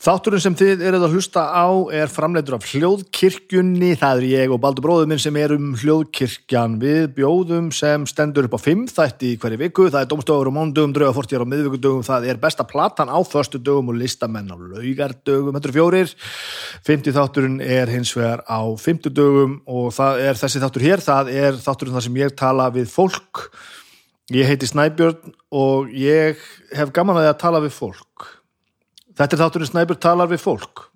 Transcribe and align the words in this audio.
Þátturinn 0.00 0.40
sem 0.40 0.54
þið 0.56 0.82
eruð 0.88 1.02
að 1.04 1.12
hlusta 1.12 1.42
á 1.52 1.68
er 1.92 2.08
framleitur 2.08 2.54
af 2.56 2.62
hljóðkirkjunni, 2.70 3.90
það 4.00 4.22
er 4.22 4.26
ég 4.30 4.54
og 4.54 4.62
Baldur 4.62 4.86
bróður 4.86 5.10
minn 5.10 5.20
sem 5.20 5.36
er 5.36 5.52
um 5.52 5.74
hljóðkirkjan. 5.76 6.78
Við 6.80 7.10
bjóðum 7.18 7.68
sem 7.76 8.06
stendur 8.08 8.48
upp 8.48 8.56
á 8.56 8.64
5 8.64 8.86
þætti 8.96 9.34
í 9.34 9.40
hverju 9.42 9.58
viku, 9.60 9.90
það 9.90 10.06
er 10.06 10.08
domstofur 10.14 10.48
og 10.48 10.56
mándugum, 10.56 10.96
draugafortjar 10.96 11.44
og 11.44 11.52
miðvíkudugum, 11.52 12.06
það 12.08 12.30
er 12.32 12.40
besta 12.40 12.64
platan 12.64 13.12
á 13.12 13.20
förstu 13.28 13.60
dugum 13.60 13.92
og 13.92 14.00
listamenn 14.00 14.48
á 14.48 14.56
laugardugum, 14.56 15.52
þetta 15.58 15.68
eru 15.68 15.76
fjórir, 15.76 16.16
50 16.88 17.18
þátturinn 17.20 17.60
er 17.60 17.92
hins 17.92 18.16
vegar 18.16 18.40
á 18.48 18.64
50 18.72 19.12
dugum 19.12 19.60
og 19.68 19.92
það 20.00 20.24
er 20.30 20.44
þessi 20.46 20.64
þáttur 20.64 20.88
hér, 20.88 21.04
það 21.04 21.34
er 21.44 21.60
þátturinn 21.60 22.00
þar 22.00 22.08
sem 22.08 22.20
ég 22.24 22.36
tala 22.40 22.72
við 22.72 22.88
fólk, 22.88 23.50
ég 24.32 24.48
heiti 24.48 24.72
Snæbjörn 24.72 25.40
og 25.52 25.92
ég 25.92 26.40
hef 26.72 26.96
gaman 26.96 27.20
að 27.20 27.34
að 27.34 27.42
tala 27.44 27.66
við 27.68 27.76
fólk. 27.76 28.39
Þetta 29.20 29.36
er 29.36 29.40
þátturinn 29.42 29.68
Snæbjörn 29.68 30.00
talar 30.00 30.28
við 30.30 30.40
fólk. 30.40 30.86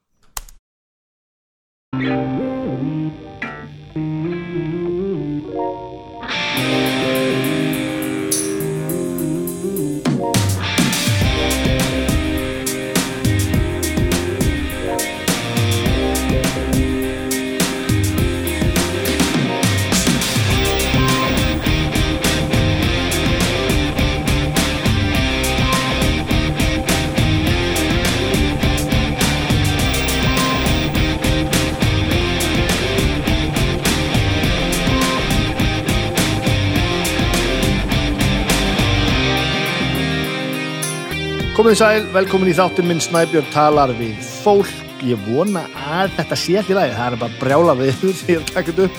Komið 41.65 41.79
sæl, 41.81 42.03
velkomin 42.13 42.51
í 42.51 42.55
þáttum 42.59 42.91
minn 42.91 42.99
Snæbjörn 43.01 43.47
talar 43.49 43.89
við 43.97 44.19
fólk. 44.21 44.69
Ég 45.01 45.17
vona 45.25 45.63
að 45.81 46.11
þetta 46.19 46.37
sé 46.37 46.57
ekki 46.61 46.75
lægi. 46.77 46.93
Það 46.93 47.07
er 47.07 47.21
bara 47.23 47.39
brjála 47.39 47.75
við 47.79 48.03
því 48.21 48.35
að 48.37 48.51
taka 48.51 48.65
þetta 48.67 48.85
upp. 48.85 48.99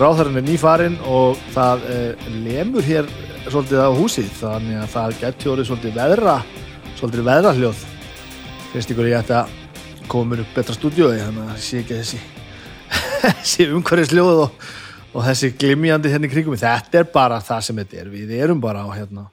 Ráðarinn 0.00 0.40
er 0.40 0.46
nýfarinn 0.46 0.96
og 1.04 1.42
það 1.52 1.84
eh, 1.92 2.22
lemur 2.46 2.86
hér 2.86 3.10
svolítið 3.50 3.82
á 3.84 3.92
húsið. 3.98 4.30
Þannig 4.38 4.78
að 4.80 4.94
það 4.94 5.18
getur 5.26 5.50
orðið 5.52 5.68
svolítið 5.68 5.98
veðra, 5.98 6.38
svolítið 7.02 7.28
veðrahljóð. 7.28 7.84
Finnst 8.70 8.94
ykkur 8.96 9.10
ég 9.10 9.34
að 9.36 9.52
koma 10.08 10.30
mér 10.32 10.42
upp 10.46 10.56
betra 10.56 10.78
stúdíói 10.78 11.20
þannig 11.20 11.52
að 11.52 11.60
sé 11.66 11.82
ekki 11.82 12.00
þessi, 12.00 12.22
þessi 13.26 13.68
umhverfisljóð 13.74 14.42
og, 14.46 14.66
og 15.12 15.28
þessi 15.28 15.52
glimjandi 15.52 16.16
hérna 16.16 16.32
í 16.32 16.32
kringum. 16.32 16.56
Þetta 16.64 17.04
er 17.04 17.12
bara 17.12 17.44
það 17.44 17.68
sem 17.68 17.84
þetta 17.84 18.02
er. 18.06 18.10
Við 18.16 18.34
erum 18.40 18.64
bara 18.64 18.88
á 18.88 18.90
hérna 18.96 19.28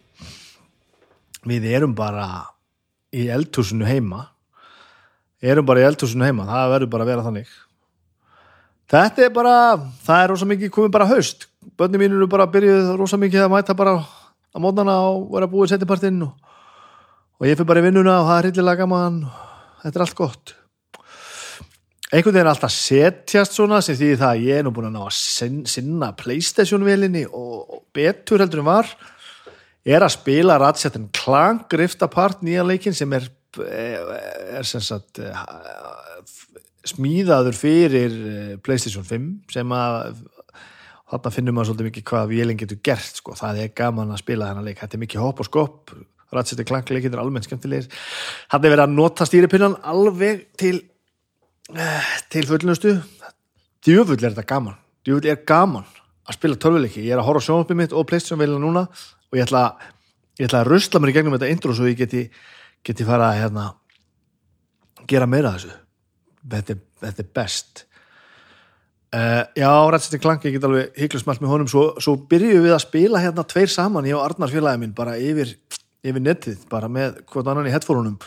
við 1.48 1.72
erum 1.72 1.96
bara 1.96 2.28
í 3.18 3.28
eldhúsinu 3.34 3.88
heima. 3.88 4.28
Erum 5.42 5.66
bara 5.68 5.84
í 5.84 5.88
eldhúsinu 5.88 6.26
heima 6.26 6.48
það 6.50 6.74
verður 6.74 6.92
bara 6.94 7.06
að 7.06 7.12
vera 7.12 7.26
þannig. 7.26 7.56
Þetta 8.88 9.26
er 9.26 9.34
bara 9.36 9.56
það 10.08 10.22
er 10.24 10.32
rosa 10.32 10.48
mikið 10.48 10.74
komið 10.74 10.94
bara 10.96 11.10
haust. 11.10 11.50
Bönni 11.78 12.00
mín 12.00 12.16
eru 12.16 12.30
bara 12.32 12.48
byrjuð 12.52 12.94
rosa 13.00 13.20
mikið 13.20 13.46
að 13.46 13.54
mæta 13.56 13.76
bara 13.78 13.98
á 14.00 14.58
mótnana 14.64 14.96
og 15.10 15.28
vera 15.34 15.50
búið 15.52 15.74
setjapartinn 15.74 16.22
og, 16.24 16.38
og 17.38 17.50
ég 17.50 17.58
fyrir 17.58 17.68
bara 17.68 17.84
í 17.84 17.88
vinnuna 17.90 18.22
og 18.22 18.30
það 18.30 18.40
er 18.40 18.50
hildilega 18.50 18.82
gaman 18.86 19.20
þetta 19.84 20.00
er 20.00 20.06
allt 20.06 20.18
gott. 20.18 20.56
Einhvern 22.08 22.38
veginn 22.38 22.48
alltaf 22.54 22.72
setjast 22.72 23.58
svona 23.58 23.82
sem 23.84 23.98
því 24.00 24.14
það 24.16 24.30
að 24.30 24.46
ég 24.48 24.62
er 24.62 24.64
nú 24.64 24.72
búin 24.72 24.88
að 24.88 24.96
ná 24.96 25.02
að 25.10 25.66
sinna 25.68 26.14
Playstation 26.16 26.86
velinni 26.88 27.26
og 27.28 27.82
betur 27.96 28.40
heldur 28.40 28.64
en 28.64 28.70
var 28.70 28.94
er 29.88 30.04
að 30.04 30.16
spila 30.18 30.58
Ratchet 30.60 30.98
Clank 31.16 31.74
Rift 31.80 32.04
Apart 32.04 32.44
nýja 32.46 32.66
leikin 32.68 32.96
sem 32.96 33.14
er, 33.16 33.30
er 33.58 34.68
sem 34.68 34.84
sagt 34.84 35.22
smíðaður 36.88 37.56
fyrir 37.58 38.18
Playstation 38.64 39.06
5 39.08 39.30
sem 39.54 39.74
að 39.76 40.20
þarna 41.08 41.32
finnum 41.32 41.56
maður 41.56 41.72
svolítið 41.72 41.90
mikið 41.90 42.06
hvað 42.12 42.30
vélinn 42.34 42.60
getur 42.60 42.80
gert 42.84 43.22
sko, 43.22 43.36
það 43.40 43.64
er 43.64 43.74
gaman 43.76 44.12
að 44.12 44.22
spila 44.24 44.50
þennan 44.50 44.68
leik. 44.68 44.80
Þetta 44.82 44.98
er 44.98 45.04
mikið 45.06 45.24
hopp 45.24 45.42
og 45.44 45.48
skopp. 45.48 45.96
Ratchet 46.36 46.64
Clank 46.68 46.90
leikin 46.92 47.14
er 47.16 47.22
almennt 47.22 47.48
skemmtilegir. 47.48 47.88
Hann 48.52 48.66
er 48.66 48.74
verið 48.74 48.84
að 48.84 48.96
nota 48.98 49.28
stýripinnan 49.28 49.78
alveg 49.88 50.50
til 50.60 50.82
til 52.32 52.48
fullnustu. 52.48 52.98
Djöfull 53.84 54.20
er 54.20 54.34
þetta 54.34 54.48
gaman. 54.48 54.76
Djöfull 55.08 55.32
er 55.32 55.42
gaman 55.48 55.88
að 56.28 56.36
spila 56.36 56.60
törfuleiki 56.60 57.06
ég 57.06 57.16
er 57.16 57.22
að 57.22 57.30
horfa 57.30 57.44
á 57.44 57.48
sjónspið 57.48 57.80
mitt 57.80 57.96
og 57.96 58.08
Playstation 58.08 58.40
velina 58.40 58.60
núna 58.60 58.84
og 59.32 59.40
ég 59.40 59.44
ætla, 59.48 59.64
ég 60.40 60.48
ætla 60.48 60.64
að 60.64 60.72
rusla 60.72 61.02
mér 61.02 61.12
í 61.12 61.18
gegnum 61.18 61.36
þetta 61.36 61.52
intro 61.52 61.76
svo 61.76 61.90
ég 61.90 62.00
geti, 62.00 62.24
geti 62.86 63.08
fara 63.08 63.32
að 63.32 63.42
hérna, 63.42 63.66
gera 65.10 65.28
meira 65.30 65.54
þessu. 65.56 65.74
Þetta, 66.48 66.78
þetta 67.04 67.24
er 67.24 67.32
best. 67.36 67.84
Uh, 69.08 69.44
já, 69.56 69.70
Rættistin 69.88 70.20
Klank 70.20 70.46
ég 70.48 70.58
get 70.58 70.66
alveg 70.68 70.96
hygglusmalt 71.00 71.44
með 71.44 71.54
honum. 71.54 71.70
Svo, 71.72 71.84
svo 72.04 72.18
byrjuðum 72.30 72.68
við 72.68 72.76
að 72.76 72.84
spila 72.84 73.22
hérna 73.24 73.46
tveir 73.48 73.72
saman 73.72 74.08
ég 74.08 74.18
og 74.18 74.26
Arnar 74.26 74.52
félagið 74.52 74.82
minn 74.84 74.96
bara 74.96 75.16
yfir, 75.20 75.54
yfir 76.04 76.24
nettið, 76.24 76.66
bara 76.72 76.90
með 76.92 77.22
hvort 77.32 77.48
annan 77.48 77.70
í 77.70 77.74
headphone-unum. 77.76 78.18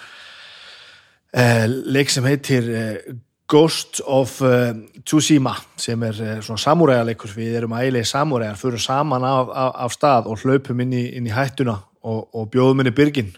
Uh, 1.30 1.66
leik 1.94 2.10
sem 2.10 2.24
heitir 2.26 2.70
uh, 2.72 3.18
Ghost 3.50 4.00
of 4.06 4.36
uh, 4.46 4.70
Tsushima 5.02 5.56
sem 5.80 6.02
er 6.06 6.18
uh, 6.22 6.32
svona 6.44 6.62
samúræðarleikur 6.62 7.32
við 7.34 7.56
erum 7.60 7.74
ægilega 7.74 8.06
samúræðar, 8.06 8.58
fyrir 8.60 8.82
saman 8.82 9.26
af, 9.26 9.50
af, 9.50 9.70
af 9.86 9.94
stað 9.96 10.30
og 10.30 10.44
hlaupum 10.44 10.82
inn 10.84 10.94
í, 10.94 11.04
inn 11.18 11.26
í 11.26 11.34
hættuna 11.34 11.80
og, 12.06 12.28
og 12.30 12.50
bjóðum 12.52 12.84
inn 12.84 12.92
í 12.92 12.96
byrgin 12.96 13.32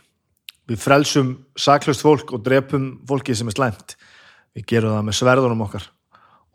við 0.68 0.80
frelsum 0.80 1.32
saklaust 1.58 2.04
fólk 2.04 2.34
og 2.36 2.44
drepum 2.44 2.92
fólki 3.08 3.34
sem 3.36 3.48
er 3.50 3.56
slæmt. 3.56 3.96
Við 4.56 4.68
gerum 4.68 4.96
það 4.96 5.06
með 5.08 5.18
sverðunum 5.18 5.64
okkar. 5.66 5.86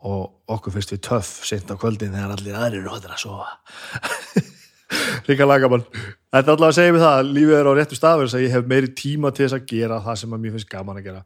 Og 0.08 0.54
okkur 0.54 0.76
fyrst 0.76 0.94
við 0.94 1.02
töff 1.08 1.30
sent 1.46 1.70
á 1.70 1.76
kvöldin 1.78 2.14
þegar 2.14 2.36
allir 2.36 2.58
aðrir 2.58 2.84
eru 2.84 2.92
hóttir 2.92 3.14
að 3.14 3.22
sofa. 3.24 3.56
Ríka 5.28 5.48
lagamann. 5.48 5.82
Þetta 6.30 6.44
er 6.44 6.54
allavega 6.54 6.70
að 6.70 6.76
segja 6.78 6.94
mig 6.94 7.02
það 7.02 7.16
að 7.16 7.32
lífið 7.34 7.56
er 7.58 7.68
á 7.68 7.72
réttu 7.76 7.98
stafur 7.98 8.28
þess 8.28 8.38
að 8.38 8.44
ég 8.44 8.54
hef 8.54 8.70
meiri 8.70 8.92
tíma 8.96 9.32
til 9.34 9.44
þess 9.44 9.58
að 9.58 9.66
gera 9.72 9.98
það 10.06 10.20
sem 10.22 10.36
að 10.36 10.44
mér 10.44 10.54
finnst 10.54 10.70
gaman 10.70 11.00
að 11.00 11.08
gera 11.08 11.24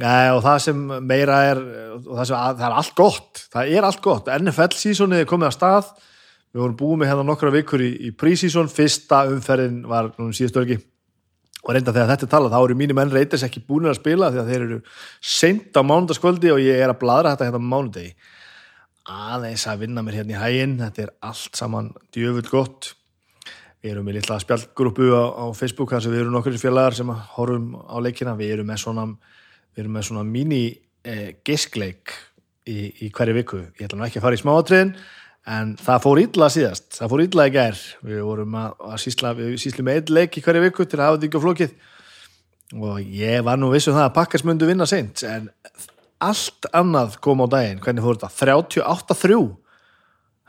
og 0.00 0.40
það 0.42 0.58
sem 0.64 0.80
meira 1.06 1.36
er 1.50 1.60
það, 2.04 2.24
sem, 2.26 2.38
að, 2.38 2.56
það 2.58 2.66
er 2.68 2.78
allt 2.80 2.96
gott. 2.98 3.44
Það 3.52 3.76
er 3.76 3.86
allt 3.88 4.02
gott, 4.02 4.32
NFL-sísónið 4.34 5.22
er 5.22 5.30
komið 5.30 5.52
á 5.52 5.54
stað. 5.54 5.92
Við 6.54 6.62
vorum 6.62 6.78
búið 6.78 6.98
með 7.00 7.10
hérna 7.10 7.26
nokkra 7.28 7.52
vikur 7.54 7.82
í, 7.82 7.92
í 8.08 8.10
prísísón, 8.14 8.70
fyrsta 8.70 9.24
umferðin 9.30 9.82
var 9.90 10.12
núna 10.18 10.34
síðast 10.36 10.58
örgi 10.62 10.78
og 11.64 11.72
reynda 11.72 11.94
þegar 11.94 12.10
þetta 12.12 12.26
er 12.26 12.30
talað, 12.34 12.52
þá 12.52 12.60
eru 12.60 12.74
mínum 12.76 12.98
enn 13.00 13.12
reytis 13.14 13.42
ekki 13.46 13.62
búin 13.64 13.88
að 13.88 13.96
spila 13.96 14.28
því 14.30 14.40
að 14.42 14.50
þeir 14.52 14.64
eru 14.66 14.78
seint 15.24 15.78
á 15.80 15.80
mánundaskvöldi 15.80 16.50
og 16.52 16.60
ég 16.60 16.76
er 16.76 16.92
að 16.92 16.98
bladra 17.00 17.32
þetta 17.32 17.48
hérna 17.48 17.62
á 17.64 17.70
mánundegi 17.72 18.10
aðeins 19.04 19.66
að 19.68 19.84
vinna 19.84 20.02
mér 20.04 20.20
hérna 20.20 20.32
í 20.32 20.40
hæginn 20.40 20.78
þetta 20.80 21.02
er 21.04 21.10
allt 21.28 21.58
saman 21.58 21.90
djöfull 22.14 22.48
gott. 22.48 22.94
Við 23.84 23.92
erum 23.92 24.06
með 24.08 24.18
litla 24.18 24.38
spjallgrúpu 24.40 25.10
á, 25.12 25.24
á 25.28 25.44
Facebook 25.52 25.92
þar 25.92 26.06
sem 26.06 26.14
við 26.14 26.22
erum 26.22 26.36
nokkur 26.38 26.56
félagar 26.56 26.96
sem 26.96 27.10
horfum 27.36 27.74
á 27.84 27.96
leikina, 28.00 28.36
við 28.38 28.54
erum 28.56 28.70
með 28.70 28.80
svona 28.80 29.04
við 29.74 29.84
erum 29.84 29.98
með 29.98 30.06
svona 30.08 30.24
mini 30.28 30.62
eh, 31.04 31.34
giskleik 31.46 32.14
í, 32.66 32.78
í 33.06 33.10
hverju 33.14 33.36
viku. 33.36 33.60
Ég 33.78 33.88
ætla 33.88 34.00
nú 34.00 34.06
ekki 34.06 34.20
að 34.20 34.26
fara 34.26 34.38
í 34.38 34.42
smáatriðin 34.42 34.94
en 35.54 35.74
það 35.76 36.04
fór 36.06 36.20
illa 36.22 36.48
síðast, 36.52 36.86
það 36.96 37.10
fór 37.12 37.24
illa 37.26 37.48
í 37.48 37.54
gær. 37.54 37.82
Við 38.06 38.22
vorum 38.24 38.54
að, 38.60 38.78
að 38.90 39.02
sísla, 39.04 39.34
við 39.38 39.58
sísli 39.60 39.84
með 39.86 40.00
einn 40.00 40.14
leik 40.18 40.38
í 40.38 40.44
hverju 40.44 40.62
viku 40.68 40.86
til 40.86 41.00
að 41.00 41.08
hafa 41.08 41.18
þetta 41.18 41.28
ekki 41.28 41.42
á 41.42 41.46
flókið 41.46 41.74
og 42.74 43.10
ég 43.14 43.42
var 43.44 43.58
nú 43.60 43.68
vissu 43.70 43.92
um 43.92 43.98
það 43.98 44.08
að 44.08 44.14
pakkars 44.16 44.46
myndu 44.48 44.66
vinna 44.66 44.86
seint 44.88 45.20
en 45.28 45.50
allt 46.24 46.70
annað 46.72 47.18
kom 47.22 47.42
á 47.44 47.46
daginn. 47.52 47.82
Hvernig 47.84 48.06
fór 48.06 48.16
þetta, 48.16 48.32
38-3 48.80 49.42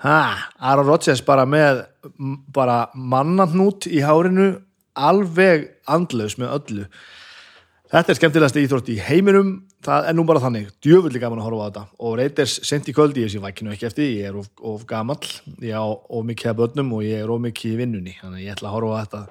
ha, 0.06 0.20
Aaron 0.60 0.88
Rodgers 0.88 1.24
bara 1.26 1.46
með 1.50 1.84
bara 2.54 2.86
mannannút 2.96 3.90
í 3.90 4.02
hárinu 4.06 4.54
alveg 4.96 5.68
andlaus 5.92 6.38
með 6.40 6.54
öllu 6.60 6.88
Þetta 7.96 8.12
er 8.12 8.18
skemmtilegast 8.18 8.58
íþrótt 8.60 8.90
í 8.92 8.94
heiminum, 9.00 9.52
það 9.86 10.08
er 10.10 10.16
nú 10.18 10.24
bara 10.28 10.42
þannig, 10.44 10.66
djöfulli 10.84 11.20
gaman 11.22 11.40
að 11.40 11.46
horfa 11.48 11.64
á 11.64 11.68
þetta. 11.70 11.84
Og 12.04 12.16
reyters 12.20 12.56
sent 12.68 12.90
í 12.92 12.94
kvöldi, 12.96 13.22
ég 13.24 13.30
sé 13.32 13.40
vækinu 13.40 13.72
ekki 13.72 13.86
eftir, 13.88 14.10
ég 14.18 14.26
er 14.28 14.36
of, 14.36 14.50
of 14.60 14.82
gamall, 14.90 15.22
ég 15.64 15.78
á 15.80 15.88
of 15.88 16.26
mikið 16.28 16.50
af 16.52 16.58
börnum 16.60 16.90
og 16.98 17.06
ég 17.06 17.22
er 17.24 17.30
of 17.32 17.40
mikið 17.46 17.70
í 17.70 17.78
vinnunni, 17.80 18.16
þannig 18.20 18.42
að 18.42 18.44
ég 18.44 18.52
ætla 18.52 18.68
að 18.68 18.74
horfa 18.76 18.98
á 19.00 19.00
þetta 19.06 19.22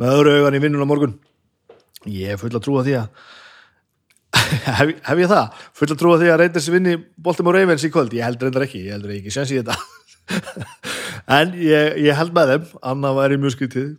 með 0.00 0.12
öðru 0.14 0.32
augan 0.32 0.56
í 0.56 0.60
vinnun 0.64 0.84
á 0.88 0.88
morgun. 0.88 1.12
Ég 2.08 2.32
er 2.32 2.40
full 2.40 2.50
að 2.56 2.64
trúa 2.64 2.84
því 2.86 2.94
að, 3.02 3.26
hef, 4.78 4.92
hef 5.10 5.20
ég 5.20 5.28
það, 5.34 5.66
full 5.76 5.88
að 5.90 6.00
trúa 6.00 6.16
því 6.22 6.30
að 6.32 6.40
reyters 6.40 6.68
vinni 6.72 6.94
Baltimore 7.26 7.60
Ravens 7.60 7.84
í 7.84 7.90
kvöld, 7.92 8.16
ég 8.16 8.24
held 8.24 8.46
reyndar 8.46 8.64
ekki, 8.64 8.80
ég 8.86 8.96
held 8.96 9.10
reyndar 9.10 9.36
ekki, 9.42 9.58
ég 9.60 9.60
þetta, 9.60 9.76
en 11.36 11.52
ég, 11.60 12.00
ég 12.06 12.16
held 12.16 12.32
með 12.40 12.54
þeim, 12.54 12.64
annað 12.94 13.20
væri 13.20 13.38
mjög 13.44 13.54
skritið. 13.58 13.92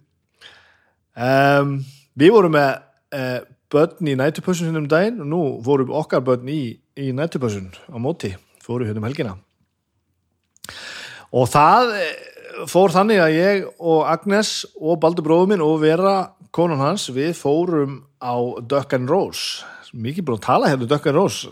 Um, 1.14 1.78
við 2.18 2.34
vorum 2.34 2.58
með 2.58 2.72
uh, 3.14 3.46
börn 3.74 4.08
í 4.08 4.16
nætupössun 4.20 4.78
um 4.80 4.88
daginn 4.90 5.22
og 5.24 5.30
nú 5.32 5.42
fórum 5.66 5.92
okkar 5.96 6.24
börn 6.26 6.48
í, 6.52 6.78
í 6.96 7.12
nætupössun 7.16 7.70
á 7.92 7.98
móti, 8.00 8.34
fóru 8.64 8.88
hérna 8.88 9.04
um 9.04 9.08
helgina. 9.08 9.36
Og 11.36 11.50
það 11.52 11.94
eh, 11.98 12.14
fór 12.72 12.94
þannig 12.96 13.22
að 13.22 13.36
ég 13.36 13.68
og 13.78 14.06
Agnes 14.08 14.64
og 14.80 15.00
Baldur 15.04 15.26
bróður 15.28 15.52
minn 15.52 15.66
og 15.66 15.82
Vera 15.84 16.16
konan 16.56 16.82
hans, 16.82 17.10
við 17.14 17.36
fórum 17.38 18.02
á 18.24 18.36
Duck 18.64 18.96
and 18.98 19.12
Rose. 19.12 19.66
Mikið 19.94 20.28
búin 20.28 20.40
að 20.40 20.48
tala 20.48 20.72
hérna 20.72 20.88
um 20.88 20.92
Duck 20.92 21.08
and 21.10 21.20
Rose. 21.20 21.52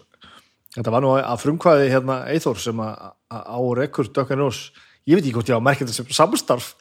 Þetta 0.76 0.92
var 0.92 1.04
nú 1.04 1.14
að 1.16 1.44
frumkvæði 1.44 1.92
hérna 1.92 2.22
Eithor 2.32 2.60
sem 2.60 2.80
að 2.84 3.12
á 3.32 3.60
rekkur 3.80 4.10
Duck 4.12 4.32
and 4.34 4.44
Rose. 4.44 4.72
Ég 5.06 5.20
veit 5.20 5.28
ekki 5.28 5.36
hvort 5.38 5.52
ég 5.52 5.60
á 5.60 5.68
merkjandi 5.68 5.94
sem 5.96 6.08
samstarf. 6.10 6.74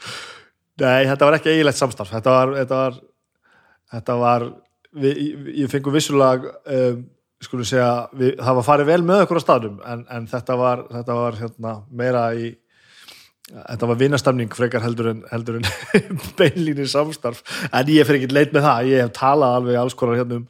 Nei, 0.81 1.05
þetta 1.07 1.29
var 1.29 1.37
ekki 1.39 1.53
eigilegt 1.53 1.79
samstarf. 1.79 2.11
Þetta 2.15 2.35
var 2.35 2.55
þetta 2.57 2.79
var, 2.81 2.97
þetta 3.95 4.17
var 4.23 4.47
við, 4.95 5.23
ég 5.65 5.71
fengur 5.73 5.95
vissulega 5.95 6.55
um, 6.75 7.05
skulum 7.45 7.69
segja, 7.69 8.09
við, 8.17 8.37
það 8.41 8.59
var 8.59 8.67
farið 8.67 8.91
vel 8.91 9.01
með 9.07 9.25
okkur 9.25 9.41
á 9.41 9.45
staðnum 9.45 9.81
en, 9.93 10.05
en 10.17 10.29
þetta 10.31 10.59
var, 10.61 10.85
þetta 10.93 11.17
var 11.19 11.41
hérna, 11.41 11.75
meira 11.93 12.27
í 12.39 12.53
þetta 13.53 13.89
var 13.91 14.01
vinastamning 14.01 14.55
frekar 14.57 14.85
heldur 14.85 15.11
en, 15.13 15.23
heldur 15.33 15.61
en 15.61 15.67
beinlínir 16.39 16.89
samstarf. 16.91 17.43
En 17.71 17.91
ég 17.93 18.07
fer 18.09 18.19
ekki 18.19 18.33
leit 18.33 18.55
með 18.55 18.69
það, 18.69 18.93
ég 18.93 19.05
hef 19.05 19.17
talað 19.19 19.59
alveg 19.59 19.81
alls 19.81 19.97
konar 19.99 20.21
hérna 20.23 20.41
um, 20.41 20.47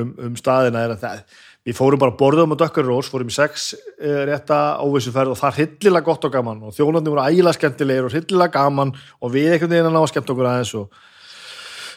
um, 0.00 0.12
um 0.28 0.38
staðina 0.40 0.86
er 0.86 0.94
að 0.94 1.04
það, 1.04 1.20
við 1.68 1.78
fórum 1.78 2.00
bara 2.02 2.16
borðum 2.18 2.56
á 2.56 2.60
Dökkur 2.64 2.88
Rós, 2.88 3.10
fórum 3.12 3.30
í 3.30 3.36
sex 3.36 3.72
uh, 3.76 4.22
rétta 4.28 4.62
óvissuferð 4.82 5.34
og 5.34 5.40
það 5.42 5.52
er 5.52 5.60
hildilega 5.60 6.08
gott 6.08 6.24
og 6.26 6.34
gaman 6.34 6.64
og 6.66 6.76
þjónandi 6.76 7.12
voru 7.12 7.26
ægilega 7.28 7.58
skemmtilegir 7.58 8.08
og 8.08 8.16
hildilega 8.16 8.56
gaman 8.56 8.96
og 8.96 9.34
við 9.36 9.52
einhvern 9.52 9.76
veginn 9.76 9.90
að 9.90 9.96
ná 9.98 10.02
að 10.02 10.12
skemmt 10.14 10.32
okkur 10.32 10.48
aðeins 10.54 10.74
og 10.80 11.02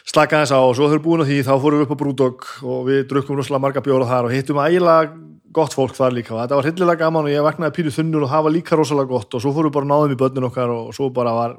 slaka 0.06 0.42
þess 0.42 0.54
á 0.54 0.60
og 0.62 0.74
svo 0.78 0.86
þurfum 0.86 1.00
við 1.00 1.06
búin 1.06 1.24
á 1.24 1.28
því 1.28 1.38
þá 1.46 1.54
fórum 1.62 1.80
við 1.80 1.86
upp 1.86 1.94
á 1.94 2.00
Brúdók 2.02 2.44
og 2.62 2.84
við 2.86 3.00
drukkum 3.10 3.38
rosalega 3.38 3.64
marga 3.64 3.82
bjóla 3.82 4.06
þar 4.10 4.28
og 4.28 4.36
hittum 4.36 4.60
ægilega 4.62 5.16
gott 5.56 5.74
fólk 5.74 5.96
þar 5.96 6.14
líka. 6.14 6.34
Og 6.34 6.42
þetta 6.42 6.58
var 6.58 6.68
hildilega 6.68 7.02
gaman 7.02 7.26
og 7.26 7.32
ég 7.32 7.44
vaknaði 7.44 7.74
pínu 7.78 7.92
þunnur 7.94 8.26
og 8.26 8.32
var 8.46 8.54
líka 8.54 8.78
rosalega 8.78 9.10
gott 9.10 9.34
og 9.34 9.42
svo 9.42 9.52
fórum 9.56 9.70
við 9.70 9.76
bara 9.78 9.90
náðum 9.90 10.14
í 10.14 10.18
börnin 10.20 10.48
okkar 10.50 10.72
og 10.72 10.90
svo 10.96 11.08
bara 11.14 11.34
var 11.34 11.56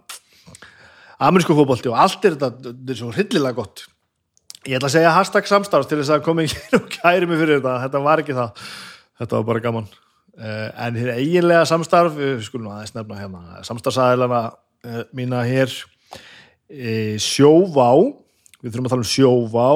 amerísku 1.27 1.55
fókbalti 1.57 1.91
og 1.91 1.97
allt 1.99 2.27
er 2.27 2.35
þetta, 2.38 2.51
þetta 2.69 2.94
er 2.94 2.99
svo 3.01 3.13
hildilega 3.15 3.57
gott. 3.57 3.88
Ég 4.67 4.77
ætla 4.77 4.91
að 4.91 4.95
segja 4.97 5.15
hashtag 5.15 5.49
samstarfs 5.49 5.89
til 5.89 5.99
þess 6.01 6.13
að 6.13 6.25
koma 6.27 6.45
ekki 6.45 6.77
og 6.77 6.88
kæri 6.94 7.29
mig 7.29 7.41
fyrir 7.41 7.59
þetta, 7.59 7.73
þetta 7.85 8.03
var 8.05 8.21
ekki 8.23 8.38
það. 8.38 8.69
Þetta 9.17 9.39
var 9.39 9.49
bara 9.49 9.63
gaman. 9.65 9.89
Uh, 10.38 10.67
en 10.85 10.99
hér 10.99 11.15
eiginlega 11.15 11.65
samstarf 11.65 12.13
við 12.13 12.44
skulum 12.45 12.69
aðeins 12.69 12.94
nefna 12.94 13.17
hérna 13.17 13.63
samstarfsæðilana 13.65 14.41
uh, 14.53 15.03
mína 15.17 15.41
hér 15.47 15.73
sjóvá 17.23 17.88
við 18.67 18.75
þurfum 18.75 18.89
að 18.89 18.95
tala 18.95 19.05
um 19.05 19.11
sjóvá 19.15 19.71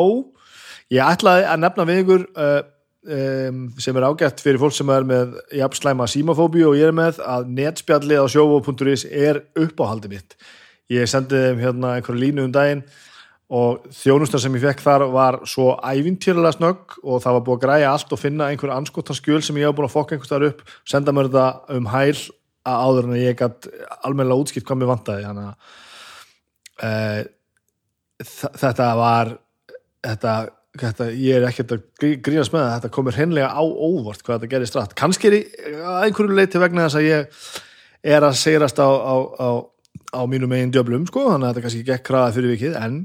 ég 0.91 1.07
ætlaði 1.07 1.49
að 1.49 1.61
nefna 1.63 1.87
við 1.87 2.01
ykkur 2.03 2.25
um, 2.35 3.61
sem 3.81 3.97
er 3.97 4.07
ágætt 4.07 4.43
fyrir 4.43 4.61
fólk 4.61 4.75
sem 4.75 4.89
er 4.93 5.05
með 5.07 5.37
jafnslæma 5.57 6.07
símafóbíu 6.11 6.71
og 6.71 6.79
ég 6.79 6.91
er 6.91 6.97
með 6.97 7.21
að 7.25 7.53
netspjallið 7.59 8.23
á 8.23 8.25
sjóvo.is 8.31 9.05
er 9.07 9.45
uppáhaldið 9.55 10.17
mitt. 10.17 10.35
Ég 10.91 11.07
sendið 11.07 11.47
þeim 11.47 11.63
hérna 11.63 11.95
einhverju 11.97 12.21
línu 12.21 12.45
um 12.49 12.53
daginn 12.53 12.83
og 13.51 13.87
þjónustar 13.95 14.39
sem 14.39 14.53
ég 14.55 14.63
fekk 14.63 14.83
þar 14.83 15.05
var 15.11 15.37
svo 15.49 15.73
ævintýrlega 15.83 16.53
snögg 16.55 16.99
og 17.03 17.23
það 17.23 17.35
var 17.35 17.45
búið 17.47 17.57
að 17.57 17.63
græja 17.65 17.89
allt 17.91 18.13
og 18.15 18.21
finna 18.21 18.47
einhverju 18.51 18.77
anskotanskjöl 18.77 19.41
sem 19.43 19.59
ég 19.59 19.67
hef 19.67 19.75
búin 19.75 19.89
að 19.89 19.95
fokka 19.97 20.15
einhvers 20.15 20.31
þar 20.31 20.47
upp 20.51 20.63
senda 20.87 21.15
mér 21.15 21.31
þetta 21.31 21.75
um 21.75 21.89
hæl 21.91 22.15
að 22.61 22.85
áður 22.85 23.09
en 23.09 23.19
ég 23.19 23.39
gætt 23.39 23.67
almennilega 24.07 24.45
útskipt 24.45 24.67
hvað 24.69 24.79
mér 24.79 24.91
vantaði. 24.91 25.27
Þannig 25.27 25.49
að 25.49 26.87
e, 26.87 26.91
þetta 28.25 28.89
var 29.01 29.37
þetta 30.07 30.39
Þetta, 30.71 31.09
ég 31.19 31.35
er 31.35 31.43
ekkert 31.49 31.73
að 31.75 31.81
grínast 32.23 32.53
með 32.53 32.61
það 32.61 32.69
þetta 32.77 32.89
komur 32.95 33.15
hennilega 33.19 33.49
á 33.51 33.59
óvart 33.59 34.21
hvað 34.23 34.37
þetta 34.37 34.49
gerir 34.53 34.69
strætt 34.69 34.93
kannski 34.95 35.27
er 35.27 35.33
að 35.83 36.05
einhverju 36.05 36.37
leiti 36.37 36.61
vegna 36.63 36.85
þess 36.85 36.99
að 37.01 37.07
ég 37.09 37.41
er 38.15 38.23
að 38.23 38.37
segrast 38.39 38.79
á, 38.79 38.87
á, 38.87 39.15
á, 39.35 39.49
á 40.15 40.21
mínu 40.31 40.47
megin 40.47 40.71
djöblum 40.71 41.03
sko, 41.09 41.25
þannig 41.27 41.49
að 41.49 41.51
þetta 41.51 41.63
kannski 41.65 41.83
gekk 41.89 42.11
hraða 42.13 42.31
fyrir 42.37 42.55
vikið 42.55 42.77
en 42.79 42.95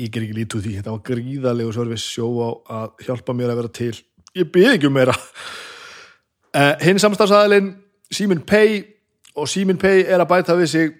ég 0.00 0.10
ger 0.10 0.24
ekki 0.24 0.36
lítið 0.38 0.58
úr 0.58 0.64
því. 0.64 0.74
Þetta 0.78 0.94
var 0.94 1.04
gríðarlegu 1.08 1.74
service 1.74 2.08
sjó 2.08 2.28
á 2.42 2.48
að 2.78 3.06
hjálpa 3.06 3.36
mér 3.36 3.52
að 3.52 3.60
vera 3.60 3.72
til. 3.78 3.94
Ég 4.34 4.50
byrði 4.54 4.74
ekki 4.78 4.90
um 4.90 4.96
meira. 4.98 5.14
Uh, 6.54 6.74
hinn 6.82 7.00
samstafsæðilinn 7.02 7.72
Simin 8.14 8.42
Pay 8.46 8.82
og 9.38 9.48
Simin 9.50 9.78
Pay 9.80 10.04
er 10.04 10.22
að 10.22 10.30
bæta 10.30 10.58
við 10.58 10.70
sig 10.70 10.92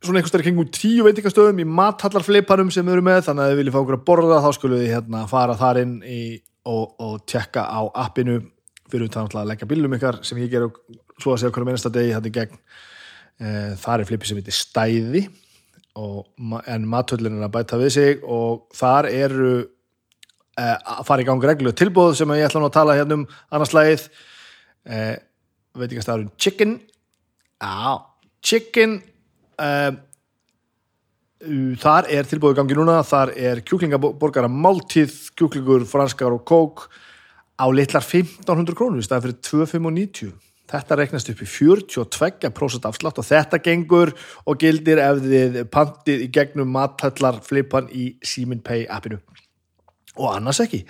svona 0.00 0.20
einhverstari 0.20 0.46
kringum 0.46 0.68
tíu 0.72 1.04
veitingastöðum 1.04 1.60
í 1.60 1.66
mathallarfleipanum 1.68 2.70
sem 2.72 2.86
við 2.86 2.96
erum 2.96 3.06
með 3.10 3.26
þannig 3.26 3.44
að 3.44 3.50
við 3.50 3.58
viljum 3.60 3.74
fá 3.74 3.80
okkur 3.82 3.96
að 3.98 4.06
borða 4.08 4.38
þá 4.40 4.48
skulum 4.56 4.80
við 4.80 4.94
hérna 4.94 5.26
fara 5.28 5.56
þar 5.60 5.80
inn 5.82 5.92
í, 6.08 6.20
og, 6.70 6.94
og 7.04 7.18
tjekka 7.28 7.66
á 7.68 7.80
appinu. 8.06 8.38
Fyrir 8.90 9.06
út 9.06 9.18
að 9.20 9.50
leggja 9.50 9.68
bílum 9.70 9.92
ykkar 9.94 10.22
sem 10.26 10.40
ég 10.40 10.50
ger 10.50 10.64
svo 11.20 11.34
að 11.34 11.42
segja 11.42 11.50
okkur 11.52 11.62
á 11.62 11.68
mennasta 11.68 11.92
degi 11.94 12.14
þetta 12.16 12.32
gegn. 12.38 12.62
E, 13.40 13.52
þar 13.80 14.02
er 14.02 14.08
flipi 14.08 14.28
sem 14.28 14.40
heitir 14.40 14.56
stæði 14.56 15.22
og, 16.00 16.24
en 16.64 16.88
mathöllin 16.88 17.36
er 17.38 17.46
að 17.46 17.54
bæta 17.54 17.78
við 17.80 17.92
sig 17.94 18.24
og 18.24 18.66
þar 18.76 19.10
eru 19.12 19.52
e, 19.60 20.64
að 20.64 21.04
fara 21.06 21.22
í 21.22 21.28
gang 21.28 21.44
reglu 21.44 21.74
tilbúð 21.76 22.16
sem 22.18 22.34
ég 22.40 22.48
ætla 22.48 22.64
nú 22.64 22.70
að 22.70 22.76
tala 22.80 22.96
hérna 22.98 23.20
um 23.20 23.28
annarslægið. 23.52 24.08
E, 24.88 25.04
veitingastafurinn 25.76 26.32
Chicken. 26.40 26.78
Á, 27.60 28.00
Chicken 28.40 29.02
þar 31.84 32.10
er 32.12 32.28
tilbúið 32.28 32.58
gangi 32.60 32.76
núna. 32.78 33.00
Þar 33.06 33.34
er 33.36 33.62
kjúklingaborgara 33.64 34.50
máltíð, 34.50 35.16
kjúklingur, 35.38 35.86
franskar 35.88 36.34
og 36.36 36.44
kók 36.48 36.88
á 37.60 37.68
litlar 37.68 38.04
1500 38.04 38.76
krónur 38.76 39.02
í 39.02 39.04
staðan 39.04 39.26
fyrir 39.28 39.42
2590 39.44 40.32
þetta 40.70 40.98
reiknast 40.98 41.30
upp 41.32 41.42
í 41.42 41.48
42% 41.50 42.86
afslátt 42.88 43.20
og 43.20 43.26
þetta 43.26 43.60
gengur 43.64 44.12
og 44.46 44.60
gildir 44.60 45.00
ef 45.02 45.22
þið 45.24 45.58
pantið 45.72 46.26
í 46.26 46.28
gegnum 46.34 46.70
mathallar 46.74 47.40
flipan 47.44 47.90
í 47.90 48.12
Simin 48.22 48.62
Pay 48.64 48.86
appinu. 48.90 49.20
Og 50.18 50.30
annars 50.34 50.62
ekki 50.62 50.84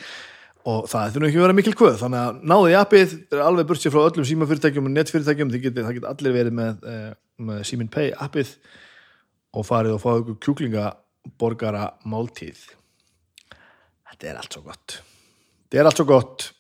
og 0.69 0.89
það 0.91 1.15
þurfa 1.15 1.29
ekki 1.31 1.39
að 1.39 1.45
vera 1.47 1.57
mikil 1.57 1.75
kvöð 1.79 1.99
þannig 2.03 2.21
að 2.21 2.41
náðu 2.53 2.69
í 2.69 2.77
appið, 2.77 3.15
það 3.31 3.39
er 3.39 3.47
alveg 3.47 3.81
sér 3.81 3.95
frá 3.95 4.01
öllum 4.03 4.27
símafyrirtækjum 4.29 4.89
og 4.91 4.95
netfyrirtækjum 4.97 5.53
það 5.55 5.65
getur 5.65 5.93
get 5.97 6.09
allir 6.11 6.37
verið 6.37 6.57
með, 6.59 6.85
eh, 6.91 7.13
með 7.41 7.63
Simin 7.69 7.89
Pay 7.89 8.13
appið 8.13 8.53
og 9.57 9.67
farið 9.67 9.97
og 9.97 10.03
fáið 10.03 10.21
ykkur 10.23 10.39
kjúklingaborgara 10.45 11.87
máltíð. 12.05 12.61
Þetta 14.11 14.29
er 14.29 14.41
allt 14.43 14.57
svo 14.57 14.63
gott. 14.67 15.01
Þetta 15.71 15.81
er 15.81 15.89
allt 15.89 16.03
svo 16.03 16.09
gott. 16.09 16.51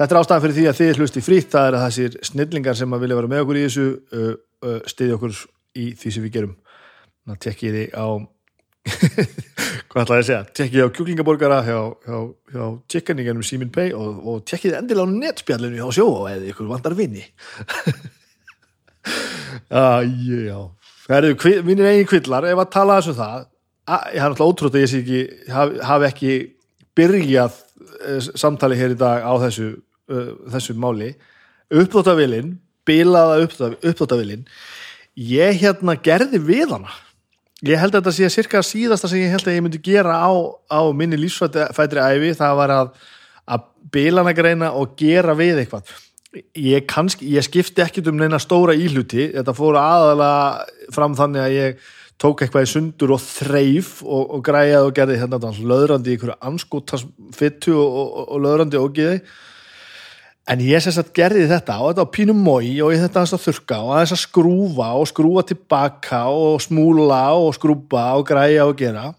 Þetta 0.00 0.14
er 0.14 0.20
ástæðan 0.22 0.42
fyrir 0.46 0.56
því 0.56 0.66
að 0.70 0.78
þið 0.80 0.98
hlusti 1.02 1.20
frýtt 1.20 1.52
það 1.52 1.66
er 1.68 1.76
að 1.76 1.82
þessir 1.84 2.18
snillingar 2.24 2.76
sem 2.78 2.94
að 2.96 3.02
vilja 3.04 3.16
vera 3.18 3.30
með 3.30 3.42
okkur 3.44 3.58
í 3.60 3.64
þessu 3.66 3.86
uh, 4.16 4.34
uh, 4.64 4.78
stiði 4.88 5.16
okkur 5.18 5.40
í 5.76 5.86
því 6.00 6.12
sem 6.14 6.24
við 6.24 6.36
gerum. 6.38 6.54
Þannig 7.28 7.36
að 7.36 7.44
á 7.92 8.06
hvað 9.90 10.02
ætlaði 10.02 10.20
að 10.20 10.26
segja? 10.28 10.40
Tekkið 10.56 10.86
á 10.86 10.94
kjúklingaborgara 10.96 11.60
hjá, 11.66 11.78
hjá, 12.06 12.18
hjá 12.54 12.64
tjekkaningarnum 12.92 13.44
Simin 13.46 13.72
Pay 13.74 13.92
og, 13.96 14.20
og 14.24 14.42
tekkið 14.48 14.78
endilega 14.78 15.04
á 15.04 15.16
netspjallinu 15.26 15.80
hjá 15.80 15.96
sjó 15.98 16.06
eða 16.30 16.48
ykkur 16.52 16.70
vandar 16.70 16.96
vinni 16.98 17.26
ah, 19.68 20.00
já. 20.48 20.60
Mínir 21.66 21.88
eigin 21.90 22.08
kvillar, 22.08 22.46
ef 22.48 22.62
að 22.62 22.72
tala 22.72 23.00
þessu 23.00 23.16
um 23.16 23.20
það 23.20 23.48
ég 23.90 24.22
har 24.22 24.32
náttúrulega 24.32 24.54
ótrútt 24.54 24.76
að 24.76 24.84
ég 24.84 24.90
sé 24.90 25.02
ekki 25.02 25.20
hafi 25.50 25.84
haf 25.88 26.06
ekki 26.10 26.32
byrjað 26.98 27.56
uh, 27.58 28.18
samtali 28.38 28.78
hér 28.78 28.94
í 28.94 28.98
dag 29.00 29.24
á 29.24 29.32
þessu, 29.44 29.70
uh, 30.12 30.32
þessu 30.54 30.76
máli. 30.78 31.12
Uppdóttavilinn 31.70 32.56
bilaða 32.86 33.44
uppdóttavilinn 33.44 34.46
ég 35.14 35.60
hérna 35.60 35.96
gerði 36.00 36.40
við 36.42 36.74
hana 36.74 36.92
Ég 37.66 37.76
held 37.76 37.92
að 37.92 38.00
þetta 38.00 38.12
sé 38.16 38.28
cirka 38.32 38.60
síðasta 38.64 39.08
sem 39.10 39.20
ég 39.20 39.34
held 39.34 39.44
að 39.44 39.56
ég 39.58 39.64
myndi 39.64 39.80
gera 39.84 40.16
á, 40.16 40.32
á 40.72 40.80
minni 40.96 41.18
lífsfættri 41.20 42.00
æfi, 42.00 42.30
það 42.38 42.54
var 42.56 42.72
að, 42.72 42.92
að 43.52 43.66
bilana 43.92 44.32
greina 44.36 44.70
og 44.80 44.94
gera 44.96 45.34
við 45.36 45.60
eitthvað. 45.60 45.90
Ég, 46.56 46.86
kannski, 46.88 47.28
ég 47.34 47.44
skipti 47.44 47.82
ekkit 47.84 48.08
um 48.08 48.16
neina 48.16 48.38
stóra 48.40 48.72
íhluti, 48.78 49.32
þetta 49.34 49.54
fór 49.56 49.76
aðalega 49.80 50.94
fram 50.94 51.16
þannig 51.18 51.44
að 51.44 51.56
ég 51.56 51.88
tók 52.20 52.44
eitthvað 52.44 52.64
í 52.64 52.70
sundur 52.70 53.14
og 53.16 53.22
þreif 53.24 53.92
og, 54.04 54.24
og 54.36 54.42
græjaði 54.46 54.88
og 54.88 54.96
gerði 54.96 55.20
hérna 55.20 55.52
löðrandi 55.60 56.12
í 56.12 56.16
einhverju 56.16 56.36
anskótasfittu 56.50 57.76
og, 57.76 58.00
og, 58.00 58.18
og 58.24 58.42
löðrandi 58.46 58.80
ógiði 58.80 59.20
En 60.50 60.62
ég 60.64 60.82
sérst 60.82 60.98
að 60.98 61.12
gerði 61.14 61.44
þetta 61.50 61.76
og 61.78 61.92
þetta 61.92 62.04
á 62.10 62.14
pínum 62.14 62.40
mói 62.42 62.72
og 62.82 62.90
ég 62.90 63.04
þetta 63.04 63.22
að 63.22 63.44
þurka 63.44 63.76
og 63.84 63.92
að 63.94 64.00
þess 64.00 64.14
að 64.16 64.22
skrúfa 64.24 64.88
og 64.98 65.06
skrúfa 65.06 65.44
tilbaka 65.46 66.22
og 66.34 66.56
smúla 66.64 67.20
og 67.38 67.52
skrúpa 67.54 68.08
og 68.18 68.26
græja 68.26 68.66
og 68.66 68.74
gera. 68.80 69.12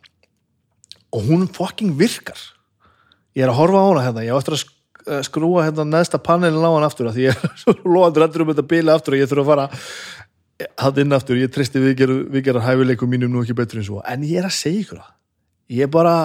Og 1.16 1.24
hún 1.30 1.48
fucking 1.48 1.96
virkar. 2.00 2.40
Ég 3.36 3.46
er 3.46 3.54
að 3.54 3.62
horfa 3.62 3.80
á 3.80 3.88
hana 3.88 4.06
hérna, 4.10 4.26
ég 4.28 4.36
á 4.36 4.42
eftir 4.42 4.58
að 4.60 5.24
skrúfa 5.30 5.70
hérna 5.70 5.88
neðsta 5.88 6.20
panelin 6.20 6.68
á 6.68 6.72
hann 6.76 6.88
aftur 6.90 7.14
því 7.16 7.30
ég 7.30 7.38
er 7.38 7.56
svo 7.64 7.78
loðandur 7.88 8.28
endur 8.28 8.44
um 8.44 8.52
þetta 8.52 8.68
bíla 8.76 9.00
aftur 9.00 9.16
og 9.16 9.24
ég 9.24 9.32
þurfa 9.32 9.46
að 9.46 9.52
fara 9.54 9.70
hatt 10.84 11.00
inn 11.02 11.16
aftur, 11.16 11.40
ég 11.42 11.50
tristi 11.50 11.82
viðgerðar 11.82 12.68
hæfileikum 12.68 13.10
mínum 13.10 13.32
nú 13.34 13.42
ekki 13.42 13.56
betur 13.58 13.80
en 13.82 13.88
svo, 13.88 14.02
en 14.06 14.28
ég 14.28 14.44
er 14.44 14.50
að 14.52 14.58
segja 14.60 14.84
ykkur 14.84 15.00
það. 15.00 15.14
Ég 15.74 15.90
bara 15.96 16.16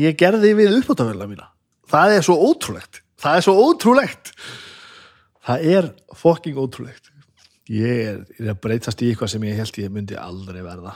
ég 0.00 0.16
gerði 0.18 0.52
við 0.56 0.78
uppátafélina 0.80 1.28
mína 1.28 1.50
það 1.90 2.16
er 2.16 2.24
svo 2.26 2.36
ótrúlegt 2.48 3.02
það 3.22 3.38
er 3.38 3.44
svo 3.46 3.56
ótrúlegt. 3.64 4.32
Það 5.46 5.68
er 5.72 5.90
fucking 6.18 6.58
ótrúlegt. 6.58 7.12
Ég 7.70 8.00
er, 8.06 8.18
ég 8.38 8.46
er 8.46 8.54
að 8.54 8.62
breytast 8.62 9.02
í 9.02 9.10
eitthvað 9.10 9.32
sem 9.34 9.46
ég 9.46 9.60
held 9.60 9.78
ég 9.82 9.92
myndi 9.94 10.18
aldrei 10.18 10.62
verða. 10.62 10.94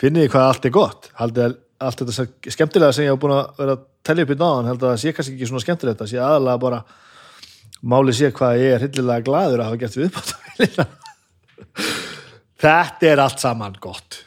Finnið 0.00 0.26
þið 0.26 0.32
hvað 0.34 0.48
allt 0.48 0.66
er 0.68 0.74
gott? 0.74 1.10
Haldið 1.16 1.58
allt 1.80 2.02
þetta 2.02 2.52
skemmtilega 2.52 2.96
sem 2.96 3.06
ég 3.06 3.14
hef 3.14 3.20
búin 3.20 3.36
að 3.38 3.60
vera 3.60 3.76
að 3.76 3.86
tellja 4.04 4.26
upp 4.26 4.32
í 4.34 4.38
náðan 4.40 4.68
held 4.68 4.82
að 4.82 4.90
það 4.90 5.00
sé 5.02 5.12
kannski 5.16 5.36
ekki 5.36 5.48
svona 5.48 5.64
skemmtilegt. 5.64 6.00
Það 6.00 6.12
sé 6.12 6.20
aðalega 6.24 6.62
bara 6.64 6.80
máli 7.80 8.16
sé 8.16 8.32
hvað 8.36 8.60
ég 8.60 8.74
er 8.76 8.84
hildilega 8.84 9.26
glaður 9.28 9.62
að 9.62 9.70
hafa 9.70 9.80
gert 9.80 9.96
við 9.96 10.10
uppátafélina 10.10 10.86
þetta 12.64 13.10
er 13.10 13.22
allt 13.24 13.42
saman 13.42 13.76
gott. 13.80 14.20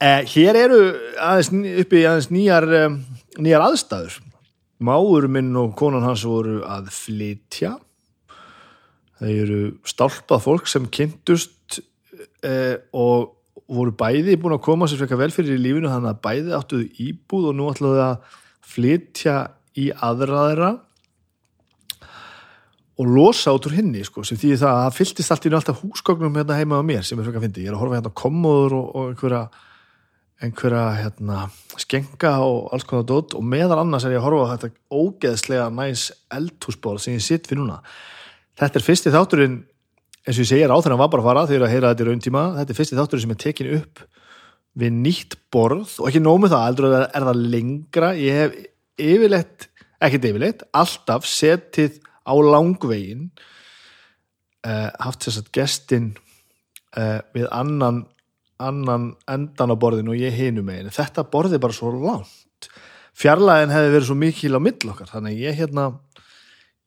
Eh, 0.00 0.22
hér 0.32 0.58
eru 0.62 0.80
aðeins, 1.20 1.50
uppi 1.82 2.04
aðeins 2.08 2.30
nýjar 2.32 2.66
um, 2.84 3.00
nýjar 3.42 3.66
aðstæður 3.66 4.18
máur 4.80 5.28
minn 5.28 5.52
og 5.60 5.74
konan 5.78 6.06
hans 6.06 6.24
voru 6.28 6.60
að 6.64 6.90
flytja. 6.94 7.74
Þeir 9.20 9.40
eru 9.44 9.62
stálpað 9.88 10.44
fólk 10.46 10.70
sem 10.70 10.88
kynntust 10.88 11.80
eh, 12.46 12.80
og 12.96 13.36
voru 13.70 13.94
bæði 13.94 14.36
búin 14.40 14.56
að 14.56 14.64
koma 14.66 14.88
sér 14.90 15.04
frekar 15.04 15.20
vel 15.20 15.30
fyrir 15.34 15.58
í 15.58 15.62
lífinu 15.62 15.90
þannig 15.90 16.14
að 16.14 16.22
bæði 16.24 16.54
áttuðu 16.56 16.86
íbúð 17.04 17.50
og 17.50 17.58
nú 17.58 17.68
ætlaðu 17.70 18.00
að 18.06 18.38
flytja 18.70 19.36
í 19.78 19.90
aðraðra 19.94 20.72
og 23.00 23.08
losa 23.08 23.54
út 23.56 23.68
úr 23.68 23.78
hinni 23.78 24.02
sko, 24.04 24.24
sem 24.26 24.36
því 24.40 24.56
það 24.60 24.70
að 24.74 24.82
það 24.82 24.96
fylltist 24.98 25.32
allt 25.32 25.46
í 25.46 25.52
alltaf 25.56 25.82
húsgögnum 25.84 26.36
hérna 26.36 26.58
heima 26.58 26.80
á 26.80 26.84
mér 26.84 27.06
sem 27.06 27.20
er 27.20 27.28
frekar 27.28 27.44
fyndi, 27.46 27.64
ég 27.64 27.70
er 27.70 27.76
að 27.78 27.84
horfa 27.84 28.00
hérna 28.00 28.12
á 28.12 28.20
kommóður 28.20 28.76
og, 28.76 28.88
og 28.90 29.12
einhverja 29.12 29.44
einhverja 30.40 30.84
hérna, 30.96 31.48
skenga 31.80 32.36
og 32.44 32.70
alls 32.74 32.86
konar 32.88 33.04
dót 33.08 33.34
og 33.36 33.44
meðal 33.44 33.82
annars 33.82 34.06
er 34.08 34.14
ég 34.14 34.22
að 34.22 34.28
horfa 34.28 34.46
á 34.48 34.52
þetta 34.54 35.00
ógeðslega 35.00 35.66
næs 35.76 36.06
eldhúsból 36.32 36.96
sem 37.00 37.18
ég 37.18 37.24
sitt 37.24 37.50
fyrir 37.50 37.62
núna. 37.62 37.80
Þetta 38.60 38.80
er 38.80 38.86
fyrsti 38.86 39.12
þátturinn 39.12 39.58
eins 40.24 40.36
og 40.36 40.44
ég 40.44 40.50
segir 40.52 40.72
á 40.72 40.76
þegar 40.80 40.94
hann 40.94 41.02
var 41.02 41.12
bara 41.12 41.24
að 41.24 41.28
fara 41.28 41.44
þegar 41.50 41.66
að 41.66 41.74
heyra 41.74 41.92
þetta 41.92 42.04
í 42.04 42.08
rauntíma 42.08 42.44
þetta 42.56 42.72
er 42.72 42.80
fyrsti 42.80 42.98
þátturinn 42.98 43.24
sem 43.24 43.34
er 43.34 43.40
tekin 43.44 43.72
upp 43.78 44.02
við 44.80 44.96
nýtt 44.96 45.36
borð 45.52 45.96
og 45.98 46.08
ekki 46.08 46.22
nóg 46.22 46.40
með 46.40 46.54
það, 46.54 46.66
heldur 46.68 46.88
að 46.88 47.04
er 47.04 47.26
það 47.28 47.44
lengra. 47.54 48.10
Ég 48.16 48.40
hef 48.40 48.58
yfirleitt 49.00 49.68
ekkert 50.00 50.28
yfirleitt, 50.30 50.64
alltaf 50.72 51.26
setið 51.28 52.00
á 52.24 52.32
langvegin 52.32 53.28
uh, 54.64 54.88
haft 55.00 55.26
þess 55.26 55.42
að 55.42 55.52
gestin 55.56 56.08
uh, 56.96 57.20
við 57.36 57.48
annan 57.52 58.04
annan 58.60 59.10
endan 59.30 59.72
á 59.72 59.76
borðinu 59.80 60.14
og 60.14 60.20
ég 60.20 60.36
hinum 60.36 60.68
megin. 60.68 60.92
Þetta 60.94 61.26
borði 61.32 61.60
bara 61.62 61.76
svo 61.76 61.92
langt. 61.94 62.70
Fjarlæðin 63.20 63.74
hefði 63.74 63.92
verið 63.96 64.08
svo 64.08 64.16
mikil 64.20 64.54
á 64.56 64.60
mill 64.62 64.92
okkar. 64.92 65.10
Þannig 65.10 65.42
ég 65.42 65.58
hérna 65.58 65.90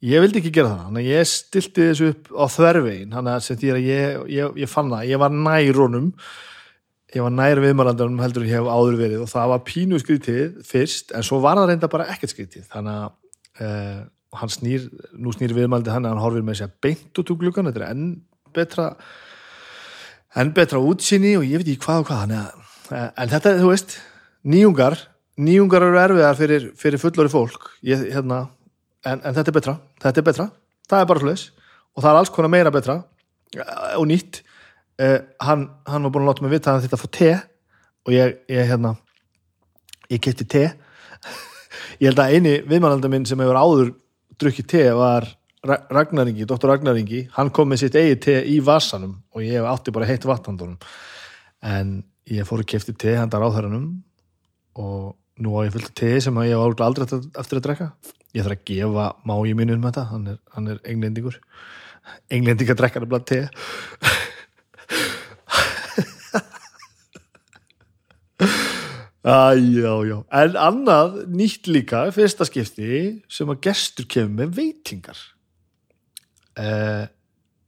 ég 0.03 0.23
vildi 0.23 0.41
ekki 0.41 0.53
gera 0.57 0.73
það, 0.73 0.87
þannig 0.87 1.11
ég 1.11 1.29
stilti 1.31 1.85
þessu 1.89 2.09
upp 2.11 2.31
á 2.35 2.45
þvervegin, 2.51 3.13
þannig 3.13 3.35
að 3.35 3.45
sem 3.45 3.59
því 3.59 3.69
að 3.71 3.85
ég, 3.87 4.17
ég, 4.35 4.57
ég 4.63 4.71
fann 4.71 4.91
það, 4.91 5.05
ég 5.11 5.21
var 5.21 5.37
nær 5.37 5.79
honum. 5.79 6.09
Ég 7.13 7.21
var 7.21 7.33
nær 7.37 7.61
viðmælandanum 7.61 8.23
heldur 8.23 8.47
ég 8.47 8.57
hef 8.57 8.67
áður 8.73 8.95
verið 8.97 9.21
og 9.21 9.29
það 9.29 9.51
var 9.51 9.59
pínu 9.67 9.99
skrítið 10.01 10.55
fyrst, 10.65 11.13
en 11.13 11.25
svo 11.25 11.37
var 11.43 11.59
það 11.59 11.69
reynda 11.69 11.89
bara 11.93 12.07
ekkert 12.09 12.33
skrítið, 12.33 12.65
þannig 12.73 13.03
að 13.03 13.67
uh, 13.67 13.99
hann 14.41 14.51
snýr, 14.51 14.87
nú 15.13 15.33
snýr 15.35 15.53
viðmælandi 15.53 15.93
hann 15.93 16.07
hann 16.09 16.21
horfir 16.21 16.45
með 16.45 16.63
sér 16.63 16.73
beint 16.81 17.21
út 17.21 17.33
úr 17.33 17.39
gluggan 17.43 17.69
þetta 17.69 17.83
er 17.83 17.91
enn 17.91 18.07
betra 18.55 18.87
enn 20.39 20.53
betra 20.55 20.81
útsýni 20.81 21.35
og 21.37 21.45
ég 21.47 21.61
veit 21.61 21.73
ekki 21.73 21.85
hvað 21.85 22.03
og 22.03 22.09
hvað 22.09 22.35
að, 22.37 22.53
en 22.93 23.31
þetta, 23.31 23.55
þú 23.61 23.69
veist 23.71 23.97
nýjungar, 24.49 24.97
nýjungar 25.41 25.85
eru 25.87 26.01
erfiðar 26.01 26.37
fyrir, 26.37 26.69
fyrir 26.79 27.01
fullori 27.01 27.31
fólk. 27.31 27.69
Ég, 27.85 28.07
hérna, 28.13 28.45
en, 29.05 29.21
en 29.21 29.35
þetta 29.35 29.49
er 29.51 29.57
betra 29.59 29.75
þetta 30.03 30.21
er 30.21 30.27
betra, 30.27 30.47
það 30.89 31.03
er 31.03 31.09
bara 31.11 31.23
sluðis 31.23 31.45
og 31.93 32.03
það 32.03 32.09
er 32.11 32.19
alls 32.19 32.33
konar 32.33 32.51
meira 32.51 32.73
betra 32.73 32.99
eh, 33.55 33.95
og 33.99 34.07
nýtt. 34.09 34.43
Uh, 35.01 35.17
hann, 35.41 35.65
hann 35.89 36.05
var 36.05 36.11
búin 36.13 36.21
að 36.21 36.29
láta 36.29 36.43
mig 36.45 36.51
vita 36.53 36.75
að 36.75 36.83
þetta 36.85 36.99
fá 37.01 37.07
te. 37.17 37.31
Og 38.05 38.13
ég, 38.13 38.35
ég 38.51 38.67
hérna 38.69 38.91
ég 40.11 40.21
kefti 40.21 40.45
te. 40.45 40.67
Ég 42.01 42.09
held 42.09 42.19
að 42.19 42.33
eini 42.35 42.53
viðmannaldar 42.67 43.11
minn 43.11 43.25
sem 43.25 43.39
hefur 43.39 43.57
áður 43.57 43.89
drukkið 44.41 44.67
te 44.69 44.83
var 44.97 45.27
Ra- 45.63 45.83
Ragnaringi, 45.95 46.45
doktor 46.49 46.73
Ragnaringi 46.73 47.21
hann 47.37 47.51
kom 47.55 47.69
með 47.71 47.85
sitt 47.85 47.95
eigið 47.95 48.17
te 48.25 48.33
í 48.51 48.57
vasanum 48.67 49.13
og 49.31 49.45
ég 49.45 49.63
átti 49.63 49.93
bara 49.95 50.07
heitt 50.09 50.25
vatnandunum 50.27 50.75
en 51.63 51.93
ég 52.27 52.43
fór 52.47 52.63
að 52.63 52.71
kefti 52.73 52.95
te 52.99 53.13
handar 53.15 53.45
á 53.47 53.49
þærunum 53.55 53.85
og 54.83 55.13
nú 55.39 55.53
á 55.55 55.63
ég 55.63 55.71
fullt 55.75 55.87
af 55.87 55.95
te 55.95 56.09
sem 56.25 56.35
ég 56.43 56.59
var 56.59 56.75
aldrei 56.83 57.05
eftir- 57.07 57.31
að 57.59 57.63
drekka. 57.67 57.87
Ég 58.35 58.43
þarf 58.43 58.57
að 58.57 58.65
gefa 58.65 59.05
mági 59.29 59.53
mínu 59.55 59.75
um 59.77 59.85
þetta 59.87 60.03
hann 60.09 60.27
er, 60.27 60.37
hann 60.55 60.67
er 60.67 60.79
englendingur. 60.83 61.39
Englendingar 62.29 62.75
drekkar 62.75 63.05
að 63.05 63.11
blað 63.13 63.25
te. 63.31 63.39
Æ, 69.23 69.55
já, 69.55 69.93
já. 70.03 70.17
En 70.35 70.57
annað 70.59 71.13
nýtt 71.31 71.69
líka, 71.71 72.09
fyrsta 72.11 72.43
skipti 72.49 73.21
sem 73.31 73.47
að 73.53 73.61
gestur 73.69 74.07
kemur 74.11 74.41
með 74.41 74.57
veitingar 74.57 75.19
eh, 76.59 77.05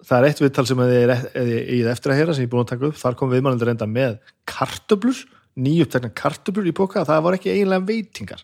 Það 0.06 0.18
er 0.18 0.28
eitt 0.28 0.42
viðtal 0.44 0.66
sem 0.70 0.82
ég 0.86 1.12
er 1.16 1.88
eftir 1.90 2.12
að 2.14 2.20
heyra 2.20 2.34
sem 2.36 2.44
ég 2.44 2.50
er 2.50 2.52
búin 2.52 2.62
að 2.62 2.72
taka 2.74 2.90
upp, 2.92 2.98
þar 3.00 3.16
kom 3.18 3.32
viðmannandi 3.32 3.66
reynda 3.66 3.88
með 3.90 4.18
kartöblur, 4.46 5.22
nýjupptekna 5.66 6.12
kartöblur 6.20 6.68
í 6.70 6.74
boka, 6.78 7.06
það 7.08 7.24
var 7.26 7.38
ekki 7.38 7.54
eiginlega 7.54 7.88
veitingar. 7.88 8.44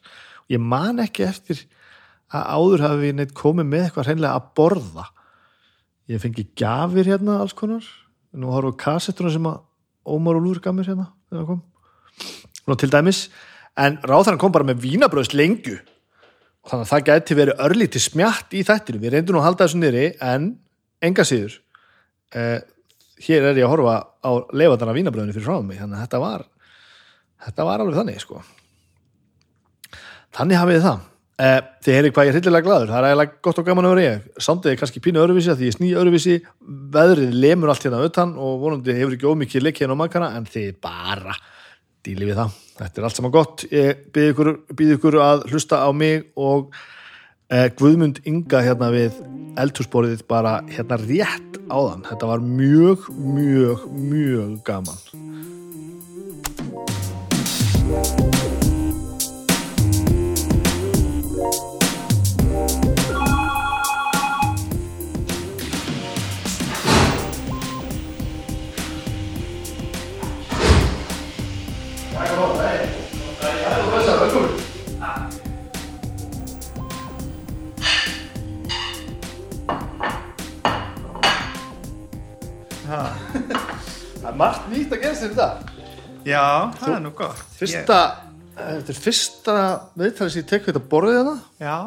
Ég 0.49 0.63
man 0.63 1.01
ekki 1.03 1.27
eftir 1.27 1.61
að 2.33 2.47
áður 2.55 2.85
hafi 2.87 3.01
við 3.03 3.13
neitt 3.19 3.35
komið 3.37 3.67
með 3.69 3.85
eitthvað 3.85 4.09
hreinlega 4.09 4.39
að 4.39 4.47
borða. 4.57 5.05
Ég 6.09 6.23
fengi 6.23 6.47
gjafir 6.57 7.11
hérna 7.11 7.37
alls 7.43 7.53
konar. 7.57 7.85
Nú 8.33 8.49
horfum 8.55 8.73
við 8.73 8.81
kassettuna 8.81 9.33
sem 9.35 9.51
að 9.51 9.61
Ómar 10.07 10.39
Úlfur 10.39 10.63
gaf 10.63 10.73
mér 10.73 10.87
hérna 10.95 11.11
Nú, 12.65 12.75
til 12.77 12.89
dæmis, 12.89 13.27
en 13.77 13.99
ráðan 14.07 14.39
kom 14.41 14.53
bara 14.53 14.65
með 14.65 14.81
vínabröðs 14.85 15.35
lengju 15.35 15.77
þannig 16.69 16.85
að 16.85 16.91
það 16.91 17.07
gæti 17.09 17.37
verið 17.39 17.63
örlítið 17.65 18.05
smjatt 18.05 18.53
í 18.53 18.63
þættinu, 18.67 19.01
við 19.01 19.15
reyndum 19.15 19.37
nú 19.37 19.41
að 19.41 19.47
halda 19.49 19.67
þessu 19.67 19.81
niðri 19.81 20.07
en 20.21 20.47
enga 21.01 21.25
síður 21.25 21.55
eh, 22.37 22.59
hér 23.25 23.51
er 23.51 23.61
ég 23.61 23.67
að 23.67 23.73
horfa 23.75 23.95
á 24.21 24.31
leifandana 24.53 24.95
vínabröðinu 24.95 25.35
fyrir 25.35 25.47
frá 25.47 25.61
mig. 25.65 25.79
Þannig 25.81 25.97
að 25.97 26.03
þetta 26.05 26.21
var 26.23 26.43
þetta 27.45 27.67
var 27.67 27.83
alveg 27.83 27.99
þannig 27.99 28.21
sko. 28.23 28.41
Þannig 30.37 30.61
hafið 30.61 30.85
það. 30.85 31.07
Eh, 31.41 31.59
þið 31.81 31.97
heyrið 31.97 32.13
hvað 32.15 32.27
ég 32.27 32.31
er 32.31 32.37
hryllilega 32.37 32.67
glaður. 32.67 32.91
Það 32.91 32.99
er 32.99 33.07
eiginlega 33.09 33.39
gott 33.47 33.61
og 33.61 33.67
gaman 33.67 33.87
að 33.87 33.95
vera 33.95 34.07
ég. 34.07 34.27
Er 34.71 34.77
kannski 34.81 35.03
pínu 35.03 35.23
öruvísi 35.23 35.51
að 35.51 35.61
því 35.61 35.69
ég 35.69 35.77
sný 35.77 35.93
öruvísi 36.01 36.35
veðrið 36.95 37.33
lemur 37.41 37.73
allt 37.73 37.87
hérna 37.87 38.03
utan 38.05 38.35
og 38.37 38.59
vonandi 38.61 38.97
hefur 38.97 39.17
ekki 39.17 39.31
ómikið 39.31 39.65
leik 39.65 39.81
hérna 39.81 39.97
á 39.97 40.01
makkana 40.03 40.29
en 40.37 40.45
þið 40.45 40.77
bara 40.83 41.35
díli 42.05 42.29
við 42.29 42.41
það. 42.41 42.57
Þetta 42.81 43.01
er 43.01 43.07
allt 43.07 43.19
saman 43.19 43.35
gott. 43.35 43.65
Ég 43.69 44.03
býð 44.13 44.31
ykkur, 44.33 44.51
ykkur 44.97 45.19
að 45.21 45.45
hlusta 45.51 45.83
á 45.85 45.89
mig 45.93 46.27
og 46.39 46.73
eh, 47.51 47.69
Guðmund 47.77 48.23
Inga 48.29 48.63
hérna 48.65 48.91
við 48.93 49.17
eldhúsborðið 49.61 50.25
bara 50.29 50.59
hérna 50.71 50.99
rétt 51.01 51.59
áðan. 51.71 52.05
Þetta 52.09 52.31
var 52.33 52.45
mjög, 52.45 53.09
mjög, 53.15 53.89
mjög 53.95 54.55
gaman. 54.67 55.60
Það 82.91 84.27
er 84.29 84.37
margt 84.37 84.67
nýtt 84.71 84.91
að 84.95 85.03
gera 85.05 85.17
sér 85.17 85.31
þetta. 85.33 85.77
Já, 86.27 86.43
það 86.77 86.95
er 86.95 87.03
nú 87.05 87.11
gott. 87.17 87.39
Fyrsta, 87.57 87.99
þetta 88.57 88.93
er 88.93 88.99
fyrsta 89.05 89.55
viðtalið 89.97 90.33
sem 90.35 90.41
ég 90.43 90.49
tek 90.51 90.65
við 90.67 90.73
þetta 90.75 90.89
borðið 90.91 91.17
hérna. 91.19 91.35
Ég, 91.61 91.67
já, 91.67 91.77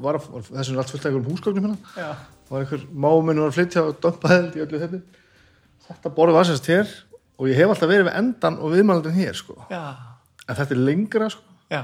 Var, 0.00 0.16
að- 0.16 0.28
var 0.32 0.44
þessum 0.48 0.74
er 0.74 0.80
allt 0.80 0.90
fullt 0.94 1.02
af 1.04 1.08
einhverjum 1.10 1.30
húsgögnum 1.32 1.64
hérna. 1.68 1.78
já. 1.96 2.10
var 2.48 2.62
einhver 2.62 2.84
máminn 2.88 3.40
var 3.42 3.50
að 3.50 3.56
flytja 3.58 3.82
og 3.84 3.98
dömpa 4.00 4.28
held 4.32 4.54
í 4.56 4.62
öllu 4.64 4.78
þetta 4.80 5.00
þetta 5.88 6.12
borð 6.16 6.32
var 6.38 6.46
sérst 6.48 6.68
hér 6.72 6.88
og 7.38 7.48
ég 7.50 7.58
hef 7.60 7.68
alltaf 7.74 7.90
verið 7.90 8.08
við 8.08 8.16
endan 8.16 8.56
og 8.58 8.72
viðmælandin 8.72 9.18
hér 9.18 9.36
sko. 9.36 9.58
Já, 9.68 9.82
en 10.48 10.56
þetta 10.56 10.72
er 10.74 10.80
lengra 10.88 11.28
sko. 11.28 11.42
já. 11.70 11.82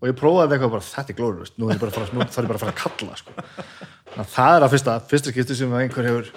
og 0.00 0.06
ég 0.08 0.14
prófaði 0.16 0.46
þetta 0.46 0.54
eitthvað 0.56 0.74
bara, 0.76 0.86
þetta 0.94 1.10
er 1.10 1.18
glórust 1.18 1.58
nú 1.58 1.66
er 1.70 1.78
þarf 1.82 1.98
ég 2.38 2.48
bara 2.48 2.54
að 2.54 2.64
fara 2.64 2.72
að 2.72 2.82
kalla 2.84 3.16
sko. 3.16 3.32
Það 4.36 4.54
er 4.56 4.62
að 4.66 4.70
fyrsta, 4.76 4.94
fyrsta 5.10 5.34
skipti 5.34 5.56
sem 5.58 5.74
einhver 5.74 6.06
hefur 6.06 6.30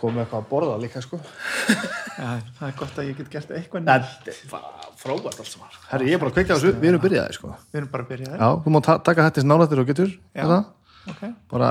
komið 0.00 0.24
eitthvað 0.24 0.40
að 0.42 0.48
borða 0.50 0.78
líka 0.82 1.02
sko 1.04 1.18
Já, 1.18 2.28
það 2.58 2.66
er 2.68 2.74
gott 2.78 2.98
að 3.00 3.08
ég 3.08 3.20
get 3.20 3.30
gert 3.32 3.52
eitthvað 3.54 4.64
frábært 5.00 5.40
alls 5.42 5.52
saman 5.54 5.76
Herri, 5.90 6.10
ég 6.10 6.16
er 6.16 6.22
bara 6.22 6.32
að 6.32 6.38
kveikja 6.38 6.56
þessu, 6.58 6.72
við 6.80 6.90
erum 6.90 7.02
byrjaði 7.04 7.36
sko 7.38 7.52
Við 7.72 7.80
erum 7.80 7.92
bara 7.92 8.06
að 8.06 8.12
byrja 8.14 8.38
Já, 8.38 8.48
þú 8.64 8.74
má 8.74 8.80
ta 8.86 8.96
taka 9.04 9.26
þetta 9.28 9.44
snálatir 9.44 9.82
og 9.82 9.88
getur 9.90 10.10
Já. 10.10 10.42
þetta. 10.44 10.58
Ok, 11.04 11.22
bara, 11.52 11.70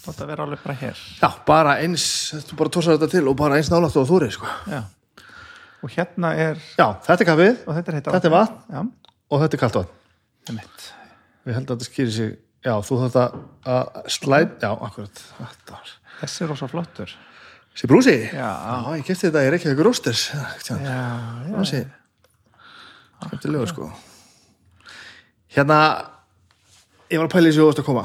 þátt 0.00 0.22
að 0.24 0.30
vera 0.32 0.44
alveg 0.46 0.64
bara 0.64 0.76
hér. 0.80 1.02
já, 1.20 1.28
bara 1.48 1.76
eins 1.80 2.04
þú 2.48 2.58
bara 2.58 2.72
tósar 2.74 2.98
þetta 2.98 3.10
til 3.14 3.22
og 3.30 3.36
bara 3.40 3.56
eins 3.60 3.70
nálægt 3.72 3.96
og 3.96 4.08
þú 4.08 4.18
sko. 4.34 4.50
Já. 4.68 4.82
Og 5.80 5.94
hérna 5.94 6.34
er, 6.36 6.60
Já, 6.76 6.86
þetta 7.06 7.24
er 7.24 7.28
kaffið 7.30 7.62
og 7.64 7.78
þetta 7.78 7.92
er 7.94 8.02
Þetta 8.10 8.28
er 8.28 8.34
vatn. 8.34 8.58
Já, 8.68 8.82
og 9.30 9.42
þetta 9.44 9.56
er 9.56 9.62
kalt 9.64 9.78
vatn. 9.80 9.96
Við 11.40 11.56
heldum 11.56 11.72
að 11.72 11.80
þetta 11.80 11.88
skýri 11.88 12.12
sig 12.12 12.36
Já, 12.60 12.74
þú 12.84 13.00
þetta 13.06 13.24
að 13.64 14.10
slæð 14.12 14.50
Já, 14.60 14.70
akkurat 14.76 15.22
Þetta 15.38 15.72
var 15.78 15.92
Þessi 16.20 16.44
er 16.44 16.50
rosa 16.52 16.68
flottur. 16.68 17.12
Sér 17.80 17.88
brúsi? 17.88 18.12
Já. 18.28 18.50
Já, 18.60 18.96
ég 18.98 19.06
kefti 19.08 19.30
þetta 19.30 19.42
í 19.46 19.50
Reykjavík 19.54 19.78
Rósters 19.86 20.26
Já, 20.36 20.74
Já, 20.84 21.60
sé 21.64 21.78
Skemmtilegur 23.24 23.70
sko 23.70 23.86
Hérna 25.54 25.78
Ég 27.08 27.16
var 27.16 27.30
að 27.30 27.32
pæla 27.32 27.48
í 27.48 27.54
þessu 27.54 27.64
óvast 27.64 27.80
að 27.80 27.86
koma 27.88 28.02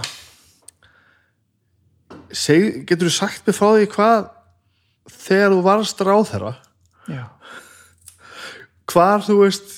Seg, 2.31 2.85
Getur 2.87 3.09
þú 3.09 3.15
sagt 3.17 3.43
mér 3.43 3.57
frá 3.57 3.67
því 3.75 3.89
hvað 3.91 4.29
þegar 5.11 5.51
þú 5.51 5.59
varst 5.65 6.03
ráðherra 6.07 6.53
Já. 7.11 7.25
hvar 8.89 9.25
þú 9.27 9.35
veist 9.43 9.73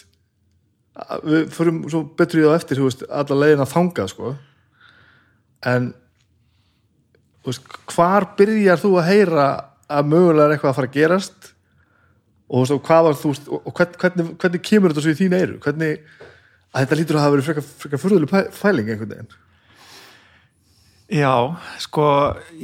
við 1.26 1.50
förum 1.54 1.82
svo 1.90 2.04
betur 2.18 2.40
í 2.40 2.46
það 2.46 2.56
eftir 2.60 2.80
þú 2.80 2.86
veist, 2.88 3.02
alla 3.10 3.40
leiðin 3.42 3.64
að 3.66 3.74
þanga 3.74 4.06
sko. 4.14 4.36
en 5.74 5.90
þú 7.42 7.52
veist, 7.52 7.68
hvar 7.92 8.30
byrjar 8.40 8.82
þú 8.82 8.94
að 9.02 9.10
heyra 9.12 9.48
að 9.90 10.10
mögulega 10.12 10.46
er 10.50 10.56
eitthvað 10.58 10.72
að 10.74 10.78
fara 10.80 10.90
að 10.92 10.98
gerast 10.98 11.50
og, 12.48 12.64
og 12.72 12.80
hvað 12.88 13.04
var 13.10 13.18
þú 13.22 13.34
og, 13.36 13.60
og 13.68 13.74
hvern- 13.80 13.98
hvernig, 14.04 14.30
hvernig 14.42 14.64
kemur 14.68 14.94
þetta 14.94 15.04
svo 15.06 15.14
í 15.16 15.20
þín 15.22 15.36
eyru 15.38 15.60
hvernig, 15.64 16.02
að 16.74 16.84
þetta 16.86 17.00
lítur 17.02 17.20
að 17.20 17.26
hafa 17.26 17.36
verið 17.38 17.48
frekar, 17.50 17.68
frekar 17.84 18.02
furðuleg 18.04 18.52
fæling 18.62 18.90
einhvern 18.94 19.14
veginn 19.16 19.36
Já, 21.08 21.56
sko, 21.80 22.04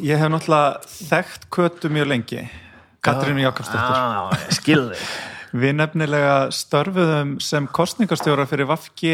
ég 0.03 0.19
hef 0.19 0.27
náttúrulega 0.33 0.81
þekkt 0.91 1.45
kötu 1.55 1.87
mjög 1.95 2.09
lengi. 2.11 2.41
Katrínu 3.03 3.39
Jakobsdóttur. 3.45 3.95
ah, 3.95 4.33
skilði 4.51 4.97
Við 5.53 5.75
nefnilega 5.77 6.33
störfuðum 6.51 7.37
sem 7.43 7.67
kostningastjóra 7.71 8.43
fyrir 8.49 8.67
VFG 8.67 9.13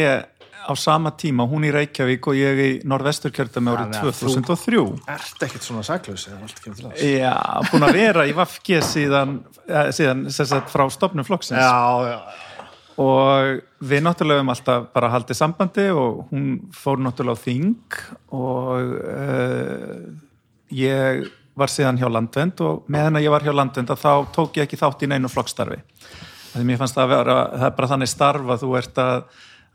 á 0.68 0.74
sama 0.78 1.12
tíma, 1.16 1.46
hún 1.50 1.63
í 1.68 1.72
Reykjavík 1.74 2.28
og 2.28 2.36
ég 2.38 2.60
í 2.63 2.70
norðvesturkjördami 2.89 3.72
árið 3.72 3.94
Þannig 3.94 4.10
að 4.10 4.20
þú- 4.20 4.34
2003. 4.36 4.84
ert 5.16 5.46
ekkert 5.48 5.66
svona 5.68 5.84
saklaus 5.88 6.28
eða 6.28 6.42
allt 6.44 6.62
kemur 6.63 6.78
til 6.82 6.89
að 6.89 7.01
Já, 7.20 7.34
búin 7.72 7.88
að 7.88 7.94
vera 8.00 8.28
í 8.28 8.36
VFG 8.38 8.82
síðan, 8.89 9.39
eh, 9.68 9.89
síðan 9.96 10.25
sagt, 10.32 10.70
frá 10.74 10.86
stopnum 10.92 11.25
flokksins 11.25 11.60
já, 11.62 12.12
já, 12.12 12.20
og 13.00 13.62
við 13.80 14.01
náttúrulega 14.04 14.42
höfum 14.42 14.51
alltaf 14.51 14.88
bara 14.94 15.10
haldið 15.13 15.38
sambandi 15.39 15.86
og 15.96 16.25
hún 16.34 16.48
fór 16.75 16.98
náttúrulega 17.00 17.39
á 17.39 17.44
þing 17.46 18.00
og 18.36 18.98
uh, 19.00 20.10
ég 20.75 21.30
var 21.60 21.72
síðan 21.72 21.98
hjá 22.00 22.08
Landvend 22.12 22.60
og 22.63 22.84
meðan 22.92 23.20
að 23.20 23.25
ég 23.25 23.34
var 23.34 23.44
hjá 23.44 23.54
Landvend 23.56 23.92
að 23.92 24.01
þá 24.04 24.12
tók 24.36 24.60
ég 24.60 24.68
ekki 24.68 24.80
þátt 24.80 25.04
í 25.04 25.10
neinu 25.12 25.32
flokkstarfi. 25.32 25.80
Því 26.54 26.63
mér 26.66 26.80
fannst 26.82 26.96
það 26.98 27.06
að 27.06 27.12
vera, 27.13 27.38
það 27.56 27.66
er 27.68 27.74
bara 27.78 27.89
þannig 27.94 28.10
starf 28.12 28.51
að 28.54 28.63
þú 28.63 28.70
ert 28.80 29.01
að, 29.04 29.24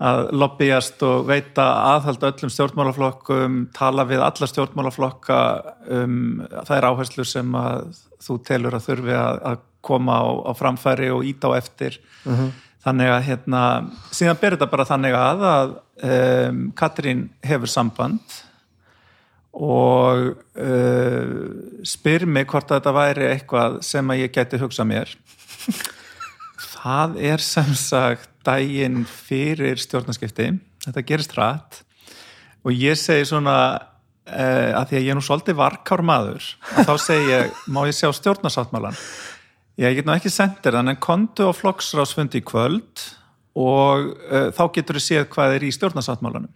að 0.03 0.25
lobbyjast 0.35 1.03
og 1.07 1.29
veita 1.29 1.67
aðhalda 1.95 2.33
öllum 2.33 2.51
stjórnmálaflokkum, 2.51 3.61
tala 3.77 4.07
við 4.09 4.25
alla 4.27 4.49
stjórnmálaflokka 4.51 5.39
um 6.01 6.17
þær 6.67 6.89
áherslur 6.91 7.29
sem 7.29 7.55
að 7.59 7.95
þú 8.25 8.39
telur 8.49 8.75
að 8.75 8.89
þurfi 8.89 9.17
að, 9.21 9.41
að 9.53 9.63
koma 9.85 10.19
á, 10.19 10.27
á 10.49 10.53
framfæri 10.57 11.11
og 11.15 11.27
íta 11.29 11.53
á 11.53 11.61
eftir. 11.61 12.01
Þannig 12.85 13.13
að 13.13 13.23
hérna, 13.29 13.61
síðan 14.13 14.41
ber 14.41 14.57
þetta 14.57 14.73
bara 14.73 14.89
þannig 14.89 15.15
að 15.17 15.47
að 15.49 15.71
um, 16.11 16.59
Katrín 16.77 17.29
hefur 17.45 17.71
samband 17.71 18.41
og 19.55 20.35
uh, 20.59 21.35
spyr 21.87 22.27
mig 22.27 22.49
hvort 22.51 22.73
að 22.73 22.81
þetta 22.81 22.95
væri 22.97 23.29
eitthvað 23.31 23.79
sem 23.87 24.11
að 24.11 24.25
ég 24.25 24.35
geti 24.35 24.59
hugsað 24.59 24.89
mér 24.91 25.13
það 26.75 27.19
er 27.23 27.45
sem 27.45 27.71
sagt 27.79 28.34
daginn 28.47 29.03
fyrir 29.09 29.81
stjórnarskipti. 29.81 30.51
Þetta 30.85 31.07
gerist 31.09 31.37
rætt 31.39 31.83
og 32.65 32.73
ég 32.73 32.99
segi 33.01 33.27
svona 33.29 33.59
uh, 33.77 34.71
að 34.81 34.91
því 34.91 34.99
að 34.99 35.05
ég 35.05 35.13
er 35.13 35.19
nú 35.19 35.25
svolítið 35.25 35.61
varkár 35.61 36.05
maður 36.05 36.49
að 36.75 36.91
þá 36.91 36.95
segi 37.05 37.31
ég, 37.33 37.63
má 37.69 37.85
ég 37.89 37.97
sjá 37.97 38.11
stjórnarsáttmálan 38.17 38.99
ég 39.81 39.97
get 39.99 40.07
nú 40.07 40.15
ekki 40.15 40.31
sendir 40.31 40.77
þann 40.77 40.93
en 40.93 41.01
kontu 41.03 41.49
á 41.51 41.53
flokksrásfundi 41.55 42.41
í 42.41 42.47
kvöld 42.47 43.09
og 43.59 44.13
uh, 44.29 44.51
þá 44.55 44.65
getur 44.75 44.99
þú 44.99 45.03
séð 45.03 45.27
hvað 45.35 45.57
er 45.57 45.67
í 45.67 45.73
stjórnarsáttmálanum. 45.75 46.53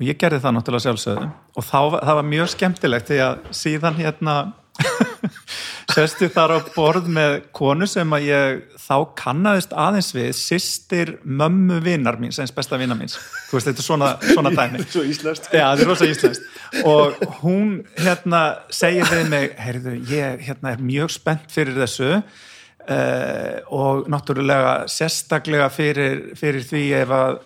Og 0.00 0.06
ég 0.06 0.16
gerði 0.18 0.40
það 0.40 0.54
náttúrulega 0.56 0.86
sjálfsögðu. 0.86 1.26
Og 1.60 1.66
þá, 1.66 1.80
það 2.00 2.18
var 2.18 2.28
mjög 2.30 2.50
skemmtilegt 2.54 3.10
því 3.10 3.18
að 3.26 3.50
síðan 3.58 3.98
hérna 3.98 4.36
ég 6.00 6.32
þar 6.32 6.54
á 6.56 6.58
borð 6.72 7.10
með 7.12 7.36
konu 7.56 7.88
sem 7.90 8.16
að 8.16 8.28
ég 8.30 8.69
þá 8.80 8.94
kannaðist 9.18 9.72
aðeins 9.76 10.10
við 10.14 10.30
sýstir 10.38 11.12
mömmu 11.24 11.80
vinar 11.84 12.18
mín, 12.20 12.32
eins 12.32 12.54
besta 12.54 12.78
vinar 12.80 12.98
míns. 12.98 13.16
Þú 13.48 13.58
veist, 13.58 13.68
þetta 13.68 13.82
er 13.82 13.86
svona, 13.86 14.10
svona 14.24 14.52
dæmi. 14.56 14.84
Svo 14.94 15.04
íslenskt. 15.06 15.50
Já, 15.52 15.66
þetta 15.68 15.84
er 15.84 15.90
rosa 15.90 16.08
íslenskt. 16.10 16.48
Og 16.88 17.20
hún 17.42 17.74
hérna 18.00 18.42
segir 18.74 19.08
við 19.10 19.30
mig 19.32 19.54
heyrðu, 19.60 19.96
ég 20.10 20.44
hérna 20.48 20.74
er 20.74 20.84
mjög 20.84 21.14
spennt 21.14 21.52
fyrir 21.52 21.78
þessu 21.80 22.10
uh, 22.16 23.56
og 23.76 24.10
náttúrulega 24.10 24.74
sérstaklega 24.90 25.70
fyrir, 25.74 26.30
fyrir 26.38 26.66
því 26.66 26.84
ef 27.00 27.16
að, 27.16 27.40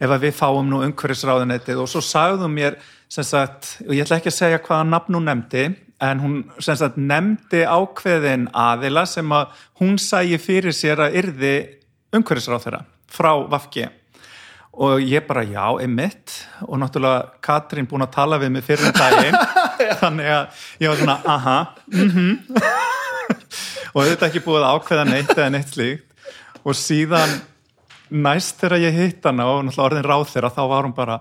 ef 0.00 0.16
að 0.16 0.24
við 0.26 0.38
fáum 0.38 0.70
nú 0.70 0.82
umhverfisráðunetið 0.88 1.84
og 1.84 1.92
svo 1.92 2.02
sagðum 2.04 2.56
mér 2.56 2.80
sagt, 3.10 3.76
og 3.86 3.94
ég 3.94 4.04
ætla 4.04 4.20
ekki 4.20 4.30
að 4.30 4.38
segja 4.38 4.62
hvaða 4.62 4.86
nafn 4.86 5.18
hún 5.18 5.26
nefndi 5.26 5.64
en 6.00 6.20
hún 6.22 6.36
sagt 6.62 6.96
nefndi 6.96 7.64
ákveðin 7.66 8.48
aðila 8.56 9.04
sem 9.08 9.32
að 9.34 9.56
hún 9.80 9.98
sægi 10.00 10.38
fyrir 10.40 10.76
sér 10.76 11.02
að 11.06 11.18
yrði 11.20 11.54
umhverfisráðherra 12.16 12.84
frá 13.10 13.32
Vafki 13.50 13.88
og 14.80 15.02
ég 15.02 15.26
bara 15.26 15.42
já, 15.44 15.66
einmitt. 15.82 16.46
Og 16.62 16.78
náttúrulega 16.78 17.40
Katrín 17.42 17.88
búin 17.90 18.06
að 18.06 18.14
tala 18.14 18.38
við 18.40 18.52
mig 18.54 18.64
fyrir 18.64 18.86
um 18.86 18.94
daginn. 18.96 19.36
Þannig 20.02 20.30
að 20.30 20.62
ég 20.80 20.92
var 20.92 21.00
svona, 21.00 21.16
aha 21.26 21.58
mhm. 21.90 22.30
Og 23.90 24.06
þetta 24.06 24.28
ekki 24.28 24.42
búið 24.44 24.68
ákveða 24.70 25.04
neitt 25.08 25.34
eða 25.34 25.50
neitt 25.50 25.74
slíkt. 25.74 26.06
Og 26.62 26.76
síðan 26.76 27.40
næst 28.10 28.60
þegar 28.60 28.84
ég 28.86 28.96
hitt 28.96 29.26
hana 29.26 29.48
og 29.50 29.64
náttúrulega 29.66 29.88
orðin 29.88 30.06
ráð 30.06 30.26
þeirra 30.32 30.54
þá 30.54 30.62
var 30.70 30.86
hún 30.86 30.96
bara 30.96 31.20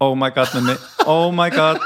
oh 0.00 0.14
my 0.16 0.30
god, 0.30 0.48
minni, 0.54 0.76
oh 1.06 1.30
my 1.32 1.50
god. 1.52 1.82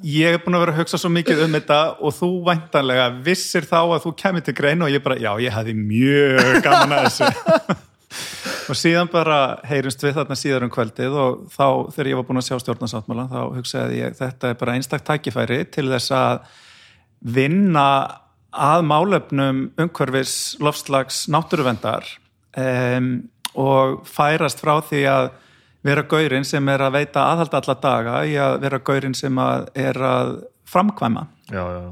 Ég 0.00 0.32
er 0.32 0.40
búin 0.40 0.56
að 0.56 0.62
vera 0.64 0.72
að 0.72 0.80
hugsa 0.80 0.98
svo 1.00 1.10
mikið 1.12 1.42
um 1.44 1.56
þetta 1.58 1.80
og 2.00 2.14
þú 2.16 2.30
væntanlega 2.46 3.10
vissir 3.26 3.66
þá 3.68 3.78
að 3.82 3.98
þú 4.06 4.12
kemur 4.22 4.44
til 4.46 4.54
grein 4.56 4.84
og 4.86 4.88
ég 4.88 5.02
bara, 5.04 5.18
já, 5.20 5.34
ég 5.44 5.52
hefði 5.52 5.74
mjög 5.76 6.60
gaman 6.64 6.96
að 6.96 7.08
þessu. 7.10 7.78
Og 8.70 8.78
síðan 8.78 9.08
bara 9.10 9.58
heyrumst 9.66 10.02
við 10.02 10.14
þarna 10.14 10.36
síðar 10.38 10.64
um 10.66 10.70
kvöldið 10.70 11.14
og 11.18 11.38
þá 11.50 11.66
þegar 11.94 12.08
ég 12.10 12.18
var 12.20 12.26
búin 12.28 12.40
að 12.40 12.46
sjá 12.46 12.58
stjórnarsáttmálan 12.62 13.30
þá 13.30 13.40
hugsaði 13.56 13.98
ég 13.98 14.16
þetta 14.18 14.50
er 14.50 14.58
bara 14.60 14.74
einstak 14.78 15.04
tækifæri 15.06 15.58
til 15.74 15.88
þess 15.90 16.14
að 16.14 16.44
vinna 17.34 17.86
að 18.50 18.86
málefnum 18.86 19.60
umhverfis 19.78 20.34
lofslags 20.62 21.24
náttúruvendar 21.30 22.06
um, 22.58 23.10
og 23.58 24.06
færast 24.06 24.62
frá 24.62 24.76
því 24.86 25.02
að 25.10 25.30
vera 25.86 26.04
gaurinn 26.08 26.44
sem 26.44 26.68
er 26.68 26.84
að 26.84 26.96
veita 26.98 27.26
aðhald 27.32 27.56
alla 27.56 27.76
daga 27.80 28.20
í 28.28 28.36
að 28.40 28.58
vera 28.66 28.82
gaurinn 28.90 29.16
sem 29.16 29.38
að 29.40 29.68
er 29.80 30.00
að 30.04 30.32
framkvæma. 30.70 31.26
Já, 31.50 31.64
já, 31.74 31.82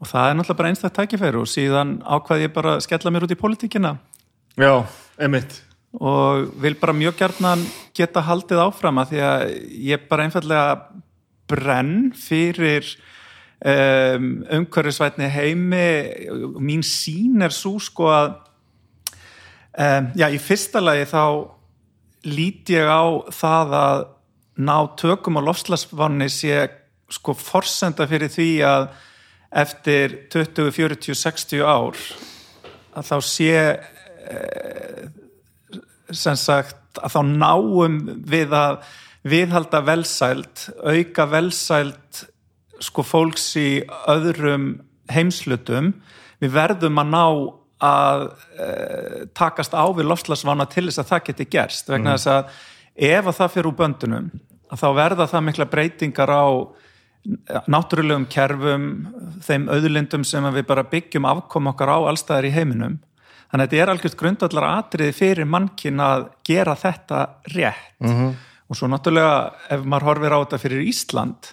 og 0.00 0.10
það 0.10 0.30
er 0.30 0.36
náttúrulega 0.38 0.60
bara 0.60 0.72
einstak 0.72 0.96
tækifæri 0.96 1.40
og 1.40 1.50
síðan 1.50 1.96
ákvaði 2.04 2.48
ég 2.48 2.56
bara 2.56 2.76
að 2.76 2.84
skella 2.86 3.12
mér 3.12 3.26
út 3.26 3.34
í 3.34 3.40
pólitíkina. 3.40 3.96
Já, 4.56 4.72
emitt 5.20 5.62
og 5.96 6.52
vil 6.60 6.76
bara 6.76 6.92
mjög 6.92 7.16
gjarnan 7.20 7.62
geta 7.96 8.20
haldið 8.26 8.60
áfram 8.66 9.00
að 9.00 9.12
því 9.12 9.20
að 9.24 9.44
ég 9.88 10.08
bara 10.10 10.26
einfallega 10.26 10.74
brenn 11.48 12.10
fyrir 12.16 12.88
um, 13.64 14.42
umhverfisvætni 14.58 15.30
heimi. 15.32 15.88
Mín 16.60 16.84
sín 16.84 17.44
er 17.44 17.54
svo 17.54 17.78
sko 17.80 18.10
að 18.12 18.34
um, 19.78 20.10
já, 20.18 20.28
í 20.28 20.40
fyrsta 20.42 20.82
lagi 20.84 21.06
þá 21.08 21.22
lít 22.26 22.70
ég 22.74 22.86
á 22.86 23.06
það 23.32 23.74
að 23.80 24.04
ná 24.66 24.76
tökum 24.98 25.38
á 25.38 25.46
lofslagsvanni 25.46 26.28
sé 26.32 26.66
sko 27.12 27.36
forsenda 27.38 28.06
fyrir 28.10 28.32
því 28.32 28.50
að 28.66 28.88
eftir 29.56 30.16
20, 30.32 30.72
40, 30.74 31.14
60 31.14 31.62
ár 31.62 32.00
að 32.96 33.10
þá 33.10 33.16
sé 33.30 33.52
sem 36.10 36.38
sagt 36.38 37.00
að 37.02 37.14
þá 37.14 37.20
náum 37.28 37.98
við 38.26 38.54
að 38.56 38.78
viðhalda 39.26 39.82
velsæld, 39.86 40.66
auka 40.86 41.26
velsæld 41.30 42.24
sko 42.82 43.04
fólks 43.06 43.48
í 43.58 43.82
öðrum 44.10 44.68
heimslutum 45.10 45.94
við 46.42 46.52
verðum 46.54 47.00
að 47.02 47.12
ná 47.12 47.24
að 47.84 48.26
uh, 48.30 49.26
takast 49.36 49.74
á 49.76 49.84
við 49.92 50.08
lofslagsvána 50.08 50.66
til 50.72 50.86
þess 50.88 51.02
að 51.02 51.10
það 51.12 51.24
geti 51.28 51.48
gerst. 51.52 51.88
Vegna 51.92 52.16
þess 52.16 52.32
að 52.32 52.44
ef 52.96 53.26
að 53.26 53.38
það 53.40 53.54
fyrir 53.54 53.70
úr 53.70 53.78
böndunum 53.80 54.28
þá 54.74 54.88
verða 54.96 55.28
það 55.30 55.46
mikla 55.46 55.68
breytingar 55.70 56.32
á 56.32 56.46
náttúrulegum 57.70 58.26
kerfum 58.30 58.86
þeim 59.44 59.66
auðlindum 59.72 60.24
sem 60.26 60.46
við 60.54 60.66
bara 60.68 60.86
byggjum 60.86 61.26
afkom 61.26 61.70
okkar 61.72 61.90
á 61.90 61.98
allstæðar 62.10 62.48
í 62.48 62.54
heiminum. 62.54 62.98
Þannig 63.50 63.62
að 63.62 63.70
þetta 63.70 63.82
er 63.82 63.92
algjört 63.92 64.18
grundallar 64.20 64.66
atriði 64.68 65.14
fyrir 65.14 65.48
mannkinn 65.50 66.02
að 66.02 66.28
gera 66.46 66.74
þetta 66.78 67.22
rétt. 67.54 67.94
Mm 68.02 68.14
-hmm. 68.14 68.32
og 68.68 68.76
svo 68.76 68.88
náttúrulega 68.90 69.52
ef 69.70 69.84
maður 69.84 70.08
horfir 70.10 70.34
á 70.34 70.38
þetta 70.42 70.58
fyrir 70.58 70.86
Ísland 70.86 71.52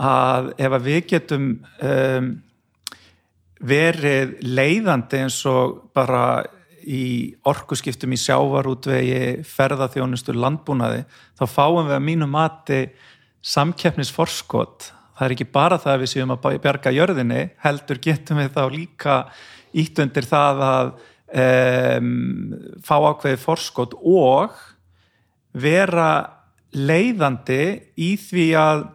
að 0.00 0.52
ef 0.58 0.72
að 0.72 0.86
við 0.86 1.06
getum 1.06 1.44
um, 1.82 2.42
verið 3.60 4.38
leiðandi 4.44 5.20
eins 5.24 5.38
og 5.48 5.90
bara 5.96 6.42
í 6.80 7.36
orkuskiptum 7.48 8.14
í 8.16 8.18
sjávarútvegi 8.20 9.44
ferðaþjónustu 9.44 10.34
landbúnaði 10.36 11.04
þá 11.38 11.44
fáum 11.44 11.84
við 11.84 11.96
að 11.98 12.06
mínu 12.06 12.28
mati 12.30 12.80
samkeppnisforskot. 13.44 14.90
Það 15.16 15.26
er 15.26 15.34
ekki 15.36 15.48
bara 15.52 15.78
það 15.80 15.92
að 15.92 16.02
við 16.02 16.12
séum 16.14 16.32
að 16.32 16.58
bjarga 16.64 16.92
jörðinni, 16.96 17.42
heldur 17.60 18.00
getum 18.00 18.40
við 18.40 18.52
þá 18.56 18.62
líka 18.72 19.16
ítt 19.76 20.00
undir 20.00 20.26
það 20.28 20.62
að 20.66 20.92
um, 22.00 22.14
fá 22.84 22.96
ákveði 22.96 23.40
forskot 23.44 23.96
og 24.00 24.56
vera 25.52 26.10
leiðandi 26.72 27.62
í 28.00 28.14
því 28.20 28.48
að 28.56 28.88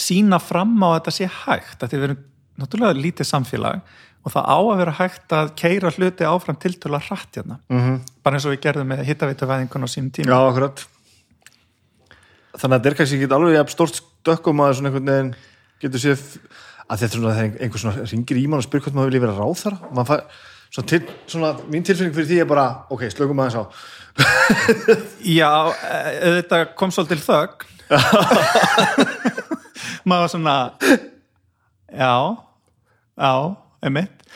sína 0.00 0.40
fram 0.42 0.76
á 0.82 0.88
að 0.88 0.96
þetta 0.98 1.14
sé 1.16 1.28
hægt, 1.30 1.82
að 1.82 1.92
þið 1.92 2.04
verum 2.04 2.22
náttúrulega 2.60 2.98
lítið 2.98 3.28
samfélag 3.28 3.80
og 4.24 4.32
það 4.32 4.48
á 4.48 4.56
að 4.56 4.80
vera 4.80 4.96
hægt 4.98 5.34
að 5.36 5.52
keira 5.60 5.92
hluti 5.92 6.26
áfram 6.26 6.58
tiltöla 6.60 7.00
hratt 7.02 7.36
hérna, 7.36 7.58
mm 7.68 7.80
-hmm. 7.80 7.98
bara 8.24 8.36
eins 8.36 8.46
og 8.46 8.54
við 8.54 8.62
gerðum 8.64 8.88
með 8.88 9.04
hittaveituvæðingun 9.08 9.84
á 9.84 9.88
sínum 9.88 10.10
tíma. 10.10 10.30
Já, 10.32 10.38
akkurat. 10.48 10.86
Þannig 12.54 12.74
að 12.74 12.80
þetta 12.80 12.88
er 12.90 12.94
kannski 12.94 13.16
ekki 13.18 13.34
alveg 13.34 13.70
stort 13.70 14.00
stökkum 14.00 14.60
að 14.60 14.74
svona 14.74 14.88
einhvern 14.88 15.10
veginn 15.10 15.34
getur 15.82 16.00
séð 16.00 16.22
að 16.88 16.98
þetta 17.00 17.14
er 17.14 17.20
svona 17.20 17.34
þegar 17.34 17.60
einhvern 17.60 17.82
svona 17.82 18.08
ringir 18.12 18.40
í 18.40 18.46
mann 18.46 18.62
og 18.62 18.66
spyr 18.66 18.80
hvort 18.84 18.94
maður 18.96 19.10
vilja 19.10 19.24
vera 19.24 19.38
ráð 19.38 19.54
þar 19.62 19.76
fær, 20.08 20.24
svona, 20.70 20.88
til, 20.88 21.02
svona 21.26 21.50
mín 21.68 21.84
tilfinning 21.84 22.14
fyrir 22.14 22.28
því 22.30 22.40
er 22.40 22.50
bara 22.50 22.66
ok, 22.90 23.04
slökum 23.10 23.40
aðeins 23.40 23.58
á. 23.60 23.64
Já, 25.40 25.52
þetta 26.38 26.60
kom 26.78 26.94
svolítið 26.94 27.24
þögg 27.26 27.66
maður 30.08 30.32
svona 30.36 30.56
já, 31.94 32.16
já, 33.16 33.34
einmitt. 33.84 34.26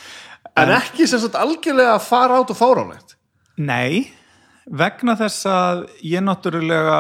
En 0.59 0.73
ekki 0.75 1.07
sem 1.07 1.21
sagt 1.23 1.39
algjörlega 1.39 1.97
að 1.97 2.07
fara 2.07 2.39
át 2.41 2.51
og 2.51 2.59
fára 2.59 2.83
á 2.83 2.87
nætt 2.91 3.15
Nei, 3.59 4.13
vegna 4.67 5.17
þess 5.19 5.47
að 5.51 5.85
ég 6.07 6.23
náttúrulega 6.23 6.99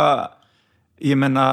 ég 0.98 1.18
menna 1.18 1.46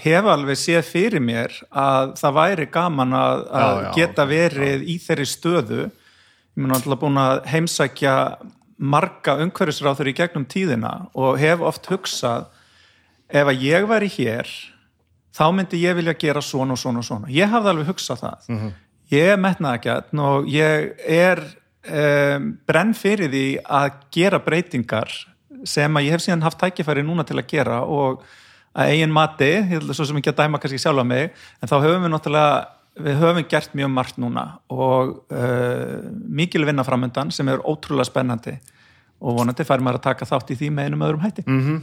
hef 0.00 0.28
alveg 0.28 0.58
séð 0.58 0.86
fyrir 0.88 1.22
mér 1.22 1.52
að 1.70 2.14
það 2.20 2.36
væri 2.38 2.66
gaman 2.72 3.14
að, 3.16 3.44
að 3.52 3.68
já, 3.68 3.84
já, 3.84 3.90
geta 3.98 4.26
verið 4.28 4.80
já. 4.80 4.88
í 4.88 4.96
þeirri 5.04 5.28
stöðu. 5.28 5.82
Ég 6.54 6.60
menna 6.62 6.78
alltaf 6.78 7.00
búin 7.02 7.20
að 7.20 7.40
heimsækja 7.52 8.16
marga 8.94 9.36
umhverfisráður 9.44 10.10
í 10.10 10.16
gegnum 10.18 10.46
tíðina 10.50 10.94
og 11.14 11.38
hef 11.38 11.62
oft 11.64 11.88
hugsað 11.92 12.48
ef 13.28 13.50
að 13.50 13.64
ég 13.64 13.86
væri 13.90 14.10
hér 14.16 14.50
þá 15.34 15.44
myndi 15.54 15.82
ég 15.82 15.96
vilja 15.98 16.14
gera 16.18 16.42
svona 16.44 16.76
og 16.76 16.80
svona 16.80 17.02
og 17.02 17.08
svona 17.08 17.32
ég 17.32 17.50
hafði 17.50 17.72
alveg 17.72 17.90
hugsað 17.90 18.22
það 18.22 18.48
mm 18.48 18.58
-hmm. 18.58 18.72
ég 19.10 19.38
metnaði 19.40 19.78
ekki 19.78 20.18
og 20.28 20.48
ég 20.48 20.92
er 21.06 21.42
um, 21.90 22.58
brenn 22.66 22.94
fyrir 22.94 23.30
því 23.30 23.46
að 23.64 23.90
gera 24.10 24.38
breytingar 24.38 25.10
sem 25.64 25.96
að 25.96 26.04
ég 26.04 26.10
hef 26.10 26.22
síðan 26.22 26.42
haft 26.42 26.58
tækifæri 26.60 27.02
núna 27.02 27.24
til 27.24 27.38
að 27.38 27.48
gera 27.48 27.82
og 27.82 28.24
að 28.74 28.90
eigin 28.90 29.12
mati, 29.14 29.50
ég 29.70 29.82
að 29.82 29.94
svo 29.94 30.04
sem 30.04 30.16
ekki 30.18 30.32
að 30.32 30.40
dæma 30.42 30.58
kannski 30.58 30.78
sjálfa 30.82 31.04
mig, 31.06 31.30
en 31.62 31.68
þá 31.70 31.76
höfum 31.78 32.02
við 32.02 32.10
náttúrulega 32.10 32.66
við 33.04 33.18
höfum 33.18 33.48
gert 33.50 33.74
mjög 33.74 33.90
margt 33.90 34.18
núna 34.22 34.44
og 34.70 35.16
uh, 35.34 36.10
mikil 36.12 36.66
vinna 36.66 36.84
framöndan 36.86 37.32
sem 37.34 37.48
er 37.48 37.62
ótrúlega 37.62 38.06
spennandi 38.06 38.54
og 39.24 39.38
vonandi 39.38 39.66
fær 39.66 39.82
maður 39.82 39.98
að 39.98 40.06
taka 40.08 40.28
þátt 40.30 40.52
í 40.54 40.58
því 40.60 40.70
með 40.74 40.88
einum 40.88 41.04
öðrum 41.06 41.24
hætti 41.24 41.44
mm 41.46 41.60
-hmm. 41.60 41.82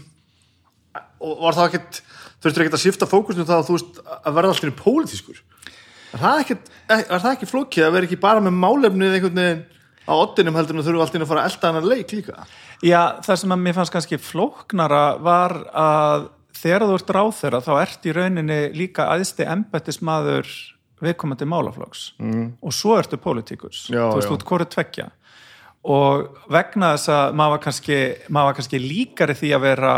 Og 1.21 1.37
var 1.43 1.53
það 1.53 1.67
ekkert 1.67 2.01
þurftur 2.41 2.65
ekkert 2.65 2.77
að 2.79 2.83
sifta 2.85 3.09
fókusnum 3.09 3.47
það 3.47 3.61
að 3.61 3.69
þú 3.69 3.77
veist 3.77 4.01
að 4.17 4.37
verða 4.37 4.55
alltaf 4.55 4.79
pólitískur? 4.81 5.43
Er 6.11 6.19
það 6.19 6.55
er 6.91 7.21
það 7.21 7.31
ekki 7.35 7.47
flókið 7.47 7.85
að 7.87 7.95
vera 7.95 8.09
ekki 8.09 8.19
bara 8.19 8.43
með 8.43 8.57
málefnið 8.59 9.15
einhvern 9.15 9.39
veginn 9.41 9.63
á 10.09 10.13
oddinum 10.17 10.57
heldur 10.57 10.75
en 10.75 10.81
þú 10.81 10.87
þurfum 10.89 11.05
alltaf 11.05 11.23
að 11.23 11.29
fara 11.29 11.45
að 11.45 11.49
elda 11.51 11.69
hann 11.69 11.79
að 11.79 11.89
leik 11.91 12.13
líka? 12.17 12.45
Já, 12.81 13.01
það 13.23 13.39
sem 13.43 13.53
að 13.55 13.63
mér 13.63 13.77
fannst 13.77 13.93
kannski 13.95 14.19
flóknara 14.19 15.03
var 15.21 15.55
að 15.77 16.27
þegar 16.57 16.87
þú 16.89 16.97
ert 16.97 17.15
ráð 17.15 17.31
þeirra 17.37 17.63
þá 17.63 17.71
ert 17.79 18.05
í 18.05 18.15
rauninni 18.17 18.59
líka 18.75 19.07
aðsti 19.13 19.47
embættismadur 19.49 20.49
viðkomandi 21.01 21.47
málaflóks 21.49 22.11
mm. 22.21 22.43
og 22.61 22.75
svo 22.75 22.97
ertu 22.99 23.17
politíkus, 23.21 23.87
þú 23.89 24.17
veist 24.17 24.33
út 24.35 24.45
hverju 24.45 24.69
tveggja. 24.75 25.07
Og 25.89 26.27
vegna 26.53 26.91
þess 26.93 27.09
að 27.09 27.37
maður 27.39 27.55
var 27.55 27.61
kannski, 27.63 28.01
maður 28.29 28.51
var 28.51 28.57
kannski 28.59 28.81
líkari 28.83 29.35
því 29.39 29.53
að 29.57 29.63
vera 29.65 29.93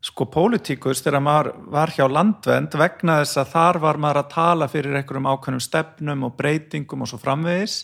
sko 0.00 0.26
politíkus 0.32 1.02
þegar 1.04 1.22
maður 1.24 1.50
var 1.72 1.92
hjá 1.92 2.06
landvend 2.08 2.74
vegna 2.80 3.18
þess 3.20 3.40
að 3.42 3.50
þar 3.52 3.78
var 3.82 3.98
maður 4.00 4.22
að 4.22 4.30
tala 4.32 4.68
fyrir 4.72 4.96
einhverjum 4.96 5.28
ákveðnum 5.28 5.64
stefnum 5.64 6.24
og 6.28 6.36
breytingum 6.38 7.04
og 7.04 7.10
svo 7.10 7.20
framvegis. 7.20 7.82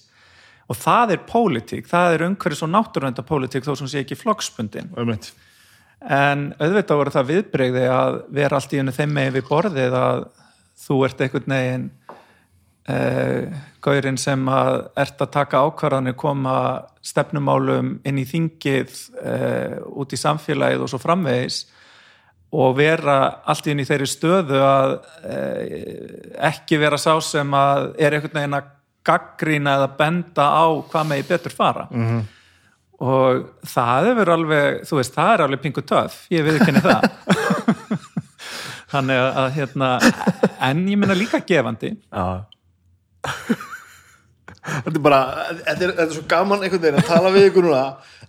Og 0.67 0.79
það 0.81 1.13
er 1.15 1.27
pólitík, 1.29 1.85
það 1.87 2.15
er 2.15 2.25
umhverjus 2.27 2.65
og 2.67 2.73
náttúruvendapólitík 2.73 3.67
þó 3.69 3.77
sem 3.79 3.91
sé 3.93 4.01
ekki 4.03 4.19
flokksbundin. 4.19 4.91
Ömrið. 4.97 5.31
en 6.07 6.51
auðvitað 6.61 6.99
voru 7.01 7.13
það 7.15 7.31
viðbreyði 7.31 7.85
að 7.89 8.17
vera 8.37 8.59
allt 8.59 8.73
í 8.75 8.81
hennu 8.81 8.93
þeim 8.93 9.15
megin 9.17 9.37
við 9.37 9.47
borðið 9.49 9.95
að 9.97 10.27
þú 10.87 10.99
ert 11.07 11.23
einhvern 11.25 11.55
veginn 11.55 11.87
eh, 12.93 13.57
gaurinn 13.83 14.19
sem 14.21 14.43
að 14.53 14.75
ert 15.03 15.25
að 15.25 15.33
taka 15.39 15.63
ákvarðanir 15.65 16.17
koma 16.21 16.57
stefnumálum 17.01 17.95
inn 18.05 18.21
í 18.21 18.27
þingið 18.29 19.01
eh, 19.23 19.79
út 19.89 20.13
í 20.13 20.21
samfélagið 20.21 20.85
og 20.85 20.93
svo 20.93 21.01
framvegis 21.03 21.63
og 22.55 22.77
vera 22.79 23.17
allt 23.49 23.67
í 23.67 23.73
henni 23.73 23.87
þeirri 23.87 24.07
stöðu 24.09 24.61
að 24.63 24.95
eh, 25.27 26.39
ekki 26.49 26.79
vera 26.81 26.99
sá 27.01 27.17
sem 27.25 27.55
að 27.59 27.91
er 27.99 28.17
einhvern 28.17 28.39
veginn 28.39 28.59
að 28.59 28.73
gaggrína 29.07 29.77
eða 29.81 29.91
benda 29.99 30.49
á 30.51 30.67
hvað 30.91 31.11
megi 31.11 31.29
betur 31.29 31.55
fara. 31.55 31.87
Mm 31.91 32.07
-hmm. 32.07 32.25
og 32.99 33.47
það 33.67 34.11
er 34.13 34.31
alveg, 34.31 34.83
þú 34.89 34.97
veist, 34.97 35.15
það 35.15 35.33
er 35.35 35.45
alveg 35.45 35.61
pingu 35.63 35.83
töf, 35.83 36.27
ég 36.31 36.47
henni 36.67 36.81
það. 36.81 37.11
Þannig 38.93 39.19
að 39.19 39.49
hérna, 39.53 39.89
en 40.63 40.89
ég 40.89 40.99
minna 40.99 41.15
líka 41.15 41.41
gefandi. 41.43 41.97
Já. 42.13 42.47
Þetta 44.67 44.95
er 44.95 45.03
bara 45.03 45.21
þetta 45.65 45.85
er, 45.85 45.91
þetta 45.91 46.05
er 46.05 46.13
svo 46.15 46.25
gaman 46.31 46.63
einhvern 46.63 46.83
veginn 46.83 47.01
að 47.01 47.09
tala 47.11 47.33
við 47.35 47.49
ykkur 47.51 47.67
núna 47.67 47.83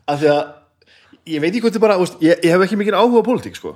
að 0.08 0.22
því 0.22 0.32
að 0.34 0.42
ég 1.34 1.44
veit 1.44 1.52
ekki 1.52 1.66
þetta 1.68 1.80
er 1.80 1.86
bara, 1.86 1.98
ég, 2.24 2.44
ég 2.46 2.54
hef 2.54 2.66
ekki 2.66 2.80
mikið 2.82 2.98
áhuga 2.98 3.24
á 3.26 3.28
pólitík 3.28 3.58
sko, 3.58 3.74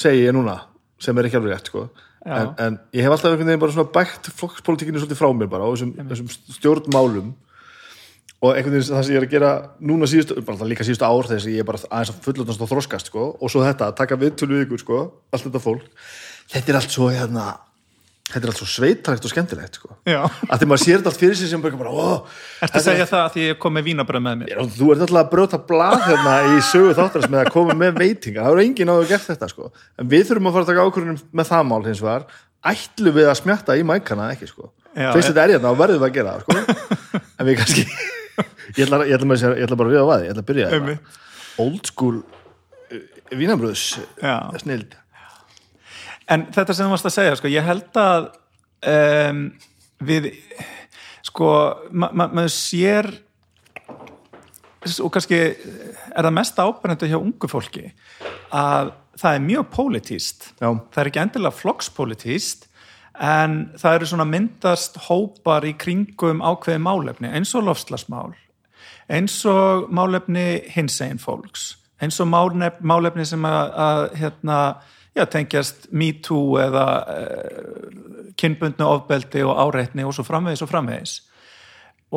segi 0.00 0.26
ég 0.26 0.36
núna 0.36 0.60
sem 1.02 1.16
er 1.18 1.28
ekki 1.28 1.38
alveg 1.40 1.54
rétt 1.54 1.72
sko. 1.72 1.88
En, 2.26 2.52
en 2.58 2.78
ég 2.96 3.04
hef 3.06 3.12
alltaf 3.14 3.30
einhvern 3.30 3.52
veginn 3.52 3.62
bara 3.62 3.74
svona 3.74 3.90
bækt 3.94 4.30
flokkspolítikinu 4.34 4.98
svolítið 4.98 5.20
frá 5.20 5.28
mér 5.30 5.50
bara 5.50 5.68
á 5.68 5.70
þessum, 5.70 5.92
þessum 6.10 6.30
stjórnmálum. 6.56 7.34
Og 8.42 8.50
einhvern 8.52 8.74
veginn 8.74 8.88
það 8.90 9.04
sem 9.06 9.14
ég 9.14 9.20
er 9.20 9.26
að 9.28 9.34
gera 9.36 9.50
núna 9.78 10.08
síðustu, 10.10 10.40
bara 10.48 10.68
líka 10.68 10.86
síðustu 10.86 11.06
ár 11.06 11.30
þess 11.30 11.46
að 11.46 11.54
ég 11.54 11.62
er 11.62 11.68
bara 11.68 11.82
aðeins 11.86 12.12
að 12.12 12.18
fullotast 12.26 12.64
og 12.64 12.72
þroskast 12.72 13.12
sko, 13.12 13.28
og 13.38 13.52
svo 13.52 13.62
þetta, 13.62 13.92
taka 13.96 14.18
viðtölu 14.20 14.58
ykkur 14.64 14.82
sko, 14.82 15.04
allt 15.30 15.46
þetta 15.46 15.62
fólk. 15.62 15.86
Þetta 16.50 16.72
er 16.72 16.80
allt 16.80 16.96
svo 16.96 17.08
hérna 17.14 17.46
þetta 18.26 18.42
er 18.42 18.50
allt 18.50 18.60
svo 18.60 18.68
sveittrækt 18.68 19.26
og 19.26 19.32
skemmtilegt 19.32 19.78
sko. 19.78 19.92
að 20.06 20.62
því 20.62 20.68
maður 20.70 20.82
sér 20.82 20.98
þetta 20.98 21.12
allt 21.12 21.20
fyrir 21.20 21.36
sig 21.38 21.50
sem 21.50 21.62
bara 21.62 21.82
Ertu 22.64 22.80
að 22.80 22.86
segja 22.86 23.06
það 23.10 23.22
að 23.22 23.38
ég 23.42 23.60
kom 23.62 23.76
með 23.76 23.86
vínabröð 23.90 24.24
með 24.24 24.40
mér? 24.40 24.50
Já, 24.50 24.60
þú 24.76 24.88
ert 24.92 25.04
alltaf 25.06 25.20
að 25.20 25.30
brjóta 25.34 25.60
blað 25.68 25.96
hérna 26.08 26.34
í 26.50 26.56
sögu 26.66 26.96
þáttarins 26.98 27.30
með 27.32 27.42
að 27.44 27.52
koma 27.54 27.76
með 27.78 28.00
veitinga. 28.00 28.42
Það 28.42 28.56
eru 28.56 28.64
engin 28.64 28.92
áður 28.92 29.08
gert 29.12 29.28
þetta 29.30 29.50
sko. 29.52 29.70
En 30.00 30.10
við 30.10 30.26
þurfum 30.30 30.50
að 30.50 30.56
fara 30.56 30.66
að 30.66 30.72
taka 30.72 30.86
ákvörðunum 30.88 31.22
með 31.38 31.50
það 31.52 31.70
mál 31.70 31.80
hins 31.86 32.02
var 32.02 32.26
ætlu 32.66 33.14
við 33.14 33.30
að 33.30 33.38
smjatta 33.42 33.78
í 33.78 33.86
mækana 33.86 34.32
ekki 34.34 34.50
sko? 34.50 34.72
Fyrst 34.96 35.30
þetta 35.30 35.44
er 35.44 35.54
hérna 35.56 35.72
og 35.72 35.80
verðum 35.80 36.02
við 36.02 36.08
að 36.08 36.16
gera 36.16 36.36
sko. 36.42 37.22
En 37.36 37.46
við 37.46 37.58
kannski 37.60 37.86
ég 38.76 38.86
ætla, 38.86 39.02
ég 39.06 39.16
ætla, 39.16 39.38
ég 39.56 39.66
ætla 39.66 39.78
bara 39.78 39.90
að 39.90 39.94
við 39.94 40.02
á 40.02 40.06
aði, 40.06 40.26
ég 40.26 40.34
ætla 40.34 40.42
að 40.42 40.50
byrja 40.50 40.70
hérna. 40.72 40.94
old 41.62 41.90
school 41.90 42.16
uh, 42.20 43.02
vínabröðs 43.36 43.84
snild 44.62 44.96
En 46.32 46.48
þetta 46.54 46.74
sem 46.74 46.86
þú 46.88 46.94
varst 46.94 47.06
að 47.06 47.14
segja, 47.14 47.36
sko, 47.38 47.50
ég 47.52 47.66
held 47.66 48.00
að 48.02 48.28
um, 48.90 49.42
við, 50.06 50.32
sko, 51.26 51.50
maður 51.92 52.18
ma 52.18 52.28
ma 52.34 52.46
sér 52.52 53.10
og 55.02 55.10
kannski 55.14 55.38
er 55.40 56.22
það 56.26 56.34
mest 56.36 56.60
ábyrgandi 56.60 57.10
hjá 57.10 57.18
ungu 57.18 57.48
fólki 57.50 57.88
að 58.54 58.92
það 59.18 59.36
er 59.36 59.44
mjög 59.46 59.68
pólitíst, 59.72 60.48
það 60.60 61.00
er 61.00 61.10
ekki 61.10 61.22
endilega 61.22 61.58
flokkspólitíst 61.58 62.66
en 63.26 63.56
það 63.80 63.98
eru 63.98 64.08
svona 64.10 64.26
myndast 64.28 64.98
hópar 65.08 65.64
í 65.66 65.72
kringum 65.80 66.42
ákveði 66.44 66.82
málefni 66.84 67.32
eins 67.32 67.54
og 67.56 67.66
lofslagsmál 67.66 68.34
eins 69.08 69.38
og 69.48 69.88
málefni 69.94 70.46
hinsegin 70.74 71.22
fólks 71.22 71.72
eins 72.02 72.20
og 72.20 72.28
málefni 72.28 73.24
sem 73.26 73.48
að, 73.48 73.72
að 73.86 74.02
hérna, 74.20 74.58
já, 75.16 75.24
tengjast 75.32 75.88
me 75.90 76.12
too 76.22 76.58
eða 76.60 76.86
uh, 77.08 78.32
kynbundnu 78.38 78.86
ofbeldi 78.86 79.42
og 79.46 79.56
áreitni 79.66 80.04
og 80.06 80.14
svo 80.16 80.26
framvegis 80.26 80.64
og 80.64 80.70
framvegis. 80.70 81.18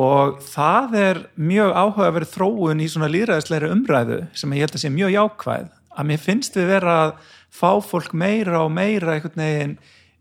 Og 0.00 0.38
það 0.46 0.96
er 1.00 1.20
mjög 1.34 1.74
áhuga 1.74 2.06
að 2.06 2.16
vera 2.18 2.32
þróun 2.34 2.82
í 2.84 2.88
svona 2.92 3.10
líraðisleiri 3.10 3.70
umræðu 3.74 4.20
sem 4.38 4.52
ég 4.54 4.66
held 4.66 4.76
að 4.76 4.84
sé 4.84 4.92
mjög 4.94 5.14
jákvæð. 5.16 5.70
Að 5.90 6.10
mér 6.10 6.22
finnst 6.22 6.56
við 6.56 6.68
vera 6.70 6.96
að 7.06 7.14
fá 7.50 7.70
fólk 7.82 8.12
meira 8.14 8.62
og 8.62 8.70
meira 8.72 9.16
einhvern 9.16 9.42
veginn 9.42 9.78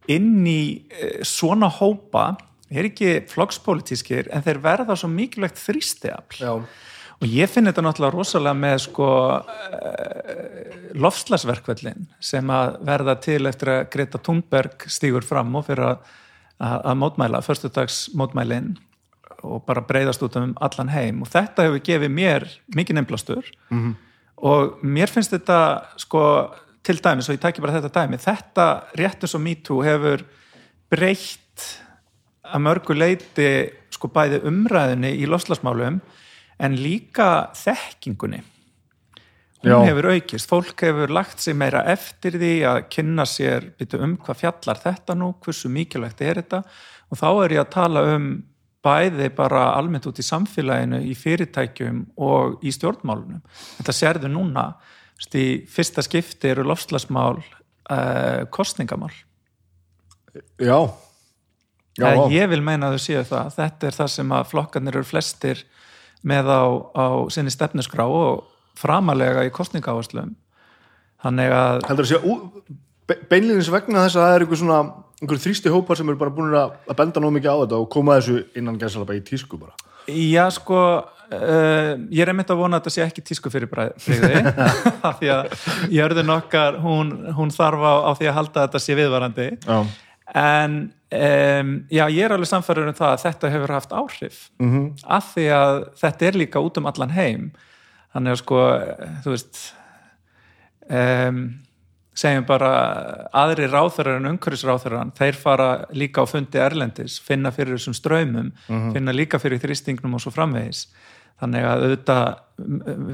inn 0.09 0.47
í 0.49 0.61
uh, 0.89 1.19
svona 1.27 1.69
hópa. 1.79 2.31
Þeir 2.69 2.83
er 2.83 2.89
ekki 2.91 3.13
flokkspolítískir 3.29 4.29
en 4.33 4.45
þeir 4.45 4.63
verða 4.63 4.97
svo 4.97 5.09
mikilvægt 5.11 5.61
þrýstiafl 5.61 6.45
og 7.19 7.27
ég 7.27 7.51
finn 7.51 7.67
þetta 7.67 7.84
náttúrulega 7.84 8.15
rosalega 8.15 8.55
með 8.55 8.77
sko 8.86 9.10
uh, 9.36 10.60
lofslagsverkvellin 10.99 12.08
sem 12.23 12.51
að 12.53 12.77
verða 12.88 13.15
til 13.23 13.41
eftir 13.49 13.73
að 13.73 13.82
Greta 13.93 14.21
Thunberg 14.23 14.88
stýgur 14.88 15.27
fram 15.27 15.51
og 15.60 15.67
fyrir 15.67 15.86
að, 15.91 16.13
að, 16.60 16.93
mótmæla, 17.01 17.43
förstudags 17.45 18.08
mótmælin 18.17 18.77
og 19.43 19.63
bara 19.67 19.84
breyðast 19.88 20.23
út 20.25 20.36
um 20.39 20.55
allan 20.63 20.91
heim 20.91 21.21
og 21.23 21.32
þetta 21.32 21.67
hefur 21.67 21.84
gefið 21.86 22.15
mér 22.15 22.47
mikið 22.75 22.99
nefnblastur 22.99 23.51
mm 23.69 23.77
-hmm. 23.79 23.93
og 24.38 24.82
mér 24.84 25.08
finnst 25.08 25.32
þetta 25.32 25.84
sko 25.97 26.23
til 26.84 26.99
dæmis 27.03 27.29
og 27.29 27.36
ég 27.36 27.41
tækir 27.41 27.62
bara 27.62 27.79
þetta 27.79 28.01
dæmi 28.01 28.17
þetta 28.17 28.84
réttur 28.95 29.27
svo 29.27 29.39
MeToo 29.39 29.84
hefur 29.84 30.23
breytt 30.89 31.79
að 32.43 32.63
mörgu 32.65 32.95
leiti 32.97 33.69
sko 33.89 34.08
bæði 34.08 34.41
umræðinni 34.43 35.12
í 35.19 35.27
lofslagsmálum 35.29 36.01
en 36.59 36.77
líka 36.79 37.49
þekkingunni 37.57 38.43
hún 39.59 39.71
Já. 39.71 39.89
hefur 39.89 40.07
aukist, 40.13 40.47
fólk 40.47 40.83
hefur 40.87 41.11
lagt 41.11 41.41
sig 41.43 41.55
meira 41.57 41.81
eftir 41.91 42.37
því 42.39 42.53
að 42.67 42.77
kynna 42.93 43.25
sér 43.27 43.71
um 43.99 44.15
hvað 44.21 44.39
fjallar 44.43 44.79
þetta 44.79 45.15
nú, 45.19 45.33
hversu 45.43 45.71
mikilvægt 45.71 46.21
er 46.23 46.39
þetta 46.39 46.61
og 47.09 47.19
þá 47.19 47.27
er 47.31 47.55
ég 47.57 47.63
að 47.65 47.73
tala 47.73 48.05
um 48.13 48.29
bæði 48.85 49.27
bara 49.35 49.73
almennt 49.75 50.07
út 50.07 50.19
í 50.21 50.23
samfélaginu, 50.23 51.01
í 51.03 51.15
fyrirtækjum 51.17 51.99
og 52.23 52.63
í 52.63 52.71
stjórnmálunum. 52.71 53.41
Þetta 53.79 53.95
sérðu 53.95 54.31
núna, 54.31 54.69
í 55.35 55.47
fyrsta 55.67 56.03
skipti 56.05 56.53
eru 56.53 56.63
lofslagsmál 56.67 57.41
uh, 57.41 58.45
kostningamál. 58.55 59.11
Já. 60.55 60.87
Já. 61.99 62.05
Eða, 62.13 62.29
ég 62.31 62.47
vil 62.53 62.61
meina 62.63 62.87
að 62.87 62.95
þau 62.95 63.03
séu 63.03 63.25
það. 63.27 63.51
Þetta 63.57 63.89
er 63.89 63.99
það 63.99 64.11
sem 64.15 64.33
að 64.37 64.49
flokkarnir 64.53 64.99
eru 64.99 65.09
flestir 65.09 65.65
með 66.27 66.51
á, 66.51 66.63
á 66.95 67.05
sinni 67.32 67.53
stefnusgrá 67.53 68.05
og 68.08 68.45
framalega 68.79 69.45
í 69.47 69.53
kostningaáherslum. 69.55 70.36
Þannig 71.23 71.55
að... 71.55 71.82
Heldur 71.89 72.08
að 72.08 72.13
séu 72.13 72.38
beinleginis 73.29 73.69
vegna 73.73 74.05
þess 74.05 74.17
að 74.17 74.25
það 74.25 74.34
er 74.34 74.43
eitthvað 74.43 74.62
svona 74.62 74.79
einhverju 75.19 75.43
þrýsti 75.43 75.71
hópar 75.73 75.99
sem 75.99 76.10
eru 76.10 76.19
bara 76.19 76.34
búin 76.34 76.55
að 76.55 76.97
benda 76.97 77.23
nóg 77.23 77.34
mikið 77.36 77.51
á 77.51 77.62
þetta 77.63 77.79
og 77.79 77.88
koma 77.91 78.19
þessu 78.19 78.43
innan 78.60 78.77
gæðsalaba 78.79 79.17
í 79.17 79.23
tísku 79.25 79.60
bara 79.60 79.73
Já 80.10 80.45
sko 80.55 80.77
uh, 80.79 81.91
ég 82.10 82.21
er 82.23 82.32
einmitt 82.32 82.51
að 82.53 82.62
vona 82.62 82.79
að 82.79 82.86
þetta 82.86 82.93
sé 82.95 83.03
ekki 83.05 83.25
tísku 83.27 83.51
fyrir 83.53 83.71
breyði 83.71 84.43
af 85.10 85.19
því 85.19 85.34
að 85.36 85.58
jörðin 85.95 86.36
okkar 86.38 86.79
hún, 86.84 87.12
hún 87.38 87.53
þarf 87.55 87.84
á, 87.84 87.93
á 88.10 88.12
því 88.19 88.32
að 88.32 88.38
halda 88.39 88.65
þetta 88.67 88.84
sé 88.86 88.97
viðvarandi 88.99 89.49
já. 89.58 89.77
en 90.39 90.79
um, 91.11 91.71
já 91.89 92.03
ég 92.09 92.25
er 92.25 92.35
alveg 92.35 92.49
samfærður 92.49 92.91
um 92.91 92.99
það 92.99 93.13
að 93.13 93.23
þetta 93.23 93.53
hefur 93.55 93.75
haft 93.77 93.95
áhrif 93.95 94.37
mm 94.59 94.69
-hmm. 94.69 94.91
af 95.03 95.33
því 95.35 95.47
að 95.55 95.79
þetta 96.01 96.25
er 96.25 96.39
líka 96.43 96.59
út 96.59 96.77
um 96.77 96.85
allan 96.85 97.15
heim 97.15 97.51
þannig 98.13 98.31
að 98.31 98.41
sko 98.43 98.61
þú 99.23 99.35
veist 99.35 99.63
um 100.89 101.41
segjum 102.19 102.45
bara 102.47 102.71
aðri 103.35 103.67
ráþarar 103.69 104.19
en 104.19 104.31
umhverfisráþarar 104.33 105.13
þeir 105.17 105.37
fara 105.39 105.69
líka 105.95 106.23
á 106.23 106.25
fundi 106.27 106.59
Erlendis 106.59 107.19
finna 107.23 107.51
fyrir 107.55 107.77
þessum 107.77 107.95
ströymum 107.95 108.51
mm 108.51 108.51
-hmm. 108.67 108.93
finna 108.93 109.15
líka 109.15 109.39
fyrir 109.39 109.59
þrýstingnum 109.59 110.15
og 110.15 110.21
svo 110.21 110.31
framvegis 110.31 110.87
þannig 111.39 111.63
að 111.63 111.83
auðvitað 111.83 112.35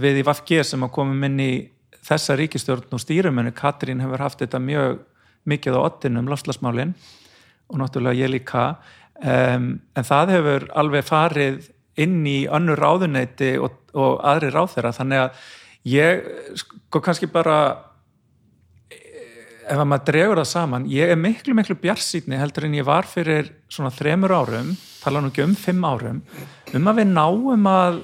við 0.01 0.21
í 0.21 0.25
Vafge 0.25 0.63
sem 0.63 0.83
að 0.83 0.91
komum 0.91 1.23
inn 1.23 1.39
í 1.39 1.69
þessa 2.05 2.35
ríkistjórn 2.35 2.93
og 2.93 2.99
stýrumennu 2.99 3.51
Katrín 3.51 4.01
hefur 4.01 4.19
haft 4.19 4.39
þetta 4.39 4.59
mjög 4.59 4.99
mikið 5.45 5.77
á 5.77 5.85
ottinum 5.85 6.27
lofslagsmálinn 6.27 6.95
og 7.71 7.79
náttúrulega 7.81 8.25
ég 8.25 8.33
líka 8.33 8.67
um, 9.21 9.71
en 9.95 10.07
það 10.07 10.33
hefur 10.35 10.67
alveg 10.77 11.07
farið 11.07 11.71
inn 12.01 12.21
í 12.27 12.43
önnur 12.51 12.79
ráðuneyti 12.81 13.55
og, 13.61 13.77
og 13.95 14.19
aðri 14.27 14.51
ráþara 14.53 14.93
þannig 14.95 15.23
að 15.25 15.43
ég 15.89 16.25
sko 16.59 17.01
kannski 17.03 17.29
bara 17.31 17.59
ef 19.65 19.79
að 19.79 19.87
maður 19.89 20.07
dregur 20.09 20.41
það 20.41 20.49
saman 20.51 20.87
ég 20.91 21.11
er 21.13 21.19
miklu 21.19 21.55
miklu 21.57 21.77
bjarsýtni 21.81 22.37
heldur 22.37 22.67
en 22.67 22.77
ég 22.77 22.85
var 22.85 23.07
fyrir 23.09 23.49
svona 23.71 23.93
þremur 23.93 24.33
árum 24.35 24.73
tala 25.01 25.21
nú 25.21 25.31
ekki 25.31 25.45
um 25.45 25.55
fimm 25.57 25.85
árum 25.87 26.21
um 26.75 26.89
að 26.91 27.01
við 27.01 27.13
náum 27.13 27.69
að 27.69 28.01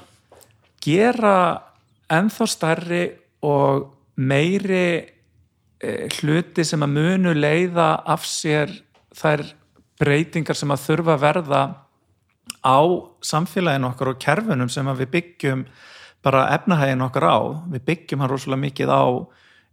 gera 0.82 1.36
enþá 2.12 2.48
starri 2.50 3.02
og 3.46 3.92
meiri 4.18 4.86
eh, 4.98 6.08
hluti 6.18 6.66
sem 6.66 6.82
að 6.82 6.96
munu 6.96 7.34
leiða 7.36 7.94
af 8.10 8.26
sér 8.28 8.74
þær 9.16 9.44
breytingar 10.00 10.58
sem 10.58 10.72
að 10.72 10.84
þurfa 10.86 11.16
að 11.16 11.24
verða 11.24 11.62
á 12.62 12.78
samfélaginu 13.24 13.90
okkar 13.90 14.12
og 14.12 14.22
kerfunum 14.22 14.70
sem 14.72 14.88
að 14.88 15.04
við 15.04 15.12
byggjum 15.16 15.66
bara 16.22 16.46
efnahægin 16.54 17.04
okkar 17.06 17.26
á. 17.26 17.38
Við 17.74 17.84
byggjum 17.90 18.22
hann 18.22 18.30
rosalega 18.30 18.62
mikið 18.62 18.94
á 18.94 19.04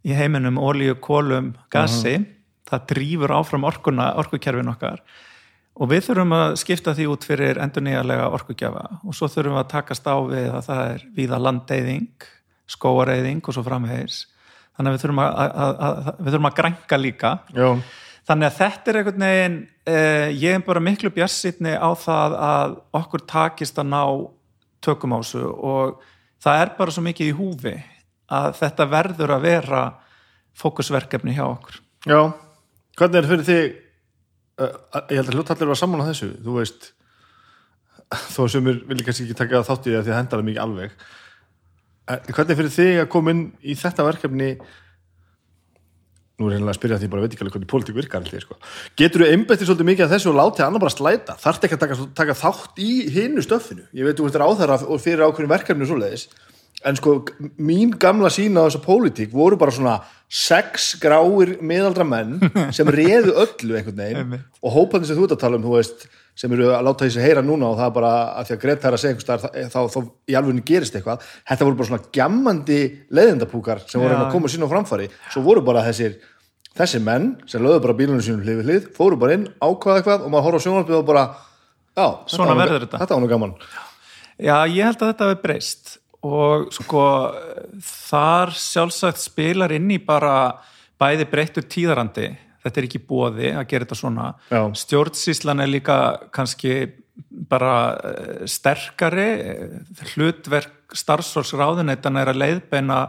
í 0.06 0.14
heiminum 0.16 0.58
ólíu, 0.58 0.96
kólum, 1.00 1.54
gassi 1.70 2.16
uh 2.16 2.20
-huh. 2.20 2.26
það 2.70 2.86
drýfur 2.92 3.34
áfram 3.36 3.64
orkuna, 3.64 4.14
orkukerfin 4.16 4.72
okkar. 4.72 5.02
Og 5.80 5.88
við 5.88 6.08
þurfum 6.08 6.32
að 6.32 6.56
skipta 6.56 6.94
því 6.94 7.06
út 7.06 7.24
fyrir 7.24 7.58
endur 7.58 7.82
nýjarlega 7.82 8.28
orkugjafa. 8.28 9.00
Og 9.06 9.14
svo 9.14 9.28
þurfum 9.28 9.54
við 9.54 9.64
að 9.64 9.70
takast 9.70 10.06
á 10.06 10.16
við 10.26 10.50
að 10.50 10.66
það 10.66 10.94
er 10.94 11.06
víða 11.16 11.38
landeyðing, 11.38 12.26
skóareyðing 12.66 13.48
og 13.48 13.54
svo 13.54 13.62
framhegis 13.62 14.26
þannig 14.80 14.90
að 14.90 14.96
við 14.96 15.02
þurfum 15.04 15.22
að, 15.22 15.32
að, 15.40 15.74
að, 15.86 16.10
við 16.18 16.32
þurfum 16.32 16.48
að 16.48 16.56
grænka 16.60 16.98
líka. 17.00 17.32
Já. 17.52 17.68
Þannig 18.30 18.46
að 18.46 18.58
þetta 18.60 18.90
er 18.90 18.98
einhvern 19.00 19.24
veginn 19.26 19.56
eh, 19.90 20.28
ég 20.38 20.54
er 20.54 20.62
bara 20.62 20.82
miklu 20.82 21.10
bjassitni 21.14 21.72
á 21.74 21.90
það 21.98 22.36
að 22.46 22.76
okkur 23.00 23.24
takist 23.26 23.80
að 23.82 23.90
ná 23.90 24.02
tökum 24.84 25.16
ásu 25.18 25.42
og 25.50 25.98
það 26.42 26.62
er 26.62 26.70
bara 26.78 26.94
svo 26.94 27.02
mikið 27.04 27.32
í 27.32 27.36
húfi 27.36 27.74
að 28.30 28.52
þetta 28.60 28.86
verður 28.92 29.34
að 29.34 29.46
vera 29.48 29.82
fókusverkefni 30.60 31.34
hjá 31.34 31.44
okkur. 31.48 31.80
Já, 32.06 32.20
hvernig 32.98 33.18
er 33.18 33.28
fyrir 33.32 33.48
þig 33.48 33.64
uh, 34.62 34.76
ég 35.10 35.18
held 35.18 35.32
að 35.32 35.38
hlutallir 35.40 35.70
var 35.72 35.80
saman 35.80 36.04
á 36.06 36.10
þessu, 36.10 36.30
þú 36.44 36.58
veist 36.60 36.92
þó 38.34 38.44
sem 38.52 38.66
við 38.66 38.84
viljum 38.86 39.08
kannski 39.08 39.26
ekki 39.26 39.38
taka 39.42 39.64
þátt 39.66 39.88
í 39.90 39.96
það 39.96 40.06
því 40.06 40.14
að 40.14 40.20
henda 40.20 40.36
það 40.36 40.46
mikið 40.50 40.62
alveg. 40.66 40.94
En 42.10 42.30
hvernig 42.30 42.54
er 42.54 42.60
fyrir 42.60 42.76
þig 42.76 43.02
að 43.02 43.10
koma 43.10 43.34
inn 43.34 43.42
í 43.62 43.76
þetta 43.78 44.06
verkefni 44.06 44.52
nú 46.40 46.48
er 46.48 46.56
hérna 46.56 46.72
að 46.72 46.78
spyrja 46.80 46.98
því 47.00 47.10
bara 47.12 47.24
veit 47.24 47.34
ekki 47.34 47.44
alveg 47.44 47.56
hvernig 47.58 47.70
pólitík 47.70 47.98
virkar 47.98 48.22
alltaf, 48.22 48.44
sko. 48.46 48.56
getur 48.96 49.24
þú 49.24 49.30
einbættið 49.34 49.70
svolítið 49.70 49.90
mikið 49.90 50.06
af 50.06 50.14
þessu 50.14 50.30
og 50.32 50.38
látið 50.40 50.66
annar 50.66 50.84
bara 50.84 50.94
slæta, 50.94 51.36
þarf 51.40 51.66
ekki 51.66 51.76
að 51.76 51.82
taka, 51.84 51.98
taka 52.22 52.38
þátt 52.40 52.80
í 52.80 52.92
hinnu 53.12 53.44
stöfinu, 53.44 53.84
ég 53.92 54.08
veit 54.08 54.16
þú 54.16 54.30
ert 54.30 54.40
áþara 54.46 54.80
og 54.86 55.02
fyrir 55.04 55.26
ákveðin 55.28 55.52
verkefni 55.52 55.84
og 55.84 55.92
svoleiðis 55.92 56.30
en 56.86 56.96
sko 56.96 57.18
mín 57.60 57.92
gamla 58.00 58.30
sína 58.32 58.64
á 58.64 58.68
þessa 58.68 58.80
pólitík 58.84 59.34
voru 59.36 59.58
bara 59.60 59.74
svona 59.74 59.98
sex 60.30 60.92
gráir 61.02 61.56
miðaldra 61.58 62.06
menn 62.06 62.38
sem 62.76 62.88
reðu 62.88 63.34
öllu 63.34 63.76
einhvern 63.78 63.98
veginn 63.98 64.34
og 64.38 64.74
hópaðin 64.76 65.08
sem 65.08 65.18
þú 65.18 65.26
ert 65.26 65.36
að 65.36 65.44
tala 65.44 65.58
um, 65.58 65.70
veist 65.74 66.06
sem 66.38 66.52
eru 66.54 66.70
að 66.72 66.84
láta 66.86 67.04
þessi 67.04 67.24
heyra 67.24 67.42
núna 67.44 67.72
og 67.72 67.80
það 67.80 67.88
er 67.88 67.94
bara 67.96 68.12
að 68.38 68.46
því 68.48 68.54
að 68.54 68.60
Greta 68.62 68.88
er 68.88 68.96
að 68.96 69.02
segja 69.02 69.16
einhvers 69.16 69.28
þar 69.28 69.42
þá, 69.74 69.80
þá 69.90 70.30
í 70.30 70.36
alveg 70.38 70.60
gerist 70.70 70.94
eitthvað, 70.96 71.26
þetta 71.50 71.66
voru 71.66 71.80
bara 71.80 71.90
svona 71.90 72.12
gjammandi 72.16 72.78
leiðendapúkar 73.18 73.82
sem 73.90 74.00
voru 74.00 74.16
að 74.16 74.30
koma 74.32 74.52
sín 74.52 74.64
á 74.64 74.68
framfari, 74.70 75.10
svo 75.34 75.42
voru 75.44 75.64
bara 75.66 75.82
þessir 75.90 76.16
þessir 76.78 77.04
menn 77.04 77.32
sem 77.50 77.62
lögðu 77.64 77.82
bara 77.84 77.98
bílunum 77.98 78.24
sínum 78.24 78.44
hlið 78.46 78.60
við 78.60 78.70
hlið, 78.70 78.88
fóru 78.96 79.18
bara 79.20 79.36
inn, 79.36 79.48
ákvaða 79.58 80.00
eitthvað 80.00 80.24
og 80.24 80.32
maður 80.32 80.46
horfa 80.46 80.62
á 80.62 80.64
sjónalpið 80.66 80.98
og 81.00 81.06
bara 81.10 81.24
já, 81.98 82.06
þetta 82.30 83.10
var 83.10 83.24
nú 83.24 83.30
gaman. 83.30 83.56
Já, 84.40 84.54
ég 84.70 84.86
held 84.86 85.02
að 85.02 85.10
þetta 85.10 85.26
hefur 85.28 85.42
breyst 85.44 85.96
og 86.26 86.68
sko 86.74 87.04
þar 87.80 88.52
sjálfsagt 88.58 89.22
spilar 89.22 89.72
inn 89.72 89.88
í 89.92 89.98
bara 90.04 90.52
bæði 91.00 91.26
breyttur 91.30 91.64
tíðarandi. 91.64 92.28
Þetta 92.60 92.80
er 92.80 92.88
ekki 92.90 93.00
bóði 93.08 93.52
að 93.56 93.68
gera 93.70 93.86
þetta 93.86 93.96
svona. 93.96 94.26
Já. 94.52 94.60
stjórnsíslan 94.76 95.64
er 95.64 95.70
líka 95.70 95.96
kannski 96.34 96.74
bara 97.48 97.74
eh, 98.04 98.44
sterkari. 98.50 99.30
Hlutverk 100.12 100.96
starfsfólksráðuneytan 101.00 102.20
er 102.20 102.32
að 102.32 102.40
leiðbeina 102.42 103.00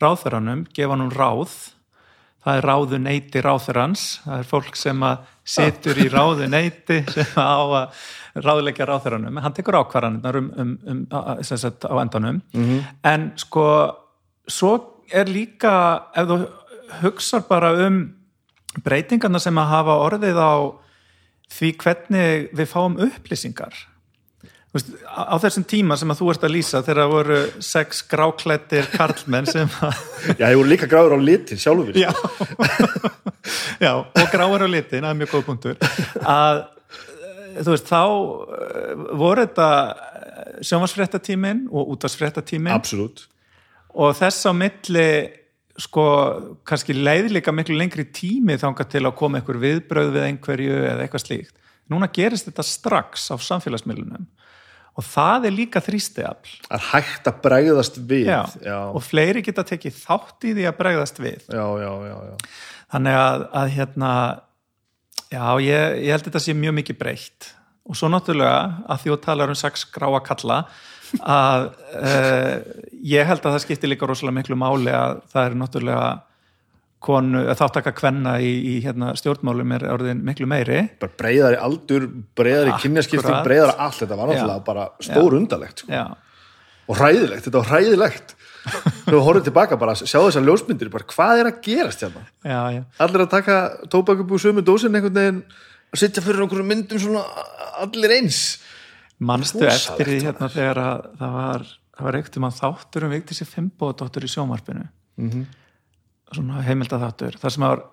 ráðverðanum, 0.00 0.64
gefa 0.74 0.96
hann 0.96 1.12
ráð 1.12 1.52
það 2.44 2.58
er 2.60 2.66
ráðuneyti 2.68 3.40
ráþurans 3.44 4.02
það 4.24 4.38
er 4.42 4.48
fólk 4.50 4.76
sem 4.76 5.02
að 5.08 5.22
situr 5.54 6.00
í 6.00 6.08
ráðuneyti 6.12 6.98
sem 7.14 7.34
á 7.40 7.60
að 7.64 8.04
ráðleikja 8.44 8.86
ráþuranum, 8.88 9.36
hann 9.44 9.54
tekur 9.54 9.76
ákvarðanirnar 9.78 10.36
um, 10.40 10.48
um, 10.58 10.72
um, 10.90 11.02
á- 11.14 11.38
sem 11.46 11.58
sagt, 11.60 11.84
á 11.86 11.94
endanum. 12.02 12.40
En 13.06 13.28
sko 13.38 13.66
svo 14.50 14.72
er 15.14 15.28
líka 15.30 15.74
ef 16.18 16.26
þú 16.28 16.38
hugsar 17.04 17.44
bara 17.48 17.70
um 17.86 18.00
breytingarna 18.84 19.38
sem 19.38 19.54
að 19.60 19.70
hafa 19.70 19.94
orðið 20.08 20.40
á 20.42 20.52
því 21.54 21.70
hvernig 21.84 22.48
við 22.58 22.66
fáum 22.72 22.96
upplýsingar 23.06 23.76
veist, 24.74 24.90
á 25.06 25.36
þessum 25.42 25.66
tíma 25.70 25.96
sem 25.98 26.10
að 26.10 26.20
þú 26.20 26.30
ert 26.32 26.46
að 26.46 26.54
lýsa 26.54 26.82
þegar 26.82 27.00
það 27.00 27.12
voru 27.14 27.38
sex 27.62 28.02
gráklættir 28.10 28.88
karlmenn 28.94 29.48
sem 29.50 29.70
að 29.86 30.00
Já, 30.40 30.46
ég 30.48 30.58
voru 30.58 30.70
líka 30.72 30.88
gráður 30.90 31.16
á 31.16 31.20
litin 31.22 31.60
sjálfur. 31.60 31.98
Já, 31.98 32.10
já 33.84 33.92
og 33.94 34.32
gráir 34.32 34.66
á 34.66 34.68
litin, 34.70 35.04
það 35.04 35.12
er 35.12 35.20
mjög 35.20 35.36
góð 35.36 35.46
punktur. 35.50 35.78
Að 36.22 36.64
eh, 36.64 37.62
þú 37.62 37.70
veist, 37.76 37.92
þá 37.92 38.02
eh, 38.02 39.06
voru 39.22 39.46
þetta 39.46 39.70
sjónvarsfréttatímin 40.64 41.64
og 41.70 41.94
útvarsfréttatímin 41.94 42.74
Absolutt. 42.74 43.26
Og 43.94 44.14
þess 44.18 44.50
á 44.50 44.52
milli 44.56 45.08
sko 45.78 46.04
kannski 46.66 46.94
leiðlíka 46.94 47.52
miklu 47.54 47.76
lengri 47.78 48.06
tími 48.14 48.56
þangað 48.58 48.92
til 48.92 49.02
að 49.06 49.16
koma 49.18 49.40
einhver 49.40 49.58
viðbröð 49.62 50.12
við 50.14 50.26
einhverju 50.28 50.76
eða 50.82 51.02
eitthvað 51.02 51.24
slíkt. 51.24 51.54
Núna 51.90 52.08
gerist 52.14 52.48
þetta 52.48 52.64
strax 52.66 53.28
á 53.30 53.36
samfélagsmiðlunum 53.38 54.26
og 54.94 55.06
það 55.08 55.48
er 55.48 55.54
líka 55.56 55.82
þrýstiafl. 55.82 56.52
Það 56.68 56.76
er 56.78 56.84
hægt 56.92 57.28
að 57.30 57.40
bregðast 57.44 57.96
við 58.10 58.28
Já. 58.30 58.40
já, 58.62 58.78
og 58.94 59.02
fleiri 59.02 59.42
geta 59.42 59.64
tekið 59.66 59.96
þátt 60.04 60.46
í 60.46 60.54
því 60.54 60.66
að 60.70 60.76
bregðast 60.78 61.18
við. 61.24 61.40
já, 61.50 61.66
já, 61.82 61.90
já, 62.10 62.16
já. 62.30 62.34
Þannig 62.94 63.18
að, 63.18 63.44
að 63.58 63.72
hérna, 63.74 64.10
já, 65.34 65.44
ég, 65.66 65.96
ég 66.04 66.12
held 66.14 66.22
að 66.22 66.28
þetta 66.30 66.44
sé 66.46 66.54
mjög 66.54 66.76
mikið 66.78 66.98
breytt 67.00 67.48
og 67.84 67.98
svo 67.98 68.08
náttúrulega 68.08 68.60
að 68.88 69.00
því 69.02 69.10
þú 69.12 69.16
talar 69.26 69.50
um 69.52 69.58
sex 69.58 69.82
gráa 69.92 70.20
kalla 70.24 70.60
að 71.20 71.66
uh, 71.98 72.54
ég 73.14 73.26
held 73.28 73.42
að 73.44 73.56
það 73.56 73.64
skiptir 73.66 73.90
líka 73.92 74.08
rosalega 74.08 74.38
miklu 74.38 74.56
máli 74.56 74.94
að 74.94 75.18
það 75.34 75.48
er 75.50 75.58
náttúrulega 75.60 76.06
konu, 77.04 77.42
þáttaka 77.58 77.92
kvenna 77.96 78.36
í, 78.40 78.50
í 78.72 78.74
hérna, 78.84 79.12
stjórnmálum 79.18 79.74
er 79.76 79.84
orðin 79.92 80.22
miklu 80.24 80.46
meiri. 80.50 80.80
Bara 81.02 81.12
breyðari 81.20 81.58
aldur, 81.60 82.06
breyðari 82.38 82.72
kynjaskipting, 82.82 83.42
breyðari 83.46 83.76
allt. 83.84 83.98
Þetta 84.02 84.18
var 84.20 84.32
náttúrulega 84.32 84.64
bara 84.70 84.86
stór 85.04 85.36
undarlegt 85.38 85.84
sko. 85.84 86.00
og 86.88 86.98
hræðilegt, 87.00 87.44
þetta 87.46 87.60
var 87.62 87.70
hræðilegt. 87.74 88.34
Við 89.12 89.18
horfum 89.20 89.44
tilbaka 89.44 89.76
bara, 89.80 89.92
sjá 90.00 90.16
þessar 90.24 90.44
ljósmyndir 90.46 90.88
bara 90.92 91.04
hvað 91.12 91.40
er 91.42 91.48
að 91.50 91.58
gerast 91.66 92.00
hérna? 92.06 92.22
Já, 92.48 92.60
já, 92.72 92.82
allir 93.04 93.24
að 93.26 93.32
taka 93.34 93.56
tóbakubú 93.92 94.38
sömu 94.40 94.64
dósin 94.64 94.96
einhvern 94.96 95.18
veginn 95.20 95.40
að 95.92 96.00
sitja 96.00 96.24
fyrir 96.24 96.46
okkur 96.46 96.64
myndum 96.64 97.00
svona 97.02 97.26
allir 97.84 98.14
eins. 98.16 98.38
Manstu 99.20 99.60
Rosalegt 99.60 99.90
eftir 99.92 100.08
því 100.10 100.22
hérna 100.24 100.48
þegar 100.52 100.80
að 100.84 101.04
það 101.20 101.34
var, 101.36 101.66
var 102.06 102.18
ekkert 102.18 102.38
um 102.40 102.46
að 102.48 102.56
þáttur 102.62 103.04
um 103.06 103.12
vikti 103.14 103.36
sér 103.36 103.50
fimmbóðdóttur 103.52 104.24
í 104.26 104.32
sjómarpinu 104.32 104.88
Mhm. 105.20 105.44
svona 105.44 105.63
heimildaþáttur 106.66 107.38
þar 107.40 107.54
sem 107.54 107.66
að 107.66 107.84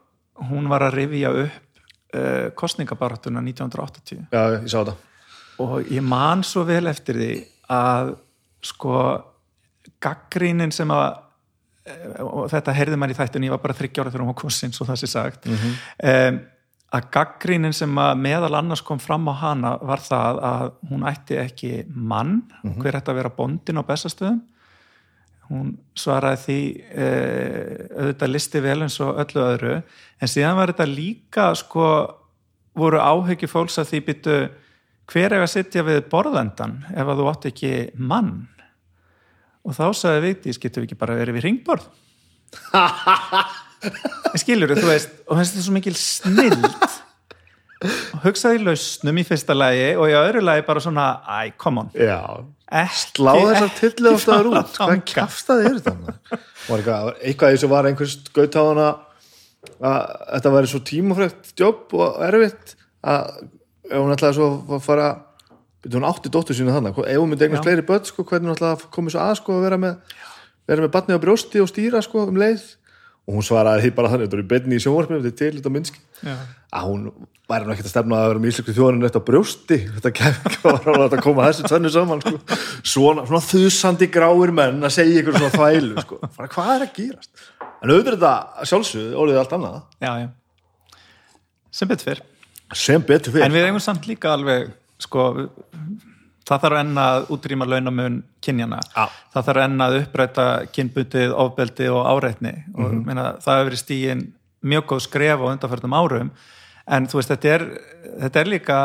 hún 0.49 0.69
var 0.71 0.85
að 0.87 0.97
rifja 0.99 1.31
upp 1.43 1.81
uh, 2.15 2.51
kostningabaráttuna 2.57 3.43
1980 3.43 4.27
já, 4.31 4.43
ég 4.57 4.69
sá 4.71 4.79
þetta. 4.81 4.95
Og 5.61 5.91
ég 5.91 6.05
man 6.05 6.45
svo 6.47 6.63
vel 6.65 6.87
eftir 6.89 7.19
því 7.19 7.33
að 7.71 8.15
sko 8.65 8.95
gaggrínin 10.01 10.73
sem 10.73 10.89
að 10.93 11.05
eh, 11.85 12.21
og 12.23 12.47
þetta 12.51 12.73
heyrði 12.77 12.97
mann 13.01 13.13
í 13.13 13.17
þættinu, 13.17 13.49
ég 13.49 13.53
var 13.55 13.61
bara 13.63 13.77
þryggjára 13.77 14.13
þegar 14.13 14.23
hún 14.25 14.31
var 14.31 14.39
kosin, 14.41 14.73
svo 14.73 14.87
það 14.89 15.01
sé 15.01 15.09
sagt. 15.11 15.47
Um, 15.49 16.39
að 16.91 17.07
gaggrínin 17.13 17.75
sem 17.75 18.01
að 18.01 18.15
meðal 18.19 18.53
annars 18.59 18.83
kom 18.85 18.99
fram 18.99 19.29
á 19.31 19.33
hana 19.39 19.75
var 19.79 20.01
það 20.03 20.41
að 20.47 20.71
hún 20.89 21.05
ætti 21.07 21.37
ekki 21.39 21.71
mann, 21.87 22.41
hver 22.81 22.97
ætti 22.99 23.13
að 23.13 23.21
vera 23.21 23.33
bóndin 23.37 23.79
á 23.79 23.83
bestastöðum 23.87 24.41
hún 25.51 25.75
svaraði 25.97 26.41
því 26.45 26.57
uh, 26.95 27.85
auðvitað 27.99 28.33
listi 28.33 28.63
vel 28.63 28.79
eins 28.85 28.97
og 29.03 29.19
öllu 29.21 29.43
öðru. 29.45 29.77
En 30.21 30.31
síðan 30.31 30.57
var 30.59 30.73
þetta 30.73 30.89
líka 30.89 31.51
sko 31.59 31.85
voru 32.77 33.01
áhyggju 33.03 33.49
fólks 33.51 33.79
að 33.81 33.91
því 33.91 34.03
byttu 34.07 34.37
hver 35.11 35.35
er 35.35 35.43
að 35.43 35.51
sitja 35.51 35.83
við 35.83 36.05
borðendan 36.11 36.77
ef 36.93 37.03
að 37.03 37.19
þú 37.19 37.27
átt 37.31 37.49
ekki 37.51 37.73
mann? 37.99 38.33
Og 39.67 39.75
þá 39.77 39.85
sagði 39.93 40.23
Vigdís 40.29 40.59
getur 40.61 40.81
við 40.81 40.89
ekki 40.89 41.01
bara 41.01 41.17
verið 41.19 41.37
við 41.37 41.47
ringborð? 41.49 41.89
Skilur 44.41 44.71
þú 44.77 44.87
veist 44.87 45.13
og 45.27 45.39
þetta 45.39 45.59
er 45.59 45.65
svo 45.65 45.75
mikil 45.75 45.95
snild 45.97 46.67
og 47.81 48.25
hugsaði 48.25 48.61
lausnum 48.61 49.17
í 49.17 49.25
fyrsta 49.25 49.55
lagi 49.57 49.93
og 49.97 50.05
í 50.11 50.17
öðru 50.17 50.43
lagi 50.45 50.65
bara 50.67 50.83
svona 50.83 51.05
æ, 51.25 51.51
come 51.57 51.85
on, 51.85 51.89
já, 51.97 52.21
slá 52.71 53.31
þessar 53.35 53.71
tillu 53.79 54.13
ástæður 54.15 54.51
út 54.51 54.75
hvað 54.77 55.01
kjaftaði 55.11 55.65
er 55.69 55.79
þetta 55.79 55.95
eitthvað, 56.71 57.09
eitthvað 57.19 57.55
þessu 57.55 57.71
var 57.71 57.89
einhvers 57.89 58.19
gaut 58.35 58.55
á 58.55 58.63
hana 58.63 58.91
að 59.81 59.97
þetta 60.35 60.53
væri 60.55 60.71
svo 60.71 60.83
tímafrækt 60.87 61.51
jobb 61.59 61.97
og 61.97 62.21
erfitt 62.25 62.75
að 63.01 63.43
ef 63.91 63.97
hún 63.99 64.15
ætlaði 64.15 64.37
svo 64.37 64.47
að 64.77 64.85
fara 64.85 65.09
betur 65.81 65.99
hún 65.99 66.07
átti 66.09 66.31
dóttur 66.31 66.57
sína 66.57 66.75
þannig 66.75 66.99
ef 67.01 67.17
hún 67.17 67.31
myndi 67.31 67.49
Já. 67.49 67.61
fleiri 67.65 67.85
börn 67.85 68.05
sko, 68.05 68.25
hvernig 68.27 68.51
hún 68.51 68.55
ætlaði 68.55 68.77
að 68.77 68.85
koma 68.93 69.13
svo 69.13 69.23
að 69.23 69.33
sko, 69.39 69.57
að 69.57 69.65
vera 69.65 69.79
með, 69.81 70.15
vera 70.69 70.85
með 70.85 70.93
batni 70.93 71.17
á 71.17 71.23
brjósti 71.23 71.61
og 71.61 71.69
stýra 71.71 72.01
sko, 72.05 72.27
um 72.29 72.37
leið? 72.37 72.63
Og 73.29 73.37
hún 73.37 73.45
svaraði 73.45 73.91
bara 73.97 74.11
þannig, 74.11 74.29
þetta 74.29 74.37
er 74.37 74.43
í 74.43 74.49
beinni 74.49 74.77
í 74.77 74.83
sjónvarpinu 74.83 75.21
þetta 75.21 75.31
er 75.31 75.39
til, 75.41 75.57
þetta 75.59 75.73
minnski 75.73 76.01
að 76.21 76.87
hún 76.87 77.07
væri 77.51 77.67
nú 77.67 77.73
ekkert 77.75 77.87
að 77.89 77.93
stefna 77.93 78.17
að 78.21 78.27
vera 78.31 78.41
með 78.43 78.51
íslensku 78.53 78.75
þjóðaninn 78.77 79.07
eftir 79.09 79.21
á 79.23 79.27
brjósti 79.29 79.77
þetta 79.95 80.11
kemur 80.17 81.05
að 81.05 81.15
koma 81.25 81.47
þessu 81.49 81.67
tvennu 81.69 81.91
saman 81.93 82.21
sko. 82.25 82.39
svona, 82.93 83.25
svona 83.29 83.43
þusandi 83.51 84.09
gráir 84.13 84.53
menn 84.57 84.81
að 84.87 84.95
segja 84.97 85.21
ykkur 85.21 85.37
svona 85.37 85.55
þvælu 85.57 86.05
sko. 86.05 86.19
Fara, 86.35 86.51
hvað 86.55 86.73
er 86.75 86.85
að 86.87 86.93
gerast 86.99 87.47
en 87.81 87.89
auðvitað 87.95 88.15
þetta 88.17 88.67
sjálfsögðu 88.71 89.19
orðið 89.25 89.41
allt 89.43 89.55
annað 89.57 89.77
já, 90.05 90.11
já. 90.21 90.29
sem 91.71 91.91
betur 91.91 92.09
fyrr 92.11 92.23
sem 92.77 93.03
betur 93.07 93.33
fyrir 93.35 93.45
En 93.47 93.55
við 93.55 93.67
eigum 93.67 93.81
samt 93.83 94.05
líka 94.07 94.31
alveg 94.35 94.69
sko, 95.01 95.25
það 96.47 96.61
þarf 96.65 96.77
enn 96.81 96.99
að 97.01 97.31
útrýma 97.35 97.65
launamun 97.67 98.19
kynjana 98.43 98.79
Já. 98.93 99.05
það 99.33 99.47
þarf 99.49 99.63
enn 99.65 99.83
að 99.85 99.97
uppræta 100.01 100.45
kynbundið, 100.75 101.33
ofbeldi 101.43 101.89
og 101.91 102.05
áreitni 102.11 102.53
og 102.75 102.85
Mhm. 102.91 103.03
meina, 103.07 103.25
það 103.43 103.57
hefur 103.57 103.69
verið 103.71 103.81
stígin 103.83 104.23
mjög 104.63 104.85
góð 104.91 105.01
skref 105.07 105.39
á 105.41 105.45
undanförnum 105.51 105.95
árum 105.97 106.31
en 106.87 107.07
þú 107.09 107.19
veist, 107.19 107.33
þetta 107.33 107.51
er, 107.55 107.65
þetta 108.23 108.41
er 108.41 108.49
líka 108.49 108.77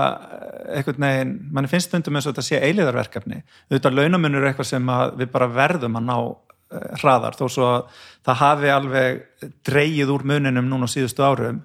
einhvern 0.76 1.06
veginn, 1.06 1.32
mann 1.54 1.70
finnst 1.70 1.90
stundum 1.90 2.18
eins 2.18 2.26
og 2.26 2.34
þetta 2.34 2.46
sé 2.46 2.60
eiliðarverkefni 2.66 3.40
auðvitað 3.70 3.96
launamunur 3.96 4.42
er 4.42 4.50
eitthvað 4.50 4.70
sem 4.72 4.92
við 5.20 5.30
bara 5.32 5.48
verðum 5.52 5.98
að 6.00 6.06
ná 6.08 6.16
eh, 6.18 6.86
hraðar 7.00 7.38
þó 7.38 7.44
svo 7.46 7.68
að 7.70 8.02
það 8.26 8.40
hafi 8.42 8.72
alveg 8.74 9.22
dreigið 9.66 10.12
úr 10.16 10.26
muninum 10.26 10.68
núna 10.70 10.90
á 10.90 10.94
síðustu 10.94 11.24
árum. 11.24 11.62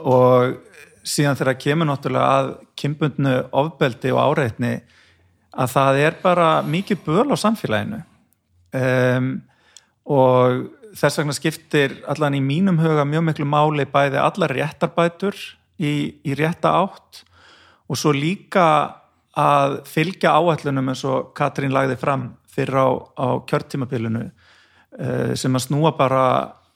Og 0.00 0.56
síðan 1.06 1.38
þegar 1.38 1.58
kemur 1.60 1.88
náttúrulega 1.88 2.38
að 2.38 2.50
kynbundnu 2.78 3.34
ofbeldi 3.60 4.12
og 4.14 4.20
áreitni 4.30 4.74
að 5.50 5.72
það 5.72 6.00
er 6.04 6.18
bara 6.22 6.48
mikið 6.62 7.02
böl 7.06 7.26
á 7.34 7.36
samfélaginu. 7.40 8.02
Um, 8.70 9.32
og 10.06 10.68
þess 10.96 11.20
vegna 11.20 11.34
skiptir 11.36 11.96
allan 12.10 12.36
í 12.38 12.42
mínum 12.44 12.80
huga 12.80 13.04
mjög 13.08 13.26
miklu 13.28 13.46
máli 13.48 13.86
bæði 13.90 14.20
allar 14.22 14.54
réttarbætur 14.56 15.36
í, 15.80 15.92
í 16.26 16.36
rétta 16.38 16.72
átt 16.82 17.22
og 17.90 17.98
svo 17.98 18.12
líka 18.14 18.66
að 19.38 19.80
fylgja 19.88 20.34
áætlunum 20.38 20.90
eins 20.92 21.04
og 21.06 21.32
Katrín 21.38 21.74
lagði 21.74 21.96
fram 22.00 22.30
fyrir 22.50 22.80
á, 22.82 22.88
á 23.14 23.28
kjörtímabilinu 23.46 24.24
uh, 24.26 25.32
sem 25.38 25.54
að 25.54 25.66
snúa 25.68 25.94
bara 25.98 26.24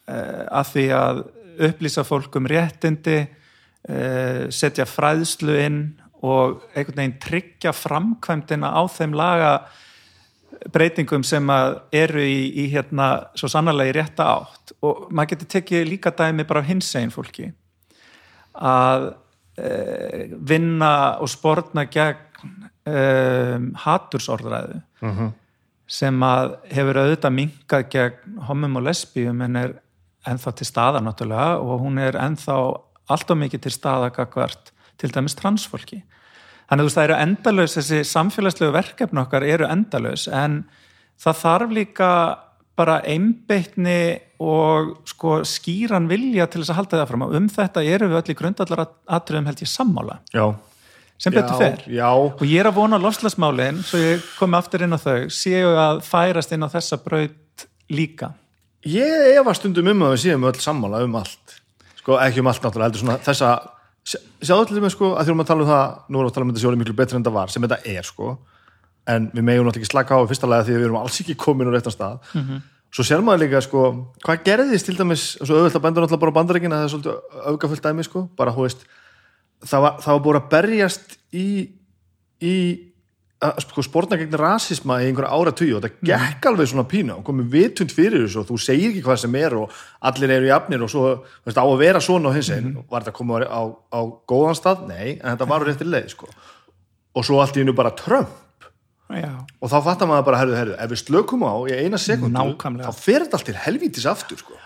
uh, 0.06 0.44
að 0.50 0.70
því 0.72 0.86
að 0.98 1.22
upplýsa 1.68 2.04
fólk 2.06 2.38
um 2.38 2.48
réttindi 2.50 3.20
uh, 3.24 4.46
setja 4.54 4.86
fræðslu 4.86 5.58
inn 5.64 5.80
og 6.24 6.62
einhvern 6.72 7.00
veginn 7.02 7.18
tryggja 7.20 7.74
framkvæmdina 7.76 8.70
á 8.70 8.82
þeim 8.88 9.16
laga 9.18 9.54
breytingum 10.72 11.24
sem 11.26 11.50
eru 11.92 12.22
í, 12.22 12.38
í 12.64 12.68
hérna 12.72 13.10
svo 13.38 13.50
sannarlega 13.52 13.92
í 13.92 13.96
rétta 13.98 14.26
átt 14.36 14.74
og 14.84 15.06
maður 15.10 15.34
getur 15.34 15.52
tekið 15.56 15.86
líka 15.88 16.14
dæmi 16.14 16.46
bara 16.48 16.64
af 16.64 16.70
hins 16.70 16.90
einn 16.98 17.12
fólki 17.14 17.50
að 18.54 19.10
e, 19.58 19.70
vinna 20.38 20.92
og 21.22 21.30
sportna 21.32 21.86
gegn 21.90 22.52
e, 22.86 23.00
hatursorðræðu 23.84 24.82
sem 25.94 26.22
að 26.24 26.56
hefur 26.72 27.00
auðvitað 27.02 27.36
minkað 27.38 27.88
gegn 27.92 28.38
homum 28.48 28.80
og 28.80 28.86
lesbíum 28.88 29.42
en 29.44 29.60
er 29.60 29.74
ennþá 30.28 30.54
til 30.56 30.68
staða 30.68 31.02
náttúrulega 31.04 31.60
og 31.60 31.82
hún 31.84 32.00
er 32.00 32.16
ennþá 32.16 32.56
alltaf 33.12 33.38
mikið 33.38 33.66
til 33.66 33.74
staða 33.74 34.10
gagvart 34.14 34.72
til 34.96 35.10
dæmis 35.12 35.36
transfólki. 35.36 36.02
Þannig 36.70 36.88
að 36.88 36.94
það 36.96 37.06
eru 37.06 37.16
endalaus, 37.20 37.76
þessi 37.76 38.00
samfélagslegu 38.08 38.74
verkefni 38.74 39.20
okkar 39.20 39.44
eru 39.46 39.68
endalaus 39.68 40.26
en 40.32 40.62
það 41.20 41.40
þarf 41.42 41.74
líka 41.76 42.10
bara 42.74 42.98
einbeitni 43.06 43.98
og 44.42 44.94
sko 45.08 45.38
skýran 45.46 46.08
vilja 46.10 46.48
til 46.50 46.62
þess 46.62 46.72
að 46.72 46.78
halda 46.80 47.00
það 47.00 47.10
fram 47.12 47.26
og 47.26 47.34
um 47.38 47.48
þetta 47.52 47.84
eru 47.86 48.08
við 48.10 48.20
öll 48.20 48.32
í 48.32 48.38
grundallar 48.38 48.82
atriðum 49.18 49.50
held 49.50 49.62
ég 49.62 49.70
sammála. 49.70 50.16
Já, 50.34 50.46
sem 51.22 51.34
betur 51.34 51.60
fer. 51.60 51.84
já, 51.86 52.08
og 52.10 52.42
ég 52.42 52.64
er 52.64 52.70
að 52.70 52.78
vona 52.80 52.98
lofslagsmálin 53.00 53.78
svo 53.86 54.00
ég 54.02 54.24
komi 54.38 54.58
aftur 54.58 54.84
inn 54.86 54.96
á 54.96 54.98
þau 54.98 55.30
séu 55.30 55.70
að 55.70 56.02
færast 56.08 56.56
inn 56.56 56.66
á 56.66 56.68
þessa 56.72 56.98
braut 57.04 57.68
líka. 57.92 58.32
Ég 58.84 59.38
efa 59.38 59.54
stundum 59.56 59.92
um 59.94 60.08
að 60.08 60.16
við 60.16 60.24
séum 60.26 60.48
öll 60.50 60.58
sammála 60.60 61.04
um 61.06 61.14
allt. 61.20 61.60
Sko, 62.02 62.18
ekki 62.20 62.42
um 62.42 62.50
allt 62.50 62.64
náttúrulega, 62.64 62.90
heldur 62.90 63.04
svona 63.04 63.20
þessa 63.24 63.52
sjáðu 64.04 64.66
allir 64.66 64.84
með 64.84 64.94
sko, 64.94 65.12
að 65.16 65.28
þjóðum 65.28 65.44
að 65.44 65.50
tala 65.50 65.64
um 65.64 65.70
það 65.70 65.84
nú 66.08 66.18
erum 66.18 66.26
við 66.26 66.30
að 66.30 66.34
tala 66.36 66.44
um 66.44 66.52
þetta 66.52 66.64
sjóli 66.64 66.80
miklu 66.80 66.96
betur 66.98 67.18
en 67.18 67.24
það 67.24 67.36
var 67.38 67.54
sem 67.54 67.64
þetta 67.64 67.94
er 67.94 68.08
sko, 68.08 68.34
en 69.14 69.30
við 69.32 69.46
megum 69.48 69.68
náttúrulega 69.68 69.84
ekki 69.84 69.92
slaka 69.92 70.18
á 70.18 70.24
í 70.24 70.28
fyrsta 70.32 70.50
lega 70.50 70.66
því 70.66 70.76
við 70.76 70.86
erum 70.88 71.00
alls 71.00 71.20
ekki 71.24 71.36
komin 71.40 71.68
á 71.68 71.72
réttan 71.74 71.94
stað. 71.94 72.34
Svo 72.94 73.02
sér 73.02 73.24
maður 73.26 73.42
líka 73.42 73.60
sko, 73.64 73.86
hvað 74.22 74.44
gerðist 74.46 74.86
til 74.86 74.94
dæmis, 74.98 75.24
svo 75.40 75.56
auðvitað 75.56 75.82
bendur 75.82 76.04
náttúrulega 76.04 76.22
bara 76.22 76.34
á 76.34 76.38
bandaríkina, 76.38 76.76
það 76.78 76.84
er 76.84 76.92
svolítið 76.92 77.48
öfgafullt 77.52 77.88
dæmi 77.88 78.04
sko, 78.06 78.28
bara 78.38 78.52
hú 78.54 78.66
veist 78.68 78.84
það 79.64 79.84
var, 79.86 79.96
það 80.04 80.12
var 80.12 80.22
búin 80.26 80.38
að 80.38 80.50
berjast 80.52 81.16
í, 81.32 81.48
í 82.44 82.56
sko, 83.64 83.82
spórna 83.84 84.18
gegn 84.18 84.36
rasisma 84.38 85.00
í 85.02 85.08
einhverja 85.08 85.32
ára 85.34 85.52
tugi 85.56 85.74
og 85.76 85.82
það 85.84 85.96
gekk 86.08 86.48
alveg 86.50 86.70
svona 86.70 86.86
pína 86.88 87.18
og 87.18 87.24
komið 87.26 87.50
vitund 87.52 87.92
fyrir 87.94 88.24
þessu 88.24 88.40
og 88.42 88.48
þú 88.50 88.58
segir 88.62 88.92
ekki 88.92 89.02
hvað 89.04 89.20
sem 89.24 89.36
er 89.40 89.56
og 89.58 89.74
allir 90.10 90.34
eru 90.36 90.48
jafnir 90.48 90.84
og 90.84 90.92
svo 90.92 91.04
veist, 91.44 91.58
á 91.58 91.64
að 91.64 91.80
vera 91.82 92.02
svona 92.04 92.30
og 92.30 92.38
hins 92.38 92.50
einn 92.54 92.72
var 92.90 93.04
þetta 93.04 93.16
komið 93.18 93.46
á, 93.50 93.62
á 93.68 94.00
góðan 94.30 94.58
stað? 94.58 94.86
Nei, 94.88 95.16
en 95.18 95.34
þetta 95.34 95.50
var 95.50 95.66
réttir 95.66 95.90
leið 95.90 96.14
sko. 96.14 96.30
og 97.14 97.26
svo 97.26 97.40
allt 97.42 97.58
í 97.58 97.62
hennu 97.62 97.76
bara 97.76 97.94
Trump. 97.94 98.40
Já, 99.14 99.30
og 99.60 99.70
þá 99.70 99.76
fattar 99.84 100.08
maður 100.10 100.24
bara, 100.26 100.38
herðu, 100.40 100.54
herðu, 100.58 100.76
ef 100.80 100.90
við 100.90 101.00
slökum 101.02 101.44
á 101.44 101.54
í 101.68 101.74
eina 101.84 102.00
sekundu, 102.00 102.54
þá 102.58 102.96
fer 102.96 103.26
þetta 103.26 103.38
allt 103.38 103.46
til 103.50 103.58
helvítis 103.66 104.06
aftur, 104.10 104.40
sko. 104.40 104.56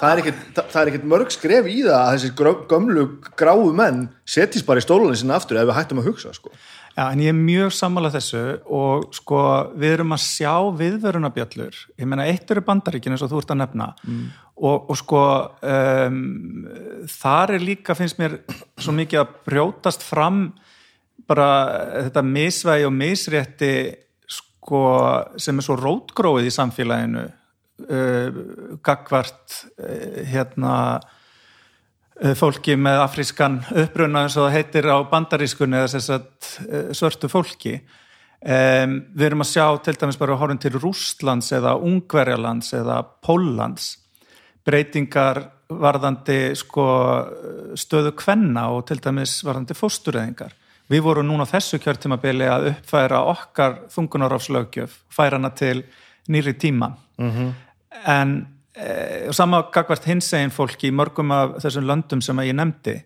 Það 0.00 0.12
er 0.12 0.20
ekkert, 0.22 0.44
það, 0.60 0.76
er 0.80 0.90
ekkert 0.90 1.08
mörg 1.12 1.32
skref 1.34 1.66
í 1.68 1.78
það 1.84 1.96
að 1.96 2.12
þessi 2.14 2.60
gömlu 2.70 3.02
gráu 3.40 3.66
menn 3.76 4.04
setjist 4.28 4.68
bara 4.68 4.80
í 4.80 4.84
stólaninn 4.84 5.18
sinna 5.18 5.36
aftur 5.40 5.58
ef 5.60 5.66
við 5.68 5.76
hættum 5.76 6.00
að 6.00 6.08
hugsa, 6.12 6.32
sko 6.36 6.52
Já, 7.00 7.06
en 7.14 7.20
ég 7.22 7.30
er 7.32 7.36
mjög 7.38 7.70
sammála 7.72 8.10
þessu 8.12 8.40
og 8.76 9.06
sko 9.16 9.40
við 9.80 9.94
erum 9.94 10.10
að 10.12 10.20
sjá 10.20 10.52
viðvörunabjöllur, 10.76 11.78
ég 11.96 12.08
meina 12.10 12.26
eitt 12.28 12.50
eru 12.52 12.60
bandaríkin 12.66 13.14
eins 13.14 13.22
og 13.24 13.30
þú 13.32 13.38
ert 13.40 13.54
að 13.54 13.60
nefna. 13.62 13.86
Og, 14.60 14.90
og 14.92 14.98
sko 15.00 15.22
um, 15.64 16.18
þar 17.08 17.54
er 17.56 17.64
líka, 17.64 17.96
finnst 17.96 18.20
mér 18.20 18.36
svo 18.76 18.92
mikið 18.98 19.22
að 19.22 19.32
brjótast 19.48 20.04
fram 20.04 20.42
bara 21.30 21.48
þetta 22.10 22.24
misvægi 22.26 22.84
og 22.90 22.92
misrétti 22.98 23.72
sko 24.28 24.82
sem 25.40 25.56
er 25.56 25.64
svo 25.64 25.78
rótgróið 25.80 26.50
í 26.50 26.52
samfélaginu 26.52 27.24
uh, 27.24 28.42
gagvart 28.84 29.62
uh, 29.80 30.20
hérna 30.28 30.74
fólki 32.36 32.76
með 32.76 33.00
afrískan 33.04 33.60
uppruna 33.84 34.26
eins 34.26 34.36
og 34.36 34.48
það 34.48 34.56
heitir 34.58 34.88
á 34.92 34.96
bandarískunni 35.08 35.78
eða 35.78 35.92
þess 35.94 36.12
að 36.16 36.92
svörtu 36.98 37.30
fólki. 37.32 37.78
Um, 38.40 38.94
við 39.12 39.26
erum 39.26 39.44
að 39.44 39.50
sjá 39.50 39.64
til 39.84 39.96
dæmis 40.00 40.16
bara 40.20 40.32
að 40.32 40.40
horfum 40.40 40.60
til 40.60 40.76
Rústlands 40.78 41.50
eða 41.52 41.74
Ungverjalands 41.76 42.72
eða 42.76 43.02
Póllands. 43.24 43.90
Breytingar 44.64 45.42
varðandi 45.70 46.54
sko 46.58 46.86
stöðu 47.78 48.14
kvenna 48.16 48.70
og 48.74 48.86
til 48.88 48.98
dæmis 49.04 49.38
varðandi 49.44 49.76
fóstureyðingar. 49.76 50.54
Við 50.90 51.04
vorum 51.04 51.28
núna 51.28 51.46
þessu 51.46 51.78
kjörtímabili 51.82 52.48
að 52.50 52.70
uppfæra 52.72 53.20
okkar 53.30 53.76
þungunarafslöggjöf 53.92 54.96
færa 55.12 55.38
hana 55.38 55.52
til 55.54 55.84
nýri 56.28 56.56
tíma. 56.58 56.96
-hmm. 57.18 57.52
en 58.06 58.46
og 59.28 59.36
sama 59.36 59.62
gagvart 59.74 60.08
hinsegin 60.08 60.52
fólki 60.54 60.88
í 60.88 60.94
mörgum 60.94 61.32
af 61.34 61.58
þessum 61.64 61.88
löndum 61.88 62.22
sem 62.24 62.44
ég 62.46 62.56
nefndi. 62.56 62.96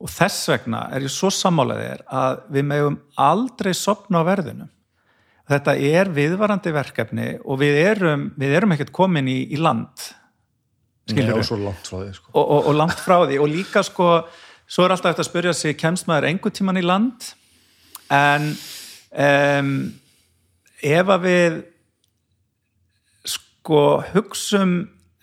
Og 0.00 0.08
þess 0.08 0.48
vegna 0.48 0.86
er 0.96 1.04
ég 1.04 1.12
svo 1.12 1.28
sammálaðir 1.34 2.06
að 2.08 2.44
við 2.54 2.68
megum 2.70 3.00
aldrei 3.20 3.74
sopna 3.76 4.24
á 4.24 4.28
verðinu 4.30 4.70
þetta 5.50 5.74
er 5.82 6.10
viðvarandi 6.14 6.72
verkefni 6.74 7.28
og 7.42 7.60
við 7.60 7.78
erum, 7.82 8.28
við 8.38 8.56
erum 8.58 8.74
ekkert 8.76 8.92
komin 8.94 9.30
í, 9.30 9.38
í 9.50 9.58
land. 9.60 10.06
Nei, 11.10 11.24
og 11.34 11.42
svo 11.46 11.58
langt 11.58 11.88
frá 11.88 12.04
því, 12.04 12.12
sko. 12.14 12.30
Og, 12.36 12.44
og, 12.44 12.68
og 12.70 12.76
langt 12.78 13.02
frá 13.02 13.16
því. 13.24 13.40
Og 13.42 13.50
líka 13.50 13.82
sko 13.86 14.10
svo 14.70 14.86
er 14.86 14.94
alltaf 14.94 15.12
eftir 15.12 15.24
að 15.24 15.30
spyrja 15.30 15.54
sig 15.58 15.78
kemst 15.78 16.06
maður 16.06 16.28
einhvern 16.30 16.54
tíman 16.54 16.78
í 16.78 16.84
land? 16.86 17.32
En 18.14 18.46
um, 19.10 19.74
ef 20.86 21.12
að 21.16 21.26
við 21.26 21.58
sko 23.34 23.82
hugsum 24.14 24.78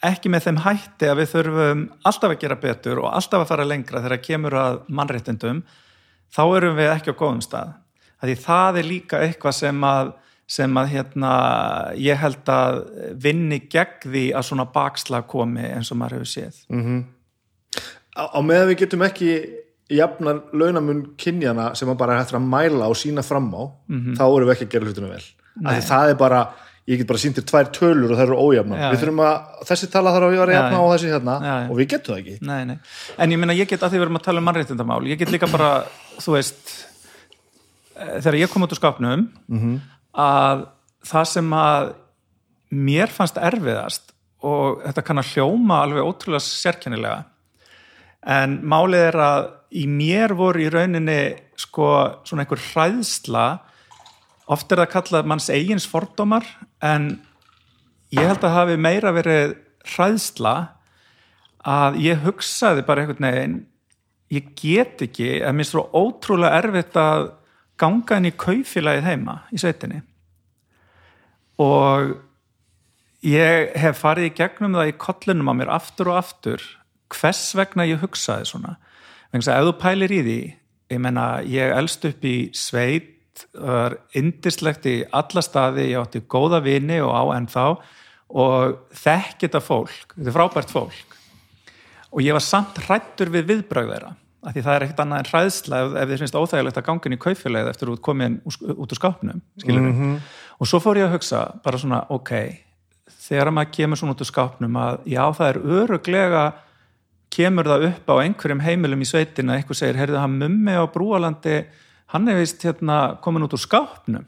ekki 0.06 0.30
með 0.30 0.48
þeim 0.48 0.62
hætti 0.66 1.10
að 1.10 1.20
við 1.22 1.32
þurfum 1.34 1.84
alltaf 2.06 2.32
að 2.34 2.40
gera 2.44 2.60
betur 2.62 3.02
og 3.02 3.10
alltaf 3.18 3.44
að 3.44 3.50
fara 3.50 3.66
lengra 3.66 4.04
þegar 4.04 4.24
kemur 4.24 4.58
að 4.60 4.80
mannréttindum 4.94 5.64
þá 6.34 6.42
erum 6.60 6.78
við 6.78 6.94
ekki 6.94 7.14
á 7.14 7.20
góðum 7.20 7.42
stað. 7.42 7.76
Því 8.22 8.36
það 8.44 8.80
er 8.82 8.90
líka 8.92 9.22
eitthvað 9.26 9.58
sem 9.60 9.84
að 9.88 10.16
sem 10.48 10.78
að 10.80 10.92
hérna 10.94 11.30
ég 12.00 12.16
held 12.22 12.48
að 12.48 12.78
vinni 13.20 13.58
gegn 13.68 14.06
því 14.06 14.26
að 14.32 14.46
svona 14.48 14.66
bakslag 14.72 15.26
komi 15.28 15.66
eins 15.68 15.92
og 15.92 15.98
maður 16.00 16.22
hefur 16.22 16.30
séð. 16.32 16.62
Á, 18.16 18.24
á 18.32 18.40
meðan 18.40 18.70
við 18.72 18.80
getum 18.86 19.04
ekki 19.04 19.32
jafnar 19.92 20.40
launamun 20.56 21.02
kynjana 21.20 21.74
sem 21.76 21.90
að 21.92 22.00
bara 22.00 22.16
er 22.16 22.24
hægt 22.24 22.36
að 22.36 22.48
mæla 22.48 22.88
og 22.88 22.96
sína 23.00 23.24
fram 23.24 23.50
á 23.56 23.64
þá 24.16 24.24
erum 24.24 24.48
við 24.48 24.54
ekki 24.56 24.66
að 24.70 24.72
gera 24.72 24.88
hlutinu 24.88 25.12
vel. 25.12 25.28
Það 25.84 26.10
er 26.14 26.18
bara, 26.20 26.40
ég 26.88 27.02
get 27.02 27.08
bara 27.10 27.20
sýndir 27.20 27.44
tvær 27.48 27.68
tölur 27.76 28.14
og 28.14 28.18
það 28.18 28.26
eru 28.30 28.38
ójafnar, 28.40 28.80
Já, 28.80 28.90
við 28.94 29.02
þurfum 29.04 29.22
að 29.28 29.64
þessi 29.68 29.90
tala 29.92 30.14
þarf 30.16 30.28
að 30.28 30.36
vera 30.38 30.54
jafna 30.56 30.82
og 30.84 30.92
þessi 30.94 31.10
hérna 31.12 31.38
Já, 31.44 31.56
og 31.68 31.80
við 31.82 31.88
getum 31.94 32.14
það 32.14 32.22
ekki. 32.22 32.36
Nei, 32.48 32.60
nei. 32.70 32.78
En 33.18 33.34
ég 33.36 33.42
meina, 33.42 33.56
ég 33.58 33.68
get 33.68 33.84
að 33.84 33.92
því 33.92 34.00
við 34.00 34.06
erum 34.08 34.20
að 34.22 34.26
tala 34.28 34.40
um 34.44 34.48
mannréttindamál, 34.48 35.02
ég 35.12 35.20
get 35.20 35.34
líka 35.34 35.50
bara, 35.52 35.72
þú 36.24 36.36
veist, 36.38 36.76
eh, 37.98 38.18
þegar 38.22 38.40
ég 38.40 38.54
kom 38.54 38.64
út 38.64 38.72
úr 38.76 38.80
skápnum, 38.80 39.26
að 40.16 40.68
það 41.12 41.26
sem 41.34 41.52
að 41.60 41.94
mér 42.72 43.08
fannst 43.12 43.38
erfiðast 43.40 44.14
og 44.48 44.82
þetta 44.86 45.04
kann 45.04 45.20
að 45.22 45.34
hljóma 45.34 45.82
alveg 45.84 46.08
ótrúlega 46.08 46.44
sérkennilega, 46.44 47.26
en 48.28 48.62
málið 48.64 49.04
er 49.12 49.18
að 49.24 49.50
í 49.72 49.86
mér 49.88 50.34
voru 50.38 50.64
í 50.64 50.70
rauninni 50.72 51.20
sko 51.60 51.88
svona 52.24 52.46
einhver 52.46 52.60
hræðsla, 52.72 53.46
oft 54.48 54.72
er 54.72 54.78
það 54.84 54.92
kallað 54.94 55.26
manns 55.28 55.50
eigins 55.52 55.88
fordómar, 55.90 56.46
en 56.84 57.10
ég 58.14 58.28
held 58.28 58.44
að 58.46 58.56
hafi 58.56 58.78
meira 58.80 59.14
verið 59.16 59.56
hræðsla 59.88 60.56
að 61.68 61.98
ég 62.04 62.22
hugsaði 62.24 62.86
bara 62.88 63.04
einhvern 63.04 63.28
veginn 63.28 63.58
ég 64.34 64.52
get 64.60 65.02
ekki, 65.06 65.40
að 65.42 65.56
mér 65.56 65.66
er 65.66 65.70
svo 65.70 65.84
ótrúlega 65.96 66.62
erfitt 66.62 66.98
að 67.00 67.30
ganga 67.80 68.20
inn 68.20 68.30
í 68.30 68.36
kaufélagið 68.36 69.08
heima 69.08 69.38
í 69.54 69.60
sveitinni. 69.62 70.02
Og 71.64 72.16
ég 73.26 73.74
hef 73.80 74.02
farið 74.04 74.30
í 74.30 74.36
gegnum 74.38 74.78
það 74.78 74.92
í 74.92 74.98
kollunum 75.02 75.52
á 75.52 75.54
mér 75.62 75.74
aftur 75.78 76.12
og 76.12 76.20
aftur 76.22 76.64
hvers 77.14 77.44
vegna 77.56 77.88
ég 77.88 78.02
hugsaði 78.04 78.50
svona. 78.52 78.76
Vegna 79.32 79.54
að 79.54 79.62
ef 79.62 79.70
þú 79.70 79.76
pælir 79.82 80.14
í 80.14 80.24
því 80.26 80.40
ég 80.94 81.04
menna, 81.04 81.28
ég 81.48 81.74
elst 81.76 82.06
upp 82.08 82.28
í 82.28 82.38
sveit 82.56 83.17
það 83.54 83.74
var 83.78 83.98
indislegt 84.18 84.88
í 84.90 84.98
alla 85.16 85.44
staði, 85.46 85.90
ég 85.92 86.02
átti 86.02 86.24
góða 86.30 86.62
vini 86.66 87.00
og 87.04 87.14
á 87.14 87.24
ennþá. 87.38 87.66
Og 88.38 88.78
þekk 88.92 89.46
þetta 89.46 89.64
fólk, 89.64 90.16
þetta 90.16 90.32
er 90.32 90.36
frábært 90.36 90.74
fólk. 90.74 91.18
Og 92.12 92.24
ég 92.26 92.36
var 92.36 92.44
samt 92.44 92.80
hrættur 92.88 93.32
við 93.32 93.52
viðbrögð 93.54 93.94
þeirra 93.94 94.16
af 94.48 94.54
því 94.54 94.64
það 94.64 94.76
er 94.76 94.86
ekkert 94.86 95.02
annað 95.04 95.22
en 95.22 95.30
hræðsla 95.32 95.80
ef, 95.82 95.96
ef 95.98 96.10
þið 96.10 96.22
finnst 96.22 96.38
óþægilegt 96.38 96.80
að 96.80 96.86
ganga 96.88 97.10
inn 97.10 97.16
í 97.16 97.20
kaufélagið 97.24 97.72
eftir 97.72 97.92
að 97.92 98.00
komin 98.06 98.38
út 98.48 98.86
úr 98.94 99.00
skápnum 99.00 99.42
skilur 99.60 99.88
og 100.58 100.70
svo 100.70 100.80
fór 100.84 101.02
ég 101.02 101.08
að 101.08 101.18
hugsa 101.18 101.42
bara 101.66 101.82
svona, 101.82 102.04
ok 102.14 102.32
þegar 103.28 103.52
maður 103.56 103.74
kemur 103.80 104.00
svona 104.00 104.16
út 104.16 104.24
úr 104.24 104.30
skápnum 104.30 104.80
að 104.80 105.02
já, 105.10 105.24
það 105.40 105.50
er 105.50 105.60
öruglega 105.80 106.46
kemur 107.34 107.72
það 107.72 107.88
upp 107.90 108.14
á 108.14 108.16
einhverjum 108.24 108.64
heimilum 108.64 109.04
í 109.04 109.10
sveitin 109.10 109.52
að 109.52 109.62
einhver 109.62 109.80
segir, 109.80 110.00
heyrðu 110.00 110.22
hann 110.22 110.40
mummi 110.40 110.78
á 110.80 110.84
brúalandi 110.94 111.58
hann 112.14 112.32
er 112.32 112.40
vist 112.40 112.64
hérna 112.64 113.18
komin 113.24 113.46
út 113.46 113.56
úr 113.56 113.62
skápnum. 113.62 114.26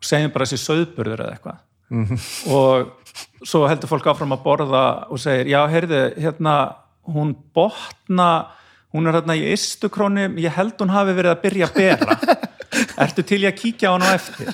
Og 0.00 0.08
segjum 0.08 0.32
bara 0.32 0.46
þessi 0.48 0.64
söðburður 0.64 1.24
eða 1.26 1.34
eitthvað. 1.36 1.66
Og 2.54 3.44
svo 3.44 3.64
heldur 3.66 3.90
fólk 3.90 4.06
áfram 4.12 4.36
að 4.36 4.44
borða 4.44 4.84
og 5.10 5.20
segir, 5.20 5.50
já, 5.50 5.60
heyrðu, 5.72 6.02
hérna 6.20 6.56
hún 7.10 7.34
botna 7.54 8.30
hún 8.94 9.06
er 9.06 9.20
hérna 9.20 9.36
í 9.38 9.46
ystukróni 9.52 10.28
ég 10.42 10.54
held 10.54 10.78
hún 10.82 10.92
hafi 10.94 11.14
verið 11.16 11.34
að 11.34 11.42
byrja 11.44 11.68
að 11.68 11.78
bera. 11.78 12.18
Ertu 13.04 13.24
til 13.26 13.42
ég 13.44 13.52
að 13.52 13.60
kíkja 13.60 13.90
á 13.90 13.94
hann 13.94 14.06
á 14.06 14.10
eftir? 14.14 14.50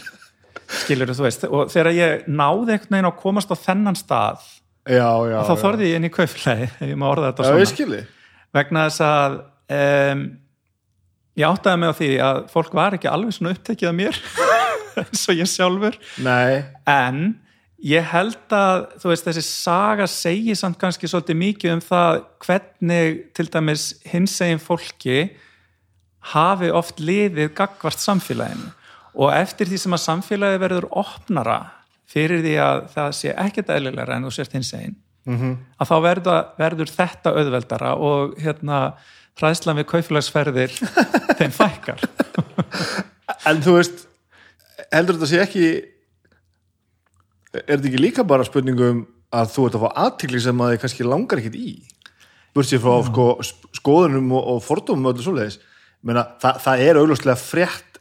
Skilur 0.83 1.13
þú 1.15 1.27
veist 1.27 1.45
og 1.47 1.71
þegar 1.73 1.93
ég 1.95 2.25
náði 2.27 2.75
einhvern 2.75 2.97
veginn 2.97 3.11
að 3.11 3.21
komast 3.21 3.53
á 3.55 3.57
þennan 3.61 3.99
stað 3.99 4.43
já, 4.87 5.11
já, 5.31 5.37
þá 5.47 5.55
þorði 5.61 5.91
ég 5.91 6.01
inn 6.01 6.09
í 6.09 6.13
kauflegi 6.15 6.67
ef 6.67 6.83
ég 6.91 6.99
má 6.99 7.07
orða 7.11 7.31
þetta 7.31 7.47
já, 7.47 7.69
svona. 7.71 8.01
vegna 8.57 8.87
þess 8.89 9.05
að 9.07 9.37
um, 9.77 10.25
ég 11.37 11.49
áttaði 11.49 11.81
mig 11.81 11.93
á 11.93 11.99
því 12.01 12.11
að 12.27 12.39
fólk 12.53 12.77
var 12.77 12.97
ekki 12.97 13.11
alveg 13.11 13.37
svona 13.37 13.53
upptekið 13.55 13.91
af 13.91 13.97
mér 13.97 14.21
eins 15.03 15.27
og 15.29 15.41
ég 15.41 15.51
sjálfur. 15.51 15.99
Nei, 16.25 16.65
en 16.89 17.37
ég 17.85 18.07
held 18.13 18.57
að 18.57 18.87
þú 19.03 19.13
veist 19.13 19.29
þessi 19.29 19.45
saga 19.45 20.09
segir 20.09 20.57
samt 20.59 20.81
kannski 20.81 21.11
svolítið 21.11 21.41
mikið 21.43 21.75
um 21.77 21.85
það 21.85 22.23
hvernig 22.47 23.21
til 23.37 23.49
dæmis 23.53 23.87
hins 24.09 24.37
eginn 24.45 24.63
fólki 24.63 25.19
hafi 26.33 26.73
oft 26.75 27.01
liðið 27.03 27.53
gagvart 27.55 28.03
samfélaginu. 28.03 28.73
Og 29.17 29.33
eftir 29.33 29.69
því 29.69 29.81
sem 29.81 29.97
að 29.97 30.05
samfélagi 30.05 30.61
verður 30.61 30.89
opnara 30.93 31.61
fyrir 32.11 32.43
því 32.45 32.55
að 32.63 32.87
það 32.95 33.13
sé 33.19 33.35
ekkert 33.35 33.73
eðlilega 33.77 34.17
en 34.17 34.27
þú 34.27 34.33
sért 34.35 34.57
hins 34.57 34.73
eginn 34.77 34.97
mm 35.27 35.37
-hmm. 35.37 35.55
að 35.79 35.89
þá 35.91 35.97
verður, 36.03 36.45
verður 36.59 36.91
þetta 36.91 37.33
auðveldara 37.35 37.95
og 37.97 38.37
hérna 38.41 38.81
hræðslan 39.41 39.81
við 39.81 39.89
kaufélagsferðir 39.93 40.77
þeim 41.39 41.53
fækkar 41.55 42.03
En 43.47 43.61
þú 43.63 43.77
veist 43.77 44.07
heldur 44.93 45.19
þetta 45.19 45.29
sé 45.31 45.43
ekki 45.43 45.67
er 47.57 47.77
þetta 47.77 47.91
ekki 47.91 48.01
líka 48.03 48.25
bara 48.27 48.47
spurningum 48.47 49.05
að 49.35 49.53
þú 49.55 49.67
ert 49.67 49.79
að 49.79 49.85
fá 49.85 50.01
aðtikli 50.05 50.41
sem 50.43 50.63
að 50.63 50.73
þið 50.73 50.83
kannski 50.85 51.07
langar 51.07 51.43
ekkit 51.43 51.59
í 51.59 51.73
bursið 52.57 52.83
frá 52.85 52.95
sko, 53.07 53.27
skoðunum 53.77 54.33
og, 54.37 54.43
og 54.55 54.63
fordómum 54.65 55.11
og 55.11 55.17
öllu 55.17 55.27
svoleiðis 55.27 55.61
Meina, 56.07 56.23
það, 56.39 56.59
það 56.63 56.83
er 56.85 56.99
auglustlega 57.01 57.41
frétt 57.41 57.97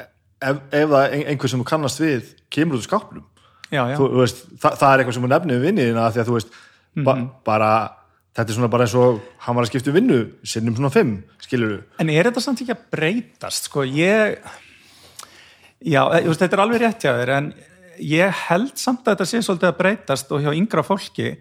ef, 0.00 0.58
ef 0.76 0.96
einhver 0.98 1.52
sem 1.52 1.62
kannast 1.66 2.02
við 2.02 2.34
kemur 2.52 2.76
út 2.76 2.82
úr 2.82 2.88
skápnum 2.88 3.24
já, 3.70 3.82
já. 3.92 3.96
Þú, 3.96 4.08
veist, 4.18 4.42
það, 4.60 4.76
það 4.82 4.90
er 4.90 5.02
eitthvað 5.02 5.16
sem 5.16 5.28
nefnið 5.32 5.56
við 5.56 5.66
vinniðina 5.68 6.10
því 6.10 6.22
að 6.22 6.30
þú 6.30 6.36
veist 6.36 6.50
mm 6.50 6.60
-hmm. 6.60 7.06
ba, 7.06 7.14
mhm. 7.14 7.28
bara 7.46 7.70
þetta 8.36 8.46
er 8.46 8.56
svona 8.56 8.70
bara 8.72 8.86
eins 8.86 8.96
og 8.98 9.20
hann 9.44 9.56
var 9.58 9.66
að 9.66 9.72
skipta 9.72 9.92
um 9.92 9.98
vinnu 9.98 10.18
sinnum 10.46 10.76
svona 10.78 10.92
fimm, 10.94 11.14
skilur 11.42 11.72
þú 11.72 12.02
En 12.04 12.12
er 12.12 12.28
þetta 12.30 12.44
samt 12.44 12.62
ekki 12.64 12.76
að 12.76 12.84
breytast 12.94 13.70
sko, 13.70 13.84
ég 13.84 14.36
já, 15.80 16.02
veist, 16.08 16.42
þetta 16.42 16.56
er 16.56 16.64
alveg 16.64 16.84
rétt 16.84 17.06
hjá 17.06 17.12
þér 17.14 17.34
en 17.38 17.50
ég 18.00 18.44
held 18.48 18.76
samt 18.80 19.02
að 19.04 19.16
þetta 19.16 19.28
sé 19.28 19.42
svolítið 19.44 19.70
að 19.72 19.80
breytast 19.80 20.30
og 20.32 20.44
hjá 20.44 20.52
yngra 20.54 20.84
fólki 20.86 21.34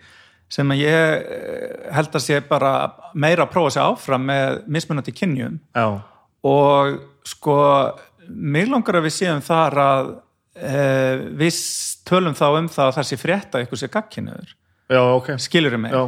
sem 0.50 0.74
að 0.74 0.82
ég 0.82 1.28
eh, 1.30 1.90
held 1.94 2.16
að 2.18 2.26
sé 2.26 2.40
bara 2.50 2.74
meira 3.14 3.46
að 3.46 3.54
prófa 3.54 3.76
sér 3.76 3.92
áfram 3.92 4.26
með 4.26 4.64
mismunandi 4.72 5.14
kynjum 5.14 5.60
Já. 5.78 6.02
og 6.50 6.96
sko 7.28 7.58
mér 8.30 8.72
langar 8.72 9.00
að 9.00 9.08
við 9.08 9.16
séum 9.16 9.44
þar 9.46 9.78
að 9.84 10.10
e, 10.56 10.82
við 11.40 11.60
tölum 12.08 12.38
þá 12.38 12.48
um 12.50 12.70
það 12.70 12.88
að 12.88 12.96
það 12.98 13.08
sé 13.10 13.20
frétta 13.22 13.62
eitthvað 13.62 13.82
sé 13.82 13.92
gagkinuður 13.94 14.56
okay. 14.90 15.40
skilurum 15.42 15.86
mig 15.86 15.94
Já. 15.94 16.04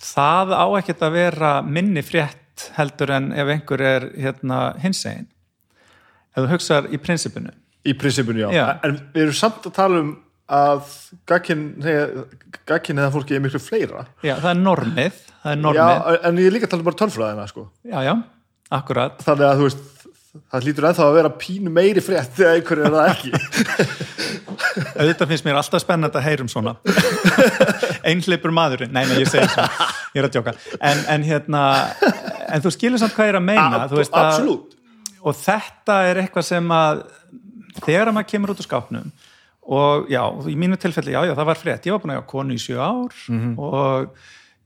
Það 0.00 0.54
á 0.56 0.66
ekkert 0.78 1.04
að 1.06 1.16
vera 1.18 1.52
minni 1.62 2.02
frétt 2.06 2.68
heldur 2.76 3.10
en 3.10 3.32
ef 3.34 3.50
einhver 3.50 3.82
er 3.82 4.08
hérna, 4.14 4.74
hins 4.82 5.02
einn 5.10 5.26
ef 6.34 6.44
þú 6.44 6.50
hugsaður 6.54 6.94
í 6.94 7.00
prinsipinu 7.02 7.54
Í 7.84 7.92
prinsipun, 8.00 8.38
já. 8.40 8.48
já. 8.54 8.64
En 8.86 8.96
við 9.12 9.26
erum 9.26 9.36
samt 9.36 9.66
að 9.68 9.74
tala 9.76 9.98
um 10.00 10.12
að 10.54 10.86
gagkinn 11.28 11.74
eða 11.84 13.10
fólki 13.12 13.36
er 13.36 13.42
miklu 13.44 13.60
fleira. 13.60 14.06
Já, 14.24 14.38
það 14.38 14.50
er 14.50 14.60
normið. 14.60 15.18
Það 15.42 15.50
er 15.52 15.58
normið. 15.60 15.80
Já, 15.82 16.20
en 16.28 16.40
ég 16.40 16.48
er 16.48 16.54
líka 16.56 16.68
að 16.68 16.72
tala 16.72 16.84
um 16.84 16.88
bara 16.88 17.00
tölfræðina, 17.02 17.44
sko. 17.50 17.66
Já, 17.84 17.98
já, 18.06 18.14
akkurat. 18.78 19.20
Þannig 19.26 19.46
að, 19.50 19.60
þú 19.60 19.68
veist, 19.68 20.08
það 20.54 20.66
lítur 20.68 20.88
ennþá 20.88 21.08
að 21.10 21.18
vera 21.18 21.32
pínu 21.44 21.74
meiri 21.76 22.04
frétt 22.04 22.32
þegar 22.38 22.56
einhverju 22.56 22.88
er 22.88 22.96
það 22.96 23.12
ekki. 23.12 23.30
Þetta 25.10 25.28
finnst 25.28 25.44
mér 25.46 25.60
alltaf 25.60 25.84
spennand 25.84 26.16
að 26.16 26.24
heyrum 26.30 26.48
svona. 26.50 26.78
Einhleipur 28.10 28.52
maðurinn. 28.54 28.92
Nei, 28.94 29.04
nei, 29.08 29.18
ég 29.22 29.30
segi 29.30 29.48
svona. 29.52 29.90
Ég 30.14 30.22
er 30.22 30.28
að 30.28 30.36
tjóka. 30.36 30.52
En, 30.78 31.00
en 31.10 31.26
hérna, 31.26 31.60
en 32.46 32.62
þú 32.62 32.70
skilur 32.74 33.00
samt 33.02 33.16
hvað 33.16 33.30
ég 33.30 33.34
er 33.34 33.38
að 33.40 33.46
meina. 33.48 33.80
A, 33.82 33.88
absolutt. 34.20 34.76
Og 35.24 35.36
þetta 35.38 35.96
er 36.10 36.20
eitthvað 36.22 36.46
sem 36.46 36.74
að 36.76 37.04
þegar 37.82 38.12
maður 38.14 38.30
kemur 38.30 38.54
út 38.54 38.62
á 38.62 38.64
skápnum 38.66 39.12
og 39.64 40.10
já, 40.12 40.22
í 40.50 40.54
mínu 40.60 40.76
tilfelli, 40.80 41.14
já, 41.14 41.22
já, 41.24 41.32
það 41.32 41.48
var 41.48 41.60
frétt 41.60 41.86
ég 41.88 41.94
var 41.94 42.02
búin 42.02 42.12
að 42.12 42.18
hafa 42.20 42.30
konu 42.30 42.56
í 42.56 42.60
sjö 42.60 42.76
ár 42.76 43.14
mm 43.28 43.38
-hmm. 43.40 43.54
og 43.56 44.16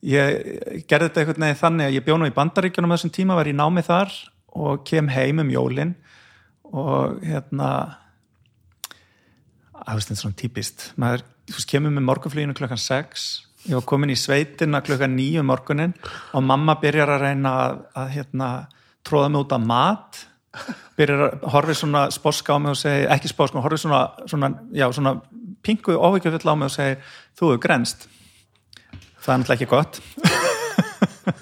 ég 0.03 0.83
gerði 0.91 1.09
þetta 1.09 1.21
einhvern 1.21 1.45
veginn 1.45 1.63
þannig 1.63 1.87
að 1.87 1.95
ég 1.95 2.05
bjóð 2.05 2.19
nú 2.19 2.27
í 2.27 2.35
bandaríkjunum 2.35 2.95
þessum 2.95 3.15
tíma, 3.15 3.39
var 3.39 3.47
í 3.47 3.55
námi 3.55 3.83
þar 3.83 4.13
og 4.59 4.85
kem 4.85 5.09
heim 5.09 5.39
um 5.39 5.51
jólin 5.51 5.95
og 6.65 7.23
hérna 7.23 7.71
það 9.87 10.11
er 10.11 10.17
svona 10.17 10.37
típist 10.37 10.93
maður, 10.97 11.23
þú 11.49 11.57
veist, 11.57 11.71
kemur 11.71 11.95
með 11.95 12.07
morgunflýinu 12.09 12.57
klokkan 12.59 12.81
6 12.81 13.29
ég 13.69 13.77
var 13.77 13.87
komin 13.89 14.15
í 14.15 14.19
sveitina 14.19 14.83
klokkan 14.87 15.17
9 15.19 15.43
um 15.43 15.51
morgunin 15.53 15.95
og 16.33 16.45
mamma 16.47 16.79
byrjar 16.83 17.17
að 17.17 17.25
reyna 17.27 17.55
að, 17.65 17.81
að 18.03 18.13
hérna, 18.17 18.51
tróða 19.07 19.33
mig 19.33 19.45
út 19.45 19.57
af 19.57 19.65
mat 19.65 20.23
byrjar 20.99 21.25
að 21.27 21.49
horfi 21.55 21.77
svona 21.79 22.07
sposka 22.15 22.55
á 22.55 22.59
mig 22.63 22.75
og 22.75 22.81
segi, 22.81 23.09
ekki 23.15 23.31
sposka, 23.31 23.63
horfi 23.63 23.83
svona, 23.85 24.05
svona, 24.27 24.53
já, 24.75 24.89
svona 24.93 25.19
pingu 25.63 25.99
óvíkjöfull 25.99 26.49
á 26.49 26.55
mig 26.55 26.71
og 26.71 26.75
segi, 26.75 27.03
þú 27.39 27.53
er 27.55 27.61
grenst 27.67 28.09
það 29.29 29.35
er 29.35 29.43
náttúrulega 29.43 29.59
ekki 29.59 29.71
gott. 29.73 30.01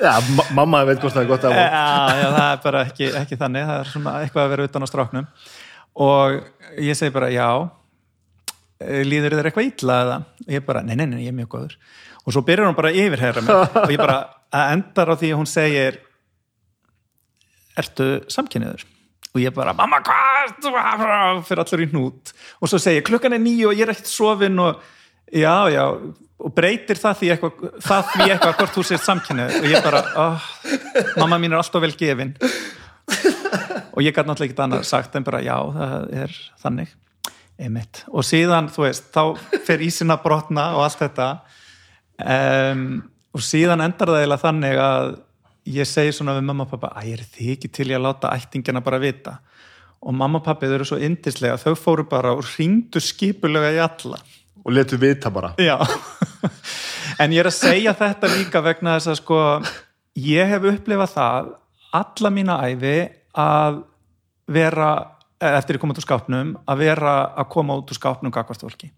Já, 0.03 0.19
mamma 0.51 0.83
veit 0.87 0.99
hvort 0.99 1.15
það 1.15 1.23
er 1.23 1.29
gott 1.31 1.45
af 1.47 1.53
já, 1.55 1.67
já, 2.19 2.29
það 2.35 2.49
er 2.49 2.63
bara 2.65 2.81
ekki, 2.89 3.11
ekki 3.21 3.39
þannig. 3.39 3.67
Það 3.69 3.81
er 3.81 3.91
svona 3.93 4.15
eitthvað 4.23 4.43
að 4.43 4.53
vera 4.53 4.67
utan 4.67 4.87
á 4.87 4.89
stráknum. 4.91 5.29
Og 6.07 6.81
ég 6.83 6.99
segi 6.99 7.15
bara, 7.15 7.31
já 7.31 7.47
líður 8.81 9.39
þér 9.39 9.51
eitthvað 9.51 9.71
ítla 9.71 10.01
eða, 10.05 10.17
ég 10.57 10.67
bara, 10.67 10.83
nei, 10.85 10.97
nei, 10.99 11.07
nei, 11.09 11.23
ég 11.25 11.33
er 11.33 11.39
mjög 11.39 11.53
góður. 11.55 11.79
Og 12.27 12.35
svo 12.35 12.43
byrjar 12.45 12.69
hún 12.69 12.77
bara 12.77 12.91
að 12.93 13.01
yfirherra 13.05 13.45
mig. 13.47 13.79
Og 13.85 13.95
ég 13.95 14.03
bara, 14.03 14.19
að 14.53 14.75
endar 14.75 15.13
á 15.13 15.15
því 15.17 15.33
að 15.33 15.41
hún 15.41 15.51
segir 15.51 16.03
ertu 17.77 18.11
samkynniður? 18.33 18.85
og 19.37 19.43
ég 19.45 19.53
bara, 19.53 19.75
mamma 19.77 20.01
hvað 20.01 21.43
fyrir 21.47 21.63
allir 21.63 21.85
í 21.85 21.89
hnút. 21.93 22.33
Og 22.61 22.71
svo 22.71 22.81
segir 22.81 23.05
klukkan 23.05 23.37
er 23.37 23.43
nýju 23.43 23.71
og 23.71 23.77
ég 23.77 23.85
er 23.85 23.93
ekkert 23.93 24.09
sofin 24.09 24.57
og 24.65 24.81
já, 25.29 25.69
já, 25.73 25.85
og 26.41 26.55
breytir 26.57 27.01
það 27.01 27.21
því 27.21 27.33
eitthvað, 27.35 27.67
það 27.85 28.13
því 28.13 28.29
eitthvað 28.31 28.57
hvort 28.61 28.77
þú 28.77 28.85
sér 28.89 29.03
samkynni 29.05 29.49
og 29.61 29.69
ég 29.69 29.85
bara, 29.85 30.03
oh, 30.23 30.47
mamma 31.21 31.41
mín 31.43 31.53
er 31.53 31.61
alltaf 31.61 31.85
vel 31.85 31.93
gefin. 31.99 32.33
Og 33.97 34.05
ég 34.05 34.13
gæti 34.13 34.29
náttúrulega 34.29 34.51
ekkert 34.51 34.65
annað 34.65 34.89
sagt 34.89 35.17
en 35.17 35.27
bara 35.27 35.43
já, 35.45 35.57
það 35.77 36.15
er 36.25 36.39
þannig 36.65 36.97
einmitt, 37.57 38.03
og 38.13 38.25
síðan, 38.27 38.69
þú 38.73 38.85
veist 38.85 39.09
þá 39.15 39.23
fer 39.65 39.85
ísina 39.85 40.19
brotna 40.21 40.71
og 40.77 40.87
allt 40.87 41.03
þetta. 41.05 41.29
Um, 42.17 42.87
og 43.37 43.45
síðan 43.45 43.85
endar 43.85 44.13
það 44.13 44.23
eiginlega 44.23 44.45
þannig 44.45 44.81
að 44.81 45.11
ég 45.77 45.89
segi 45.89 46.15
svona 46.15 46.37
við 46.37 46.47
mamma 46.49 46.67
og 46.67 46.73
pappa 46.73 46.93
að 46.97 47.11
ég 47.11 47.19
er 47.19 47.29
því 47.35 47.51
ekki 47.57 47.71
til 47.73 47.89
ég 47.91 47.99
að 47.99 48.07
láta 48.07 48.33
ættingina 48.37 48.85
bara 48.85 49.01
vita? 49.03 49.39
Og 50.07 50.15
mamma 50.15 50.41
og 50.41 50.47
pappi 50.47 50.69
þau 50.69 50.77
eru 50.79 50.87
svo 50.89 51.01
indislega 51.03 51.59
þau 51.61 51.75
fóru 51.81 52.07
bara 52.09 52.35
og 52.37 52.45
ringdu 52.55 53.03
skipulega 53.03 53.73
í 53.75 53.81
alla. 53.83 54.21
Og 54.67 54.75
letu 54.75 54.99
vita 55.01 55.33
bara. 55.33 55.55
Já. 55.61 55.79
En 57.23 57.33
ég 57.33 57.41
er 57.41 57.49
að 57.49 57.57
segja 57.57 57.95
þetta 57.97 58.29
líka 58.29 58.61
vegna 58.61 58.99
þess 58.99 59.09
að 59.09 59.21
sko 59.23 59.37
ég 60.21 60.51
hef 60.51 60.67
upplifað 60.69 61.15
það 61.15 61.47
alla 61.97 62.33
mína 62.35 62.57
æfi 62.67 62.97
að 63.41 63.79
vera 64.53 64.91
eftir 65.41 65.77
að 65.77 65.83
koma 65.83 65.95
út 65.95 66.01
úr 66.01 66.07
skápnum 66.07 66.55
að 66.65 66.85
vera 66.85 67.17
að 67.37 67.51
koma 67.53 67.77
út 67.81 67.91
úr 67.93 67.99
skápnum 67.99 68.33
gagvart 68.35 68.65
fólki. 68.65 68.91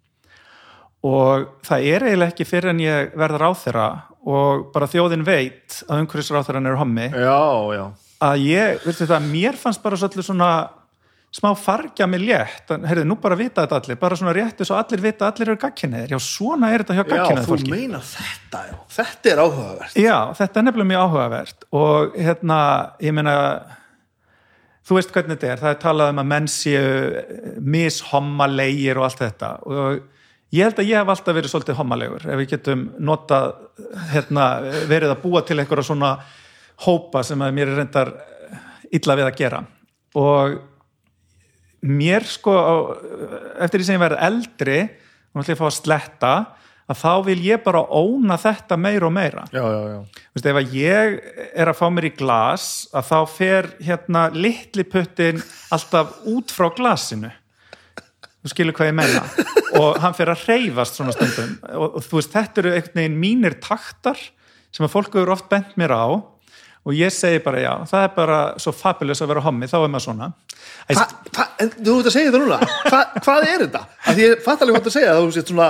Og 1.07 1.47
það 1.67 1.85
er 1.87 2.07
eiginlega 2.09 2.33
ekki 2.33 2.47
fyrir 2.49 2.73
en 2.73 2.83
ég 2.83 3.13
verður 3.19 3.47
á 3.47 3.51
þeirra 3.59 3.87
og 4.29 4.67
bara 4.75 4.89
þjóðin 4.91 5.23
veit 5.27 5.79
að 5.87 6.03
umhverfisráþarann 6.03 6.67
eru 6.67 6.81
hommi. 6.81 7.07
Já, 7.15 7.39
já. 7.77 7.85
að 8.27 8.43
ég, 8.49 8.83
veistu 8.83 9.07
það, 9.07 9.31
mér 9.31 9.59
fannst 9.59 9.83
bara 9.83 9.99
svolítið 9.99 10.27
svona 10.27 10.51
smá 11.35 11.53
fargja 11.61 12.07
mig 12.09 12.23
létt, 12.25 12.71
heyrðu, 12.89 13.05
nú 13.07 13.19
bara 13.21 13.37
vita 13.39 13.63
þetta 13.63 13.79
allir. 13.79 13.99
Bara 14.01 14.17
svona 14.19 14.35
réttu 14.35 14.67
svo 14.67 14.79
allir 14.79 15.03
vita, 15.05 15.29
allir 15.29 15.53
eru 15.53 15.61
gagkinniðir 15.61 16.15
já, 16.15 16.19
svona 16.25 16.73
er 16.73 16.83
þetta 16.83 16.97
hjá 16.99 17.05
gagkinniðir 17.05 17.49
fólki 17.51 17.69
Já, 17.69 17.75
þú 17.75 17.77
meina 17.77 18.01
þetta, 18.09 18.63
já, 18.65 18.77
þetta 18.97 19.33
er 19.33 19.43
áhugavert. 19.45 19.99
Já, 20.03 20.17
þetta 20.41 20.61
er 20.61 20.67
nefnilega 20.67 20.91
mjög 20.93 21.05
áhugavert. 21.05 21.69
Og 21.79 22.17
hérna, 22.17 22.61
ég 23.05 23.15
meina 23.15 23.37
þú 24.89 24.97
veist 24.97 25.13
hvernig 25.13 25.37
þetta 25.37 25.53
er, 25.53 25.61
það 25.63 25.75
er 25.75 25.83
talað 25.83 26.13
um 26.15 26.23
að 26.23 26.31
menn 26.33 26.47
séu 26.49 27.59
mishomma 27.61 28.49
leigir 28.49 29.01
og 29.01 29.09
allt 29.09 29.27
þetta. 29.27 29.51
Og 29.69 30.07
Ég 30.49 30.65
held 30.65 30.79
að 30.81 30.89
ég 30.89 30.97
hef 30.97 31.11
alltaf 31.13 31.37
verið 31.37 31.51
svolítið 31.53 31.77
homalegur 31.77 32.23
ef 32.25 32.39
við 32.41 32.53
getum 32.55 32.87
notað, 33.05 33.51
hérna, 34.15 34.45
verið 34.89 35.11
að 35.13 35.19
búa 35.21 35.43
til 35.45 35.59
einhverja 35.61 35.91
svona 35.91 36.13
hópa 36.87 37.21
sem 37.27 37.43
að 37.45 37.53
mér 37.59 37.73
er 37.73 37.77
reyndar 37.83 38.13
illa 38.97 39.17
við 39.19 39.27
að 39.27 39.37
gera. 39.43 39.59
Og 40.17 40.57
mér 41.85 42.25
sko, 42.25 42.55
eftir 43.61 43.83
því 43.83 43.89
sem 43.91 43.99
ég 43.99 44.05
verði 44.07 44.23
eldri 44.31 44.79
og 44.89 45.43
ætlum 45.43 45.53
ég 45.53 45.59
að 45.59 45.61
fá 45.61 45.69
að 45.69 45.77
sletta 45.83 46.33
að 46.89 47.01
þá 47.03 47.13
vil 47.27 47.41
ég 47.45 47.65
bara 47.65 47.83
óna 47.85 48.39
þetta 48.41 48.79
meira 48.81 49.09
og 49.09 49.13
meira. 49.13 49.45
Já, 49.53 49.61
já, 49.61 49.81
já. 49.93 49.99
Þú 50.29 50.39
veist, 50.39 50.49
ef 50.53 50.61
að 50.61 50.77
ég 50.79 51.19
er 51.53 51.73
að 51.73 51.79
fá 51.81 51.85
mér 51.93 52.09
í 52.09 52.15
glas 52.17 52.69
að 52.97 53.11
þá 53.11 53.19
fer 53.35 53.69
hérna 53.91 54.29
litli 54.33 54.87
puttin 54.89 55.43
alltaf 55.75 56.17
út 56.33 56.55
frá 56.55 56.71
glasinu 56.77 57.33
þú 58.49 58.53
skilur 58.53 58.77
hvað 58.77 58.91
ég 58.93 58.97
menna 58.97 59.23
og 59.79 59.99
hann 60.03 60.17
fyrir 60.17 60.35
að 60.35 60.45
reyfast 60.49 60.99
svona 60.99 61.15
stundum 61.15 61.57
og, 61.75 61.99
og 61.99 62.05
þú 62.07 62.21
veist 62.21 62.35
þetta 62.35 62.63
eru 62.63 62.75
einhvern 62.75 63.01
veginn 63.01 63.21
mínir 63.21 63.57
taktar 63.63 64.21
sem 64.75 64.87
að 64.87 64.93
fólk 64.95 65.19
eru 65.19 65.35
oft 65.35 65.49
bent 65.51 65.75
mér 65.81 65.95
á 65.95 66.07
og 66.89 66.97
ég 66.97 67.13
segi 67.13 67.41
bara 67.45 67.61
já, 67.61 67.73
það 67.91 68.05
er 68.07 68.13
bara 68.17 68.37
svo 68.63 68.73
fabulous 68.73 69.21
að 69.21 69.33
vera 69.35 69.45
hommi, 69.45 69.69
þá 69.69 69.77
er 69.83 69.91
maður 69.93 70.05
svona. 70.07 70.29
Hva, 70.89 71.05
hva, 71.37 71.47
þú 71.61 71.97
ert 71.99 72.09
að 72.09 72.15
segja 72.15 72.31
þetta 72.31 72.41
núna? 72.41 72.59
Hva, 72.89 73.01
hvað 73.21 73.49
er 73.49 73.65
þetta? 73.67 73.83
Af 74.01 74.15
því 74.17 74.25
ég 74.25 74.45
fatt 74.45 74.63
alveg 74.65 74.79
hvað 74.79 74.89
að 74.89 74.95
segja 74.95 75.17
þú 75.19 75.33
sést 75.37 75.51
svona 75.53 75.67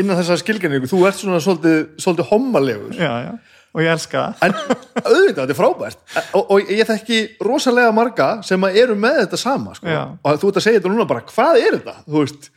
innan 0.00 0.20
þessar 0.22 0.40
skilgjarningu, 0.40 0.88
þú 0.88 1.00
ert 1.08 1.18
svona 1.20 1.40
svolítið, 1.44 1.82
svolítið 2.00 2.30
hommalegur. 2.30 2.94
Já, 2.96 3.10
já, 3.26 3.58
og 3.72 3.84
ég 3.84 3.92
elska 3.92 4.22
það. 4.22 4.46
En 4.46 4.56
auðvitað, 5.02 5.42
þetta 5.42 5.54
er 5.54 5.58
frábært. 5.58 6.00
Og, 6.22 6.54
og 6.56 6.72
ég 6.72 6.88
þekki 6.88 7.18
rosalega 7.44 7.92
marga 7.96 8.28
sem 8.46 8.68
eru 8.70 8.96
með 9.04 9.18
þetta 9.24 9.40
sama 9.40 9.74
sko. 9.76 9.98
Og 10.22 10.40
þú 10.40 10.52
ert 10.52 10.62
að 10.62 10.66
segja 10.68 10.80
þetta 10.80 10.94
núna 10.94 11.08
bara, 11.12 11.26
hvað 11.28 11.60
er 11.60 11.76
þetta? 11.76 11.96
Þú 12.06 12.22
veist, 12.22 12.48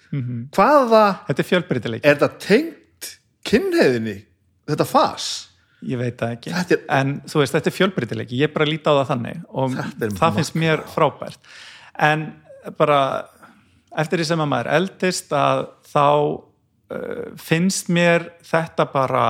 hvaða 0.55 1.03
þetta 1.27 1.45
er 1.59 1.99
er 1.99 2.15
þetta 2.15 2.31
tengt 2.45 3.11
kynheiðinni, 3.45 4.15
þetta 4.71 4.87
fas 4.87 5.27
ég 5.83 5.99
veit 5.99 6.17
það 6.19 6.33
ekki. 6.37 6.55
Er- 6.55 6.83
en 6.97 7.13
þú 7.27 7.41
veist, 7.41 7.55
þetta 7.55 7.71
er 7.71 7.77
fjölbreytileik 7.77 8.33
ég 8.37 8.53
bara 8.53 8.69
líti 8.69 8.89
á 8.89 8.93
það 9.01 9.11
þannig 9.13 9.43
og 9.49 9.77
er 9.79 10.15
það 10.17 10.39
finnst 10.39 10.57
mér 10.59 10.83
frábært. 10.93 11.53
En 11.99 12.27
bara 12.77 12.99
eftir 13.95 14.19
því 14.19 14.29
sem 14.31 14.43
að 14.43 14.51
maður 14.51 14.71
eldist 14.79 15.35
að 15.35 15.61
þá 15.91 16.07
uh, 16.07 17.29
finnst 17.39 17.91
mér 17.93 18.29
þetta 18.45 18.87
bara 18.91 19.27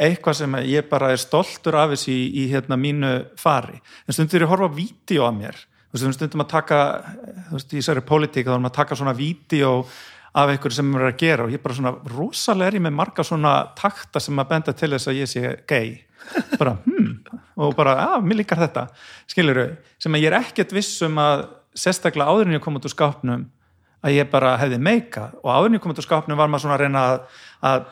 eitthvað 0.00 0.38
sem 0.38 0.54
að 0.56 0.70
ég 0.70 0.86
bara 0.88 1.10
er 1.12 1.20
stoltur 1.20 1.76
af 1.76 1.90
þessu 1.92 2.12
í, 2.14 2.20
í 2.44 2.46
hérna 2.52 2.78
mínu 2.80 3.10
fari. 3.40 3.80
En 4.06 4.16
stundum 4.16 4.32
þegar 4.32 4.46
ég 4.46 4.52
horfa 4.54 4.70
á 4.70 4.78
vídeo 4.78 5.26
af 5.26 5.36
mér 5.36 5.66
þú 5.90 5.98
veist, 5.98 6.18
stundum 6.20 6.44
að 6.44 6.52
taka 6.52 6.78
þú 7.48 7.56
veist, 7.56 7.72
í 7.72 7.80
þessari 7.80 8.06
pólitík 8.06 8.46
þá 8.46 8.54
erum 8.54 8.68
að 8.70 8.76
taka 8.78 8.98
svona 8.98 9.16
vídeo 9.18 9.72
af 10.30 10.52
einhverju 10.52 10.76
sem 10.76 10.86
maður 10.86 11.06
er 11.06 11.12
að 11.12 11.20
gera 11.20 11.46
og 11.46 11.54
ég 11.54 11.62
bara 11.62 11.76
svona 11.76 11.92
rosalega 12.12 12.70
er 12.70 12.78
ég 12.78 12.84
með 12.84 12.96
marga 13.00 13.26
svona 13.26 13.54
takta 13.78 14.22
sem 14.22 14.38
að 14.38 14.50
benda 14.52 14.74
til 14.76 14.90
þess 14.94 15.10
að 15.10 15.20
ég 15.20 15.30
sé 15.30 15.54
gay. 15.70 15.94
Bara, 16.60 16.76
hmm, 16.84 17.14
og 17.58 17.72
bara, 17.78 17.96
að, 18.14 18.26
mér 18.28 18.42
líkar 18.42 18.60
þetta. 18.60 18.86
Skilur 19.30 19.62
sem 19.98 20.14
að 20.14 20.22
ég 20.22 20.30
er 20.30 20.38
ekkert 20.38 20.74
viss 20.76 21.00
um 21.06 21.18
að 21.18 21.46
sérstaklega 21.74 22.30
áður 22.30 22.50
en 22.50 22.58
ég 22.58 22.62
kom 22.62 22.78
út 22.78 22.86
úr 22.86 22.94
skápnum 22.94 23.48
að 24.00 24.16
ég 24.16 24.30
bara 24.32 24.56
hefði 24.60 24.78
meikað 24.82 25.34
og 25.42 25.50
áður 25.50 25.70
en 25.70 25.78
ég 25.78 25.82
kom 25.84 25.94
út 25.94 26.00
úr 26.00 26.06
skápnum 26.06 26.38
var 26.38 26.50
maður 26.50 26.66
svona 26.66 26.76
að 26.76 26.84
reyna 26.84 27.02
að, 27.06 27.40
að 27.70 27.88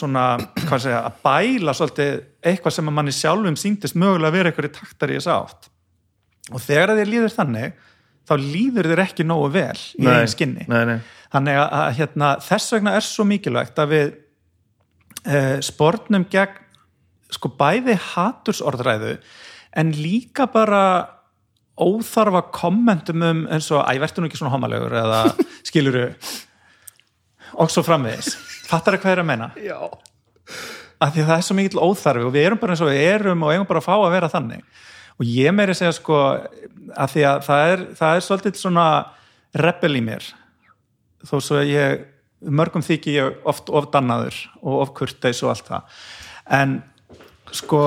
svona, 0.00 0.24
hvað 0.66 0.84
segja, 0.84 1.00
að 1.08 1.20
bæla 1.24 1.74
svolítið 1.74 2.12
eitthvað 2.46 2.76
sem 2.76 2.90
að 2.90 2.96
manni 2.96 3.14
sjálfum 3.14 3.58
síndist 3.58 3.98
mögulega 3.98 4.30
að 4.30 4.36
vera 4.38 4.52
einhverju 4.52 4.72
taktar 4.76 5.12
í 5.12 5.16
þess 5.18 5.32
átt. 5.34 5.70
Og 6.50 6.62
þegar 6.62 6.94
þér 6.98 7.10
líður 7.10 7.34
þannig 7.34 7.80
þá 8.30 8.34
líður 8.40 8.88
þér 8.92 9.02
ekki 9.08 9.26
nógu 9.26 9.50
vel 9.58 9.76
í 9.98 10.06
Nei, 10.06 10.14
einn 10.22 10.30
skinni. 10.30 10.64
nei, 10.70 10.82
nei. 10.86 10.98
þannig 11.34 11.58
að, 11.60 11.68
að 11.82 11.92
hérna, 12.00 12.32
þess 12.46 12.74
vegna 12.76 12.96
er 12.98 13.06
svo 13.06 13.26
mikilvægt 13.28 13.80
að 13.82 13.94
við 13.94 14.10
uh, 15.26 15.56
sportnum 15.66 16.26
gegn 16.30 16.58
sko 17.30 17.50
bæði 17.58 17.94
hatursorðræðu 18.14 19.16
en 19.78 19.90
líka 19.94 20.48
bara 20.50 20.82
óþarfa 21.80 22.42
kommentum 22.52 23.22
um 23.24 23.42
eins 23.48 23.68
og 23.72 23.84
æ, 23.86 23.94
verður 24.02 24.24
nú 24.24 24.28
ekki 24.30 24.40
svona 24.40 24.52
homalegur 24.52 24.96
eða 25.00 25.20
skiluru 25.68 26.08
og 27.60 27.70
svo 27.72 27.82
framvegis. 27.86 28.34
Fattar 28.70 28.96
það 28.98 29.02
hvað 29.04 29.14
er 29.14 29.22
að 29.22 29.28
meina? 29.30 29.46
Já. 29.64 29.78
af 31.00 31.14
því 31.14 31.22
að 31.22 31.30
það 31.30 31.36
er 31.38 31.46
svo 31.46 31.56
mikill 31.58 31.80
óþarfi 31.82 32.26
og 32.28 32.34
við 32.34 32.46
erum 32.50 32.60
bara 32.60 32.74
eins 32.76 32.82
og 32.84 32.90
við 32.92 33.00
erum 33.14 33.46
og 33.46 33.54
eigum 33.54 33.66
bara 33.70 33.80
að 33.82 33.86
fá 33.88 33.94
að 33.96 34.12
vera 34.14 34.28
þannig 34.34 34.66
og 35.20 35.28
ég 35.28 35.52
meiri 35.54 35.76
segja 35.76 35.92
sko 35.96 36.20
af 36.96 37.12
því 37.12 37.26
að 37.28 37.42
það 37.46 37.72
er, 37.72 37.82
það 37.98 38.14
er 38.14 38.24
svolítið 38.26 38.60
svona 38.60 38.86
rebel 39.60 39.92
í 39.98 40.02
mér. 40.04 40.24
Þó 41.28 41.34
svo 41.38 41.60
að 41.60 41.72
ég 41.74 42.06
mörgum 42.40 42.84
þykir 42.84 43.16
ég 43.18 43.44
oft 43.48 43.68
ofdannaður 43.68 44.38
og 44.62 44.80
ofkurteis 44.86 45.42
og 45.44 45.52
allt 45.52 45.68
það. 45.68 46.00
En 46.56 46.78
sko 47.52 47.82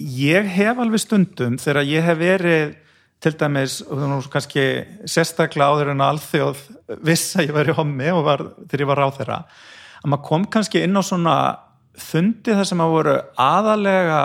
ég 0.00 0.46
hef 0.52 0.78
alveg 0.80 1.02
stundum 1.02 1.56
þegar 1.60 1.88
ég 1.88 2.04
hef 2.04 2.20
verið 2.20 2.76
til 3.20 3.34
dæmis, 3.36 3.80
og 3.84 4.00
nú 4.00 4.20
kannski 4.32 4.62
sérstaklega 5.08 5.68
áður 5.68 5.90
en 5.92 6.00
að 6.00 6.14
alþjóð 6.14 6.62
viss 7.04 7.34
að 7.36 7.50
ég 7.50 7.56
væri 7.56 7.74
hommi 7.76 8.08
og 8.14 8.22
var, 8.24 8.44
þegar 8.64 8.84
ég 8.84 8.88
var 8.88 9.00
ráð 9.02 9.18
þeirra 9.18 9.42
að 10.00 10.08
maður 10.08 10.24
kom 10.28 10.46
kannski 10.54 10.84
inn 10.86 10.96
á 10.96 11.02
svona 11.04 11.34
fundi 12.00 12.54
þar 12.56 12.68
sem 12.68 12.80
að 12.80 12.94
voru 12.94 13.16
aðalega 13.44 14.22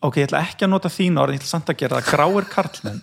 ok, 0.00 0.16
ég 0.20 0.28
ætla 0.28 0.42
ekki 0.46 0.66
að 0.66 0.72
nota 0.74 0.90
þín 0.92 1.20
orð, 1.20 1.36
ég 1.36 1.42
ætla 1.42 1.50
samt 1.50 1.72
að 1.72 1.80
gera 1.82 2.00
það. 2.00 2.10
Gráir 2.14 2.48
karlmenn. 2.50 3.00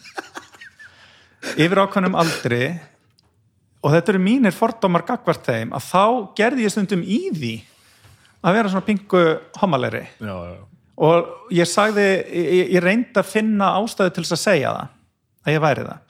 Yfir 1.58 1.82
ákveðnum 1.84 2.18
aldri 2.18 2.62
og 3.86 3.94
þetta 3.94 4.14
eru 4.14 4.22
mínir 4.24 4.56
fordómar 4.56 5.06
gagvart 5.08 5.46
þeim 5.46 5.76
að 5.78 5.86
þá 5.92 6.04
gerði 6.38 6.66
ég 6.66 6.74
stundum 6.74 7.04
í 7.06 7.20
því 7.36 7.54
að 8.42 8.58
vera 8.58 8.72
svona 8.74 8.88
pingu 8.88 9.22
homaleri 9.62 10.02
Já, 10.18 10.34
já. 10.50 10.58
og 11.08 11.54
ég 11.54 11.70
sagði, 11.70 12.08
ég, 12.26 12.74
ég 12.76 12.84
reyndi 12.84 13.22
að 13.22 13.30
finna 13.30 13.72
ástæðu 13.78 14.16
til 14.16 14.26
þess 14.26 14.38
að 14.38 14.44
segja 14.44 14.74
það 14.74 14.94
að 15.48 15.56
ég 15.56 15.64
væri 15.64 15.88
það. 15.88 16.04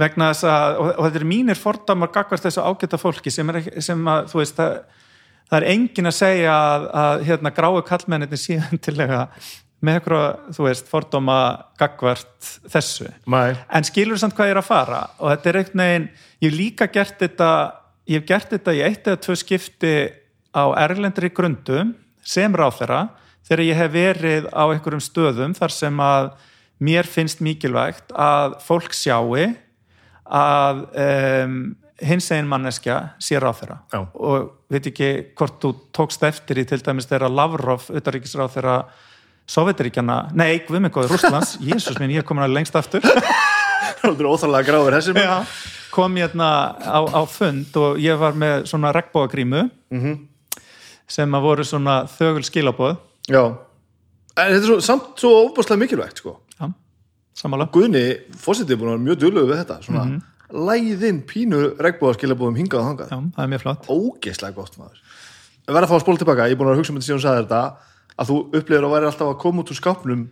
Vegna 0.00 0.30
þess 0.30 0.46
að, 0.48 0.76
og, 0.80 0.90
og 0.92 1.06
þetta 1.06 1.20
er 1.20 1.28
mínir 1.28 1.60
fordamar 1.60 2.12
gagvart 2.14 2.46
þessu 2.46 2.62
ágæta 2.64 3.00
fólki 3.00 3.32
sem, 3.34 3.50
er, 3.52 3.66
sem 3.84 4.06
að, 4.08 4.30
þú 4.30 4.40
veist, 4.40 4.60
það, 4.60 5.02
það 5.50 5.58
er 5.58 5.68
engin 5.74 6.12
að 6.12 6.16
segja 6.16 6.54
að, 6.54 6.86
að 7.02 7.26
hérna, 7.28 7.52
gráu 7.56 7.82
kallmenninni 7.88 8.40
síðan 8.40 8.80
til 8.84 8.96
með 9.80 9.98
eitthvað, 9.98 10.26
þú 10.56 10.66
veist, 10.66 10.88
fordóma 10.90 11.36
gagvart 11.80 12.50
þessu 12.68 13.08
Mæ. 13.30 13.56
en 13.72 13.86
skilur 13.88 14.20
samt 14.20 14.36
hvað 14.36 14.50
ég 14.50 14.56
er 14.56 14.60
að 14.60 14.68
fara 14.68 15.00
og 15.18 15.30
þetta 15.32 15.50
er 15.50 15.60
einhvern 15.60 15.84
veginn, 15.84 16.08
ég 16.40 16.50
hef 16.50 16.58
líka 16.58 16.90
gert 16.92 17.16
þetta 17.22 17.50
ég 18.10 18.20
hef 18.20 18.28
gert 18.28 18.52
þetta 18.52 18.76
í 18.76 18.84
eitt 18.84 19.08
eða 19.08 19.22
tvö 19.24 19.38
skipti 19.40 19.94
á 20.52 20.64
erlendri 20.82 21.30
grundum 21.32 21.94
sem 22.26 22.54
ráþera 22.54 23.06
þegar 23.46 23.66
ég 23.66 23.80
hef 23.80 23.92
verið 23.94 24.48
á 24.52 24.64
einhverjum 24.68 25.04
stöðum 25.04 25.56
þar 25.56 25.74
sem 25.74 26.04
að 26.04 26.30
mér 26.80 27.08
finnst 27.08 27.42
mikilvægt 27.44 28.12
að 28.16 28.56
fólk 28.64 28.94
sjáu 28.96 29.36
að 30.30 30.82
um, 30.94 31.54
hins 32.00 32.30
einn 32.32 32.48
manneskja 32.48 32.96
sé 33.22 33.38
ráþera 33.40 33.80
Já. 33.92 34.04
og 34.14 34.52
veit 34.72 34.86
ekki 34.88 35.10
hvort 35.36 35.58
þú 35.62 35.72
tókst 35.96 36.24
eftir 36.26 36.62
í 36.62 36.66
til 36.68 36.80
dæmis 36.84 37.08
þegar 37.10 37.32
Lavrov, 37.32 37.88
utaríkisráþera 37.92 38.82
Sovjetiríkjana, 39.50 40.16
nei, 40.38 40.60
við 40.62 40.84
með 40.84 40.92
góður 40.94 41.14
Rússlands, 41.16 41.56
Jésús 41.68 41.98
minn, 41.98 42.12
ég 42.14 42.22
er 42.22 42.26
komin 42.28 42.46
að 42.46 42.54
lengst 42.54 42.76
aftur. 42.78 43.02
Það 44.00 44.12
er 44.22 44.28
óþarlega 44.30 44.68
gráður 44.68 44.96
þessi 44.96 45.14
Já, 45.16 45.34
kom 45.92 46.16
ég 46.16 46.28
hérna 46.28 46.50
á, 46.78 47.00
á 47.02 47.20
fund 47.28 47.74
og 47.80 47.98
ég 48.00 48.16
var 48.20 48.36
með 48.38 48.68
svona 48.70 48.92
regnbóagrímu 48.96 49.64
sem 51.10 51.36
að 51.36 51.44
voru 51.44 51.66
svona 51.66 52.04
þögul 52.08 52.46
skilabóð 52.46 52.94
Já. 53.28 53.42
En 54.38 54.54
þetta 54.54 54.60
er 54.60 54.68
svo, 54.68 54.78
samt 54.84 55.20
svo 55.20 55.32
óbúslega 55.44 55.82
mikilvægt 55.82 56.22
sko. 56.22 56.38
Já, 56.56 56.70
samála 57.36 57.66
Guðni, 57.74 58.04
fórsetið 58.40 58.76
er 58.76 58.80
búin 58.80 58.92
að 58.92 58.96
vera 58.96 59.06
mjög 59.08 59.20
dulluð 59.24 59.50
við 59.50 59.62
þetta 59.64 59.80
svona 59.84 60.04
mm 60.06 60.20
læðinn 60.50 61.20
pínu 61.28 61.60
regnbúðaskilabúðum 61.78 62.58
hingað 62.58 62.80
og 62.82 62.88
hangað 62.88 63.12
Já, 63.12 63.18
það 63.36 63.44
er 63.44 63.50
mjög 63.52 63.62
flott. 63.64 63.86
Ógeðslega 63.90 64.56
gott 64.56 64.78
maður. 64.80 65.02
Að 65.66 65.76
vera 65.76 65.86
að 65.86 65.92
fá 65.92 65.96
að 65.96 66.02
spóla 66.04 66.22
tilbaka, 66.22 66.46
ég 66.50 66.56
er 66.56 66.60
búin 66.60 66.72
að 66.72 66.80
hugsa 66.80 66.92
um 66.92 66.98
þetta 66.98 67.06
síðan 67.06 67.18
hún 67.20 67.24
sagði 67.24 67.44
þetta 67.44 67.62
að 68.20 68.30
þú 68.30 68.36
upplifir 68.58 68.84
að 68.86 68.92
væri 68.94 69.08
alltaf 69.10 69.30
að 69.32 69.38
koma 69.42 69.62
út 69.64 69.72
úr 69.72 69.78
skápnum 69.80 70.26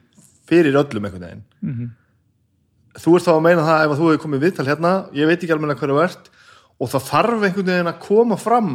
fyrir 0.49 0.77
öllum 0.81 1.09
einhvern 1.09 1.25
veginn 1.27 1.45
Mhm. 1.63 1.89
þú 2.99 3.15
ert 3.17 3.27
þá 3.29 3.33
að 3.37 3.43
meina 3.47 3.65
það 3.67 3.85
ef 3.85 3.91
að 3.95 3.99
þú 4.01 4.07
hefur 4.11 4.23
komið 4.27 4.45
viðtal 4.47 4.67
hérna, 4.69 4.93
ég 5.15 5.27
veit 5.29 5.43
ekki 5.43 5.53
alveg 5.55 5.79
hverju 5.83 6.03
ert 6.05 6.31
og 6.81 6.89
það 6.93 7.07
þarf 7.11 7.43
einhvern 7.49 7.71
veginn 7.73 7.93
að 7.93 8.01
koma 8.05 8.37
fram 8.39 8.71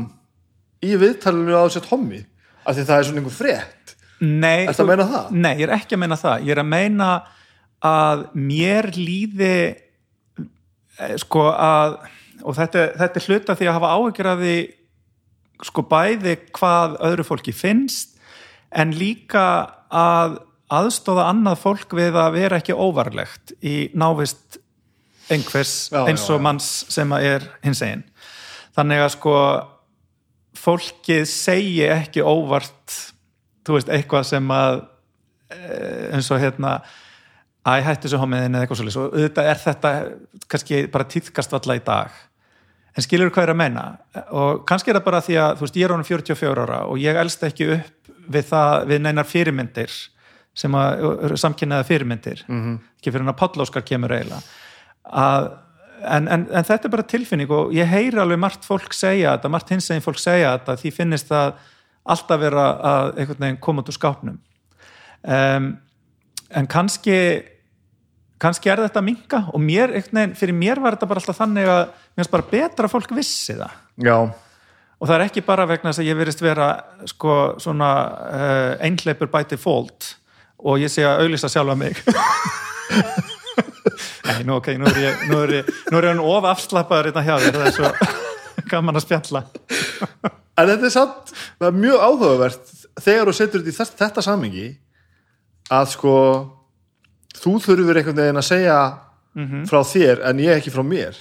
í 0.84 0.96
viðtalinu 1.00 1.56
á 1.56 1.64
þessi 1.68 1.88
hommi 1.90 2.22
af 2.66 2.76
því 2.78 2.86
það 2.88 2.98
er 3.00 3.08
svona 3.10 3.22
einhver 3.24 3.38
frétt 3.40 3.96
Nei, 4.24 4.66
Ertu 4.70 4.84
að 4.86 4.88
meina 4.88 5.06
það? 5.10 5.32
Nei, 5.36 5.54
ég 5.60 5.64
er 5.68 5.74
ekki 5.76 5.96
að 5.98 6.00
meina 6.04 6.16
það 6.16 6.44
ég 6.48 6.54
er 6.56 6.62
að 6.62 6.70
meina 6.72 7.08
að 7.84 8.22
mér 8.40 8.88
líði 8.96 9.56
eh, 11.00 11.16
sko 11.20 11.48
að 11.52 11.98
og 12.44 12.56
þetta, 12.58 12.86
þetta 13.00 13.20
er 13.20 13.28
hluta 13.28 13.56
því 13.60 13.68
að 13.68 13.76
hafa 13.78 13.92
áhyggjur 13.98 14.30
af 14.32 14.40
því 14.44 14.56
sko 15.64 15.84
bæði 15.92 16.34
hvað 16.56 16.96
öðru 17.10 17.26
fólki 17.28 17.54
finnst 17.56 18.13
en 18.76 18.94
líka 18.98 19.46
að 19.94 20.40
aðstóða 20.74 21.28
annað 21.30 21.62
fólk 21.62 21.94
við 21.98 22.18
að 22.18 22.36
vera 22.38 22.60
ekki 22.62 22.76
óvarlegt 22.76 23.54
í 23.62 23.92
návist 23.94 24.60
einhvers 25.32 25.92
Já, 25.94 26.02
eins 26.08 26.26
já, 26.26 26.32
og 26.34 26.40
já. 26.40 26.44
manns 26.48 26.72
sem 26.92 27.14
að 27.16 27.28
er 27.30 27.46
hins 27.64 27.84
einn 27.86 28.04
þannig 28.76 29.04
að 29.04 29.14
sko 29.16 29.36
fólkið 30.64 31.24
segi 31.30 31.86
ekki 31.90 32.24
óvart 32.26 32.98
þú 33.64 33.78
veist, 33.78 33.92
eitthvað 33.94 34.28
sem 34.28 34.52
að 34.54 34.82
eh, 35.54 36.12
eins 36.16 36.30
og 36.34 36.42
hérna 36.44 36.76
æ, 37.64 37.80
hættu 37.86 38.08
þessu 38.08 38.20
homiðin 38.22 38.58
eða 38.58 38.66
eitthvað 38.66 38.82
svolítið 38.82 39.02
og 39.04 39.18
auðvitað 39.18 39.50
er 39.52 39.62
þetta 39.64 39.94
kannski 40.52 40.82
bara 40.94 41.10
týðkast 41.14 41.56
valla 41.56 41.78
í 41.80 41.84
dag 41.86 42.22
en 42.94 43.06
skilur 43.06 43.32
hvað 43.34 43.48
er 43.48 43.54
að 43.54 43.60
meina? 43.60 43.84
Og 44.32 44.64
kannski 44.70 44.92
er 44.92 45.00
það 45.00 45.08
bara 45.08 45.22
því 45.26 45.38
að 45.42 45.58
þú 45.58 45.66
veist, 45.66 45.78
ég 45.80 45.88
er 45.88 45.96
honum 45.96 46.08
44 46.08 46.66
ára 46.66 46.80
og 46.88 47.02
ég 47.02 47.20
elst 47.24 47.46
ekki 47.48 47.70
upp 47.78 48.16
við 48.34 48.50
það, 48.52 48.88
við 48.92 49.04
neinar 49.04 49.28
fyrirmyndir 49.28 50.00
sem 50.54 50.76
að, 50.78 51.36
samkynnaða 51.42 51.88
fyrirmyndir. 51.90 52.46
-hmm. 52.48 52.80
ekki 53.00 53.12
fyrir 53.12 53.26
hann 53.26 53.34
að 53.34 53.40
Páll 53.42 53.66
Óskar 53.66 53.86
kemur 53.86 54.14
eiginlega. 54.14 54.42
Að 55.04 55.52
En, 56.04 56.28
en, 56.28 56.48
en 56.52 56.66
þetta 56.68 56.90
er 56.90 56.92
bara 56.92 57.06
tilfinning 57.08 57.52
og 57.54 57.72
ég 57.76 57.88
heyri 57.88 58.20
alveg 58.20 58.40
margt 58.42 58.66
fólk 58.68 58.92
segja 58.96 59.38
þetta, 59.38 59.52
margt 59.54 59.70
hins 59.72 59.90
eginn 59.92 60.04
fólk 60.04 60.20
segja 60.20 60.58
þetta 60.58 60.76
því 60.82 60.92
finnist 60.92 61.30
það 61.30 61.54
alltaf 62.04 62.42
vera 62.42 62.66
að 62.90 63.12
einhvern 63.22 63.46
veginn 63.46 63.60
koma 63.64 63.84
út 63.84 63.92
úr 63.92 63.96
skápnum. 63.96 64.40
Um, 65.24 65.70
en 66.52 66.68
kannski 66.68 67.16
kannski 68.44 68.72
er 68.72 68.84
þetta 68.84 69.04
minga 69.06 69.44
og 69.54 69.62
mér, 69.64 69.94
veginn, 69.96 70.34
fyrir 70.38 70.58
mér 70.58 70.82
var 70.84 70.98
þetta 70.98 71.10
bara 71.10 71.24
alltaf 71.24 71.40
þannig 71.40 71.70
að 71.70 71.84
mér 71.88 72.22
finnst 72.22 72.34
bara 72.34 72.50
betra 72.52 72.90
að 72.90 72.96
fólk 72.96 73.14
vissi 73.16 73.56
það. 73.58 73.78
Já, 74.04 74.18
og 75.04 75.10
það 75.10 75.16
er 75.18 75.26
ekki 75.26 75.44
bara 75.44 75.68
vegna 75.68 75.92
þess 75.92 76.00
að 76.04 76.10
ég 76.10 76.20
verist 76.20 76.44
vera 76.44 76.68
sko 77.12 77.38
svona 77.60 77.90
uh, 78.24 78.72
einhleipur 78.84 79.32
by 79.32 79.44
default 79.52 80.14
og 80.64 80.80
ég 80.80 80.92
sé 80.92 81.04
að 81.04 81.26
auðlýsa 81.26 81.52
sjálfa 81.52 81.76
mig. 81.76 82.00
Nei, 84.24 84.46
nú 84.48 84.56
ok, 84.56 84.70
nú 84.80 84.88
er 84.88 85.00
ég 85.02 85.26
nú 85.28 85.42
er 85.44 85.58
ég, 85.58 85.72
nú 85.92 86.00
er 86.00 86.08
ég 86.08 86.22
of 86.24 86.48
afslappaður 86.54 87.12
hérna 87.12 87.26
hjá 87.28 87.36
þér 87.44 87.58
það 87.58 87.68
er 87.68 87.76
svo 87.76 87.92
gaman 88.72 89.00
að 89.00 89.06
spjalla. 89.06 89.44
En 90.54 90.70
þetta 90.72 90.88
er 90.88 90.96
samt 90.96 91.36
það 91.36 91.68
er 91.68 91.80
mjög 91.84 92.08
áhugavert 92.08 92.74
þegar 93.04 93.28
þú 93.28 93.36
setur 93.38 93.64
þetta 93.64 93.74
í 93.74 93.78
þetta, 93.82 94.00
þetta 94.06 94.26
samingi 94.30 94.68
að 95.74 95.92
sko 95.98 96.16
þú 97.38 97.58
þurfur 97.64 98.00
einhvern 98.00 98.22
veginn 98.22 98.42
að 98.42 98.50
segja 98.50 98.80
frá 99.70 99.80
þér 99.90 100.24
en 100.30 100.42
ég 100.44 100.60
ekki 100.60 100.74
frá 100.74 100.84
mér. 100.86 101.18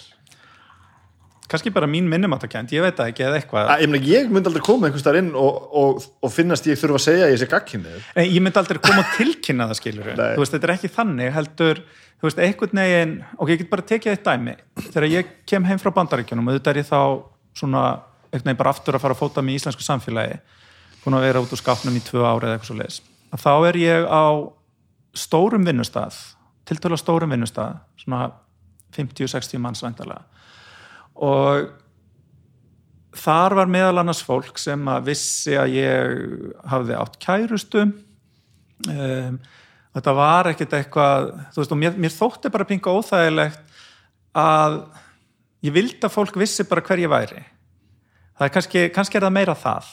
Kannski 1.52 1.72
bara 1.72 1.88
mín 1.90 2.06
minnumáttakend, 2.08 2.70
ég 2.72 2.80
veit 2.80 2.96
það 2.96 3.10
ekki 3.10 3.24
eða 3.26 3.38
eitthvað. 3.40 3.70
Að, 3.74 3.82
ég, 3.82 4.06
ég 4.08 4.30
myndi 4.32 4.48
aldrei 4.48 4.64
koma 4.64 4.88
einhvers 4.88 5.04
þar 5.04 5.18
inn 5.20 5.32
og, 5.36 5.66
og, 5.76 6.06
og 6.24 6.32
finnast 6.32 6.68
ég 6.68 6.78
þurfa 6.80 7.00
að 7.00 7.04
segja 7.04 7.26
að 7.26 7.34
ég 7.34 7.42
sé 7.42 7.48
gagkinnið 7.50 8.06
ég 8.24 8.38
myndi 8.44 8.60
aldrei 8.62 8.80
koma 8.80 9.02
og 9.02 9.10
tilkynna 9.18 9.66
það 9.68 9.80
skilur 9.82 10.08
þú 10.16 10.44
veist, 10.44 10.54
þetta 10.54 10.68
er 10.68 10.74
ekki 10.76 10.92
þannig 10.94 11.34
heldur, 11.36 11.82
þú 12.16 12.28
veist, 12.28 12.40
einhvern 12.46 12.80
veginn 12.80 13.14
og 13.36 13.52
ég 13.52 13.60
get 13.60 13.70
bara 13.74 13.86
tekið 13.92 14.14
eitt 14.14 14.24
dæmi. 14.30 14.56
Þegar 14.86 15.08
ég 15.10 15.36
kem 15.52 15.68
heim 15.68 15.82
frá 15.82 15.92
bandaríkjunum 15.98 16.48
og 16.48 16.56
þetta 16.56 16.72
er 16.72 16.80
ég 16.80 16.88
þá 16.88 17.00
svona, 17.60 17.84
veginn 18.32 18.60
bara 18.62 18.72
aftur 18.72 18.96
að 18.96 19.04
fara 19.04 19.18
að 19.18 19.20
fóta 19.20 19.44
með 19.44 19.60
íslensku 19.60 19.84
samfélagi 19.84 20.40
búin 21.02 21.18
að 21.18 21.26
vera 21.26 21.42
út 21.42 21.52
úr 21.52 21.60
skápnum 21.60 21.98
í 21.98 22.04
tvö 22.06 22.22
ári 22.24 22.48
eða 22.48 22.56
eitthvað 22.56 22.70
svo 22.70 22.78
leiðis 22.78 23.02
að 23.32 23.42
þá 23.42 23.52
er 23.68 23.78
ég 23.80 24.06
á 24.06 24.24
stórum 25.14 25.66
vinnustað 25.66 26.16
tiltölu 26.68 26.96
stórum 27.00 27.32
vinnustað 27.34 27.80
svona 28.00 28.30
50-60 28.96 29.60
manns 29.62 29.82
væntalega 29.84 30.22
og 31.22 31.70
þar 33.22 33.56
var 33.60 33.70
meðal 33.70 34.00
annars 34.02 34.22
fólk 34.24 34.60
sem 34.60 34.88
að 34.88 35.10
vissi 35.10 35.56
að 35.58 35.76
ég 35.76 36.22
hafði 36.72 36.96
átt 36.96 37.18
kærustu. 37.20 37.84
Um, 38.88 39.38
þetta 39.92 40.14
var 40.16 40.50
ekkert 40.50 40.76
eitthvað 40.78 41.28
þú 41.52 41.60
veist 41.60 41.74
og 41.76 41.80
mér, 41.82 41.98
mér 42.00 42.14
þótti 42.14 42.52
bara 42.52 42.68
pinga 42.68 42.94
óþægilegt 42.96 43.80
að 44.38 44.78
ég 45.62 45.74
vildi 45.76 46.00
að 46.08 46.14
fólk 46.14 46.38
vissi 46.40 46.66
bara 46.68 46.84
hver 46.86 47.04
ég 47.04 47.12
væri. 47.12 47.42
Það 48.38 48.46
er 48.46 48.54
kannski, 48.54 48.86
kannski 48.94 49.20
er 49.20 49.26
það 49.26 49.36
meira 49.36 49.58
það. 49.58 49.90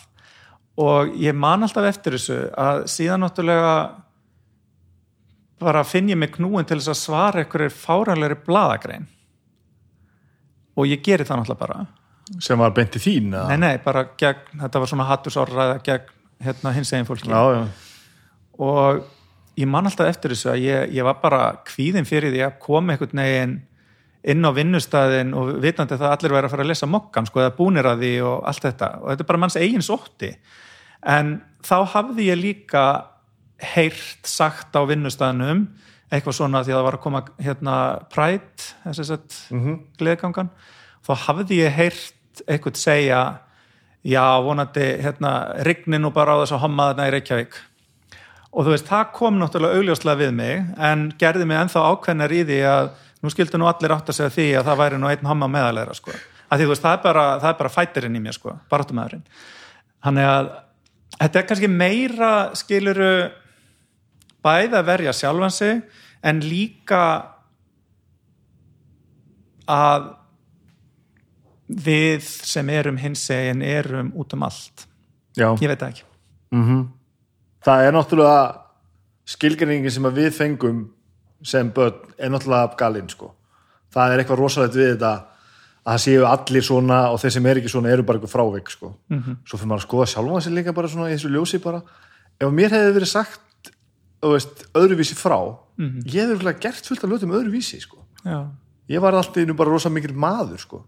Og 0.79 1.11
ég 1.19 1.35
man 1.35 1.65
alltaf 1.65 1.89
eftir 1.89 2.15
þessu 2.15 2.37
að 2.55 2.85
síðan 2.89 3.25
náttúrulega 3.25 3.73
bara 5.59 5.83
finn 5.87 6.09
ég 6.11 6.19
mig 6.19 6.31
knúin 6.35 6.67
til 6.67 6.79
þess 6.79 6.93
að 6.93 6.99
svara 7.01 7.43
einhverjir 7.43 7.73
fáranlegri 7.75 8.37
bladagrein 8.45 9.07
og 10.79 10.87
ég 10.87 11.03
geri 11.03 11.27
það 11.27 11.41
náttúrulega 11.41 11.59
bara. 11.65 11.85
Sem 12.39 12.61
var 12.61 12.73
beint 12.75 12.95
í 12.95 13.01
þín? 13.01 13.33
Nei, 13.33 13.57
nei, 13.59 13.75
bara 13.83 14.05
gegn, 14.19 14.59
þetta 14.61 14.81
var 14.81 14.91
svona 14.91 15.07
hattusorraða 15.09 15.79
gegn 15.83 16.11
hérna, 16.45 16.73
hins 16.75 16.91
eginn 16.93 17.07
fólki. 17.07 17.31
Já, 17.31 17.57
já. 17.57 17.63
og 18.59 19.01
ég 19.59 19.67
man 19.67 19.89
alltaf 19.89 20.07
eftir 20.07 20.35
þessu 20.35 20.53
að 20.53 20.61
ég, 20.63 20.93
ég 20.95 21.07
var 21.07 21.19
bara 21.23 21.41
kvíðin 21.67 22.07
fyrir 22.07 22.31
því 22.31 22.45
að 22.45 22.59
koma 22.63 22.95
einhvern 22.95 23.23
veginn 23.23 23.57
inn 24.29 24.43
á 24.43 24.51
vinnustæðin 24.55 25.35
og 25.35 25.53
vitandi 25.63 25.95
það 25.95 26.09
að 26.09 26.15
allir 26.15 26.35
væri 26.35 26.47
að 26.47 26.53
fara 26.53 26.65
að 26.65 26.71
lesa 26.71 26.89
mokkan 26.91 27.27
sko, 27.27 27.43
eða 27.43 27.55
búnir 27.55 27.87
að 27.87 28.03
því 28.03 28.13
og 28.27 28.41
allt 28.51 28.65
þetta. 28.67 28.89
Og 28.99 29.11
þetta 29.11 29.25
er 29.25 29.29
bara 29.31 29.41
manns 29.43 29.59
eigin 29.59 29.85
sótti. 29.85 30.31
En 31.07 31.37
þá 31.65 31.77
hafði 31.95 32.27
ég 32.27 32.39
líka 32.39 32.83
heyrt 33.59 34.27
sagt 34.27 34.75
á 34.75 34.81
vinnustæðinum 34.87 35.67
eitthvað 36.09 36.37
svona 36.39 36.63
því 36.63 36.73
að 36.73 36.79
það 36.79 36.87
var 36.87 36.97
að 36.97 37.03
koma 37.03 37.21
hérna 37.37 37.75
Pride, 38.13 38.67
þess 38.85 39.11
að 39.13 39.35
mm 39.51 39.59
-hmm. 39.63 39.77
gleðgangan, 39.99 40.49
þá 41.05 41.11
hafði 41.25 41.59
ég 41.59 41.75
heyrt 41.75 42.41
eitthvað 42.47 42.79
segja 42.79 43.21
já, 44.03 44.41
vonandi, 44.41 44.87
hérna, 45.03 45.53
rigni 45.67 45.99
nú 45.99 46.11
bara 46.11 46.33
á 46.33 46.41
þess 46.41 46.55
að 46.55 46.63
hommaðna 46.63 47.07
í 47.07 47.11
Reykjavík. 47.11 47.59
Og 48.51 48.65
þú 48.65 48.73
veist, 48.73 48.87
það 48.87 49.11
kom 49.13 49.37
náttúrulega 49.37 49.77
augljóslega 49.77 50.17
við 50.17 50.31
mig, 50.33 50.65
en 50.77 51.13
gerði 51.19 51.45
mig 51.45 51.57
ennþá 51.57 51.85
ákveðnar 51.93 52.31
í 52.33 52.43
því 52.43 52.59
að 52.65 52.89
nú 53.21 53.29
skildi 53.29 53.57
nú 53.57 53.67
allir 53.67 53.93
átt 53.93 54.09
að 54.09 54.15
segja 54.15 54.33
því 54.33 54.47
að 54.57 54.65
það 54.65 54.81
væri 54.81 54.97
nú 54.97 55.07
einn 55.07 55.29
homma 55.29 55.47
meðalegra, 55.47 55.93
sko, 55.93 56.11
að 56.49 56.57
því 56.57 56.65
þú 56.65 56.69
veist, 56.69 56.81
það 56.81 56.97
er 56.97 57.03
bara 57.03 57.25
það 57.39 57.49
er 57.49 57.59
bara 57.59 57.69
fætirinn 57.69 58.15
í 58.15 58.23
mér, 58.23 58.33
sko, 58.33 58.55
baráttumæðurinn 58.71 59.25
þannig 60.03 60.29
að 60.31 60.49
þetta 61.19 61.39
er 61.39 61.47
kannski 61.49 61.69
meira, 61.71 62.31
skiluru 62.57 63.11
bæði 64.45 64.77
að 64.79 64.85
verja 64.91 65.13
sjálfan 65.13 65.51
sig 65.51 65.81
en 66.23 66.39
líka 66.43 67.03
að 69.69 70.13
við 71.69 72.23
sem 72.25 72.69
erum 72.73 72.97
hinsegin 72.97 73.61
erum 73.61 74.13
út 74.17 74.33
um 74.33 74.43
allt 74.47 74.87
Já. 75.37 75.53
ég 75.61 75.67
veit 75.69 75.83
ekki 75.89 76.07
Mm 76.49 76.87
það 77.65 77.85
er 77.85 77.95
náttúrulega 77.95 78.43
skilgjörningin 79.29 79.91
sem 79.91 80.07
við 80.15 80.29
fengum 80.35 80.85
sem 81.45 81.71
börn 81.75 82.13
er 82.17 82.31
náttúrulega 82.31 82.77
galinn 82.79 83.09
sko. 83.09 83.33
það 83.93 84.13
er 84.13 84.21
eitthvað 84.21 84.39
rosalegt 84.39 84.77
við 84.77 84.93
þetta 84.93 85.11
að 85.13 85.25
það 85.89 86.01
séu 86.03 86.25
allir 86.29 86.63
svona 86.63 86.99
og 87.11 87.19
þeir 87.21 87.33
sem 87.35 87.45
er 87.45 87.59
ekki 87.59 87.71
svona 87.71 87.89
eru 87.89 88.03
bara 88.03 88.19
eitthvað 88.19 88.35
frávik 88.35 88.69
sko. 88.69 88.93
-hmm. 89.09 89.37
svo 89.45 89.57
fyrir 89.57 89.69
maður 89.69 89.83
að 89.83 89.87
skoða 89.87 90.05
sjálfa 90.13 90.41
sér 90.41 90.53
líka 90.53 90.73
bara 90.73 90.87
svona 90.87 91.09
í 91.09 91.13
þessu 91.13 91.29
ljósi 91.29 91.61
bara 91.63 91.81
ef 92.39 92.51
mér 92.51 92.71
hefði 92.71 92.93
verið 92.93 93.11
sagt 93.11 93.41
veist, 94.23 94.65
öðruvísi 94.77 95.15
frá 95.17 95.37
ég 95.79 96.17
hefði 96.19 96.33
örugglega 96.35 96.59
gert 96.65 96.89
fullt 96.89 97.05
af 97.05 97.13
lötum 97.13 97.35
öðruvísi 97.37 97.79
sko. 97.83 98.01
ég 98.89 99.01
var 99.03 99.15
alltaf 99.15 99.47
nú 99.47 99.55
bara 99.55 99.71
rosa 99.71 99.89
mikil 99.89 100.13
maður 100.13 100.59
sko. 100.59 100.83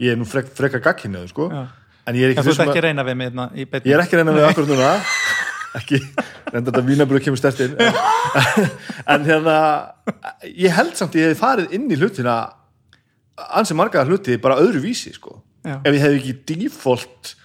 ég 0.00 0.12
er 0.12 0.18
nú 0.18 0.26
frek, 0.28 0.50
freka 0.56 0.82
gagkinnið 0.82 1.30
sko. 1.30 1.48
En 2.02 2.18
ég 2.18 2.26
er 2.26 2.34
ekki 2.34 2.50
um 2.50 2.64
ekki 2.66 2.82
reyna 2.82 3.04
við 3.06 3.14
mig 3.14 3.28
hérna 3.30 3.50
í 3.54 3.64
beinni. 3.64 3.90
ég 3.90 3.94
er 3.94 4.02
ekki 4.02 4.18
reyna 4.18 4.32
við 4.34 4.48
akkur 4.48 4.66
núna 4.66 4.88
ekki, 5.78 6.00
reynda 6.50 6.72
þetta 6.72 6.82
vínabröð 6.88 7.22
kemur 7.24 7.38
stertinn 7.38 7.76
en, 7.78 7.94
en 9.14 9.28
hérna 9.28 9.58
ég 10.42 10.74
held 10.74 10.98
samt 10.98 11.14
ég 11.14 11.30
hefði 11.30 11.38
farið 11.38 11.76
inn 11.78 11.86
í 11.86 12.00
hlutina 12.00 12.34
ansi 13.54 13.76
marga 13.78 14.02
hluti 14.04 14.36
bara 14.42 14.58
öðru 14.60 14.82
vísi 14.82 15.14
sko. 15.14 15.38
Ef 15.62 15.94
ég 15.94 16.02
hefði 16.02 16.18
ekki 16.18 16.34
default 16.50 17.36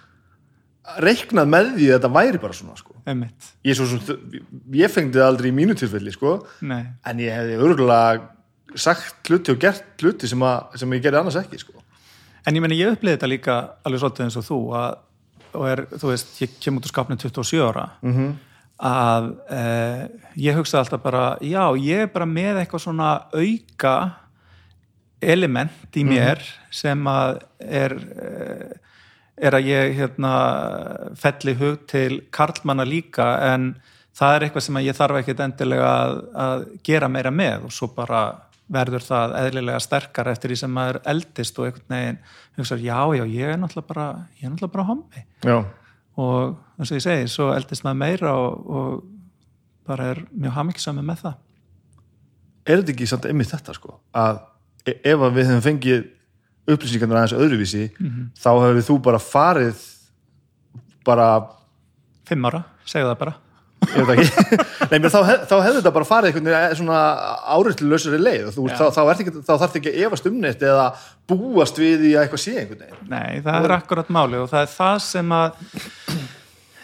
reiknað 1.04 1.50
með 1.52 1.70
því 1.76 1.88
að 1.88 1.98
þetta 1.98 2.12
væri 2.16 2.42
bara 2.42 2.56
svona 2.56 2.78
sko. 2.80 2.96
Ég, 3.68 3.78
svo, 3.78 3.88
svo, 3.92 4.16
ég 4.76 4.92
fengdi 4.92 5.20
það 5.20 5.30
aldrei 5.32 5.50
í 5.52 5.56
mínu 5.56 5.76
tilfelli 5.80 6.14
sko. 6.16 6.38
Nei. 6.68 6.84
en 7.08 7.22
ég 7.24 7.36
hefði 7.36 7.60
örgulega 7.68 8.78
sagt 8.78 9.32
hluti 9.32 9.54
og 9.54 9.60
gert 9.62 10.04
hluti 10.04 10.30
sem, 10.30 10.44
að, 10.44 10.80
sem 10.82 10.96
ég 10.96 11.04
gerði 11.04 11.22
annars 11.22 11.40
ekki 11.40 11.60
sko. 11.62 11.84
En 12.48 12.56
ég 12.56 12.64
meni, 12.64 12.80
ég 12.80 12.96
upplýði 12.96 13.18
þetta 13.18 13.32
líka 13.32 13.58
alveg 13.88 14.04
svolítið 14.04 14.28
eins 14.28 14.40
og 14.40 14.48
þú 14.48 14.60
að, 14.80 15.00
og 15.58 15.66
er, 15.68 15.84
þú 15.96 16.12
veist, 16.12 16.36
ég 16.44 16.60
kem 16.64 16.78
út 16.80 16.88
úr 16.88 16.94
skapnum 16.94 17.20
27 17.20 17.64
ára 17.64 17.90
-hmm. 18.02 18.32
að 18.80 19.26
eh, 19.50 20.04
ég 20.36 20.56
hugsaði 20.56 20.84
alltaf 20.84 21.04
bara, 21.04 21.38
já, 21.42 21.76
ég 21.76 22.06
er 22.06 22.08
bara 22.08 22.26
með 22.26 22.62
eitthvað 22.62 22.86
svona 22.86 23.28
auka 23.34 23.96
element 25.22 25.96
í 25.98 26.04
mér 26.06 26.44
sem 26.72 27.08
að 27.08 27.42
er 27.60 27.92
eh, 27.98 28.78
er 29.38 29.58
að 29.58 29.70
ég 29.70 29.94
hérna 30.00 30.32
felli 31.20 31.54
hug 31.60 31.86
til 31.90 32.24
karlmanna 32.34 32.86
líka 32.88 33.28
en 33.54 33.72
það 34.18 34.36
er 34.36 34.46
eitthvað 34.48 34.66
sem 34.66 34.80
ég 34.82 34.98
þarf 34.98 35.22
ekkit 35.22 35.44
endilega 35.46 35.90
að, 35.94 36.20
að 36.46 36.68
gera 36.88 37.10
meira 37.12 37.32
með 37.34 37.68
og 37.70 37.76
svo 37.76 37.92
bara 37.94 38.24
verður 38.74 39.04
það 39.06 39.36
eðlilega 39.42 39.80
sterkar 39.84 40.30
eftir 40.32 40.52
því 40.52 40.60
sem 40.60 40.74
maður 40.74 41.00
eldist 41.08 41.60
og 41.60 41.68
einhvern 41.68 41.94
veginn 41.94 42.18
hugsaður, 42.58 42.84
já, 42.84 42.98
já, 43.16 43.24
ég 43.32 43.54
er 43.54 43.62
náttúrulega 43.62 43.92
bara 43.94 44.08
ég 44.40 44.44
er 44.48 44.52
náttúrulega 44.52 44.74
bara 44.74 44.88
hommi. 44.90 45.24
Já, 45.46 45.58
og 46.18 46.58
eins 46.78 46.92
og 46.92 46.98
ég 46.98 47.06
segi, 47.06 47.30
svo 47.32 47.52
eldist 47.54 47.86
maður 47.86 48.02
meira 48.02 48.34
og, 48.42 48.68
og 48.68 49.88
bara 49.88 50.12
er 50.12 50.24
mjög 50.34 50.58
hamingisami 50.58 51.06
með 51.06 51.24
það. 51.24 51.40
Er 52.68 52.82
þetta 52.82 52.96
ekki 52.96 53.10
samt 53.14 53.30
einmitt 53.30 53.54
þetta 53.54 53.78
sko 53.78 54.00
að 54.18 54.42
e- 54.90 55.00
ef 55.14 55.24
að 55.30 55.38
við 55.38 55.52
hefum 55.52 55.66
fengið 55.70 56.08
upplýsingarnar 56.68 57.24
aðeins 57.24 57.38
öðruvísi 57.38 57.84
þá 58.38 58.50
hefur 58.54 58.86
þú 58.90 58.98
bara 59.08 59.22
farið 59.24 59.84
bara, 61.08 61.28
fimm 62.28 62.48
ára, 62.50 62.64
segja 62.88 63.12
það 63.12 63.20
bara. 63.22 63.36
Ég 63.88 64.08
veit 64.08 64.20
ekki. 64.20 64.58
Nei, 64.90 64.98
menn, 64.98 65.12
þá, 65.14 65.20
hef, 65.28 65.44
þá 65.48 65.56
hefur 65.62 65.78
þetta 65.78 65.94
bara 65.96 66.08
farið 66.10 66.38
veginn 66.40 66.78
svona 66.80 67.02
áreitluleysari 67.54 68.20
leið. 68.20 68.48
Og 68.50 68.56
þú, 68.56 68.66
þá, 68.74 68.86
þá, 68.96 69.02
ekki, 69.14 69.34
þá 69.38 69.54
þarf 69.54 69.78
ekki 69.80 69.94
efast 70.08 70.30
um 70.30 70.40
neitt 70.42 70.66
eða 70.66 70.88
búast 71.30 71.80
við 71.80 72.08
í 72.10 72.14
að 72.16 72.26
eitthvað 72.26 72.44
sé 72.44 72.56
einhvern 72.58 72.84
veginn. 72.84 73.12
Nei, 73.14 73.40
það 73.46 73.70
er 73.70 73.76
akkurat 73.78 74.12
máli 74.18 74.42
og 74.42 74.50
það 74.52 74.66
er 74.66 74.74
það 74.74 75.00
sem 75.06 75.36
að 75.38 75.62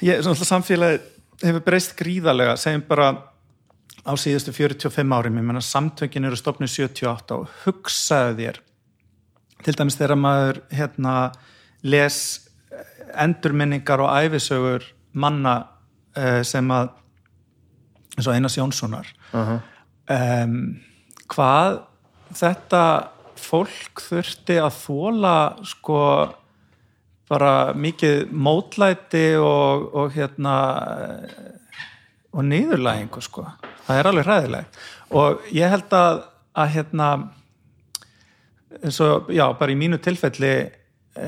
ég, 0.06 0.24
svona 0.28 0.50
samfélagi 0.54 1.02
hefur 1.44 1.66
breyst 1.66 1.96
gríðarlega, 2.00 2.56
segjum 2.62 2.86
bara 2.88 3.10
á 4.04 4.14
síðustu 4.20 4.54
45 4.56 5.18
árum, 5.18 5.40
ég 5.40 5.48
menna 5.50 5.64
samtökin 5.64 6.30
eru 6.30 6.38
stopnið 6.40 6.72
78 6.76 7.40
og 7.40 7.58
hugsaðu 7.64 8.38
þér 8.40 8.62
til 9.64 9.76
dæmis 9.78 9.98
þegar 10.00 10.20
maður 10.20 10.62
hérna 10.74 11.16
les 11.84 12.18
endurminningar 13.20 14.02
og 14.02 14.12
æfisögur 14.24 14.86
manna 15.14 15.56
eh, 16.18 16.42
sem 16.48 16.72
að 16.74 16.92
eins 18.18 18.28
og 18.28 18.36
Einars 18.36 18.58
Jónssonar. 18.58 19.08
Uh 19.34 19.60
um, 20.12 20.56
hvað 21.32 21.82
þetta 22.34 22.84
fólk 23.40 24.04
þurfti 24.04 24.58
að 24.62 24.80
þóla 24.80 25.36
sko 25.68 26.00
bara 27.32 27.74
mikið 27.74 28.32
mótlæti 28.36 29.34
og, 29.40 29.88
og 29.96 30.12
hérna 30.14 30.56
og 32.34 32.46
niðurlægingu 32.50 33.22
sko. 33.24 33.46
Það 33.88 34.00
er 34.00 34.10
alveg 34.10 34.28
hræðilegt. 34.28 34.78
Og 35.14 35.48
ég 35.54 35.72
held 35.72 35.96
að, 35.98 36.22
að 36.58 36.72
hérna 36.78 37.08
eins 38.82 39.00
og, 39.04 39.30
já, 39.34 39.46
bara 39.60 39.74
í 39.74 39.78
mínu 39.80 40.00
tilfelli 40.04 40.54
e, 41.14 41.28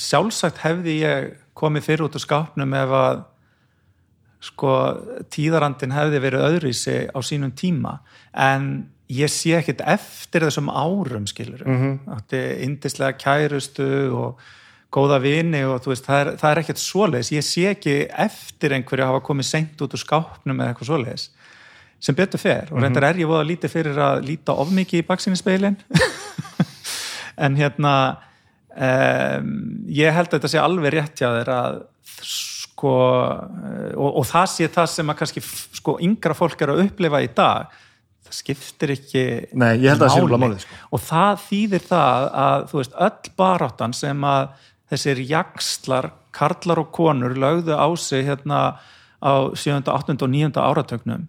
sjálfsagt 0.00 0.62
hefði 0.64 1.00
ég 1.02 1.32
komið 1.58 1.86
fyrir 1.86 2.06
út 2.06 2.16
á 2.16 2.20
skápnum 2.22 2.74
ef 2.78 2.94
að 3.00 3.26
sko 4.40 4.76
tíðarandin 5.32 5.92
hefði 5.92 6.22
verið 6.24 6.46
öðruvísi 6.46 6.96
á 7.12 7.18
sínum 7.20 7.52
tíma. 7.52 7.98
En 8.32 8.88
ég 9.10 9.30
sé 9.32 9.56
ekkit 9.58 9.82
eftir 9.84 10.46
þessum 10.46 10.70
árum 10.70 11.26
skilur 11.28 11.66
mm 11.66 11.76
-hmm. 11.76 12.16
átti 12.16 12.40
indislega 12.64 13.18
kærustu 13.18 14.14
og 14.14 14.40
góða 14.90 15.20
vini 15.22 15.62
og 15.64 15.82
þú 15.82 15.92
veist, 15.92 16.06
það 16.06 16.20
er, 16.20 16.28
það 16.36 16.50
er 16.50 16.58
ekkert 16.58 16.82
svoleiðis, 16.82 17.32
ég 17.32 17.44
sé 17.46 17.66
ekki 17.70 17.94
eftir 18.10 18.72
einhverju 18.74 19.04
að 19.04 19.12
hafa 19.12 19.26
komið 19.26 19.46
senkt 19.46 19.82
út 19.82 19.94
úr 19.94 20.02
skápnum 20.02 20.60
eða 20.60 20.72
eitthvað 20.72 20.90
svoleiðis, 20.90 21.30
sem 22.00 22.14
betur 22.14 22.42
fer. 22.42 22.72
Og 22.72 22.82
reyndar 22.82 23.06
er 23.10 23.20
ég 23.22 23.30
voða 23.30 23.46
lítið 23.46 23.70
fyrir 23.70 23.98
að 23.98 24.24
líta 24.26 24.52
of 24.52 24.72
mikið 24.74 25.02
í 25.02 25.06
baksinnspeilin 25.06 25.76
en 27.36 27.58
hérna 27.58 27.94
um, 28.74 29.52
ég 29.86 30.14
held 30.14 30.30
að 30.30 30.38
þetta 30.38 30.52
sé 30.54 30.62
alveg 30.62 30.94
rétt 30.94 31.22
að 31.26 31.82
sko 32.20 32.96
og, 33.96 34.08
og 34.08 34.24
það 34.28 34.48
sé 34.54 34.68
það 34.72 34.90
sem 34.94 35.12
að 35.12 35.20
kannski 35.20 35.44
sko 35.44 35.96
yngra 36.02 36.36
fólk 36.36 36.62
er 36.64 36.74
að 36.74 36.84
upplifa 36.86 37.22
í 37.24 37.28
dag 37.36 37.74
það 38.30 38.36
skiptir 38.38 38.94
ekki 38.94 39.24
Nei, 39.58 39.74
ég 39.82 39.92
held 39.92 40.00
að 40.00 40.06
það 40.06 40.14
sé 40.14 40.22
alveg 40.24 40.42
málið 40.44 40.62
sko. 40.64 40.78
og 40.90 41.04
það 41.08 41.42
þýðir 41.48 41.84
það 41.88 42.28
að 42.44 42.64
þú 42.70 42.80
veist, 42.80 42.96
öll 43.08 43.34
baráttan 43.42 43.96
sem 43.96 44.24
að 44.30 44.70
þessir 44.90 45.20
jakslar, 45.30 46.10
karlar 46.34 46.82
og 46.82 46.90
konur 46.94 47.36
lögðu 47.38 47.76
á 47.78 47.88
sig 48.00 48.26
hérna 48.26 48.62
á 49.20 49.32
7., 49.52 49.82
8. 49.84 50.16
og 50.16 50.30
9. 50.32 50.50
áratögnum 50.56 51.26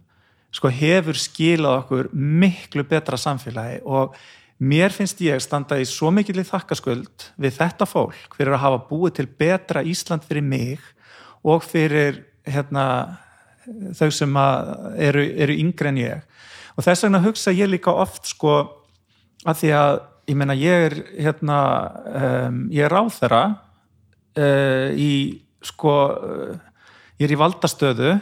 sko 0.52 0.72
hefur 0.74 1.18
skilað 1.20 1.82
okkur 1.84 2.10
miklu 2.12 2.84
betra 2.88 3.20
samfélagi 3.20 3.82
og 3.88 4.16
mér 4.62 4.93
finnst 4.93 5.22
ég 5.26 5.41
standa 5.41 5.80
í 5.82 5.86
svo 5.89 6.12
mikil 6.14 6.38
í 6.41 6.45
þakkaskuld 6.45 7.30
við 7.41 7.57
þetta 7.57 7.88
fólk 7.89 8.36
fyrir 8.38 8.55
að 8.57 8.64
hafa 8.66 8.82
búið 8.89 9.16
til 9.18 9.28
betra 9.41 9.82
Ísland 9.82 10.28
fyrir 10.28 10.45
mig 10.45 10.84
og 11.41 11.66
fyrir 11.66 12.22
hérna, 12.45 13.18
þau 13.97 14.09
sem 14.14 14.38
eru, 15.01 15.26
eru 15.41 15.57
yngre 15.57 15.89
en 15.89 15.99
ég. 16.01 16.22
Og 16.78 16.86
þess 16.86 17.05
vegna 17.05 17.24
hugsa 17.24 17.53
ég 17.53 17.70
líka 17.70 17.93
oft 17.93 18.30
sko 18.30 18.55
að 19.45 19.64
því 19.64 19.72
að 19.78 19.93
ég 20.30 20.38
meina 20.38 20.57
ég 20.57 20.86
er 20.88 20.97
hérna 21.18 21.59
um, 22.22 22.59
er 22.72 22.93
ráþera 22.93 23.41
uh, 24.38 24.89
í 24.93 25.41
sko 25.66 25.95
uh, 26.14 26.53
ég 27.18 27.28
er 27.28 27.34
í 27.36 27.39
valdastöðu 27.41 28.14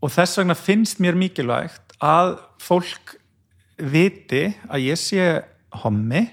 og 0.00 0.12
þess 0.12 0.40
vegna 0.40 0.56
finnst 0.58 1.00
mér 1.04 1.18
mikilvægt 1.18 1.96
að 2.04 2.36
fólk 2.62 3.16
viti 3.76 4.44
að 4.68 4.86
ég 4.86 5.00
sé 5.00 5.26
hommi 5.82 6.24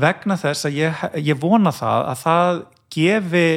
vegna 0.00 0.36
þess 0.40 0.68
að 0.68 0.78
ég, 0.78 1.02
ég 1.24 1.40
vona 1.40 1.72
það 1.74 2.06
að 2.12 2.22
það 2.22 2.62
gefi 2.96 3.48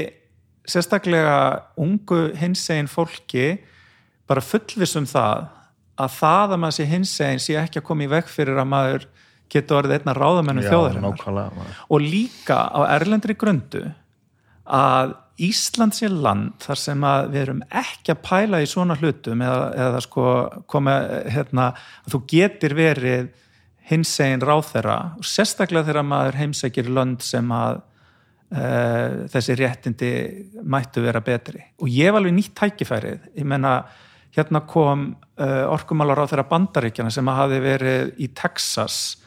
sérstaklega 0.70 1.38
ungu 1.80 2.20
hinsegin 2.39 2.89
fólki 2.91 3.47
bara 4.30 4.43
fullvisum 4.45 5.08
það 5.10 5.47
að 6.00 6.14
það 6.16 6.54
að 6.54 6.62
maður 6.64 6.78
sé 6.78 6.88
hinsegin 6.89 7.41
sé 7.43 7.58
ekki 7.60 7.82
að 7.82 7.88
koma 7.89 8.06
í 8.06 8.12
veg 8.12 8.30
fyrir 8.32 8.60
að 8.62 8.70
maður 8.72 9.08
getur 9.50 9.80
orðið 9.80 9.95
einna 9.97 10.14
ráðamennu 10.14 10.66
þjóðarinnar. 10.68 11.74
og 11.89 12.04
líka 12.04 12.60
á 12.70 12.80
erlendri 12.93 13.36
grundu 13.39 13.88
að 14.70 15.16
Ísland 15.39 15.95
sé 15.95 16.09
land 16.11 16.57
þar 16.63 16.79
sem 16.81 17.03
að 17.07 17.29
við 17.33 17.41
erum 17.45 17.61
ekki 17.81 18.13
að 18.13 18.23
pæla 18.25 18.61
í 18.63 18.67
svona 18.69 18.97
hlutum 18.99 19.43
eða, 19.45 19.67
eða 19.85 20.01
sko 20.03 20.25
koma 20.69 20.95
hérna 21.31 21.69
að 21.71 22.15
þú 22.15 22.21
getur 22.33 22.75
verið 22.77 23.29
hinsegin 23.89 24.43
ráþera 24.45 24.97
og 25.17 25.25
sérstaklega 25.25 25.87
þegar 25.87 26.05
maður 26.05 26.39
heimsækir 26.41 26.91
lönd 26.93 27.23
sem 27.25 27.55
að 27.55 27.79
uh, 27.79 29.25
þessi 29.33 29.57
réttindi 29.57 30.11
mættu 30.61 31.03
vera 31.05 31.23
betri. 31.25 31.63
Og 31.81 31.89
ég 31.93 32.13
var 32.13 32.21
alveg 32.21 32.35
nýtt 32.37 32.55
tækifærið. 32.59 33.31
Ég 33.39 33.47
menna 33.49 33.79
hérna 34.35 34.61
kom 34.69 35.09
uh, 35.41 35.65
orkumálar 35.73 36.21
á 36.21 36.29
þeirra 36.29 36.49
bandaríkjana 36.51 37.13
sem 37.13 37.33
hafi 37.33 37.61
verið 37.63 38.13
í 38.21 38.29
Texas 38.37 39.17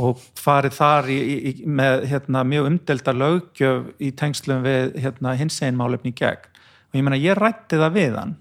og 0.00 0.20
farið 0.46 0.76
þar 0.78 1.10
í, 1.12 1.18
í, 1.36 1.52
með 1.66 2.06
hérna, 2.10 2.42
mjög 2.46 2.70
umdelda 2.70 3.14
lögjöf 3.16 3.86
í 3.98 4.12
tengslum 4.16 4.64
við 4.66 4.98
hérna, 5.02 5.34
hins 5.38 5.58
einn 5.66 5.78
málefni 5.78 6.14
gegn. 6.16 6.50
Og 6.92 7.00
ég 7.00 7.06
menna 7.06 7.20
ég 7.20 7.38
rætti 7.38 7.80
það 7.80 7.96
við 7.96 8.20
hann. 8.20 8.36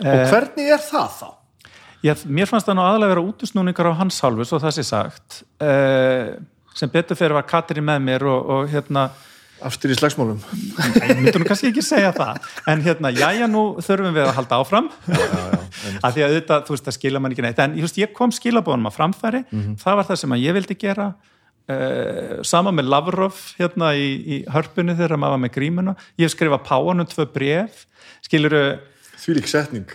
Og 0.00 0.24
hvernig 0.32 0.72
er 0.74 0.82
það 0.82 1.12
þá? 1.18 1.28
Ég, 2.00 2.22
mér 2.32 2.48
fannst 2.48 2.68
það 2.68 2.78
nú 2.78 2.84
aðalega 2.86 3.12
vera 3.12 3.26
útusnúningar 3.28 3.90
á 3.92 4.00
hans 4.00 4.20
hálfu 4.24 4.46
svo 4.48 4.60
það 4.62 4.76
sé 4.78 4.84
sagt. 4.88 5.42
Uh, 5.60 6.38
sem 6.76 6.90
betur 6.92 7.18
fyrir 7.18 7.36
var 7.36 7.48
Katri 7.48 7.82
með 7.84 8.06
mér 8.06 8.24
og, 8.30 8.54
og 8.54 8.70
hérna 8.72 9.10
Aftur 9.66 9.92
í 9.92 9.96
slagsmálum. 9.98 10.38
Ég 10.96 11.18
myndi 11.20 11.40
nú 11.40 11.46
kannski 11.48 11.70
ekki 11.70 11.84
segja 11.84 12.12
það. 12.16 12.46
En 12.70 12.84
hérna, 12.84 13.10
já 13.12 13.28
já, 13.36 13.46
nú 13.50 13.64
þurfum 13.84 14.16
við 14.16 14.26
að 14.26 14.36
halda 14.38 14.60
áfram. 14.62 14.88
Að 16.04 16.14
því 16.14 16.22
að 16.24 16.28
auðvitað, 16.28 16.62
þú 16.66 16.74
veist, 16.76 16.86
það 16.86 16.96
skilja 16.96 17.22
mann 17.22 17.34
ekki 17.34 17.44
neitt. 17.44 17.60
En 17.64 17.76
just, 17.80 17.98
ég 18.00 18.14
kom 18.16 18.32
skilabónum 18.34 18.88
að 18.90 18.96
framfæri. 18.96 19.42
Mm 19.50 19.60
-hmm. 19.60 19.76
það 19.82 19.96
var 19.96 20.08
það 20.10 20.20
sem 20.22 20.36
ég 20.40 20.56
vildi 20.56 20.76
gera. 20.80 21.12
Uh, 21.70 22.42
sama 22.42 22.72
með 22.74 22.88
Lavrov 22.90 23.36
hérna 23.58 23.94
í, 23.94 24.08
í 24.26 24.36
hörpunni 24.50 24.96
þegar 24.96 25.16
maður 25.16 25.36
var 25.36 25.42
með 25.44 25.54
grímuna. 25.54 25.94
Ég 26.18 26.26
hef 26.26 26.34
skrifað 26.34 26.64
Páanum 26.66 27.06
tvö 27.06 27.26
bref 27.30 27.86
skiluru 28.22 28.80
Því 29.20 29.34
lík 29.36 29.48
setning. 29.50 29.90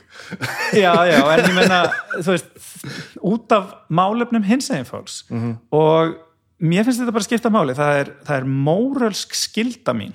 Já, 0.84 0.94
já, 1.10 1.18
en 1.34 1.48
ég 1.48 1.56
menna 1.56 1.80
þú 2.22 2.36
veist, 2.36 2.52
út 3.26 3.56
af 3.56 3.72
málefnum 3.90 4.46
hins 4.46 4.70
eginn 4.70 4.86
fólks. 4.86 5.24
Mm 5.30 5.42
-hmm. 5.42 5.56
og 5.74 6.25
mér 6.64 6.86
finnst 6.86 7.02
þetta 7.02 7.16
bara 7.16 7.24
að 7.24 7.30
skipta 7.30 7.52
máli 7.54 7.76
það 7.78 7.98
er, 8.02 8.12
það 8.28 8.38
er 8.38 8.54
mórölsk 8.68 9.36
skilda 9.38 9.96
mín 9.98 10.14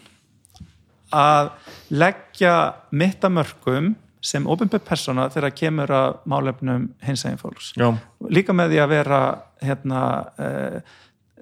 að 1.11 1.51
leggja 1.91 2.55
mitt 2.95 3.24
að 3.26 3.36
mörgum 3.41 3.93
sem 4.24 4.47
ofinbjörn 4.53 4.84
persóna 4.84 5.28
þegar 5.32 5.55
kemur 5.57 5.93
að 5.97 6.18
málefnum 6.28 6.91
hins 7.05 7.24
eginn 7.24 7.41
fólks 7.41 7.72
Já. 7.78 7.88
líka 8.28 8.55
með 8.57 8.74
því 8.74 8.82
að 8.82 8.93
vera 8.93 9.20
hérna 9.64 10.03
eh, 10.36 10.76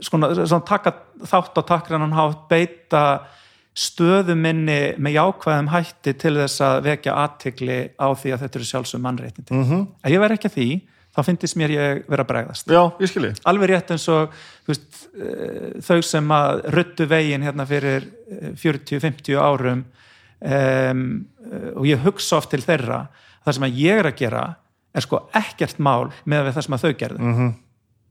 svona, 0.00 0.30
svona 0.38 0.66
taka 0.66 0.94
þátt 1.26 1.58
á 1.58 1.62
takkrannan 1.74 2.14
hátt 2.16 2.46
beita 2.50 3.02
stöðu 3.78 4.34
minni 4.38 4.94
með 4.98 5.18
jákvæðum 5.18 5.70
hætti 5.70 6.14
til 6.18 6.34
þess 6.40 6.62
að 6.66 6.78
vekja 6.88 7.16
aðtikli 7.24 7.80
á 7.94 8.08
því 8.18 8.34
að 8.34 8.44
þetta 8.44 8.58
eru 8.58 8.70
sjálfsög 8.70 9.02
mannreitindi 9.04 9.54
mm 9.54 9.64
-hmm. 9.64 9.84
að 10.02 10.14
ég 10.14 10.22
verð 10.22 10.38
ekki 10.38 10.50
að 10.50 10.56
því 10.56 10.70
þá 11.16 11.20
finnst 11.26 11.56
mér 11.58 11.74
ég 11.74 12.02
vera 12.10 12.24
að 12.24 12.30
bregðast. 12.32 12.70
Já, 12.70 12.82
ég 13.00 13.10
skilji 13.10 13.32
alveg 13.48 13.72
rétt 13.72 13.92
eins 13.94 14.06
og 14.12 14.34
veist, 14.68 14.88
þau 15.86 16.00
sem 16.06 16.34
að 16.34 16.62
ruttu 16.74 17.08
veginn 17.10 17.46
hérna 17.46 17.66
fyrir 17.68 18.06
40-50 18.60 19.38
árum 19.40 19.84
um, 20.40 21.06
og 21.74 21.88
ég 21.88 22.04
hugsa 22.04 22.38
oft 22.38 22.52
til 22.54 22.62
þeirra 22.62 23.06
það 23.44 23.56
sem 23.56 23.68
að 23.68 23.80
ég 23.82 24.02
er 24.02 24.10
að 24.10 24.18
gera 24.20 24.44
er 24.94 25.04
sko 25.04 25.22
ekkert 25.36 25.80
mál 25.82 26.10
með 26.28 26.52
það 26.52 26.66
sem 26.66 26.76
að 26.76 26.84
þau 26.84 26.92
gerðu. 27.02 27.22
Mm 27.22 27.34
-hmm. 27.36 27.54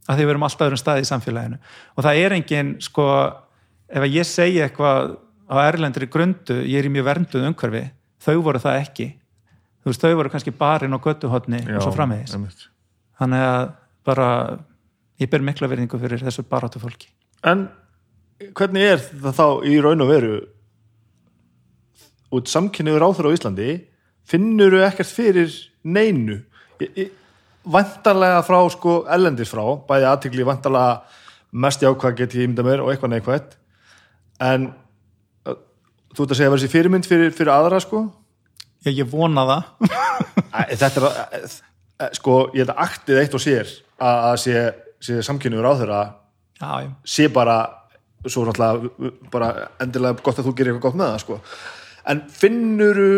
að 0.08 0.18
því 0.18 0.26
við 0.26 0.34
erum 0.34 0.48
alltaf 0.48 0.68
öðrum 0.68 0.82
staði 0.82 1.06
í 1.06 1.10
samfélaginu. 1.12 1.60
Og 1.96 2.04
það 2.04 2.24
er 2.24 2.36
engin 2.38 2.76
sko 2.84 3.08
ef 3.88 4.08
ég 4.12 4.28
segi 4.28 4.62
eitthvað 4.64 5.16
á 5.48 5.56
erlendri 5.64 6.10
grundu, 6.12 6.60
ég 6.64 6.80
er 6.80 6.90
í 6.90 6.92
mjög 6.92 7.08
vernduð 7.08 7.48
umhverfi 7.48 7.86
þau 8.24 8.42
voru 8.44 8.60
það 8.60 8.82
ekki. 8.82 9.08
Veist, 9.88 10.04
þau 10.04 10.18
voru 10.20 10.32
kannski 10.34 10.52
barinn 10.52 10.96
á 10.96 11.00
göttuhotni 11.00 11.62
og 11.78 11.86
svo 11.86 11.94
framvegis. 11.96 12.34
einmitt. 12.36 12.68
Þannig 13.20 13.44
að 13.48 13.66
bara 14.08 14.30
ég 15.22 15.30
ber 15.32 15.44
mikla 15.46 15.70
verðingu 15.72 16.00
fyrir 16.02 16.24
þessu 16.24 16.46
barátu 16.48 16.82
fólki. 16.82 17.10
En 17.46 17.68
hvernig 18.58 18.86
er 18.94 19.02
það 19.02 19.38
þá 19.40 19.48
í 19.68 19.78
raun 19.82 20.06
og 20.06 20.12
veru 20.12 20.38
út 22.38 22.52
samkynniður 22.52 23.08
áþur 23.08 23.30
á 23.32 23.36
Íslandi 23.36 23.70
finnur 24.28 24.76
þú 24.76 24.84
ekkert 24.88 25.14
fyrir 25.14 25.54
neinu? 25.88 26.42
Vantarlega 27.68 28.44
frá 28.48 28.60
sko 28.72 29.00
ellendis 29.12 29.52
frá, 29.52 29.64
bæði 29.88 30.10
aðtikli 30.12 30.46
vantarlega 30.48 31.00
mest 31.58 31.84
jákvæð 31.84 32.20
get 32.20 32.36
ég 32.36 32.48
ímynda 32.48 32.66
mér 32.68 32.84
og 32.84 32.92
eitthvað 32.92 33.16
neikvægt 33.16 33.58
en 34.44 34.70
þú 35.48 36.26
ert 36.26 36.34
að 36.34 36.40
segja 36.40 36.50
að 36.50 36.56
vera 36.56 36.64
sér 36.64 36.74
fyrirmynd 36.74 37.08
fyrir, 37.08 37.34
fyrir 37.36 37.54
aðra 37.54 37.80
sko? 37.82 38.04
Já, 38.86 38.92
ég 38.94 39.08
vona 39.10 39.44
það. 39.48 39.90
Æ, 40.54 40.60
þetta 40.78 41.02
er 41.02 41.06
að 41.08 41.56
sko, 42.18 42.38
ég 42.54 42.64
held 42.64 42.74
að 42.76 42.84
aktið 42.86 43.22
eitt 43.24 43.36
og 43.38 43.44
sér 43.44 43.68
að, 43.98 44.18
að 44.18 44.38
sé, 44.44 44.64
sé 45.04 45.20
samkynniður 45.26 45.70
áþur 45.72 45.94
að 45.98 46.16
Já, 46.58 46.82
já, 46.82 46.90
sé 47.06 47.28
bara 47.30 47.58
svo 48.26 48.48
náttúrulega 48.48 49.12
bara 49.32 49.50
endilega 49.84 50.24
gott 50.26 50.40
að 50.42 50.48
þú 50.50 50.54
gerir 50.58 50.74
eitthvað 50.74 50.88
gott 50.88 50.98
með 50.98 51.12
það 51.12 51.20
sko. 51.22 51.38
En 52.10 52.24
finnuru 52.34 53.12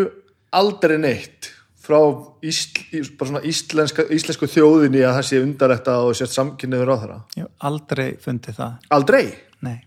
aldrei 0.60 0.96
neitt 1.00 1.48
frá 1.80 1.98
ísl, 2.44 2.82
íslenska, 3.48 4.04
íslensku 4.12 4.48
þjóðinni 4.50 5.00
að 5.06 5.16
það 5.18 5.28
sé 5.30 5.40
undarlegt 5.40 5.88
að 5.90 6.10
og 6.10 6.18
sért 6.18 6.34
samkynniður 6.34 6.92
á 6.92 6.96
þeirra 7.00 7.18
ég 7.38 7.46
hef 7.46 7.66
aldrei 7.70 8.06
fundið 8.20 8.60
það. 8.60 8.76
Aldrei, 8.98 9.24
nei. 9.64 9.78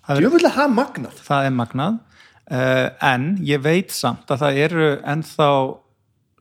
Það 0.00 0.16
er, 0.16 0.22
djöfull 0.24 0.42
er 0.42 0.56
það 0.58 0.76
magnað. 0.80 1.24
Það 1.26 1.48
er 1.48 1.56
magnað. 1.60 2.02
Uh, 2.46 2.86
en 3.02 3.30
ég 3.46 3.62
veit 3.62 3.94
samt 3.94 4.30
að 4.30 4.42
það 4.44 4.60
eru 4.66 4.90
ennþá 5.02 5.50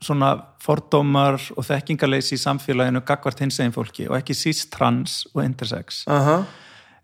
svona 0.04 0.32
fordómar 0.64 1.40
og 1.56 1.66
þekkingarleysi 1.66 2.36
í 2.36 2.42
samfélaginu 2.42 3.02
gagvart 3.08 3.42
hins 3.44 3.60
eginn 3.60 3.76
fólki 3.76 4.10
og 4.10 4.18
ekki 4.20 4.36
síst 4.38 4.72
trans 4.74 5.24
og 5.34 5.44
intersex 5.46 6.04
Aha. 6.12 6.42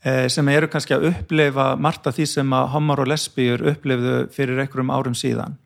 eh, 0.04 0.28
sem 0.30 0.48
eru 0.52 0.70
kannski 0.72 0.96
að 0.98 1.10
upplifa 1.12 1.72
margt 1.80 2.10
af 2.10 2.18
því 2.18 2.28
sem 2.34 2.56
að 2.58 2.70
homar 2.76 3.04
og 3.04 3.12
lesbíur 3.12 3.64
upplifðu 3.74 4.16
fyrir 4.36 4.64
einhverjum 4.64 4.94
árum 4.94 5.18
síðan. 5.18 5.58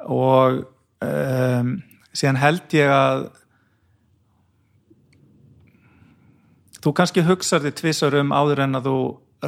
Og 0.00 0.62
um, 1.04 1.72
síðan 2.16 2.40
held 2.40 2.76
ég 2.78 2.88
að 2.94 3.26
þú 6.80 6.92
kannski 6.96 7.24
hugsar 7.26 7.64
þig 7.66 7.76
tvisar 7.82 8.16
um 8.22 8.32
áður 8.32 8.64
en 8.64 8.78
að 8.78 8.88
þú 8.88 9.00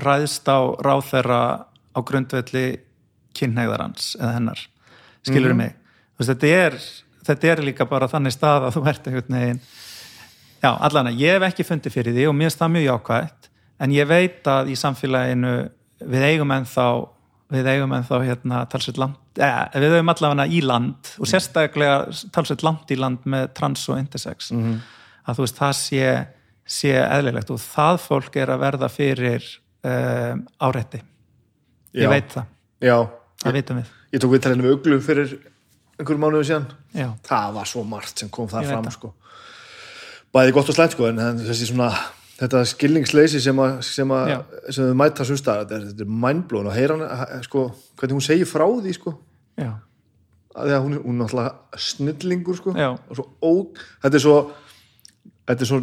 ræðst 0.03 0.49
á 0.49 0.61
ráþerra 0.85 1.43
á 1.93 1.99
grundvelli 2.05 2.67
kynhegðarans 3.37 4.17
eða 4.19 4.35
hennar. 4.37 4.67
Skilur 5.25 5.57
mig? 5.57 5.73
Þú 5.73 5.73
veist, 5.73 5.82
þetta, 6.29 6.53
er, 6.67 6.77
þetta 7.27 7.53
er 7.53 7.65
líka 7.67 7.87
bara 7.89 8.11
þannig 8.11 8.35
stað 8.35 8.69
að 8.69 8.77
þú 8.77 8.85
ert 8.93 9.09
einhvern 9.09 9.39
veginn 9.39 9.63
já, 10.63 10.71
allan 10.71 11.11
að 11.11 11.23
ég 11.23 11.37
hef 11.37 11.49
ekki 11.49 11.67
fundið 11.67 11.97
fyrir 11.97 12.17
því 12.17 12.29
og 12.31 12.37
mér 12.39 12.51
finnst 12.51 12.63
það 12.63 12.75
mjög 12.77 12.87
jákvætt 12.89 13.51
en 13.83 13.97
ég 13.97 14.09
veit 14.11 14.51
að 14.53 14.71
í 14.73 14.77
samfélaginu 14.79 15.55
við 16.13 16.27
eigum 16.29 16.55
ennþá 16.55 16.87
við 17.53 17.69
eigum 17.69 17.95
ennþá 17.97 18.21
hérna 18.25 18.63
talsveit 18.73 19.01
langt 19.01 19.41
eh, 19.43 19.81
við 19.83 19.97
eigum 19.99 20.13
allavega 20.13 20.47
í 20.49 20.63
land 20.65 21.13
og 21.19 21.29
sérstaklega 21.29 21.97
talsveit 22.35 22.65
langt 22.67 22.93
í 22.95 22.99
land 22.99 23.27
með 23.29 23.51
trans 23.59 23.85
og 23.93 24.01
intersex. 24.01 24.53
-hmm. 24.53 24.79
að 25.27 25.39
þú 25.39 25.47
veist 25.47 25.61
það 25.61 25.75
sé, 25.81 26.13
sé 26.65 26.95
eðlilegt 27.03 27.51
og 27.51 27.61
það 27.61 28.01
fólk 28.07 28.37
er 28.37 28.55
að 28.55 28.63
verða 28.63 28.89
fyrir 28.89 29.49
um, 29.85 30.47
árætti 30.59 31.03
ég 31.93 32.07
Já. 32.07 32.09
veit 32.09 32.31
það, 32.33 32.47
já, 32.81 32.97
það 33.43 33.53
vitum 33.53 33.77
við. 33.77 33.89
Ég 34.13 34.21
tók 34.21 34.33
viðtalinu 34.33 34.63
við 34.63 34.77
uglu 34.77 35.01
fyrir 35.01 35.35
einhverjum 36.03 36.25
mánuðu 36.27 36.47
síðan. 36.51 36.67
Já, 36.99 37.09
það 37.29 37.53
var 37.57 37.71
svo 37.71 37.85
margt 37.89 38.19
sem 38.23 38.31
kom 38.33 38.49
það 38.51 38.69
fram 38.73 38.91
sko. 38.95 39.13
bæði 40.33 40.53
gott 40.57 40.69
og 40.73 40.77
slæmt 40.77 40.95
sko, 40.97 41.07
en 41.13 41.21
þessi 41.45 41.67
svona 41.69 41.91
þetta 42.41 42.63
skilningsleysi 42.67 43.41
sem 43.45 43.59
að 43.63 43.81
sem, 43.87 44.13
að, 44.17 44.31
þau 44.75 44.95
mæta 44.99 45.27
þetta 45.29 45.57
er, 45.77 45.83
þetta 45.93 46.05
er 46.07 46.13
mindblown 46.25 46.71
og 46.71 46.75
heyra 46.77 46.97
hann 46.99 47.43
sko, 47.47 47.67
hvernig 48.01 48.17
hún 48.17 48.25
segir 48.25 48.49
frá 48.49 48.65
því 48.67 48.95
sko, 48.97 49.13
já, 49.61 49.69
að 50.57 50.73
hún, 50.83 50.97
hún 51.05 51.21
er 51.21 51.27
náttúrulega 51.27 51.83
snillingur 51.85 52.57
sko, 52.59 52.73
svo 53.13 53.27
ó, 53.45 53.53
þetta 54.03 54.19
er 54.19 54.25
svo 54.25 54.37
þetta 55.53 55.67
er 55.67 55.71
svo, 55.71 55.83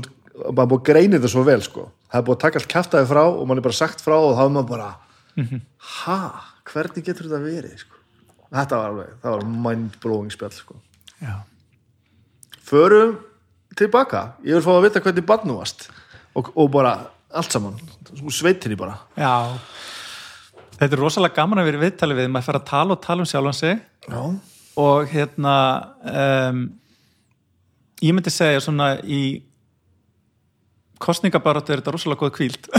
maður 0.49 0.71
búið 0.73 0.81
að 0.81 0.87
greina 0.89 1.19
þetta 1.19 1.31
svo 1.35 1.45
vel 1.47 1.61
sko, 1.69 1.85
það 2.09 2.19
er 2.19 2.27
búið 2.27 2.37
að 2.39 2.43
taka 2.47 2.59
allt 2.63 2.71
kæftæði 2.73 3.09
frá 3.13 3.21
og 3.29 3.45
mann 3.47 3.61
er 3.61 3.67
bara 3.69 3.79
sagt 3.83 4.01
frá 4.03 4.17
og 4.17 4.33
þá 4.39 4.43
er 4.47 4.53
maður 4.57 4.69
bara 4.73 4.89
Mhm. 5.39 5.59
ha, 6.03 6.17
hvernig 6.67 7.05
getur 7.05 7.29
þetta 7.29 7.39
verið 7.45 7.77
sko, 7.85 7.98
þetta 8.53 8.81
var 8.81 8.91
alveg 8.93 9.15
það 9.23 9.35
var 9.35 9.47
mindblowing 9.67 10.33
spjall 10.33 10.53
sko. 10.55 10.79
Já. 11.19 11.35
förum 12.69 13.17
tilbaka. 13.77 14.33
Ég 14.45 14.57
vil 14.57 14.65
fá 14.65 14.73
að 14.75 14.85
vita 14.87 15.01
hvernig 15.03 15.25
barn 15.27 15.49
þú 15.49 15.57
varst. 15.59 15.87
Og, 16.37 16.51
og 16.55 16.69
bara 16.73 16.93
allt 17.35 17.53
saman. 17.53 17.77
Sveitinni 18.33 18.77
bara. 18.79 18.97
Já, 19.17 19.57
þetta 20.79 20.95
er 20.95 21.01
rosalega 21.01 21.37
gaman 21.37 21.61
að 21.61 21.69
vera 21.69 21.79
í 21.79 21.83
viðtali 21.85 22.17
við, 22.17 22.29
maður 22.31 22.47
fer 22.47 22.59
að 22.59 22.67
tala 22.69 22.95
og 22.95 23.03
tala 23.03 23.25
um 23.25 23.29
sjálfan 23.29 23.57
sig. 23.57 23.81
Já, 24.07 24.21
og 24.79 25.11
hérna 25.11 25.55
um, 26.49 26.63
ég 28.01 28.15
myndi 28.15 28.33
segja 28.33 28.63
svona 28.63 28.93
í 29.03 29.21
kostningabaráttu 30.99 31.73
er 31.73 31.81
þetta 31.81 31.93
rosalega 31.95 32.25
góð 32.25 32.31
kvíld 32.35 32.69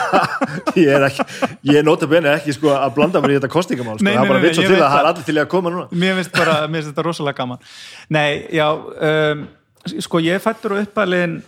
ég 0.78 0.92
er 0.94 1.06
ekki 1.08 1.26
ég 1.72 1.80
er 1.80 1.86
nota 1.86 2.08
bene 2.10 2.32
ekki 2.36 2.54
sko 2.54 2.70
að 2.74 2.94
blanda 2.96 3.22
mér 3.24 3.34
í 3.34 3.38
þetta 3.40 3.50
kostingamál 3.52 3.98
sko. 3.98 4.06
Nei, 4.06 4.14
það 4.14 4.20
nei, 4.20 4.24
er 4.24 4.32
bara 4.32 4.40
nei, 4.40 4.46
vitt 4.46 4.58
svo 4.58 4.66
til 4.66 4.76
að 4.76 4.82
það 4.82 4.88
er 4.88 4.98
það. 4.98 5.10
allir 5.12 5.28
til 5.28 5.36
að 5.42 5.48
koma 5.54 5.72
núna 5.74 6.00
mér 6.04 6.18
finnst 6.20 6.34
bara, 6.38 6.56
mér 6.66 6.82
finnst 6.82 6.92
þetta 6.92 7.06
rosalega 7.08 7.40
gaman 7.42 7.64
Nei, 8.14 8.30
já 8.54 8.66
um, 8.70 9.46
sko 10.06 10.22
ég 10.22 10.44
fættur 10.44 10.76
og 10.76 10.84
uppalinn 10.86 11.38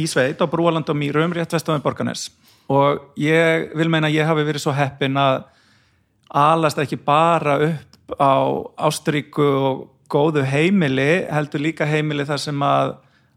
í 0.00 0.08
sveit 0.10 0.42
á 0.42 0.46
Brúaland 0.50 0.90
og 0.90 0.98
Mýrum 0.98 1.34
rétt 1.36 1.54
vestan 1.54 1.78
við 1.78 1.86
Borganes 1.86 2.26
og 2.70 3.14
ég 3.20 3.70
vil 3.78 3.90
meina 3.92 4.10
ég 4.10 4.26
hafi 4.28 4.46
verið 4.46 4.64
svo 4.64 4.74
heppin 4.74 5.18
að 5.20 5.44
alast 6.40 6.78
ekki 6.82 6.98
bara 7.02 7.56
upp 7.68 8.14
á 8.18 8.34
Ásturíku 8.90 9.46
og 9.46 9.88
góðu 10.10 10.42
heimili 10.46 11.26
heldur 11.30 11.62
líka 11.62 11.86
heimili 11.86 12.26
þar 12.26 12.42
sem 12.42 12.62
að 12.66 12.96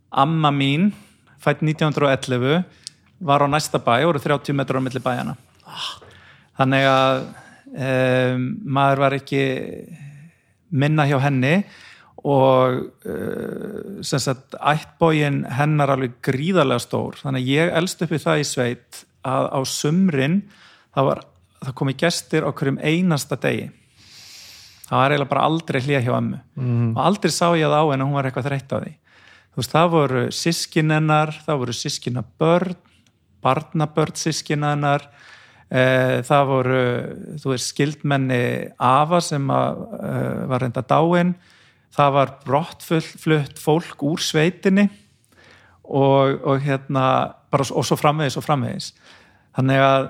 amma 0.10 0.52
mín 0.54 0.92
fætt 1.44 1.64
1911 1.66 2.64
var 3.24 3.44
á 3.44 3.48
næsta 3.48 3.80
bæ 3.84 4.02
og 4.04 4.16
eru 4.16 4.24
30 4.24 4.58
metrar 4.58 4.80
á 4.80 4.86
milli 4.86 5.04
bæjana 5.04 5.38
þannig 6.60 6.88
að 6.90 7.24
um, 7.74 8.46
maður 8.78 9.04
var 9.06 9.18
ekki 9.18 9.44
minna 10.74 11.06
hjá 11.10 11.18
henni 11.24 11.56
og 12.24 12.80
uh, 13.10 14.00
sem 14.06 14.22
sagt 14.22 14.56
ættbógin 14.56 15.44
hennar 15.58 15.92
alveg 15.92 16.16
gríðarlega 16.24 16.86
stór. 16.86 17.20
Þannig 17.20 17.44
að 17.44 17.52
ég 17.52 17.74
elst 17.82 18.04
upp 18.06 18.14
í 18.16 18.22
það 18.24 18.44
í 18.44 18.48
sveit 18.48 19.04
að 19.28 19.50
á 19.52 19.60
sumrin 19.68 20.40
það, 20.96 21.10
var, 21.10 21.24
það 21.66 21.78
komi 21.82 21.96
gestir 22.00 22.48
á 22.48 22.50
hverjum 22.56 22.80
einasta 22.80 23.40
degi. 23.44 23.68
Það 24.88 25.00
var 25.00 25.16
eiginlega 25.16 25.34
bara 25.34 25.48
aldrei 25.50 25.82
hlýja 25.84 26.04
hjá 26.06 26.14
ömmu. 26.16 26.40
Mm. 26.60 26.90
og 26.94 27.04
aldrei 27.04 27.34
sá 27.34 27.48
ég 27.58 27.68
það 27.68 27.80
á 27.82 27.90
henni 27.92 28.06
að 28.06 28.08
hún 28.08 28.18
var 28.18 28.30
eitthvað 28.30 28.50
þreytt 28.50 28.76
á 28.76 28.78
því 28.78 28.94
veist, 29.60 29.74
það 29.74 29.92
voru 29.94 30.24
sískinennar 30.34 31.34
það 31.46 31.62
voru 31.64 31.78
sískina 31.78 32.24
börn 32.40 32.78
barnabörn 33.44 34.18
sískina 34.18 34.74
hennar 34.74 35.08
eh, 35.70 36.22
það 36.26 36.50
voru 36.50 36.84
þú 37.42 37.54
veist, 37.54 37.74
skildmenni 37.74 38.44
Ava 38.80 39.22
sem 39.22 39.50
að, 39.54 39.84
eh, 40.00 40.46
var 40.52 40.64
reynda 40.64 40.86
dáin 40.88 41.36
það 41.94 42.14
var 42.18 42.36
brottflutt 42.46 43.62
fólk 43.62 44.06
úr 44.06 44.22
sveitinni 44.22 44.88
og, 45.84 46.40
og 46.42 46.62
hérna 46.64 47.06
bara, 47.52 47.66
og 47.70 47.86
svo 47.86 47.98
framvegis 48.00 48.38
og 48.40 48.46
framvegis. 48.46 48.92
Þannig 49.54 49.84
að 49.84 50.08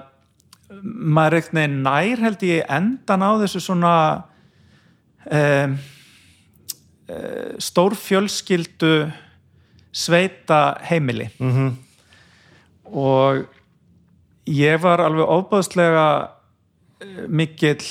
maður 0.83 1.39
ekkert 1.39 1.57
neginn 1.57 1.81
nær 1.85 2.21
held 2.23 2.45
ég 2.47 2.69
endan 2.71 3.25
á 3.25 3.31
þessu 3.43 3.61
svona 3.61 3.95
um, 5.27 5.75
uh, 7.11 7.51
stór 7.61 7.97
fjölskyldu 7.99 8.93
sveita 9.93 10.61
heimili 10.89 11.29
Mhm. 11.39 11.67
og 12.93 13.45
ég 14.49 14.79
var 14.83 14.99
alveg 15.05 15.29
ofbáðslega 15.29 16.05
eh, 17.01 17.21
mikill 17.29 17.83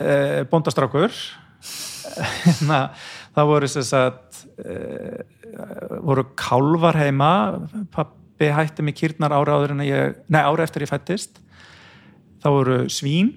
uh, 0.00 0.44
bóndastrákur 0.50 1.10
Hérna, 2.44 2.90
það 3.34 3.48
voru 3.50 3.68
sem 3.68 3.82
sagt 3.84 4.44
uh, 4.62 5.24
voru 6.06 6.24
kálvar 6.38 6.96
heima 7.00 7.30
pappi 7.92 8.52
hætti 8.54 8.84
mig 8.86 8.94
kýrnar 9.00 9.32
ára 9.34 9.56
áður 9.58 9.74
en 9.74 9.82
að 9.84 9.90
ég, 9.90 10.14
nei 10.32 10.40
ára 10.44 10.64
eftir 10.64 10.84
ég 10.86 10.92
fættist 10.92 11.40
það 12.44 12.54
voru 12.60 12.78
svín 12.92 13.32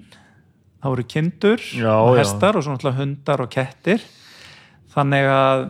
það 0.80 0.94
voru 0.94 1.04
kindur 1.10 1.60
Já, 1.74 1.92
og 1.96 2.14
já. 2.14 2.22
hestar 2.22 2.56
og 2.56 2.64
svo 2.64 2.76
náttúrulega 2.76 3.00
hundar 3.02 3.42
og 3.44 3.50
kettir 3.52 4.04
þannig 4.94 5.26
að 5.32 5.66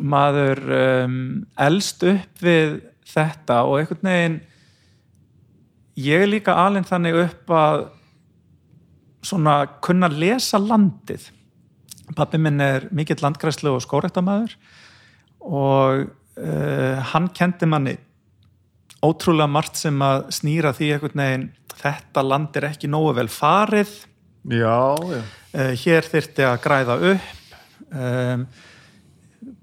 maður 0.00 0.62
um, 0.76 1.16
elst 1.60 2.02
upp 2.06 2.42
við 2.42 2.80
þetta 3.12 3.62
og 3.68 3.80
einhvern 3.80 4.08
veginn 4.08 4.38
ég 6.00 6.24
er 6.24 6.30
líka 6.30 6.54
alveg 6.56 6.88
þannig 6.88 7.18
upp 7.26 7.52
að 7.52 7.82
svona 9.22 9.56
kunna 9.84 10.08
lesa 10.10 10.58
landið. 10.58 11.28
Pappi 12.16 12.40
minn 12.42 12.60
er 12.62 12.88
mikill 12.94 13.20
landgræslu 13.22 13.76
og 13.76 13.84
skórektamæður 13.84 14.56
og 15.42 16.08
uh, 16.38 16.96
hann 17.12 17.28
kendi 17.34 17.68
manni 17.68 17.96
ótrúlega 19.02 19.50
margt 19.50 19.78
sem 19.80 20.02
að 20.04 20.28
snýra 20.34 20.72
því 20.76 20.90
einhvern 20.94 21.22
veginn 21.22 21.46
þetta 21.82 22.24
land 22.26 22.58
er 22.58 22.68
ekki 22.70 22.90
nógu 22.90 23.14
vel 23.18 23.28
farið. 23.32 23.94
Já, 24.50 24.98
já, 24.98 25.22
uh, 25.22 25.72
hér 25.84 26.10
þyrfti 26.10 26.46
að 26.46 26.60
græða 26.64 26.98
upp 27.12 27.56
um, 27.92 28.46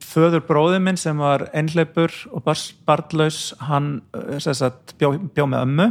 föður 0.09 0.43
bróði 0.47 0.79
minn 0.83 0.97
sem 0.99 1.17
var 1.21 1.47
einhleipur 1.53 2.13
og 2.33 2.45
barnlaus 2.87 3.53
hann 3.69 3.99
sem 4.41 4.55
sagt, 4.57 4.95
bjó, 4.99 5.13
bjó 5.35 5.45
með 5.49 5.65
ömmu. 5.67 5.89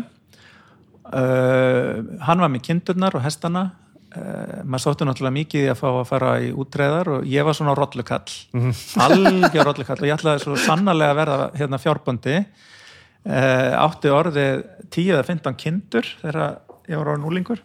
Uh, 1.08 2.04
hann 2.26 2.42
var 2.42 2.50
með 2.52 2.66
kindurnar 2.68 3.16
og 3.16 3.24
hestana. 3.24 3.70
Uh, 4.08 4.64
maður 4.64 4.84
sóttu 4.86 5.06
náttúrulega 5.08 5.36
mikið 5.36 5.70
að 5.72 5.78
fá 5.80 5.86
að 5.90 6.08
fara 6.08 6.32
í 6.44 6.50
útreðar 6.56 7.12
og 7.16 7.28
ég 7.28 7.46
var 7.46 7.56
svona 7.56 7.76
rollukall. 7.78 8.34
Algjör 9.06 9.68
rollukall 9.68 10.00
og 10.00 10.08
ég 10.08 10.16
ætlaði 10.16 10.44
svo 10.44 10.58
sannarlega 10.60 11.14
að 11.14 11.20
verða 11.22 11.48
hérna 11.60 11.80
fjárbóndi. 11.82 12.36
Uh, 13.28 13.72
átti 13.80 14.12
orðið 14.12 14.62
10 14.94 15.14
eða 15.16 15.26
15 15.30 15.58
kindur 15.60 16.12
þegar 16.20 16.60
ég 16.88 17.00
var 17.00 17.12
orðin 17.12 17.28
úlingur 17.28 17.64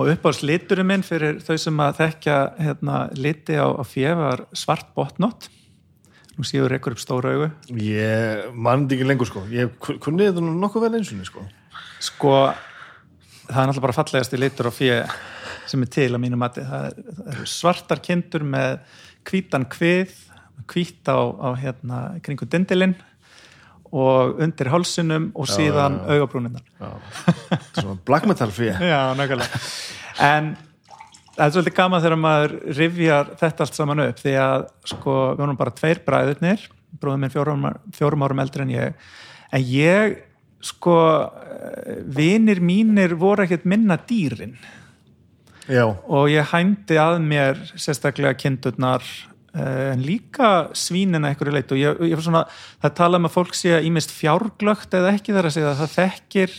og 0.00 0.10
uppáðs 0.14 0.40
liturinn 0.46 0.88
minn 0.88 1.04
fyrir 1.04 1.40
þau 1.44 1.56
sem 1.60 1.80
að 1.84 1.98
þekkja 2.00 2.36
hérna, 2.56 3.00
liti 3.16 3.58
á, 3.60 3.68
á 3.68 3.84
fjö 3.84 4.14
var 4.16 4.44
svart 4.56 4.94
botnott 4.96 5.50
nú 6.38 6.46
séu 6.48 6.68
reykur 6.70 6.96
upp 6.96 7.02
stóra 7.02 7.34
augu. 7.34 7.50
Ég 7.76 8.46
mann 8.56 8.86
þetta 8.86 8.96
ekki 8.96 9.08
lengur 9.10 9.28
sko. 9.28 9.44
Ég 9.52 9.74
kunni 10.00 10.24
þetta 10.24 10.44
nú 10.44 10.54
nokkuð 10.56 10.86
vel 10.86 10.94
einsunni 10.96 11.26
sko. 11.28 11.44
Sko 12.00 12.32
það 12.48 13.60
er 13.60 13.68
náttúrulega 13.68 13.84
bara 13.84 13.98
fallegasti 13.98 14.40
litur 14.40 14.70
á 14.70 14.72
fjö 14.72 14.96
sem 15.68 15.84
er 15.84 15.92
til 15.92 16.08
að 16.08 16.22
mínu 16.24 16.40
mati. 16.40 16.64
Það 16.64 16.88
er, 16.88 17.14
það 17.18 17.30
er 17.34 17.52
svartar 17.58 18.02
kindur 18.06 18.46
með 18.56 18.80
hvítan 19.28 19.68
kvið 19.68 20.16
hvít 20.70 21.08
á, 21.10 21.18
á 21.18 21.48
hérna 21.58 21.98
kringu 22.24 22.48
dindilinn 22.48 22.96
og 23.90 24.40
undir 24.42 24.70
hálsinum 24.70 25.30
og 25.34 25.48
síðan 25.50 25.98
augabrúninnar 26.06 26.62
svona 27.74 27.96
black 28.06 28.28
metal 28.30 28.52
fyrir 28.54 28.78
Já, 28.92 29.12
nákvæmlega. 29.18 29.60
En 30.22 30.52
það 31.34 31.44
er 31.46 31.54
svolítið 31.54 31.76
gaman 31.78 32.04
þegar 32.04 32.20
maður 32.20 32.56
rifjar 32.78 33.30
þetta 33.40 33.66
allt 33.66 33.78
saman 33.78 34.04
upp 34.04 34.20
því 34.20 34.34
að 34.44 34.66
sko, 34.92 35.14
við 35.32 35.44
vorum 35.44 35.60
bara 35.60 35.76
tveir 35.76 36.02
bræðurnir, 36.06 36.66
bróðum 37.00 37.24
minn 37.24 37.32
fjórum, 37.32 37.70
fjórum 37.96 38.26
árum 38.26 38.42
eldri 38.44 38.66
en 38.66 38.74
ég, 38.74 39.08
en 39.56 39.64
ég, 39.70 40.18
sko, 40.60 40.98
vinir 42.18 42.60
mínir 42.60 43.16
voru 43.18 43.46
ekkert 43.46 43.66
minna 43.68 43.98
dýrin. 44.06 44.58
Já, 45.70 45.84
og 45.86 46.30
ég 46.32 46.50
hæmdi 46.50 46.96
að 46.98 47.20
mér 47.22 47.60
sérstaklega 47.78 48.34
kindurnar 48.34 49.04
eh, 49.04 49.29
en 49.54 50.02
líka 50.04 50.70
svínina 50.78 51.30
einhverju 51.30 51.54
leit 51.54 51.72
og 51.74 51.80
ég, 51.80 52.02
ég 52.06 52.20
svona, 52.22 52.44
það 52.82 52.92
tala 53.00 53.18
um 53.18 53.26
að 53.26 53.34
fólk 53.34 53.56
sé 53.58 53.72
að 53.74 53.88
ímist 53.88 54.12
fjárglögt 54.14 54.94
eða 54.94 55.14
ekki 55.16 55.34
þar 55.34 55.48
að 55.48 55.56
segja 55.56 55.72
að 55.72 55.80
það 55.80 55.96
þekkir 55.96 56.54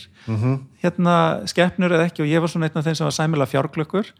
hérna 0.82 1.14
skeppnur 1.50 1.94
eða 1.96 2.10
ekki. 2.10 2.22
Og 2.22 2.28
ég 2.30 2.42
var 2.42 2.52
svona 2.52 2.68
einn 2.68 2.78
af 2.78 2.84
þeim 2.84 2.98
sem 2.98 3.08
var 3.08 3.16
sæmilega 3.16 3.52
fjárglöggur. 3.52 4.12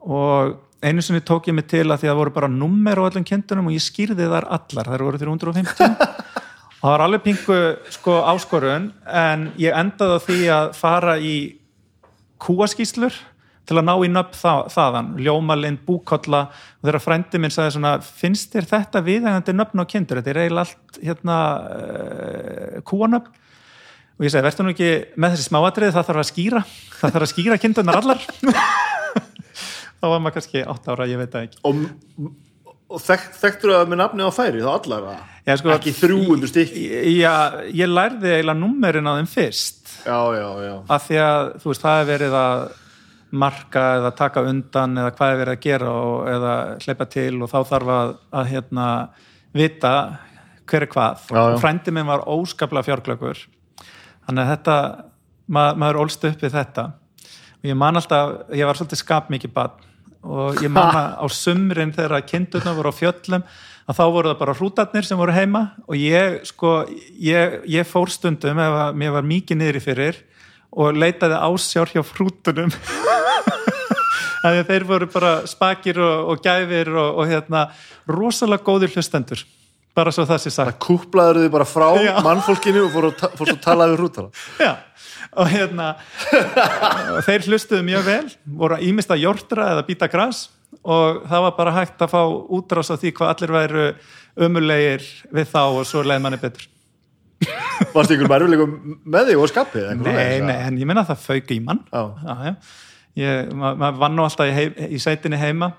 Og 0.00 0.58
einu 0.82 1.04
sinni 1.04 1.20
tók 1.20 1.48
ég 1.48 1.54
mig 1.54 1.68
til 1.70 1.86
að 1.86 2.02
því 2.02 2.08
að 2.08 2.12
það 2.12 2.20
voru 2.22 2.34
bara 2.34 2.48
nummer 2.48 2.98
á 2.98 3.06
öllum 3.06 3.26
kindunum 3.28 3.70
og 3.70 3.76
ég 3.76 3.84
skýrði 3.84 4.28
þar 4.32 4.48
allar, 4.48 4.88
þær 4.88 5.04
voru 5.04 5.20
350 5.20 5.84
og 6.80 6.86
það 6.86 6.94
var 6.94 7.04
alveg 7.04 7.24
pingu 7.26 7.58
sko 7.92 8.20
áskorun. 8.32 8.92
En 9.06 9.50
ég 9.60 9.76
endaði 9.76 10.16
á 10.16 10.24
því 10.26 10.40
að 10.56 10.70
fara 10.80 11.18
í 11.20 11.34
kúaskýslur 12.40 13.14
til 13.70 13.78
að 13.78 13.86
ná 13.86 13.92
í 14.02 14.08
nöfn 14.10 14.34
það, 14.34 14.60
þaðan 14.74 15.10
ljómalind, 15.22 15.82
búkolla. 15.86 16.40
Og 16.80 16.88
þegar 16.88 17.04
frændi 17.04 17.40
minn 17.42 17.54
sagði 17.54 17.76
svona, 17.76 17.92
finnst 18.02 18.56
þér 18.56 18.66
þetta 18.72 19.04
viðægandi 19.06 19.54
nöfn 19.54 19.82
á 19.82 19.90
kindur, 19.92 20.18
þetta 20.18 20.32
er 20.32 20.40
eiginlega 20.42 20.66
allt 20.66 21.00
hérna 21.06 21.36
uh, 21.70 22.80
kúanöfn. 22.90 23.38
Og 24.18 24.26
ég 24.26 24.34
segi, 24.34 24.44
verður 24.44 24.66
nú 24.66 24.74
ekki 24.74 24.90
með 25.16 25.36
þessi 25.36 25.46
smáatrið, 25.46 25.94
það 25.94 26.08
þarf 26.10 26.22
að 26.24 26.28
skýra. 26.28 26.62
Það 26.98 27.14
þarf 27.14 27.26
að 27.26 27.30
skýra 27.30 27.60
kindurnar 27.62 28.00
allar. 28.02 28.26
Þá 30.00 30.06
var 30.08 30.20
maður 30.20 30.36
kannski 30.40 30.64
8 30.74 30.92
ára, 30.92 31.06
ég 31.08 31.20
veit 31.20 31.32
það 31.32 31.46
ekki. 31.46 31.62
Og, 31.70 32.34
og 32.90 33.04
þekkt, 33.04 33.38
þekktur 33.40 33.74
það 33.76 33.88
með 33.92 34.02
nafni 34.02 34.26
á 34.28 34.30
færi 34.34 34.64
þá 34.64 34.70
allar 34.74 35.06
það 35.06 35.24
Já, 35.46 35.56
sko, 35.56 35.72
Ekki 35.72 35.92
300 35.96 36.50
stykki. 36.50 36.84
Já, 37.16 37.32
ég 37.72 37.88
lærði 37.88 38.34
eiginlega 38.34 38.58
nummerin 38.60 39.08
á 39.08 39.16
þeim 39.16 39.30
fyrst. 39.30 39.80
Já, 40.04 40.20
já, 40.36 40.46
já. 40.66 40.74
Af 40.92 41.06
því 41.08 41.20
að, 41.24 41.50
þú 41.62 41.72
veist, 41.72 41.84
það 41.86 42.00
er 42.02 42.08
verið 42.10 42.36
að 42.40 42.64
marka 43.30 43.84
eða 43.98 44.10
taka 44.18 44.42
undan 44.48 44.98
eða 44.98 45.12
hvað 45.16 45.32
er 45.32 45.40
verið 45.40 45.56
að 45.56 45.64
gera 45.66 45.90
og, 45.90 46.16
eða 46.30 46.54
hleypa 46.84 47.06
til 47.10 47.34
og 47.38 47.50
þá 47.52 47.58
þarf 47.68 47.92
að, 47.96 48.14
að 48.40 48.50
hérna, 48.54 48.86
vita 49.56 49.94
hver 50.70 50.86
er 50.86 50.92
hvað. 50.92 51.28
Frændi 51.62 51.94
minn 51.94 52.08
var 52.08 52.26
óskaplega 52.30 52.86
fjárglöggur. 52.88 53.44
Þannig 54.26 54.42
að 54.44 54.50
þetta 54.54 54.76
ma 55.50 55.68
maður 55.78 56.02
ólst 56.04 56.26
upp 56.28 56.42
við 56.44 56.54
þetta. 56.54 56.86
Og 57.60 57.70
ég 57.70 57.78
man 57.78 57.98
alltaf, 57.98 58.36
ég 58.56 58.68
var 58.68 58.78
svolítið 58.78 59.02
skap 59.02 59.30
mikið 59.32 59.54
bann 59.56 59.86
og 60.20 60.60
ég 60.60 60.72
man 60.72 60.96
að 61.00 61.12
á 61.16 61.26
sumrin 61.32 61.94
þegar 61.96 62.26
kindurna 62.28 62.74
voru 62.76 62.92
á 62.92 62.94
fjöllum 62.94 63.44
að 63.90 63.98
þá 63.98 64.04
voru 64.14 64.30
það 64.30 64.40
bara 64.42 64.56
hrútarnir 64.58 65.06
sem 65.06 65.20
voru 65.20 65.34
heima 65.34 65.62
og 65.86 65.96
ég 65.98 66.40
sko, 66.48 66.74
ég, 67.16 67.60
ég 67.70 67.88
fór 67.88 68.12
stundum 68.12 68.60
ef 68.60 68.76
að 68.84 69.00
mér 69.00 69.14
var 69.16 69.26
mikið 69.26 69.60
niðri 69.60 69.82
fyrir 69.82 70.20
og 70.70 70.98
leitaði 70.98 71.38
ásjár 71.38 71.90
hjá 71.92 72.02
hrútunum. 72.12 72.74
Þannig 74.40 74.62
að 74.62 74.68
þeir 74.70 74.84
voru 74.88 75.08
bara 75.12 75.32
spakir 75.50 75.98
og, 76.00 76.30
og 76.32 76.44
gæfir 76.44 76.92
og, 76.94 77.18
og 77.20 77.28
hérna 77.28 77.66
rosalega 78.08 78.64
góðir 78.64 78.94
hlustendur. 78.94 79.42
Bara 79.96 80.12
svo 80.14 80.24
það 80.28 80.44
sé 80.44 80.52
sagt. 80.54 80.78
Kúplaður 80.80 81.42
þið 81.42 81.50
bara 81.52 81.66
frá 81.68 81.88
Já. 82.06 82.14
mannfólkinu 82.24 82.86
og 82.86 82.94
fór 82.94 83.10
að, 83.10 83.26
fórst 83.40 83.56
að 83.56 83.64
tala 83.66 83.90
við 83.90 84.00
rútara 84.00 84.30
Já, 84.66 84.72
og 85.34 85.50
hérna 85.50 85.90
þeir 87.26 87.50
hlustuðu 87.50 87.84
mjög 87.90 88.08
vel 88.08 88.24
voru 88.62 88.78
að 88.78 89.22
jórtra 89.24 89.72
eða 89.74 89.86
býta 89.88 90.10
gras 90.10 90.48
og 90.80 91.24
það 91.28 91.46
var 91.46 91.56
bara 91.58 91.76
hægt 91.76 92.02
að 92.04 92.12
fá 92.14 92.20
útrás 92.56 92.88
á 92.88 92.96
því 92.96 93.12
hvað 93.18 93.32
allir 93.34 93.54
væru 93.56 93.86
ömulegir 94.46 95.08
við 95.34 95.50
þá 95.50 95.62
og 95.66 95.82
svo 95.88 96.04
leið 96.06 96.22
manni 96.22 96.40
betur 96.40 96.68
Varst 97.94 98.12
ykkur 98.12 98.28
mærfilegum 98.28 98.72
með 99.08 99.30
þig 99.30 99.40
og 99.40 99.48
skapið? 99.50 99.86
Nei, 99.96 100.02
svoleiðis, 100.04 100.42
nei, 100.46 100.56
en 100.68 100.80
ég 100.82 100.88
menna 100.90 101.04
að 101.06 101.12
það 101.14 101.22
fauk 101.26 101.52
í 101.54 101.60
mann 101.64 101.80
Já. 101.88 102.02
já. 102.26 102.54
Ég, 103.20 103.48
ma 103.56 103.72
maður 103.74 104.00
vann 104.04 104.14
nú 104.18 104.24
alltaf 104.26 104.50
í, 104.50 104.52
heim, 104.54 104.74
í 104.86 104.98
sætinni 105.02 105.38
heima 105.40 105.72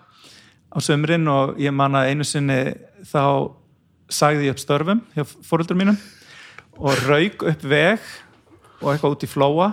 á 0.71 0.77
sömrin 0.83 1.27
og 1.31 1.59
ég 1.61 1.71
man 1.75 1.95
að 1.99 2.09
einu 2.11 2.25
sinni 2.27 2.57
þá 3.07 3.21
sagði 4.11 4.49
ég 4.49 4.55
upp 4.57 4.63
störfum 4.63 5.03
hjá 5.15 5.23
fóröldur 5.47 5.79
mínum 5.79 5.99
og 6.81 6.97
rauk 7.07 7.45
upp 7.53 7.63
veg 7.71 8.03
og 8.81 8.91
eitthvað 8.91 9.15
út 9.15 9.23
í 9.27 9.29
flóa 9.31 9.69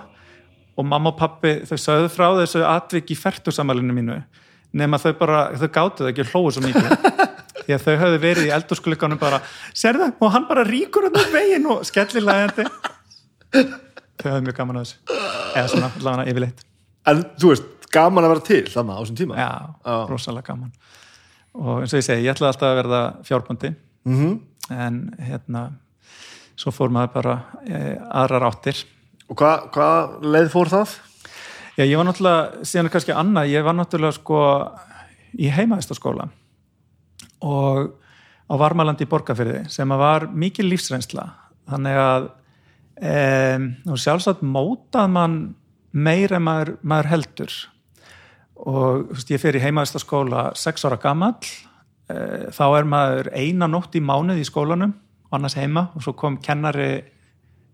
og 0.78 0.86
mamma 0.86 1.10
og 1.10 1.18
pappi 1.18 1.56
þau 1.66 1.74
sögðu 1.80 2.12
frá 2.14 2.28
þessu 2.38 2.62
atvik 2.68 3.10
í 3.10 3.18
fertursamalinu 3.18 3.96
mínu 3.96 4.20
nema 4.78 5.00
þau 5.02 5.14
bara, 5.18 5.40
þau 5.58 5.68
gátu 5.72 6.04
það 6.04 6.12
ekki 6.12 6.28
hlóðu 6.30 6.54
svo 6.54 6.66
mikið 6.68 7.17
því 7.68 7.76
að 7.76 7.82
þau 7.84 7.96
höfðu 8.02 8.20
verið 8.22 8.46
í 8.48 8.52
eldursklukanum 8.56 9.20
bara, 9.20 9.38
serðu, 9.76 10.10
og 10.24 10.32
hann 10.34 10.46
bara 10.48 10.64
ríkur 10.66 11.04
hann 11.08 11.18
upp 11.20 11.32
veginn 11.34 11.66
og 11.74 11.84
skellilegandi 11.88 12.64
þau 13.52 14.28
höfðu 14.28 14.44
mjög 14.48 14.56
gaman 14.58 14.78
að 14.80 14.86
þessu. 14.86 15.18
Eða 15.58 15.66
svona, 15.72 15.90
allavega 15.98 16.30
yfirleitt. 16.32 16.62
En 17.08 17.22
þú 17.40 17.52
veist, 17.52 17.68
gaman 17.94 18.26
að 18.26 18.32
vera 18.34 18.44
til 18.48 18.62
þannig 18.72 18.96
á 18.96 19.00
þessum 19.02 19.18
tíma? 19.20 19.36
Já, 19.38 19.50
Já. 19.88 19.96
rosalega 20.10 20.48
gaman. 20.50 20.72
Og 21.58 21.80
eins 21.82 21.94
og 21.94 22.00
ég 22.00 22.06
segi, 22.06 22.24
ég 22.26 22.34
ætlaði 22.34 22.50
alltaf 22.52 22.68
að 22.72 22.78
verða 22.82 23.02
fjárbúndi 23.26 23.74
Mhm. 24.08 24.40
en 24.70 24.98
hérna 25.20 25.62
svo 26.56 26.70
fór 26.74 26.90
maður 26.90 27.12
bara 27.14 27.34
e, 27.66 27.98
aðrar 28.10 28.48
áttir. 28.50 28.84
Og 29.30 29.36
hvað 29.36 29.70
hva 29.72 29.88
leið 30.22 30.50
fór 30.52 30.68
það? 30.72 30.96
Já, 31.78 31.84
ég 31.86 31.96
var 31.96 32.04
náttúrulega, 32.08 32.64
síðan 32.66 32.86
er 32.88 32.90
kannski 32.90 33.14
annað, 33.14 33.50
ég 33.52 33.64
var 33.64 33.74
náttúrulega 33.78 34.14
sko 34.18 34.38
í 35.38 35.50
heimaðistaskóla 35.52 36.28
og 37.44 37.94
á 38.48 38.54
Varmalandi 38.56 39.04
í 39.04 39.10
Borgarfyrði 39.10 39.64
sem 39.72 39.90
að 39.92 40.02
var 40.02 40.28
mikil 40.32 40.68
lífsreynsla. 40.70 41.26
Þannig 41.68 42.00
að 42.00 42.28
um, 42.98 43.66
sjálfsagt 43.94 44.44
mótað 44.44 45.10
mann 45.12 45.40
meir 45.92 46.32
en 46.36 46.46
maður, 46.46 46.76
maður 46.82 47.10
heldur. 47.12 47.58
Og 48.68 49.10
veist, 49.12 49.30
ég 49.30 49.42
fer 49.42 49.56
í 49.58 49.62
heimaðistaskóla 49.62 50.48
sex 50.58 50.86
ára 50.88 50.98
gamall 51.00 51.36
uh, 51.38 52.48
þá 52.54 52.64
er 52.66 52.88
maður 52.88 53.30
eina 53.36 53.68
nótt 53.70 53.94
í 53.98 54.02
mánuð 54.02 54.42
í 54.42 54.48
skólanum 54.48 54.96
annars 55.34 55.58
heima 55.60 55.90
og 55.94 56.02
svo 56.04 56.14
kom 56.16 56.38
kennari 56.42 57.02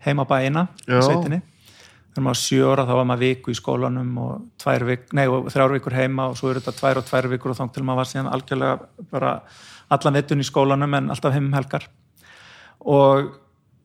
heima 0.04 0.26
bæina 0.28 0.66
í 0.84 0.90
Já. 0.90 1.00
sveitinni 1.06 1.40
þegar 2.14 2.26
maður 2.28 2.70
ára 2.72 2.86
þá 2.88 2.94
var 2.94 3.08
maður 3.10 3.24
viku 3.24 3.52
í 3.52 3.58
skólanum 3.58 4.12
og, 4.22 4.64
vik, 4.88 5.06
nei, 5.12 5.24
og 5.28 5.50
þrjár 5.52 5.74
vikur 5.76 5.96
heima 5.98 6.28
og 6.30 6.38
svo 6.38 6.52
eru 6.52 6.62
þetta 6.62 6.78
tvær 6.78 7.00
og 7.00 7.08
tvær 7.08 7.28
vikur 7.32 7.54
og 7.54 7.58
þá 7.58 7.64
til 7.74 7.84
maður 7.84 8.00
var 8.00 8.10
síðan 8.10 8.30
algjörlega 8.32 9.08
bara 9.10 9.34
allan 9.94 10.18
vettun 10.18 10.44
í 10.44 10.48
skólanum 10.48 10.96
en 10.98 11.10
alltaf 11.14 11.34
heim 11.34 11.50
um 11.50 11.58
helgar 11.58 11.88
og 12.80 13.34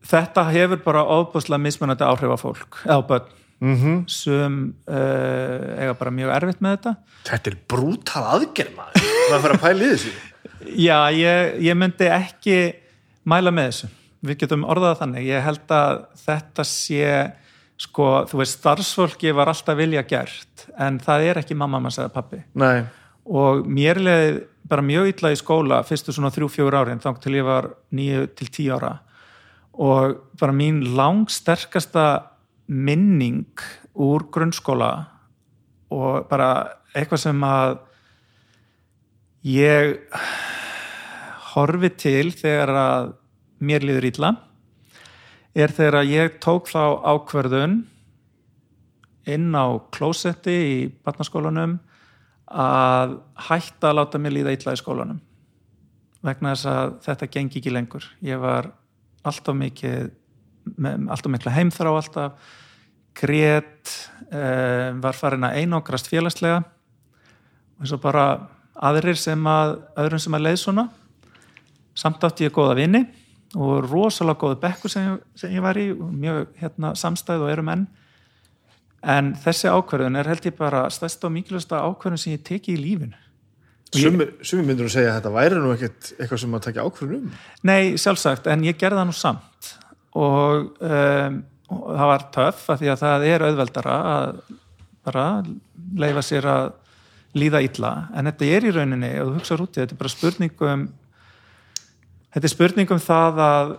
þetta 0.10 0.46
hefur 0.54 0.84
bara 0.86 1.04
ofbúslega 1.18 1.62
mismunandi 1.66 2.08
áhrif 2.08 2.34
á 2.34 2.38
fólk 2.40 2.82
eða 2.86 3.02
á 3.02 3.10
börn 3.12 3.36
Mm 3.60 3.76
-hmm. 3.76 4.08
sem 4.08 4.74
uh, 4.88 5.82
eiga 5.82 5.94
bara 5.94 6.12
mjög 6.12 6.30
erfitt 6.32 6.62
með 6.62 6.78
þetta 6.78 6.96
Þetta 7.28 7.50
er 7.50 7.58
brútal 7.68 8.24
aðgerð 8.24 8.72
maður 8.78 9.02
Það 9.04 9.42
fyrir 9.42 9.56
að 9.56 9.62
pæla 9.62 9.84
í 9.84 9.90
þessu 9.90 10.12
Já, 10.60 11.10
ég, 11.16 11.60
ég 11.64 11.76
myndi 11.78 12.08
ekki 12.12 12.58
mæla 13.28 13.52
með 13.54 13.70
þessu. 13.72 13.90
Við 14.28 14.40
getum 14.42 14.66
orðað 14.68 14.98
þannig. 15.00 15.28
Ég 15.30 15.46
held 15.46 15.72
að 15.72 16.02
þetta 16.26 16.66
sé, 16.68 17.12
sko, 17.80 18.08
þú 18.30 18.42
veist, 18.42 18.60
starfsfólki 18.60 19.34
var 19.36 19.52
alltaf 19.52 19.78
vilja 19.80 20.04
gert, 20.08 20.68
en 20.80 21.00
það 21.04 21.28
er 21.30 21.42
ekki 21.42 21.58
mamma 21.58 21.80
maður 21.80 22.00
sagði 22.00 22.16
pappi. 22.16 22.42
Nei, 22.60 22.88
Og 23.30 23.68
mér 23.70 24.00
leði 24.02 24.32
bara 24.70 24.82
mjög 24.86 25.12
illa 25.12 25.30
í 25.34 25.38
skóla 25.38 25.84
fyrstu 25.86 26.14
svona 26.16 26.32
þrjú, 26.34 26.48
fjögur 26.50 26.80
árin, 26.80 27.02
þá 27.02 27.12
til 27.22 27.36
ég 27.38 27.46
var 27.46 27.68
nýju 27.94 28.26
til 28.38 28.50
tíu 28.56 28.74
ára. 28.74 28.96
Og 29.78 30.16
bara 30.40 30.56
mín 30.56 30.82
langsterkasta 30.98 32.08
minning 32.70 33.62
úr 33.94 34.26
grunnskóla 34.34 34.92
og 35.94 36.26
bara 36.30 36.50
eitthvað 36.94 37.24
sem 37.24 37.46
að 37.46 37.78
ég 39.46 39.96
horfi 41.54 41.90
til 41.98 42.34
þegar 42.34 42.74
að 42.82 43.14
mér 43.62 43.86
líður 43.86 44.10
illa 44.10 44.36
er 45.58 45.74
þegar 45.74 46.06
ég 46.08 46.38
tók 46.44 46.70
þá 46.70 47.02
ákverðun 47.06 47.80
inn 49.30 49.50
á 49.54 49.78
klósetti 49.94 50.54
í 50.54 50.76
barnaskólanum 51.06 51.78
að 52.50 53.20
hætta 53.50 53.92
að 53.92 53.98
láta 54.00 54.22
mig 54.22 54.34
líða 54.34 54.54
illa 54.56 54.74
í 54.74 54.80
skólanum. 54.80 55.20
Vegna 56.26 56.54
þess 56.56 56.70
að 56.70 56.96
þetta 57.06 57.30
gengi 57.36 57.60
ekki 57.62 57.74
lengur. 57.74 58.08
Ég 58.26 58.42
var 58.42 58.72
alltaf 59.24 59.56
mikið 59.56 60.10
alltaf 60.78 61.32
mikla 61.32 61.54
heimþrá 61.56 61.94
alltaf. 61.96 62.50
Grét 63.20 63.94
eh, 64.32 64.90
var 65.02 65.18
farin 65.18 65.48
að 65.48 65.62
einókrast 65.62 66.10
félagslega. 66.10 66.62
Og 67.78 67.86
eins 67.86 67.94
og 67.96 68.02
bara 68.04 68.26
aðrir 68.76 69.18
sem 69.20 69.48
að 69.50 69.80
öðrum 70.00 70.22
sem 70.24 70.38
að 70.38 70.46
leið 70.48 70.60
svona. 70.64 70.86
Samt 71.98 72.24
átti 72.24 72.48
ég 72.48 72.56
góða 72.56 72.78
vini 72.80 73.06
og 73.58 73.88
rosalega 73.90 74.40
góðu 74.44 74.60
bekku 74.62 74.92
sem, 74.92 75.16
sem 75.38 75.54
ég 75.56 75.64
var 75.66 75.78
í 75.80 75.88
mjög 75.96 76.52
hérna, 76.60 76.94
samstæð 76.98 77.48
og 77.48 77.54
eru 77.54 77.66
menn. 77.66 77.88
En 79.00 79.32
þessi 79.40 79.72
ákverðun 79.72 80.20
er 80.20 80.28
held 80.30 80.46
ég 80.46 80.58
bara 80.58 80.84
stærsta 80.92 81.30
og 81.30 81.34
mikilvægsta 81.38 81.82
ákverðun 81.88 82.22
sem 82.22 82.36
ég 82.36 82.44
teki 82.46 82.76
í 82.76 82.82
lífinu. 82.82 83.18
Sumi 83.90 84.66
myndur 84.68 84.86
að 84.86 84.94
segja 84.94 85.16
að 85.16 85.16
þetta 85.18 85.32
væri 85.34 85.62
nú 85.64 85.72
ekkert 85.74 86.12
eitthvað 86.20 86.42
sem 86.44 86.58
að 86.58 86.66
taka 86.68 86.84
ákverðun 86.86 87.24
um. 87.24 87.38
Nei, 87.66 87.96
sjálfsagt, 87.98 88.50
en 88.52 88.66
ég 88.68 88.78
gerði 88.78 89.00
það 89.00 89.10
nú 89.10 89.16
samt. 89.18 89.72
Og, 90.20 90.70
um, 90.84 91.40
og 91.74 91.88
það 91.88 92.12
var 92.12 92.28
töff 92.36 92.70
að 92.70 92.84
því 92.84 92.92
að 92.94 93.02
það 93.02 93.26
er 93.32 93.46
auðveldara 93.48 93.98
að 94.12 94.44
bara 95.10 95.26
leifa 95.98 96.24
sér 96.26 96.50
að 96.50 96.72
líða 97.40 97.62
illa, 97.66 97.92
en 98.18 98.30
þetta 98.30 98.50
er 98.58 98.66
í 98.66 98.74
rauninni 98.74 99.12
og 99.22 99.30
þú 99.30 99.36
hugsaður 99.38 99.64
út 99.66 99.70
í 99.70 99.80
þetta, 99.80 99.86
þetta 99.86 99.96
er 99.96 100.02
bara 100.04 100.14
spurningum 100.14 100.86
þetta 102.34 102.50
er 102.50 102.54
spurningum 102.54 103.04
það 103.04 103.44
að 103.46 103.76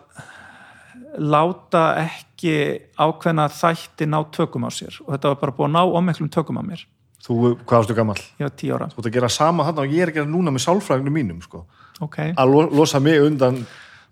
láta 1.21 1.83
ekki 2.05 2.55
ákveðna 2.99 3.49
þætti 3.53 4.09
ná 4.09 4.21
tökum 4.33 4.67
á 4.67 4.71
sér 4.73 4.97
og 5.05 5.13
þetta 5.15 5.33
var 5.33 5.41
bara 5.43 5.57
búið 5.57 5.69
að 5.69 5.77
ná 5.77 5.99
ómeklum 5.99 6.33
tökum 6.33 6.61
á 6.61 6.65
mér 6.65 6.87
Þú, 7.21 7.35
hvað 7.69 7.75
varstu 7.75 7.95
gammal? 7.99 8.17
Ég 8.41 8.47
var 8.47 8.55
tíu 8.57 8.73
ára 8.73 8.87
Þú 8.95 9.03
ert 9.03 9.09
að 9.11 9.17
gera 9.19 9.29
sama 9.33 9.67
hann 9.67 9.81
og 9.83 9.91
ég 9.93 10.07
er 10.07 10.13
að 10.13 10.21
gera 10.21 10.31
núna 10.31 10.55
með 10.55 10.65
sálfræðinu 10.65 11.13
mínum 11.13 11.43
sko. 11.45 11.67
okay. 12.01 12.33
að 12.33 12.55
lo 12.55 12.63
losa 12.81 13.01
mig 13.01 13.21
undan 13.21 13.59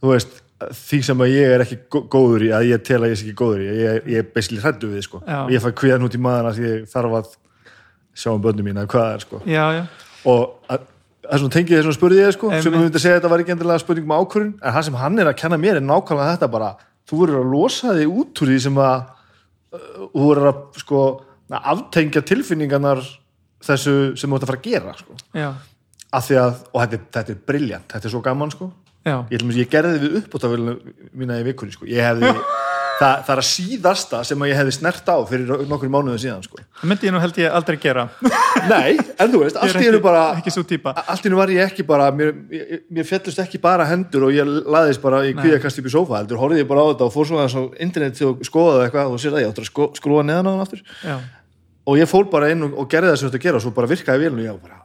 þú 0.02 0.12
veist, 0.12 0.42
því 0.58 1.00
sem 1.06 1.24
að 1.24 1.32
ég 1.32 1.54
er 1.54 1.64
ekki 1.64 1.78
góður 2.10 2.44
í, 2.44 2.50
að 2.52 2.68
ég 2.68 2.84
tel 2.84 3.00
að 3.00 3.08
ég 3.08 3.16
er 3.16 3.22
ekki 3.22 3.38
góður 3.38 3.62
í 3.62 3.68
ég, 3.68 4.10
ég 4.12 4.20
er 4.20 4.28
basically 4.34 4.60
hrættu 4.60 4.90
við 4.92 5.06
sko. 5.06 5.22
og 5.24 5.54
ég 5.54 5.64
fæ 5.64 5.70
kviðan 5.80 6.04
út 6.04 6.18
í 6.18 6.20
maður 6.20 6.50
að 6.50 6.60
ég 6.66 6.84
þarf 6.92 7.16
að 7.22 7.32
sjá 8.18 8.30
um 8.34 8.44
börnum 8.44 8.68
mín 8.68 8.82
að 8.82 8.90
hvað 8.92 9.10
er 9.14 9.24
sko. 9.24 9.42
já, 9.46 9.64
já. 9.78 9.82
og 10.28 10.76
þess 11.28 11.44
vegna 11.44 11.54
tengið 11.54 11.78
þess 11.78 11.90
að 11.90 11.96
spurði 11.98 12.20
ég 12.22 12.34
sko, 12.36 12.50
sem 12.54 12.72
við 12.72 12.78
myndum 12.78 12.98
að 12.98 13.04
segja 13.04 13.14
að 13.14 13.20
þetta 13.20 13.30
var 13.32 13.42
ekki 13.44 13.54
endilega 13.54 13.82
spurning 13.82 14.08
um 14.08 14.16
ákvörðun, 14.16 14.52
en 14.58 14.76
það 14.76 14.86
sem 14.88 14.98
hann 15.02 15.18
er 15.22 15.30
að 15.30 15.38
kenna 15.42 15.60
mér 15.60 15.80
er 15.80 15.84
nákvæmlega 15.84 16.34
þetta 16.34 16.50
bara, 16.54 16.70
þú 17.08 17.20
verður 17.22 17.40
að 17.42 17.54
losa 17.54 17.94
þig 17.98 18.14
út 18.22 18.42
úr 18.42 18.52
því 18.52 18.58
sem 18.64 18.82
að 18.84 18.98
uh, 18.98 19.88
þú 20.14 20.28
verður 20.28 20.50
að 20.52 20.60
sko 20.82 21.02
aftengja 21.58 22.24
tilfinningarnar 22.28 23.02
þessu 23.64 23.96
sem 24.18 24.30
þú 24.30 24.38
ætti 24.38 24.46
að 24.46 24.52
fara 24.52 24.60
að 24.60 24.68
gera 24.68 24.94
sko. 24.98 25.18
að 26.08 26.30
að, 26.40 26.60
og 26.72 26.82
þetta, 26.84 27.00
þetta 27.18 27.34
er 27.34 27.40
brilljant, 27.50 27.88
þetta 27.92 28.08
er 28.08 28.14
svo 28.14 28.22
gaman 28.24 28.52
sko. 28.54 28.70
Ég, 29.32 29.44
ég 29.56 29.70
gerði 29.72 30.00
við 30.02 30.16
upp 30.20 30.34
á 30.36 30.38
það 30.42 30.56
mína 31.16 31.38
í 31.40 31.44
vikunni 31.46 31.72
sko. 31.72 31.88
ég 31.88 32.04
hefði 32.04 32.32
það, 32.98 33.22
það 33.26 33.32
er 33.34 33.40
að 33.42 33.46
síðasta 33.48 34.20
sem 34.26 34.42
að 34.42 34.50
ég 34.50 34.58
hefði 34.58 34.74
snert 34.76 35.10
á 35.10 35.16
fyrir 35.28 35.64
nokkur 35.70 35.92
mánuðu 35.92 36.18
síðan 36.22 36.44
sko. 36.44 36.60
það 36.80 36.90
myndi 36.90 37.08
ég 37.08 37.14
nú 37.14 37.22
held 37.22 37.40
ég 37.42 37.56
aldrei 37.58 37.78
gera 37.82 38.04
nei, 38.72 38.98
en 38.98 39.32
þú 39.32 39.42
veist, 39.44 39.58
allt 39.60 39.78
í 39.78 39.86
hennu 39.86 40.02
bara 40.04 40.24
allt 40.34 41.22
í 41.22 41.28
hennu 41.28 41.38
var 41.38 41.52
ég 41.54 41.64
ekki 41.68 41.86
bara 41.88 42.10
mér, 42.14 42.34
mér 42.90 43.08
fjallust 43.08 43.42
ekki 43.44 43.62
bara 43.62 43.86
hendur 43.88 44.28
og 44.28 44.34
ég 44.34 44.52
laðist 44.66 45.02
bara 45.04 45.22
í 45.28 45.34
kvíakast 45.38 45.82
upp 45.82 45.90
í 45.90 45.94
sofa 45.94 46.20
heldur, 46.20 46.40
horfið 46.42 46.64
ég 46.64 46.70
bara 46.70 46.86
á 46.86 46.90
þetta 46.92 47.08
og 47.08 47.14
fór 47.14 47.30
svona 47.30 47.46
á 47.46 47.62
internet 47.84 48.22
og 48.26 48.44
skoðaði 48.46 48.88
eitthvað 48.88 49.14
og 49.14 49.22
sér 49.22 49.36
það 49.36 49.44
ég 49.44 49.52
áttur 49.52 49.66
að 49.66 49.72
sko, 49.72 49.90
skrúa 49.98 50.26
neðan 50.26 50.50
á 50.50 50.52
hann 50.54 50.66
aftur 50.66 50.84
Já. 51.04 51.16
og 51.86 52.00
ég 52.00 52.10
fór 52.10 52.28
bara 52.32 52.50
inn 52.54 52.66
og, 52.66 52.76
og 52.82 52.90
gerði 52.90 53.14
það 53.14 53.22
sem 53.22 53.30
þetta 53.32 53.44
gera 53.46 53.60
og 53.60 53.66
svo 53.66 53.74
bara 53.76 53.90
virkaði 53.90 54.26
vel 54.26 54.34
og 54.34 54.44
ég 54.44 54.56
var 54.56 54.62
bara 54.66 54.77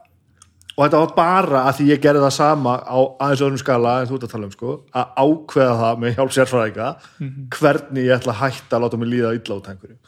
og 0.74 0.82
þetta 0.82 1.00
var 1.00 1.14
bara 1.16 1.62
að 1.68 1.78
því 1.78 1.86
ég 1.92 2.02
gerði 2.02 2.24
það 2.24 2.34
sama 2.34 2.74
á 2.82 2.98
aðeins 3.22 3.44
öðrum 3.46 3.62
skala 3.62 3.94
en 4.00 4.08
þú 4.10 4.18
ert 4.18 4.26
að 4.26 4.34
tala 4.34 4.48
um 4.48 4.54
sko, 4.54 4.74
að 4.90 5.20
ákveða 5.24 5.74
það 5.80 6.02
með 6.02 6.16
hjálp 6.18 6.34
sérfræðinga 6.34 6.88
mm 6.94 7.28
-hmm. 7.28 7.48
hvernig 7.58 8.04
ég 8.08 8.16
ætla 8.18 8.32
að 8.32 8.42
hætta 8.42 8.76
að 8.76 8.82
láta 8.82 8.96
mig 8.96 9.08
líða 9.08 9.34
illa 9.38 9.58
út 9.58 9.68
einhverju. 9.68 9.98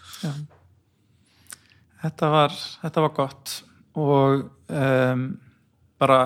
Þetta 2.03 2.31
var, 2.31 2.53
þetta 2.83 3.01
var 3.01 3.13
gott 3.15 3.63
og 3.95 4.51
um, 4.69 5.39
bara 5.99 6.21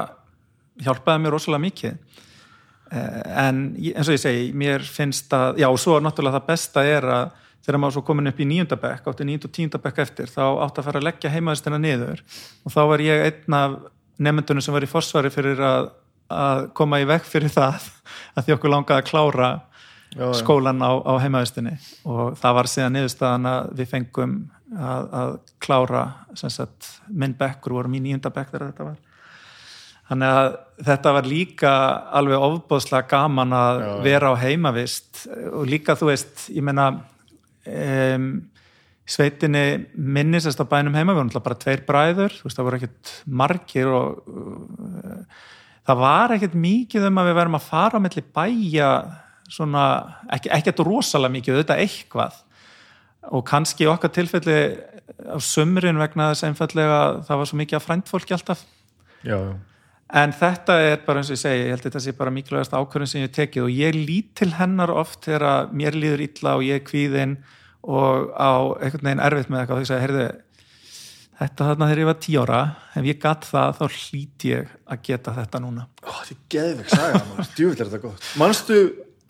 hjálpaði 0.81 1.23
mér 1.23 1.37
rosalega 1.37 1.65
mikið. 1.67 1.99
Eh, 2.91 3.47
en 3.47 3.77
eins 3.77 4.09
og 4.09 4.17
ég 4.17 4.23
segi 4.23 4.51
mér 4.57 4.83
finnst 4.83 5.31
að, 5.33 5.61
já 5.63 5.69
og 5.69 5.79
svo 5.79 6.01
náttúrulega 6.03 6.41
það 6.41 6.49
besta 6.49 6.83
er 6.85 7.05
að 7.05 7.31
þegar 7.61 7.79
maður 7.79 7.97
svo 7.99 8.03
komin 8.09 8.31
upp 8.31 8.41
í 8.41 8.49
nýjundabekk 8.51 9.09
átti 9.13 9.27
nýjund 9.29 9.47
og 9.47 9.53
tíundabekk 9.55 9.99
eftir 10.03 10.31
þá 10.33 10.43
átti 10.65 10.81
að 10.81 10.87
fara 10.89 10.99
að 10.99 11.07
leggja 11.07 11.31
heimaðistina 11.31 11.79
niður. 11.79 12.23
Og 12.65 12.75
þá 12.75 12.81
var 12.91 13.05
ég 13.05 13.25
einn 13.29 13.57
af 13.61 13.77
nefndunum 14.21 14.65
sem 14.65 14.77
var 14.77 14.87
í 14.87 14.91
forsvari 14.91 15.33
fyrir 15.33 15.61
að, 15.65 15.91
að 16.31 16.63
koma 16.77 17.01
í 17.03 17.09
vekk 17.09 17.27
fyrir 17.29 17.53
það 17.53 17.91
að 18.37 18.47
því 18.47 18.57
okkur 18.57 18.75
langaði 18.75 19.03
að 19.03 19.11
klára 19.11 19.51
já, 20.15 20.27
skólan 20.41 20.83
á, 20.85 20.93
á 21.01 21.13
heimaðustinni 21.23 21.77
og 22.05 22.35
það 22.41 22.57
var 22.61 22.71
síðan 22.71 22.99
niðurstaðan 22.99 23.53
að 23.53 23.71
við 23.81 23.93
fengum 23.95 24.41
að, 24.77 25.07
að 25.21 25.37
klára 25.63 26.03
sagt, 26.39 26.91
minn 27.09 27.35
bekkur, 27.39 27.75
vorum 27.79 27.97
í 27.99 28.03
nýjunda 28.05 28.33
bekk 28.35 28.53
þegar 28.53 28.69
þetta 28.71 28.91
var. 28.91 28.99
Þannig 30.11 30.37
að 30.41 30.49
þetta 30.89 31.11
var 31.15 31.27
líka 31.31 31.73
alveg 32.19 32.45
ofbóðslega 32.47 33.07
gaman 33.13 33.53
að 33.55 33.83
já, 33.83 33.91
vera 34.07 34.33
á 34.35 34.43
heimavist. 34.43 35.27
Og 35.53 35.69
líka 35.71 35.95
þú 35.99 36.09
veist, 36.11 36.49
ég 36.51 36.67
menna 36.67 36.89
um, 37.71 38.33
sveitinni 39.11 39.65
minnisast 39.95 40.61
á 40.63 40.67
bænum 40.71 40.95
heima, 40.95 41.15
við 41.15 41.25
varum 41.25 41.47
bara 41.47 41.59
tveir 41.59 41.83
bræður, 41.89 42.37
veist, 42.45 42.59
það 42.59 42.69
voru 42.69 42.79
ekkert 42.79 43.15
margir 43.27 43.91
og 43.91 44.21
uh, 44.31 45.41
það 45.89 46.05
var 46.05 46.37
ekkert 46.37 46.55
mikið 46.61 47.09
um 47.09 47.21
að 47.21 47.31
við 47.31 47.41
verum 47.41 47.59
að 47.59 47.67
fara 47.67 47.99
á 47.99 48.05
melli 48.05 48.25
bæja 48.37 48.91
svona, 49.51 49.85
ekki, 50.37 50.53
ekkert 50.55 50.85
rosalega 50.87 51.35
mikið 51.35 51.57
auðvitað 51.57 51.83
eitthvað. 51.85 52.39
Og 53.37 53.43
kannski 53.47 53.89
okkar 53.91 54.13
tilfelli 54.15 54.61
á 55.27 55.39
sömurinn 55.43 56.01
vegna 56.01 56.31
þess 56.31 56.47
einfallega 56.49 57.01
það 57.27 57.43
var 57.43 57.51
svo 57.51 57.59
mikið 57.61 57.79
að 57.79 57.87
fræntfólki 57.87 58.37
alltaf. 58.37 58.63
Já, 59.27 59.37
já. 59.37 59.53
en 60.17 60.33
þetta 60.33 60.77
er 60.81 61.03
bara 61.05 61.21
eins 61.21 61.29
og 61.29 61.37
ég 61.37 61.43
segi, 61.43 61.65
ég 61.67 61.75
held 61.75 61.85
þetta 61.85 62.01
sé 62.01 62.15
bara 62.17 62.33
mikilvægast 62.33 62.73
ákvörðin 62.73 63.11
sem 63.11 63.25
ég 63.27 63.35
tekið 63.37 63.67
og 63.67 63.75
ég 63.75 63.99
lít 63.99 64.31
til 64.41 64.55
hennar 64.57 64.93
oft 64.95 65.27
þegar 65.27 65.75
mér 65.77 65.99
líður 65.99 66.25
illa 66.25 66.55
og 66.57 66.65
ég 66.65 66.81
er 66.81 66.87
kvíðinn 66.87 67.37
og 67.83 68.31
á 68.37 68.53
einhvern 68.81 69.09
veginn 69.09 69.25
erfitt 69.25 69.51
með 69.51 69.63
eitthvað 69.63 69.77
og 69.77 69.85
þú 69.85 69.91
segir, 69.91 70.05
heyrðu 70.05 70.29
þetta 71.41 71.69
þarna 71.71 71.89
þegar 71.89 72.03
ég 72.03 72.09
var 72.11 72.19
tí 72.21 72.37
ára 72.37 72.61
ef 73.01 73.09
ég 73.09 73.21
gatt 73.23 73.47
það 73.49 73.77
þá 73.79 73.85
hlít 73.97 74.47
ég 74.51 74.73
að 74.85 75.05
geta 75.09 75.37
þetta 75.39 75.63
núna. 75.65 75.87
Ó, 76.05 76.11
þetta 76.13 76.37
er 76.37 76.41
geðvig 76.57 76.93
saga, 76.93 77.23
djúvill 77.57 77.77
er 77.79 77.85
þetta 77.87 78.03
gott. 78.05 78.31
Manstu 78.41 78.81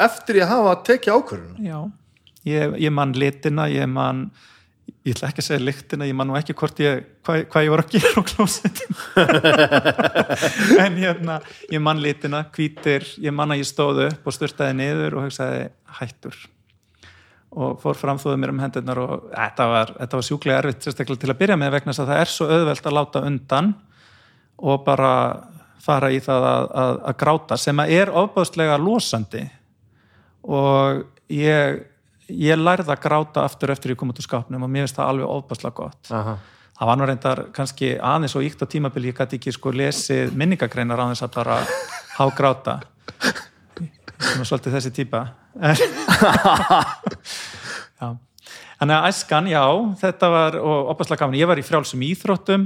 eftir 0.00 0.40
ég 0.40 0.50
hafa 0.50 0.74
að 0.74 0.86
tekja 0.90 1.18
ákvörðuna? 1.18 1.66
Já, 1.66 1.78
ég, 2.50 2.78
ég 2.86 2.96
man 2.96 3.14
litina, 3.14 3.68
ég 3.70 3.90
man 3.90 4.30
ég 5.06 5.14
ætla 5.14 5.30
ekki 5.30 5.40
að 5.40 5.46
segja 5.46 5.62
lyktina, 5.62 6.06
ég 6.08 6.16
man 6.16 6.28
nú 6.28 6.36
ekki 6.36 6.54
hvort 6.58 6.80
ég, 6.82 7.04
hvað, 7.24 7.44
hvað 7.52 7.64
ég 7.64 7.72
voru 7.72 7.84
að 7.86 7.92
gera 7.94 8.20
á 8.20 8.22
klósetin 8.26 8.92
en 10.84 10.98
hérna 11.00 11.36
ég 11.72 11.82
man 11.84 12.02
litina, 12.02 12.42
hvítir 12.56 13.06
ég 13.22 13.34
man 13.36 13.54
að 13.54 13.62
ég 13.62 13.70
stóðu 13.70 14.08
upp 14.10 14.26
og 14.26 14.36
styrtaði 14.36 14.76
niður 14.80 15.20
og 15.20 15.28
hugsaði 15.28 15.68
hættur 16.00 16.36
og 17.50 17.78
fór 17.82 17.98
framþóðið 17.98 18.38
mér 18.38 18.52
um 18.52 18.60
hendurnar 18.62 18.98
og 19.02 19.14
þetta 19.32 19.68
var, 19.70 19.94
þetta 19.98 20.18
var 20.18 20.26
sjúklega 20.26 20.58
erfitt 20.62 20.84
sérstaklega 20.86 21.24
til 21.24 21.32
að 21.32 21.40
byrja 21.40 21.56
með 21.58 21.72
vegna 21.74 21.94
þess 21.94 22.02
að 22.04 22.12
það 22.12 22.20
er 22.22 22.30
svo 22.30 22.46
auðvelt 22.46 22.86
að 22.86 22.96
láta 22.96 23.22
undan 23.26 23.72
og 24.70 24.84
bara 24.86 25.14
fara 25.80 26.10
í 26.12 26.20
það 26.22 26.46
að, 26.46 26.66
að, 26.82 27.00
að 27.10 27.16
gráta 27.24 27.58
sem 27.58 27.82
að 27.82 27.94
er 27.96 28.12
ofbáðslega 28.20 28.76
losandi. 28.80 29.42
Og 30.46 31.02
ég, 31.32 31.82
ég 32.30 32.60
lærði 32.60 32.94
að 32.94 33.02
gráta 33.02 33.44
aftur 33.48 33.74
eftir 33.74 33.94
ég 33.94 34.00
kom 34.00 34.12
út 34.12 34.20
úr 34.20 34.28
skápnum 34.28 34.66
og 34.66 34.70
mér 34.70 34.86
finnst 34.86 35.00
það 35.00 35.12
alveg 35.14 35.34
ofbáðslega 35.34 35.78
gott. 35.80 36.14
Aha. 36.14 36.38
það 36.78 36.88
var 36.88 37.00
nú 37.00 37.08
reyndar 37.08 37.44
kannski 37.56 37.92
aðeins 37.98 38.36
og 38.38 38.46
íkt 38.46 38.62
á 38.64 38.66
tímabili, 38.70 39.10
ég 39.10 39.18
gæti 39.18 39.40
ekki 39.40 39.52
sko 39.56 39.72
lesið 39.74 40.36
minningagreinar 40.38 41.02
aðeins 41.02 41.24
að 41.26 41.34
bara 41.34 41.58
há 42.16 42.24
gráta 42.36 42.78
svona 44.20 44.46
svolítið 44.48 44.76
þessi 44.76 44.92
típa 44.96 45.20
já. 48.00 48.08
Þannig 48.80 48.96
að 48.96 49.08
æskan, 49.10 49.48
já, 49.52 49.64
þetta 50.00 50.30
var 50.32 50.56
opaslega 50.62 51.20
gaman, 51.20 51.38
ég 51.38 51.50
var 51.50 51.60
í 51.60 51.64
frjálsum 51.64 52.04
íþróttum 52.06 52.64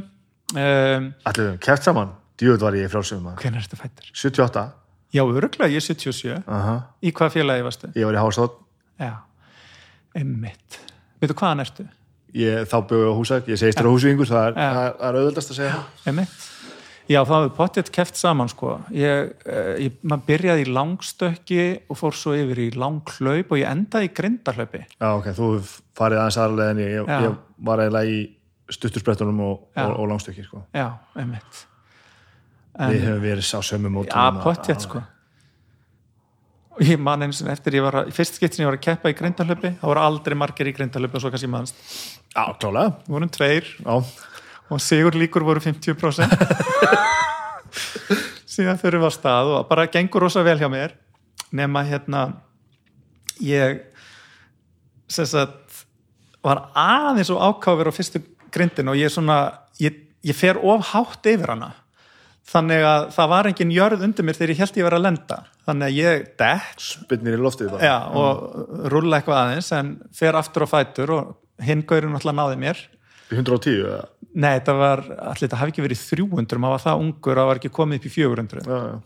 um, 0.54 1.08
Allir 1.26 1.48
við 1.48 1.58
kæft 1.66 1.88
saman, 1.88 2.14
djúvöld 2.38 2.62
var 2.62 2.78
ég 2.78 2.86
í 2.86 2.92
frjálsum 2.92 3.26
Hvernig 3.32 3.58
er 3.58 3.66
þetta 3.66 3.80
fættur? 3.80 4.12
78 4.14 4.64
Já, 5.14 5.22
öruglega, 5.24 5.70
ég 5.70 5.82
er 5.82 5.86
77 5.86 6.30
uh 6.38 6.54
-huh. 6.54 6.80
Í 7.02 7.12
hvað 7.14 7.34
félagi 7.34 7.66
varstu? 7.66 7.90
Ég 7.94 8.06
var 8.06 8.14
í 8.14 8.22
Hástótt 8.22 8.56
Já, 8.98 9.12
einmitt. 10.14 10.80
Veitu 11.20 11.34
hvaðan 11.34 11.66
ertu? 11.66 11.88
Ég, 12.34 12.66
þá 12.70 12.78
byggur 12.82 13.06
ég 13.06 13.10
á 13.10 13.18
húsæk, 13.18 13.48
ég 13.48 13.58
segist 13.58 13.78
þér 13.78 13.90
á 13.90 13.94
húsvingur 13.94 14.26
það 14.26 14.46
er, 14.46 14.94
er 14.98 15.14
auðvöldast 15.14 15.50
að 15.50 15.56
segja 15.56 15.82
Einmitt 16.06 16.53
Já, 17.04 17.18
það 17.20 17.34
hefur 17.34 17.52
pottjett 17.58 17.90
keft 17.92 18.16
saman 18.16 18.48
sko. 18.48 18.78
Ég, 18.96 19.34
eh, 19.44 19.74
ég, 19.84 19.96
maður 20.00 20.24
byrjaði 20.30 20.64
í 20.64 20.70
langstökki 20.72 21.66
og 21.92 21.98
fór 22.00 22.16
svo 22.16 22.32
yfir 22.38 22.62
í 22.64 22.68
langhlaup 22.80 23.52
og 23.52 23.60
ég 23.60 23.68
endaði 23.68 24.08
í 24.08 24.14
grindarhlaupi. 24.16 24.80
Já, 24.96 25.10
ok, 25.10 25.28
þú 25.36 25.50
farið 25.98 26.22
aðeins 26.22 26.40
aðralega 26.40 26.74
en 26.74 26.80
ég, 26.80 27.12
ég, 27.26 27.38
var 27.68 27.84
eiginlega 27.84 28.08
í 28.16 28.22
stuttursprettunum 28.72 29.42
og, 29.44 29.66
og, 29.76 29.96
og 30.00 30.10
langstökki 30.14 30.46
sko. 30.46 30.64
Já, 30.72 30.88
einmitt. 31.20 31.64
Við 32.74 33.04
hefum 33.04 33.20
verið 33.22 33.52
á 33.52 33.60
sömu 33.62 33.92
mótum 33.92 34.16
Já, 34.16 34.40
pottjett 34.40 34.88
sko. 34.88 35.04
Ég 36.82 36.98
man 36.98 37.22
eins 37.22 37.38
og 37.44 37.52
eftir 37.52 37.76
ég 37.78 37.84
var 37.84 38.00
að, 38.00 38.08
fyrst 38.16 38.40
skiptin 38.40 38.64
ég 38.64 38.72
var 38.72 38.80
að 38.80 38.86
keppa 38.88 39.12
í 39.12 39.14
grindarhlaupi, 39.14 39.76
það 39.78 39.90
voru 39.92 40.00
aldrei 40.02 40.34
margir 40.40 40.72
í 40.72 40.74
grindarhlaupi 40.74 41.20
og 41.20 41.22
svo 41.22 41.30
kannski 41.30 41.50
mannst. 41.52 41.84
Já, 42.34 42.48
klálega 42.58 42.96
Við 43.04 43.14
vorum 43.14 43.30
tveir 43.30 43.68
Já, 43.78 43.94
og 44.72 44.80
sigur 44.80 45.16
líkur 45.18 45.44
voru 45.44 45.60
50% 45.60 46.24
síðan 48.54 48.78
þurfum 48.80 49.04
við 49.04 49.10
á 49.10 49.12
stað 49.14 49.52
og 49.56 49.68
bara 49.70 49.88
gengur 49.90 50.24
rosa 50.24 50.44
vel 50.46 50.58
hjá 50.60 50.68
mér. 50.70 50.94
Nema 51.54 51.84
hérna 51.86 52.26
ég 53.42 53.82
sagt 55.10 55.84
var 56.44 56.68
aðeins 56.76 57.32
og 57.32 57.40
ákáfur 57.40 57.90
á 57.90 57.92
fyrstu 57.94 58.20
grindin 58.54 58.90
og 58.92 58.98
ég 58.98 59.12
svona 59.12 59.38
ég, 59.80 59.96
ég 60.24 60.36
fer 60.36 60.60
of 60.60 60.92
hátt 60.92 61.26
yfir 61.30 61.54
hana. 61.54 61.72
Þannig 62.44 62.82
að 62.84 63.06
það 63.14 63.30
var 63.32 63.48
engin 63.48 63.72
jörð 63.72 64.02
undir 64.04 64.26
mér 64.26 64.36
þegar 64.36 64.52
ég 64.52 64.58
held 64.60 64.78
ég 64.78 64.86
var 64.86 64.96
að 64.98 65.06
lenda. 65.06 65.38
Þannig 65.64 65.86
að 65.86 65.96
ég 65.96 66.26
dett 66.42 66.82
spinnir 66.84 67.38
í 67.38 67.40
loftið 67.40 67.70
bara. 67.72 67.88
Já, 67.88 67.96
og 68.20 68.90
rulla 68.92 69.20
eitthvað 69.20 69.40
aðeins 69.40 69.70
en 69.72 69.94
fer 70.12 70.36
aftur 70.36 70.66
á 70.68 70.72
fætur 70.74 71.14
og 71.14 71.64
hinn 71.64 71.86
gaurinn 71.88 72.12
náttúrulega 72.12 72.36
náði 72.42 72.60
mér. 72.60 72.82
110 73.32 73.78
eða? 73.80 74.02
Nei, 74.34 74.56
þetta 74.56 74.74
var, 74.74 75.02
allir 75.30 75.44
þetta 75.44 75.58
hafi 75.60 75.72
ekki 75.74 75.84
verið 75.84 76.00
300, 76.10 76.58
maður 76.58 76.74
var 76.74 76.82
það 76.82 77.02
ungur 77.04 77.40
að 77.40 77.50
var 77.50 77.60
ekki 77.60 77.70
komið 77.74 78.00
upp 78.00 78.08
í 78.08 78.14
400. 78.16 78.64
Já, 78.66 78.78
já. 78.90 78.96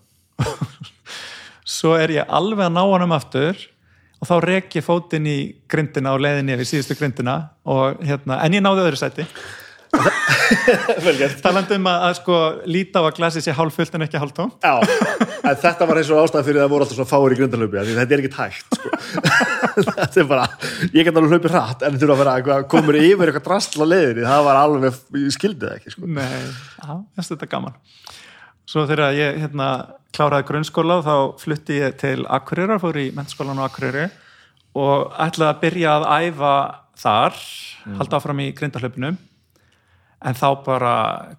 Svo 1.79 1.93
er 2.01 2.15
ég 2.15 2.31
alveg 2.33 2.65
að 2.65 2.77
ná 2.79 2.81
honum 2.87 3.13
aftur 3.13 3.61
og 4.19 4.29
þá 4.31 4.35
rek 4.47 4.79
ég 4.79 4.87
fótinn 4.87 5.29
í 5.29 5.39
grindina 5.71 6.15
og 6.17 6.23
leiðinni 6.25 6.57
yfir 6.57 6.71
síðustu 6.71 6.97
grindina 6.99 7.37
og 7.69 8.01
hérna, 8.09 8.41
en 8.41 8.57
ég 8.57 8.65
náði 8.65 8.87
öðru 8.87 9.01
sæti. 9.01 9.27
Vel 11.07 11.17
gert 11.19 11.41
Talandi 11.45 11.79
um 11.79 11.89
að, 11.91 12.05
að 12.09 12.15
sko 12.21 12.39
líta 12.69 13.03
á 13.03 13.09
að 13.09 13.17
glasi 13.19 13.43
sé 13.45 13.55
hálf 13.57 13.77
fullt 13.79 13.97
en 13.99 14.07
ekki 14.07 14.21
hálf 14.23 14.39
en 14.39 15.59
þetta 15.63 15.89
var 15.89 16.01
eins 16.01 16.11
og 16.13 16.23
ástæð 16.23 16.49
fyrir 16.49 16.61
að 16.61 16.67
það 16.67 16.73
voru 16.75 16.87
alltaf 16.87 16.99
svona 16.99 17.11
fáir 17.11 17.35
í 17.35 17.39
grindalöpi 17.39 17.85
því 17.85 17.97
þetta 17.99 18.17
er 18.17 18.23
ekki 18.23 18.33
tækt 18.35 18.79
sko. 18.79 18.93
þetta 19.89 20.23
er 20.23 20.29
bara, 20.29 20.47
ég 20.93 21.07
get 21.07 21.19
alveg 21.19 21.35
hlaupið 21.35 21.55
hratt 21.55 21.85
en 21.87 21.99
þurfa 22.01 22.15
að 22.17 22.23
vera 22.23 22.35
eitthvað, 22.39 22.65
komur 22.73 22.99
yfir 23.01 23.31
eitthvað 23.31 23.47
drastla 23.49 23.89
leiðinni, 23.89 24.25
það 24.27 24.47
var 24.49 24.61
alveg, 24.63 24.99
ég 25.19 25.35
skildi 25.35 25.67
það 25.67 25.77
ekki 25.79 25.95
sko. 25.95 26.11
Nei, 26.19 26.41
já, 26.83 26.91
þetta 27.21 27.47
er 27.47 27.53
gaman. 27.55 27.79
Svo 28.69 28.85
þegar 28.89 29.17
ég 29.17 29.39
hérna 29.45 29.69
kláraði 30.17 30.49
grunnskóla 30.51 30.99
þá 31.07 31.15
flutti 31.41 31.79
ég 31.79 31.97
til 32.01 32.19
Akureyrar, 32.27 32.83
fór 32.83 32.99
í 33.01 33.09
mennskólan 33.17 33.61
á 33.61 33.69
Akureyri 33.69 34.09
og 34.79 35.15
ætlaði 35.17 35.49
að 35.53 35.63
byrja 35.63 35.95
að 35.97 36.09
æfa 36.29 36.53
þar, 36.99 37.41
halda 37.99 38.21
áfram 38.21 38.45
í 38.45 38.51
grindahlaupinu 38.59 39.15
en 40.25 40.39
þá 40.39 40.49
bara 40.67 40.93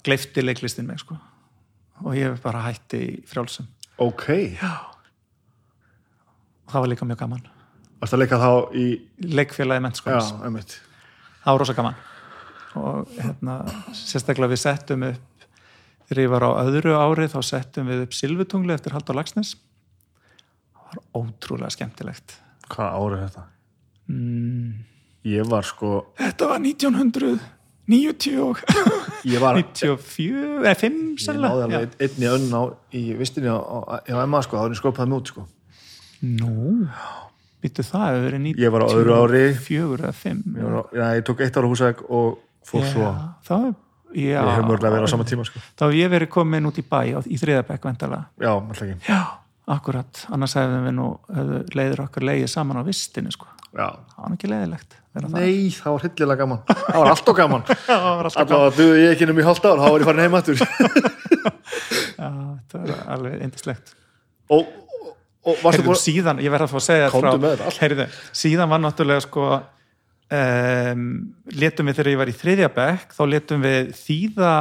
gleifti 0.06 0.44
leiklistin 0.44 0.88
mig 0.88 1.02
sko. 1.02 1.18
Og 2.06 2.16
ég 2.16 2.30
hef 2.30 2.44
bara 2.44 2.64
hætti 2.64 3.00
í 3.04 3.16
frjálsum. 3.28 3.68
Ok. 4.00 4.28
Já. 4.56 4.86
og 6.66 6.72
það 6.72 6.84
var 6.84 6.92
líka 6.92 7.08
mjög 7.08 7.20
gaman. 7.24 7.48
Varst 8.00 8.14
það 8.14 8.22
leikað 8.22 8.44
þá 8.46 8.78
í 8.78 8.86
leikfélagi 9.26 9.84
mennskons 9.84 10.30
það 11.44 11.50
var 11.50 11.60
rosa 11.64 11.76
gaman. 11.76 11.98
Og 12.80 13.16
hérna, 13.18 13.56
sérstaklega 13.98 14.54
við 14.54 14.62
settum 14.62 15.06
upp 15.08 15.48
þegar 16.10 16.22
ég 16.24 16.32
var 16.32 16.46
á 16.46 16.52
öðru 16.62 16.94
ári 16.96 17.28
þá 17.32 17.40
settum 17.46 17.90
við 17.90 18.06
upp 18.06 18.14
Silvutungli 18.16 18.76
eftir 18.76 18.94
Haldur 18.94 19.18
Lagsnes 19.18 19.56
það 19.56 20.86
var 20.86 21.02
ótrúlega 21.18 21.74
skemmtilegt. 21.74 22.38
Hvað 22.70 23.00
ári 23.02 23.22
þetta? 23.26 23.48
Mm. 24.10 24.86
ég 25.30 25.46
var 25.50 25.68
sko 25.68 25.90
þetta 26.18 26.48
var 26.50 26.62
1900 26.64 27.59
90 27.90 28.62
94 29.26 30.60
eða 30.64 30.76
5 30.78 31.00
ég 31.26 31.40
náði 31.42 31.64
alveg 31.66 31.96
einni 32.06 32.30
önn 32.30 32.52
á 32.54 32.62
í 32.96 33.02
vistinni 33.18 33.50
á 33.50 34.26
MA 34.30 34.42
sko, 34.46 34.60
þá 34.60 34.68
er 34.68 34.76
ég 34.76 34.80
skrópaði 34.80 35.12
mút 35.14 35.32
sko. 35.32 35.46
Nú, 36.22 36.86
býttu 37.64 37.86
það 37.88 38.06
hefur 38.10 38.26
verið 38.28 38.44
94 38.46 38.64
ég 38.66 38.74
var 38.76 38.86
á 38.86 38.88
öðru 38.94 39.18
ári. 39.24 39.44
4 39.66 40.00
eða 40.04 40.14
5 40.22 40.44
ég, 40.60 40.70
á, 40.70 40.82
já, 41.00 41.06
ég 41.18 41.26
tók 41.30 41.44
eitt 41.46 41.58
ára 41.60 41.72
húsæk 41.72 42.04
og 42.10 42.40
fór 42.70 42.84
já, 42.86 42.92
svo. 42.94 43.14
það 43.50 43.70
er 43.72 43.78
Já, 44.10 44.40
ég 44.42 44.56
hef 44.58 44.64
mörglega 44.66 44.96
verið 44.96 45.06
á 45.06 45.14
sama 45.14 45.26
tíma 45.30 45.44
sko. 45.46 45.60
þá 45.78 45.84
hef 45.86 45.98
ég 46.00 46.10
verið 46.10 46.32
komin 46.34 46.66
út 46.66 46.80
í 46.82 46.86
bæ 46.90 47.02
í 47.30 47.38
þriðabæk 47.38 47.84
vendala 47.86 48.24
já, 48.42 48.50
um 48.58 48.72
alltaf 48.74 48.88
ekki 48.88 49.06
já, 49.06 49.20
akkurat, 49.70 50.24
annars 50.34 50.56
hefðum 50.58 50.88
við 50.90 50.96
nú 50.98 51.10
leiður 51.78 52.02
okkar 52.08 52.26
leiðið 52.26 52.50
saman 52.50 52.82
á 52.82 52.84
vistinu 52.88 53.30
sko. 53.36 53.46
það 53.70 54.00
var 54.18 54.34
ekki 54.34 54.50
leiðilegt. 54.50 54.99
Nei, 55.34 55.70
það 55.76 55.96
var 55.96 56.06
hildilega 56.06 56.40
gaman. 56.40 56.60
Það 56.70 57.00
var 57.00 57.12
alltaf 57.14 57.38
gaman. 57.38 57.64
Allavega 57.96 58.60
duði 58.78 59.02
ég 59.04 59.16
ekki 59.16 59.30
um 59.30 59.42
í 59.42 59.48
hálft 59.48 59.66
ár, 59.68 59.82
þá 59.82 59.88
var 59.90 60.04
ég 60.04 60.10
farin 60.10 60.24
heim 60.26 60.38
aftur. 60.40 60.62
Já, 62.20 62.30
þetta 62.30 62.84
var 62.84 63.02
alveg 63.16 63.44
indislegt 63.46 63.92
Og, 64.50 64.64
og, 64.66 65.12
og 65.46 65.60
varstu 65.62 65.70
Heyrðu, 65.80 65.88
búin 65.88 66.02
síðan, 66.02 66.42
ég 66.44 66.52
verð 66.54 66.66
að 66.66 66.72
fá 66.74 66.80
að 66.80 66.86
segja 66.88 67.12
frá-. 67.14 67.76
Heyrðu, 67.80 68.08
síðan 68.42 68.72
var 68.72 68.82
náttúrulega 68.84 69.26
sko 69.26 69.46
um, 69.54 71.04
letum 71.54 71.90
við 71.90 72.00
þegar 72.00 72.12
ég 72.12 72.22
var 72.24 72.32
í 72.32 72.38
þriðja 72.40 72.72
bekk 72.76 73.16
þá 73.18 73.22
letum 73.30 73.66
við 73.66 73.92
þýða 74.00 74.54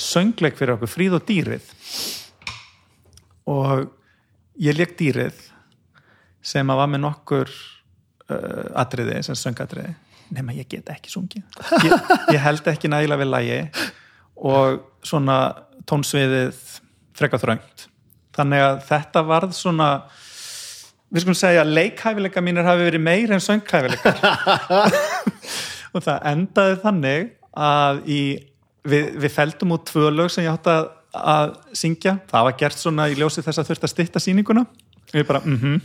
söngleik 0.00 0.56
fyrir 0.58 0.76
okkur, 0.76 0.90
fríð 0.90 1.18
og 1.18 1.26
dýrið. 1.28 1.72
Og 3.50 3.84
ég 4.64 4.78
leik 4.78 4.94
dýrið 4.98 5.42
sem 6.44 6.70
að 6.70 6.80
var 6.80 6.92
með 6.92 7.04
nokkur 7.04 7.52
uh, 8.32 8.66
atriði, 8.84 9.20
sem 9.26 9.38
söngatriði 9.38 9.94
nema 10.32 10.54
ég 10.56 10.68
get 10.70 10.88
ekki 10.92 11.12
sungið. 11.12 11.44
Ég, 11.84 12.12
ég 12.34 12.42
held 12.42 12.68
ekki 12.70 12.90
nægilega 12.90 13.20
við 13.20 13.30
lægi 13.32 13.58
og 14.50 14.80
svona 15.04 15.38
tónsviðið 15.88 16.56
frekar 17.14 17.42
þröngt. 17.42 17.88
Þannig 18.34 18.64
að 18.64 18.80
þetta 18.88 19.22
varð 19.28 19.54
svona 19.54 19.88
við 21.14 21.22
skulum 21.22 21.38
segja 21.38 21.62
að 21.62 21.74
leikhæfileika 21.76 22.42
mínir 22.42 22.66
hafi 22.66 22.88
verið 22.88 23.04
meir 23.04 23.34
en 23.34 23.44
sönghæfileikar 23.44 24.18
og 25.94 26.02
það 26.02 26.26
endaði 26.32 26.80
þannig 26.82 27.30
að 27.54 28.00
í, 28.10 28.20
við, 28.82 29.12
við 29.22 29.34
feldum 29.36 29.76
út 29.76 29.86
tvö 29.92 30.10
lög 30.10 30.32
sem 30.34 30.48
ég 30.48 30.56
átt 30.56 30.72
að, 30.72 30.88
að 31.14 31.54
syngja, 31.76 32.16
það 32.32 32.48
var 32.48 32.58
gert 32.64 32.80
svona 32.80 33.06
í 33.12 33.18
ljósi 33.20 33.44
þess 33.44 33.62
að 33.62 33.70
þurft 33.70 33.86
að 33.86 33.94
stytta 33.94 34.24
sýninguna. 34.24 34.66
Og 35.12 35.20
ég 35.20 35.28
bara 35.28 35.44
mhm 35.44 35.78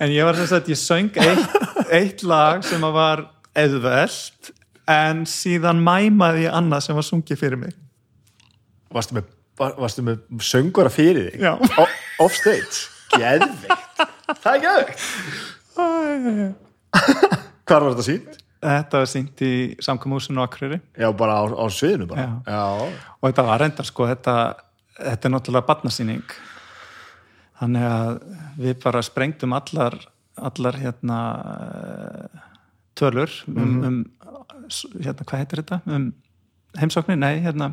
en 0.00 0.12
ég 0.12 0.26
var 0.28 0.36
þess 0.38 0.54
að 0.56 0.70
ég 0.72 0.78
söng 0.80 1.16
eitt, 1.22 1.56
eitt 1.94 2.22
lag 2.26 2.64
sem 2.66 2.82
var 2.94 3.26
eðveld 3.56 4.52
en 4.90 5.24
síðan 5.28 5.80
mæmaði 5.82 6.46
ég 6.46 6.54
annað 6.54 6.86
sem 6.86 6.98
var 6.98 7.06
sungið 7.06 7.40
fyrir 7.40 7.60
mig 7.60 7.74
Varstu 8.94 9.16
með, 9.18 9.24
var, 9.58 9.74
varstu 9.82 10.04
með 10.06 10.20
söngvara 10.46 10.92
fyrir 10.94 11.32
þig? 11.32 11.42
Já. 11.42 11.56
Offstage? 12.22 12.86
Geðveikt 13.16 14.04
Það 14.42 14.52
er 14.52 14.60
geðveikt 14.66 15.00
Hvar 17.66 17.82
var 17.82 17.90
þetta 17.92 18.06
sínt? 18.06 18.36
Þetta 18.66 19.00
var 19.02 19.10
sínt 19.10 19.42
í 19.44 19.52
samkomúsinu 19.84 20.40
á 20.42 20.46
Akureyri 20.46 20.78
Já, 20.98 21.08
bara 21.18 21.40
á, 21.42 21.44
á 21.50 21.66
sviðinu 21.70 22.06
bara 22.10 22.24
Já. 22.24 22.30
Já. 22.54 22.62
og 23.20 23.26
þetta 23.28 23.44
var 23.50 23.62
reyndar 23.62 23.86
sko 23.88 24.06
þetta, 24.10 24.36
þetta 24.96 25.28
er 25.28 25.34
náttúrulega 25.34 25.68
barnasýning 25.68 26.36
þannig 27.60 27.86
að 27.88 28.10
við 28.60 28.76
bara 28.84 29.02
sprengtum 29.06 29.54
allar 29.56 29.96
allar 30.36 30.76
hérna 30.76 31.18
tölur 32.96 33.30
um, 33.48 33.82
um 33.88 33.98
s- 34.68 34.86
hérna, 35.00 35.24
hvað 35.24 35.42
heitir 35.42 35.62
þetta? 35.62 35.80
um 35.86 36.06
heimsóknir, 36.76 37.16
nei, 37.20 37.40
hérna 37.44 37.70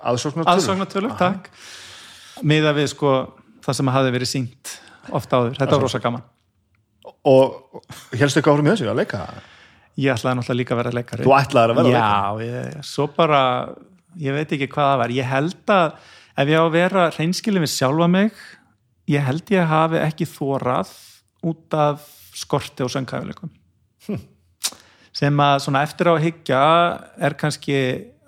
Aðsóknartölur. 0.00 1.12
miða 2.46 2.70
við 2.76 2.86
sko 2.94 3.10
það 3.60 3.76
sem 3.80 3.90
hafi 3.92 4.12
verið 4.14 4.30
sínt 4.30 4.76
ofta 5.12 5.40
áður, 5.40 5.56
þetta 5.58 5.74
var 5.76 5.82
rosa 5.84 6.00
gaman. 6.00 6.22
Og 7.28 7.82
helstu 8.16 8.40
eitthvað 8.40 8.54
áfram 8.54 8.68
í 8.68 8.72
þessu 8.72 8.88
að 8.92 9.00
leika? 9.02 9.20
ég 10.00 10.14
ætlaði 10.14 10.38
náttúrulega 10.38 10.60
líka 10.62 10.72
að 10.74 10.80
vera 10.80 10.92
leikari. 10.96 11.24
Þú 11.26 11.34
ætlaðir 11.36 11.72
að 11.74 11.80
vera 11.80 11.90
Já, 11.92 12.44
ég, 12.46 12.78
svo 12.88 13.06
bara 13.12 13.40
ég 14.16 14.32
veit 14.38 14.54
ekki 14.56 14.68
hvað 14.72 14.88
það 14.88 15.00
var. 15.02 15.12
Ég 15.18 15.28
held 15.28 15.74
að 15.74 15.86
ef 16.40 16.52
ég 16.54 16.56
á 16.56 16.64
að 16.64 16.72
vera 16.78 17.02
reynskilin 17.18 17.64
við 17.66 17.72
sjálfa 17.74 18.08
mig 18.08 18.40
ég 19.10 19.24
held 19.26 19.54
ég 19.54 19.70
hafi 19.70 20.00
ekki 20.00 20.28
þórað 20.28 20.92
út 21.50 21.76
af 21.76 22.04
skorti 22.36 22.84
og 22.84 22.92
sönghæfileikum 22.92 23.50
sem 25.20 25.42
að 25.42 25.56
svona 25.64 25.82
eftir 25.86 26.10
á 26.10 26.12
að 26.14 26.24
hyggja 26.28 26.62
er 27.18 27.36
kannski 27.38 27.78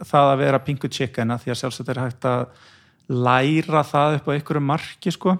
það 0.03 0.31
að 0.33 0.41
vera 0.43 0.63
pingu 0.67 0.91
að 0.91 1.43
því 1.45 1.53
að 1.53 1.59
sjálfsagt 1.61 1.93
er 1.93 2.03
hægt 2.03 2.27
að 2.27 2.47
læra 3.13 3.83
það 3.87 4.19
upp 4.19 4.29
á 4.29 4.35
einhverju 4.35 4.63
marki 4.65 5.13
sko. 5.15 5.37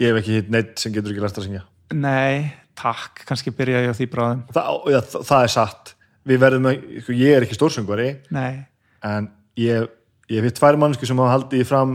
Ég 0.00 0.10
hef 0.10 0.20
ekki 0.20 0.36
hitt 0.38 0.50
neitt 0.50 0.80
sem 0.80 0.92
getur 0.94 1.12
ekki 1.12 1.22
lært 1.22 1.38
að 1.38 1.46
syngja. 1.46 1.62
Nei, 1.92 2.50
takk, 2.78 3.24
kannski 3.28 3.52
byrja 3.54 3.84
ég 3.84 3.92
á 3.92 3.98
því 3.98 4.08
bráðum. 4.10 4.42
Það, 4.54 4.68
já, 4.94 5.00
það, 5.12 5.24
það 5.30 5.46
er 5.46 5.54
satt. 5.54 5.94
Við 6.30 6.42
verðum 6.44 6.68
að, 6.70 6.86
sko, 7.04 7.16
ég 7.16 7.36
er 7.36 7.46
ekki 7.46 7.56
stórsöngvari 7.56 8.08
nei, 8.34 8.62
en 9.06 9.30
ég, 9.60 9.90
ég 10.30 10.44
hef 10.44 10.56
tvær 10.58 10.78
mannsku 10.80 11.08
sem 11.08 11.20
hafa 11.20 11.36
haldið 11.36 11.66
fram 11.68 11.94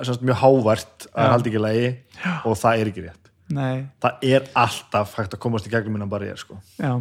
semst, 0.00 0.22
mjög 0.24 0.38
hávært 0.42 0.96
að 1.12 1.26
Já. 1.26 1.30
haldi 1.34 1.48
ekki 1.52 1.62
lægi 1.66 1.88
og 2.48 2.54
það 2.58 2.72
er 2.80 2.86
ekki 2.92 3.04
rétt 3.06 3.24
nei, 3.52 3.76
það 4.02 4.12
er 4.34 4.42
alltaf 4.64 5.08
hægt 5.18 5.34
að 5.36 5.42
komast 5.44 5.68
í 5.68 5.72
gegnum 5.72 5.92
minna 5.98 6.08
bara 6.08 6.30
ég 6.30 6.38
sko. 6.40 6.54
já 6.80 6.92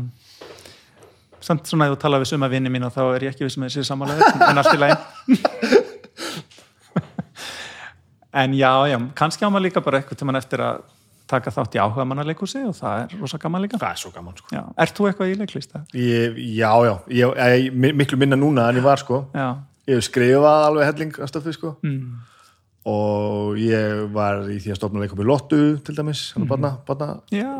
samt 1.41 1.65
svona 1.69 1.87
ef 1.87 1.91
þú 1.95 1.99
tala 2.03 2.21
við 2.21 2.29
suma 2.33 2.51
vini 2.51 2.69
mín 2.69 2.85
og 2.85 2.93
þá 2.93 3.03
er 3.15 3.21
ég 3.27 3.31
ekki 3.33 3.45
við 3.47 3.53
sem 3.55 3.65
þessi 3.65 3.87
samanlega 3.87 4.23
en 4.49 4.61
allt 4.61 4.75
í 4.75 4.81
lagi 4.81 4.97
en 8.43 8.49
já, 8.55 8.71
já, 8.91 8.97
kannski 9.17 9.45
á 9.45 9.49
maður 9.49 9.65
líka 9.67 9.83
bara 9.83 10.01
eitthvað 10.01 10.21
tímann 10.21 10.39
eftir 10.39 10.59
að 10.63 10.77
taka 11.31 11.51
þátt 11.53 11.77
í 11.77 11.81
áhuga 11.81 12.05
mannaleikursi 12.07 12.61
og 12.67 12.75
það 12.75 13.05
er 13.05 13.15
rosa 13.21 13.39
gaman 13.41 13.63
líka 13.63 13.79
það 13.79 13.95
er 13.95 14.01
svo 14.01 14.11
gaman 14.15 14.37
sko. 14.37 14.49
já. 14.51 14.63
Ert 14.83 14.97
þú 14.97 15.07
eitthvað 15.09 15.31
í 15.31 15.37
leiklista? 15.39 15.83
ég, 15.95 16.39
já, 16.57 16.71
já, 16.87 16.93
ég, 17.21 17.39
ég, 17.63 17.79
miklu 18.01 18.19
minna 18.19 18.39
núna 18.39 18.67
en 18.71 18.81
ég 18.81 18.85
var 18.85 19.01
sko. 19.01 19.23
Já, 19.35 19.47
ég 19.87 19.99
hef 19.99 20.09
skrifað 20.09 20.67
alveg 20.67 20.91
helling 20.91 21.21
af 21.23 21.31
stöfi 21.31 21.55
sko. 21.55 21.75
mm. 21.85 22.30
Og 22.89 23.57
ég 23.61 24.07
var 24.13 24.47
í 24.49 24.57
því 24.61 24.71
að 24.73 24.79
stofna 24.79 25.03
leikoppi 25.03 25.25
Lottu 25.27 25.59
til 25.85 25.93
dæmis, 25.97 26.31
hann 26.33 26.47
er 26.47 26.49
barna, 26.49 27.09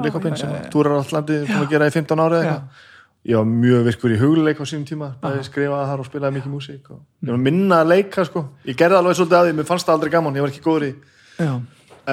leikopin 0.01 0.37
sem 0.39 0.55
túrar 0.73 0.97
allt 0.97 1.13
landið 1.13 1.43
búin 1.45 1.65
að 1.65 1.75
gera 1.75 1.89
í 1.91 1.93
15 1.93 2.23
ára 2.23 2.39
eitthvað. 2.39 2.87
Ég 3.29 3.37
var 3.37 3.45
mjög 3.45 3.83
virkur 3.85 4.13
í 4.15 4.17
hugleik 4.17 4.57
á 4.57 4.65
sínum 4.65 4.87
tíma 4.89 5.11
bæði 5.21 5.43
skrifaði 5.45 5.89
þar 5.91 6.01
og 6.01 6.07
spilaði 6.07 6.39
mikið 6.39 6.53
músík 6.55 6.87
og 6.89 7.03
ég 7.21 7.29
var 7.29 7.43
minna 7.43 7.83
að 7.83 7.91
leika 7.91 8.25
sko. 8.25 8.41
Ég 8.65 8.79
gerði 8.79 8.97
alveg 8.97 9.19
svolítið 9.19 9.37
að 9.37 9.45
því, 9.45 9.55
mér 9.59 9.67
fannst 9.69 9.85
það 9.85 9.97
aldrei 9.99 10.13
gaman 10.15 10.39
ég 10.39 10.45
var 10.47 10.53
ekki 10.55 10.63
góður 10.65 10.85
í, 10.87 10.91
já, 11.37 11.51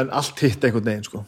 en 0.02 0.12
allt 0.20 0.42
hitt 0.44 0.66
einhvern 0.68 0.90
veginn 0.90 1.06
sko. 1.08 1.22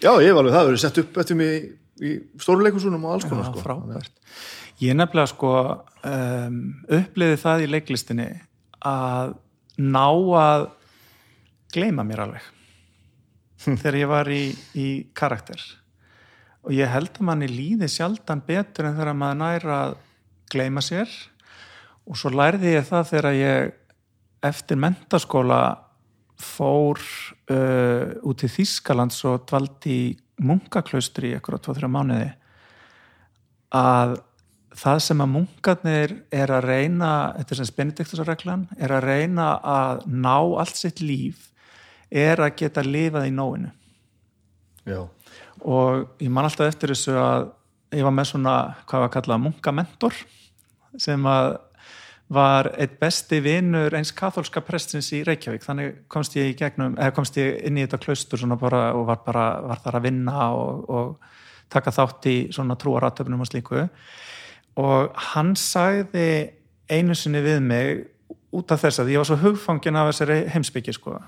Já, 0.00 0.08
ég 0.24 0.32
var 0.32 0.40
alveg 0.40 0.56
það, 0.56 0.70
verið 0.70 0.82
sett 0.86 1.00
upp 1.02 1.20
eftir 1.20 1.36
mig 1.36 1.52
í, 1.52 1.60
í 2.00 2.14
stóruleikusunum 2.40 3.04
og 3.04 3.18
alls 3.18 3.28
konar 3.28 3.50
sko. 3.50 3.60
frábært. 3.60 4.24
Ég 4.80 4.96
nefnilega 4.96 5.34
sko 5.34 5.52
um, 5.60 6.56
uppliði 6.88 7.36
það 7.44 7.66
í 7.66 7.68
leiklistinni 7.74 8.30
að 8.88 9.36
ná 9.84 10.08
að 10.40 10.66
gleyma 11.74 12.04
mér 12.06 12.24
alveg. 12.24 12.50
Þegar 13.64 13.98
ég 13.98 14.10
var 14.10 14.30
í, 14.32 14.42
í 14.78 14.88
karakter. 15.16 15.60
Og 16.64 16.72
ég 16.76 16.90
held 16.90 17.12
að 17.12 17.28
manni 17.28 17.48
líði 17.50 17.88
sjaldan 17.92 18.42
betur 18.44 18.88
en 18.88 18.96
þegar 18.96 19.16
maður 19.18 19.40
næra 19.42 19.78
að 19.88 19.96
gleyma 20.52 20.84
sér. 20.84 21.10
Og 22.08 22.18
svo 22.20 22.32
lærði 22.32 22.76
ég 22.76 22.86
það 22.88 23.10
þegar 23.10 23.38
ég 23.38 23.72
eftir 24.44 24.80
mentaskóla 24.80 25.62
fór 26.40 27.00
uh, 27.00 28.10
út 28.26 28.44
í 28.44 28.50
Þýskalands 28.50 29.22
og 29.30 29.46
dvaldi 29.48 29.94
í 29.94 30.06
munkaklaustri 30.44 31.30
í 31.30 31.36
eitthvað 31.36 31.62
2-3 31.68 31.90
mánuði 31.94 32.30
að 33.74 34.16
það 34.74 35.00
sem 35.06 35.22
að 35.22 35.30
munkarnir 35.30 36.14
er 36.34 36.52
að 36.54 36.68
reyna, 36.68 37.10
þetta 37.38 37.54
er 37.54 37.60
sem 37.60 37.76
Benediktusarreglan, 37.78 38.64
er 38.78 38.94
að 38.94 39.06
reyna 39.06 39.48
að 39.62 40.06
ná 40.10 40.34
allt 40.34 40.78
sitt 40.78 41.02
líf 41.02 41.50
er 42.14 42.42
að 42.44 42.54
geta 42.62 42.84
lifað 42.86 43.28
í 43.28 43.34
nóinu. 43.34 43.72
Já, 44.84 45.00
og 45.64 46.20
ég 46.20 46.30
man 46.32 46.46
alltaf 46.46 46.68
eftir 46.68 46.92
þessu 46.92 47.14
að 47.18 47.50
ég 47.94 48.04
var 48.04 48.14
með 48.14 48.30
svona, 48.32 48.56
hvað 48.88 49.04
var 49.04 49.08
að 49.08 49.14
kalla 49.16 49.40
munkamentor 49.40 50.18
sem 51.00 51.26
að 51.26 51.56
var 52.34 52.70
eitt 52.80 52.96
besti 53.00 53.38
vinur 53.44 53.94
eins 53.94 54.12
katholska 54.16 54.62
prestins 54.64 55.10
í 55.12 55.20
Reykjavík. 55.26 55.62
Þannig 55.64 55.90
komst 56.10 56.36
ég 56.38 56.54
gegnum, 56.58 56.96
komst 57.14 57.36
ég 57.38 57.60
inn 57.68 57.78
í 57.78 57.84
þetta 57.84 58.00
klaustur 58.00 58.44
bara 58.60 58.86
og 58.96 59.06
var 59.10 59.20
bara 59.26 59.44
var 59.68 59.82
þar 59.84 59.98
að 59.98 60.06
vinna 60.08 60.48
og, 60.56 60.88
og 60.88 61.68
taka 61.68 61.92
þátt 61.92 62.30
í 62.30 62.36
svona 62.54 62.78
trúaratöfnum 62.80 63.44
og 63.44 63.50
slíku. 63.50 63.84
Og 64.80 65.12
hann 65.34 65.54
sagði 65.56 66.50
einu 66.90 67.14
sinni 67.14 67.44
við 67.44 67.60
mig 67.62 68.04
út 68.54 68.72
af 68.72 68.82
þess 68.82 69.02
að 69.02 69.14
ég 69.14 69.20
var 69.20 69.28
svo 69.28 69.40
hugfangin 69.42 69.98
af 69.98 70.10
þessari 70.12 70.44
heimsbyggi 70.54 70.94
sko 70.96 71.18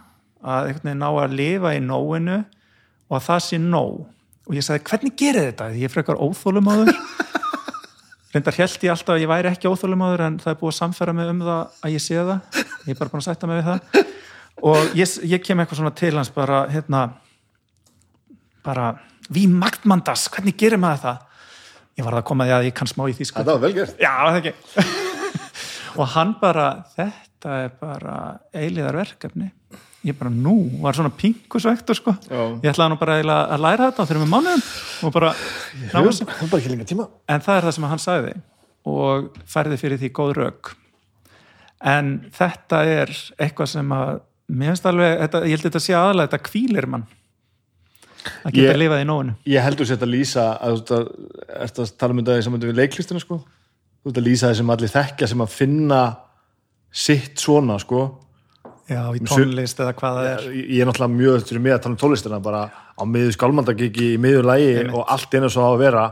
að 0.47 0.71
einhvern 0.71 0.91
veginn 0.91 1.03
ná 1.03 1.09
að 1.11 1.37
lifa 1.41 1.75
í 1.75 1.83
nóinu 1.83 2.39
og 2.41 3.19
að 3.19 3.27
það 3.27 3.45
sé 3.47 3.61
nóg. 3.63 4.05
Og 4.47 4.55
ég 4.55 4.67
sagði 4.67 4.87
hvernig 4.91 5.17
gerir 5.19 5.49
þetta? 5.51 5.71
Ég 5.75 5.89
er 5.89 5.93
frekar 5.93 6.21
óþólumáður 6.23 6.93
reyndar 8.37 8.57
held 8.59 8.85
ég 8.85 8.93
alltaf 8.93 9.15
að 9.15 9.23
ég 9.23 9.31
væri 9.31 9.51
ekki 9.51 9.71
óþólumáður 9.71 10.25
en 10.27 10.39
það 10.43 10.53
er 10.53 10.59
búið 10.61 10.73
að 10.73 10.79
samfæra 10.81 11.15
mig 11.17 11.31
um 11.33 11.45
það 11.47 11.63
að 11.87 11.95
ég 11.95 12.05
sé 12.05 12.19
það. 12.19 12.65
Ég 12.87 12.93
er 12.93 12.99
bara 13.01 13.13
búin 13.13 13.23
að 13.23 13.29
sætta 13.31 13.51
mig 13.51 13.61
við 13.61 13.71
það. 13.71 14.11
Og 14.67 14.97
ég, 14.97 15.15
ég 15.33 15.45
kem 15.45 15.63
eitthvað 15.63 15.81
svona 15.81 15.95
til 15.97 16.13
hans 16.17 16.33
bara 16.35 16.61
hérna 16.73 17.03
bara, 18.67 18.91
við 19.31 19.53
maktmandas, 19.55 20.27
hvernig 20.35 20.57
gerir 20.59 20.81
maður 20.83 21.03
það? 21.05 21.43
Ég 21.97 22.07
var 22.07 22.19
að 22.19 22.27
koma 22.29 22.47
því 22.47 22.55
að 22.57 22.67
ég 22.67 22.77
kann 22.77 22.91
smá 22.91 23.05
í 23.09 23.15
því 23.17 23.29
sko. 23.29 23.41
Þetta 23.41 23.55
var 23.57 23.63
vel 23.63 23.77
gert. 23.77 24.01
Já, 24.03 24.13
það 24.27 24.39
ekki. 24.41 24.55
Og 26.01 26.11
hann 26.13 26.35
bara, 26.41 26.67
þetta 26.97 27.61
er 27.63 27.77
bara 27.81 28.17
eiliðar 28.53 28.99
verkefni 29.01 29.49
ég 30.07 30.15
bara, 30.19 30.31
nú, 30.31 30.55
var 30.85 30.95
svona 30.95 31.11
pinkusvektur 31.19 31.99
sko, 31.99 32.15
ég 32.63 32.71
ætlaði 32.71 32.93
nú 32.93 32.99
bara 33.01 33.17
að 33.23 33.61
læra 33.65 33.89
þetta 33.91 34.05
á 34.07 34.09
þrjum 34.11 34.31
mánuðum 34.31 34.63
og 35.09 35.13
bara 35.17 35.33
var 35.93 36.03
bara 36.51 36.63
en 37.29 37.41
það 37.43 37.57
er 37.59 37.67
það 37.67 37.77
sem 37.79 37.89
hann 37.91 38.03
sagði 38.05 38.35
og 38.87 39.31
færði 39.51 39.79
fyrir 39.83 39.99
því 40.03 40.11
góð 40.15 40.33
rauk 40.39 40.73
en 41.85 42.13
þetta 42.39 42.85
er 42.87 43.11
eitthvað 43.43 43.73
sem 43.75 43.93
að 43.93 44.21
mér 44.49 44.73
finnst 44.73 44.87
alveg, 44.87 45.17
þetta, 45.25 45.41
ég 45.45 45.57
held 45.57 45.67
þetta 45.67 45.83
sé 45.83 45.95
aðalega 45.99 46.31
þetta 46.31 46.47
kvílir 46.51 46.87
mann 46.93 47.07
að 48.47 48.55
geta 48.57 48.73
Ég- 48.73 48.79
lifað 48.81 49.03
í 49.03 49.07
nóinu. 49.07 49.35
ég 49.47 49.63
heldur 49.63 49.87
sér 49.87 49.99
að 50.03 50.13
lýsa 50.15 50.45
að 50.59 50.73
þú 50.73 50.81
ert 50.83 50.93
að- 51.77 51.83
að 51.83 51.97
tala 51.99 52.13
um 52.15 52.21
þetta 52.23 52.39
í 52.39 52.45
samöndu 52.47 52.71
við 52.71 52.79
leiklistina 52.81 53.21
sko. 53.23 53.41
Þú 54.03 54.11
ert 54.11 54.19
að 54.23 54.27
lýsa 54.27 54.49
þessum 54.51 54.71
allir 54.75 54.91
þekkja 54.95 55.29
sem 55.29 55.39
að 55.45 55.49
finna 55.55 56.01
sitt 56.93 57.37
svona 57.43 57.79
sko 57.83 58.01
já, 58.89 59.01
í 59.17 59.21
tónlist 59.27 59.81
eða 59.83 59.95
hvað 59.99 60.19
það 60.21 60.29
er 60.33 60.47
ég 60.57 60.81
er 60.83 60.87
náttúrulega 60.91 61.17
mjög 61.17 61.47
fyrir 61.49 61.63
mig 61.65 61.73
að 61.75 61.83
tala 61.83 61.93
um 61.95 62.01
tónlistina 62.03 62.41
bara 62.43 62.63
á 62.97 63.03
miður 63.05 63.35
skálmandagiki 63.37 64.13
í 64.15 64.19
miður 64.23 64.47
lægi 64.51 64.71
Einmitt. 64.79 64.95
og 64.95 65.05
allt 65.09 65.35
einu 65.35 65.51
svo 65.51 65.63
á 65.67 65.71
að 65.75 65.79
vera 65.85 66.05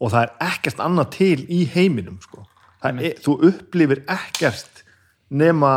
og 0.00 0.10
það 0.12 0.22
er 0.22 0.32
ekkert 0.52 0.78
annað 0.84 1.10
til 1.10 1.38
í 1.50 1.64
heiminum 1.74 2.18
sko. 2.22 2.44
Er, 2.86 3.14
þú 3.18 3.32
upplifir 3.48 4.04
ekkert 4.06 4.84
nema 5.30 5.72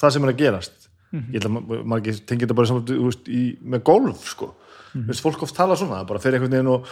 það 0.00 0.10
sem 0.16 0.24
er 0.24 0.32
að 0.32 0.40
gerast 0.40 0.80
Mhm. 1.12 1.32
ég 1.34 1.40
ætla 1.40 1.50
að 1.50 1.54
ma- 1.66 1.82
maður 1.90 2.00
ekki 2.06 2.26
tengið 2.26 2.46
þetta 2.46 2.54
bara 2.54 2.68
þú 2.86 3.04
veist, 3.06 3.24
í, 3.28 3.58
með 3.66 3.82
golf 3.82 4.28
sko. 4.30 4.54
mm 4.94 5.02
-hmm. 5.06 5.20
fólk 5.22 5.42
oft 5.42 5.54
tala 5.56 5.74
svona, 5.76 6.00
það 6.02 6.06
bara 6.06 6.18
fer 6.20 6.32
einhvern 6.34 6.50
veginn 6.50 6.66
og, 6.66 6.86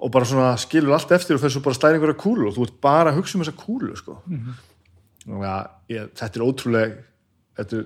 og 0.00 0.10
bara 0.10 0.24
svona 0.24 0.56
skilur 0.56 0.92
allt 0.92 1.10
eftir 1.12 1.34
og 1.34 1.40
svo 1.40 1.60
bara 1.60 1.74
stæða 1.74 1.94
einhverja 1.94 2.16
kúlu 2.16 2.48
og 2.48 2.54
þú 2.56 2.62
ert 2.62 2.80
bara 2.80 3.10
að 3.10 3.16
hugsa 3.16 3.38
um 3.38 3.44
þessa 3.44 3.56
kúlu 3.56 3.96
sko. 3.96 4.22
mm 4.26 4.54
ja, 5.42 5.66
ég, 5.90 6.08
þetta 6.14 6.36
er 6.36 6.44
ótrúlega 6.46 6.94
þetta 7.58 7.76
er, 7.76 7.84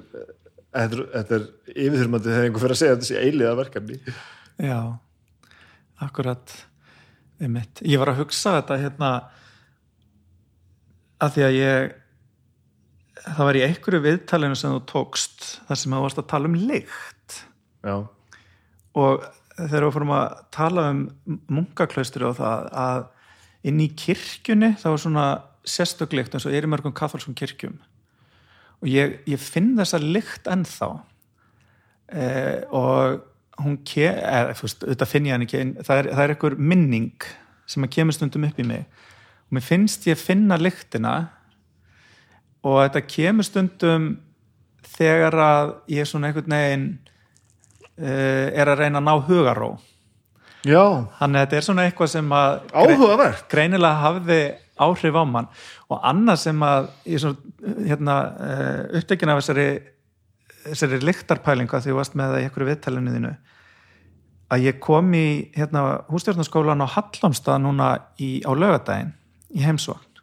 þetta 0.73 0.99
er, 0.99 1.07
þetta 1.15 1.39
yfirþyrmandi 1.73 2.31
þegar 2.31 2.49
einhver 2.49 2.65
fyrir 2.65 2.77
að 2.77 2.81
segja 2.81 2.93
að 2.93 3.01
þetta 3.01 3.11
sé 3.11 3.23
eiliða 3.23 3.57
verkefni. 3.61 3.99
Já, 4.63 4.79
akkurat 6.07 6.55
einmitt. 7.43 7.83
Ég 7.85 8.03
var 8.03 8.13
að 8.13 8.23
hugsa 8.23 8.57
þetta 8.61 8.81
hérna 8.83 9.11
að 11.23 11.37
því 11.37 11.47
að 11.47 11.59
ég 11.59 11.93
það 13.23 13.45
var 13.47 13.59
í 13.59 13.63
einhverju 13.67 14.03
viðtalinu 14.07 14.59
sem 14.59 14.75
þú 14.75 14.83
tókst 14.91 15.47
þar 15.69 15.79
sem 15.79 15.95
þú 15.95 16.03
varst 16.07 16.21
að 16.23 16.31
tala 16.33 16.51
um 16.51 16.59
lykt. 16.59 17.39
Já, 17.83 17.97
og 18.99 19.25
þegar 19.57 19.87
við 19.87 19.95
fórum 19.97 20.15
að 20.17 20.37
tala 20.55 20.85
um 20.93 21.03
munkaklaustri 21.53 22.27
og 22.27 22.37
það 22.39 22.69
að 22.83 23.03
inn 23.69 23.81
í 23.83 23.89
kirkjunni 23.99 24.73
það 24.81 24.95
var 24.95 25.03
svona 25.05 25.27
sérstöklykt 25.69 26.35
eins 26.35 26.47
og 26.49 26.55
er 26.57 26.67
í 26.67 26.71
mörgum 26.71 26.95
katholskum 26.97 27.37
kirkjum 27.39 27.77
og 28.83 28.89
ég, 28.91 29.21
ég 29.31 29.41
finn 29.41 29.73
þessa 29.79 30.01
lykt 30.03 30.51
ennþá. 30.51 30.91
Eh, 32.13 32.65
og 32.75 33.23
hún 33.63 33.79
ke, 33.87 34.09
eða, 34.11 34.57
þú 34.59 34.67
veist, 34.67 34.83
auðvitað 34.85 35.13
finn 35.13 35.29
ég 35.29 35.37
hann 35.37 35.47
ekki 35.47 35.63
það 35.87 36.01
er, 36.01 36.11
það 36.11 36.25
er 36.25 36.35
einhver 36.35 36.59
minning 36.59 37.29
sem 37.71 37.87
að 37.87 37.95
kemur 37.97 38.17
stundum 38.17 38.49
upp 38.49 38.59
í 38.59 38.67
mig. 38.67 38.85
Og 39.47 39.57
mér 39.57 39.67
finnst 39.67 40.09
ég 40.11 40.21
finna 40.21 40.59
lyktina 40.61 41.15
og 42.63 42.83
þetta 42.83 43.07
kemur 43.11 43.47
stundum 43.47 44.11
þegar 44.93 45.39
að 45.39 45.73
ég 45.93 46.05
er 46.05 46.11
svona 46.11 46.31
einhvern 46.31 46.55
veginn 46.57 46.87
uh, 48.03 48.49
er 48.53 48.69
að 48.69 48.83
reyna 48.83 49.01
að 49.01 49.09
ná 49.09 49.15
hugaró 49.29 49.73
já. 50.67 50.83
Þannig 51.19 51.39
að 51.39 51.45
þetta 51.45 51.59
er 51.59 51.67
svona 51.67 51.87
eitthvað 51.89 52.13
sem 52.13 52.35
að 52.37 52.53
áhugavert. 52.73 53.47
greinilega 53.51 54.03
hafði 54.03 54.41
áhrif 54.83 55.17
á 55.19 55.25
mann. 55.29 55.49
Og 55.89 56.03
annað 56.03 56.43
sem 56.45 56.67
að 56.67 56.91
ég 57.09 57.23
svona 57.23 57.77
hérna, 57.89 58.19
uh, 58.37 59.01
upptekinn 59.01 59.33
af 59.33 59.43
þessari 59.43 59.69
þessari 60.63 61.01
lyktarpælinga 61.03 61.81
því 61.83 61.91
þú 61.91 61.99
varst 61.99 62.15
með 62.19 62.33
það 62.33 62.41
í 62.41 62.47
einhverju 62.47 62.69
viðtælinu 62.71 63.17
þínu 63.17 63.33
að 64.53 64.67
ég 64.67 64.79
kom 64.85 65.09
í 65.17 65.27
hérna, 65.57 65.83
hústjórnarskólan 66.13 66.85
á 66.85 66.95
Hallomstað 66.95 67.63
núna 67.65 67.89
í, 68.21 68.45
á 68.45 68.53
lögadaginn 68.53 69.15
í 69.57 69.65
heimsvagn 69.65 70.21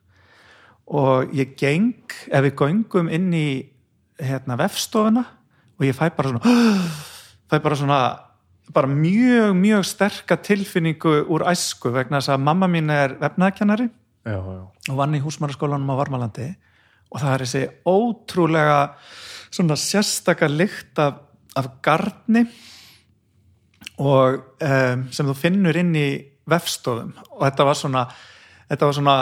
og 0.90 1.34
ég 1.38 1.56
geng, 1.58 2.14
ef 2.30 2.46
við 2.46 2.56
göngum 2.62 3.12
inn 3.14 3.30
í 3.36 3.50
hérna, 4.22 4.58
vefstofuna 4.60 5.26
og 5.78 5.86
ég 5.86 5.98
fæ 5.98 6.10
bara 6.16 6.34
svona 6.34 6.58
fæ 7.50 7.58
bara 7.58 7.80
svona 7.80 8.02
bara 8.74 8.90
mjög, 8.90 9.56
mjög 9.58 9.86
sterka 9.90 10.38
tilfinningu 10.46 11.24
úr 11.26 11.48
æsku 11.50 11.90
vegna 11.94 12.22
þess 12.22 12.36
að 12.36 12.46
mamma 12.46 12.70
mín 12.70 12.92
er 12.94 13.18
vefnaðkennari 13.22 13.90
já, 14.30 14.40
já, 14.40 14.64
og 14.92 14.98
vann 15.00 15.18
í 15.18 15.22
húsmaraskólanum 15.24 15.94
á 15.94 16.00
Varmalandi. 16.00 16.48
Og 17.10 17.22
það 17.22 17.34
er 17.34 17.44
þessi 17.46 17.64
ótrúlega 17.90 18.80
svona 19.50 19.78
sérstaka 19.80 20.50
lykt 20.50 21.02
af, 21.02 21.24
af 21.58 21.70
garni 21.82 22.46
og 24.00 24.42
um, 24.62 25.08
sem 25.12 25.28
þú 25.28 25.36
finnur 25.38 25.80
inn 25.80 25.96
í 25.98 26.10
vefstofum. 26.50 27.16
Og 27.36 27.48
þetta 27.48 27.66
var 27.68 27.80
svona 27.80 28.04
þetta 28.70 28.86
var 28.86 28.98
svona 29.00 29.16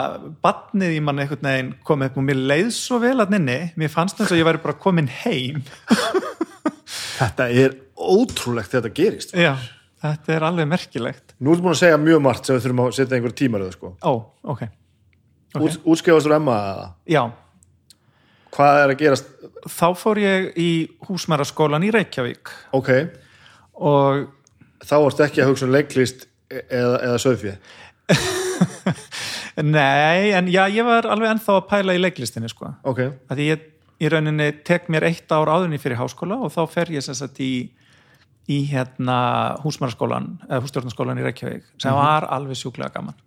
batnið 0.44 0.98
í 0.98 1.00
mann 1.04 1.22
einhvern 1.22 1.48
veginn 1.48 1.72
komið 1.86 2.10
upp 2.10 2.20
og 2.20 2.26
mér 2.28 2.42
leið 2.52 2.70
svo 2.76 3.00
vel 3.02 3.16
að 3.22 3.34
nynni 3.34 3.58
mér 3.80 3.92
fannst 3.92 4.20
eins 4.20 4.32
og 4.34 4.40
ég 4.40 4.46
væri 4.48 4.60
bara 4.64 4.76
komin 4.80 5.08
heim. 5.22 5.62
Þetta 7.18 7.48
er 7.50 7.74
ótrúlegt 7.98 8.72
þetta 8.72 8.90
gerist 8.94 9.32
já, 9.36 9.56
þetta 10.00 10.34
er 10.36 10.44
alveg 10.46 10.68
merkilegt. 10.70 11.34
Nú 11.42 11.52
ertu 11.52 11.64
búin 11.64 11.74
að 11.74 11.80
segja 11.82 11.98
mjög 12.00 12.20
margt 12.24 12.46
sem 12.46 12.56
við 12.56 12.66
þurfum 12.66 12.82
að 12.84 12.92
setja 12.96 13.18
einhver 13.18 13.34
tímaröðu 13.40 13.74
sko. 13.74 13.90
ó, 14.00 14.12
ok, 14.54 14.62
ok, 15.58 15.68
Út, 15.68 15.78
Útskrifast 15.94 16.30
úr 16.30 16.36
Emma 16.38 16.58
já. 17.08 17.22
Hvað 18.54 18.82
er 18.82 18.94
að 18.94 19.00
gerast? 19.02 19.28
þá 19.68 19.86
fór 19.98 20.20
ég 20.22 20.52
í 20.58 20.70
húsmæraskólan 21.08 21.84
í 21.86 21.92
Reykjavík. 21.94 22.50
Ok, 22.76 22.90
og 23.78 24.28
þá 24.84 24.94
varst 25.04 25.22
ekki 25.24 25.42
að 25.42 25.52
hugsa 25.52 25.66
um 25.66 25.74
leiklist 25.74 26.26
e- 26.50 26.64
eða, 26.64 26.96
eða 27.08 27.20
söðfið 27.22 27.58
nei, 29.76 30.30
en 30.32 30.48
já, 30.48 30.62
ég 30.72 30.86
var 30.86 31.06
alveg 31.10 31.34
ennþá 31.34 31.58
að 31.58 31.66
pæla 31.68 31.96
í 31.96 32.00
leiklistinni 32.00 32.48
sko. 32.48 32.70
Ok, 32.88 33.02
að 33.28 33.42
ég 33.44 33.66
í 33.98 34.08
rauninni 34.10 34.52
tek 34.66 34.86
mér 34.92 35.08
eitt 35.10 35.30
ár 35.34 35.50
áðurinn 35.50 35.82
fyrir 35.82 35.98
háskóla 36.00 36.38
og 36.46 36.54
þá 36.54 36.62
fer 36.72 36.92
ég 36.94 37.04
sem 37.04 37.16
sagt 37.18 37.40
í, 37.42 37.68
í 38.48 38.58
hérna 38.70 39.18
húsmæraskólan 39.64 40.36
eða 40.46 40.62
hússtjórnarskólan 40.64 41.20
í 41.20 41.26
Reykjavík 41.26 41.66
sem 41.82 41.96
var 41.96 42.28
alveg 42.32 42.60
sjúklega 42.60 42.94
gaman. 42.94 43.18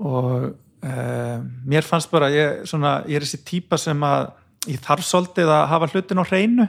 Og 0.00 0.54
uh, 0.84 1.42
mér 1.66 1.86
fannst 1.86 2.10
bara 2.12 2.30
ég, 2.32 2.64
svona, 2.68 2.98
ég 3.08 3.18
er 3.18 3.26
þessi 3.26 3.42
típa 3.46 3.78
sem 3.80 4.00
að 4.06 4.28
ég 4.70 4.80
þarf 4.84 5.06
svolítið 5.08 5.52
að 5.52 5.68
hafa 5.72 5.90
hlutin 5.92 6.20
á 6.20 6.24
hreinu. 6.28 6.68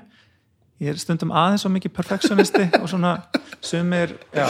Ég 0.84 0.92
er 0.92 1.00
stundum 1.00 1.32
aðeins 1.32 1.64
svo 1.64 1.72
mikið 1.72 1.94
perfektionisti 1.96 2.66
og 2.82 2.90
svona 2.92 3.14
sumir, 3.64 4.18
já, 4.36 4.44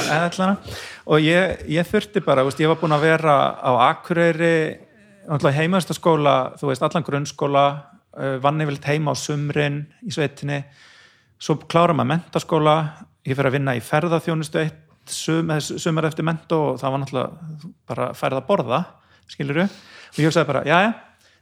og 1.06 1.22
ég, 1.22 1.68
ég 1.70 1.90
þurfti 1.90 2.24
bara, 2.26 2.46
veist, 2.48 2.62
ég 2.62 2.72
var 2.72 2.80
búin 2.82 2.96
að 2.96 3.06
vera 3.06 3.36
á 3.62 3.72
Akureyri 3.92 4.56
heimaðstaskóla, 5.26 6.56
þú 6.60 6.72
veist, 6.72 6.86
allan 6.86 7.06
grunnskóla 7.06 7.66
uh, 8.18 8.36
vann 8.42 8.62
yfirleitt 8.66 8.90
heima 8.90 9.14
á 9.14 9.16
sumrin 9.18 9.84
í 10.06 10.14
sveitinni. 10.14 10.64
Svo 11.42 11.60
klára 11.70 11.94
maður 11.94 12.16
mentaskóla 12.16 12.76
ég 13.26 13.38
fyrir 13.38 13.52
að 13.52 13.58
vinna 13.60 13.78
í 13.78 13.84
sum, 15.06 15.52
eða 15.54 15.62
sumar 15.62 16.08
eftir 16.10 16.26
mento 16.26 16.58
og 16.72 16.80
það 16.82 16.94
var 16.94 17.02
náttúrulega 17.02 17.72
bara 17.90 18.08
færð 18.18 18.40
að 18.40 18.48
borða 18.48 18.80
skiluru, 19.32 19.66
og 19.66 20.20
ég 20.22 20.30
hugsaði 20.30 20.50
bara, 20.52 20.64
já, 20.68 20.78
já 20.88 20.94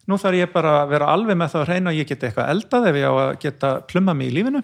nú 0.10 0.18
þarf 0.20 0.36
ég 0.36 0.52
bara 0.52 0.78
að 0.84 0.94
vera 0.98 1.12
alveg 1.14 1.38
með 1.40 1.54
það 1.54 1.62
að 1.64 1.70
reyna 1.72 1.92
að 1.94 2.00
ég 2.02 2.08
geti 2.10 2.28
eitthvað 2.28 2.50
eldað 2.54 2.88
ef 2.90 2.98
ég 3.00 3.06
á 3.08 3.14
að 3.24 3.34
geta 3.44 3.74
plumma 3.88 4.16
mig 4.18 4.32
í 4.32 4.36
lífinu. 4.38 4.64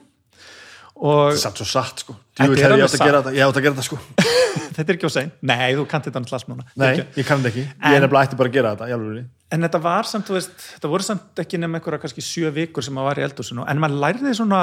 Og 0.99 1.37
satt 1.39 1.61
svo 1.61 1.67
satt 1.67 2.01
sko. 2.03 2.15
Hefði 2.35 2.59
ég 2.59 2.73
átt 2.83 2.95
að 2.97 3.05
gera 3.07 3.21
þetta, 3.23 3.31
ég 3.37 3.45
átt 3.45 3.59
að 3.59 3.63
gera 3.63 3.77
þetta 3.77 3.87
sko. 3.87 3.99
Þetta 4.79 4.93
er 4.93 4.95
ekki 4.95 5.09
á 5.11 5.13
sein, 5.13 5.31
nei, 5.43 5.73
þú 5.75 5.83
kannt 5.91 6.05
þetta 6.07 6.19
náttúrulega 6.23 6.43
smúna 6.45 6.63
Nei, 6.79 7.01
ég 7.19 7.25
kann 7.27 7.41
þetta 7.43 7.49
ekki, 7.51 7.63
ég 7.67 7.81
En- 7.83 7.95
er 7.97 8.03
nefnilega 8.05 8.29
ætti 8.29 8.37
bara 8.39 8.49
að 8.49 8.55
gera 8.55 8.69
þetta 8.75 8.95
alvöru. 8.95 9.23
En 9.51 9.65
þetta 9.65 9.81
var 9.83 10.07
samt, 10.07 10.27
þú 10.29 10.35
veist, 10.37 10.53
þetta 10.77 10.91
voru 10.93 11.05
samt 11.05 11.41
ekki 11.43 11.59
nema 11.59 11.79
einhverja 11.79 11.99
kannski 12.03 12.23
sjö 12.23 12.51
vikur 12.55 12.85
sem 12.85 12.95
maður 12.95 13.09
var 13.09 13.19
í 13.19 13.25
eldhúsinu 13.27 13.65
en 13.67 13.81
maður 13.83 13.99
lærði 14.05 14.33
svona 14.39 14.61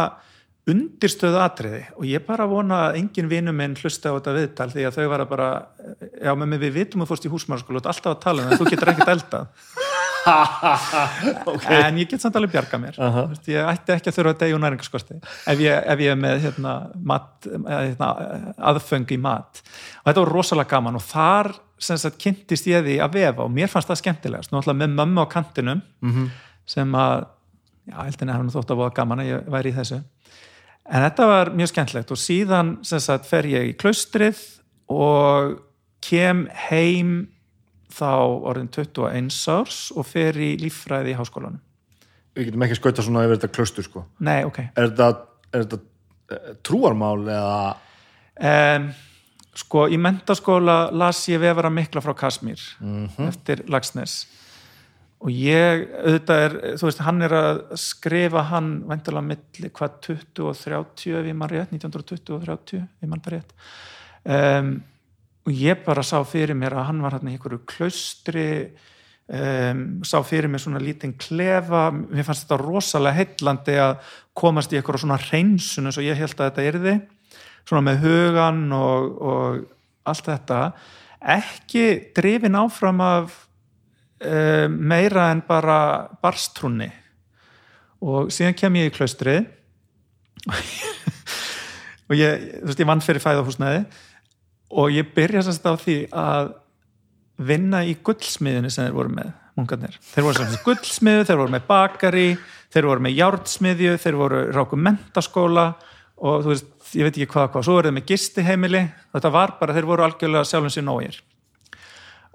undirstöðu 0.67 1.39
atriði 1.39 1.83
og 1.95 2.07
ég 2.09 2.25
bara 2.27 2.47
vona 2.51 2.79
að 2.89 2.97
engin 3.01 3.29
vinur 3.31 3.55
minn 3.55 3.77
hlusta 3.79 4.11
á 4.11 4.17
þetta 4.17 4.33
viðtal 4.35 4.71
því 4.73 4.87
að 4.89 4.97
þau 4.97 5.05
var 5.13 5.23
að 5.23 5.29
bara, 5.31 5.51
já, 6.19 6.33
með 6.35 6.49
mig 6.53 6.63
við 6.65 6.73
vitum 6.81 7.05
að 7.05 7.11
fórst 7.13 7.29
í 7.29 7.31
húsmæraskóla 7.31 7.83
og 7.83 7.91
alltaf 7.93 8.17
að 8.17 8.23
tala 8.25 8.43
um 8.43 8.49
það, 8.51 8.59
þú 8.63 8.73
getur 8.73 8.93
ekkert 8.95 9.13
eldað. 9.15 9.47
En 11.71 11.99
ég 12.01 12.09
get 12.11 12.19
samt 12.19 12.35
alveg 12.35 12.51
bjarga 12.51 12.79
mér. 12.83 12.97
Uh 12.99 13.15
-huh. 13.17 13.37
ég 13.47 13.69
ætti 13.71 13.93
ekki 13.95 14.11
að 14.11 14.17
þurfa 14.17 14.33
að 14.35 14.41
degja 14.41 14.59
næringaskosti 14.59 15.15
ef 15.47 15.59
ég, 15.61 15.83
ef 15.87 15.99
ég 16.01 16.11
er 16.11 16.19
með 16.19 16.41
hérna, 16.43 16.73
mat, 16.99 17.47
hérna, 17.47 18.09
aðföng 18.59 19.07
í 19.13 19.19
mat. 19.19 19.63
Og 20.03 20.11
þetta 20.11 20.21
var 20.25 20.33
rosalega 20.33 20.69
gaman 20.69 20.97
og 20.97 21.03
þar 21.03 21.53
sagt 21.79 22.19
kynntist 22.19 22.67
ég 22.67 22.83
því 22.83 22.99
að 23.05 23.13
vefa 23.13 23.43
og 23.45 23.51
mér 23.51 23.69
fannst 23.69 23.89
það 23.89 24.01
skemmtilegast, 24.03 24.53
ætla 24.53 24.73
með 24.75 24.95
mömmu 24.99 25.21
á 25.23 25.27
kantinum 25.31 25.83
Mhm. 26.03 26.31
sem 26.67 26.93
að 26.93 27.27
já, 27.87 28.03
heldinni 28.05 28.33
hann 28.33 28.51
þótt 28.51 28.71
að 28.71 28.77
voða 28.77 28.95
gaman 28.95 29.21
að 29.21 29.27
ég 29.31 29.49
væri 29.49 29.71
í 29.71 29.77
þessu 29.77 30.03
en 30.87 31.07
þetta 31.07 31.29
var 31.31 31.53
mjög 31.57 31.73
skemmtilegt 31.73 32.13
og 32.15 32.21
síðan 32.21 32.77
sagt 32.87 33.29
fer 33.29 33.49
ég 33.51 33.71
í 33.71 33.77
klaustrið 33.79 34.43
og 34.93 35.57
kem 36.05 36.47
heim 36.69 37.15
þá 37.97 38.13
orðin 38.51 38.71
21 38.75 39.31
árs 39.55 39.81
og 39.97 40.07
fer 40.09 40.37
í 40.39 40.55
líffræði 40.61 41.15
í 41.15 41.19
háskólanum. 41.19 41.63
Við 42.37 42.51
getum 42.51 42.67
ekki 42.67 42.77
skauta 42.77 43.05
svona 43.05 43.25
yfir 43.25 43.39
þetta 43.39 43.53
klaustur 43.57 43.87
sko. 43.87 44.05
Nei, 44.21 44.45
ok. 44.45 44.61
Er 44.77 44.91
þetta, 44.91 45.09
er 45.53 45.65
þetta 45.65 45.79
eh, 46.37 46.57
trúarmál 46.67 47.23
eða? 47.25 47.61
Um, 48.37 48.91
sko 49.57 49.87
í 49.89 49.97
mentaskóla 50.01 50.91
las 50.93 51.23
ég 51.31 51.41
vefara 51.41 51.71
mikla 51.73 52.03
frá 52.05 52.13
Kasmír 52.19 52.61
eftir 53.25 53.63
Lagsnes 53.73 54.27
og 55.25 55.33
ég, 55.33 55.87
auðvitað 55.97 56.43
er 56.45 56.57
þú 56.77 56.89
veist, 56.89 57.05
hann 57.07 57.25
er 57.25 57.35
að 57.35 57.61
skrifa 57.81 58.43
hann 58.51 58.73
væntalega 58.89 59.29
milli 59.31 59.71
hvað 59.75 59.95
20 60.11 60.43
og 60.45 60.59
30 60.61 61.17
ef 61.21 61.31
ég 61.31 61.39
mann 61.39 61.53
rétt, 61.53 61.73
1920 61.73 62.37
og 62.37 62.45
30 62.45 62.83
ef 62.83 63.07
ég 63.07 63.11
mann 63.11 63.25
rétt. 63.33 63.55
Um, 64.27 64.75
og 65.47 65.55
ég 65.55 65.81
bara 65.87 66.05
sá 66.05 66.19
fyrir 66.27 66.59
mér 66.59 66.77
að 66.77 66.89
hann 66.91 67.01
var 67.05 67.17
hann 67.17 67.31
í 67.31 67.37
einhverju 67.37 67.63
klaustri 67.71 68.47
um, 69.31 69.83
sá 70.05 70.19
fyrir 70.27 70.51
mér 70.51 70.63
svona 70.63 70.83
lítinn 70.83 71.17
klefa, 71.19 71.89
mér 71.95 72.27
fannst 72.27 72.45
þetta 72.45 72.61
rosalega 72.61 73.21
heillandi 73.21 73.79
að 73.83 74.13
komast 74.37 74.75
í 74.75 74.81
einhverju 74.81 75.07
svona 75.07 75.21
hreinsun 75.23 75.89
eins 75.89 76.01
og 76.01 76.07
ég 76.07 76.19
held 76.19 76.37
að 76.37 76.51
þetta 76.51 76.69
yrði 76.73 76.97
svona 77.67 77.87
með 77.89 78.05
hugan 78.05 78.63
og, 78.77 79.17
og 79.17 79.65
allt 80.07 80.29
þetta. 80.29 80.61
Ekki 81.37 81.87
drifin 82.15 82.59
áfram 82.59 83.01
af 83.03 83.46
um, 84.25 84.77
meira 84.93 85.31
en 85.33 85.43
bara 85.47 85.79
barstrúnni. 86.23 86.89
Og 88.05 88.33
síðan 88.35 88.57
kem 88.59 88.77
ég 88.81 88.91
í 88.91 88.95
klaustrið. 88.97 89.47
Og 92.07 92.15
ég, 92.15 92.45
þú 92.61 92.69
veist, 92.69 92.81
ég 92.81 92.87
vann 92.87 93.03
fyrir 93.03 93.23
fæðahúsnaði 93.25 93.81
og 94.77 94.93
ég 94.95 95.09
byrja 95.15 95.45
sérst 95.47 95.67
á 95.67 95.75
því 95.79 95.97
að 96.15 96.53
vinna 97.47 97.83
í 97.87 97.97
gullsmiðinu 98.07 98.71
sem 98.73 98.87
þeir 98.87 98.97
voru 98.97 99.13
með 99.15 99.33
munkarnir. 99.59 99.97
Þeir 100.13 100.27
voru 100.27 100.39
sem 100.39 100.63
gullsmiðu, 100.67 101.27
þeir 101.29 101.41
voru 101.41 101.55
með 101.55 101.67
bakari, 101.69 102.29
þeir 102.75 102.89
voru 102.91 103.05
með 103.07 103.19
járnsmiðju, 103.21 103.95
þeir 104.03 104.19
voru 104.21 104.43
ráku 104.55 104.79
mentaskóla 104.81 105.67
og 106.17 106.45
þú 106.45 106.53
veist, 106.53 106.71
ég 106.97 107.07
veit 107.07 107.15
ekki 107.15 107.31
hvað 107.33 107.51
hvað, 107.53 107.67
svo 107.67 107.77
voru 107.77 107.91
þeir 107.91 107.99
með 107.99 108.09
gistiheimili, 108.11 108.83
þetta 109.17 109.33
var 109.35 109.57
bara, 109.61 109.77
þeir 109.77 109.91
voru 109.91 110.07
algjörlega 110.07 110.49
sjálfum 110.49 110.73
sér 110.73 110.87
nógir 110.87 111.19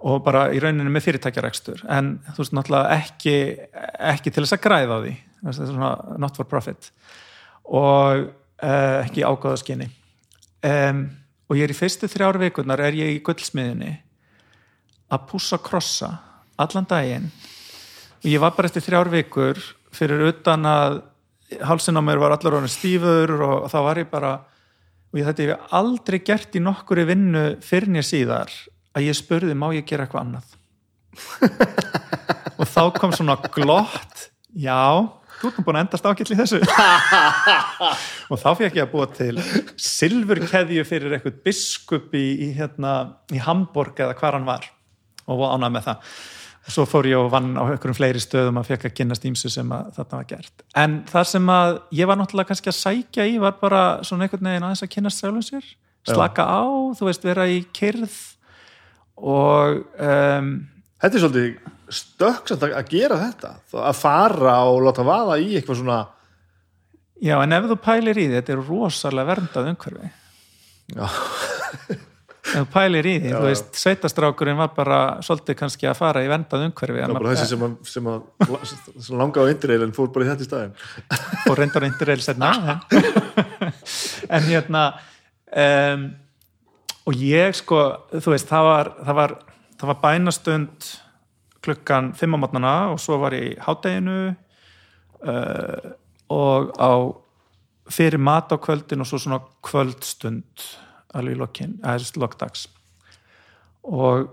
og 0.02 0.22
bara 0.26 0.48
í 0.54 0.60
rauninu 0.62 0.90
með 0.90 1.06
fyrirtækjarekstur. 1.08 1.84
En 1.92 2.16
þú 2.32 2.42
veist, 2.42 2.56
náttúrulega 2.58 2.98
ekki 2.98 3.36
ekki 4.12 4.34
til 4.34 4.44
þess 4.44 4.58
að 4.58 4.64
græða 4.66 4.98
á 4.98 5.00
því. 5.04 5.16
Þetta 5.42 5.66
er 5.66 5.72
svona 5.72 5.92
not 6.22 6.38
for 6.38 6.50
profit. 6.50 6.92
Og 7.70 8.24
uh, 8.26 8.98
ekki 9.04 9.26
ágáðaskinni 9.26 9.90
um, 10.68 11.04
og 11.50 11.60
ég 11.60 11.68
er 11.68 11.74
í 11.74 11.78
fyrstu 11.78 12.10
þrjár 12.12 12.40
vikurnar 12.42 12.82
er 12.84 12.98
ég 12.98 13.16
í 13.16 13.22
gullsmiðinni 13.26 13.94
að 15.12 15.26
pússa 15.30 15.60
krossa 15.62 16.12
allan 16.62 16.88
daginn. 16.90 17.30
Og 18.22 18.30
ég 18.30 18.42
var 18.42 18.56
bara 18.56 18.70
eftir 18.70 18.86
þrjár 18.86 19.12
vikur 19.12 19.60
fyrir 19.92 20.30
utan 20.30 20.66
að 20.70 21.02
hálsin 21.68 22.00
á 22.00 22.02
mér 22.06 22.22
var 22.22 22.36
allar 22.36 22.62
orðin 22.62 22.72
stífur 22.72 23.34
og 23.44 23.68
þá 23.72 23.80
var 23.84 24.00
ég 24.00 24.10
bara 24.12 24.32
og 25.12 25.20
ég 25.20 25.28
þetta 25.28 25.44
ég 25.44 25.52
hef 25.52 25.74
aldrei 25.76 26.20
gert 26.24 26.56
í 26.56 26.64
nokkuri 26.64 27.04
vinnu 27.10 27.44
fyrir 27.66 27.92
nýja 27.92 28.08
síðar 28.08 28.54
að 28.96 29.08
ég 29.08 29.18
spurði 29.18 29.56
má 29.58 29.70
ég 29.76 29.88
gera 29.88 30.08
eitthvað 30.08 30.26
annað? 30.26 30.58
Og 32.62 32.68
þá 32.70 32.84
kom 32.98 33.14
svona 33.16 33.38
glott 33.52 34.28
já, 34.54 35.08
þú 35.42 35.52
nú 35.56 35.64
búin 35.66 35.80
að 35.80 35.86
endast 35.86 36.06
ágætli 36.08 36.38
þessu. 36.40 36.60
Og 38.32 38.40
þá 38.40 38.50
fekk 38.60 38.78
ég 38.78 38.86
að 38.86 38.92
búa 38.92 39.08
til 39.12 39.34
silfurkeðju 39.82 40.86
fyrir 40.88 41.16
eitthvað 41.18 41.42
biskup 41.48 42.14
í, 42.16 42.26
í, 42.48 42.52
hérna, 42.58 43.18
í 43.34 43.42
Hamburg 43.42 44.00
eða 44.04 44.16
hvar 44.20 44.38
hann 44.38 44.48
var 44.48 44.70
og 45.28 45.42
var 45.42 45.58
ánægð 45.58 45.76
með 45.78 45.90
það. 45.90 46.14
Svo 46.72 46.86
fór 46.86 47.08
ég 47.10 47.18
og 47.18 47.32
vann 47.34 47.56
á 47.58 47.66
einhverjum 47.66 47.98
fleiri 47.98 48.22
stöðum 48.22 48.60
að 48.62 48.68
fekk 48.70 48.84
að 48.92 48.98
kynast 49.00 49.24
ímsu 49.26 49.50
sem 49.50 49.72
að 49.74 49.88
þarna 49.96 50.20
var 50.20 50.28
gert. 50.30 50.66
En 50.78 51.00
það 51.10 51.30
sem 51.32 51.50
að 51.50 51.72
ég 51.98 52.10
var 52.12 52.20
náttúrulega 52.20 52.52
kannski 52.52 52.70
að 52.70 52.78
sækja 52.78 53.26
í 53.26 53.40
var 53.42 53.56
bara 53.60 53.82
svona 54.06 54.28
einhvern 54.28 54.52
veginn 54.52 54.68
aðeins 54.68 54.86
að 54.86 54.92
kynast 54.94 55.24
sjálfum 55.24 55.48
sér 55.48 55.72
slaka 56.08 56.46
á, 56.46 56.62
þú 56.98 57.08
veist, 57.10 57.26
vera 57.26 57.48
í 57.50 57.64
kyrð 57.76 58.14
og 59.18 59.82
um, 59.98 60.52
Þetta 61.02 61.18
er 61.18 61.24
svolítið 61.24 61.72
stökksamt 61.92 62.64
að 62.68 62.74
að 62.78 62.92
gera 62.94 63.16
þetta. 63.18 63.56
Að 63.82 63.96
fara 63.98 64.58
og 64.70 64.84
láta 64.86 65.06
vaða 65.06 65.40
í 65.42 65.56
eitthvað 65.58 65.80
svona 65.80 65.98
já, 67.22 67.36
en 67.42 67.56
ef 67.58 67.68
þú 67.72 67.78
pælir 67.82 68.18
í 68.18 68.28
því 68.28 68.38
þetta 68.40 68.54
er 68.56 68.64
rosalega 68.68 69.30
verndað 69.32 69.70
umhverfi. 69.72 70.12
Já, 70.92 71.06
ef 72.52 72.56
þú 72.56 72.64
pælir 72.74 73.10
í 73.10 73.16
því, 73.18 73.32
Já, 73.32 73.36
þú 73.38 73.44
veist, 73.48 73.70
sveitastrákurinn 73.82 74.60
var 74.60 74.72
bara 74.76 75.02
svolítið 75.26 75.60
kannski 75.62 75.90
að 75.90 76.00
fara 76.02 76.24
í 76.26 76.32
vendað 76.32 76.66
umhverfi 76.68 77.04
Það 77.04 77.14
var 77.14 77.22
bara 77.22 77.36
þessi 77.36 77.52
sem, 77.52 77.66
að, 77.68 77.76
sem, 77.92 78.10
að, 78.14 78.74
sem 79.08 79.22
langa 79.22 79.46
á 79.46 79.52
indireilin 79.54 79.94
fór 79.96 80.10
bara 80.14 80.28
í 80.28 80.32
þetta 80.32 80.46
í 80.46 80.50
staðin 80.50 80.74
fór 81.46 81.62
reyndar 81.62 81.88
eindir 81.88 82.14
eða 82.16 82.26
setna 82.26 82.52
en, 82.58 82.82
en 84.38 84.50
hérna 84.50 84.84
um, 85.64 86.10
og 87.12 87.18
ég 87.20 87.56
sko 87.58 87.82
þú 88.14 88.34
veist, 88.34 88.48
það 88.48 88.68
var, 88.68 88.92
það 89.04 89.18
var, 89.20 89.38
það 89.78 89.92
var 89.92 90.02
bænastund 90.06 90.92
klukkan 91.62 92.12
fimm 92.18 92.38
á 92.40 92.42
mótnana 92.42 92.76
og 92.94 93.02
svo 93.04 93.20
var 93.22 93.36
ég 93.36 93.52
í 93.52 93.58
hádeginu 93.62 94.20
uh, 94.32 95.92
og 96.32 96.72
á 96.80 96.92
fyrir 97.92 98.22
mat 98.22 98.54
á 98.54 98.58
kvöldin 98.62 99.04
og 99.04 99.10
svo 99.10 99.20
svona 99.20 99.42
kvöldstund 99.66 100.70
alveg 101.12 101.36
í 101.36 101.42
lokkin, 101.42 101.76
eða 101.84 102.22
lokdags 102.24 102.70
og 103.84 104.30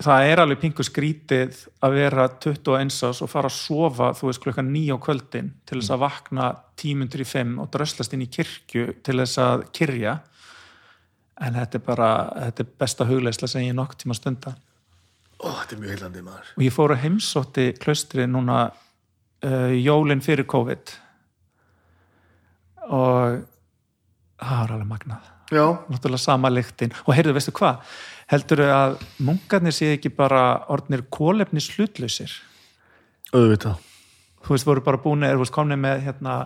það 0.00 0.26
er 0.28 0.42
alveg 0.42 0.60
pingu 0.60 0.84
skrítið 0.84 1.56
að 1.84 1.96
vera 1.96 2.26
21 2.42 2.92
ás 3.08 3.22
og 3.24 3.30
fara 3.30 3.48
að 3.48 3.56
sofa 3.56 4.10
þú 4.18 4.28
veist 4.28 4.42
klukkan 4.44 4.72
9 4.72 4.96
á 4.96 4.98
kvöldin 5.00 5.52
til 5.64 5.80
þess 5.80 5.94
að 5.96 6.04
vakna 6.04 6.50
tímundur 6.80 7.24
í 7.24 7.28
5 7.28 7.56
og 7.62 7.72
dröslast 7.72 8.16
inn 8.16 8.26
í 8.26 8.30
kirkju 8.32 9.00
til 9.04 9.16
þess 9.22 9.40
að 9.40 9.66
kyrja 9.76 10.18
en 11.40 11.56
þetta 11.56 11.78
er 11.78 11.84
bara 11.86 12.10
þetta 12.46 12.64
er 12.64 12.72
besta 12.82 13.06
hugleisla 13.08 13.48
sem 13.50 13.64
ég 13.66 13.76
nokk 13.76 13.96
tíma 14.00 14.16
stunda. 14.16 14.54
Ó, 15.40 15.48
þetta 15.48 15.76
er 15.76 15.82
mjög 15.82 15.94
heilandi 15.94 16.24
maður. 16.24 16.52
Og 16.56 16.64
ég 16.66 16.74
fór 16.74 16.94
að 16.94 17.02
heimsótti 17.06 17.66
klaustri 17.80 18.26
núna 18.28 18.60
uh, 18.70 19.72
jólin 19.72 20.24
fyrir 20.24 20.48
COVID. 20.50 20.94
Og 22.90 23.40
það 24.40 24.62
var 24.62 24.74
alveg 24.76 24.90
magnað. 24.90 25.30
Já, 25.50 25.64
náttúrulega 25.90 26.22
sama 26.22 26.50
lyktin. 26.52 26.92
Og 27.06 27.14
heyrðu, 27.16 27.34
veistu 27.34 27.54
hvað, 27.56 27.80
heldur 28.30 28.62
þau 28.62 28.74
að 28.76 29.00
munkarnir 29.26 29.74
sé 29.74 29.94
ekki 29.96 30.12
bara 30.14 30.44
orðnir 30.70 31.02
kólefnis 31.10 31.72
hlutlausir 31.74 32.36
auðvitað. 33.34 33.80
Þú 34.40 34.54
veist, 34.54 34.66
voru 34.66 34.84
bara 34.84 35.00
búin 35.02 35.26
er, 35.26 35.40
komnið 35.52 35.80
með 35.82 36.04
hérna, 36.06 36.36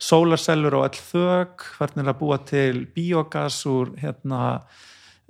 sólarsellur 0.00 0.78
og 0.78 0.86
all 0.86 1.02
þög, 1.10 1.66
hvernig 1.78 2.08
að 2.08 2.20
búa 2.20 2.38
til 2.48 2.86
bíogas 2.94 3.58
úr 3.68 3.92
hérna 4.00 4.44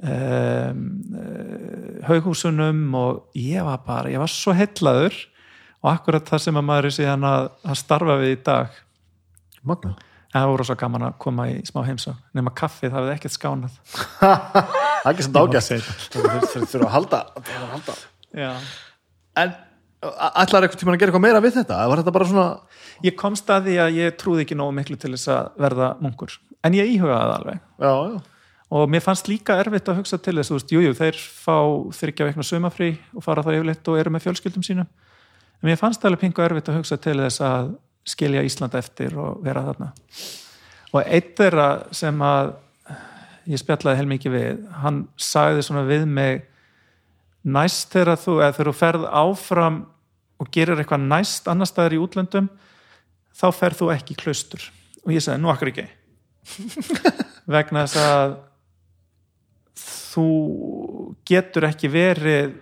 um, 0.02 0.84
uh, 1.14 1.96
haughúsunum 2.06 2.84
og 2.98 3.38
ég 3.38 3.66
var 3.66 3.82
bara, 3.86 4.12
ég 4.12 4.22
var 4.22 4.30
svo 4.30 4.54
hellaður 4.56 5.16
og 5.80 5.90
akkurat 5.94 6.28
það 6.28 6.46
sem 6.46 6.60
að 6.60 6.68
maður 6.68 6.90
er 6.90 6.96
síðan 6.98 7.26
að, 7.26 7.50
að 7.66 7.82
starfa 7.82 8.20
við 8.20 8.36
í 8.36 8.40
dag. 8.46 8.78
Magna 9.66 9.96
það 10.30 10.52
voru 10.52 10.66
svo 10.66 10.76
gaman 10.78 11.06
að 11.08 11.16
koma 11.24 11.46
í 11.50 11.56
smá 11.66 11.80
heimsó 11.86 12.14
nema 12.36 12.52
kaffið 12.56 12.94
hafið 12.94 13.14
ekkert 13.16 13.34
skánað. 13.34 13.78
Það 15.00 15.08
er 15.08 15.10
ekki 15.14 15.24
sem 15.26 15.34
dágjast 15.34 15.72
Þeir 15.72 16.66
þurfa 16.68 16.86
að 16.86 16.92
halda, 16.94 17.20
að 17.40 17.50
halda. 17.72 17.94
En 19.40 19.54
ætlar 20.00 20.64
eitthvað 20.64 20.80
tíma 20.80 20.94
að 20.94 21.00
gera 21.02 21.10
eitthvað 21.10 21.24
meira 21.26 21.42
við 21.44 21.56
þetta? 21.58 21.78
Var 21.90 22.00
þetta 22.00 22.14
bara 22.16 22.28
svona 22.30 22.46
ég 23.04 23.16
komst 23.20 23.50
að 23.52 23.68
því 23.68 23.78
að 23.84 23.98
ég 23.98 24.18
trúði 24.20 24.46
ekki 24.46 24.56
nógu 24.56 24.76
miklu 24.76 24.96
til 25.00 25.12
þess 25.12 25.32
að 25.34 25.50
verða 25.60 25.90
munkur. 26.00 26.36
En 26.64 26.76
ég 26.76 26.92
íhugaði 26.94 27.20
það 27.20 27.34
alveg. 27.36 27.60
Já, 27.80 27.92
já, 28.14 28.40
og 28.70 28.90
mér 28.92 29.04
fannst 29.04 29.28
líka 29.28 29.58
erfitt 29.60 29.88
að 29.90 30.00
hugsa 30.00 30.18
til 30.22 30.36
þess 30.38 30.52
þú 30.52 30.56
veist, 30.56 30.74
jújú, 30.76 30.96
þeir 30.96 31.20
fá 31.20 31.56
þryggja 32.00 32.28
veikna 32.28 32.46
sumafrí 32.46 32.90
og 33.16 33.24
fara 33.26 33.44
þá 33.44 33.52
yfirleitt 33.56 33.90
og 33.90 34.00
eru 34.00 34.14
með 34.14 34.26
fjölskyldum 34.28 34.64
sínum. 34.66 34.90
En 35.60 35.68
mér 35.68 35.80
fannst 35.80 36.04
alveg 36.06 36.22
pingu 36.24 36.44
erfitt 36.44 36.70
að 36.70 36.80
hugsa 36.80 37.00
til 37.00 37.18
þess 37.20 37.42
að 37.44 37.72
skilja 38.08 38.44
Ísland 38.46 38.76
eftir 38.78 39.16
og 39.20 39.42
vera 39.44 39.66
þarna. 39.66 39.90
Og 40.94 41.02
eitt 41.04 41.34
þeirra 41.38 41.68
sem 41.94 42.22
að 42.24 42.54
ég 43.50 43.60
spjallaði 43.60 44.00
heilmikið 44.00 44.34
við 44.36 44.62
hann 44.84 45.02
sagði 45.20 45.66
svona 45.66 45.84
við 45.88 46.06
mig 46.08 46.46
næst 47.44 47.94
þegar 47.94 48.18
þú, 48.20 48.36
eða 48.40 48.56
þegar 48.56 48.70
þú 48.70 48.76
ferð 48.80 49.06
áfram 49.22 49.78
og 50.40 50.50
gerir 50.52 50.80
eitthvað 50.80 51.06
næst 51.08 51.48
annar 51.50 51.68
staðar 51.68 51.96
í 51.96 52.02
útlöndum 52.02 52.50
þá 53.36 53.46
ferð 53.56 53.80
þú 53.80 53.90
ekki 53.94 54.16
í 54.16 54.20
klaustur. 54.20 54.66
Og 55.06 55.14
ég 55.14 55.24
sagði, 55.24 55.42
nú 55.42 55.52
akkur 55.52 55.72
ekki? 55.72 55.86
Vegna 57.54 57.86
þess 57.86 58.00
að 58.04 58.36
þú 60.10 60.28
getur 61.28 61.68
ekki 61.70 61.90
verið 61.92 62.54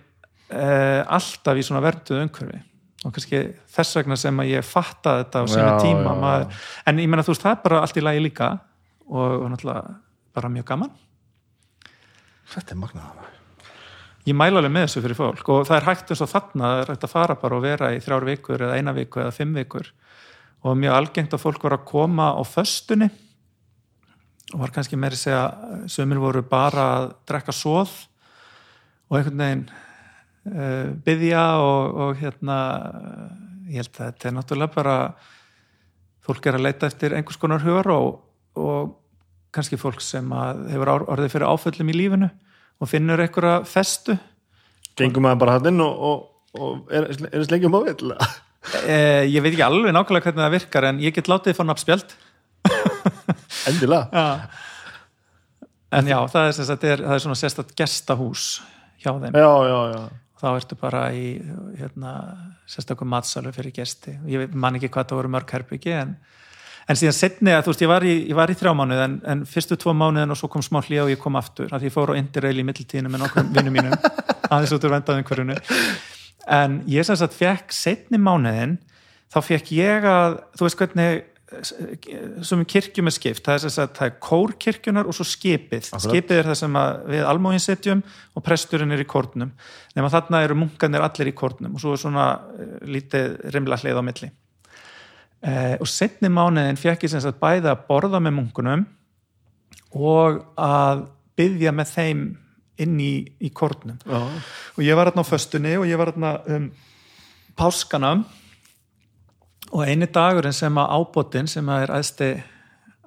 uh, 0.53 1.03
alltaf 1.07 1.59
í 1.59 1.65
svona 1.65 1.83
verduð 1.83 2.23
umhverfi. 2.23 2.61
Og 3.07 3.15
kannski 3.15 3.41
þess 3.71 3.95
vegna 3.95 4.17
sem 4.19 4.41
að 4.43 4.49
ég 4.51 4.65
fatta 4.67 5.21
þetta 5.21 5.43
á 5.43 5.45
sínu 5.47 5.67
Já, 5.69 5.77
tíma 5.79 6.11
já, 6.11 6.19
maður, 6.19 6.65
en 6.91 6.99
ég 6.99 7.07
menna 7.07 7.23
þú 7.23 7.31
veist 7.31 7.45
það 7.45 7.55
er 7.55 7.61
bara 7.63 7.79
allt 7.85 7.99
í 8.01 8.03
lagi 8.03 8.23
líka 8.25 8.49
og, 9.07 9.47
náttúrulega 9.53 9.95
bara 10.35 10.51
mjög 10.51 10.67
gaman. 10.73 10.95
Þetta 12.51 12.75
er 12.75 12.81
magnað 12.83 13.37
ég 14.29 14.37
mæla 14.37 14.61
alveg 14.61 14.73
með 14.73 14.85
þessu 14.87 15.03
fyrir 15.03 15.17
fólk 15.17 15.49
og 15.53 15.65
það 15.67 15.77
er 15.79 15.87
hægt 15.87 16.11
eins 16.13 16.21
og 16.23 16.29
þarna, 16.29 16.69
það 16.69 16.81
er 16.83 16.91
hægt 16.93 17.07
að 17.07 17.13
fara 17.13 17.37
bara 17.39 17.57
og 17.57 17.65
vera 17.65 17.89
í 17.95 18.01
þrjár 18.03 18.27
vikur 18.27 18.63
eða 18.67 18.77
eina 18.77 18.93
viku 18.95 19.23
eða 19.23 19.33
fimm 19.35 19.55
vikur. 19.57 19.89
Og 20.67 20.77
mjög 20.77 20.95
algengt 20.97 21.35
að 21.35 21.43
fólk 21.45 21.65
var 21.65 21.77
að 21.77 21.87
koma 21.87 22.31
á 22.35 22.41
föstunni 22.43 23.09
og 24.53 24.63
var 24.63 24.73
kannski 24.75 24.97
meiri 24.99 25.17
segja 25.19 25.43
sömur 25.91 26.21
voru 26.23 26.43
bara 26.45 26.85
að 26.97 27.11
drekka 27.29 27.53
svoð 27.53 27.91
og 29.09 29.19
einhvern 29.19 29.43
veginn 29.43 29.65
uh, 29.69 30.87
byggja 31.05 31.43
og, 31.61 31.99
og 32.03 32.19
hérna 32.19 32.57
ég 33.69 33.83
held 33.83 33.93
að 33.93 34.01
þetta 34.01 34.29
er 34.29 34.35
náttúrulega 34.35 34.75
bara 34.75 34.97
fólk 36.25 36.49
er 36.49 36.57
að 36.57 36.65
leita 36.65 36.89
eftir 36.89 37.15
einhvers 37.17 37.39
konar 37.41 37.63
hugar 37.63 37.91
og, 37.93 38.09
og 38.57 38.95
kannski 39.53 39.79
fólk 39.81 40.01
sem 40.03 40.29
hefur 40.69 40.93
orðið 40.97 41.33
fyrir 41.33 41.49
áföllum 41.49 41.93
í 41.93 41.97
lífinu 41.97 42.31
og 42.79 42.89
finnur 42.89 43.21
einhverja 43.23 43.63
festu. 43.67 44.15
Gengum 44.99 45.25
maður 45.27 45.41
bara 45.43 45.57
hann 45.57 45.71
inn 45.71 45.83
og, 45.83 46.05
og, 46.09 46.59
og 46.59 46.93
er, 46.93 47.09
er 47.11 47.35
þess 47.37 47.51
lengi 47.53 47.69
um 47.69 47.79
á 47.79 47.81
vill? 47.87 48.13
Eh, 48.83 49.23
ég 49.31 49.39
veit 49.39 49.53
ekki 49.53 49.63
alveg 49.63 49.93
nákvæmlega 49.95 50.25
hvernig 50.27 50.43
það 50.43 50.51
virkar 50.51 50.85
en 50.89 50.97
ég 50.99 51.13
get 51.15 51.29
látið 51.31 51.55
fá 51.55 51.61
nafnspjald 51.63 52.11
Endilega. 53.69 54.09
Já. 54.11 54.49
en 55.95 56.09
já, 56.11 56.17
það 56.27 56.47
er, 56.49 56.51
sagt, 56.57 56.83
það 56.83 56.91
er, 56.91 57.03
það 57.05 57.15
er 57.15 57.23
svona 57.23 57.37
sérstætt 57.39 57.71
gestahús 57.79 58.43
hjá 58.99 59.13
þeim. 59.13 59.31
Já, 59.31 59.51
já, 59.71 59.79
já. 59.93 60.01
Þá 60.39 60.47
ertu 60.51 60.77
bara 60.79 61.01
í 61.15 61.23
hérna, 61.79 62.13
sérstaklega 62.69 63.13
matsalu 63.15 63.55
fyrir 63.55 63.73
gesti. 63.79 64.17
Ég 64.29 64.53
man 64.53 64.77
ekki 64.79 64.91
hvað 64.91 65.09
það 65.09 65.21
voru 65.21 65.33
mörg 65.33 65.55
herbyggi 65.55 65.95
en, 65.97 66.13
en 66.89 66.97
síðan 66.97 67.15
setni 67.15 67.53
að 67.53 67.65
þú 67.65 67.73
veist 67.73 67.83
ég 67.83 67.91
var 67.91 68.05
í, 68.07 68.13
í 68.31 68.57
þrjá 68.59 68.73
mánuð 68.77 69.03
en, 69.05 69.15
en 69.29 69.45
fyrstu 69.49 69.77
tvo 69.79 69.93
mánuðin 69.97 70.33
og 70.33 70.39
svo 70.39 70.49
kom 70.51 70.65
smá 70.65 70.81
hlýja 70.81 71.05
og 71.05 71.13
ég 71.13 71.21
kom 71.21 71.37
aftur 71.39 71.71
að 71.75 71.87
ég 71.87 71.93
fór 71.93 72.15
á 72.15 72.19
Indireil 72.19 72.57
í 72.57 72.65
mittiltíðinu 72.65 73.13
með 73.13 73.25
nokkrum 73.25 73.51
vinnum 73.55 73.77
mínum 73.77 73.97
aðeins 74.51 74.75
út 74.75 74.87
úr 74.87 74.95
vendaðum 74.95 75.27
hverjunu 75.29 75.57
en 76.59 76.79
ég 76.89 77.05
sem 77.05 77.19
sagt 77.19 77.37
fekk 77.37 77.75
setni 77.75 78.21
mánuðin 78.21 78.79
þá 79.29 79.41
fekk 79.45 79.73
ég 79.77 80.09
að 80.09 80.39
þú 80.57 80.65
veist 80.65 80.81
hvernig 80.81 81.25
sem 82.45 82.59
kirkjum 82.69 83.09
er 83.09 83.13
skipt, 83.15 83.41
það 83.45 83.55
er, 83.55 83.61
sem 83.63 83.71
sagt, 83.73 83.95
það 83.97 84.09
er 84.09 84.17
kórkirkjunar 84.21 85.07
og 85.09 85.15
svo 85.17 85.25
skipið. 85.25 85.87
Akkurat. 85.87 86.03
skipið 86.05 86.41
er 86.41 86.49
það 86.51 86.57
sem 86.59 86.77
við 87.09 87.23
almóin 87.25 87.63
setjum 87.63 88.03
og 88.37 88.45
presturinn 88.45 88.93
er 88.93 89.01
í 89.01 89.07
kórnum. 89.09 89.55
Nema 89.97 90.11
þarna 90.13 90.43
eru 90.45 90.59
munkanir 90.59 91.05
allir 91.05 91.31
í 91.31 91.33
kórnum 91.37 91.73
og 91.73 91.81
svo 91.81 91.95
er 91.95 92.03
svona 92.03 92.27
eh, 92.53 92.75
lítið 92.93 93.39
rimla 93.55 93.81
hlið 93.81 93.97
á 93.97 94.03
milli 94.05 94.29
eh, 95.45 95.75
og 95.79 95.87
setni 95.89 96.31
mánuðin 96.31 96.79
fekk 96.79 97.05
ég 97.05 97.13
sem 97.13 97.23
sagt 97.23 97.39
bæði 97.41 97.71
að 97.71 97.85
borða 97.89 98.21
með 98.23 98.37
munkunum 98.37 98.85
og 99.95 100.43
að 100.59 101.07
byggja 101.39 101.73
með 101.75 101.93
þeim 101.95 102.23
inn 102.79 102.99
í, 103.03 103.13
í 103.43 103.49
kórnum. 103.51 103.97
Og 104.07 104.83
ég 104.85 104.95
var 104.95 105.09
hérna 105.09 105.25
á 105.25 105.31
föstunni 105.31 105.75
og 105.79 105.87
ég 105.89 105.99
var 105.99 106.13
hérna 106.13 106.37
um 106.55 106.69
páskana. 107.59 108.13
Og 109.69 109.83
eini 109.85 110.07
dagurinn 110.09 110.55
sem 110.55 110.77
að 110.79 110.93
ábótin 110.95 111.49
sem 111.51 111.67
að 111.69 111.83
er 111.83 111.91
aðsti, 111.97 112.29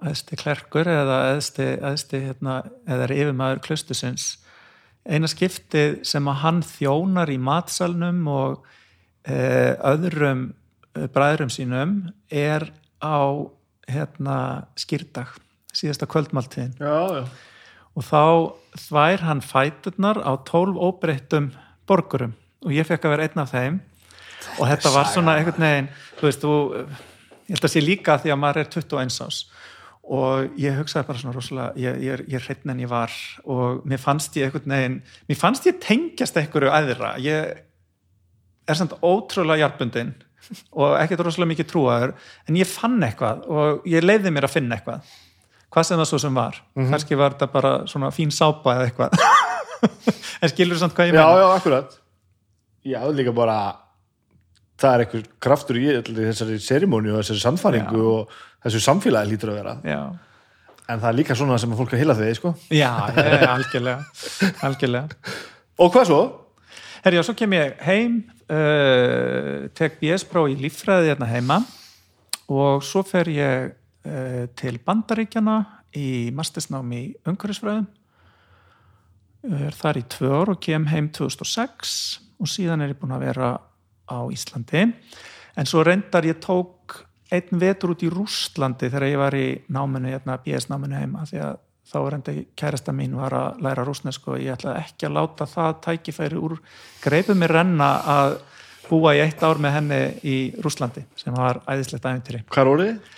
aðsti 0.04 0.38
klerkur 0.38 0.90
eða 0.90 1.18
aðsti, 1.32 1.68
aðsti 1.82 2.20
hérna, 2.26 2.60
eða 2.86 3.08
er 3.08 3.14
yfirmaður 3.16 3.64
klustusins 3.64 4.28
eina 5.08 5.28
skiptið 5.30 6.02
sem 6.06 6.28
að 6.30 6.40
hann 6.44 6.60
þjónar 6.66 7.32
í 7.32 7.38
matsalnum 7.42 8.26
og 8.30 8.66
e, 9.26 9.34
öðrum 9.88 10.50
e, 10.96 11.06
bræðrum 11.12 11.50
sínum 11.52 11.96
er 12.30 12.68
á 13.02 13.18
hérna 13.90 14.36
skýrdag 14.78 15.32
síðasta 15.72 16.08
kvöldmáltíðin. 16.10 16.76
Og 17.92 18.06
þá 18.06 18.24
þvær 18.86 19.24
hann 19.26 19.42
fæturnar 19.44 20.20
á 20.24 20.32
tólf 20.48 20.78
óbreyttum 20.78 21.50
borgurum. 21.88 22.36
Og 22.64 22.72
ég 22.72 22.86
fekk 22.88 23.08
að 23.08 23.16
vera 23.16 23.26
einn 23.26 23.42
af 23.42 23.52
þeim. 23.52 23.80
Og 24.58 24.68
þetta 24.68 24.92
var 24.94 25.10
svona 25.10 25.36
einhvern 25.38 25.64
veginn 25.64 25.90
þú 26.18 26.28
veist, 26.28 26.44
þú, 26.44 26.54
ég 27.46 27.56
held 27.56 27.68
að 27.68 27.74
sé 27.74 27.82
líka 27.82 28.16
því 28.22 28.32
að 28.34 28.40
maður 28.42 28.62
er 28.62 28.72
21 28.72 29.20
ás 29.26 29.42
og 30.02 30.56
ég 30.58 30.74
hugsaði 30.74 31.06
bara 31.06 31.20
svona 31.20 31.34
rosalega 31.36 31.78
ég, 31.78 31.98
ég, 32.02 32.22
ég 32.26 32.40
er 32.40 32.46
hreitn 32.48 32.72
en 32.72 32.80
ég 32.82 32.90
var. 32.90 33.12
Og 33.46 33.84
mér 33.88 34.00
fannst 34.02 34.34
ég 34.38 34.48
einhvern 34.48 34.74
veginn 34.74 34.98
mér 35.28 35.38
fannst 35.38 35.68
ég 35.68 35.78
tengjast 35.82 36.38
einhverju 36.40 36.72
aðra 36.74 37.14
ég 37.22 37.52
er 38.66 38.78
samt 38.78 38.96
ótrúlega 38.98 39.62
hjarpundin 39.62 40.12
og 40.72 40.96
ekkert 41.00 41.22
rosalega 41.26 41.52
mikið 41.52 41.68
trúaður 41.72 42.14
en 42.48 42.58
ég 42.58 42.68
fann 42.70 42.98
eitthvað 43.06 43.44
og 43.50 43.86
ég 43.88 44.04
leiði 44.04 44.32
mér 44.34 44.48
að 44.48 44.54
finna 44.56 44.78
eitthvað. 44.78 45.12
Hvað 45.72 45.86
sem 45.88 46.00
það 46.02 46.08
svo 46.10 46.18
sem 46.26 46.34
var. 46.36 46.58
Kannski 46.76 47.16
var 47.16 47.32
þetta 47.36 47.48
bara 47.52 47.72
svona 47.88 48.10
fín 48.12 48.32
sápa 48.34 48.74
eða 48.78 48.90
eitthvað. 48.90 49.16
En 50.42 50.50
skilur 50.50 50.78
samt 50.78 50.92
hvað 50.94 51.08
ég 51.08 51.14
meina? 51.16 51.38
já, 51.42 51.46
akkurat. 51.56 51.94
Já, 52.86 52.98
það 53.02 53.08
er 53.12 53.16
líka 53.18 53.32
bara 53.34 53.54
það 54.82 54.92
er 54.96 55.02
einhver 55.04 55.24
kraftur 55.42 55.78
í 55.78 55.84
þessari 56.02 56.58
serimóni 56.62 57.10
og 57.12 57.20
þessari 57.22 57.42
samfæringu 57.42 57.98
Já. 58.02 58.12
og 58.12 58.36
þessu 58.66 58.80
samfélagi 58.82 59.30
lítur 59.32 59.52
að 59.52 59.58
vera. 59.60 59.74
Já, 59.86 60.00
en 60.90 61.02
það 61.02 61.08
er 61.12 61.18
líka 61.18 61.36
svona 61.38 61.58
sem 61.62 61.74
að 61.74 61.82
fólk 61.82 61.94
að 61.96 62.02
heila 62.02 62.16
þig 62.18 62.38
sko. 62.38 62.52
já, 62.74 62.90
já 63.14 63.50
algjörlega 63.52 63.98
algjörlega. 64.66 65.34
Og 65.82 65.90
hvað 65.94 66.08
svo? 66.10 66.20
Herjá, 67.02 67.22
svo 67.26 67.34
kem 67.38 67.54
ég 67.56 67.78
heim 67.86 68.18
uh, 68.50 69.68
tek 69.76 69.98
BS-pró 70.00 70.46
í 70.50 70.56
líffræði 70.58 71.12
hérna 71.12 71.28
heima 71.30 71.60
og 72.52 72.82
svo 72.86 73.04
fer 73.06 73.30
ég 73.32 73.72
uh, 73.72 74.44
til 74.58 74.78
Bandaríkjana 74.82 75.58
í 75.98 76.30
mastersnám 76.34 76.88
í 76.96 77.02
umhverfisfræðum. 77.28 77.86
Er 79.42 79.74
þar 79.74 79.98
í 79.98 80.04
tvö 80.10 80.32
ár 80.38 80.52
og 80.54 80.60
kem 80.62 80.86
heim 80.90 81.10
2006 81.14 81.96
og 82.42 82.50
síðan 82.50 82.84
er 82.84 82.94
ég 82.94 83.00
búin 83.00 83.14
að 83.14 83.26
vera 83.26 83.54
á 84.06 84.18
Íslandi. 84.32 84.86
En 85.58 85.68
svo 85.68 85.82
reyndar 85.84 86.26
ég 86.26 86.40
tók 86.42 87.02
einn 87.32 87.60
vetur 87.60 87.94
út 87.94 88.04
í 88.04 88.10
Rússlandi 88.12 88.88
þegar 88.88 89.08
ég 89.08 89.20
var 89.20 89.36
í 89.36 89.46
náminu, 89.72 90.12
hérna, 90.12 90.38
BS-náminu 90.44 90.98
heima 90.98 91.26
því 91.28 91.42
að 91.46 91.60
þá 91.88 91.98
reyndi 92.12 92.46
kærasta 92.58 92.94
mín 92.96 93.16
var 93.18 93.34
að 93.36 93.62
læra 93.64 93.84
rúsnesku 93.86 94.34
og 94.34 94.40
ég 94.42 94.54
ætlaði 94.54 94.84
ekki 94.84 95.08
að 95.08 95.16
láta 95.18 95.48
það 95.50 95.74
tækifæri 95.86 96.40
úr 96.40 96.56
greipið 97.02 97.40
mér 97.40 97.56
renna 97.58 97.90
að 98.14 98.38
búa 98.88 99.14
í 99.16 99.22
eitt 99.24 99.42
ár 99.42 99.60
með 99.62 99.76
henni 99.78 100.00
í 100.26 100.36
Rússlandi 100.62 101.04
sem 101.16 101.34
var 101.34 101.62
æðislegt 101.70 102.06
æfintýri. 102.08 102.42
Hvað 102.52 102.62
er 102.62 102.70
orðið? 102.72 103.12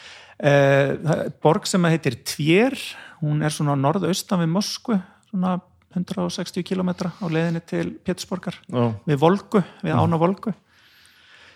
Eh, 0.45 1.29
borg 1.43 1.67
sem 1.71 1.87
heitir 1.89 2.19
Tvér, 2.27 2.77
hún 3.23 3.43
er 3.43 3.55
svona 3.55 3.77
norðaustan 3.79 4.43
við 4.43 4.53
Moskvu, 4.55 4.99
svona 5.31 5.57
160 5.95 6.67
km 6.67 6.91
á 7.07 7.27
leiðinni 7.31 7.63
til 7.67 7.87
Pétursborgar 8.05 8.59
Já, 8.67 8.91
við 9.07 9.19
Volgu, 9.23 9.63
við 9.83 9.95
ána 9.95 10.19
Volgu 10.19 10.55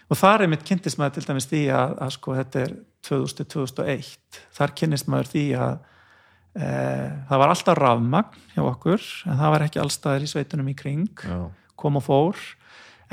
og 0.09 0.17
þar 0.17 0.45
er 0.45 0.53
mitt 0.53 0.65
kynntist 0.67 0.99
maður 1.01 1.19
til 1.19 1.27
dæmis 1.29 1.49
því 1.51 1.63
að, 1.75 1.95
að 2.05 2.13
sko 2.15 2.37
þetta 2.39 2.63
er 2.63 2.75
2000-2001 3.09 4.13
þar 4.57 4.75
kynnist 4.79 5.11
maður 5.11 5.33
því 5.35 5.45
að 5.59 5.75
það 6.55 7.41
var 7.43 7.53
alltaf 7.53 7.77
rafmagn 7.79 8.47
hjá 8.55 8.63
okkur 8.65 9.03
en 9.29 9.41
það 9.41 9.53
var 9.55 9.65
ekki 9.67 9.83
allstaðir 9.83 10.25
í 10.25 10.31
sveitunum 10.31 10.71
í 10.73 10.77
kring. 10.79 11.11
Já, 11.23 11.51
kom 11.79 12.01
og 12.01 12.07
fór. 12.07 12.41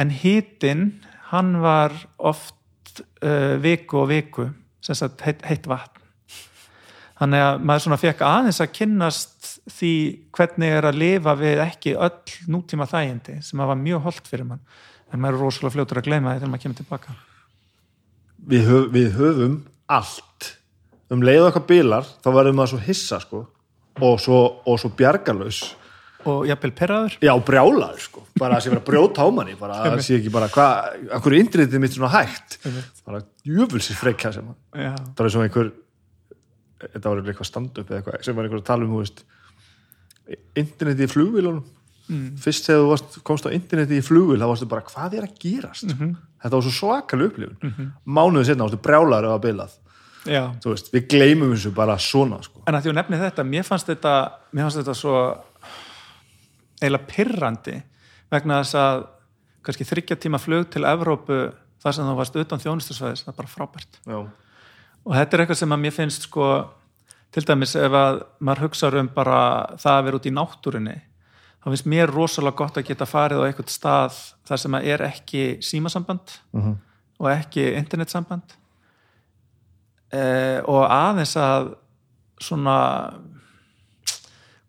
En 0.01 0.11
hitinn 0.11 0.87
hann 1.31 1.59
var 1.63 1.93
oft 2.17 3.03
uh, 3.21 3.55
viku 3.61 4.01
og 4.03 4.09
viku 4.11 4.49
sem 4.85 4.97
sagt 4.97 5.23
heitt, 5.25 5.45
heitt 5.45 5.69
vatn. 5.69 6.01
Þannig 7.15 7.45
að 7.45 7.61
maður 7.63 7.85
svona 7.85 7.99
fekk 8.01 8.25
aðeins 8.27 8.59
að 8.59 8.73
kynnast 8.75 9.51
því 9.71 9.93
hvernig 10.35 10.73
er 10.77 10.89
að 10.89 10.99
lifa 10.99 11.37
við 11.39 11.61
ekki 11.63 11.93
öll 11.95 12.35
nútíma 12.51 12.89
þægindi 12.91 13.37
sem 13.45 13.61
að 13.63 13.71
var 13.71 13.79
mjög 13.79 14.03
holdt 14.09 14.27
fyrir 14.27 14.49
mann. 14.49 14.65
En 15.13 15.21
maður 15.23 15.39
er 15.39 15.45
rosalega 15.45 15.77
fljótur 15.77 16.01
að 16.01 16.09
gleyma 16.09 16.33
því 16.33 16.43
þegar 16.43 16.51
maður 16.51 16.65
kemur 16.65 16.81
tilbaka 16.81 17.17
við, 18.49 18.67
höf, 18.69 18.85
við 18.93 19.09
höfum 19.17 19.57
allt 19.91 20.51
um 21.13 21.25
leið 21.25 21.49
okkar 21.49 21.65
bílar 21.69 22.07
þá 22.23 22.29
verðum 22.33 22.61
maður 22.61 22.75
svo 22.75 22.85
hissa 22.85 23.19
sko. 23.23 23.45
Og 24.03 24.17
svo, 24.19 24.39
og 24.67 24.79
svo 24.81 24.89
bjargalös 24.91 25.61
og 26.25 26.47
jafnvel 26.49 26.71
perraður. 26.75 27.15
Já, 27.23 27.31
brjálaður 27.47 28.01
sko, 28.01 28.23
bara 28.39 28.57
að 28.57 28.65
sé 28.65 28.71
vera 28.71 28.81
að 28.81 28.87
brjóta 28.89 29.25
á 29.25 29.29
manni 29.33 29.55
bara 29.59 29.77
að 29.85 30.01
sé 30.05 30.17
ekki 30.17 30.33
bara 30.33 30.49
hvað 30.51 31.29
er 31.29 31.37
internetið 31.37 31.83
mitt 31.83 31.95
svona 31.95 32.11
hægt? 32.15 32.57
Bara 33.05 33.21
jöfulsir 33.45 33.99
frekja 33.99 34.33
sem 34.35 34.49
Já. 34.73 34.91
það 34.95 35.23
er 35.27 35.33
svona 35.35 35.49
einhver 35.49 35.71
þetta 36.81 37.05
var 37.13 37.23
eitthvað 37.23 37.49
stand-up 37.51 37.85
eða 37.85 38.01
eitthvað 38.01 38.27
sem 38.27 38.37
var 38.37 38.49
einhver 38.49 38.63
að 38.63 38.67
tala 38.71 38.89
um, 38.89 39.05
internetið 40.57 41.05
í 41.05 41.11
flugvílunum 41.13 41.63
mm. 42.09 42.27
fyrst 42.41 42.69
þegar 42.69 42.83
þú 42.83 42.91
varst, 42.95 43.17
komst 43.29 43.45
á 43.47 43.55
internetið 43.55 44.01
í 44.01 44.05
flugvíl 44.05 44.41
þá 44.41 44.49
varstu 44.49 44.69
bara, 44.71 44.85
hvað 44.89 45.19
er 45.19 45.29
að 45.29 45.39
gerast? 45.45 45.93
Þetta 45.93 46.55
var 46.57 46.65
svo 46.65 46.73
svakalega 46.73 47.31
upplifun. 47.31 47.57
Mm 47.61 47.73
-hmm. 47.77 47.91
mánuðið 48.05 48.49
setna 48.49 48.65
varstu 48.65 48.81
brjálaður 48.81 49.29
eða 49.29 49.43
bilað 49.45 49.81
veist, 50.25 50.91
við 50.93 51.07
gleymum 51.11 51.51
þessu 51.55 51.71
bara 51.75 51.97
svona 52.01 52.41
sko. 52.43 52.61
En 52.67 52.75
að 52.75 52.81
því 52.87 52.89
að 52.93 52.97
nefni 52.99 53.17
þetta, 53.21 53.43
mér 53.43 53.63
fannst 53.67 53.87
þetta 53.91 54.13
mér 54.51 54.63
fannst 54.67 54.79
þetta 54.81 54.95
svo 54.97 55.17
eiginlega 56.81 57.09
pirrandi 57.09 57.75
vegna 58.33 58.61
þess 58.63 58.75
að 58.79 59.03
kannski 59.65 59.87
þryggja 59.89 60.17
tíma 60.21 60.39
flug 60.41 60.67
til 60.73 60.83
Evrópu 60.85 61.37
þar 61.81 61.95
sem 61.97 62.07
þú 62.09 62.15
varst 62.17 62.35
utan 62.41 62.61
þjónustusvæðis, 62.61 63.23
það 63.25 63.31
er 63.33 63.37
bara 63.39 63.51
frábært 63.51 63.99
já, 64.05 64.17
og 65.05 65.13
þetta 65.15 65.37
er 65.37 65.43
eitthvað 65.43 65.59
sem 65.61 65.75
að 65.75 65.83
mér 65.85 65.95
finnst 65.95 66.27
sko, 66.27 66.47
til 67.33 67.43
dæmis 67.45 67.75
ef 67.79 67.97
að 67.99 68.21
maður 68.39 68.65
hugsa 68.67 68.91
um 68.99 69.09
bara 69.15 69.39
það 69.81 69.99
að 69.99 70.05
vera 70.09 70.19
út 70.19 70.29
í 70.29 70.33
náttúrinni 70.35 70.95
þá 71.61 71.69
finnst 71.71 71.89
mér 71.89 72.13
rosalega 72.13 72.59
gott 72.61 72.77
að 72.81 72.87
geta 72.91 73.07
farið 73.09 73.41
á 73.41 73.45
eitthvað 73.47 73.71
stað 73.73 74.19
þar 74.49 74.61
sem 74.65 74.77
að 74.77 74.89
er 74.93 75.05
ekki 75.09 75.43
símasamband 75.65 76.35
Mhm. 76.53 76.75
og 77.19 77.29
ekki 77.31 77.69
internetsamband 77.79 78.57
eh, 80.15 80.59
og 80.63 80.83
aðeins 80.87 81.35
að 81.39 81.73
svona 82.41 82.79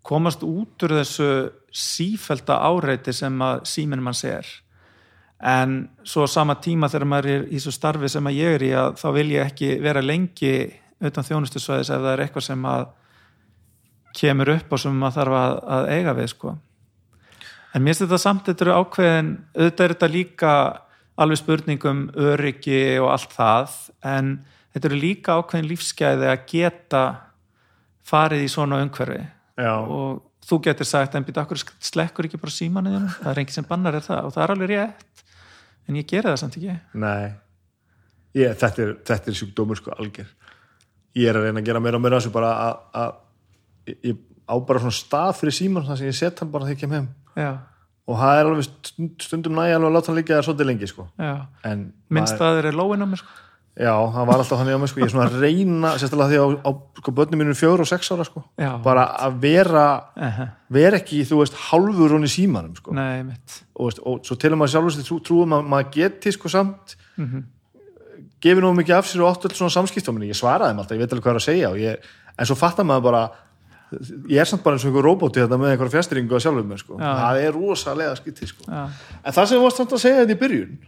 komast 0.07 0.45
út 0.47 0.87
úr 0.87 0.99
þessu 1.01 1.31
sífælda 1.77 2.61
áreiti 2.67 3.15
sem 3.15 3.43
að 3.43 3.65
síminn 3.69 4.05
mann 4.05 4.17
sér 4.17 4.47
en 5.37 5.89
svo 6.07 6.27
sama 6.31 6.57
tíma 6.65 6.89
þegar 6.89 7.09
maður 7.11 7.33
er 7.33 7.49
í 7.53 7.61
svo 7.61 7.73
starfi 7.75 8.09
sem 8.09 8.27
að 8.27 8.39
ég 8.39 8.55
er 8.57 8.65
í 8.65 8.71
að 8.77 8.95
þá 9.03 9.09
vil 9.19 9.27
ég 9.35 9.51
ekki 9.51 9.73
vera 9.85 10.05
lengi 10.05 10.55
utan 11.05 11.27
þjónustusvæðis 11.27 11.91
ef 11.93 12.01
það 12.01 12.13
er 12.13 12.23
eitthvað 12.25 12.47
sem 12.47 12.65
að 12.71 12.87
kemur 14.17 14.53
upp 14.55 14.73
og 14.73 14.81
sem 14.81 14.97
maður 14.97 15.19
þarf 15.19 15.37
að, 15.37 15.57
að 15.77 15.89
eiga 15.93 16.15
við 16.17 16.31
sko. 16.33 16.55
En 17.75 17.85
mér 17.85 17.93
finnst 17.93 18.07
þetta 18.07 18.21
samt 18.23 18.47
þetta 18.49 18.65
eru 18.65 18.77
ákveðin 18.81 19.31
auðvitað 19.53 19.85
er 19.85 19.95
þetta 19.95 20.13
líka 20.15 20.53
alveg 21.21 21.41
spurningum 21.43 22.03
öryggi 22.17 22.81
og 23.03 23.11
allt 23.13 23.37
það 23.37 23.77
en 24.09 24.31
þetta 24.77 24.91
eru 24.91 25.01
líka 25.01 25.37
ákveðin 25.41 25.69
lífsgæði 25.73 26.29
að 26.31 26.45
geta 26.53 27.03
farið 28.07 28.45
í 28.47 28.51
svona 28.53 28.79
umhverfi. 28.85 29.23
Já, 29.57 29.73
og 29.81 30.23
þú 30.47 30.59
getur 30.69 30.87
sagt 30.87 31.17
en 31.19 31.25
býta 31.27 31.43
okkur 31.43 31.59
slekkur 31.83 32.29
ekki 32.29 32.39
bara 32.39 32.53
símanuðinu 32.55 33.09
það 33.17 33.31
er 33.33 33.41
enginn 33.43 33.57
sem 33.57 33.67
bannar 33.67 33.97
er 33.99 34.05
það. 34.05 34.29
Og 34.29 34.35
það 34.37 34.45
er 34.45 34.55
alveg 34.55 34.73
rétt. 34.75 35.25
En 35.89 35.97
ég 35.99 36.07
gera 36.11 36.33
það 36.35 36.41
samt 36.45 36.59
ekki. 36.61 36.77
Nei. 37.03 37.33
Ég, 38.37 38.53
þetta, 38.61 38.83
er, 38.85 38.91
þetta 39.09 39.33
er 39.33 39.39
sjúkdómur 39.39 39.79
sko 39.81 39.95
algjör. 39.97 40.29
Ég 41.17 41.31
er 41.31 41.39
að 41.41 41.47
reyna 41.49 41.63
að 41.63 41.69
gera 41.71 41.81
meira 41.81 41.97
og 41.99 42.03
meira 42.05 42.19
þessu 42.21 42.33
bara 42.35 42.51
að, 42.67 42.83
að 43.01 43.97
ég- 44.05 44.21
á 44.47 44.55
bara 44.69 44.83
svona 44.83 44.95
stað 44.95 45.33
fyrir 45.41 45.55
síman 45.57 45.87
þar 45.87 45.97
sem 46.03 46.11
ég 46.11 46.19
set 46.19 46.43
hann 46.43 46.51
bara 46.53 46.67
þegar 46.69 46.77
ég 46.77 46.83
kem 46.85 46.93
heim. 46.99 47.09
Já, 47.35 47.49
og 48.07 48.19
það 48.21 48.39
er 48.43 48.51
alveg 48.51 48.67
stund, 48.69 49.15
stundum 49.25 49.57
næg 49.57 49.73
alveg 49.75 49.89
að 49.89 49.97
láta 49.97 50.13
hann 50.13 50.19
liggja 50.21 50.37
það 50.37 50.45
svolítið 50.51 50.69
lengi 50.71 50.91
sko. 50.93 51.07
Minnst 52.13 52.39
að 52.45 52.59
þeir 52.61 52.69
eru 52.71 52.79
lóin 52.83 53.03
á 53.03 53.07
mér 53.09 53.23
sko. 53.25 53.33
Já, 53.77 53.93
það 54.15 54.27
var 54.31 54.41
alltaf 54.41 54.59
þannig 54.61 54.77
á 54.77 54.81
mig 54.81 54.91
sko. 54.91 55.01
Ég 55.01 55.07
er 55.09 55.13
svona 55.13 55.27
að 55.29 55.41
reyna, 55.45 55.91
sérstaklega 56.01 56.31
því 56.33 56.39
á, 56.41 56.47
á 56.65 56.71
sko, 57.01 57.13
börnum 57.19 57.41
mínum 57.43 57.57
fjóru 57.59 57.85
og 57.85 57.91
sex 57.91 58.09
ára 58.15 58.25
sko. 58.25 58.43
Já. 58.59 58.71
bara 58.83 59.05
að 59.27 59.41
vera 59.43 59.87
uh 60.17 60.39
vera 60.77 60.97
ekki, 60.99 61.21
þú 61.29 61.37
veist, 61.45 61.55
hálfur 61.71 62.11
hún 62.17 62.27
í 62.27 62.31
símanum 62.33 62.73
sko. 62.75 62.91
Nei, 62.97 63.21
og, 63.77 63.85
veist, 63.87 64.01
og 64.03 64.25
svo 64.27 64.35
til 64.37 64.51
að 64.51 64.59
maður 64.59 64.73
sjálfur 64.75 64.95
sér 64.97 65.07
trú, 65.07 65.19
trúum 65.23 65.53
að 65.55 65.69
maður 65.71 65.91
geti 65.95 66.33
sko 66.35 66.49
samt 66.51 66.97
Mhm. 67.17 67.45
gefið 68.43 68.63
nú 68.65 68.73
mikið 68.77 68.97
af 68.99 69.07
sér 69.07 69.23
og 69.23 69.29
alls 69.31 69.57
svona 69.59 69.71
samskiptum 69.73 70.19
ég 70.27 70.35
svaraði 70.37 70.73
þeim 70.75 70.81
alltaf, 70.83 70.97
ég 70.97 70.99
veit 71.05 71.13
alveg 71.13 71.23
hvað 71.25 71.35
er 71.37 71.41
að 71.41 71.47
segja 71.47 71.71
ég, 71.77 71.97
en 72.39 72.47
svo 72.47 72.57
fattar 72.57 72.85
maður 72.85 73.03
bara 73.03 73.31
ég 74.29 74.41
er 74.41 74.45
samt 74.45 74.63
bara 74.65 74.75
eins 74.77 74.85
og 74.85 74.91
einhver 74.91 75.07
robóti 75.07 75.39
þetta 75.41 75.57
með 75.61 75.71
einhverja 75.77 75.95
fjastringu 75.95 76.35
að 76.35 76.43
sjálfur 76.43 76.67
mér 76.67 76.79
sko. 76.83 76.99
Já. 76.99 77.13
það 77.23 77.41
er 77.47 77.53
rosalega 77.55 78.17
skytti 78.19 78.47
sko. 78.51 78.65
En 78.67 79.33
það 79.33 79.47
sem 79.47 79.59
þú 79.59 79.63
varst 79.63 79.77
samt 79.77 79.93
að 79.95 80.03
segja 80.03 80.25
þetta 80.27 80.35
í 80.35 80.41
byrjun 80.43 80.79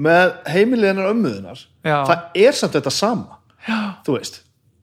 með 0.00 0.34
heimiliðinar 0.54 1.10
ömmuðinar 1.12 1.62
Já. 1.84 1.96
það 2.08 2.42
er 2.46 2.58
samt 2.58 2.76
þetta 2.78 2.92
sama 2.96 3.38
já. 3.66 3.78
þú 4.06 4.16
veist 4.18 4.40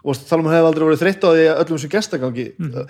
og 0.08 0.20
tala 0.30 0.44
um 0.44 0.50
að 0.52 0.58
hefði 0.58 0.70
aldrei 0.72 0.86
verið 0.88 1.02
þreytt 1.04 1.24
á 1.26 1.30
því 1.34 1.46
að 1.52 1.62
öllum 1.64 1.80
sem 1.84 1.92
gestagangi 1.96 2.46
Mhm. 2.58 2.84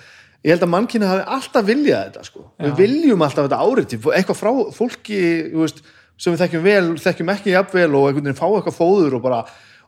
ég 0.45 0.51
held 0.53 0.63
að 0.67 0.69
mannkynni 0.73 1.07
hafi 1.09 1.23
alltaf 1.37 1.65
viljað 1.65 2.03
þetta 2.07 2.23
sko. 2.27 2.43
við 2.61 2.75
viljum 2.77 3.21
alltaf 3.25 3.47
þetta 3.47 3.61
áriti 3.63 3.97
eitthvað 3.97 4.41
frá 4.41 4.51
fólki 4.75 5.21
veist, 5.53 5.81
sem 6.17 6.33
við 6.33 6.41
þekkjum 6.43 6.63
vel, 6.63 6.85
þekkjum 7.01 7.31
ekki 7.33 7.51
jafnvel 7.55 7.95
og 7.95 8.07
einhvern 8.09 8.27
veginn 8.27 8.37
fá 8.41 8.47
eitthvað 8.49 8.77
fóður 8.77 9.15
og 9.17 9.21
bara 9.23 9.39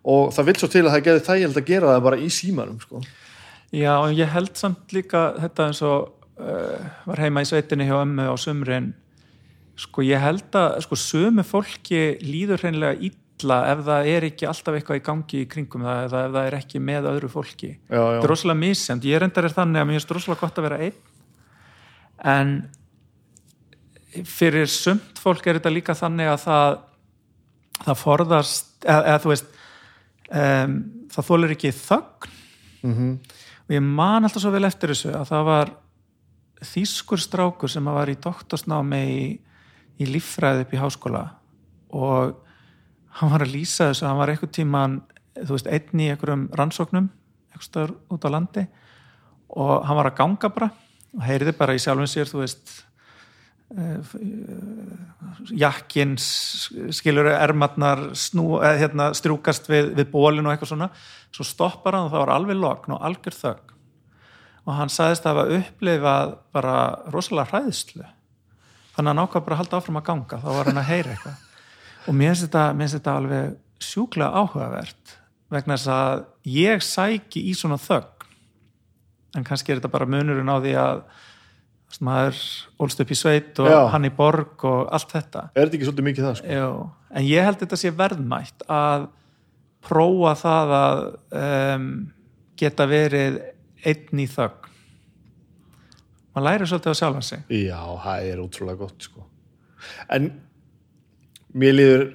og 0.10 0.32
það 0.34 0.46
vil 0.50 0.56
svo 0.62 0.68
til 0.72 0.86
að 0.86 0.94
það 0.96 1.04
geði 1.10 1.26
þægild 1.28 1.58
að 1.60 1.66
gera 1.70 1.88
það 1.94 2.04
bara 2.08 2.18
í 2.18 2.30
símanum 2.32 2.80
sko. 2.82 3.02
já, 3.74 3.94
og 4.00 4.14
ég 4.18 4.30
held 4.34 4.56
samt 4.58 4.94
líka 4.96 5.24
þetta 5.40 5.68
eins 5.68 5.82
og 5.86 6.10
uh, 6.40 6.80
var 7.06 7.18
heima 7.20 7.42
í 7.44 7.50
sveitinni 7.50 7.86
hjá 7.90 7.98
ömmu 8.02 8.26
á 8.32 8.36
sumrin 8.40 8.94
sko 9.80 10.04
ég 10.04 10.20
held 10.20 10.56
að 10.60 10.80
sko 10.86 10.98
sömu 11.00 11.44
fólki 11.48 12.00
líður 12.26 12.64
hreinlega 12.66 12.98
illa 13.10 13.60
ef 13.72 13.84
það 13.88 14.10
er 14.12 14.26
ekki 14.28 14.48
alltaf 14.50 14.76
eitthvað 14.76 15.00
í 15.00 15.04
gangi 15.08 15.38
í 15.44 15.48
kringum 15.54 15.86
það 15.88 16.02
eða 16.08 16.24
ef 16.26 16.34
það 16.36 16.48
er 16.50 16.58
ekki 16.60 16.82
með 16.84 17.08
öðru 17.14 17.30
fólki 17.32 17.70
já, 17.72 17.78
já. 17.96 18.02
þetta 18.18 18.26
er 18.28 18.34
rosalega 18.34 18.60
misjæmt, 18.66 19.08
ég 19.08 19.22
reyndar 19.24 19.48
er 19.48 19.56
þannig 19.56 19.80
að 19.84 19.88
mér 19.90 20.00
finnst 20.00 20.12
rosalega 20.18 20.44
gott 20.44 20.60
að 20.60 20.68
vera 20.68 20.82
einn 20.90 21.00
en 22.34 22.52
fyrir 24.26 24.68
sumt 24.72 25.20
fólk 25.22 25.46
er 25.48 25.60
þetta 25.60 25.72
líka 25.74 25.96
þannig 25.98 26.32
að 26.34 26.40
það 26.48 26.78
það 27.86 28.00
forðast 28.02 28.72
eða, 28.84 29.04
eða 29.14 29.20
þú 29.24 29.32
veist 29.32 29.52
um, 30.36 30.74
það 31.14 31.30
þólir 31.32 31.56
ekki 31.58 31.76
þögn 31.84 32.36
Mhm. 32.80 33.08
og 33.68 33.74
ég 33.76 33.82
man 33.84 34.24
alltaf 34.24 34.40
svo 34.40 34.54
vel 34.54 34.64
eftir 34.64 34.94
þessu 34.94 35.10
að 35.12 35.26
það 35.28 35.42
var 35.50 35.72
þýskur 36.64 37.20
strákur 37.20 37.68
sem 37.72 37.84
var 37.92 38.08
í 38.08 38.16
doktorsnámi 38.24 39.00
í, 39.04 39.26
í 40.00 40.08
líffræði 40.10 40.66
upp 40.66 40.76
í 40.76 40.82
háskóla 40.82 41.24
og 41.96 42.36
hann 43.20 43.32
var 43.34 43.44
að 43.46 43.56
lýsa 43.56 43.90
þessu, 43.90 44.08
hann 44.08 44.20
var 44.20 44.32
eitthvað 44.32 44.56
tíman 44.56 45.00
þú 45.40 45.56
veist, 45.56 45.72
einn 45.72 46.04
í 46.04 46.12
einhverjum 46.12 46.46
rannsóknum 46.56 47.10
eitthvað 47.54 47.96
út 48.14 48.28
á 48.28 48.30
landi 48.32 48.66
og 49.50 49.74
hann 49.88 50.00
var 50.00 50.12
að 50.12 50.20
ganga 50.20 50.52
bara 50.54 50.70
og 51.16 51.26
heyriði 51.26 51.56
bara 51.58 51.76
í 51.76 51.82
sjálfum 51.82 52.10
sér, 52.10 52.30
þú 52.30 52.44
veist 52.44 52.74
eh, 53.74 54.12
jakkin 55.58 56.16
skilur 56.20 57.32
ermatnar 57.32 58.10
eða, 58.12 58.76
hérna, 58.78 59.10
strjúkast 59.18 59.70
við, 59.72 59.94
við 59.98 60.12
bólinu 60.14 60.50
og 60.50 60.54
eitthvað 60.54 60.74
svona. 60.74 60.92
Svo 61.34 61.48
stoppar 61.48 61.98
hann 61.98 62.08
og 62.08 62.14
það 62.14 62.24
var 62.26 62.34
alveg 62.36 62.60
lokn 62.60 62.96
og 62.96 63.04
algjör 63.10 63.38
þögn. 63.40 63.76
Og 64.68 64.78
hann 64.78 64.94
sagðist 64.94 65.26
að 65.26 65.40
hafa 65.40 65.60
upplifað 65.60 66.38
bara 66.54 66.78
rosalega 67.10 67.50
hræðslu 67.56 68.06
þannig 69.00 69.14
að 69.14 69.16
hann 69.16 69.24
ákvað 69.24 69.46
bara 69.46 69.56
að 69.56 69.62
halda 69.64 69.80
áfram 69.80 70.00
að 70.02 70.06
ganga. 70.10 70.42
Þá 70.44 70.50
var 70.58 70.70
hann 70.70 70.82
að 70.82 70.90
heyra 70.90 71.16
eitthvað. 71.16 71.48
Og 72.06 72.18
mér 72.20 72.34
finnst 72.34 72.46
þetta, 72.46 72.66
þetta 72.94 73.16
alveg 73.16 73.58
sjúklega 73.90 74.44
áhugavert 74.44 75.16
vegna 75.50 75.78
þess 75.80 75.92
að 75.96 76.24
ég 76.52 76.84
sæki 76.86 77.44
í 77.50 77.56
svona 77.58 77.80
þögn. 77.82 78.28
En 79.38 79.46
kannski 79.48 79.72
er 79.72 79.80
þetta 79.80 79.94
bara 79.94 80.10
munurinn 80.10 80.52
á 80.52 80.58
því 80.60 80.76
að 80.82 81.04
maður 82.06 82.40
ólst 82.84 83.02
upp 83.02 83.12
í 83.12 83.18
sveit 83.18 83.60
og 83.64 83.70
Já. 83.72 83.80
hann 83.94 84.06
í 84.06 84.12
borg 84.14 84.66
og 84.68 84.92
allt 84.94 85.14
þetta. 85.16 85.48
Er 85.56 85.66
þetta 85.66 85.78
ekki 85.80 85.88
svolítið 85.88 86.08
mikið 86.10 86.28
það 86.28 86.36
sko? 86.40 86.58
Jó, 86.60 86.70
en 87.10 87.26
ég 87.26 87.48
held 87.48 87.62
þetta 87.64 87.80
sé 87.82 87.92
verðmætt 87.98 88.66
að 88.70 89.08
prófa 89.90 90.36
það 90.38 90.74
að 90.78 91.02
um, 91.42 91.88
geta 92.60 92.88
verið 92.90 93.40
einn 93.90 94.22
í 94.22 94.28
þögn 94.30 94.59
maður 96.36 96.46
læri 96.48 96.68
svolítið 96.70 96.94
á 96.94 97.00
sjálfan 97.02 97.26
sig 97.30 97.40
Já, 97.66 97.80
það 98.06 98.30
er 98.32 98.42
ótrúlega 98.44 98.78
gott 98.84 99.08
sko. 99.10 99.26
En 100.10 100.30
mér 101.56 101.74
líður 101.78 102.06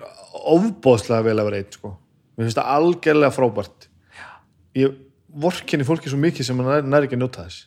ofbóðslega 0.54 1.24
vel 1.28 1.36
að 1.40 1.48
vera 1.50 1.60
einn 1.62 1.72
sko. 1.74 1.92
Mér 2.36 2.46
finnst 2.48 2.58
það 2.60 2.72
algjörlega 2.78 3.34
frábært 3.34 3.88
Ég 4.74 4.96
vorkinni 5.34 5.86
fólki 5.86 6.10
svo 6.10 6.18
mikið 6.22 6.46
sem 6.48 6.58
maður 6.58 6.86
næri 6.90 7.06
ekki 7.08 7.16
að 7.18 7.22
njóta 7.24 7.44
þess 7.46 7.66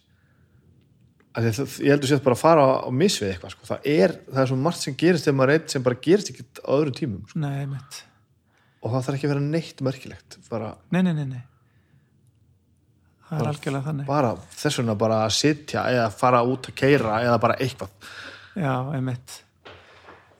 að 1.37 1.47
það- 1.53 1.79
Ég 1.85 1.91
heldur 1.93 2.09
sér 2.09 2.23
bara 2.23 2.35
að 2.35 2.41
fara 2.41 2.61
á 2.83 2.89
misvið 2.89 3.29
eitthvað 3.33 3.51
sko. 3.53 3.65
það, 3.67 3.79
er, 3.85 4.11
það 4.33 4.41
er 4.41 4.47
svo 4.51 4.57
margt 4.57 4.81
sem 4.81 4.95
gerist 4.95 5.25
þegar 5.27 5.37
maður 5.37 5.49
er 5.53 5.59
einn 5.59 5.69
sem 5.69 5.83
bara 5.83 5.95
gerist 6.01 6.31
ekki 6.31 6.45
á 6.65 6.71
öðrum 6.73 6.95
tímum 6.97 7.27
sko. 7.29 7.39
Nei, 7.39 7.65
og 8.81 8.91
það 8.91 9.03
þarf 9.05 9.15
ekki 9.17 9.27
að 9.27 9.33
vera 9.33 9.43
neitt 9.45 9.81
merkilegt 9.85 10.37
bara, 10.49 10.77
Nei, 10.91 11.01
nei, 11.03 11.13
nei, 11.13 11.25
nei 11.25 11.43
Það 13.27 13.41
er 13.41 13.49
algjörlega 13.51 13.83
þannig. 13.89 14.05
bara 14.07 14.31
þess 14.55 14.79
vegna 14.79 14.95
bara 14.95 15.17
að 15.25 15.33
sitja 15.35 15.83
eða 15.91 16.07
fara 16.15 16.43
út 16.47 16.69
að 16.71 16.75
keira 16.79 17.17
eða 17.25 17.39
bara 17.43 17.57
eitthvað. 17.59 17.89
Já, 18.55 18.73
einmitt. 18.95 19.41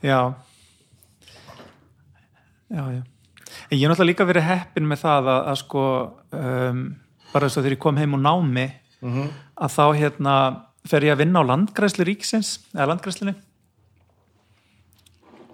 Já. 0.06 0.20
Já, 2.72 2.84
já. 2.96 3.02
En 3.72 3.78
ég 3.78 3.84
er 3.84 3.92
náttúrulega 3.92 4.12
líka 4.12 4.28
verið 4.28 4.48
heppin 4.48 4.88
með 4.88 5.02
það 5.04 5.28
að, 5.34 5.42
að 5.52 5.60
sko 5.64 5.84
um, 6.38 6.82
bara 7.34 7.48
þess 7.48 7.58
að 7.60 7.64
þegar 7.66 7.76
ég 7.76 7.84
kom 7.84 8.00
heim 8.00 8.16
úr 8.16 8.24
námi 8.24 8.68
að 9.58 9.74
þá 9.76 9.84
hérna 10.00 10.34
fer 10.88 11.04
ég 11.06 11.14
að 11.14 11.22
vinna 11.22 11.44
á 11.44 11.50
landgræslu 11.52 12.06
ríksins 12.08 12.54
eða 12.74 12.88
landgræslunni 12.94 13.36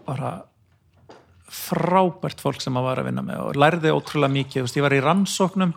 bara 0.07 0.43
frábært 1.53 2.41
fólk 2.41 2.61
sem 2.63 2.77
að 2.77 2.87
var 2.87 3.01
að 3.01 3.09
vinna 3.09 3.23
með 3.25 3.41
og 3.43 3.57
lærði 3.59 3.91
ótrúlega 3.93 4.33
mikið, 4.33 4.69
ég 4.77 4.85
var 4.85 4.95
í 4.95 5.01
rannsóknum 5.03 5.73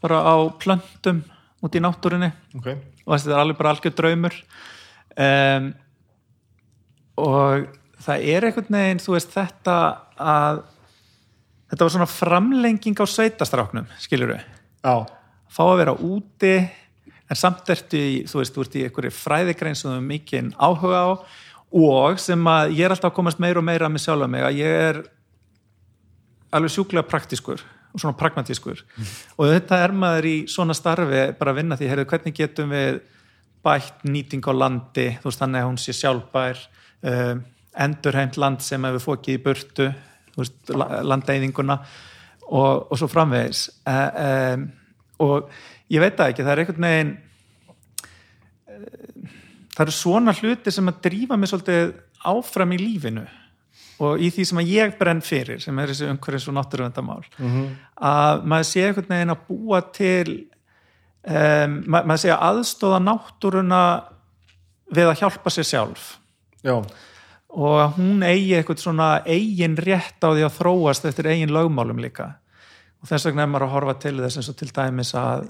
bara 0.00 0.22
á 0.24 0.36
plöntum 0.60 1.22
út 1.60 1.76
í 1.76 1.82
náttúrinni 1.82 2.30
okay. 2.56 2.78
og 3.04 3.14
þetta 3.14 3.34
er 3.34 3.42
alveg 3.42 3.58
bara 3.60 3.74
algjör 3.74 3.96
draumur. 3.98 4.36
Um, 5.20 5.70
og 7.20 7.66
það 8.00 8.28
er 8.32 8.46
einhvern 8.48 8.76
veginn 8.78 9.02
þú 9.02 9.16
veist 9.16 9.34
þetta 9.34 9.76
að 10.16 10.62
þetta 11.70 11.84
var 11.84 11.94
svona 11.94 12.10
framlenging 12.10 12.98
á 12.98 13.06
sveitastráknum, 13.06 13.88
skilur 14.02 14.34
við 14.34 14.46
fá 15.50 15.62
að 15.66 15.78
vera 15.82 15.94
úti 15.94 16.54
en 17.30 17.38
samt 17.38 17.68
ertu 17.70 17.98
í, 17.98 18.14
þú 18.26 18.40
veist, 18.40 18.54
þú 18.54 18.64
ert 18.64 18.76
í 18.76 18.84
einhverju 18.86 19.14
fræðigrein 19.14 19.78
sem 19.78 19.90
þú 19.90 19.96
er 19.98 20.06
mikinn 20.06 20.52
áhuga 20.58 21.02
á 21.06 21.08
og 21.70 22.18
sem 22.22 22.48
að 22.50 22.74
ég 22.78 22.86
er 22.86 22.94
alltaf 22.94 23.12
að 23.12 23.18
komast 23.20 23.42
meira 23.42 23.60
og 23.60 23.66
meira 23.66 23.90
með 23.90 24.06
sjálfa 24.06 24.30
mig 24.30 24.46
að 24.46 24.58
ég 24.58 24.78
er 24.88 25.02
alveg 26.56 26.74
sjúklega 26.74 27.06
praktískur 27.06 27.62
og 27.92 28.00
svona 28.02 28.16
pragmatískur. 28.18 28.82
Og 29.38 29.48
þetta 29.50 29.78
er 29.84 29.94
maður 29.96 30.28
í 30.30 30.34
svona 30.50 30.74
starfi 30.78 31.22
bara 31.38 31.50
að 31.54 31.58
vinna 31.62 31.76
því, 31.80 31.88
heyrðu, 31.90 32.06
hvernig 32.12 32.36
getum 32.38 32.70
við 32.74 33.00
bætt 33.66 34.04
nýting 34.08 34.46
á 34.46 34.52
landi 34.56 35.08
þú 35.20 35.26
veist, 35.28 35.40
þannig 35.42 35.60
að 35.60 35.66
hún 35.68 35.80
sé 35.82 35.92
sjálfbær 35.98 36.60
um, 37.10 37.42
endurheimt 37.84 38.38
land 38.40 38.62
sem 38.64 38.86
hefur 38.88 39.04
fókið 39.10 39.34
í 39.36 39.42
burtu 39.44 39.88
þú 40.34 40.40
veist, 40.44 40.70
la- 40.72 41.02
landeyðinguna 41.10 41.76
og, 42.50 42.86
og 42.90 42.96
svo 42.98 43.08
framvegis. 43.10 43.66
Um, 43.84 44.64
og 45.20 45.50
ég 45.92 46.00
veit 46.00 46.16
það 46.16 46.32
ekki, 46.32 46.46
það 46.46 46.52
er 46.54 46.62
einhvern 46.64 46.86
veginn 46.88 47.12
eh, 48.70 49.28
það 49.74 49.84
eru 49.84 49.94
svona 49.98 50.34
hluti 50.38 50.72
sem 50.74 50.88
að 50.90 51.02
drífa 51.08 51.36
mig 51.38 51.50
svolítið 51.52 51.92
áfram 52.30 52.74
í 52.76 52.80
lífinu 52.80 53.26
og 54.00 54.22
í 54.22 54.30
því 54.32 54.46
sem 54.48 54.60
að 54.62 54.72
ég 54.72 54.94
brenn 54.98 55.20
fyrir 55.24 55.60
sem 55.62 55.78
er 55.78 55.92
þessi 55.92 56.08
umhverfis 56.08 56.48
og 56.48 56.56
náttúruvendamál 56.56 57.20
að 58.10 58.46
maður 58.48 58.68
sé 58.70 58.86
einhvern 58.86 59.12
veginn 59.12 59.34
að 59.34 59.44
búa 59.48 59.80
til 59.92 60.32
um, 61.26 61.76
ma 61.86 62.02
maður 62.02 62.22
sé 62.24 62.32
að 62.32 62.46
aðstóða 62.48 63.00
náttúruna 63.04 63.82
við 64.90 65.12
að 65.12 65.20
hjálpa 65.20 65.50
sér 65.54 65.68
sjálf. 65.68 66.06
Já, 66.66 66.76
og 67.50 67.76
að 67.82 67.96
hún 67.98 68.22
eigi 68.22 68.54
eitthvað 68.54 68.82
svona 68.84 69.08
eigin 69.26 69.76
rétt 69.78 70.22
á 70.22 70.30
því 70.30 70.44
að 70.46 70.56
þróast 70.58 71.06
eftir 71.08 71.30
eigin 71.30 71.54
lögmálum 71.54 71.98
líka. 72.02 72.36
Og 73.00 73.08
þess 73.08 73.26
vegna 73.26 73.46
er 73.46 73.50
maður 73.50 73.66
að 73.66 73.74
horfa 73.74 73.94
til 74.02 74.16
þess 74.20 74.38
eins 74.38 74.50
og 74.52 74.58
til 74.60 74.70
dæmis 74.76 75.14
að 75.18 75.48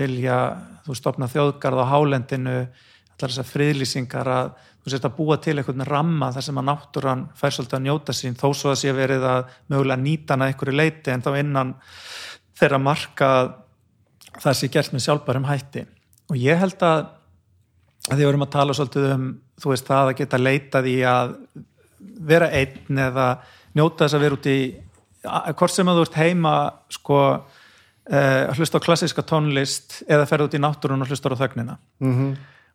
vilja 0.00 0.38
þú 0.86 0.96
stopna 0.96 1.28
þjóðgarð 1.30 1.82
á 1.82 1.90
hálendinu 1.92 2.56
allar 3.20 3.34
þessar 3.34 3.48
friðlýsingar 3.50 4.30
að 4.32 4.50
þú 4.80 4.92
sést 4.92 5.06
að 5.06 5.16
búa 5.18 5.36
til 5.42 5.56
eitthvað 5.58 5.84
ramma 5.88 6.30
þar 6.34 6.46
sem 6.46 6.60
að 6.60 6.68
náttúran 6.70 7.24
fær 7.36 7.54
svolítið 7.54 7.78
að 7.78 7.86
njóta 7.86 8.16
sín. 8.16 8.36
Þó 8.38 8.48
svo 8.56 8.72
að 8.72 8.80
sé 8.80 8.94
verið 8.96 9.26
að 9.28 9.54
mögulega 9.72 10.00
nýta 10.00 10.36
hana 10.36 10.48
einhverju 10.48 10.76
leiti 10.76 11.12
en 11.12 11.24
þá 11.24 11.30
innan 11.40 11.74
þeirra 12.58 12.80
marka 12.80 13.30
að 13.36 13.50
það 14.40 14.58
sé 14.58 14.70
gert 14.72 14.94
með 14.94 15.04
sjálfbærum 15.06 15.48
hætti. 15.50 15.84
Og 16.32 16.38
ég 16.40 16.60
held 16.60 16.84
að 16.86 17.00
því 18.08 18.20
við 18.22 18.28
erum 18.30 18.46
að 18.46 18.54
tala 18.54 18.76
svolítið 18.76 19.08
um 19.14 19.26
þú 19.60 19.72
veist 19.74 19.88
það 19.88 20.10
að 20.10 20.18
geta 20.20 20.40
leitað 20.40 20.88
í 20.88 20.98
að 21.04 21.34
vera 22.30 22.48
einn 22.56 23.00
eða 23.04 23.26
njóta 23.76 24.06
þess 24.06 24.16
að 24.16 24.24
vera 24.24 24.38
út 24.38 24.48
í 24.48 24.60
hvort 25.58 25.74
sem 25.74 25.90
að 25.90 25.98
þú 25.98 26.04
ert 26.06 26.16
heima 26.16 26.54
sko 26.92 27.18
uh, 27.36 28.44
að 28.48 28.54
hlusta 28.56 28.80
á 28.80 28.86
klassiska 28.86 29.24
tónlist 29.28 30.00
eða 30.08 30.28
ferð 30.30 30.48
út 30.48 30.56
í 30.56 30.62
náttúrun 30.62 31.04
og 31.04 31.12
hlustar 31.12 31.36
á 31.36 31.42
þögnina. 31.42 31.76
Mm 32.00 32.16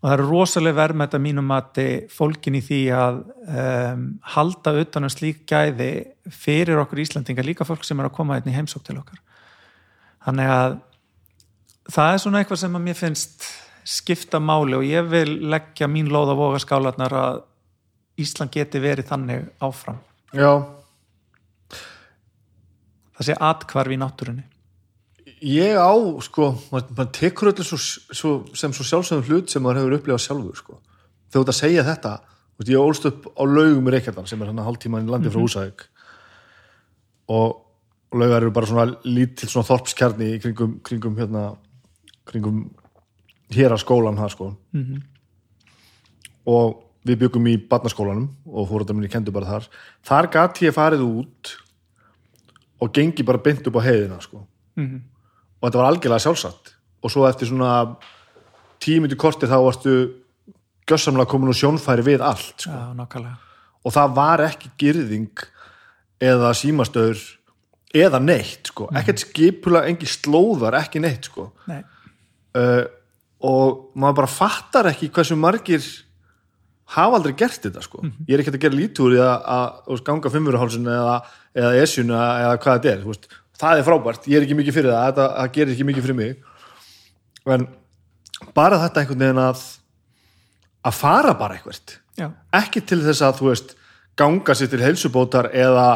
og 0.06 0.12
það 0.12 0.20
eru 0.20 0.26
rosalega 0.30 0.78
verðmætt 0.78 1.16
að 1.18 1.22
mínum 1.24 1.48
mati 1.50 1.84
fólkin 2.14 2.60
í 2.60 2.60
því 2.62 2.78
að 2.94 3.16
um, 3.26 4.04
halda 4.36 4.76
utan 4.84 5.08
um 5.08 5.10
slík 5.10 5.40
gæði 5.50 5.88
fyrir 6.30 6.78
okkur 6.84 7.02
Íslandingar, 7.02 7.48
líka 7.48 7.66
fólk 7.66 7.82
sem 7.88 7.98
er 7.98 8.12
að 8.12 8.14
koma 8.20 8.38
hérna 8.38 8.54
í 8.54 8.58
heimsók 8.60 8.86
til 8.86 9.00
okkar. 9.00 9.18
Þannig 10.28 10.54
að 10.54 10.78
það 11.90 12.12
er 12.12 12.22
svona 12.22 12.44
eitthvað 12.44 12.62
sem 12.62 12.78
að 12.78 12.86
mér 12.86 13.00
finnst 13.02 13.50
skipta 13.96 14.38
máli 14.38 14.78
og 14.78 14.86
ég 14.86 15.10
vil 15.10 15.40
leggja 15.50 15.90
mín 15.90 16.14
lóð 16.14 16.34
á 16.34 16.36
voga 16.38 16.62
skálarnar 16.62 17.18
að 17.18 17.44
Ísland 18.22 18.54
geti 18.54 18.80
verið 18.86 19.10
þannig 19.10 19.50
áfram. 19.66 19.98
Já. 20.38 20.54
Það 23.18 23.32
sé 23.32 23.42
atkvarf 23.50 23.98
í 23.98 23.98
náttúrunni 24.06 24.46
ég 25.42 25.76
á, 25.76 25.92
sko, 26.24 26.54
maður, 26.72 27.10
tekur 27.16 27.52
öllu 27.52 27.66
svo, 27.66 27.80
svo, 28.16 28.32
sem 28.58 28.74
svo 28.76 28.86
sjálfsögum 28.88 29.26
hlut 29.28 29.52
sem 29.52 29.64
maður 29.64 29.82
hefur 29.84 29.98
upplifað 30.00 30.24
sjálfur, 30.26 30.62
sko. 30.62 30.80
Þegar 31.30 31.36
þú 31.36 31.44
ert 31.44 31.52
að 31.54 31.60
segja 31.60 31.84
þetta, 31.90 32.14
veist, 32.60 32.72
ég 32.72 32.80
ólst 32.80 33.10
upp 33.10 33.28
á 33.36 33.44
laugum 33.44 33.90
í 33.90 33.94
Reykjadal 33.96 34.26
sem 34.30 34.42
er 34.42 34.52
hann 34.52 34.62
að 34.64 34.70
hálftíman 34.70 35.08
í 35.08 35.12
landi 35.12 35.34
frá 35.34 35.42
Húsavík. 35.44 35.86
Og, 37.28 37.58
og 38.12 38.20
laugar 38.22 38.46
eru 38.46 38.54
bara 38.56 38.70
svona 38.70 38.88
lítill 39.04 39.50
svona 39.52 39.68
þorpskjarni 39.68 40.32
í 40.36 40.40
kringum, 40.44 40.80
kringum 40.86 41.18
hérna, 41.20 41.46
kringum 42.30 42.64
hér 43.56 43.76
að 43.76 43.84
skólan 43.84 44.18
það, 44.22 44.34
sko. 44.38 44.56
Mhm. 44.76 45.04
og 46.46 46.82
við 47.06 47.24
byggum 47.24 47.48
í 47.50 47.56
barnaskólanum 47.70 48.28
og 48.46 48.68
fórhundar 48.70 48.94
minni 48.94 49.10
kendu 49.10 49.32
bara 49.34 49.48
þar. 49.50 49.68
Þar 50.06 50.28
gati 50.34 50.68
ég 50.68 50.76
farið 50.76 51.02
út 51.02 51.56
og 52.82 52.92
gengi 52.94 53.26
bara 53.26 53.42
beint 53.42 53.66
upp 53.66 53.78
á 53.82 53.86
heiðina, 53.86 54.22
sko. 54.22 54.46
Mhm. 54.78 55.02
Og 55.60 55.68
þetta 55.68 55.82
var 55.82 55.90
algjörlega 55.90 56.26
sjálfsagt. 56.26 56.76
Og 57.06 57.14
svo 57.14 57.26
eftir 57.30 57.50
svona 57.50 57.96
tímyndu 58.84 59.18
korti 59.20 59.50
þá 59.50 59.58
varstu 59.64 59.96
gjössamlega 60.86 61.30
komin 61.30 61.52
og 61.52 61.58
sjónfæri 61.58 62.06
við 62.06 62.24
allt 62.26 62.68
sko. 62.68 62.76
Já, 62.76 63.36
og 63.86 63.94
það 63.94 64.16
var 64.18 64.44
ekki 64.48 64.72
girðing 64.82 65.46
eða 66.24 66.52
símastöður 66.58 67.22
eða 67.96 68.20
neitt 68.22 68.72
sko, 68.72 68.90
ekkert 68.98 69.24
skipula 69.24 69.86
engi 69.90 70.08
slóðar, 70.10 70.78
ekki 70.82 71.02
neitt 71.04 71.30
sko. 71.30 71.50
Nei. 71.70 71.82
uh, 72.58 72.84
og 73.46 73.92
maður 74.00 74.20
bara 74.22 74.32
fattar 74.32 74.90
ekki 74.90 75.12
hversu 75.14 75.38
margir 75.38 75.84
hafa 76.96 77.20
aldrei 77.20 77.36
gert 77.38 77.66
þetta 77.66 77.84
sko. 77.84 78.04
Ég 78.28 78.36
er 78.36 78.44
ekki 78.44 78.54
að 78.54 78.62
gera 78.66 78.78
lítúr 78.78 79.16
í 79.18 79.22
að, 79.22 79.34
að, 79.56 79.82
að 79.94 80.04
ganga 80.08 80.32
fimmurahálsun 80.34 80.90
eða, 80.92 81.16
eða 81.58 81.74
esjun 81.82 82.14
eða, 82.14 82.30
eða 82.46 82.62
hvað 82.64 82.80
þetta 82.80 82.94
er, 82.94 83.36
það 83.60 83.80
er 83.80 83.88
frábært 83.88 84.28
ég 84.30 84.40
er 84.40 84.46
ekki 84.46 84.58
mikið 84.60 84.78
fyrir 84.80 84.94
það, 84.94 85.06
þetta 85.10 85.28
það 85.36 85.54
gerir 85.58 85.76
ekki 85.76 85.88
mikið 85.90 86.08
fyrir 86.08 86.20
mig 86.20 87.54
en 87.56 87.68
bara 88.58 88.82
þetta 88.84 89.04
einhvern 89.04 89.24
veginn 89.26 89.44
að 89.44 89.64
að 90.86 90.98
fara 91.00 91.34
bara 91.38 91.58
eitthvað 91.58 91.96
Já. 92.16 92.30
ekki 92.56 92.84
til 92.88 93.02
þess 93.04 93.24
að 93.26 93.40
þú 93.40 93.48
veist 93.52 93.72
ganga 94.20 94.56
sér 94.56 94.72
til 94.72 94.84
heilsubótar 94.84 95.50
eða 95.52 95.88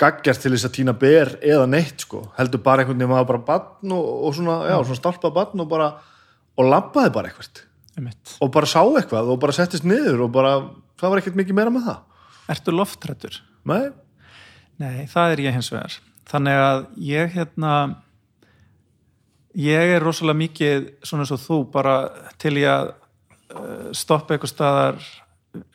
gaggjast 0.00 0.42
til 0.42 0.54
þess 0.54 0.66
að 0.66 0.76
týna 0.78 0.94
ber 0.98 1.36
eða 1.44 1.66
neitt 1.70 2.06
sko, 2.06 2.24
heldur 2.38 2.62
bara 2.64 2.82
einhvern 2.82 2.98
veginn 2.98 3.12
maður 3.12 3.28
bara 3.32 3.44
batn 3.50 3.92
og, 3.94 4.08
og 4.26 4.34
svona, 4.34 4.56
já, 4.66 4.76
svona 4.82 4.98
stálpað 4.98 5.36
batn 5.36 5.62
og 5.62 5.68
bara, 5.70 5.90
og 6.58 6.70
labbaði 6.70 7.12
bara 7.14 7.30
eitthvað 7.30 7.62
Einmitt. 7.92 8.38
og 8.40 8.50
bara 8.54 8.70
sá 8.70 8.80
eitthvað 8.82 9.34
og 9.34 9.38
bara 9.42 9.54
settist 9.54 9.84
niður 9.86 10.24
og 10.26 10.32
bara, 10.34 10.54
það 10.98 11.12
var 11.12 11.22
ekkert 11.22 11.38
mikið 11.42 11.58
meira 11.60 11.74
með 11.74 11.90
það 11.90 12.08
Ertu 12.52 12.72
loftrættur? 12.74 13.36
Nei, 13.70 13.92
Nei, 14.82 15.04
það 15.10 15.34
er 15.34 15.42
ég 15.44 15.54
hins 15.54 15.70
vegar. 15.72 15.94
Þannig 16.32 16.62
að 16.64 16.82
ég 17.04 17.34
hérna 17.36 17.72
ég 19.58 19.96
er 19.96 20.02
rosalega 20.02 20.40
mikið 20.40 20.86
svona 21.04 21.26
eins 21.26 21.34
og 21.34 21.42
þú 21.42 21.58
bara 21.74 21.96
til 22.40 22.54
ég 22.60 22.70
að 22.72 22.92
uh, 22.92 23.90
stoppa 23.96 24.34
eitthvað 24.34 24.54
staðar 24.54 25.02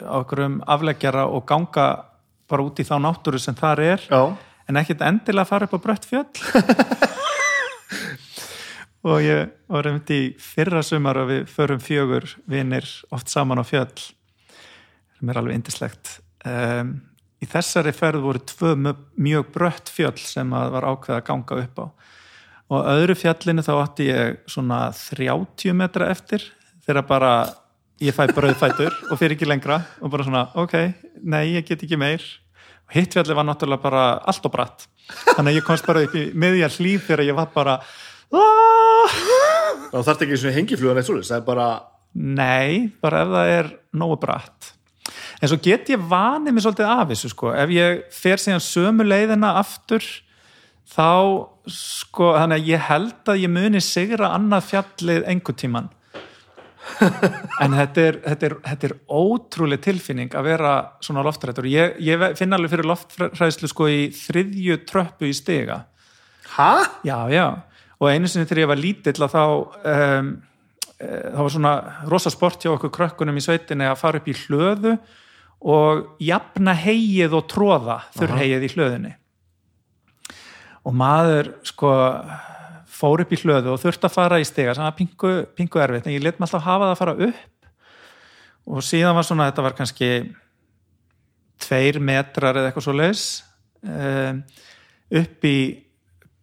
á 0.01 0.17
einhverjum 0.17 0.61
afleggjara 0.65 1.27
og 1.29 1.45
ganga 1.49 1.87
bara 2.49 2.65
út 2.65 2.79
í 2.81 2.87
þá 2.87 2.95
náttúru 3.03 3.39
sem 3.41 3.57
þar 3.57 3.83
er 3.83 4.05
já, 4.07 4.21
en 4.67 4.79
ekkert 4.81 5.03
endilega 5.05 5.45
að 5.45 5.51
fara 5.51 5.67
upp 5.67 5.77
á 5.77 5.85
brött 5.85 6.09
fjöll. 6.09 6.31
Og 9.07 9.21
ég 9.23 9.51
var 9.71 9.87
einmitt 9.87 10.09
í 10.11 10.21
fyrra 10.41 10.81
sumar 10.83 11.19
og 11.21 11.29
við 11.29 11.43
förum 11.47 11.79
fjögur 11.79 12.25
vinir 12.49 12.87
oft 13.13 13.29
saman 13.31 13.61
á 13.61 13.63
fjöll. 13.63 14.01
Sem 15.15 15.29
er 15.31 15.39
alveg 15.39 15.55
indislegt 15.55 16.17
um, 16.43 16.97
í 17.43 17.45
þessari 17.49 17.93
ferð 17.93 18.23
voru 18.25 18.39
tvö 18.49 18.71
mjög- 19.17 19.51
brött 19.53 19.91
fjöll 19.93 20.17
sem 20.19 20.49
að 20.57 20.71
var 20.73 20.87
ákveð 20.91 21.15
að 21.19 21.25
ganga 21.29 21.59
upp 21.63 21.79
á. 21.83 21.85
Og 22.73 22.89
öðru 22.91 23.15
fjallinu 23.15 23.63
þá 23.63 23.73
átti 23.83 24.07
ég 24.09 24.39
svona 24.51 24.79
30 24.91 25.73
metra 25.77 26.09
eftir 26.11 26.43
þegar 26.87 27.05
bara 27.07 27.31
ég 28.03 28.13
fæ 28.13 28.27
brauðfætur 28.35 28.93
og 29.11 29.15
fyrir 29.19 29.37
ekki 29.37 29.47
lengra 29.47 29.81
og 30.01 30.11
bara 30.11 30.23
svona, 30.27 30.43
ok, 30.55 30.75
nei, 31.23 31.53
ég 31.55 31.65
get 31.67 31.83
ekki 31.85 31.97
meir. 31.99 32.23
Og 32.87 32.95
hitt 32.97 33.13
fjallið 33.15 33.35
var 33.39 33.47
náttúrulega 33.47 33.83
bara 33.83 34.03
allt 34.27 34.45
og 34.47 34.51
bratt. 34.53 34.87
Þannig 35.35 35.53
að 35.53 35.57
ég 35.61 35.65
komst 35.67 35.87
bara 35.87 36.03
upp 36.03 36.15
í 36.19 36.25
miðja 36.35 36.67
hlýf 36.77 37.07
þegar 37.07 37.23
ég 37.29 37.35
var 37.37 37.49
bara 37.55 37.77
"Ah!" 38.31 39.13
þá 39.91 40.01
þarf 40.03 40.23
ekki 40.25 40.37
svona 40.39 40.55
hengiflugan 40.57 40.97
eitt 40.99 41.07
svolítið, 41.07 41.29
það 41.31 41.37
er 41.41 41.45
bara 41.47 41.67
nei, 42.17 42.91
bara 43.01 43.21
ef 43.23 43.29
það 43.31 43.51
er 43.57 43.69
nógu 43.95 44.17
bratt 44.19 44.71
en 45.41 45.51
svo 45.51 45.59
get 45.63 45.91
ég 45.93 46.07
vanið 46.09 46.55
mér 46.55 46.65
svolítið 46.65 46.93
af 46.93 47.11
þessu 47.11 47.33
sko, 47.33 47.51
ef 47.53 47.73
ég 47.75 48.07
fer 48.13 48.41
síðan 48.41 48.63
sömu 48.63 49.05
leiðina 49.07 49.55
aftur 49.61 50.05
þá 50.87 51.11
sko, 51.67 52.31
þannig 52.37 52.61
að 52.61 52.71
ég 52.71 52.87
held 52.87 53.31
að 53.33 53.43
ég 53.43 53.53
muni 53.53 53.83
sigra 53.83 54.31
annað 54.37 54.69
fjallið 54.71 55.29
einhver 55.29 55.57
tíman 55.59 55.91
en 57.63 57.75
þetta 57.75 58.03
er, 58.03 58.17
þetta, 58.23 58.47
er, 58.47 58.55
þetta 58.65 58.87
er 58.87 58.95
ótrúlega 59.11 59.83
tilfinning 59.87 60.35
að 60.37 60.47
vera 60.47 60.73
svona 61.03 61.23
loftrættur. 61.25 61.67
Ég, 61.69 61.97
ég 62.03 62.23
finn 62.39 62.55
alveg 62.55 62.73
fyrir 62.73 62.89
loftræðslu 62.89 63.69
sko 63.71 63.89
í 63.91 63.99
þriðju 64.15 64.79
tröppu 64.87 65.27
í 65.29 65.35
stiga. 65.35 65.83
Hæ? 66.55 66.87
já, 67.05 67.17
já, 67.29 67.45
og 67.99 68.09
einu 68.09 68.29
sinni 68.29 68.47
þegar 68.47 68.63
ég 68.63 68.71
var 68.71 68.79
lítill 68.79 69.25
að 69.25 69.33
þá 69.35 69.43
um, 69.43 70.29
e, 70.95 71.09
það 71.11 71.41
var 71.41 71.53
svona 71.53 71.73
rosa 72.09 72.31
sport 72.33 72.63
hjá 72.63 72.71
okkur 72.73 72.93
krökkunum 72.95 73.37
í 73.37 73.43
sveitinni 73.43 73.85
að 73.85 73.99
fara 73.99 74.21
upp 74.21 74.29
í 74.31 74.37
hlöðu 74.45 74.95
og 75.61 76.17
jafna 76.21 76.75
hegið 76.77 77.33
og 77.37 77.47
tróða 77.51 78.01
þurrhegið 78.17 78.67
í 78.67 78.71
hlöðunni. 78.75 79.13
Og 80.87 80.95
maður 80.95 81.51
sko 81.67 81.91
fór 82.97 83.23
upp 83.23 83.33
í 83.33 83.39
hlöðu 83.41 83.73
og 83.73 83.81
þurfti 83.81 84.07
að 84.07 84.15
fara 84.15 84.39
í 84.41 84.45
stiga 84.47 84.73
sem 84.75 84.85
var 84.85 84.95
pingu, 84.97 85.33
pingu 85.57 85.81
erfitt 85.83 86.07
en 86.07 86.15
ég 86.15 86.23
let 86.23 86.39
maður 86.39 86.57
alltaf 86.57 86.67
hafa 86.67 86.85
það 86.85 86.93
að 86.93 87.01
fara 87.01 87.15
upp. 87.27 87.71
Og 88.67 88.83
síðan 88.83 89.15
var 89.17 89.27
svona, 89.27 89.49
þetta 89.49 89.65
var 89.65 89.75
kannski 89.77 90.11
tveir 91.63 91.99
metrar 92.03 92.57
eða 92.57 92.69
eitthvað 92.69 92.85
svo 92.85 92.95
leis 92.95 93.25
um, 93.81 94.41
upp 95.21 95.47
í 95.47 95.59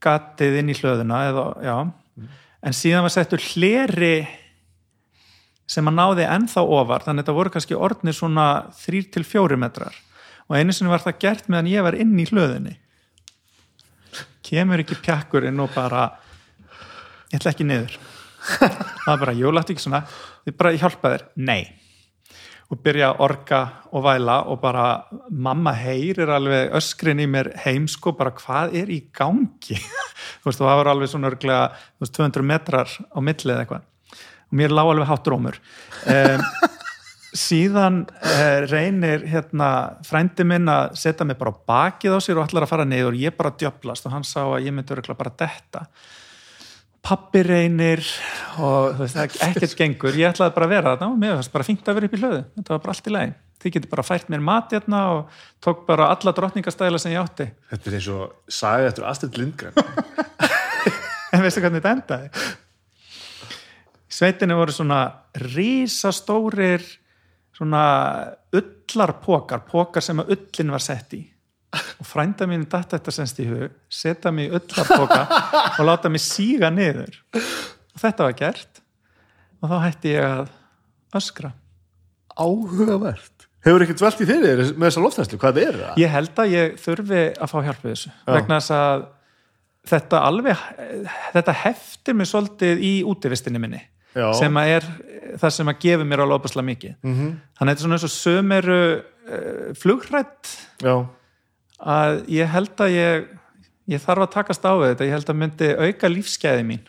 gatið 0.04 0.58
inn 0.60 0.72
í 0.72 0.76
hlöðuna 0.78 1.20
eða, 1.30 1.44
já, 1.64 1.76
en 2.64 2.76
síðan 2.76 3.06
var 3.06 3.14
settur 3.14 3.44
hleri 3.52 4.16
sem 5.70 5.88
að 5.88 5.96
náði 5.98 6.26
ennþá 6.28 6.64
ofar 6.76 7.04
þannig 7.04 7.22
að 7.22 7.24
þetta 7.24 7.36
voru 7.38 7.52
kannski 7.54 7.78
orðnir 7.78 8.16
svona 8.16 8.48
3-4 8.80 9.60
metrar. 9.60 9.94
Og 10.48 10.58
einu 10.58 10.74
sinni 10.76 10.92
var 10.92 11.04
það 11.04 11.20
gert 11.24 11.46
meðan 11.48 11.70
ég 11.72 11.86
var 11.86 11.96
inn 11.96 12.12
í 12.20 12.26
hlöðunni. 12.28 12.74
Kemur 14.44 14.82
ekki 14.82 14.98
pjakkurinn 15.00 15.62
og 15.64 15.72
bara 15.72 16.10
ég 17.30 17.38
ætla 17.38 17.54
ekki 17.54 17.68
niður. 17.68 17.96
Það 18.44 19.08
var 19.08 19.22
bara, 19.22 19.38
jú, 19.38 19.54
láttu 19.54 19.72
ekki 19.72 19.86
svona. 19.86 20.02
Þið 20.44 20.58
bara, 20.58 20.74
ég 20.74 20.84
hjálpa 20.84 21.12
þér, 21.14 21.24
nei. 21.48 21.62
Og 22.72 22.80
byrja 22.84 23.10
að 23.10 23.22
orga 23.24 23.60
og 23.96 24.04
væla 24.04 24.36
og 24.52 24.60
bara, 24.60 24.84
mamma 25.30 25.72
heyrir 25.78 26.32
alveg 26.32 26.76
öskrin 26.76 27.22
í 27.24 27.28
mér 27.30 27.54
heim 27.64 27.88
sko, 27.88 28.12
bara 28.18 28.34
hvað 28.36 28.76
er 28.82 28.92
í 28.92 29.00
gangi? 29.16 29.80
Þú 30.44 30.50
veist, 30.50 30.60
það 30.60 30.78
var 30.82 30.92
alveg 30.92 31.12
svona 31.12 31.32
örglega 31.32 31.66
veist, 32.02 32.16
200 32.20 32.48
metrar 32.52 32.92
á 32.92 33.18
millið 33.24 33.62
eitthvað 33.62 33.88
og 34.50 34.58
mér 34.60 34.74
lág 34.74 34.92
alveg 34.92 35.10
hátt 35.10 35.30
rómur. 35.30 35.60
Um, 36.06 36.42
síðan 37.34 38.04
uh, 38.06 38.64
reynir 38.70 39.24
hérna 39.26 39.68
frændi 40.06 40.46
minn 40.46 40.70
að 40.70 40.94
setja 40.98 41.26
mig 41.26 41.38
bara 41.40 41.54
bakið 41.66 42.16
á 42.16 42.18
sér 42.22 42.38
og 42.38 42.46
allar 42.46 42.66
að 42.66 42.74
fara 42.74 42.86
niður 42.88 43.16
og 43.16 43.24
ég 43.24 43.34
bara 43.36 43.54
djöblast 43.58 44.06
og 44.06 44.14
hann 44.14 44.26
sá 44.26 44.42
að 44.44 44.68
ég 44.68 44.76
myndi 44.76 44.94
örgulega 44.94 45.18
bara 45.18 45.34
detta. 45.42 45.86
Pappi 47.04 47.42
reynir 47.44 48.00
og 48.64 48.94
veist, 49.00 49.18
er 49.18 49.34
ekkert 49.50 49.74
gengur. 49.76 50.14
Ég 50.16 50.30
ætlaði 50.30 50.54
bara 50.54 50.68
að 50.70 50.76
vera 50.76 50.94
þarna 50.94 51.10
og 51.10 51.18
mér 51.20 51.34
fannst 51.36 51.52
bara 51.52 51.66
fínt 51.66 51.90
að 51.90 51.98
vera 51.98 52.08
upp 52.08 52.16
í 52.16 52.22
hlöðu. 52.22 52.44
Þetta 52.54 52.76
var 52.76 52.84
bara 52.86 52.94
allt 52.94 53.10
í 53.10 53.14
lagi. 53.18 53.34
Þið 53.64 53.74
getur 53.74 53.92
bara 53.92 54.04
fært 54.06 54.30
mér 54.32 54.44
mat 54.44 54.72
hérna 54.72 55.02
og 55.12 55.42
tók 55.64 55.84
bara 55.88 56.08
alla 56.14 56.32
drottningastæla 56.36 57.00
sem 57.02 57.12
ég 57.12 57.20
átti. 57.20 57.48
Þetta 57.72 57.90
er 57.90 57.98
eins 57.98 58.08
og 58.14 58.54
sagði 58.60 58.90
eftir 58.92 59.08
Astrid 59.10 59.40
Lindgren. 59.40 59.74
En 61.34 61.42
veistu 61.42 61.58
hvernig 61.64 61.82
þetta 61.82 61.90
endaði 61.96 62.52
Í 64.14 64.16
sveitinni 64.20 64.54
voru 64.54 64.70
svona 64.70 65.00
risastórir 65.42 66.84
svona 67.54 67.84
ullarpokar 68.54 69.64
pókar 69.66 70.04
sem 70.06 70.20
að 70.22 70.36
ullin 70.36 70.70
var 70.70 70.82
sett 70.82 71.16
í. 71.18 71.22
Og 71.74 72.06
frænda 72.06 72.46
mínu 72.46 72.68
datt 72.70 72.94
þetta 72.94 73.14
semst 73.14 73.40
í 73.42 73.48
hug 73.48 73.72
setja 73.90 74.30
mig 74.30 74.46
í 74.46 74.54
ullarpoka 74.54 75.24
og 75.80 75.88
láta 75.88 76.10
mig 76.14 76.22
síga 76.22 76.70
niður. 76.70 77.16
Og 77.34 78.02
þetta 78.04 78.28
var 78.28 78.36
gert. 78.38 78.82
Og 79.58 79.72
þá 79.72 79.74
hætti 79.88 80.12
ég 80.14 80.28
að 80.28 80.52
öskra. 81.18 81.50
Áhugavert. 82.38 83.48
Hefur 83.66 83.82
ekkert 83.82 84.04
velt 84.04 84.22
í 84.22 84.28
þeirri 84.28 84.68
með 84.76 84.86
þessa 84.86 85.02
loftæslu, 85.02 85.40
hvað 85.42 85.60
er 85.64 85.80
það? 85.80 85.98
ég 86.04 86.14
held 86.14 86.38
að 86.38 86.54
ég 86.54 86.78
þurfi 86.84 87.24
að 87.32 87.50
fá 87.50 87.58
hjálp 87.64 87.82
við 87.82 87.96
þessu. 87.96 88.14
Vegna 88.28 88.60
þess 88.60 88.76
að 88.78 89.08
þetta 89.90 90.22
alveg 90.28 90.64
þetta 91.34 91.56
heftir 91.64 92.18
mig 92.18 92.30
svolítið 92.30 92.86
í 92.86 92.92
útivistinni 93.10 93.62
minni 93.62 93.82
Já. 94.14 94.28
sem 94.38 94.56
að 94.60 94.72
er 94.76 94.88
það 95.40 95.54
sem 95.56 95.70
að 95.72 95.80
gefa 95.82 96.06
mér 96.06 96.22
alveg 96.24 96.40
opaslega 96.40 96.68
mikið. 96.70 96.96
Mm 97.02 97.14
-hmm. 97.14 97.30
þannig 97.58 97.70
að 97.70 97.74
þetta 97.74 97.80
er 97.80 97.86
svona 97.86 97.98
eins 97.98 98.08
og 98.08 98.14
söm 98.14 98.52
eru 98.52 98.80
uh, 98.98 99.74
flugrætt 99.74 100.52
Já, 100.82 100.96
að 101.78 102.24
ég 102.28 102.52
held 102.54 102.80
að 102.80 102.90
ég 102.94 103.26
ég 103.90 104.00
þarf 104.00 104.26
að 104.26 104.34
takast 104.38 104.64
á 104.64 104.72
þetta. 104.72 105.04
Ég 105.04 105.14
held 105.16 105.30
að 105.30 105.40
myndi 105.40 105.70
auka 105.76 106.08
lífsgæði 106.08 106.64
mín. 106.64 106.84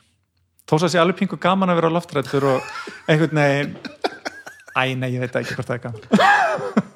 Þó 0.66 0.78
að 0.80 0.92
sé 0.94 1.02
alveg 1.02 1.20
pingu 1.20 1.38
gaman 1.38 1.70
að 1.70 1.82
vera 1.82 1.92
á 1.92 1.96
loftrættur 1.98 2.48
og 2.56 2.70
einhvern 3.08 3.42
veginn 3.42 3.76
Æ, 4.76 4.92
nei, 5.00 5.14
ég 5.14 5.22
veit 5.24 5.36
ekki 5.40 5.56
hvort 5.56 5.70
það 5.70 5.78
er 5.78 5.84
gaman. 5.86 6.02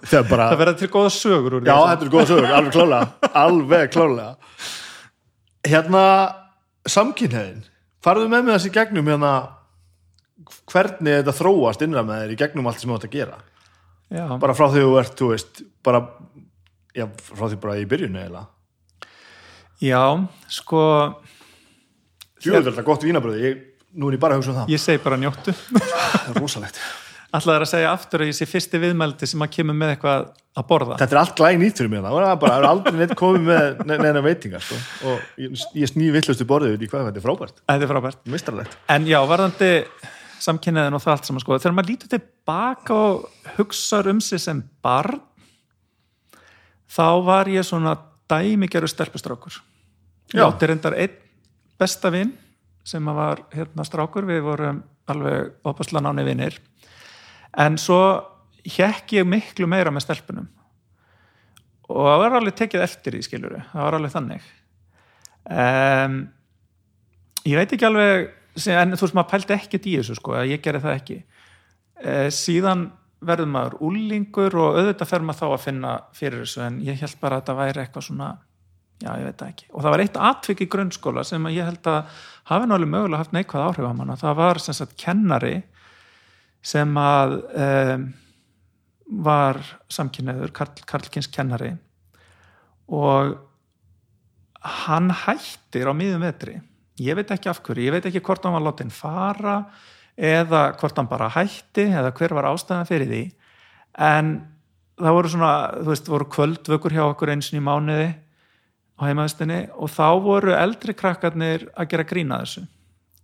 Það 0.09 0.29
bara 0.31 0.49
það 0.51 0.61
verða 0.63 0.75
til 0.79 0.89
góða 0.91 1.11
sögur 1.15 1.55
Já, 1.59 1.75
öllu. 1.75 1.89
þetta 1.91 2.05
er 2.05 2.11
góða 2.13 2.27
sögur, 2.31 2.53
alveg 2.57 2.73
klálega 2.75 3.31
alveg 3.43 3.91
klálega 3.93 4.35
Hérna, 5.69 6.03
samkynhæðin 6.89 7.63
farðu 8.03 8.29
með 8.31 8.45
mig 8.47 8.55
þessi 8.55 8.71
gegnum 8.73 9.11
hérna 9.11 9.33
hvernig 10.71 11.19
þetta 11.19 11.35
þróast 11.39 11.83
innra 11.85 12.03
með 12.07 12.21
þér 12.23 12.33
í 12.35 12.39
gegnum 12.43 12.69
allt 12.71 12.81
sem 12.83 12.89
þú 12.91 12.97
átt 12.99 13.07
að 13.09 13.15
gera? 13.17 13.39
Já. 14.09 14.23
bara 14.41 14.55
frá 14.57 14.65
því 14.73 14.81
þú 14.87 14.93
ert, 15.03 15.11
þú 15.19 15.27
veist 15.35 15.59
bara, 15.85 15.99
já, 16.97 17.05
frá 17.29 17.43
því 17.51 17.59
bara 17.61 17.75
í 17.77 17.85
byrjun 17.89 18.15
eiginlega. 18.17 18.47
Já, 19.79 20.01
sko 20.51 20.79
Jú, 22.39 22.55
þetta 22.55 22.71
er 22.79 22.87
gott 22.87 23.03
vínabröði, 23.03 23.43
ég, 23.43 23.61
nú 23.99 24.07
er 24.09 24.15
ég 24.15 24.21
bara 24.23 24.35
að 24.37 24.41
hugsa 24.41 24.53
um 24.53 24.57
það. 24.61 24.69
Ég 24.73 24.79
segi 24.81 25.01
bara 25.03 25.17
njóttu. 25.19 25.53
Það 25.53 26.27
er 26.33 26.37
rosalegt. 26.39 26.79
Alltaf 27.29 27.51
er 27.53 27.61
að 27.65 27.69
segja 27.69 27.89
aftur 27.93 28.23
að 28.23 28.29
ég 28.31 28.37
sé 28.39 28.45
fyrsti 28.49 28.79
viðmældi 28.81 29.27
sem 29.29 29.43
að 29.45 29.51
kemur 29.53 29.75
með 29.77 29.91
eitthvað 29.93 30.23
að 30.57 30.65
borða. 30.71 30.95
Þetta 30.97 31.13
er 31.13 31.19
allt 31.21 31.33
glæn 31.37 31.59
nýtt 31.61 31.77
fyrir 31.81 31.91
mér 31.93 32.05
það 32.07 32.15
var 32.15 32.39
bara, 32.41 32.53
það 32.55 32.63
er 32.63 32.67
aldrei 32.71 32.95
neitt 33.03 33.13
komið 33.19 33.43
með 33.51 33.83
ne- 33.91 33.97
neina 34.01 34.23
veitingar 34.25 34.63
sko. 34.65 34.79
og 35.11 35.27
ég, 35.43 35.59
ég 35.77 35.91
sný 35.91 36.07
villustu 36.15 36.47
borðið 36.49 36.81
í 36.81 36.89
hvað 36.89 37.05
þetta 37.11 37.21
er 37.21 37.25
frábært, 37.27 37.59
þetta 37.69 37.85
er 37.85 37.91
frábært. 37.91 38.23
Mistralegt 38.33 38.79
en 38.95 39.05
já, 39.11 39.19
varðandi 39.29 39.69
samkynniðin 40.43 40.95
og 40.97 41.03
það 41.03 41.15
allt 41.15 41.29
saman 41.29 41.43
sko, 41.43 41.57
þegar 41.59 41.75
maður 41.77 41.91
lítur 41.93 42.11
tilbaka 42.13 42.95
og 42.95 43.49
hugsar 43.57 44.09
um 44.11 44.21
sig 44.23 44.41
sem 44.43 44.61
barn 44.83 45.19
þá 46.89 47.07
var 47.25 47.49
ég 47.51 47.65
svona 47.67 47.95
dæmigeru 48.29 48.89
stelpustrákur. 48.89 49.59
Ég 50.33 50.45
átti 50.45 50.69
reyndar 50.69 50.95
einn 50.97 51.17
besta 51.79 52.11
vinn 52.13 52.33
sem 52.85 53.05
var 53.05 53.43
hérna 53.53 53.85
strákur, 53.85 54.25
við 54.25 54.41
vorum 54.45 54.81
alveg 55.09 55.67
opasla 55.67 56.01
náni 56.03 56.25
vinnir 56.25 56.57
en 57.57 57.77
svo 57.81 57.99
hekk 58.77 59.19
ég 59.19 59.27
miklu 59.27 59.67
meira 59.69 59.91
með 59.93 60.07
stelpunum. 60.07 60.49
Og 61.89 62.05
það 62.05 62.19
var 62.21 62.35
alveg 62.37 62.57
tekið 62.57 62.85
eftir 62.85 63.17
í 63.17 63.23
skiluru, 63.25 63.61
það 63.71 63.85
var 63.85 63.97
alveg 63.97 64.13
þannig. 64.13 64.49
Um, 65.49 66.19
ég 67.49 67.57
veit 67.57 67.73
ekki 67.73 67.87
alveg 67.87 68.27
en 68.55 68.95
þú 68.95 69.05
veist 69.05 69.17
maður 69.17 69.31
pældi 69.33 69.55
ekkert 69.55 69.87
í 69.89 69.95
þessu 69.99 70.17
sko, 70.17 70.35
að 70.39 70.51
ég 70.53 70.63
gerði 70.63 70.83
það 70.85 70.97
ekki. 70.97 71.17
E, 71.99 72.13
síðan 72.33 72.85
verður 73.25 73.49
maður 73.51 73.79
úlingur 73.83 74.55
og 74.59 74.77
auðvitað 74.79 75.11
fer 75.11 75.25
maður 75.25 75.39
þá 75.39 75.47
að 75.49 75.65
finna 75.65 75.95
fyrir 76.15 76.45
þessu 76.45 76.63
en 76.65 76.79
ég 76.85 77.01
held 77.01 77.17
bara 77.19 77.39
að 77.39 77.43
þetta 77.43 77.57
væri 77.59 77.83
eitthvað 77.83 78.07
svona 78.07 78.29
já 78.99 79.09
ég 79.15 79.27
veit 79.27 79.39
það 79.39 79.51
ekki. 79.53 79.67
Og 79.71 79.83
það 79.83 79.93
var 79.93 80.03
eitt 80.03 80.21
atvik 80.29 80.63
í 80.63 80.69
grunnskóla 80.71 81.25
sem 81.27 81.49
ég 81.53 81.67
held 81.67 81.91
að 81.91 82.23
hafi 82.51 82.69
náttúrulega 82.69 82.93
mögulega 82.95 83.21
haft 83.23 83.35
neikvæð 83.35 83.65
áhrif 83.67 83.91
á 83.91 83.93
manna 83.95 84.17
það 84.19 84.39
var 84.39 84.61
sem 84.63 84.77
sagt 84.77 84.97
kennari 84.99 85.53
sem 86.65 86.97
að 86.99 87.35
um, 87.65 88.07
var 89.23 89.61
samkynneður 89.89 90.51
Karl, 90.55 90.73
Karlkins 90.87 91.29
kennari. 91.31 91.71
Og 92.91 93.37
hann 94.59 95.13
hættir 95.15 95.87
á 95.87 95.93
miðum 95.95 96.25
vetri 96.27 96.59
ég 97.03 97.17
veit 97.19 97.33
ekki 97.35 97.51
af 97.51 97.61
hverju, 97.65 97.87
ég 97.87 97.95
veit 97.95 98.07
ekki 98.09 98.21
hvort 98.25 98.45
hann 98.45 98.55
var 98.57 98.65
látin 98.65 98.93
fara 98.93 99.57
eða 100.15 100.63
hvort 100.79 100.97
hann 100.99 101.09
bara 101.09 101.29
hætti 101.33 101.87
eða 101.87 102.13
hver 102.15 102.35
var 102.37 102.49
ástæðan 102.51 102.89
fyrir 102.89 103.11
því. 103.11 103.21
En 103.99 104.33
það 104.99 105.15
voru 105.19 105.31
svona 105.31 105.53
þú 105.79 105.93
veist, 105.93 106.11
voru 106.11 106.27
kvöldvökur 106.35 106.97
hjá 106.97 107.05
okkur 107.07 107.33
eins 107.35 107.51
og 107.53 107.59
í 107.59 107.63
mánuði 107.63 108.09
á 108.99 109.01
heimaðustinni 109.07 109.61
og 109.79 109.93
þá 109.95 110.07
voru 110.25 110.53
eldri 110.57 110.95
krakkarnir 110.97 111.69
að 111.75 111.89
gera 111.93 112.07
grína 112.09 112.43
þessu. 112.43 112.67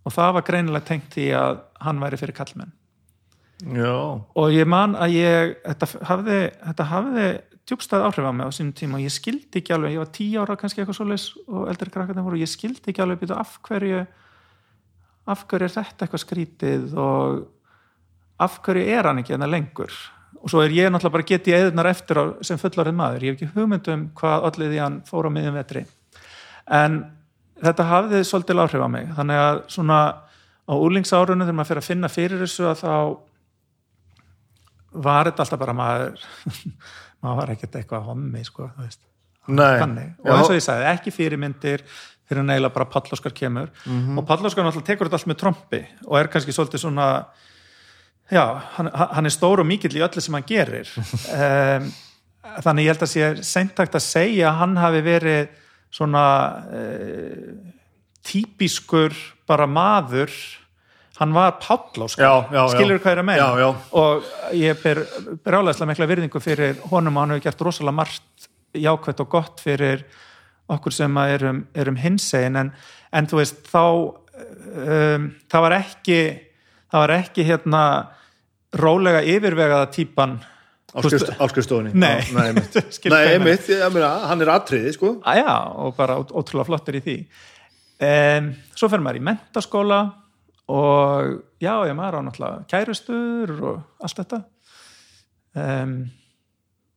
Og 0.06 0.14
það 0.14 0.34
var 0.38 0.46
greinilega 0.46 0.88
tengt 0.88 1.14
því 1.16 1.30
að 1.36 1.62
hann 1.82 2.02
væri 2.02 2.20
fyrir 2.20 2.36
kallmenn 2.38 2.74
já, 3.64 4.20
og 4.36 4.52
ég 4.52 4.68
man 4.68 4.96
að 4.98 5.16
ég 5.16 5.54
þetta 5.64 5.88
hafði, 6.08 6.40
þetta 6.66 6.88
hafði 6.90 7.28
djúbstæð 7.66 8.06
áhrif 8.06 8.26
á 8.26 8.32
mig 8.32 8.46
á 8.46 8.52
sínum 8.54 8.74
tíma. 8.76 8.98
Og 8.98 9.06
ég 9.06 9.14
skildi 9.14 9.60
ekki 9.60 9.74
alveg, 9.74 9.96
ég 9.96 10.02
var 10.02 10.12
tíu 10.14 10.42
ára 10.42 10.56
kannski 10.58 10.82
eitthvað 10.82 11.00
svoleiðis 11.00 11.26
og 11.46 11.66
eldri 11.72 11.90
krakkarnir 11.90 12.26
voru 12.26 12.38
og 12.38 12.44
ég 12.44 12.50
skildi 12.50 12.92
ekki 12.92 13.02
alveg 13.02 13.22
býta 13.24 13.40
af 13.42 13.58
hverju 13.66 14.04
af 15.26 15.42
hverju 15.50 15.66
er 15.66 15.74
þetta 15.74 16.06
eitthvað 16.06 16.22
skrítið 16.22 16.92
og 17.02 17.40
af 18.42 18.60
hverju 18.62 18.84
er 18.94 19.08
hann 19.08 19.22
ekki 19.22 19.34
enna 19.34 19.48
lengur? 19.50 19.94
Og 20.42 20.52
svo 20.52 20.62
er 20.62 20.74
ég 20.74 20.90
náttúrulega 20.92 21.16
bara 21.16 21.26
getið 21.26 21.56
eðunar 21.56 21.90
eftir 21.90 22.20
á, 22.20 22.24
sem 22.46 22.60
fullarinn 22.60 22.98
maður, 22.98 23.24
ég 23.24 23.34
hef 23.34 23.40
ekki 23.40 23.54
hugmynd 23.56 23.88
um 23.90 24.04
hvað 24.18 24.46
allir 24.50 24.70
því 24.70 24.82
hann 24.82 24.98
fór 25.08 25.26
á 25.26 25.30
miðjum 25.34 25.56
vetri. 25.58 25.82
En 26.70 27.00
þetta 27.62 27.88
hafði 27.88 28.20
svolítið 28.28 28.62
áhrif 28.62 28.84
á 28.86 28.88
mig, 28.92 29.08
þannig 29.16 29.42
að 29.42 29.62
svona 29.74 29.98
á 30.66 30.74
úlingsárunum 30.74 31.46
þegar 31.46 31.58
maður 31.58 31.70
fyrir 31.70 31.82
að 31.82 31.88
finna 31.88 32.12
fyrir 32.12 32.44
þessu 32.44 32.68
að 32.70 32.82
þá 32.84 32.94
var 35.06 35.28
þetta 35.28 35.44
alltaf 35.44 35.60
bara 35.60 35.76
maður 35.76 36.22
maður 37.24 37.40
var 37.40 37.54
ekkert 37.54 37.80
eitthvað 37.80 38.06
hommi 38.10 38.44
sko, 38.46 38.70
nei. 39.94 40.06
Og 40.24 40.32
eins 40.34 40.50
og 40.50 40.56
ég 40.58 40.64
sagði, 40.64 40.86
ekki 40.90 41.14
fyrirmyndir 41.14 41.84
fyrir 42.26 42.42
að 42.42 42.48
neila 42.50 42.72
bara 42.74 42.88
Pallóskar 42.90 43.34
kemur. 43.36 43.70
Og 44.18 44.24
Pallóskar 44.26 44.66
náttúrulega 44.66 44.90
tekur 44.92 45.06
þetta 45.06 45.20
allt 45.20 45.30
með 45.30 45.38
trompi 45.42 45.82
og 46.06 46.16
er 46.18 46.30
kannski 46.32 46.54
svolítið 46.54 46.82
svona 46.82 47.10
já, 48.30 48.42
hann, 48.76 48.90
hann 48.90 49.28
er 49.28 49.34
stór 49.34 49.62
og 49.62 49.68
mikill 49.68 49.94
í 49.94 50.02
öllu 50.02 50.22
sem 50.22 50.34
hann 50.34 50.48
gerir. 50.48 50.90
Um, 51.36 51.88
þannig 52.62 52.86
ég 52.86 52.92
held 52.94 53.02
að 53.02 53.10
sé 53.10 53.28
seintakt 53.44 53.96
að 53.98 54.04
segja 54.04 54.50
að 54.50 54.60
hann 54.60 54.76
hafi 54.78 55.00
verið 55.04 55.48
svona 55.92 56.26
uh, 56.70 57.48
típiskur 58.26 59.14
bara 59.48 59.66
maður 59.66 60.30
hann 61.16 61.32
var 61.32 61.56
já, 61.60 62.32
já. 62.52 62.62
skilur 62.74 63.00
hvað 63.00 63.12
er 63.12 63.22
að 63.22 63.28
meina? 63.30 63.46
Já, 63.46 63.60
já. 63.62 63.68
og 64.00 64.56
ég 64.56 64.82
ber 64.82 65.02
brjálæðslega 65.46 65.90
mikla 65.92 66.08
virðingu 66.10 66.42
fyrir 66.44 66.80
honum 66.90 67.16
og 67.16 67.24
hann 67.24 67.36
hefur 67.36 67.46
gert 67.46 67.64
rosalega 67.64 67.96
margt 67.96 68.48
jákvætt 68.76 69.22
og 69.24 69.30
gott 69.32 69.62
fyrir 69.64 70.04
okkur 70.68 70.92
sem 70.92 71.16
erum, 71.22 71.62
erum 71.74 71.96
hinsegin. 72.00 72.58
En, 72.60 72.72
en 73.12 73.30
þú 73.30 73.40
veist 73.40 73.62
þá 73.70 73.84
um, 73.86 75.30
það 75.48 75.64
var 75.66 75.76
ekki 75.78 76.20
það 76.90 77.02
var 77.02 77.14
ekki 77.16 77.46
hérna 77.46 77.82
rólega 78.76 79.24
yfirvegaða 79.24 79.88
típan. 79.94 80.36
Áskrifstofunni 80.96 81.90
Nei. 81.92 82.22
Nei, 82.32 82.62
Skilur 82.96 83.16
nei, 83.16 83.24
hvað 83.24 83.32
ég 83.32 83.72
ég 83.72 83.90
meina, 83.92 84.12
hann 84.30 84.44
er 84.44 84.52
atriði 84.54 84.94
sko. 84.96 85.16
Að 85.28 85.42
já, 85.42 85.50
og 85.80 85.96
bara 85.96 86.20
ótrúlega 86.20 86.68
flottur 86.68 87.00
í 87.00 87.02
því. 87.04 87.16
Um, 87.96 88.52
svo 88.76 88.88
fer 88.92 89.00
maður 89.00 89.22
í 89.22 89.26
mentaskóla 89.30 90.00
og 90.66 91.42
já, 91.62 91.72
ég 91.86 91.94
maður 91.94 92.18
á 92.18 92.26
náttúrulega 92.26 92.66
kærustur 92.70 93.52
og 93.60 94.02
allt 94.02 94.20
þetta. 94.22 94.40
Um, 95.56 95.98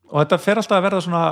og 0.10 0.24
þetta 0.24 0.40
fer 0.42 0.60
alltaf 0.60 0.80
að 0.80 0.86
verða 0.88 1.02
svona 1.06 1.24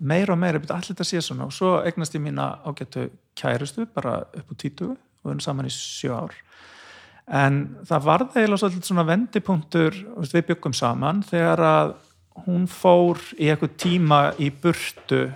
meira 0.00 0.34
og 0.34 0.40
meira, 0.40 0.60
allir 0.60 0.92
þetta 0.92 1.06
sé 1.06 1.20
svona. 1.24 1.48
Og 1.48 1.54
svo 1.54 1.76
eignast 1.84 2.16
ég 2.16 2.24
mína 2.24 2.52
ágættu 2.64 3.10
kærustu 3.36 3.86
bara 3.92 4.22
upp 4.24 4.52
á 4.52 4.54
títu 4.56 4.92
og 4.92 5.26
við 5.26 5.34
erum 5.34 5.44
saman 5.44 5.68
í 5.68 5.74
sjö 5.74 6.14
ár. 6.16 6.36
En 7.30 7.60
það 7.86 8.06
varði 8.08 8.40
eiginlega 8.40 8.62
svolítið 8.64 8.88
svona 8.88 9.06
vendipunktur 9.06 9.98
við 10.18 10.46
byggum 10.48 10.74
saman 10.74 11.20
þegar 11.28 11.62
að 11.62 11.92
hún 12.46 12.66
fór 12.70 13.20
í 13.36 13.50
eitthvað 13.52 13.76
tíma 13.78 14.20
í 14.40 14.48
burtu 14.50 15.26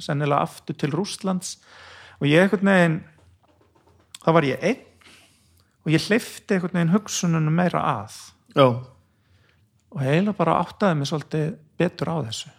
sennilega 0.00 0.46
aftur 0.46 0.78
til 0.78 0.92
Rússlands. 0.94 1.56
Og 2.22 2.30
ég 2.30 2.44
eitthvað 2.44 2.68
neginn 2.68 3.00
þá 4.22 4.30
var 4.36 4.46
ég 4.46 4.62
einn 4.64 4.87
og 5.88 5.94
ég 5.96 6.04
hleyfti 6.04 6.54
eitthvað 6.54 6.76
neginn 6.76 6.92
hugsununum 6.92 7.54
meira 7.56 7.80
að. 7.96 8.20
Já, 8.52 8.66
og 9.94 10.04
heila 10.04 10.34
bara 10.36 10.58
áttaði 10.60 10.98
mig 10.98 11.08
svolítið 11.08 11.52
betur 11.80 12.12
á 12.12 12.16
þessu. 12.28 12.50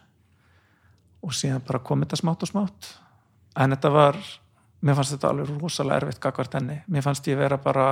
Og 1.26 1.36
síðan 1.36 1.66
bara 1.68 1.82
kom 1.86 2.02
þetta 2.02 2.18
smátt 2.18 2.46
og 2.46 2.50
smátt. 2.50 2.90
En 3.60 3.76
þetta 3.76 3.92
var 3.94 4.18
mér 4.86 4.98
fannst 4.98 5.14
þetta 5.16 5.34
alveg 5.34 5.52
rosalega 5.60 6.02
erfitt 6.02 6.22
gagvart 6.24 6.56
henni. 6.58 6.80
Mér 6.88 7.06
fannst 7.06 7.28
ég 7.30 7.38
vera 7.38 7.60
bara 7.62 7.88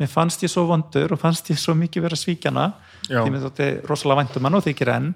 mér 0.00 0.08
fannst 0.08 0.44
ég 0.46 0.52
svo 0.52 0.64
vondur 0.70 1.12
og 1.12 1.20
fannst 1.20 1.50
ég 1.52 1.58
svo 1.60 1.74
mikið 1.76 2.06
vera 2.06 2.16
svíkjana. 2.16 2.68
Já. 3.10 3.20
því 3.20 3.34
mér 3.34 3.44
þótti 3.48 3.68
rosalega 3.90 4.22
væntum 4.22 4.48
hann 4.48 4.60
og 4.60 4.64
þykir 4.64 4.92
enn. 4.94 5.12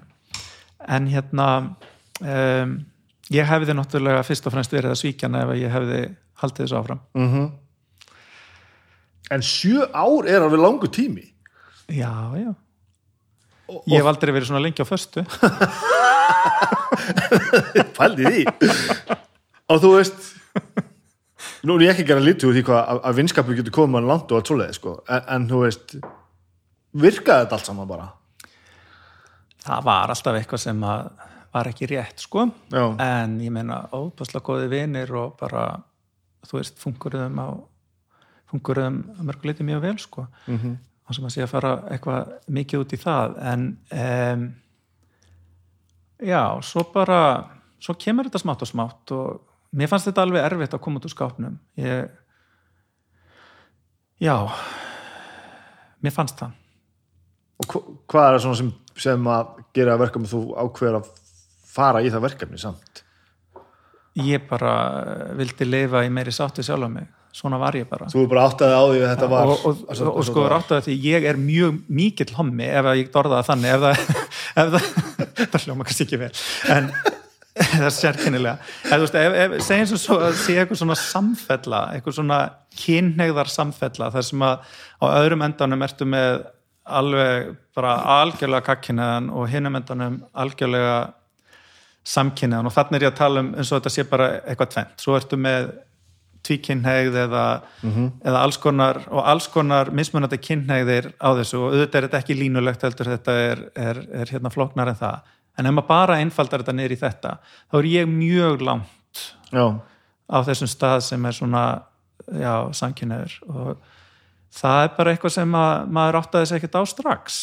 En 0.85 1.09
hérna 1.09 1.47
um, 2.21 2.77
ég 3.33 3.49
hefði 3.49 3.73
náttúrulega 3.73 4.25
fyrst 4.27 4.45
og 4.45 4.53
fremst 4.53 4.75
verið 4.75 4.93
að 4.93 5.01
svíkjana 5.01 5.45
ef 5.47 5.55
ég 5.57 5.73
hefði 5.73 6.01
haldið 6.43 6.65
þessu 6.67 6.77
áfram 6.77 7.01
en 9.31 9.41
sjö 9.45 9.87
ár 9.93 10.27
er 10.29 10.41
alveg 10.45 10.59
langu 10.61 10.87
tími. 10.91 11.25
Já, 11.89 12.11
já. 12.37 12.53
Og- 13.69 13.83
ég 13.89 13.97
hef 13.97 14.05
aldrei 14.11 14.33
verið 14.33 14.47
svona 14.51 14.61
lengi 14.61 14.81
á 14.81 14.85
föstu. 14.87 15.25
Pældi 17.97 18.25
því. 18.25 18.45
Og 19.69 19.81
þú 19.81 19.89
veist 19.97 20.33
nú 21.65 21.75
er 21.77 21.81
ég 21.87 21.91
ekki 21.95 22.05
að 22.05 22.09
gera 22.11 22.23
lítið 22.25 22.49
úr 22.49 22.55
því 22.57 22.63
hvað 22.67 22.81
að, 22.93 23.15
vinskapu 23.19 23.55
getur 23.57 23.73
komið 23.75 23.93
mann 23.95 24.09
langt 24.09 24.31
og 24.31 24.37
allt 24.39 24.49
svoleiði 24.51 24.77
sko. 24.77 24.91
en, 25.09 25.23
en 25.35 25.47
þú 25.49 25.61
veist 25.65 25.95
virkaði 26.95 27.45
þetta 27.45 27.57
allt 27.57 27.69
saman 27.69 27.89
bara? 27.89 28.07
Það 29.65 29.85
var 29.87 30.13
alltaf 30.13 30.37
eitthvað 30.39 30.61
sem 30.61 30.83
að 30.85 31.07
var 31.55 31.69
ekki 31.71 31.87
rétt 31.89 32.19
sko. 32.25 32.41
Já. 32.69 32.85
en 33.01 33.37
ég 33.41 33.51
meina 33.55 33.77
óbúslega 33.95 34.45
góði 34.45 34.67
vinir 34.73 35.13
og 35.15 35.37
bara 35.39 35.63
þú 36.45 36.59
veist 36.59 36.77
fungurum 36.81 37.39
á 37.41 37.47
fungurum 38.51 38.99
að 39.19 39.23
mörguleiti 39.29 39.63
mjög 39.63 39.81
vel 39.81 39.97
sko. 39.99 40.27
Mm 40.47 40.57
-hmm. 40.59 40.75
og 41.07 41.15
sem 41.15 41.25
að 41.25 41.33
sé 41.35 41.41
að 41.43 41.49
fara 41.51 41.73
eitthvað 41.91 42.31
mikið 42.47 42.79
út 42.79 42.93
í 42.93 42.97
það 42.97 43.35
en 43.53 43.65
um, 43.91 44.55
já, 46.19 46.61
svo 46.61 46.83
bara 46.93 47.19
svo 47.79 47.93
kemur 47.93 48.25
þetta 48.25 48.39
smátt 48.39 48.61
og 48.61 48.67
smátt 48.67 49.11
og 49.11 49.41
mér 49.75 49.87
fannst 49.87 50.05
þetta 50.07 50.21
alveg 50.21 50.43
erfitt 50.45 50.73
að 50.73 50.79
koma 50.81 50.97
út 50.99 51.05
úr 51.05 51.11
skápnum. 51.13 51.59
Ég 51.77 52.09
já 54.21 54.37
mér 56.03 56.11
fannst 56.13 56.39
það. 56.39 56.51
Og 57.59 57.65
hva- 57.71 57.83
hvað 58.07 58.27
er 58.27 58.33
það 58.37 58.41
svona 58.43 58.55
sem, 58.59 58.73
sem 58.95 59.27
að 59.27 59.47
gera 59.73 59.97
verkefni 59.97 60.27
þú 60.27 60.41
ákveður 60.59 60.95
að 61.01 61.09
fara 61.75 62.01
í 62.01 62.09
það 62.09 62.21
verkefni 62.29 62.57
samt? 62.59 63.03
Ég 64.15 64.47
bara 64.47 64.73
vildi 65.35 65.65
lifa 65.67 66.03
í 66.05 66.09
meiri 66.09 66.31
sáttu 66.31 66.63
sjálf 66.63 66.87
á 66.87 66.89
mig 66.89 67.07
svona 67.35 67.59
var 67.59 67.75
ég 67.75 67.89
bara. 67.89 68.07
Þú 68.11 68.21
er 68.23 68.31
bara 68.31 68.45
áttaði 68.47 68.77
á 68.79 68.83
því 68.85 69.01
að 69.01 69.09
þetta 69.11 69.29
var 69.33 69.51
og, 69.51 69.65
og, 69.67 69.83
og, 69.91 70.07
og 70.11 70.27
sko 70.29 70.45
ráttaði 70.51 70.85
því 70.87 70.95
ég 71.03 71.27
er 71.31 71.41
mjög 71.41 71.81
mikill 71.99 72.31
hommi 72.37 72.69
ef 72.69 72.89
ég 72.95 73.11
dorðaði 73.13 73.49
þannig 73.49 73.75
ef 73.75 73.83
það, 73.83 74.15
ef 74.63 74.73
það, 74.75 74.89
það 75.51 75.65
hljóma 75.65 75.87
kannski 75.89 76.07
ekki 76.07 76.21
vel 76.23 76.31
en 76.75 76.89
það 77.75 77.85
er 77.87 77.93
sérkennilega. 77.95 78.55
Ef, 78.91 79.05
segjum 79.63 79.91
sem 79.91 79.99
svo 79.99 80.17
að 80.19 80.39
sé 80.41 80.57
eitthvað 80.59 80.81
svona 80.81 80.97
samfella, 80.99 81.81
eitthvað 81.95 82.17
svona 82.17 82.39
kynneigðar 82.75 83.51
samfella, 83.51 84.09
þar 84.11 84.27
sem 84.27 84.43
að 84.43 84.73
á 84.99 85.05
öðrum 85.21 85.45
endanum 85.45 85.85
ertu 85.87 86.07
með 86.09 86.41
alveg 86.85 87.53
bara 87.75 87.95
algjörlega 88.21 88.67
kakkinniðan 88.67 89.31
og 89.33 89.47
hinum 89.49 89.79
endanum 89.79 90.19
algjörlega 90.37 90.97
samkynniðan 92.05 92.69
og 92.69 92.75
þannig 92.75 92.99
er 92.99 93.07
ég 93.07 93.13
að 93.13 93.21
tala 93.23 93.41
um 93.41 93.53
eins 93.55 93.71
og 93.71 93.79
þetta 93.79 93.93
sé 93.95 94.05
bara 94.09 94.27
eitthvað 94.43 94.73
tvent, 94.75 94.99
svo 95.01 95.15
ertu 95.17 95.39
með 95.41 95.71
tvíkynneigð 96.45 97.17
eða, 97.25 97.45
eða 98.25 98.43
alls 98.43 98.59
konar 98.61 99.01
og 99.09 99.23
alls 99.25 99.47
konar 99.51 99.91
mismunandi 99.95 100.39
kynneigðir 100.41 101.11
á 101.17 101.29
þessu 101.39 101.59
og 101.61 101.73
auðvitað 101.73 101.99
er 101.99 102.07
þetta 102.07 102.21
ekki 102.21 102.37
línulegt 102.39 102.85
heldur 102.85 103.11
þetta 103.15 103.35
er, 103.47 103.65
er, 103.75 104.03
er 104.21 104.31
hérna 104.35 104.53
flóknar 104.53 104.93
en 104.93 104.99
það. 105.01 105.33
En 105.55 105.65
ef 105.69 105.75
maður 105.75 105.89
bara 105.89 106.19
einfaldar 106.19 106.63
þetta 106.63 106.77
niður 106.77 106.95
í 106.95 107.01
þetta 107.01 107.35
þá 107.71 107.77
er 107.79 107.91
ég 107.91 108.07
mjög 108.11 108.63
langt 108.67 109.25
Já, 109.55 109.65
á 110.27 110.37
þessum 110.43 110.67
stað 110.67 111.03
sem 111.05 111.25
er 111.25 111.35
svona 111.37 111.65
já, 112.27 112.53
samkynneður 112.75 113.35
og 113.47 113.83
það 114.55 114.81
er 114.83 114.91
bara 114.97 115.13
eitthvað 115.13 115.35
sem 115.35 115.57
að, 115.59 115.73
maður 115.97 116.19
áttaði 116.21 116.49
sig 116.49 116.59
ekkert 116.59 116.79
á 116.79 116.83
strax. 116.89 117.39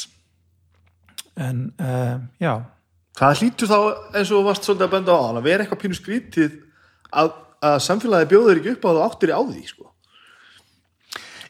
En 1.41 1.65
uh, 1.81 2.19
já. 2.43 2.55
Það 3.19 3.43
hlýtur 3.43 3.71
þá 3.71 3.79
eins 4.17 4.31
og 4.31 4.35
þú 4.35 4.43
varst 4.47 4.67
svolítið 4.67 4.87
að 4.87 4.95
benda 4.97 5.17
á 5.17 5.21
að 5.29 5.43
vera 5.47 5.65
eitthvað 5.65 5.83
pínu 5.83 5.99
skrítið 5.99 6.55
að, 7.13 7.33
að 7.63 7.79
samfélagi 7.87 8.31
bjóður 8.33 8.61
ekki 8.61 8.75
upp 8.77 8.87
á 8.87 8.91
það 8.91 9.05
áttir 9.07 9.33
í 9.33 9.37
á 9.37 9.43
því 9.43 9.63
sko. 9.69 9.89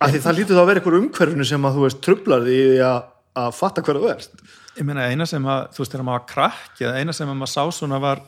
að 0.02 0.12
því 0.12 0.20
það 0.24 0.38
hlýtur 0.38 0.56
þá 0.56 0.62
að 0.62 0.68
vera 0.68 0.80
eitthvað 0.80 0.98
umhverfinu 0.98 1.46
sem 1.46 1.66
að 1.68 1.76
þú 1.76 1.84
veist 1.86 2.02
trublar 2.04 2.44
því 2.46 2.58
að, 2.82 2.98
að 3.42 3.50
fatta 3.56 3.84
hverju 3.86 4.02
þú 4.02 4.10
ert. 4.12 4.44
Ég 4.72 4.86
meina 4.88 5.08
eina 5.08 5.26
sem 5.28 5.46
að, 5.46 5.64
þú 5.76 5.82
veist, 5.82 5.94
þegar 5.94 6.06
maður 6.08 6.18
var 6.18 6.28
krakki 6.32 6.86
eða 6.88 7.00
eina 7.00 7.14
sem 7.16 7.30
að 7.30 7.38
maður 7.38 7.52
sá 7.52 7.76
svona 7.76 8.00
var 8.02 8.22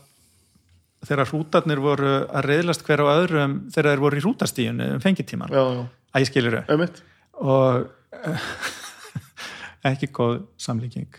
þegar 1.04 1.30
hrútarnir 1.32 1.82
voru 1.84 2.12
að 2.24 2.48
reyðlast 2.48 2.84
hver 2.86 3.04
á 3.04 3.06
öðrum 3.12 3.58
þegar 3.74 3.90
þeir 3.90 4.04
voru 4.04 4.16
í 4.20 4.24
hrútastíðinu 4.24 4.88
um 4.94 5.02
fengitíman, 5.04 5.52
að 5.52 6.24
ég 6.24 6.30
skilir 6.30 6.58
þau. 6.62 6.86
Og 7.44 8.24
ekki 9.90 10.08
góð 10.14 10.36
samlíking. 10.56 11.10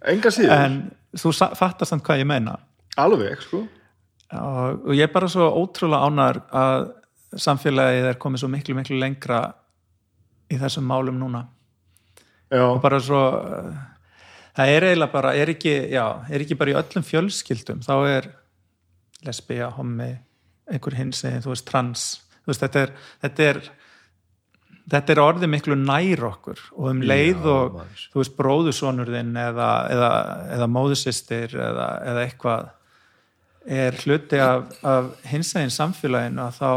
En 0.50 0.80
þú 1.14 1.34
fattar 1.36 1.90
samt 1.90 2.06
hvað 2.08 2.24
ég 2.24 2.30
meina. 2.32 2.58
Alveg 2.98 3.44
sko 3.44 3.66
og, 4.42 4.86
og 4.88 4.94
ég 4.98 5.08
er 5.08 5.14
bara 5.14 5.30
svo 5.32 5.48
ótrúlega 5.62 6.08
ánar 6.08 6.42
að 6.56 6.88
samfélagið 7.46 8.10
er 8.12 8.22
komið 8.22 8.44
svo 8.44 8.52
miklu 8.52 8.78
miklu 8.78 9.00
lengra 9.00 9.42
í 10.52 10.60
þessum 10.62 10.88
málum 10.88 11.18
núna. 11.20 11.46
Já, 12.54 12.64
og 12.70 12.80
bara 12.84 13.00
svo 13.04 13.22
uh, 13.40 13.72
það 14.56 14.74
er 14.74 14.88
eiginlega 14.90 15.14
bara, 15.14 15.34
er 15.36 15.52
ekki, 15.56 15.74
já, 15.94 16.06
er 16.30 16.44
ekki 16.46 16.58
bara 16.60 16.74
í 16.74 16.78
öllum 16.80 17.06
fjölskyldum, 17.06 17.82
þá 17.86 17.96
er 18.10 18.30
lesbija, 19.26 19.72
hommi 19.76 20.12
einhver 20.72 20.98
hins 20.98 21.24
eginn, 21.26 21.44
þú 21.44 21.54
veist, 21.54 21.66
trans. 21.68 22.06
Þú 22.44 22.52
veist, 22.52 22.64
þetta 22.64 22.84
er 22.86 22.94
þetta 23.26 23.50
er, 23.50 23.60
þetta 24.94 25.14
er 25.14 25.22
orðið 25.26 25.52
miklu 25.52 25.78
nær 25.82 26.24
okkur. 26.30 26.64
Og 26.78 26.90
um 26.94 27.04
leið 27.06 27.50
og 27.52 27.78
maður. 27.80 28.08
þú 28.14 28.22
veist, 28.22 28.36
bróðusonur 28.40 29.12
þinn 29.14 29.36
eða, 29.42 29.70
eða, 29.94 30.12
eða 30.58 30.72
móðusistir 30.72 31.58
eða, 31.58 31.90
eða 32.12 32.26
eitthvað 32.26 32.72
er 33.66 33.96
hluti 34.04 34.38
af, 34.42 34.68
af 34.86 35.08
hins 35.32 35.54
eginn 35.58 35.74
samfélaginu 35.74 36.44
að 36.46 36.60
þá 36.60 36.70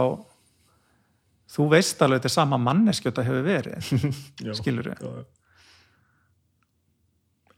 þú 1.48 1.66
veist 1.72 2.02
alveg 2.04 2.20
þetta 2.22 2.32
sama 2.32 2.58
manneskjóta 2.60 3.24
hefur 3.26 3.44
verið 3.46 3.90
Já. 4.46 4.52
skilur 4.56 4.88
já. 4.92 4.96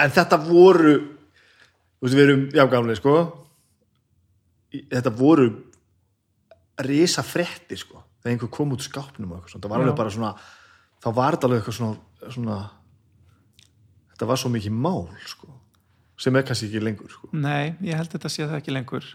En 0.01 0.11
þetta 0.15 0.39
voru 0.43 0.95
þú 0.97 2.07
veist, 2.07 2.17
við 2.17 2.23
erum 2.25 2.45
jágamlega 2.57 2.97
sko. 3.01 3.15
Þetta 4.73 5.11
voru 5.19 5.49
risa 6.87 7.21
fréttir 7.27 7.77
sko 7.83 7.99
þegar 8.21 8.35
einhver 8.35 8.51
kom 8.53 8.73
út 8.77 8.85
skápnum 8.85 9.33
og 9.35 9.41
eitthvað 9.43 9.63
það 9.65 9.73
var 9.73 9.83
alveg 9.83 9.97
bara 9.99 10.13
svona 10.15 10.31
þá 11.01 11.09
var 11.17 11.37
þetta 11.37 11.49
alveg 11.49 11.61
eitthvað 11.61 11.77
svona, 11.77 12.31
svona 12.37 12.59
þetta 14.15 14.29
var 14.31 14.41
svo 14.41 14.51
mikið 14.55 14.77
mál 14.77 15.03
sko 15.29 15.51
sem 16.21 16.37
er 16.37 16.45
kannski 16.45 16.69
ekki 16.69 16.83
lengur 16.85 17.09
sko. 17.13 17.31
Nei, 17.33 17.75
ég 17.85 17.97
held 17.97 18.11
þetta 18.13 18.29
sé 18.33 18.45
það 18.45 18.59
ekki 18.61 18.75
lengur 18.77 19.07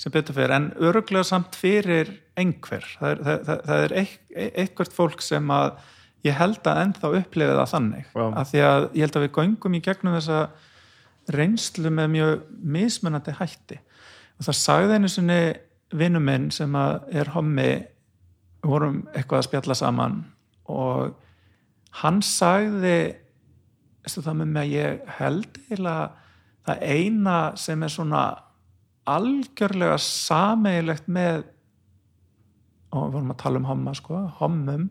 sem 0.00 0.12
betur 0.14 0.36
fyrir, 0.36 0.54
en 0.56 0.70
öruglega 0.80 1.24
samt 1.26 1.56
fyrir 1.58 2.10
einhver, 2.38 2.84
það 2.98 3.10
er, 3.10 3.24
það, 3.26 3.64
það, 3.68 3.82
er 3.86 3.96
eit, 4.00 4.14
eitthvað 4.48 4.94
fólk 4.96 5.24
sem 5.24 5.52
að 5.52 5.72
ég 6.26 6.38
held 6.38 6.60
að 6.70 6.82
ennþá 6.84 7.12
upplifið 7.18 7.58
það 7.58 7.72
þannig. 7.72 8.10
Já. 8.14 8.26
af 8.40 8.50
því 8.50 8.62
að 8.66 8.84
ég 8.86 9.06
held 9.06 9.18
að 9.18 9.24
við 9.26 9.34
göngum 9.38 9.76
í 9.76 9.82
gegnum 9.84 10.16
þessa 10.16 10.40
reynslu 11.32 11.92
með 11.94 12.12
mjög 12.16 12.44
mismunandi 12.76 13.34
hætti. 13.38 13.78
Og 14.38 14.46
það 14.48 14.58
sagði 14.58 14.98
einu 14.98 15.10
sinni 15.12 15.40
vinnu 15.92 16.22
minn 16.24 16.50
sem 16.54 16.76
að 16.78 17.10
er 17.20 17.32
hommi 17.34 17.70
vorum 18.62 19.02
eitthvað 19.12 19.42
að 19.42 19.48
spjalla 19.48 19.76
saman 19.76 20.20
og 20.70 21.12
hann 22.02 22.22
sagði 22.24 22.96
það 24.06 24.38
með 24.38 24.52
mig 24.54 24.62
að 24.62 24.74
ég 24.76 25.12
held 25.18 25.58
eiginlega 25.66 26.06
það 26.66 26.84
eina 26.94 27.36
sem 27.58 27.82
er 27.82 27.92
svona 27.92 28.22
algjörlega 29.08 29.96
sameigilegt 30.02 31.08
með 31.10 31.42
og 32.92 33.06
við 33.06 33.14
vorum 33.16 33.32
að 33.32 33.40
tala 33.40 33.60
um 33.60 33.68
homma 33.70 33.94
sko, 33.96 34.20
hommum 34.38 34.88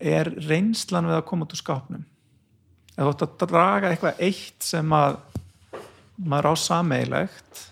er 0.00 0.30
reynslan 0.46 1.08
við 1.10 1.18
að 1.18 1.26
koma 1.28 1.46
út 1.46 1.54
úr 1.56 1.60
skápnum. 1.60 2.04
Ef 2.94 3.02
þú 3.02 3.10
ætti 3.10 3.26
að 3.26 3.52
draga 3.52 3.90
eitthvað 3.90 4.22
eitt 4.26 4.64
sem 4.64 4.94
að 4.94 5.18
maður 6.20 6.52
á 6.52 6.54
sameigilegt 6.62 7.64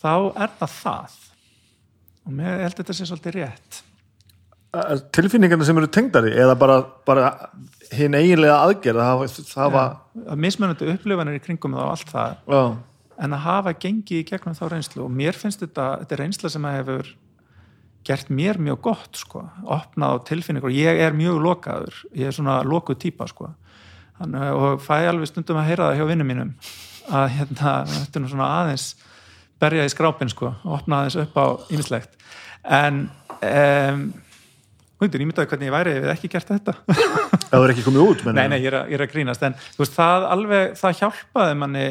þá 0.00 0.14
er 0.14 0.54
það 0.60 0.78
það. 0.78 1.18
Og 2.24 2.38
mér 2.38 2.64
held 2.64 2.78
þetta 2.80 2.96
sé 2.96 3.08
svolítið 3.08 3.36
rétt. 3.38 3.82
Tilfinningarna 5.14 5.66
sem 5.68 5.78
eru 5.78 5.90
tengdari 5.92 6.32
eða 6.34 6.56
bara, 6.58 6.80
bara 7.06 7.28
hinn 7.94 8.16
eiginlega 8.18 8.56
aðgerð 8.64 9.04
það, 9.04 9.44
það 9.52 9.76
var 9.76 10.40
mismunandi 10.40 10.88
upplifanir 10.90 11.38
í 11.38 11.44
kringum 11.44 11.76
þá 11.76 11.84
allt 11.84 12.10
það. 12.10 12.40
Já, 12.48 12.62
en 13.22 13.36
að 13.36 13.44
hafa 13.44 13.74
gengið 13.84 14.22
í 14.22 14.26
gegnum 14.28 14.56
þá 14.56 14.64
reynslu. 14.72 15.04
Og 15.06 15.12
mér 15.12 15.36
finnst 15.38 15.62
þetta, 15.62 15.90
þetta 16.02 16.16
er 16.16 16.22
reynsla 16.24 16.50
sem 16.52 16.66
að 16.68 16.78
hefur 16.80 17.12
gert 18.04 18.30
mér 18.32 18.60
mjög 18.60 18.80
gott 18.84 19.16
sko, 19.16 19.44
opnað 19.64 20.18
á 20.20 20.24
tilfinningur 20.28 20.68
og 20.68 20.76
ég 20.76 21.00
er 21.00 21.16
mjög 21.16 21.38
lokaður, 21.40 22.00
ég 22.12 22.28
er 22.28 22.36
svona 22.36 22.58
lokuð 22.66 22.98
típa 23.06 23.28
sko, 23.30 23.48
Þannig, 24.14 24.42
og 24.54 24.82
fæ 24.84 25.08
alveg 25.08 25.26
stundum 25.26 25.58
að 25.58 25.72
heyra 25.72 25.88
það 25.88 25.96
hjá 25.98 26.04
vinnum 26.06 26.28
mínum 26.30 26.50
að 27.10 27.24
hérna, 27.34 27.72
þetta 27.90 28.18
er 28.18 28.22
nú 28.22 28.28
svona 28.30 28.50
aðeins 28.60 28.84
berja 29.60 29.86
í 29.86 29.90
skrápin 29.90 30.30
sko, 30.30 30.52
opna 30.70 31.00
aðeins 31.00 31.16
upp 31.24 31.34
á 31.34 31.46
ýmislegt. 31.74 32.14
En 32.62 33.00
um, 33.08 34.04
hundur, 35.02 35.24
ég 35.24 35.28
myndaði 35.28 35.50
hvernig 35.50 35.68
ég 35.68 35.74
væri 35.74 35.96
ef 35.96 36.06
ég 36.06 36.12
ekki 36.14 36.30
gert 36.30 36.52
þetta. 36.52 36.76
Það 37.50 37.64
var 37.64 37.74
ekki 37.74 37.84
komið 37.86 38.04
út 38.04 38.22
Nei, 38.30 38.46
nei, 38.50 38.58
ég 38.62 38.70
er, 38.70 38.78
að, 38.80 38.88
ég 38.90 38.98
er 38.98 39.04
að 39.04 39.12
grínast. 39.12 39.42
En 39.46 39.58
veist, 39.78 39.94
það 39.94 40.28
alveg, 40.30 40.72
það 40.78 40.96
hjálpaði 41.00 41.58
manni 41.60 41.84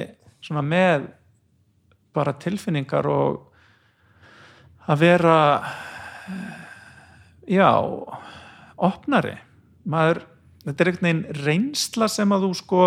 svona 0.43 0.63
með 0.65 1.07
bara 2.13 2.35
tilfinningar 2.37 3.07
og 3.09 3.49
að 4.91 5.01
vera 5.01 5.37
já 7.49 7.71
opnari. 8.83 9.35
Maður, 9.89 10.21
þetta 10.63 10.83
er 10.83 10.91
einhvern 10.91 11.07
veginn 11.07 11.45
reynsla 11.45 12.09
sem 12.11 12.35
að 12.35 12.47
þú 12.47 12.51
sko 12.59 12.83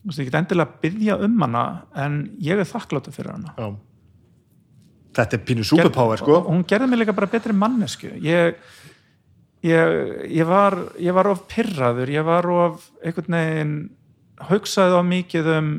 þú 0.00 0.10
veist, 0.10 0.20
ég 0.20 0.28
get 0.28 0.40
endilega 0.40 0.68
að 0.68 0.82
byggja 0.84 1.16
um 1.26 1.38
hana 1.44 1.64
en 2.04 2.20
ég 2.42 2.60
er 2.60 2.68
þakkláttur 2.68 3.14
fyrir 3.16 3.34
hana. 3.36 3.54
Já. 3.56 3.70
Þetta 5.20 5.36
er 5.36 5.42
pínu 5.44 5.64
superpower 5.66 6.20
sko. 6.20 6.36
Hún 6.46 6.62
gerði 6.68 6.86
mig 6.90 7.02
líka 7.02 7.16
bara 7.16 7.30
betri 7.30 7.54
mannesku 7.56 8.12
ég, 8.22 8.60
ég, 9.66 10.30
ég 10.40 10.46
var 10.48 10.76
ég 11.00 11.14
var 11.16 11.28
of 11.30 11.42
pyrraður 11.50 12.12
ég 12.12 12.24
var 12.26 12.46
of 12.52 12.86
einhvern 13.04 13.36
veginn 13.36 13.74
hugsaði 14.50 14.96
of 14.96 15.06
mikið 15.08 15.50
um 15.58 15.70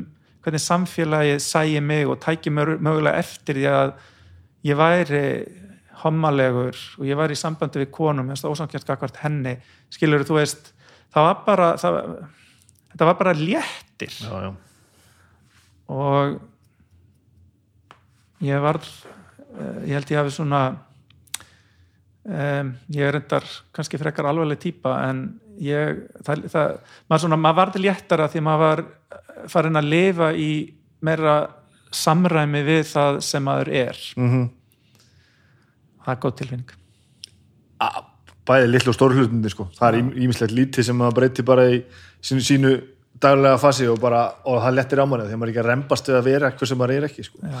hvernig 0.42 0.62
samfélagið 0.62 1.40
sæi 1.42 1.80
mig 1.82 2.06
og 2.10 2.20
tæki 2.22 2.50
mögulega 2.54 3.18
eftir 3.22 3.58
því 3.60 3.66
að 3.70 3.92
ég 4.66 4.78
væri 4.78 5.24
hommalegur 6.02 6.78
og 6.98 7.04
ég 7.06 7.18
væri 7.18 7.36
í 7.36 7.38
sambandi 7.38 7.82
við 7.82 7.90
konum 7.94 8.26
ég 8.30 8.34
veist 8.36 8.48
ósamkjart 8.48 8.86
gagvart 8.88 9.20
henni 9.22 9.56
skilur 9.92 10.24
þú 10.26 10.38
veist 10.40 10.72
það 11.14 11.28
var 11.28 11.42
bara 11.46 11.68
það, 11.78 11.98
þetta 12.94 13.08
var 13.10 13.18
bara 13.20 13.34
léttir 13.38 14.14
Já, 14.18 14.34
já. 14.46 14.50
og 15.94 16.40
ég 18.42 18.62
var 18.64 18.80
ég 19.86 19.94
held 19.94 20.10
ég 20.10 20.18
hafi 20.22 20.34
svona 20.34 20.62
um, 22.24 22.72
ég 22.94 23.06
er 23.08 23.16
reyndar 23.16 23.46
kannski 23.74 23.98
frekar 24.00 24.28
alveglega 24.30 24.62
típa 24.62 24.94
en 25.08 25.24
ég, 25.62 26.04
það, 26.26 26.46
það, 26.52 26.76
maður 27.10 27.24
svona 27.26 27.40
maður 27.42 27.60
varði 27.62 27.84
léttara 27.86 28.28
því 28.32 28.44
maður 28.46 28.64
var 28.66 28.84
farin 29.52 29.80
að 29.80 29.90
lifa 29.92 30.30
í 30.38 30.50
meira 31.02 31.36
samræmi 31.92 32.62
við 32.66 32.84
það 32.94 33.20
sem 33.26 33.44
maður 33.44 33.72
er 33.84 34.02
Mm 34.16 34.48
það 36.02 36.16
er 36.16 36.20
góð 36.24 36.32
tilfinning 36.40 36.70
A- 37.82 38.02
bæði 38.46 38.70
litlu 38.72 38.90
og 38.90 38.96
stóru 38.96 39.14
hlutundi 39.20 39.50
sko. 39.52 39.68
það 39.76 39.88
er 40.00 40.22
ímislegt 40.24 40.54
lítið 40.56 40.86
sem 40.88 40.96
maður 40.98 41.14
breyti 41.20 41.44
bara 41.46 41.68
í 41.70 41.76
sínu, 42.18 42.42
sínu 42.42 42.72
daglega 43.22 43.58
fasi 43.62 43.86
og, 43.86 44.00
bara, 44.02 44.24
og 44.50 44.58
það 44.64 44.74
lettir 44.80 44.98
á 45.02 45.06
manni 45.06 45.28
þegar 45.28 45.38
maður 45.38 45.52
ekki 45.52 45.62
að 45.62 45.68
rembast 45.70 46.10
við 46.10 46.16
að 46.18 46.26
vera 46.26 46.48
eitthvað 46.50 46.70
sem 46.72 46.80
maður 46.80 46.94
er 46.96 47.06
ekki 47.06 47.26
sko. 47.28 47.38
Já. 47.46 47.60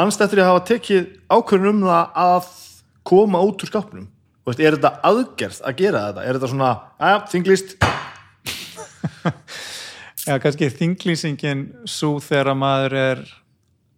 mannst 0.00 0.24
eftir 0.26 0.42
að 0.42 0.50
hafa 0.50 0.64
tekið 0.72 1.04
ákvörðun 1.36 1.70
um 1.70 1.86
það 1.86 2.18
að 2.24 2.48
koma 3.06 3.40
út 3.46 3.62
úr 3.62 3.70
skápnum 3.72 4.06
veist, 4.46 4.60
er 4.60 4.76
þetta 4.76 4.92
aðgerð 5.06 5.62
að 5.62 5.80
gera 5.80 6.04
þetta 6.10 6.26
er 6.26 6.38
þetta 6.38 6.52
svona, 6.52 6.74
að 6.98 7.26
þinglist 7.32 7.76
Já, 10.26 10.40
kannski 10.42 10.66
þinglýsingin 10.74 11.60
svo 11.86 12.16
þegar 12.18 12.56
maður 12.58 12.96
er 12.98 13.20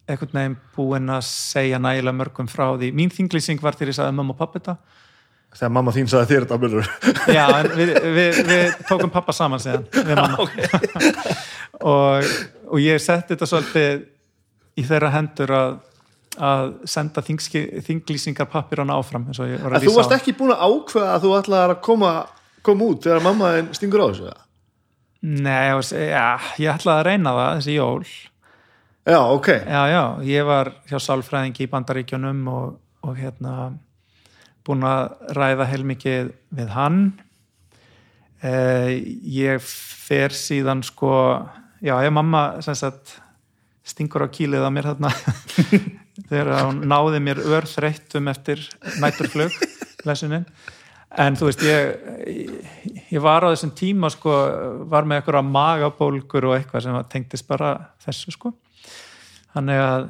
einhvern 0.08 0.34
veginn 0.34 0.56
búinn 0.76 1.12
að 1.12 1.22
segja 1.28 1.78
nægilega 1.80 2.16
mörgum 2.16 2.48
frá 2.48 2.66
því. 2.76 2.90
Mín 2.96 3.12
þinglýsing 3.12 3.60
var 3.64 3.76
þegar 3.76 3.92
ég 3.92 3.98
sagði 3.98 4.16
mamma 4.18 4.34
og 4.34 4.40
pappa 4.40 4.60
þetta. 4.60 4.74
þegar 5.56 5.72
mamma 5.72 5.94
þín 5.96 6.10
sagði 6.12 6.28
þér 6.28 6.44
þetta 6.44 6.58
byrður 6.64 6.90
Já, 7.38 7.44
við, 7.72 7.94
við, 8.18 8.40
við 8.50 8.76
tókum 8.90 9.12
pappa 9.12 9.32
saman 9.32 9.62
síðan, 9.64 9.86
við 9.96 10.20
mamma. 10.20 10.46
og, 11.94 12.32
og 12.68 12.84
ég 12.84 13.00
setti 13.00 13.32
þetta 13.32 13.48
svolítið 13.48 14.04
í 14.76 14.84
þeirra 14.84 15.12
hendur 15.16 15.54
að, 15.56 15.78
að 16.38 16.72
senda 16.88 17.22
þingski, 17.24 17.62
þinglýsingar 17.86 18.48
pappirana 18.52 18.96
áfram 19.00 19.26
eins 19.28 19.40
og 19.42 19.50
ég 19.50 19.62
var 19.62 19.74
en 19.74 19.80
að 19.80 19.86
þú 19.88 19.94
varst 19.98 20.14
ekki 20.18 20.34
búin 20.38 20.54
að 20.54 20.64
ákveða 20.68 21.12
að 21.14 21.24
þú 21.26 21.32
ætlaðir 21.38 21.74
að 21.74 21.80
koma, 21.88 22.12
koma 22.66 22.88
út 22.92 23.06
þegar 23.06 23.24
mamma 23.26 23.52
þín 23.56 23.70
stingur 23.78 24.04
á 24.04 24.06
þessu? 24.08 24.32
Nei, 25.18 25.66
já, 26.08 26.26
ég 26.62 26.72
ætlaði 26.76 26.94
að 27.00 27.06
reyna 27.08 27.34
það 27.34 27.52
þessi 27.58 27.74
jól. 27.74 28.02
já, 29.08 29.18
ok, 29.18 29.48
Já, 29.66 29.82
já, 29.90 30.02
ég 30.28 30.46
var 30.46 30.72
hjá 30.90 30.98
sálfræðingi 31.02 31.64
í 31.66 31.70
bandaríkjunum 31.72 32.42
og, 32.52 32.76
og 33.02 33.16
hérna 33.18 33.54
búin 34.68 34.84
að 34.84 35.32
ræða 35.34 35.66
heilmikið 35.70 36.30
við 36.54 36.74
hann 36.76 37.00
eh, 38.44 38.98
ég 39.24 39.64
fer 39.64 40.34
síðan 40.36 40.84
sko, 40.86 41.10
já, 41.80 41.96
ég 42.04 42.12
mamma 42.14 42.60
sem 42.62 42.76
sagt 42.78 43.16
stingur 43.88 44.26
á 44.26 44.28
kýlið 44.28 44.66
á 44.66 44.70
mér 44.70 44.90
þarna 44.92 45.10
þegar 46.28 46.66
hún 46.66 46.82
náði 46.90 47.22
mér 47.24 47.40
örþreyttum 47.42 48.28
eftir 48.32 48.62
næturflug 49.02 49.54
lesunin 50.08 50.46
en 51.18 51.38
þú 51.40 51.48
veist 51.48 51.64
ég, 51.64 52.06
ég 53.08 53.22
var 53.24 53.46
á 53.46 53.52
þessum 53.52 53.72
tíma 53.76 54.10
sko, 54.12 54.34
var 54.90 55.08
með 55.08 55.22
eitthvað 55.22 55.50
magabólgur 55.50 56.50
og 56.50 56.58
eitthvað 56.58 56.84
sem 56.84 56.98
tengdist 57.08 57.48
bara 57.48 57.72
þessu 58.04 58.34
sko. 58.34 58.52
Þannig 59.54 59.82
að 59.82 60.08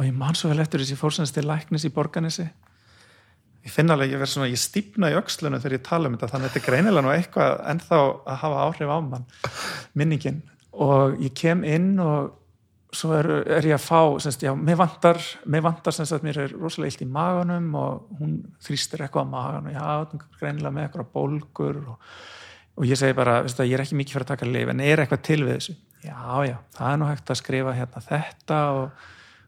og 0.00 0.06
ég 0.06 0.16
man 0.16 0.38
svo 0.38 0.48
vel 0.48 0.62
eftir 0.62 0.80
þessi 0.80 0.96
fórsens 0.96 1.34
til 1.34 1.44
læknis 1.44 1.84
í 1.84 1.92
borganessi 1.92 2.46
ég 3.64 3.72
finn 3.72 3.92
alveg, 3.92 4.14
ég 4.14 4.20
verð 4.20 4.32
svona, 4.34 4.48
ég 4.50 4.60
stípna 4.60 5.10
í 5.12 5.16
öxlunum 5.18 5.60
þegar 5.60 5.76
ég 5.76 5.84
tala 5.86 6.08
um 6.08 6.16
þetta, 6.16 6.30
þannig 6.32 6.48
að 6.48 6.54
þetta 6.54 6.60
er 6.60 6.66
greinilega 6.68 7.04
nú 7.04 7.12
eitthvað 7.12 7.56
ennþá 7.72 7.98
að 8.00 8.38
hafa 8.42 8.62
áhrif 8.66 8.92
á 8.92 8.98
mann 9.04 9.26
minningin. 9.98 10.40
Og 10.80 11.18
ég 11.20 11.34
kem 11.36 11.64
inn 11.68 11.90
og 12.00 12.30
svo 12.96 13.12
er, 13.14 13.28
er 13.58 13.68
ég 13.68 13.76
að 13.76 13.84
fá, 13.84 14.00
semst, 14.22 14.42
já, 14.42 14.50
mér 14.56 14.78
vantar 14.80 15.20
mér 15.50 15.62
vantar 15.68 15.94
semst 15.94 16.14
að 16.16 16.24
mér 16.26 16.40
er 16.44 16.54
rosalega 16.56 16.90
illt 16.90 17.04
í 17.04 17.10
maganum 17.10 17.68
og 17.78 18.18
hún 18.18 18.34
þrýstir 18.64 19.04
eitthvað 19.04 19.30
á 19.30 19.32
maganum, 19.34 19.70
já, 19.74 19.84
þetta 19.84 20.18
er 20.18 20.40
greinilega 20.40 20.74
með 20.74 20.86
eitthvað 20.88 21.12
bólgur 21.14 21.78
og, 21.94 22.16
og 22.80 22.88
ég 22.88 22.98
segi 22.98 23.16
bara, 23.18 23.38
veist 23.46 23.62
ég 23.62 23.76
er 23.76 23.84
ekki 23.84 24.00
mikið 24.00 24.16
fyrir 24.16 24.26
að 24.26 24.32
taka 24.32 24.50
lif 24.50 24.72
en 24.72 24.82
er 24.84 25.04
eitthvað 25.04 25.22
til 25.28 25.38
við 25.44 25.54
þessu? 25.54 25.76
Já, 26.00 26.18
já, 26.48 26.56
það 26.78 26.90
er 26.90 26.98
nú 26.98 27.08
hægt 27.10 27.30
að 27.30 27.40
skrifa 27.42 27.76
hérna 27.76 28.04
þetta 28.08 28.60
og, 28.78 29.06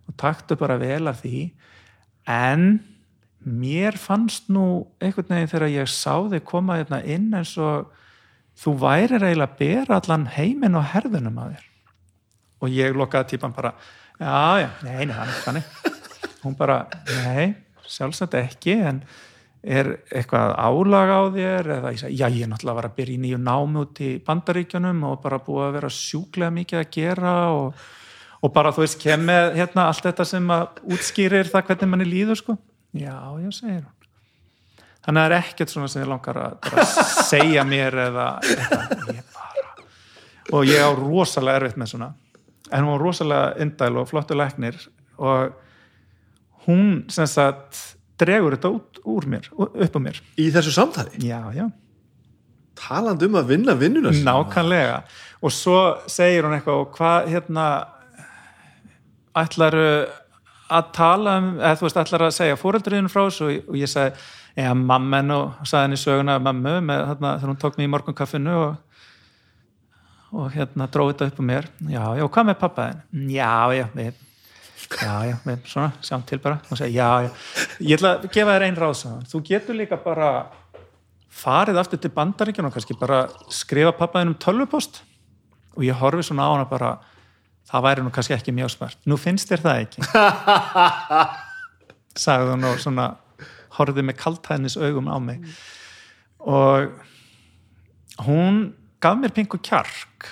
og 0.09 0.17
taktu 0.21 0.59
bara 0.61 0.77
vel 0.81 1.09
af 1.09 1.23
því. 1.23 1.47
En 2.29 2.67
mér 3.43 3.97
fannst 3.99 4.53
nú 4.53 4.85
einhvern 5.03 5.33
veginn 5.33 5.51
þegar 5.51 5.73
ég 5.73 5.91
sá 5.91 6.21
þig 6.31 6.45
koma 6.47 6.79
hérna 6.79 7.01
inn 7.09 7.33
eins 7.35 7.57
og 7.59 7.89
þú 8.61 8.77
værir 8.85 9.25
eiginlega 9.25 9.49
að 9.49 9.59
bera 9.59 9.99
allan 9.99 10.29
heiminn 10.37 10.77
og 10.79 10.91
herðunum 10.93 11.41
að 11.41 11.57
þér 11.57 11.72
og 12.63 12.71
ég 12.73 12.95
lokaði 12.97 13.35
típan 13.35 13.55
bara 13.57 13.75
já, 14.21 14.63
já, 14.63 14.71
nei, 14.87 15.05
nei, 15.11 15.35
þannig, 15.43 15.69
hún 16.45 16.57
bara, 16.59 16.85
nei, 17.27 17.53
sjálfsagt 17.91 18.37
ekki 18.39 18.79
en 18.79 19.03
er 19.63 19.93
eitthvað 20.11 20.57
álag 20.59 21.13
á 21.15 21.21
þér? 21.35 21.71
Eða 21.79 21.95
ég 21.95 22.03
sagði, 22.03 22.19
já, 22.19 22.27
ég 22.27 22.45
er 22.45 22.51
náttúrulega 22.51 22.79
var 22.81 22.89
að 22.89 22.97
byrja 22.99 23.15
í 23.15 23.23
nýju 23.23 23.41
námi 23.47 23.83
út 23.83 24.03
í 24.03 24.11
bandaríkjunum 24.27 25.03
og 25.07 25.19
bara 25.23 25.41
búið 25.43 25.67
að 25.69 25.77
vera 25.79 25.91
sjúklega 25.95 26.55
mikið 26.57 26.81
að 26.81 26.93
gera 26.97 27.35
og, 27.55 27.83
og 28.43 28.55
bara 28.55 28.73
þú 28.75 28.85
veist, 28.85 28.99
kem 29.03 29.27
með 29.29 29.57
hérna 29.61 29.89
allt 29.91 30.07
þetta 30.09 30.27
sem 30.29 30.55
að 30.55 30.83
útskýrir 30.97 31.51
það 31.51 31.67
hvernig 31.69 31.93
manni 31.93 32.09
líður 32.11 32.43
sko. 32.43 32.57
Já, 32.93 33.17
já, 33.39 33.51
segir 33.55 33.85
hún. 33.85 33.99
Þannig 35.03 35.19
að 35.19 35.25
það 35.25 35.29
er 35.29 35.37
ekkert 35.39 35.73
svona 35.73 35.91
sem 35.91 36.03
ég 36.03 36.11
langar 36.11 36.39
að 36.39 36.59
bara 36.67 36.83
segja 37.31 37.63
mér 37.67 37.97
eða 38.05 38.27
eitthvað 38.43 39.15
ég 39.15 39.23
bara. 39.35 39.87
Og 40.53 40.67
ég 40.69 40.83
á 40.83 40.91
rosalega 40.95 41.63
erfitt 41.63 41.79
með 41.81 41.95
svona 41.95 42.13
en 42.73 42.85
hún 42.85 42.95
var 42.95 43.05
rosalega 43.05 43.53
indæl 43.63 44.01
og 44.01 44.09
flottu 44.11 44.37
læknir 44.39 44.79
og 45.19 45.53
hún 46.67 47.05
sem 47.13 47.29
sagt 47.29 47.97
dregur 48.21 48.57
þetta 48.57 48.73
út 48.73 49.01
úr 49.09 49.27
mér, 49.29 49.49
upp 49.59 49.97
á 49.99 50.01
mér. 50.01 50.21
Í 50.39 50.51
þessu 50.55 50.73
samtali? 50.75 51.19
Já, 51.27 51.41
já, 51.57 51.67
talandi 52.79 53.29
um 53.29 53.39
að 53.41 53.53
vinna 53.55 53.75
vinnuna 53.79 54.13
nákvæmlega. 54.15 55.03
Og 55.43 55.55
svo 55.55 55.79
segir 56.11 56.47
hún 56.47 56.57
eitthvað 56.57 56.85
og 56.85 56.93
hvað 56.97 57.31
hérna 57.33 57.67
ætlaru 59.43 59.89
að 60.73 60.93
tala 60.97 61.37
um, 61.41 61.51
eða 61.61 61.75
þú 61.79 61.87
veist, 61.87 61.99
ætlar 62.01 62.27
að 62.29 62.37
segja 62.37 62.61
fóreldriðinu 62.61 63.11
frá 63.13 63.25
þessu? 63.27 63.49
Og, 63.49 63.69
og 63.73 63.81
ég 63.81 63.91
sagði, 63.91 64.23
eða 64.57 64.77
mamma 64.79 65.21
henn 65.21 65.35
og 65.35 65.67
sagði 65.69 65.89
henni 65.89 66.01
söguna 66.01 66.39
mammu 66.43 66.75
með, 66.89 67.05
þarna, 67.11 67.35
þegar 67.41 67.53
hún 67.53 67.61
tók 67.61 67.79
mig 67.79 67.89
í 67.89 67.93
morgunkaffinu 67.93 68.57
og, 68.61 68.92
og 70.33 70.53
hérna 70.55 70.89
dróði 70.89 71.15
þetta 71.15 71.29
upp 71.31 71.41
á 71.41 71.45
mér. 71.45 71.69
Já, 71.93 72.05
já, 72.17 72.25
hvað 72.25 72.49
með 72.49 72.61
pappa 72.63 72.89
þinn? 72.89 73.31
já, 73.37 73.53
já, 73.77 73.87
við 73.95 74.13
já, 75.03 75.15
já, 75.29 75.37
við 75.45 75.69
svona, 75.69 75.93
sjáum 76.05 76.25
til 76.29 76.41
bara. 76.43 76.59
Og 76.71 76.81
segi, 76.81 76.97
já, 76.97 77.09
já, 77.27 77.31
ég 77.81 77.97
ætla 77.99 78.17
að 78.17 78.27
gefa 78.33 78.57
þér 78.57 78.67
einn 78.67 78.81
ráðsagan 78.81 79.31
þú 79.31 79.43
getur 79.49 79.79
líka 79.79 79.99
bara 80.01 80.33
farið 81.33 81.81
aftur 81.81 82.01
til 82.03 82.13
bandaríkjana 82.13 82.69
og 82.69 82.77
kannski 82.77 82.97
bara 83.01 83.23
skrifa 83.53 83.95
pappa 83.97 84.23
þinn 84.23 84.35
um 84.35 84.41
tölvupost. 84.41 85.03
Og 85.77 85.87
ég 85.87 85.97
horfi 85.97 86.27
svona 86.27 86.49
á 86.49 86.53
hana 86.53 86.69
bara 86.69 86.97
það 87.71 87.87
væri 87.87 88.05
nú 88.05 88.13
kannski 88.13 88.37
ekki 88.37 88.55
mjög 88.57 88.75
smart. 88.75 89.01
Nú 89.09 89.17
finnst 89.21 89.53
þér 89.53 89.65
það 89.65 89.85
ekki? 89.87 90.09
Sagði 92.25 92.53
hún 92.53 92.69
og 92.69 92.83
svona 92.83 93.09
horfið 93.79 94.09
með 94.09 94.21
kaltæðnis 94.21 94.77
augum 94.77 95.09
á 95.09 95.17
mig. 95.23 95.47
Og 96.45 96.93
hún 98.27 98.75
gaf 99.03 99.19
mér 99.19 99.35
pingu 99.35 99.59
kjark 99.59 100.31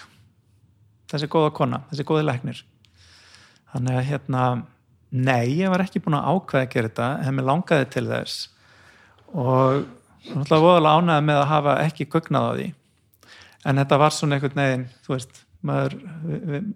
þessi 1.11 1.31
góða 1.31 1.53
kona, 1.55 1.83
þessi 1.91 2.07
góði 2.07 2.27
læknir. 2.27 2.63
Þannig 3.73 3.99
að 3.99 4.09
hérna 4.09 4.45
nei, 5.11 5.59
ég 5.59 5.71
var 5.73 5.83
ekki 5.85 6.03
búin 6.03 6.19
að 6.19 6.29
ákveða 6.31 6.67
að 6.67 6.73
gera 6.75 6.91
þetta 6.91 7.11
en 7.27 7.37
mér 7.37 7.49
langaði 7.49 7.91
til 7.95 8.07
þess. 8.11 8.41
Og 9.31 9.85
náttúrulega 10.31 10.65
voðalega 10.65 11.03
ánæði 11.03 11.27
með 11.29 11.43
að 11.43 11.53
hafa 11.55 11.77
ekki 11.87 12.09
gugnað 12.11 12.47
á 12.47 12.53
því. 12.55 12.67
En 13.71 13.81
þetta 13.83 14.01
var 14.01 14.15
svona 14.17 14.37
einhvern 14.37 14.61
veginn 14.63 14.85
þú 15.05 15.15
veist, 15.15 15.43
maður 15.67 15.97
við, 16.25 16.45
við, 16.51 16.69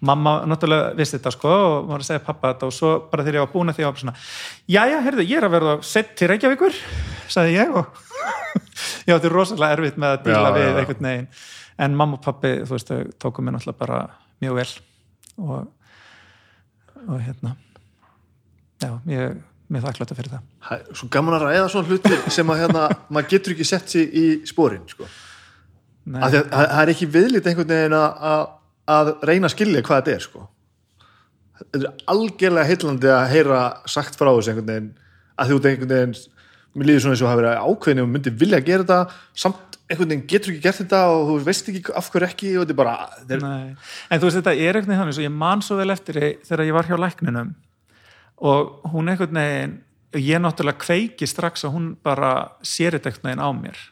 mamma 0.00 0.36
náttúrulega 0.48 0.94
vissi 0.98 1.18
þetta 1.18 1.34
sko 1.34 1.52
og 1.52 1.90
maður 1.90 2.06
að 2.06 2.08
segja 2.10 2.26
pappa 2.28 2.52
þetta. 2.54 2.70
Og 2.70 2.76
svo 2.78 2.92
bara 3.10 3.26
þegar 3.26 3.40
ég 3.40 3.46
var 3.46 3.52
búin 3.56 3.74
að 3.74 3.80
því 3.80 3.88
að 3.90 4.30
jæja, 4.76 5.02
heyrðu, 5.06 5.26
ég 5.28 5.40
er 5.40 5.48
að 5.48 5.56
verða 5.58 5.76
sett 5.86 6.14
til 6.18 6.30
Reykjavíkur 6.30 6.80
sagði 7.32 7.58
ég 7.58 7.76
og 7.82 8.00
ég 9.06 9.14
átti 9.16 9.30
rosalega 9.32 9.76
erfitt 9.76 10.00
með 10.00 10.16
að 10.16 10.24
díla 10.26 10.48
Já, 10.48 10.54
við 10.56 10.80
einhvern 10.82 11.08
veginn. 11.08 11.28
En 11.82 11.96
mamma 11.98 12.18
og 12.18 12.24
pappi, 12.24 12.52
þú 12.66 12.76
veist, 12.76 12.90
þau 12.92 13.14
tóku 13.24 13.44
mér 13.44 13.56
náttúrulega 13.56 13.80
bara 13.80 14.00
mjög 14.44 14.58
vel. 14.60 14.68
Og, 15.42 15.66
og 17.06 17.18
hérna. 17.22 17.56
Já, 18.82 18.92
ég 19.10 19.40
mér 19.72 19.84
þakklátt 19.86 20.14
fyrir 20.16 20.32
það. 20.34 20.46
Það 20.68 20.80
er 20.80 20.98
svo 21.00 21.08
gaman 21.16 21.36
að 21.38 21.44
ræða 21.46 21.68
svona 21.72 21.88
hluti 21.90 22.32
sem 22.34 22.52
að 22.52 22.62
hérna, 22.62 22.86
maður 23.08 23.30
getur 23.32 23.54
ekki 23.54 23.66
sett 23.68 23.92
sér 23.92 24.16
í 24.18 24.24
spórin 24.48 24.84
sko. 24.90 25.08
Nei, 26.02 26.18
Af 26.18 26.32
því 26.32 26.40
að 26.42 26.48
það 26.52 26.80
er 26.82 26.92
ekki 26.92 27.08
viðlít 27.14 27.48
einhvern 27.48 27.70
veginn 27.70 27.94
að, 27.94 28.24
að, 28.32 28.42
að 28.96 29.12
reyna 29.30 29.48
að 29.48 29.54
skilja 29.54 29.84
hvað 29.86 30.00
þetta 30.00 30.14
er 30.16 30.24
sko. 30.26 30.46
þetta 31.60 31.78
er 31.78 31.86
algjörlega 32.12 32.68
heillandi 32.72 33.12
að 33.14 33.26
heyra 33.32 33.60
sagt 33.94 34.18
frá 34.18 34.32
þessu 34.32 34.52
einhvern 34.52 34.70
veginn 34.72 34.88
að 35.38 35.52
þú 35.52 35.58
ert 35.60 35.68
einhvern 35.70 35.92
veginn 35.94 36.16
mér 36.72 36.88
líður 36.88 37.04
svona 37.04 37.16
eins 37.16 37.22
og 37.24 37.30
hafa 37.30 37.40
verið 37.42 37.68
ákveðin 37.68 38.02
og 38.02 38.10
myndir 38.12 38.36
vilja 38.40 38.60
að 38.60 38.68
gera 38.68 38.86
þetta. 38.86 39.20
Samt 39.44 39.78
einhvern 39.92 40.12
veginn 40.12 40.26
getur 40.30 40.52
ekki 40.52 40.64
gert 40.64 40.80
þetta 40.80 41.02
og 41.12 41.22
þú 41.28 41.36
veist 41.46 41.70
ekki 41.70 41.94
af 41.98 42.10
hverju 42.12 42.28
ekki 42.28 42.50
og 42.56 42.64
þetta 42.64 42.74
er 42.74 42.80
bara 42.80 42.96
Nei. 43.42 43.74
en 44.08 44.20
þú 44.20 44.28
veist 44.28 44.38
þetta 44.40 44.54
er 44.54 44.78
einhvern 44.78 44.88
veginn 44.88 45.02
þannig 45.02 45.16
svo 45.18 45.26
ég 45.26 45.34
man 45.42 45.64
svo 45.64 45.78
vel 45.78 45.92
eftir 45.92 46.18
því 46.18 46.30
þegar 46.48 46.64
ég 46.68 46.76
var 46.76 46.88
hjá 46.88 46.98
lækninum 47.00 47.54
og 48.48 48.92
hún 48.92 49.12
einhvern 49.12 49.40
veginn 49.40 49.74
ég 50.18 50.42
náttúrulega 50.42 50.80
kveiki 50.82 51.28
strax 51.28 51.66
að 51.66 51.76
hún 51.76 51.90
bara 52.04 52.32
sér 52.64 52.96
þetta 52.96 53.12
einhvern 53.12 53.28
veginn 53.30 53.44
á 53.44 53.50
mér. 53.56 53.82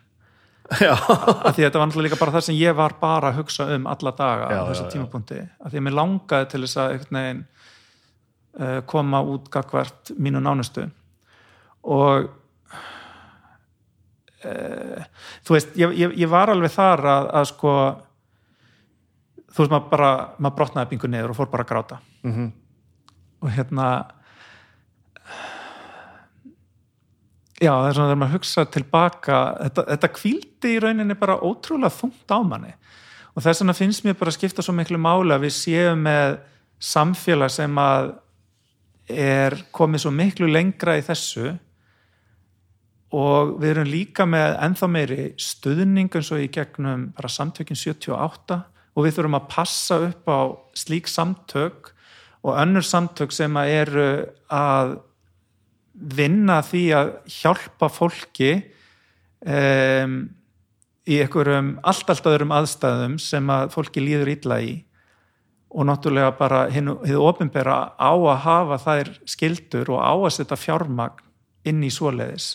Af 0.71 1.57
því 1.57 1.65
að 1.65 1.67
þetta 1.67 1.81
var 1.81 1.89
náttúrulega 1.89 2.09
líka 2.09 2.21
bara 2.21 2.35
það 2.37 2.47
sem 2.47 2.59
ég 2.61 2.77
var 2.79 2.97
bara 3.01 3.31
að 3.33 3.41
hugsa 3.41 3.67
um 3.75 3.89
alla 3.91 4.13
daga 4.15 4.51
Já, 4.53 4.59
á 4.61 4.69
þessu 4.69 4.91
tímapunkti. 4.93 5.41
Af 5.59 5.73
því 5.73 5.81
að 5.81 5.87
mér 5.87 5.97
langaði 5.99 6.51
til 6.53 6.61
þess 6.65 6.79
að 6.79 6.93
einhvern 6.95 7.19
veginn 7.21 7.41
uh, 8.61 8.77
koma 8.93 9.23
út 9.33 9.49
gagvart 9.51 10.13
mínu 10.19 10.43
nánustu. 10.45 10.85
Og 11.91 12.29
e, 14.45 14.55
þú 15.47 15.57
veist 15.57 15.77
ég, 15.79 15.97
ég, 15.99 16.15
ég 16.23 16.31
var 16.31 16.53
alveg 16.53 16.73
þar 16.75 17.05
að, 17.15 17.29
að 17.41 17.51
sko 17.53 17.75
þú 19.51 19.63
veist 19.63 19.75
maður 19.75 19.91
bara 19.91 20.13
maður 20.39 20.57
brotnaði 20.61 20.91
bingu 20.93 21.11
niður 21.11 21.35
og 21.35 21.41
fór 21.41 21.53
bara 21.53 21.67
að 21.67 21.73
gráta 21.73 22.01
mm 22.23 22.33
-hmm. 22.33 22.51
og 23.41 23.51
hérna 23.57 23.87
já 27.61 27.73
það 27.73 27.89
er 27.89 27.95
svona 27.95 28.09
þegar 28.09 28.23
maður 28.23 28.37
hugsa 28.39 28.65
tilbaka 28.65 29.39
þetta, 29.63 29.85
þetta 29.89 30.15
kvíldi 30.19 30.75
í 30.77 30.81
rauninni 30.81 31.15
bara 31.15 31.41
ótrúlega 31.41 31.97
þungt 32.01 32.31
á 32.33 32.39
manni 32.43 32.75
og 33.35 33.43
þess 33.43 33.61
vegna 33.61 33.75
finnst 33.75 34.05
mér 34.05 34.19
bara 34.19 34.33
að 34.33 34.39
skipta 34.39 34.63
svo 34.63 34.75
miklu 34.75 34.99
máli 34.99 35.35
að 35.35 35.45
við 35.47 35.55
séum 35.55 36.03
með 36.07 36.39
samfélag 36.81 37.51
sem 37.51 37.79
að 37.79 38.15
er 39.11 39.57
komið 39.75 40.05
svo 40.05 40.13
miklu 40.15 40.49
lengra 40.51 40.97
í 40.99 41.05
þessu 41.05 41.57
og 43.11 43.57
við 43.59 43.73
erum 43.73 43.89
líka 43.91 44.27
með 44.29 44.57
enþá 44.67 44.89
meiri 44.91 45.23
stuðning 45.41 46.13
eins 46.15 46.31
og 46.31 46.45
í 46.45 46.51
gegnum 46.53 47.09
bara 47.17 47.31
samtökin 47.33 47.79
78 47.79 48.61
og 48.95 49.07
við 49.07 49.17
þurfum 49.17 49.39
að 49.41 49.49
passa 49.51 49.99
upp 50.07 50.31
á 50.31 50.41
slík 50.79 51.11
samtök 51.11 51.91
og 52.47 52.57
önnur 52.57 52.87
samtök 52.87 53.35
sem 53.35 53.57
að 53.59 53.73
eru 53.81 54.11
að 54.55 54.99
vinna 56.17 56.61
því 56.65 56.85
að 56.97 57.11
hjálpa 57.41 57.91
fólki 57.93 58.53
um, 59.43 60.23
í 61.11 61.19
einhverjum 61.21 61.75
allt 61.83 62.15
allt 62.15 62.31
öðrum 62.31 62.55
aðstæðum 62.55 63.19
sem 63.21 63.51
að 63.53 63.75
fólki 63.75 64.05
líður 64.05 64.33
ítla 64.37 64.61
í. 64.63 64.73
Og 65.71 65.87
náttúrulega 65.87 66.33
bara 66.39 66.65
hinn 66.73 66.91
ofinbera 66.91 67.93
á 67.95 68.11
að 68.15 68.41
hafa 68.47 68.79
þær 68.87 69.13
skildur 69.29 69.93
og 69.95 70.03
á 70.03 70.15
að 70.15 70.33
setja 70.39 70.59
fjármagn 70.59 71.27
inn 71.71 71.85
í 71.85 71.93
svoleiðis 71.93 72.55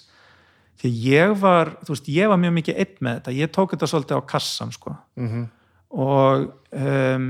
því 0.82 0.92
ég 1.08 1.36
var, 1.40 1.76
þú 1.86 1.96
veist, 1.96 2.10
ég 2.12 2.32
var 2.32 2.40
mjög 2.42 2.56
mikið 2.60 2.80
einn 2.84 2.98
með 3.00 3.20
þetta, 3.20 3.36
ég 3.40 3.52
tók 3.56 3.74
þetta 3.76 3.90
svolítið 3.92 4.20
á 4.20 4.30
kassan 4.34 4.72
sko. 4.76 4.96
Mm 5.16 5.30
-hmm. 5.30 5.46
og 5.90 6.54
um, 6.72 7.30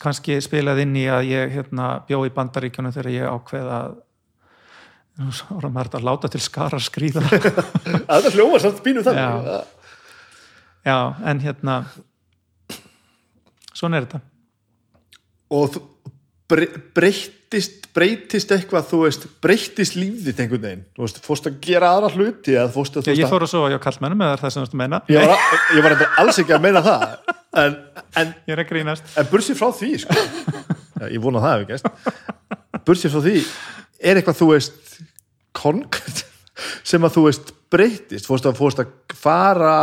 kannski 0.00 0.40
spilaði 0.40 0.82
inn 0.82 0.96
í 0.96 1.06
að 1.08 1.24
ég 1.30 1.52
hérna, 1.54 2.04
bjó 2.08 2.24
í 2.26 2.32
bandaríkjunum 2.36 2.92
þegar 2.92 3.10
ég 3.10 3.28
ákveða 3.28 3.80
að 3.84 3.98
nú 5.20 5.32
svo 5.32 5.58
maður 5.60 5.90
þetta 5.90 5.98
að 6.00 6.08
láta 6.08 6.28
til 6.28 6.40
skara 6.40 6.80
skrýða 6.80 7.22
Það 8.08 8.30
hljóma 8.34 8.60
samt 8.62 8.82
bínu 8.84 9.02
þannig. 9.04 9.22
Já. 9.22 9.64
já, 10.84 11.14
en 11.24 11.40
hérna 11.40 11.84
svona 13.74 14.00
er 14.00 14.06
þetta. 14.08 14.20
Og 15.50 15.72
þú- 15.74 15.86
bre- 17.50 17.58
breyttist 17.58 17.86
breytist 17.94 18.52
eitthvað, 18.54 18.84
þú 18.86 18.98
veist 19.02 19.24
breyttist 19.42 19.96
lífðitt 19.98 20.38
einhvern 20.44 20.62
veginn? 20.62 20.82
Þú 20.94 21.02
veist, 21.02 21.16
fórst 21.24 21.48
að 21.50 21.56
gera 21.64 21.88
aðra 21.96 22.10
hluti 22.14 22.54
eða 22.54 22.68
fórst 22.70 22.96
að, 22.96 23.02
þú 23.02 23.10
Já, 23.10 23.14
ég 23.16 23.24
veist, 23.24 23.32
fór 23.34 23.42
að 23.46 23.50
sofa 23.50 23.70
hjá 23.72 23.78
kallmennum 23.82 24.22
eða 24.26 24.36
það 24.40 24.52
sem 24.54 24.62
þú 24.62 24.66
ert 24.68 24.74
að 24.76 24.80
meina. 24.82 25.00
Að 25.00 25.10
ég 25.10 25.24
var, 25.26 25.34
að- 25.34 25.74
ég 25.76 25.82
var 25.88 25.94
alls 26.22 26.38
ekki 26.44 26.54
að 26.54 26.62
meina 26.66 26.82
það. 26.86 27.34
En, 27.60 27.76
en, 28.22 28.34
Ég 28.46 28.54
er 28.54 28.62
að 28.62 28.68
grínast. 28.70 29.10
en 29.18 29.26
bursið 29.32 29.58
frá 29.58 29.68
því 29.74 29.90
sko. 30.04 30.14
Já, 31.00 31.06
ég 31.10 31.20
vona 31.24 31.42
það 31.42 31.56
hefur 31.56 31.70
gæst 31.72 32.84
bursið 32.86 33.10
frá 33.16 33.20
því 33.26 33.34
er 34.00 34.20
eitthvað, 34.20 34.38
þú 34.38 34.48
veist 34.54 35.00
konkrétt 35.58 36.22
sem 36.86 37.02
að 37.02 37.14
þú 37.16 37.24
veist 37.26 37.50
breyttist? 37.72 38.26
Fórst 38.30 38.46
að, 38.46 38.54
fórst 38.60 38.78
að 38.84 38.94
fara 39.18 39.74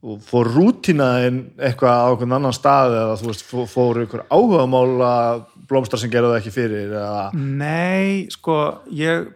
og 0.00 0.22
fór 0.24 0.48
rútinaðin 0.54 1.40
eitthvað 1.60 1.98
á 2.00 2.08
einhvern 2.14 2.32
annan 2.38 2.54
stað 2.56 2.94
eða 2.96 3.16
þú 3.20 3.26
veist, 3.28 3.44
fó- 3.44 3.66
fór 3.68 3.98
einhver 4.00 4.22
áhugamála 4.32 5.10
blómstar 5.68 6.00
sem 6.00 6.10
gerðu 6.12 6.30
það 6.32 6.38
ekki 6.40 6.54
fyrir 6.54 6.94
eða? 6.96 7.26
Nei, 7.36 8.24
sko, 8.32 8.56
ég 8.96 9.28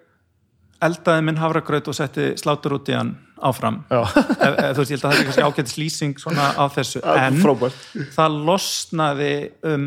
eldaði 0.85 1.27
minn 1.29 1.39
havragraut 1.41 1.87
og 1.93 1.97
setti 1.97 2.31
slátur 2.41 2.79
út 2.79 2.89
í 2.93 2.97
hann 2.97 3.13
áfram 3.45 3.83
ef, 3.93 4.17
ef, 4.17 4.57
þú 4.73 4.81
veist, 4.81 4.91
ég 4.91 4.97
held 4.97 5.05
að 5.05 5.13
það 5.13 5.19
er 5.21 5.29
kannski 5.29 5.45
ágætis 5.51 5.77
lýsing 5.81 6.19
svona 6.23 6.49
á 6.57 6.65
þessu, 6.73 7.01
en 7.13 7.39
frábært. 7.45 7.79
það 8.17 8.37
losnaði 8.49 9.33
um 9.69 9.87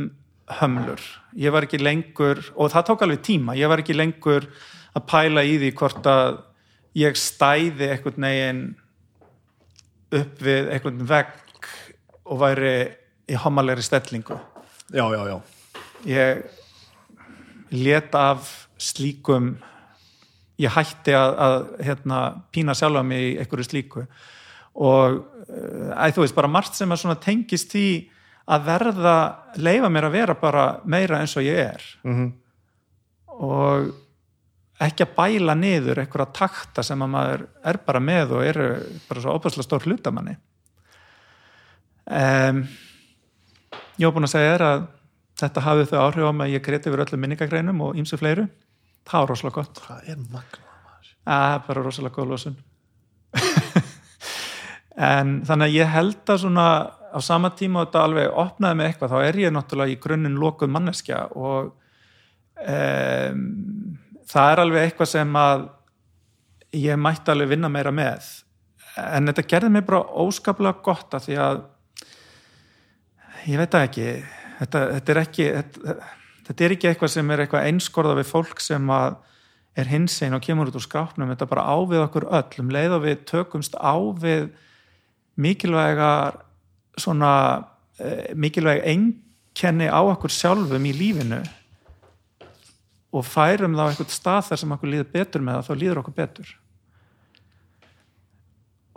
hömlur. 0.62 1.02
Ég 1.36 1.52
var 1.52 1.66
ekki 1.68 1.82
lengur, 1.84 2.40
og 2.56 2.70
það 2.72 2.86
tók 2.92 3.02
alveg 3.04 3.20
tíma 3.26 3.56
ég 3.60 3.68
var 3.68 3.82
ekki 3.82 3.98
lengur 3.98 4.46
að 4.96 5.04
pæla 5.10 5.44
í 5.44 5.58
því 5.60 5.72
hvort 5.82 6.06
að 6.08 6.38
ég 7.02 7.18
stæði 7.20 7.90
einhvern 7.98 8.24
veginn 8.30 8.62
upp 10.12 10.42
við 10.44 10.72
einhvern 10.74 11.04
vegg 11.10 11.70
og 12.28 12.42
væri 12.42 12.74
í 13.28 13.40
homalegri 13.40 13.84
stellingu. 13.84 14.38
Já, 14.96 15.04
já, 15.12 15.22
já, 15.28 15.38
ég 16.08 16.44
let 17.76 18.16
af 18.16 18.68
slíkum 18.80 19.58
ég 20.58 20.74
hætti 20.74 21.14
að, 21.14 21.34
að 21.38 21.58
hérna, 21.86 22.20
pína 22.54 22.76
sjálfa 22.78 23.04
mig 23.06 23.34
í 23.34 23.34
einhverju 23.42 23.68
slíku. 23.68 24.06
Og 24.78 25.20
eh, 25.50 25.92
æ, 25.94 26.14
þú 26.16 26.24
veist 26.24 26.38
bara 26.38 26.52
margt 26.52 26.78
sem 26.78 26.92
að 26.92 27.20
tengist 27.26 27.74
því 27.74 27.90
að 28.48 28.68
verða, 28.70 29.18
leifa 29.60 29.92
mér 29.92 30.08
að 30.08 30.16
vera 30.16 30.38
bara 30.40 30.66
meira 30.88 31.22
eins 31.22 31.36
og 31.38 31.46
ég 31.46 31.64
er. 31.68 31.88
Mhm. 32.08 32.28
og 33.38 33.92
ekki 34.86 35.06
að 35.06 35.16
bæla 35.18 35.56
niður 35.58 36.02
einhverja 36.04 36.28
takta 36.38 36.84
sem 36.86 37.02
að 37.02 37.14
maður 37.14 37.46
er 37.72 37.80
bara 37.86 38.02
með 38.04 38.36
og 38.38 38.46
eru 38.46 38.68
bara 39.08 39.24
svo 39.24 39.34
opaslega 39.38 39.66
stór 39.66 39.88
hlutamanni. 39.88 40.36
Um, 42.08 42.62
ég 43.98 44.06
var 44.06 44.16
búin 44.16 44.28
að 44.30 44.36
segja 44.36 44.54
þér 44.54 44.66
að 44.68 44.86
þetta 45.42 45.66
hafði 45.66 45.90
þau 45.90 46.00
áhrif 46.04 46.30
á 46.30 46.34
mig 46.38 46.48
að 46.48 46.56
ég 46.56 46.66
greiti 46.68 46.92
yfir 46.92 47.04
öllum 47.04 47.24
minningagreinum 47.26 47.84
og 47.88 48.00
ýmsu 48.00 48.20
fleiru. 48.22 48.48
Það 49.08 49.24
var 49.24 49.34
rosalega 49.34 49.60
gott. 49.62 49.84
Það 49.88 50.12
er 50.14 50.24
magna. 50.24 50.64
Það 51.28 51.56
er 51.56 51.66
bara 51.68 51.86
rosalega 51.90 52.20
góð 52.20 52.34
losun. 52.36 52.60
En 54.98 55.44
þannig 55.46 55.70
að 55.70 55.76
ég 55.78 55.92
held 55.94 56.30
að 56.34 56.40
svona 56.42 56.68
á 57.14 57.20
sama 57.22 57.52
tíma 57.54 57.84
þetta 57.86 58.04
alveg 58.08 58.32
opnaði 58.34 58.80
mig 58.80 58.88
eitthvað 58.90 59.14
þá 59.14 59.18
er 59.28 59.38
ég 59.44 59.54
náttúrulega 59.54 59.94
í 59.94 60.00
grunninn 60.02 60.40
lokuð 60.42 60.72
manneskja 60.74 61.20
og 61.38 61.70
um, 62.66 63.44
það 64.28 64.52
er 64.52 64.62
alveg 64.64 64.86
eitthvað 64.86 65.12
sem 65.14 65.40
að 65.40 65.68
ég 66.78 67.00
mætti 67.00 67.34
alveg 67.34 67.52
vinna 67.54 67.72
meira 67.72 67.94
með. 67.96 68.28
En 68.98 69.30
þetta 69.30 69.46
gerði 69.48 69.74
mig 69.76 69.86
bara 69.88 70.04
óskaplega 70.24 70.82
gott 70.84 71.14
að 71.16 71.28
því 71.28 71.38
að 71.46 71.62
ég 73.48 73.62
veit 73.62 73.72
það 73.76 73.86
ekki 73.88 74.08
þetta, 74.58 74.82
þetta 74.96 75.14
er 75.14 75.22
ekki 75.22 75.48
þetta, 75.54 75.98
þetta 76.50 76.66
er 76.66 76.76
ekki 76.76 76.90
eitthvað 76.92 77.14
sem 77.14 77.32
er 77.32 77.44
eitthvað 77.44 77.70
einskorða 77.72 78.18
við 78.18 78.30
fólk 78.32 78.64
sem 78.64 78.94
að 78.94 79.18
er 79.78 79.92
hinsegin 79.92 80.34
og 80.34 80.42
kemur 80.42 80.72
út 80.72 80.80
úr 80.80 80.84
skápnum. 80.84 81.30
Þetta 81.30 81.50
bara 81.52 81.68
á 81.70 81.78
við 81.86 82.02
okkur 82.08 82.26
öll. 82.34 82.62
Um 82.64 82.72
leið 82.74 82.98
og 82.98 83.04
við 83.06 83.20
tökumst 83.30 83.78
á 83.78 83.94
við 84.18 84.50
mikilvægar 85.38 86.40
svona 86.98 87.32
eh, 88.02 88.34
mikilvæg 88.34 88.82
einkenni 88.90 89.86
á 89.86 90.02
okkur 90.02 90.34
sjálfum 90.34 90.90
í 90.90 90.96
lífinu 90.98 91.44
og 93.14 93.24
færum 93.26 93.76
þá 93.78 93.84
eitthvað 93.88 94.14
stað 94.14 94.48
þar 94.50 94.60
sem 94.62 94.72
okkur 94.76 94.92
líður 94.92 95.12
betur 95.14 95.42
með 95.46 95.60
það 95.60 95.68
þá 95.70 95.82
líður 95.82 96.02
okkur 96.02 96.18
betur 96.18 96.50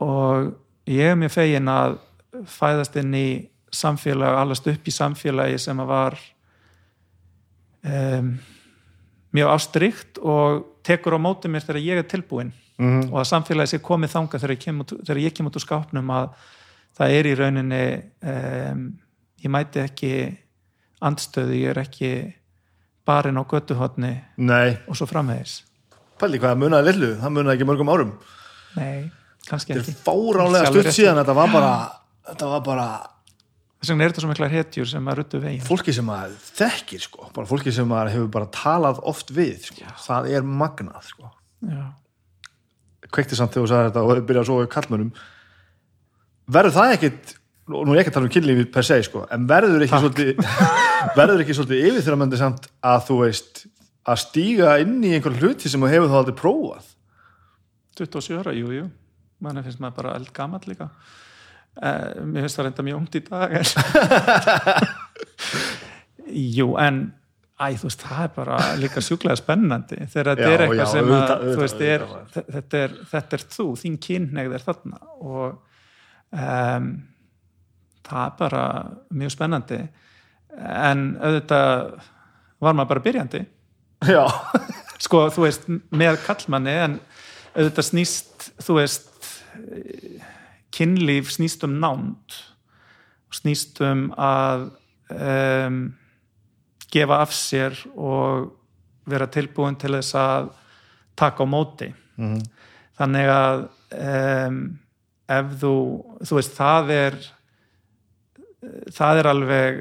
og 0.01 0.51
ég 0.91 1.13
er 1.13 1.19
mjög 1.21 1.35
fegin 1.35 1.69
að 1.71 1.99
fæðast 2.51 2.97
inn 3.01 3.15
í 3.19 3.27
samfélag, 3.75 4.35
allast 4.41 4.67
upp 4.71 4.89
í 4.89 4.95
samfélagi 4.95 5.59
sem 5.63 5.79
að 5.83 5.91
var 5.91 6.17
um, 7.87 8.33
mjög 9.37 9.53
ástrikt 9.55 10.19
og 10.23 10.65
tekur 10.87 11.15
á 11.15 11.21
móti 11.23 11.51
mér 11.53 11.63
þegar 11.67 11.85
ég 11.85 12.03
er 12.05 12.09
tilbúin 12.11 12.53
Mhm. 12.81 13.11
og 13.13 13.19
að 13.21 13.27
samfélagi 13.29 13.75
sé 13.75 13.79
komið 13.85 14.09
þanga 14.15 14.39
þegar 14.41 14.51
ég 14.55 14.61
kem 14.65 14.79
út, 14.81 14.93
ég 15.05 15.35
kem 15.37 15.47
út 15.51 15.57
úr 15.59 15.61
skápnum 15.67 16.11
að 16.17 16.31
það 16.97 17.11
er 17.13 17.27
í 17.29 17.35
rauninni 17.37 18.03
um, 18.25 18.87
ég 19.45 19.51
mæti 19.53 19.83
ekki 19.85 20.13
andstöðu, 21.05 21.59
ég 21.61 21.69
er 21.75 21.81
ekki 21.83 22.13
barinn 23.09 23.41
á 23.41 23.45
götuhotni 23.49 24.13
nei, 24.37 24.77
og 24.89 24.99
svo 24.99 25.09
framvegis. 25.11 25.61
Pæli 26.21 26.41
hvað 26.41 26.55
það 26.55 26.61
munaði 26.65 26.91
lillu 26.91 27.15
það 27.21 27.35
munaði 27.37 27.57
ekki 27.57 27.69
mörgum 27.71 27.93
árum? 27.93 28.13
Nei, 28.77 29.11
kannski 29.49 29.75
þetta 29.75 29.87
ekki. 29.87 29.97
er 29.97 30.05
fáránlega 30.05 30.75
stutt 30.75 30.93
síðan 30.97 31.23
þetta 31.23 31.37
var 31.39 31.55
bara 31.55 31.73
þetta 32.31 32.51
var 32.53 32.63
bara 32.67 32.87
þess 33.81 33.93
vegna 33.93 34.05
er 34.05 34.13
þetta 34.13 34.25
svo 34.25 34.31
miklar 34.33 34.53
hetjur 34.53 34.91
sem 34.91 35.11
að 35.11 35.21
ruttu 35.23 35.41
veginn. 35.43 35.65
Fólki 35.65 35.95
sem 35.97 36.07
maður 36.07 36.37
þekkir 36.61 37.05
sko, 37.07 37.31
bara 37.37 37.49
fólki 37.49 37.73
sem 37.75 37.89
maður 37.89 38.15
hefur 38.17 38.31
bara 38.37 38.51
talað 38.55 39.03
oft 39.09 39.33
við 39.35 39.71
sko. 39.71 39.97
það 40.05 40.31
er 40.37 40.47
magnað 40.47 41.09
sko. 41.09 41.33
já, 41.65 41.85
kveikti 43.09 43.39
samt 43.39 43.57
þegar 43.57 43.67
þú 43.67 43.73
sagði 43.73 43.91
þetta 43.91 44.05
og 44.05 44.25
byrjaði 44.29 44.45
að 44.45 44.51
sofa 44.51 44.67
í 44.67 44.73
kallmönnum 44.77 45.13
verður 46.51 46.77
það 46.77 46.95
ekkit 46.97 47.35
og 47.77 47.87
nú 47.87 47.95
er 47.95 48.01
ég 48.01 48.05
ekki 48.05 48.13
að 48.13 48.17
tala 48.19 48.29
um 48.29 48.35
kynlífi 48.35 48.65
per 48.75 48.85
se 48.87 48.97
sko, 49.07 49.21
en 49.35 49.47
verður 49.51 49.85
ekki 49.87 50.01
svolítið 50.05 50.31
verður 51.19 51.43
ekki 51.45 51.57
svolítið 51.59 51.87
yfirþyrramöndi 51.91 52.37
samt 52.41 52.63
að 52.93 53.01
þú 53.09 53.15
veist 53.25 53.55
að 54.11 54.17
stíga 54.25 54.69
inn 54.83 54.97
í 55.05 55.07
einhver 55.17 55.37
hluti 55.39 55.67
sem 55.71 55.83
þú 55.83 55.89
hefur 55.93 56.11
þá 56.11 56.17
aldrei 56.21 56.37
prófað? 56.41 56.85
27 58.01 58.41
ára, 58.41 58.53
jú, 58.57 58.69
jú. 58.75 58.85
Manni 59.45 59.65
finnst 59.65 59.81
maður 59.81 59.97
bara 60.03 60.17
eld 60.19 60.31
gamall 60.37 60.67
líka. 60.69 60.87
Uh, 61.81 62.09
mér 62.27 62.41
finnst 62.45 62.57
það 62.59 62.67
reynda 62.67 62.85
mjög 62.85 62.99
ungt 62.99 63.17
í 63.17 63.21
dag 63.29 63.49
jú, 66.59 66.67
en 66.83 66.97
æ, 67.61 67.63
þú 67.79 67.87
veist, 67.87 68.03
það 68.03 68.23
er 68.25 68.33
bara 68.35 68.57
líka 68.81 69.03
sjúklega 69.05 69.39
spennandi. 69.39 69.99
Þegar 70.11 70.27
þetta 70.33 70.49
er 70.49 70.65
eitthvað 70.65 70.83
já, 70.83 70.87
sem 70.91 71.05
að 71.05 71.07
auðvitað, 71.15 71.41
þú 71.47 71.61
veist, 71.63 71.81
er, 71.87 72.01
þetta, 72.57 72.75
er, 72.83 72.91
þetta 73.13 73.33
er 73.39 73.43
þú, 73.55 73.67
þín 73.81 73.97
kynneigð 74.07 74.53
er 74.57 74.63
þarna. 74.67 74.99
Og 75.21 75.49
um, 76.33 76.87
það 78.11 78.27
er 78.27 78.37
bara 78.39 78.65
mjög 79.23 79.35
spennandi. 79.37 79.81
En 80.59 81.07
auðvitað 81.21 81.95
var 82.61 82.77
maður 82.77 82.93
bara 82.95 83.05
byrjandi. 83.07 83.45
Já, 84.11 84.25
sko, 85.05 85.27
þú 85.33 85.47
veist, 85.47 85.67
með 85.95 86.21
kallmanni 86.27 86.77
en 86.87 86.99
auðvitað 87.55 87.89
snýst 87.91 88.51
þú 88.63 88.79
veist 88.81 89.09
kynlíf 90.75 91.33
snýst 91.35 91.65
um 91.67 91.81
nánd 91.83 92.39
snýst 93.35 93.81
um 93.87 94.09
að 94.19 94.71
um, 95.15 95.83
gefa 96.91 97.21
af 97.23 97.35
sér 97.35 97.77
og 97.95 98.51
vera 99.11 99.29
tilbúin 99.31 99.79
til 99.79 99.95
þess 99.97 100.17
að 100.19 100.51
taka 101.19 101.45
á 101.45 101.47
móti. 101.47 101.93
Mhm. 102.17 102.41
þannig 103.01 103.29
að 103.33 103.61
um, 103.97 104.57
ef 105.31 105.53
þú 105.63 105.75
þú 106.27 106.37
veist, 106.37 106.57
það 106.59 106.91
er 106.93 107.15
það 108.93 109.21
er 109.23 109.29
alveg 109.31 109.81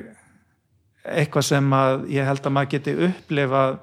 eitthvað 1.10 1.47
sem 1.49 1.73
að 1.73 2.06
ég 2.14 2.27
held 2.27 2.45
að 2.45 2.56
maður 2.56 2.72
geti 2.76 2.95
upplifað 3.10 3.77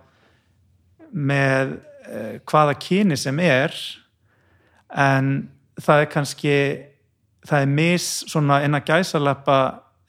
með 1.16 1.76
uh, 1.76 2.34
hvaða 2.48 2.76
kyni 2.82 3.18
sem 3.20 3.40
er 3.44 3.74
en 4.92 5.30
það 5.80 6.02
er 6.02 6.10
kannski 6.12 6.56
það 7.46 7.64
er 7.64 7.72
mis 7.78 8.08
svona 8.26 8.60
inn 8.66 8.76
að 8.76 8.90
gæsalappa 8.92 9.58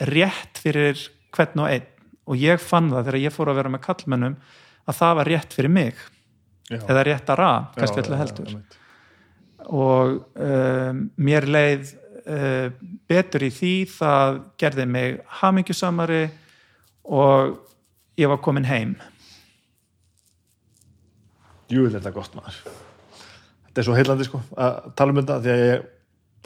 rétt 0.09 0.59
fyrir 0.61 0.99
hvern 1.35 1.63
og 1.63 1.71
einn 1.71 1.87
og 2.27 2.39
ég 2.41 2.61
fann 2.61 2.89
það 2.91 3.07
þegar 3.07 3.23
ég 3.23 3.35
fór 3.35 3.51
að 3.51 3.59
vera 3.61 3.71
með 3.73 3.85
kallmennum 3.87 4.35
að 4.87 4.99
það 4.99 5.15
var 5.19 5.31
rétt 5.31 5.55
fyrir 5.55 5.73
mig 5.73 5.95
já. 6.69 6.79
eða 6.79 7.03
réttara, 7.07 7.51
Já, 7.71 7.79
kannski 7.79 8.01
já, 8.01 8.03
öllu 8.03 8.15
já, 8.15 8.21
heldur 8.21 8.51
einmitt. 8.51 8.77
og 9.67 10.41
um, 10.47 11.01
mér 11.17 11.47
leið 11.47 11.93
uh, 12.27 12.67
betur 13.09 13.47
í 13.47 13.51
því 13.53 13.73
það 13.91 14.41
gerði 14.59 14.87
mig 14.91 15.19
hamingjusamari 15.39 16.25
og 17.07 17.57
ég 18.19 18.31
var 18.31 18.41
komin 18.43 18.67
heim. 18.67 18.95
Jú, 21.71 21.87
þetta 21.91 22.11
er 22.11 22.15
gott 22.15 22.35
maður. 22.37 22.59
Þetta 23.67 23.81
er 23.81 23.87
svo 23.87 23.97
heillandi 23.97 24.27
sko 24.27 24.41
að 24.55 24.77
tala 24.97 25.13
um 25.13 25.19
þetta 25.21 25.41
því 25.43 25.53
að 25.53 25.65
ég 25.65 25.87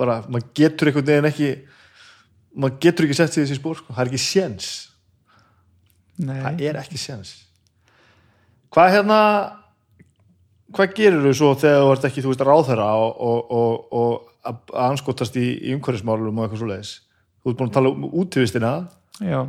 bara, 0.01 0.17
maður 0.27 0.47
getur 0.57 0.89
einhvern 0.89 1.09
veginn 1.11 1.29
ekki 1.29 1.51
maður 2.57 2.79
getur 2.83 3.07
ekki 3.07 3.17
sett 3.19 3.35
sig 3.35 3.45
þessi 3.45 3.59
spór 3.59 3.79
sko. 3.79 3.93
það 3.93 4.03
er 4.03 4.11
ekki 4.11 4.23
séns. 4.25 4.69
Það 6.21 6.63
er 6.67 6.79
ekki 6.81 6.99
séns. 6.99 7.33
Hvað 8.71 8.93
hérna 8.97 9.19
hvað 10.75 10.97
gerir 10.97 11.23
þú 11.25 11.31
svo 11.37 11.53
þegar 11.59 11.85
þú 11.85 11.93
ert 11.95 12.09
ekki 12.09 12.23
þú 12.25 12.33
veist 12.33 12.43
ráðherra 12.47 12.89
og, 12.99 13.23
og, 13.29 13.55
og, 13.61 13.95
og 14.01 14.51
að 14.51 14.75
anskotast 14.89 15.37
í, 15.37 15.47
í 15.69 15.75
umhverfismálum 15.75 16.37
og 16.37 16.47
eitthvað 16.47 16.63
svo 16.63 16.69
leiðis 16.71 16.93
Þú 17.41 17.49
ert 17.49 17.57
búin 17.57 17.71
að 17.71 17.73
tala 17.73 17.89
um 17.89 18.03
útivistina. 18.21 18.71
Já. 19.17 19.39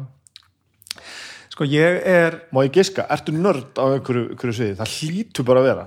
Sko 1.52 1.66
ég 1.68 1.98
er 2.08 2.38
má 2.48 2.62
ég 2.64 2.72
giska, 2.72 3.04
ertu 3.12 3.34
nörd 3.36 3.76
á 3.76 3.84
einhverju, 3.84 4.30
einhverju 4.32 4.54
sviði, 4.56 4.76
það 4.78 4.94
hlýtur 4.94 5.46
bara 5.50 5.60
að 5.60 5.68
vera. 5.68 5.84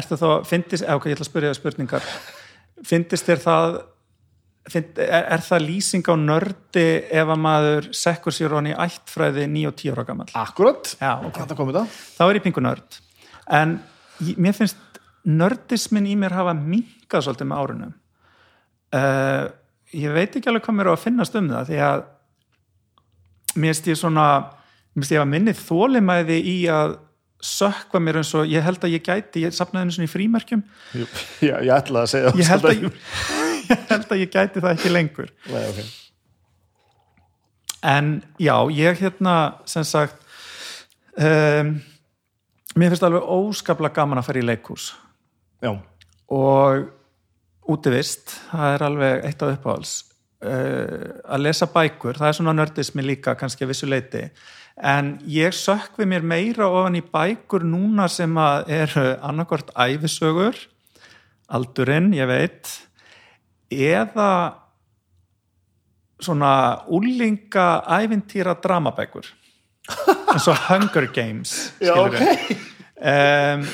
Ertu 0.00 0.16
þá, 0.16 0.28
fyndist, 0.48 0.86
eða 0.86 0.96
ok, 0.96 1.10
ég 1.10 1.18
ætla 1.18 1.26
að 1.26 1.28
spyrja 1.28 1.52
spurningar. 1.58 2.08
Fyndist 2.88 3.28
þér 3.28 3.44
það 3.44 3.76
fynd, 4.72 5.00
er, 5.02 5.26
er 5.36 5.44
það 5.44 5.66
lýsing 5.66 6.08
á 6.08 6.14
nördi 6.20 6.86
ef 7.20 7.32
að 7.34 7.42
maður 7.44 7.90
sekkur 7.96 8.36
sér 8.36 8.56
honni 8.56 8.72
ættfræði 8.76 9.44
9 9.50 9.70
og 9.70 9.76
10 9.80 9.94
ára 9.94 10.06
gammal 10.08 10.28
Akkurat, 10.38 10.94
Já, 11.00 11.12
ok, 11.20 11.42
þetta 11.42 11.58
komið 11.58 11.80
það 11.80 12.00
þá 12.16 12.24
er 12.28 12.38
ég 12.38 12.46
pingu 12.46 12.64
nörd 12.64 12.98
en 13.48 13.78
ég, 14.20 14.36
mér 14.36 14.56
finnst 14.56 15.00
nördismin 15.28 16.06
í 16.08 16.14
mér 16.18 16.36
hafa 16.36 16.54
minkað 16.56 17.26
svolítið 17.26 17.50
með 17.50 17.64
árunum 17.64 17.96
uh, 18.96 19.48
ég 19.96 20.14
veit 20.14 20.36
ekki 20.36 20.50
alveg 20.50 20.64
hvað 20.66 20.78
mér 20.78 20.90
á 20.90 20.94
að 20.94 21.04
finnast 21.04 21.36
um 21.38 21.50
það 21.52 21.72
því 21.72 21.82
að 21.88 22.06
mér 23.58 23.74
finnst 23.74 23.90
ég 23.90 24.00
svona 24.00 24.28
mér 24.38 25.02
finnst 25.02 25.14
ég 25.16 25.22
að 25.22 25.30
minni 25.34 25.54
þólimæði 25.56 26.40
í 26.52 26.56
að 26.72 26.96
sökva 27.44 28.00
mér 28.02 28.18
eins 28.20 28.32
og 28.34 28.48
ég 28.50 28.64
held 28.66 28.82
að 28.82 28.96
ég 28.96 29.04
gæti, 29.06 29.44
ég 29.44 29.54
sapnaði 29.54 29.86
einu 29.86 29.94
svona 29.94 30.08
í 30.08 30.12
frímerkjum 30.12 30.64
Já, 31.48 31.54
ég 31.62 31.74
ætlaði 31.76 32.02
að 32.02 32.12
segja 32.14 32.32
ég 32.34 32.50
held 32.52 32.66
að, 32.66 32.80
það. 32.80 32.96
ég 33.70 33.84
held 33.92 34.08
að 34.08 34.22
ég 34.22 34.32
gæti 34.32 34.64
það 34.64 34.72
ekki 34.74 34.94
lengur 34.94 35.30
Nei, 35.46 35.60
okay. 35.68 35.86
en 37.92 38.10
já, 38.42 38.56
ég 38.74 39.04
hérna 39.04 39.36
sem 39.70 39.86
sagt 39.86 40.18
um, 41.14 41.78
mér 42.78 42.94
finnst 42.94 43.06
alveg 43.06 43.26
óskaplega 43.34 44.00
gaman 44.00 44.20
að 44.20 44.28
fara 44.28 44.42
í 44.42 44.46
leikhús. 44.46 44.92
Já, 45.64 45.72
og 46.34 46.86
útivist, 47.68 48.36
það 48.52 48.76
er 48.76 48.86
alveg 48.88 49.26
eitt 49.28 49.42
af 49.42 49.56
uppáhalds. 49.56 49.96
Uh, 50.38 51.18
að 51.26 51.48
lesa 51.48 51.66
bækur, 51.66 52.14
það 52.14 52.28
er 52.28 52.36
svona 52.38 52.54
nördismi 52.54 53.02
líka 53.02 53.34
kannski 53.34 53.66
að 53.66 53.72
vissu 53.72 53.88
leiti 53.90 54.20
en 54.78 55.16
ég 55.26 55.54
sökvi 55.54 56.06
mér 56.06 56.22
meira 56.22 56.68
ofan 56.70 56.98
í 56.98 57.02
bækur 57.02 57.64
núna 57.66 58.06
sem 58.10 58.36
að 58.38 58.70
eru 58.78 59.06
annarkvort 59.26 59.72
æfisögur 59.74 60.58
aldurinn, 61.48 62.12
ég 62.14 62.28
veit 62.28 62.70
eða 63.72 64.30
svona 66.22 66.52
úlinga 66.94 67.82
ævintýra 67.98 68.56
dramabækur 68.62 69.26
eins 70.28 70.48
og 70.52 70.66
Hunger 70.68 71.08
Games 71.14 71.72
Já, 71.80 71.94
skilurðu. 71.94 72.58
Um, 73.00 73.64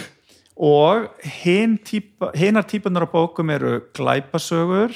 og 0.55 1.09
hin 1.43 1.79
típa, 1.83 2.31
hinar 2.39 2.67
típunar 2.71 3.07
á 3.07 3.09
bókum 3.11 3.51
eru 3.51 3.81
glæpasögur 3.97 4.95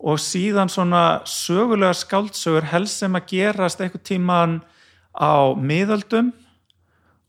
og 0.00 0.16
síðan 0.16 0.72
svona 0.72 1.20
sögulega 1.28 1.92
skáldsögur 1.92 2.70
helst 2.72 3.02
sem 3.02 3.16
að 3.16 3.26
gerast 3.34 3.80
einhvern 3.80 4.06
tíman 4.06 4.54
á 5.12 5.52
miðöldum. 5.52 6.32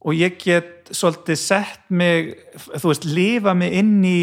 Og 0.02 0.16
ég 0.18 0.40
get 0.40 0.90
svolítið 0.90 1.38
sett 1.38 1.84
mig, 1.90 2.38
þú 2.56 2.88
veist, 2.90 3.06
lifa 3.06 3.54
mig 3.54 3.76
inn 3.78 4.00
í 4.08 4.22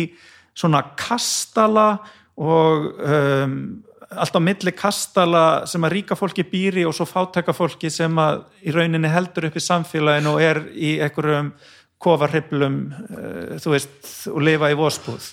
svona 0.58 0.80
kastala 0.98 2.00
og 2.38 2.88
um, 2.98 3.60
allt 4.08 4.38
á 4.38 4.40
milli 4.40 4.72
kastala 4.72 5.66
sem 5.68 5.84
að 5.84 5.98
ríka 5.98 6.16
fólki 6.18 6.46
býri 6.48 6.86
og 6.88 6.96
svo 6.96 7.06
fátæka 7.08 7.52
fólki 7.54 7.90
sem 7.92 8.14
að 8.18 8.46
í 8.64 8.72
rauninni 8.74 9.10
heldur 9.12 9.50
upp 9.50 9.58
í 9.58 9.62
samfélaginu 9.62 10.32
og 10.32 10.42
er 10.42 10.62
í 10.72 10.96
einhverjum 11.04 11.52
kofarhiplum, 12.02 12.78
uh, 13.08 13.58
þú 13.62 13.74
veist, 13.74 13.98
og 14.32 14.40
lifa 14.46 14.70
í 14.72 14.78
vospúð. 14.78 15.32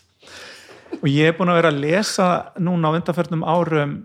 Og 1.02 1.08
ég 1.10 1.32
er 1.32 1.38
búin 1.38 1.52
að 1.52 1.60
vera 1.60 1.72
að 1.74 1.82
lesa 1.84 2.28
núna 2.62 2.92
á 2.94 2.96
undanförnum 2.98 3.46
árum 3.46 3.96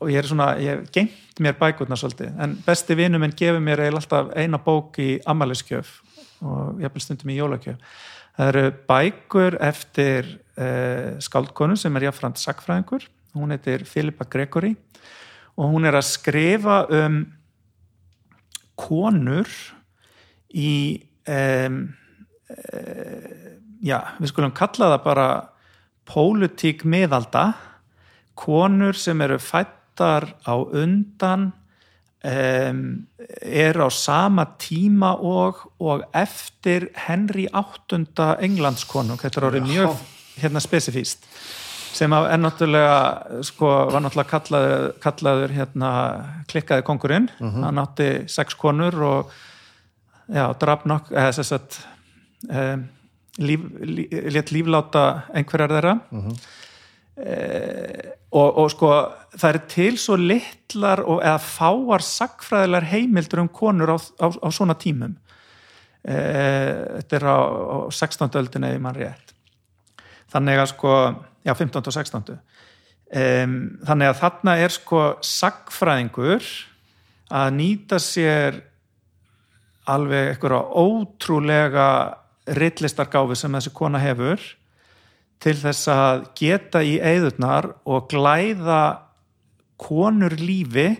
og 0.00 0.08
ég 0.08 0.22
er 0.22 0.28
svona, 0.28 0.54
ég 0.60 0.78
hef 0.78 0.92
geimt 0.94 1.40
mér 1.40 1.56
bækurna 1.60 1.96
svolítið, 1.96 2.32
en 2.40 2.54
besti 2.64 2.96
vinur 2.96 3.20
minn 3.20 3.36
gefur 3.36 3.60
mér 3.64 3.84
eiginlega 3.84 4.00
alltaf 4.02 4.30
eina 4.36 4.60
bók 4.60 4.96
í 5.00 5.10
ammæliskjöf 5.28 5.98
og 6.40 6.80
ég 6.80 6.88
hef 6.88 7.02
stundum 7.04 7.32
í 7.32 7.36
jólakjöf. 7.36 7.98
Það 8.36 8.50
eru 8.52 8.64
bækur 8.88 9.56
eftir 9.60 10.30
uh, 10.56 11.18
skáldkonu 11.20 11.76
sem 11.76 11.96
er 11.96 12.08
jáfnframt 12.08 12.40
sakfræðingur, 12.40 13.04
hún 13.36 13.52
heitir 13.52 13.84
Filippa 13.88 14.24
Gregory 14.28 14.74
og 15.60 15.74
hún 15.74 15.84
er 15.88 15.98
að 15.98 16.08
skrifa 16.08 16.82
um 16.88 17.20
konur 18.80 19.50
í 20.56 20.72
um, 21.28 21.82
já, 23.84 23.98
við 24.18 24.32
skulum 24.32 24.54
kalla 24.56 24.92
það 24.94 25.02
bara 25.04 25.28
pólitík 26.10 26.84
miðalda. 26.88 27.52
Konur 28.38 28.96
sem 28.96 29.20
eru 29.20 29.38
fættar 29.42 30.30
á 30.48 30.54
undan 30.56 31.50
um, 32.24 32.84
eru 33.40 33.86
á 33.86 33.90
sama 33.92 34.46
tíma 34.60 35.14
og, 35.16 35.64
og 35.78 36.04
eftir 36.16 36.90
Henry 37.06 37.46
VIII 37.52 38.30
Englandskonung, 38.46 39.20
þetta 39.20 39.40
er 39.40 39.48
orðið 39.50 39.68
mjög 39.68 39.98
hérna 40.40 40.62
spesifíst 40.62 41.26
sem 41.90 42.12
er 42.14 42.38
náttúrulega 42.38 43.42
sko, 43.44 43.68
var 43.90 44.04
náttúrulega 44.04 44.30
kallaður, 44.30 44.84
kallaður 45.02 45.54
hérna, 45.56 45.90
klikkaði 46.50 46.84
kongurinn. 46.86 47.26
Hann 47.64 47.80
átti 47.82 48.10
sex 48.30 48.54
konur 48.58 48.94
og 49.02 49.32
já, 50.30 50.44
draf 50.60 50.86
nokk 50.88 51.10
eða 51.10 51.32
þess 51.34 51.56
að 51.56 51.80
um, 52.48 52.84
líf, 53.38 53.60
líf, 53.80 54.08
létt 54.34 54.52
lífláta 54.54 55.04
einhverjar 55.34 55.74
þeirra 55.76 55.94
eh, 57.20 58.12
og, 58.30 58.58
og 58.62 58.68
sko 58.72 58.92
það 59.36 59.48
er 59.50 59.60
til 59.70 59.98
svo 60.00 60.18
litlar 60.20 61.02
og, 61.04 61.22
eða 61.22 61.40
fáar 61.44 62.04
sagfræðilar 62.04 62.88
heimildur 62.90 63.44
um 63.44 63.50
konur 63.52 63.96
á, 63.96 63.98
á, 63.98 64.26
á 64.28 64.48
svona 64.52 64.76
tímum 64.78 65.16
eh, 66.04 67.00
þetta 67.00 67.20
er 67.20 67.28
á, 67.28 67.38
á 67.40 67.76
16. 67.90 68.30
öldin 68.40 68.68
eða 68.68 68.82
mann 68.82 68.98
rétt 68.98 69.34
þannig 70.30 70.62
að 70.62 70.72
sko 70.74 70.94
já 71.44 71.54
15. 71.54 71.82
og 71.86 71.94
16. 71.94 72.40
Um, 73.10 73.54
þannig 73.82 74.06
að 74.06 74.18
þarna 74.20 74.52
er 74.62 74.70
sko 74.70 74.98
sagfræðingur 75.26 76.44
að 77.34 77.48
nýta 77.56 77.98
sér 77.98 78.60
alveg 79.90 80.36
einhverja 80.36 80.60
ótrúlega 80.78 81.88
rillistargáfi 82.58 83.36
sem 83.38 83.54
þessi 83.54 83.72
kona 83.74 84.00
hefur 84.02 84.42
til 85.40 85.54
þess 85.56 85.88
að 85.92 86.24
geta 86.36 86.82
í 86.84 86.98
eigðurnar 86.98 87.70
og 87.88 88.08
glæða 88.10 88.82
konur 89.80 90.34
lífi 90.36 90.90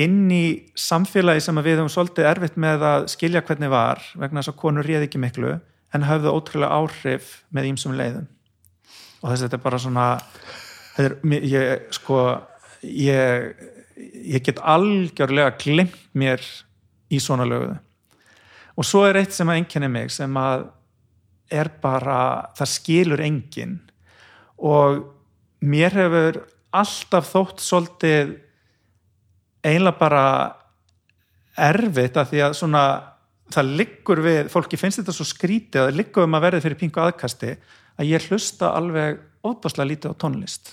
inn 0.00 0.30
í 0.32 0.46
samfélagi 0.78 1.44
sem 1.44 1.60
við 1.60 1.78
höfum 1.78 1.92
svolítið 1.92 2.30
erfitt 2.30 2.56
með 2.60 2.86
að 2.88 3.06
skilja 3.12 3.44
hvernig 3.46 3.70
var 3.70 4.02
vegna 4.16 4.40
þess 4.40 4.54
að 4.54 4.60
konur 4.62 4.88
réð 4.88 5.06
ekki 5.06 5.20
miklu 5.22 5.58
en 5.94 6.06
hafðu 6.08 6.32
ótrúlega 6.34 6.80
áhrif 6.80 7.36
með 7.54 7.68
ímsum 7.70 7.94
leiðum. 7.98 8.26
Og 9.22 9.30
þess 9.30 9.38
að 9.38 9.44
þetta 9.44 9.58
er 9.60 9.64
bara 9.68 9.82
svona 9.84 10.06
er, 10.98 11.16
ég 11.44 11.86
sko 11.94 12.24
ég, 12.82 13.52
ég 14.34 14.44
get 14.44 14.58
algjörlega 14.58 15.54
glimt 15.60 16.00
mér 16.16 16.42
í 17.12 17.20
svona 17.22 17.46
löguðu 17.46 17.78
og 18.74 18.86
svo 18.86 19.04
er 19.08 19.20
eitt 19.20 19.34
sem 19.34 19.48
að 19.50 19.60
enginni 19.62 19.90
mig 19.92 20.12
sem 20.14 20.40
að 20.40 20.68
er 21.54 21.70
bara, 21.82 22.50
það 22.56 22.70
skilur 22.72 23.22
engin 23.22 23.78
og 24.58 25.02
mér 25.64 25.94
hefur 25.98 26.40
alltaf 26.74 27.30
þótt 27.30 27.62
svolítið 27.62 28.34
eiginlega 29.64 29.98
bara 30.00 30.24
erfitt 31.54 32.16
að 32.18 32.32
því 32.32 32.40
að 32.48 32.56
svona 32.58 32.84
það 33.54 33.74
liggur 33.78 34.22
við, 34.24 34.40
fólki 34.52 34.78
finnst 34.80 35.02
þetta 35.02 35.14
svo 35.14 35.26
skrítið 35.28 35.82
að 35.82 35.90
það 35.90 35.98
liggur 36.00 36.26
um 36.26 36.36
að 36.38 36.46
verði 36.48 36.64
fyrir 36.64 36.80
pingu 36.80 37.02
aðkasti 37.04 37.52
að 37.94 38.10
ég 38.10 38.26
hlusta 38.30 38.72
alveg 38.74 39.20
óbáslega 39.44 39.90
lítið 39.90 40.14
á 40.16 40.20
tónlist. 40.24 40.72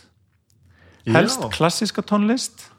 Helst 1.12 1.44
Já. 1.44 1.50
klassiska 1.54 2.04
tónlist 2.06 2.71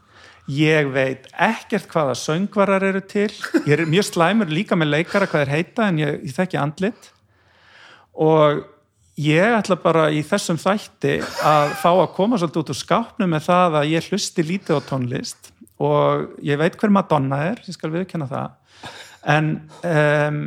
ég 0.51 0.91
veit 0.93 1.29
ekkert 1.33 1.89
hvaða 1.93 2.15
söngvarar 2.19 2.85
eru 2.89 3.03
til. 3.07 3.31
Ég 3.67 3.75
er 3.77 3.87
mjög 3.91 4.09
slæmur 4.11 4.51
líka 4.51 4.79
með 4.79 4.95
leikara 4.97 5.29
hvað 5.31 5.47
er 5.47 5.53
heita 5.57 5.89
en 5.89 6.01
ég, 6.03 6.21
ég 6.27 6.37
þekki 6.37 6.59
andlit. 6.61 7.11
Og 8.13 8.65
ég 9.23 9.57
ætla 9.59 9.79
bara 9.81 10.09
í 10.13 10.23
þessum 10.27 10.59
þætti 10.61 11.19
að 11.47 11.77
fá 11.81 11.91
að 11.93 12.15
koma 12.17 12.41
svolítið 12.41 12.65
út 12.65 12.73
úr 12.75 12.81
skápnu 12.81 13.29
með 13.31 13.47
það 13.49 13.79
að 13.83 13.93
ég 13.93 14.11
hlusti 14.11 14.47
lítið 14.47 14.81
á 14.83 14.87
tónlist. 14.89 15.53
Og 15.83 16.35
ég 16.45 16.59
veit 16.61 16.79
hver 16.79 16.93
Madonna 16.95 17.41
er, 17.53 17.63
ég 17.67 17.77
skal 17.77 17.93
viðkjöna 17.95 18.29
það. 18.31 18.59
En 19.33 19.55
um, 19.87 20.45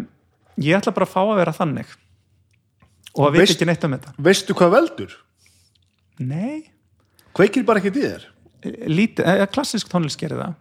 ég 0.60 0.78
ætla 0.78 0.96
bara 0.96 1.08
að 1.08 1.16
fá 1.16 1.22
að 1.24 1.38
vera 1.40 1.56
þannig. 1.56 1.98
Og 3.16 3.30
að 3.30 3.40
veit 3.40 3.50
ekki 3.50 3.68
neitt 3.68 3.84
um 3.88 3.96
þetta. 3.96 4.16
Veistu 4.20 4.56
hvað 4.58 4.76
veldur? 4.76 5.20
Nei. 6.20 6.66
Kveikir 7.36 7.66
bara 7.68 7.82
ekki 7.82 7.96
þér? 7.96 8.32
Lítið, 8.66 9.26
eh, 9.26 9.48
klassisk 9.52 9.90
tónlist 9.92 10.20
gerir 10.22 10.42
það. 10.42 10.56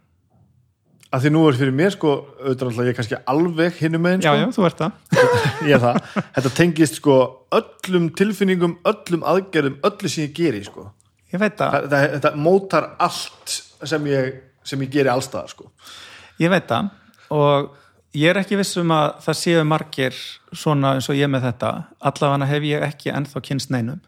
Að 1.15 1.23
því 1.23 1.31
nú 1.31 1.41
er 1.47 1.55
fyrir 1.55 1.75
mér 1.75 1.93
sko 1.93 2.11
auðvitað 2.41 2.79
ég 2.81 2.91
er 2.91 2.97
kannski 2.97 3.19
alveg 3.31 3.77
hinnum 3.79 4.03
með 4.03 4.17
sko. 4.19 4.33
já, 4.33 4.41
já, 4.41 4.47
þú 4.55 4.65
ert 4.67 4.81
það. 4.81 4.97
Ég 5.69 5.75
er 5.77 5.83
það, 5.83 5.99
þetta 6.35 6.51
tengist 6.57 6.97
sko 6.99 7.15
öllum 7.55 8.09
tilfinningum, 8.19 8.73
öllum 8.91 9.23
aðgerðum 9.31 9.77
öllu 9.87 10.11
sem 10.11 10.25
ég 10.25 10.33
geri 10.35 10.63
sko. 10.65 10.89
Ég 11.31 11.39
veit 11.39 11.55
það. 11.59 11.77
Þetta, 11.85 12.01
þetta 12.17 12.31
mótar 12.35 12.89
allt 13.05 13.55
sem 13.85 14.11
ég 14.11 14.33
sem 14.65 14.81
ég 14.81 14.91
geri 14.91 15.11
allstaðar 15.13 15.53
sko. 15.53 15.69
Ég 16.41 16.51
veit 16.51 16.67
það. 16.67 16.89
Og 17.35 17.69
ég 18.17 18.31
er 18.31 18.41
ekki 18.41 18.59
vissum 18.59 18.91
að 18.95 19.05
það 19.25 19.39
séu 19.41 19.63
margir 19.67 20.19
svona 20.55 20.95
eins 20.97 21.09
og 21.11 21.19
ég 21.19 21.31
með 21.31 21.47
þetta. 21.51 21.71
Allavega 22.11 22.49
hef 22.49 22.67
ég 22.67 22.85
ekki 22.89 23.13
ennþá 23.13 23.43
kynst 23.45 23.71
neinum. 23.73 24.01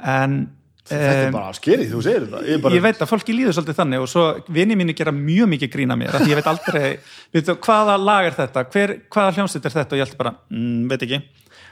En 0.00 0.40
Þetta 0.88 1.10
er 1.12 1.34
bara 1.34 1.52
skerið, 1.54 1.90
þú 1.92 2.02
segir 2.04 2.24
þetta. 2.24 2.40
Ég, 2.48 2.60
bara... 2.64 2.74
ég 2.74 2.84
veit 2.84 3.02
að 3.04 3.10
fólki 3.10 3.34
líður 3.36 3.56
svolítið 3.56 3.78
þannig 3.78 4.04
og 4.04 4.08
svo 4.10 4.24
vini 4.56 4.76
mínu 4.78 4.94
gera 4.96 5.12
mjög 5.14 5.50
mikið 5.52 5.72
grína 5.74 5.96
mér 5.98 6.16
ég 6.24 6.38
veit 6.38 6.48
aldrei, 6.50 6.86
veit 7.34 7.46
þú, 7.46 7.56
hvaða 7.66 7.96
lag 8.00 8.30
er 8.30 8.38
þetta? 8.38 8.64
Hver, 8.72 8.94
hvaða 9.12 9.34
hljómsveit 9.36 9.68
er 9.68 9.76
þetta? 9.76 9.94
Og 9.94 10.00
ég 10.00 10.08
held 10.08 10.16
bara, 10.22 10.32
mm, 10.50 10.80
veit 10.90 11.04
ekki. 11.06 11.20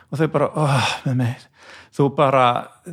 Og 0.08 0.20
þau 0.20 0.28
bara, 0.36 0.50
oh, 0.60 0.92
með 1.08 1.18
mig. 1.22 1.48
Þú 1.98 2.10
bara, 2.18 2.44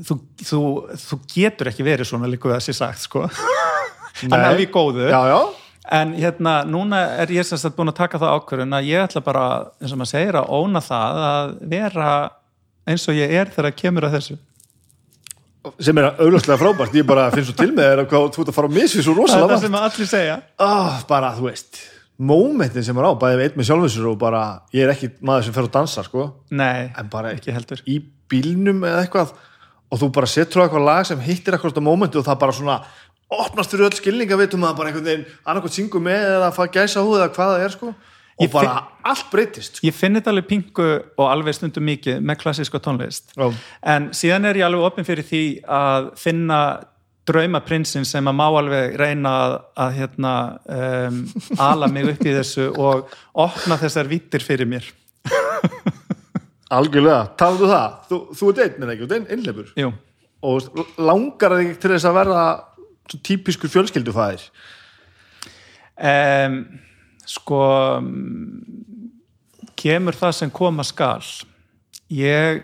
þú, 0.07 0.17
þú, 0.39 0.61
þú 1.03 1.19
getur 1.35 1.69
ekki 1.71 1.85
verið 1.85 2.09
svona 2.09 2.31
líka 2.31 2.49
við 2.49 2.57
að 2.57 2.65
sé 2.65 2.77
sagt 2.79 3.03
sko. 3.03 3.27
Hann 4.23 4.39
er 4.39 4.57
við 4.57 4.71
góðu. 4.73 5.05
Já, 5.11 5.19
já. 5.29 5.39
en 5.99 6.15
hérna 6.17 6.55
núna 6.65 7.03
er 7.21 7.35
ég 7.35 7.45
sérstætt 7.45 7.75
búin 7.75 7.91
að 7.91 7.99
taka 7.99 8.17
það 8.21 8.39
ákverðin 8.39 8.77
að 8.79 8.87
ég 8.89 9.03
ætla 9.03 9.21
bara 9.21 9.45
eins 9.77 9.91
og 9.91 9.99
maður 9.99 10.13
segir 10.15 10.37
að 10.39 10.51
óna 10.55 10.81
það 10.81 11.19
að 11.27 11.51
vera 11.75 12.11
eins 12.89 13.05
og 13.11 13.19
ég 13.19 13.33
er 13.35 13.51
þegar 13.53 13.75
kemur 13.83 14.07
að 14.07 14.15
þessu 14.15 14.37
sem 15.81 15.99
er 16.01 16.07
auðvitað 16.13 16.61
frábært, 16.61 16.95
ég 16.99 17.07
bara 17.07 17.25
finnst 17.33 17.51
svo 17.51 17.57
til 17.59 17.71
með 17.73 17.89
þér 17.89 18.03
að 18.03 18.13
þú 18.35 18.43
ert 18.43 18.51
að 18.51 18.57
fara 18.57 18.69
á 18.69 18.75
missi 18.75 19.03
svo 19.03 19.15
rosalega 19.17 19.45
það 19.45 19.51
er 19.51 19.55
það 19.55 19.65
sem 19.65 19.77
allir 19.81 20.09
segja. 20.11 20.37
Oh, 20.65 20.99
bara 21.09 21.31
þú 21.37 21.47
veist, 21.49 21.81
mómentin 22.17 22.85
sem 22.87 23.01
er 23.01 23.07
á 23.07 23.11
bæðið 23.21 23.41
við 23.41 23.47
eitt 23.49 23.57
með 23.59 23.69
sjálfinsur 23.69 24.11
og 24.11 24.19
bara 24.21 24.43
ég 24.75 24.85
er 24.85 24.93
ekki 24.93 25.11
maður 25.25 25.47
sem 25.47 25.57
fer 25.57 25.67
og 25.67 25.73
dansa 25.75 26.05
sko. 26.05 26.27
Nei, 26.55 26.91
en 26.95 27.11
bara 27.11 27.33
ekki 27.35 27.55
heldur. 27.55 27.83
í 27.85 27.99
bílnum 28.31 28.85
eða 28.85 29.03
eitthvað 29.05 29.35
og 29.91 30.01
þú 30.01 30.11
bara 30.15 30.29
setur 30.29 30.63
á 30.63 30.65
eitthvað 30.65 30.87
lag 30.87 31.07
sem 31.07 31.21
hittir 31.21 31.55
eitthvað 31.55 31.77
á 31.77 31.87
mómentu 31.87 32.19
og 32.21 32.25
það 32.27 32.41
bara 32.41 32.55
svona 32.57 32.79
opnast 33.35 33.73
fyrir 33.73 33.87
öll 33.87 33.97
skilninga 33.97 34.37
veitum 34.37 34.65
að 34.65 34.77
bara 34.79 34.91
einhvern 34.91 35.07
veginn 35.07 35.25
annarkot 35.45 35.73
syngu 35.75 36.01
með 36.03 36.25
eða 36.25 36.49
að 36.49 36.57
fara 36.57 36.73
gæsa 36.73 37.03
húð 37.05 37.19
eða 37.19 37.31
hvað 37.35 37.53
það 37.53 37.65
er 37.65 37.73
sko 37.73 37.93
og 38.35 38.51
bara 38.51 38.71
finn, 38.73 38.97
allt 39.11 39.29
breytist 39.31 39.79
ég 39.85 39.95
finn 39.95 40.17
þetta 40.17 40.33
alveg 40.33 40.49
pingu 40.49 40.89
og 41.15 41.29
alveg 41.29 41.55
stundum 41.55 41.85
mikið 41.87 42.19
með 42.19 42.41
klassíska 42.41 42.81
tónlist. 42.83 43.31
Já. 43.37 43.47
en 43.95 44.09
síðan 44.17 44.49
er 44.49 44.59
ég 44.59 44.67
alveg 44.67 44.89
opinn 44.89 45.07
fyrir 45.07 45.27
því 45.27 45.45
að 45.63 46.11
finna 46.19 46.59
draumaprinsinn 47.25 48.05
sem 48.05 48.27
að 48.29 48.37
má 48.37 48.45
alveg 48.45 48.97
reyna 48.99 49.31
að, 49.41 49.55
að 49.81 49.95
hérna, 49.99 50.33
um, 50.69 51.21
ala 51.57 51.89
mig 51.89 52.11
upp 52.11 52.21
í 52.21 52.35
þessu 52.35 52.67
og 52.71 53.15
opna 53.45 53.79
þessar 53.81 54.09
vittir 54.11 54.45
fyrir 54.45 54.69
mér. 54.69 54.85
Algjörlega, 56.75 57.23
talaðu 57.39 57.69
það. 57.71 57.97
Þú, 58.09 58.19
þú 58.37 58.51
ert 58.51 58.61
einn 58.65 58.85
en 58.85 58.93
ekki, 58.93 59.07
þú 59.07 59.17
ert 59.17 59.33
einleipur 59.33 59.73
og 60.45 60.81
langar 61.01 61.57
þig 61.57 61.77
til 61.81 61.91
þess 61.95 62.05
að 62.05 62.17
verða 62.19 62.45
típiskur 63.25 63.71
fjölskyldufæðir? 63.73 64.43
Um, 65.95 66.57
sko 67.25 67.61
kemur 69.75 70.17
það 70.17 70.31
sem 70.39 70.53
koma 70.53 70.85
skal 70.87 71.23
ég, 72.13 72.63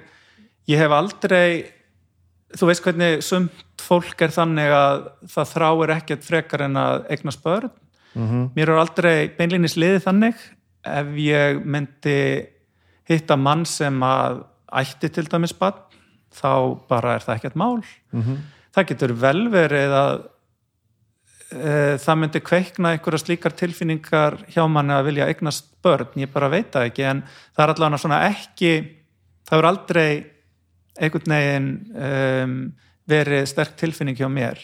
ég 0.70 0.82
hef 0.82 0.96
aldrei 0.96 1.66
þú 2.58 2.70
veist 2.70 2.86
hvernig 2.86 3.22
sumt 3.26 3.68
fólk 3.82 4.22
er 4.22 4.34
þannig 4.34 4.74
að 4.76 5.06
það 5.34 5.54
þráir 5.56 5.94
ekkert 5.98 6.26
frekar 6.28 6.66
en 6.68 6.80
að 6.80 7.06
eigna 7.14 7.34
spörn 7.34 7.72
mm 8.14 8.28
-hmm. 8.28 8.50
mér 8.56 8.70
er 8.70 8.82
aldrei 8.82 9.30
beinlinis 9.38 9.78
liðið 9.78 10.06
þannig 10.08 10.36
ef 10.84 11.08
ég 11.18 11.66
myndi 11.66 12.48
hitta 13.10 13.36
mann 13.36 13.66
sem 13.66 14.04
að 14.04 14.44
ætti 14.72 15.10
til 15.10 15.28
dæmis 15.28 15.54
bann 15.54 15.80
þá 16.32 16.80
bara 16.88 17.16
er 17.16 17.26
það 17.26 17.36
ekkert 17.36 17.56
mál 17.56 17.82
mm 18.12 18.22
-hmm. 18.22 18.38
það 18.76 18.88
getur 18.88 19.14
vel 19.14 19.50
verið 19.50 19.92
að 19.92 20.28
það 21.52 22.20
myndi 22.22 22.40
kveikna 22.48 22.94
einhverja 22.94 23.26
slíkar 23.26 23.52
tilfinningar 23.60 24.38
hjá 24.54 24.62
manni 24.72 24.94
að 24.96 25.10
vilja 25.10 25.26
eignast 25.28 25.66
börn, 25.84 26.14
ég 26.16 26.32
bara 26.32 26.48
veit 26.52 26.70
það 26.72 26.86
ekki 26.88 27.08
en 27.10 27.24
það 27.52 27.64
er 27.66 27.74
allavega 27.74 28.00
svona 28.00 28.20
ekki 28.30 28.72
það 29.50 29.58
er 29.58 29.68
aldrei 29.68 30.12
einhvern 31.02 31.34
veginn 31.36 31.72
um, 31.92 32.54
verið 33.12 33.48
sterk 33.50 33.76
tilfinning 33.80 34.16
hjá 34.20 34.28
mér. 34.32 34.60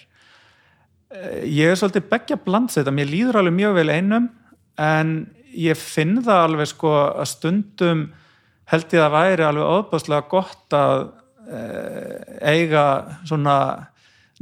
Eh, 1.11 1.43
ég 1.47 1.71
er 1.71 1.79
svolítið 1.79 2.07
begja 2.11 2.37
bland 2.43 2.71
þetta, 2.71 2.93
mér 2.95 3.09
líður 3.11 3.41
alveg 3.41 3.57
mjög 3.57 3.75
vel 3.79 3.91
einum 3.91 4.29
en 4.79 5.13
ég 5.57 5.79
finn 5.79 6.21
það 6.23 6.43
alveg 6.45 6.71
sko 6.71 6.93
að 7.09 7.29
stundum 7.31 8.07
held 8.71 8.95
ég 8.95 9.03
að 9.03 9.15
væri 9.15 9.47
alveg 9.47 9.75
óbáslega 9.77 10.27
gott 10.31 10.75
að 10.75 11.05
uh, 11.47 12.15
eiga 12.43 12.83
svona 13.23 13.57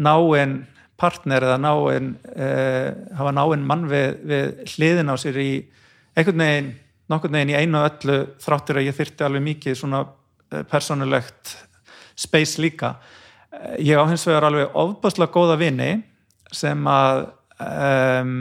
náinn 0.01 0.63
partner 0.99 1.43
eða 1.43 1.59
náinn 1.59 2.13
uh, 2.15 2.89
hafa 3.17 3.33
náinn 3.35 3.65
mann 3.67 3.85
við, 3.91 4.19
við 4.23 4.75
hliðin 4.75 5.11
á 5.11 5.15
sér 5.19 5.39
í 5.41 5.49
einhvern 6.15 6.43
veginn, 6.43 6.69
nokkurn 7.11 7.35
veginn 7.35 7.53
í 7.53 7.57
einu 7.59 7.81
og 7.81 7.87
öllu 7.89 8.17
þráttur 8.43 8.79
að 8.79 8.87
ég 8.87 8.97
þyrti 8.97 9.25
alveg 9.27 9.45
mikið 9.49 9.79
svona 9.81 10.03
uh, 10.05 10.61
personulegt 10.71 11.55
space 12.15 12.61
líka. 12.63 12.95
Uh, 13.51 13.75
ég 13.83 13.99
á 13.99 14.07
hins 14.07 14.23
vegar 14.27 14.47
alveg 14.47 14.77
ofbáslega 14.85 15.35
góða 15.35 15.57
vini 15.59 15.89
sem 16.55 16.87
að 16.87 17.25
um, 17.59 18.37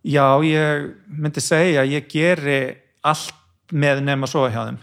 já, 0.00 0.24
ég 0.48 0.88
myndi 1.08 1.44
segja 1.44 1.84
að 1.84 1.98
ég 1.98 2.08
geri 2.08 2.60
allt 3.04 3.36
með 3.74 4.00
nefn 4.06 4.24
að 4.24 4.32
sofa 4.32 4.52
hjá 4.54 4.62
þeim. 4.62 4.80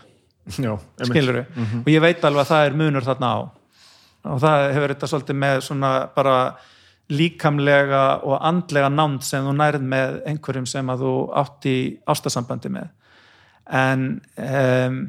Skiluru, 0.52 1.42
mm 1.46 1.66
-hmm. 1.66 1.82
og 1.86 1.90
ég 1.90 2.02
veit 2.02 2.24
alveg 2.26 2.42
að 2.42 2.50
það 2.50 2.68
er 2.68 2.78
munur 2.78 3.06
þarna 3.06 3.34
á 3.34 3.40
og 4.28 4.42
það 4.42 4.68
hefur 4.76 4.94
þetta 4.94 5.10
svolítið 5.10 5.40
með 5.42 5.64
svona 5.66 5.92
bara 6.16 6.36
líkamlega 7.12 8.04
og 8.24 8.38
andlega 8.48 8.92
námt 8.92 9.26
sem 9.28 9.44
þú 9.44 9.56
nærð 9.58 9.88
með 9.94 10.20
einhverjum 10.32 10.68
sem 10.70 10.92
að 10.94 11.04
þú 11.06 11.16
átt 11.42 11.68
í 11.68 11.78
ástasambandi 12.14 12.72
með. 12.72 12.92
En 13.72 14.06
um, 14.38 15.02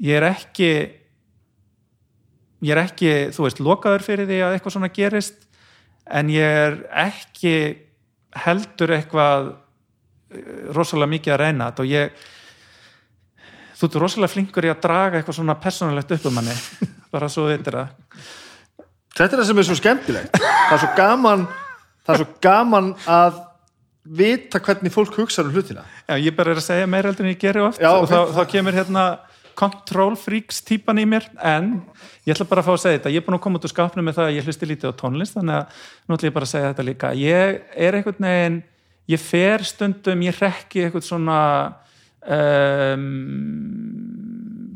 ég 0.00 0.20
er 0.20 0.28
ekki 0.30 0.70
ég 2.64 2.72
er 2.74 2.82
ekki, 2.82 3.12
þú 3.34 3.44
veist, 3.46 3.60
lokaður 3.62 4.06
fyrir 4.06 4.28
því 4.30 4.40
að 4.42 4.56
eitthvað 4.56 4.74
svona 4.74 4.94
gerist 4.94 5.44
en 6.08 6.32
ég 6.32 6.58
er 6.64 6.80
ekki 7.04 7.54
heldur 8.44 8.94
eitthvað 8.96 9.52
eh, 9.52 10.48
rosalega 10.74 11.12
mikið 11.12 11.34
að 11.34 11.40
reyna 11.42 11.70
þetta. 11.70 11.84
Og 11.84 11.92
ég 11.92 12.26
þú 13.78 13.86
ert 13.86 13.98
rosalega 14.02 14.32
flinkur 14.32 14.66
í 14.66 14.72
að 14.72 14.82
draga 14.82 15.20
eitthvað 15.20 15.38
svona 15.38 15.58
persónulegt 15.62 16.16
upp 16.16 16.28
um 16.30 16.38
manni 16.40 16.56
bara 17.14 17.30
svo 17.30 17.46
veitir 17.46 17.76
það 17.78 18.07
Þetta 19.18 19.34
er 19.34 19.40
það 19.42 19.48
sem 19.50 19.60
er 19.62 19.66
svo 19.68 19.76
skemmtilegt. 19.78 20.40
Það 20.40 20.74
er 20.76 20.82
svo 20.84 20.90
gaman 20.98 21.44
það 22.06 22.12
er 22.14 22.20
svo 22.22 22.28
gaman 22.48 22.90
að 23.10 23.40
vita 24.18 24.60
hvernig 24.64 24.94
fólk 24.94 25.18
hugsa 25.18 25.42
um 25.44 25.50
hlutina. 25.52 25.82
Já, 26.08 26.14
ég 26.22 26.36
bara 26.38 26.54
er 26.54 26.60
að 26.62 26.68
segja 26.70 26.86
meira 26.88 27.10
heldur 27.10 27.26
en 27.26 27.34
ég 27.34 27.40
geri 27.42 27.60
oft 27.60 27.82
Já, 27.82 27.90
og 27.98 28.06
þá, 28.08 28.18
þá 28.38 28.42
kemur 28.54 28.78
hérna 28.78 29.02
control 29.58 30.14
freaks 30.16 30.62
típan 30.64 31.00
í 31.02 31.04
mér 31.10 31.26
en 31.42 31.72
ég 32.24 32.30
ætla 32.36 32.46
bara 32.48 32.62
að 32.62 32.68
fá 32.70 32.72
að 32.76 32.80
segja 32.84 33.00
þetta. 33.00 33.10
Ég 33.12 33.20
er 33.20 33.26
búin 33.26 33.36
að 33.36 33.42
koma 33.44 33.58
út 33.58 33.66
úr 33.66 33.72
skapnum 33.74 34.06
með 34.06 34.16
það 34.20 34.28
að 34.30 34.36
ég 34.38 34.46
hlusti 34.48 34.68
lítið 34.70 34.92
á 34.94 34.98
tónlist 35.02 35.34
þannig 35.36 35.56
að 35.58 35.82
nú 36.06 36.14
ætla 36.16 36.30
ég 36.30 36.36
bara 36.38 36.46
að 36.48 36.52
segja 36.54 36.70
þetta 36.70 36.86
líka. 36.88 37.10
Ég 37.18 37.58
er 37.88 37.98
einhvern 37.98 38.28
veginn 38.30 38.58
ég 39.12 39.20
fer 39.24 39.66
stundum, 39.66 40.22
ég 40.28 40.38
rekki 40.40 40.86
eitthvað 40.86 41.08
svona 41.10 41.40
um, 42.38 43.10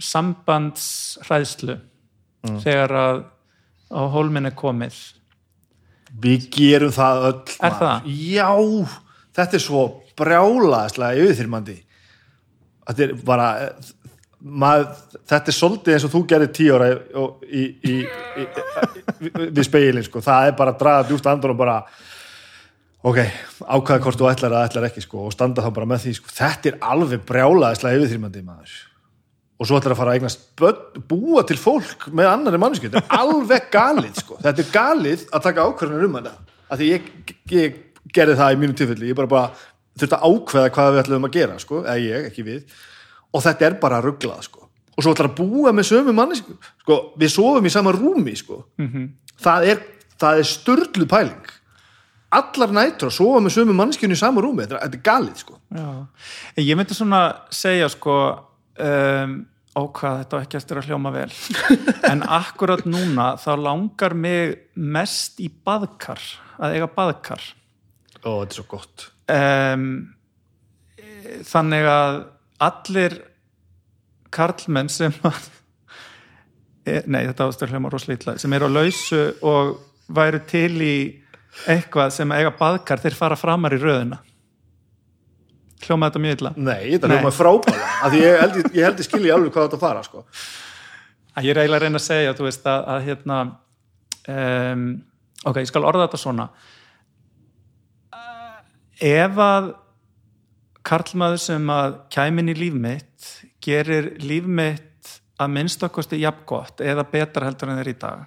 sambandsræðslu 0.03 1.79
Mm. 2.43 2.57
þegar 2.59 2.91
að 2.99 3.19
á 3.93 4.03
hólminn 4.13 4.49
er 4.49 4.57
komið 4.59 4.99
Við 6.23 6.51
gerum 6.53 6.93
það 6.93 7.27
öll 7.31 7.57
Er 7.65 7.79
það? 7.79 8.13
Já, 8.13 8.51
þetta 9.39 9.59
er 9.59 9.65
svo 9.65 9.83
brjálaðslega 10.19 11.23
yfirþyrmandi 11.23 11.79
Þetta 12.83 13.05
er 13.07 13.15
bara 13.25 13.49
maður, 14.43 14.87
þetta 15.31 15.53
er 15.53 15.57
svolítið 15.57 15.97
eins 15.97 16.07
og 16.07 16.13
þú 16.13 16.23
gerir 16.31 16.51
tíu 16.55 16.77
ára 16.77 16.89
í, 16.91 16.97
í, 17.63 17.65
í, 17.93 17.97
í, 18.43 18.47
við 19.45 19.63
speilin 19.67 20.07
sko. 20.07 20.23
það 20.25 20.49
er 20.49 20.57
bara 20.59 20.75
að 20.75 20.81
draga 20.83 21.09
djúpt 21.09 21.29
andur 21.31 21.55
og 21.55 21.61
bara 21.61 21.77
ok, 23.07 23.21
ákvaða 23.63 24.01
hvort 24.07 24.21
þú 24.21 24.31
ætlar 24.31 24.57
að 24.59 24.67
ætlar 24.69 24.89
ekki 24.89 25.05
sko, 25.05 25.27
og 25.29 25.35
standa 25.35 25.65
þá 25.65 25.71
bara 25.79 25.91
með 25.95 26.07
því 26.07 26.17
sko. 26.19 26.35
þetta 26.39 26.73
er 26.73 26.81
alveg 26.93 27.23
brjálaðslega 27.29 28.01
yfirþyrmandi 28.01 28.45
maður 28.47 28.75
og 29.63 29.69
svo 29.69 29.79
ætlar 29.79 29.95
að 29.95 30.01
fara 30.01 30.15
að 30.15 30.19
eignast 30.19 31.05
búa 31.07 31.45
til 31.47 31.59
fólk 31.61 32.09
með 32.11 32.33
annari 32.33 32.59
mannsku, 32.59 32.91
þetta 32.91 33.05
er 33.05 33.21
alveg 33.23 33.69
galið 33.71 34.17
sko. 34.19 34.39
þetta 34.43 34.65
er 34.65 34.73
galið 34.75 35.29
að 35.31 35.45
taka 35.47 35.67
ákvörðunum 35.69 36.17
um 36.17 36.19
þetta 36.19 36.53
af 36.73 36.81
því 36.81 36.89
ég, 36.89 37.13
ég 37.53 37.79
gerði 38.17 38.39
það 38.41 38.55
í 38.55 38.59
mínu 38.63 38.77
tilfelli, 38.79 39.13
ég 39.13 39.19
bara, 39.19 39.31
bara 39.31 39.53
þurfti 39.99 40.19
að 40.19 40.27
ákveða 40.27 40.73
hvað 40.75 40.91
við 40.91 41.03
ætlum 41.05 41.29
að 41.29 41.35
gera 41.37 41.61
sko, 41.61 41.81
eða 41.85 41.97
ég, 42.01 42.29
ekki 42.31 42.45
við. 42.47 42.77
Og 43.33 43.45
þetta 43.45 43.69
er 43.69 43.79
bara 43.81 44.03
rugglað 44.05 44.45
sko. 44.49 44.69
og 44.93 45.05
svo 45.05 45.15
ætlar 45.15 45.31
að 45.31 45.39
búa 45.39 45.71
með 45.73 45.87
sömu 45.89 46.13
mannsku 46.13 46.59
sko, 46.83 46.99
við 47.17 47.31
sofum 47.33 47.67
í 47.67 47.73
sama 47.73 47.95
rúmi 47.97 48.35
sko. 48.37 48.65
það 49.41 49.69
er, 49.73 49.83
það 50.21 50.39
er 50.43 50.49
störluð 50.51 51.09
pæling. 51.09 51.53
Allar 52.33 52.73
nætur 52.73 53.11
að 53.11 53.17
sofa 53.17 53.41
með 53.45 53.55
sömu 53.59 53.77
mannskjunni 53.77 54.17
í 54.17 54.21
sama 54.21 54.41
rúmi, 54.41 54.65
þetta 54.65 54.81
er, 54.81 54.93
er 54.97 55.05
galið 55.05 55.41
sko. 55.45 55.59
Já, 55.73 55.89
ég 56.65 56.77
myndi 56.77 56.97
svona 56.97 57.23
segja 57.53 57.89
sko 57.93 58.19
um, 58.81 59.35
ó 59.73 59.83
hvað 59.89 60.19
þetta 60.21 60.37
var 60.37 60.47
ekki 60.47 60.59
eftir 60.59 60.81
að 60.81 60.89
hljóma 60.91 61.13
vel. 61.15 61.31
En 62.11 62.25
akkurat 62.27 62.85
núna 62.89 63.33
þá 63.41 63.53
langar 63.61 64.17
mig 64.19 64.57
mest 64.75 65.41
í 65.41 65.49
baðkar 65.49 66.21
að 66.63 66.77
eiga 66.77 66.91
baðkar. 66.93 67.45
Og 68.23 68.43
þetta 68.43 68.53
er 68.53 68.59
svo 68.59 68.67
gott. 68.71 69.07
Um, 69.33 69.87
þannig 71.49 71.89
að 71.89 72.19
allir 72.63 73.19
karlmenn 74.33 74.91
sem 74.93 75.15
að 75.27 75.49
e, 76.87 77.01
nei 77.07 77.25
þetta 77.27 77.49
ástur 77.49 77.73
hljóma 77.73 77.91
roslítla 77.93 78.37
sem 78.41 78.53
eru 78.57 78.71
á 78.71 78.77
lausu 78.77 79.25
og 79.47 79.75
væru 80.13 80.41
til 80.49 80.77
í 80.83 80.97
eitthvað 81.69 82.15
sem 82.17 82.33
eiga 82.33 82.53
baðkar 82.57 83.03
þeir 83.03 83.17
fara 83.19 83.39
framar 83.39 83.77
í 83.77 83.81
röðina 83.83 84.23
hljóma 85.87 86.09
þetta 86.11 86.23
mjög 86.25 86.37
illa? 86.39 86.53
Nei, 86.57 86.83
þetta 86.95 87.11
maður 87.13 87.37
frábæða 87.39 87.89
af 87.93 88.13
því 88.13 88.21
ég 88.23 88.39
held 88.41 88.59
ég, 88.61 88.77
held 88.87 89.03
ég 89.03 89.09
skilji 89.09 89.33
alveg 89.35 89.55
hvað 89.55 89.69
þetta 89.69 89.81
fara 89.83 90.05
sko. 90.07 90.25
ég 91.41 91.51
er 91.53 91.63
eiginlega 91.63 91.79
að 91.79 91.85
reyna 91.87 92.01
að 92.01 92.07
segja 92.07 92.37
þú 92.39 92.47
veist 92.47 92.69
að, 92.69 92.85
að 92.95 93.07
hérna 93.09 93.39
um, 94.29 94.87
ok, 95.45 95.61
ég 95.63 95.71
skal 95.71 95.87
orða 95.89 96.07
þetta 96.07 96.23
svona. 96.23 96.49
Ef 99.03 99.43
að 99.43 99.73
karlmaður 100.87 101.43
sem 101.43 101.71
að 101.73 101.99
kæmin 102.13 102.53
í 102.53 102.57
líf 102.59 102.79
mitt 102.79 103.29
gerir 103.63 104.13
líf 104.23 104.47
mitt 104.47 105.13
að 105.43 105.55
minnst 105.55 105.83
okkosti 105.83 106.21
jafn 106.23 106.47
gott 106.47 106.83
eða 106.83 107.07
betra 107.11 107.47
heldur 107.49 107.71
en 107.71 107.79
þeir 107.81 107.93
í 107.93 107.99
dag 107.99 108.25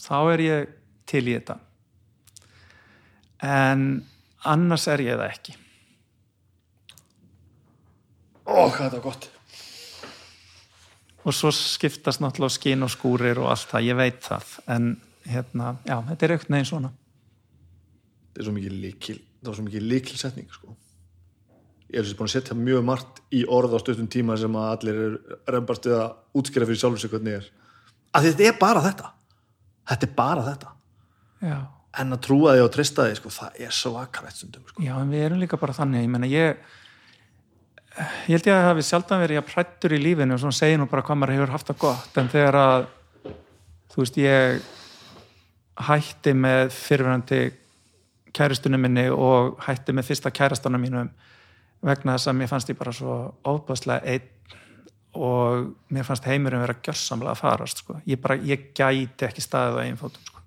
þá 0.00 0.18
er 0.32 0.42
ég 0.44 0.70
til 1.10 1.24
í 1.26 1.34
þetta. 1.34 1.58
En 3.46 3.90
annars 4.48 4.86
er 4.90 5.02
ég 5.04 5.18
það 5.18 5.34
ekki 5.34 5.56
Ó, 8.46 8.68
hvað 8.70 8.84
þetta 8.86 9.00
er 9.00 9.04
gott. 9.04 9.30
Og 11.20 11.36
svo 11.36 11.50
skiptast 11.52 12.22
náttúrulega 12.24 12.56
skín 12.56 12.86
og 12.86 12.92
skúrir 12.92 13.40
og 13.42 13.50
allt 13.52 13.68
það, 13.68 13.88
ég 13.90 13.98
veit 13.98 14.22
það. 14.24 14.54
En 14.72 14.92
hérna, 15.28 15.74
já, 15.84 15.98
þetta 16.12 16.26
er 16.26 16.36
eitthvað 16.36 16.54
neginn 16.56 16.70
svona. 16.70 16.94
Þetta 18.30 18.40
er 18.40 18.48
svo 18.48 18.56
mikið 18.56 18.78
líkil 18.86 19.20
það 19.40 19.50
var 19.50 19.58
svo 19.58 19.66
mikið 19.66 19.86
líkil 19.88 20.20
setning 20.20 20.52
sko. 20.52 20.74
Ég 21.90 21.98
er 21.98 22.06
þessi 22.06 22.18
búin 22.18 22.28
að 22.28 22.34
setja 22.36 22.56
mjög 22.56 22.84
margt 22.86 23.20
í 23.34 23.40
orð 23.50 23.74
á 23.74 23.78
stuttum 23.82 24.08
tíma 24.10 24.36
sem 24.38 24.56
að 24.60 24.68
allir 24.74 25.00
er 25.06 25.14
reymbast 25.56 25.88
við 25.88 25.96
að 25.96 26.38
útskýra 26.38 26.68
fyrir 26.68 26.80
sjálfur 26.82 27.02
sig 27.02 27.12
hvernig 27.14 27.38
er. 27.40 27.48
Að 28.14 28.28
þetta 28.28 28.46
er 28.46 28.58
bara 28.60 28.82
þetta. 28.84 29.10
Þetta 29.90 30.06
er 30.06 30.12
bara 30.20 30.44
þetta. 30.46 30.74
Já. 31.50 31.56
En 32.00 32.14
að 32.14 32.22
trúa 32.28 32.52
því 32.54 32.62
og 32.62 32.70
trista 32.76 33.06
því 33.08 33.16
sko, 33.18 33.32
það 33.34 33.56
er 33.64 33.74
svakarætt 33.74 34.36
stundum 34.38 34.68
sko. 34.68 34.84
Já, 34.84 34.92
en 35.00 35.10
við 35.10 35.24
erum 35.26 35.40
líka 35.42 35.58
bara 35.58 35.74
þannig, 35.74 36.04
ég 36.04 36.12
menna 36.12 36.30
ég 36.30 36.60
ég 37.98 38.34
held 38.36 38.46
ég 38.46 38.54
að 38.54 38.68
hafi 38.68 38.86
sjaldan 38.86 39.22
verið 39.24 39.40
að 39.40 39.48
prættur 39.50 39.94
í 39.96 40.02
lífinu 40.02 40.36
og 40.36 40.42
svona 40.42 40.56
segi 40.56 40.78
nú 40.78 40.86
bara 40.90 41.02
hvað 41.06 41.20
maður 41.20 41.36
hefur 41.36 41.54
haft 41.54 41.70
það 41.70 41.80
gott 41.84 42.20
en 42.20 42.30
þegar 42.30 42.58
að 42.60 42.84
þú 43.90 44.04
veist, 44.04 44.20
ég 44.20 44.60
hætti 45.88 46.34
með 46.36 46.70
fyrirverandi 46.76 47.40
kæristunum 48.36 48.84
minni 48.84 49.08
og 49.10 49.58
hætti 49.64 49.94
með 49.96 50.10
fyrsta 50.10 50.30
kærastanum 50.34 50.82
mínum 50.82 51.10
vegna 51.82 52.14
þess 52.16 52.30
að 52.30 52.38
mér 52.38 52.50
fannst 52.50 52.70
ég 52.70 52.78
bara 52.78 52.94
svo 52.94 53.16
ofbæðslega 53.48 54.14
einn 54.14 54.28
og 55.18 55.72
mér 55.90 56.06
fannst 56.06 56.28
heimurinn 56.28 56.62
vera 56.62 56.76
gjörsamlega 56.84 57.32
að 57.34 57.40
farast 57.40 57.82
sko. 57.82 57.96
ég 58.06 58.20
bara, 58.22 58.36
ég 58.36 58.70
gæti 58.76 59.26
ekki 59.26 59.42
staðið 59.42 59.80
á 59.80 59.82
einn 59.82 59.98
fótum 59.98 60.28
sko. 60.28 60.42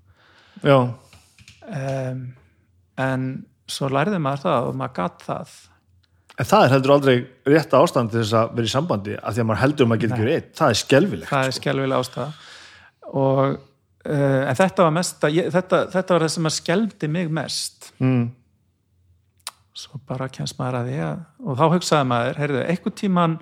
Já, 0.63 0.77
um, 1.67 2.21
en 3.03 3.25
svo 3.67 3.89
lærði 3.91 4.21
maður 4.23 4.45
það 4.45 4.69
og 4.69 4.77
maður 4.79 4.95
gatt 5.01 5.25
það 5.27 5.57
en 6.33 6.49
það 6.49 6.65
er 6.65 6.73
heldur 6.73 6.95
aldrei 6.95 7.15
rétta 7.49 7.81
ástand 7.83 8.13
til 8.13 8.21
þess 8.23 8.35
að 8.39 8.53
vera 8.57 8.69
í 8.69 8.73
sambandi 8.73 9.17
að 9.19 9.35
því 9.35 9.43
að 9.43 9.47
maður 9.49 9.63
heldur 9.63 9.87
um 9.87 9.95
að 9.95 10.03
geta 10.03 10.15
ekki 10.15 10.25
verið 10.25 10.37
einn. 10.39 10.51
Það 10.57 10.73
er 10.73 10.79
skelfilegt 10.81 11.29
það 11.29 11.49
er 11.49 11.57
skelvilega 11.57 12.03
ástæða. 12.03 12.29
Og 13.13 13.41
uh, 13.43 14.39
en 14.49 14.59
þetta 14.59 14.87
var 14.87 14.95
mest 14.95 15.27
að 15.27 15.35
ég, 15.37 15.49
þetta, 15.53 15.81
þetta 15.93 16.15
var 16.15 16.25
það 16.25 16.33
sem 16.35 16.49
að 16.49 16.55
skelfdi 16.57 17.11
mig 17.17 17.35
mest. 17.41 17.91
Mm. 18.01 18.23
svo 19.77 19.99
bara 20.09 20.29
kemst 20.29 20.57
maður 20.59 20.79
að 20.79 20.89
því 20.89 20.97
að 21.01 21.21
og 21.43 21.55
þá 21.57 21.63
hugsaði 21.73 22.09
maður, 22.09 22.39
heyrðu, 22.41 22.59
einhvern 22.69 22.97
tíman 22.99 23.37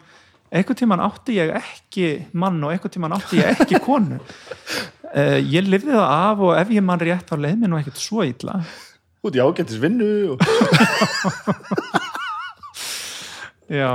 einhvern 0.51 0.79
tíman 0.79 1.03
átti 1.03 1.35
ég 1.37 1.51
ekki 1.55 2.05
mann 2.35 2.59
og 2.63 2.71
einhvern 2.73 2.93
tíman 2.93 3.15
átti 3.15 3.39
ég 3.39 3.55
ekki 3.55 3.79
konu. 3.87 4.19
Uh, 5.11 5.39
ég 5.39 5.67
lifði 5.67 5.95
það 5.95 6.07
af 6.07 6.43
og 6.43 6.55
ef 6.59 6.71
ég 6.75 6.83
mann 6.87 7.03
rétt 7.03 7.27
þá 7.27 7.35
leið 7.39 7.59
mér 7.63 7.71
nú 7.71 7.79
ekkert 7.79 8.03
svo 8.03 8.23
illa. 8.27 8.59
Út 9.21 9.35
í 9.37 9.43
ágættis 9.43 9.79
vinnu 9.79 10.11
og... 10.33 10.41
já, 13.71 13.89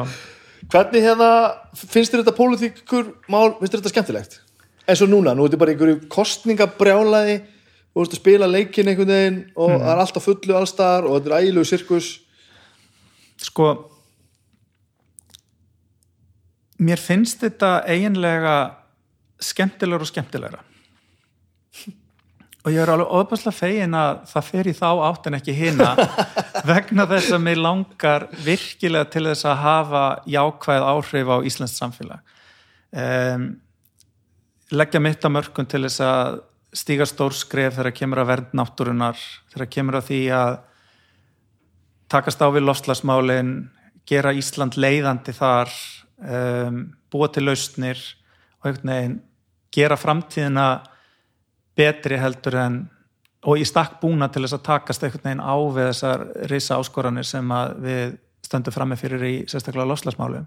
hvernig 0.73 1.05
hérna 1.05 1.31
finnst 1.77 2.15
þér 2.15 2.23
þetta 2.25 2.37
pólitíkur 2.37 3.11
mál, 3.33 3.57
finnst 3.61 3.75
þér 3.75 3.83
þetta 3.83 3.93
skemmtilegt? 3.95 4.39
Eins 4.87 5.03
og 5.03 5.11
núna, 5.11 5.35
nú 5.35 5.45
er 5.45 5.51
þetta 5.51 5.61
bara 5.63 5.75
einhverju 5.75 5.99
kostningabrjálaði 6.13 7.37
og 7.41 7.99
þú 7.99 8.05
veist 8.05 8.15
að 8.17 8.23
spila 8.23 8.49
leikin 8.51 8.91
einhvern 8.93 9.13
veginn 9.13 9.43
og 9.57 9.75
það 9.75 9.91
er 9.93 10.01
allt 10.05 10.19
á 10.21 10.27
fullu 10.27 10.57
allstar 10.59 11.09
og 11.09 11.19
þetta 11.19 11.33
er 11.33 11.45
ægilegu 11.47 11.69
sirkus. 11.71 12.09
Sko 13.47 13.69
mér 16.83 17.01
finnst 17.01 17.43
þetta 17.45 17.79
eiginlega 17.89 18.57
skemmtilegur 19.43 20.05
og 20.05 20.11
skemmtilegra 20.11 20.63
og 22.67 22.75
ég 22.75 22.83
er 22.83 22.91
alveg 22.91 23.13
óbærslega 23.15 23.55
fegin 23.55 23.95
að 23.95 24.25
það 24.27 24.47
fer 24.49 24.67
í 24.67 24.73
þá 24.75 24.89
átt 25.07 25.29
en 25.29 25.37
ekki 25.39 25.53
hina 25.55 25.93
vegna 26.71 27.05
þess 27.07 27.37
að 27.37 27.45
mér 27.45 27.61
langar 27.63 28.27
virkilega 28.43 29.07
til 29.13 29.23
þess 29.29 29.47
að 29.47 29.61
hafa 29.63 30.03
jákvæð 30.35 30.87
áhrif 30.91 31.31
á 31.31 31.37
Íslands 31.47 31.77
samfélag. 31.79 32.35
Um, 32.91 33.45
leggja 34.75 35.03
mitt 35.03 35.23
á 35.23 35.31
mörgum 35.31 35.69
til 35.71 35.85
þess 35.87 36.03
að 36.03 36.41
stíga 36.77 37.07
stór 37.07 37.37
skref 37.39 37.79
þegar 37.79 37.95
kemur 37.95 38.23
að 38.25 38.33
vernd 38.33 38.59
náttúrunar 38.59 39.23
þegar 39.55 39.71
kemur 39.77 40.01
að 40.01 40.11
því 40.11 40.21
að 40.35 40.59
takast 42.11 42.43
á 42.43 42.51
við 42.51 42.67
lofslagsmálin 42.67 43.55
gera 44.11 44.35
Ísland 44.35 44.75
leiðandi 44.75 45.37
þar 45.39 45.71
um, 46.19 46.83
búa 47.15 47.31
til 47.31 47.47
lausnir 47.47 48.03
og 48.59 48.73
einhvern 48.73 48.91
veginn 48.97 49.17
gera 49.77 49.99
framtíðina 50.01 50.69
betri 51.77 52.19
heldur 52.21 52.59
en 52.61 52.79
og 53.47 53.61
í 53.61 53.67
stakk 53.69 54.01
búna 54.03 54.29
til 54.33 54.43
þess 54.43 54.57
að 54.57 54.67
takast 54.67 55.05
einhvern 55.05 55.29
veginn 55.29 55.45
á 55.45 55.57
við 55.77 55.91
þessar 55.91 56.25
risa 56.51 56.79
áskoranir 56.81 57.29
sem 57.29 57.53
við 57.85 58.17
stöndu 58.47 58.73
frammi 58.75 58.99
fyrir 58.99 59.23
í 59.27 59.35
sérstaklega 59.51 59.87
loslasmálum 59.91 60.47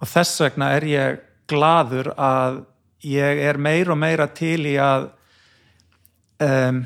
og 0.00 0.08
þess 0.08 0.42
vegna 0.42 0.72
er 0.76 0.86
ég 0.88 1.20
gladur 1.50 2.12
að 2.16 2.62
ég 3.06 3.42
er 3.48 3.58
meir 3.58 3.90
og 3.92 3.98
meira 4.00 4.26
til 4.34 4.64
í 4.68 4.76
að 4.80 5.08
um, 6.44 6.82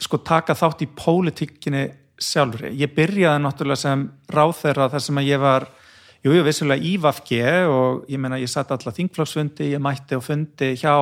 sko 0.00 0.20
taka 0.24 0.56
þátt 0.56 0.84
í 0.84 0.88
pólitíkinni 0.96 1.84
sjálfri. 2.20 2.74
Ég 2.76 2.92
byrjaði 2.92 3.42
náttúrulega 3.44 3.80
sem 3.80 4.04
ráþeira 4.32 4.90
þar 4.92 5.04
sem 5.04 5.20
að 5.20 5.28
ég 5.30 5.40
var 5.40 5.66
Jú, 6.20 6.34
jú, 6.36 6.42
vissulega 6.44 6.84
í 6.84 6.98
Vafge 7.00 7.44
og 7.64 8.02
ég 8.12 8.20
meina 8.20 8.36
ég 8.36 8.50
satt 8.52 8.68
alltaf 8.74 8.92
þingflóksfundi, 8.98 9.70
ég 9.72 9.80
mætti 9.80 10.18
og 10.18 10.24
fundi 10.26 10.74
hjá 10.76 10.92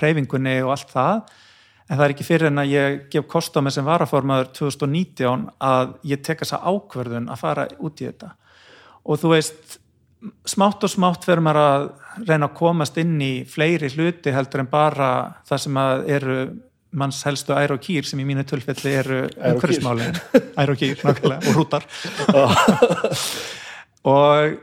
reyfingunni 0.00 0.56
og 0.64 0.72
allt 0.74 0.90
það. 0.90 1.20
En 1.84 1.94
það 1.94 2.04
er 2.06 2.14
ekki 2.16 2.26
fyrir 2.26 2.48
en 2.48 2.62
að 2.64 2.72
ég 2.72 2.96
gef 3.12 3.28
kost 3.30 3.54
á 3.54 3.62
mig 3.62 3.76
sem 3.76 3.86
varaformaður 3.86 4.50
2019 4.58 5.46
að 5.62 5.94
ég 6.10 6.26
tek 6.26 6.42
þessa 6.42 6.58
ákverðun 6.66 7.30
að 7.30 7.42
fara 7.44 7.68
út 7.78 8.02
í 8.02 8.08
þetta. 8.08 8.32
Og 9.06 9.22
þú 9.22 9.32
veist 9.36 9.78
smátt 10.48 10.82
og 10.82 10.90
smátt 10.90 11.28
verður 11.28 11.46
maður 11.46 11.62
að 11.62 11.88
reyna 12.24 12.50
að 12.50 12.58
komast 12.58 12.98
inn 12.98 13.16
í 13.22 13.32
fleiri 13.46 13.94
hluti 13.94 14.34
heldur 14.34 14.64
en 14.64 14.74
bara 14.74 15.10
það 15.46 15.66
sem 15.68 15.82
eru 16.18 16.38
manns 16.94 17.22
helstu 17.28 17.54
ær 17.54 17.76
og 17.76 17.84
kýr 17.84 18.06
sem 18.08 18.18
í 18.18 18.26
mínu 18.26 18.42
tölfelli 18.48 18.98
eru 19.04 19.26
umhverfismálin. 19.38 20.18
Ær 20.58 20.72
og 20.72 20.80
kýr, 20.82 20.98
nákvæmlega, 20.98 21.44
og 21.46 21.60
hrútar 21.60 21.86
og 24.04 24.58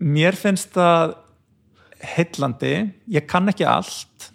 mér 0.00 0.38
finnst 0.38 0.72
það 0.76 1.16
heillandi, 2.14 2.74
ég 3.12 3.26
kann 3.28 3.50
ekki 3.50 3.66
allt 3.68 4.30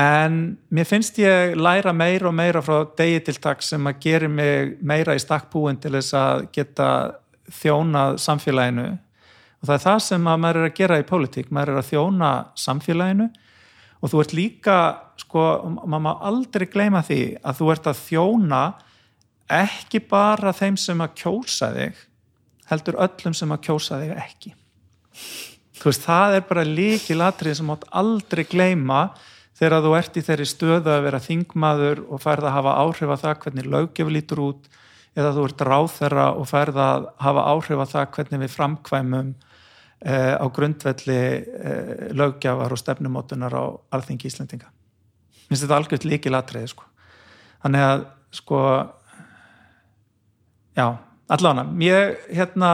en 0.00 0.56
mér 0.72 0.88
finnst 0.88 1.18
ég 1.20 1.54
læra 1.58 1.92
meira 1.92 2.30
og 2.30 2.34
meira 2.34 2.62
frá 2.64 2.82
degi 2.96 3.20
til 3.26 3.38
takk 3.42 3.62
sem 3.64 3.86
að 3.86 4.00
gera 4.00 4.28
mig 4.28 4.76
meira 4.80 5.14
í 5.14 5.20
stakkbúin 5.20 5.80
til 5.80 5.92
þess 5.98 6.16
að 6.16 6.46
geta 6.54 6.88
þjónað 7.52 8.18
samfélaginu. 8.22 8.86
Og 9.60 9.68
það 9.68 9.74
er 9.74 9.84
það 9.84 9.98
sem 10.06 10.26
að 10.26 10.40
maður 10.42 10.60
er 10.60 10.68
að 10.70 10.78
gera 10.78 10.98
í 10.98 11.06
pólitík, 11.06 11.50
maður 11.52 11.74
er 11.74 11.80
að 11.82 11.90
þjóna 11.90 12.30
samfélaginu. 12.58 13.28
Og 14.02 14.10
þú 14.10 14.22
ert 14.22 14.32
líka 14.34 14.78
sko, 15.20 15.42
maður 15.84 16.04
má 16.08 16.12
aldrei 16.30 16.66
gleyma 16.70 17.04
því 17.06 17.20
að 17.44 17.60
þú 17.60 17.68
ert 17.74 17.90
að 17.92 18.00
þjóna 18.06 18.62
ekki 19.52 20.00
bara 20.08 20.54
þeim 20.56 20.78
sem 20.80 21.04
að 21.04 21.14
kjósa 21.20 21.68
þig 21.76 22.00
heldur 22.72 22.98
öllum 23.04 23.36
sem 23.36 23.54
að 23.54 23.62
kjósa 23.68 24.00
þig 24.02 24.16
ekki. 24.16 24.54
Þú 25.78 25.90
veist, 25.90 26.04
það 26.06 26.36
er 26.38 26.44
bara 26.48 26.66
líki 26.66 27.16
latrið 27.18 27.58
sem 27.58 27.72
átt 27.74 27.86
aldrei 28.02 28.44
gleima 28.48 29.02
þegar 29.58 29.84
þú 29.84 29.94
ert 29.98 30.18
í 30.18 30.24
þeirri 30.26 30.48
stöðu 30.48 30.92
að 30.92 31.06
vera 31.06 31.22
þingmaður 31.22 32.04
og 32.08 32.22
færð 32.22 32.48
að 32.48 32.56
hafa 32.56 32.76
áhrif 32.82 33.14
að 33.14 33.24
það 33.24 33.40
hvernig 33.44 33.70
löggefi 33.74 34.14
lítur 34.14 34.42
út 34.42 34.68
eða 35.12 35.32
þú 35.36 35.46
ert 35.48 35.64
ráð 35.68 35.88
þeirra 35.96 36.26
og 36.38 36.48
færð 36.48 36.78
að 36.82 37.08
hafa 37.20 37.46
áhrif 37.52 37.82
að 37.82 37.92
það 37.92 38.06
hvernig 38.16 38.42
við 38.42 38.54
framkvæmum 38.54 39.32
eh, 40.06 40.34
á 40.40 40.46
grundvelli 40.56 41.18
eh, 41.18 42.06
löggefar 42.16 42.72
og 42.72 42.80
stefnumótunar 42.80 43.54
á 43.58 43.64
alþingi 43.92 44.30
Íslandinga 44.30 44.70
minnst 45.52 45.66
þetta 45.66 45.78
algjört 45.78 46.08
líki 46.08 46.32
latrið 46.32 46.70
sko. 46.72 46.88
þannig 47.62 47.86
að 47.90 48.04
sko 48.32 48.60
já 50.78 50.86
allána, 51.32 51.64
mér 51.64 52.16
hérna 52.30 52.72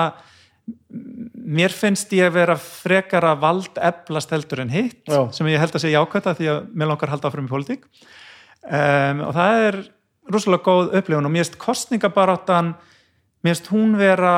mér 1.49 1.73
finnst 1.73 2.13
ég 2.13 2.29
að 2.29 2.37
vera 2.37 2.57
frekara 2.61 3.33
vald 3.41 3.79
eflast 3.81 4.33
heldur 4.35 4.63
en 4.65 4.73
hitt 4.73 5.09
Já. 5.09 5.23
sem 5.33 5.49
ég 5.49 5.61
held 5.63 5.77
að 5.77 5.85
segja 5.87 6.03
ákvæmta 6.05 6.35
því 6.37 6.51
að 6.53 6.59
mér 6.75 6.91
langar 6.91 7.09
að 7.09 7.15
halda 7.17 7.31
áfram 7.31 7.49
í 7.49 7.53
politík 7.53 7.87
um, 7.89 9.23
og 9.29 9.33
það 9.37 9.65
er 9.69 9.79
rosalega 10.29 10.67
góð 10.67 10.93
upplifun 11.01 11.29
og 11.29 11.33
mér 11.33 11.47
finnst 11.47 11.61
kostningabaráttan 11.63 12.75
mér 13.41 13.55
finnst 13.55 13.71
hún 13.73 13.97
vera 14.01 14.35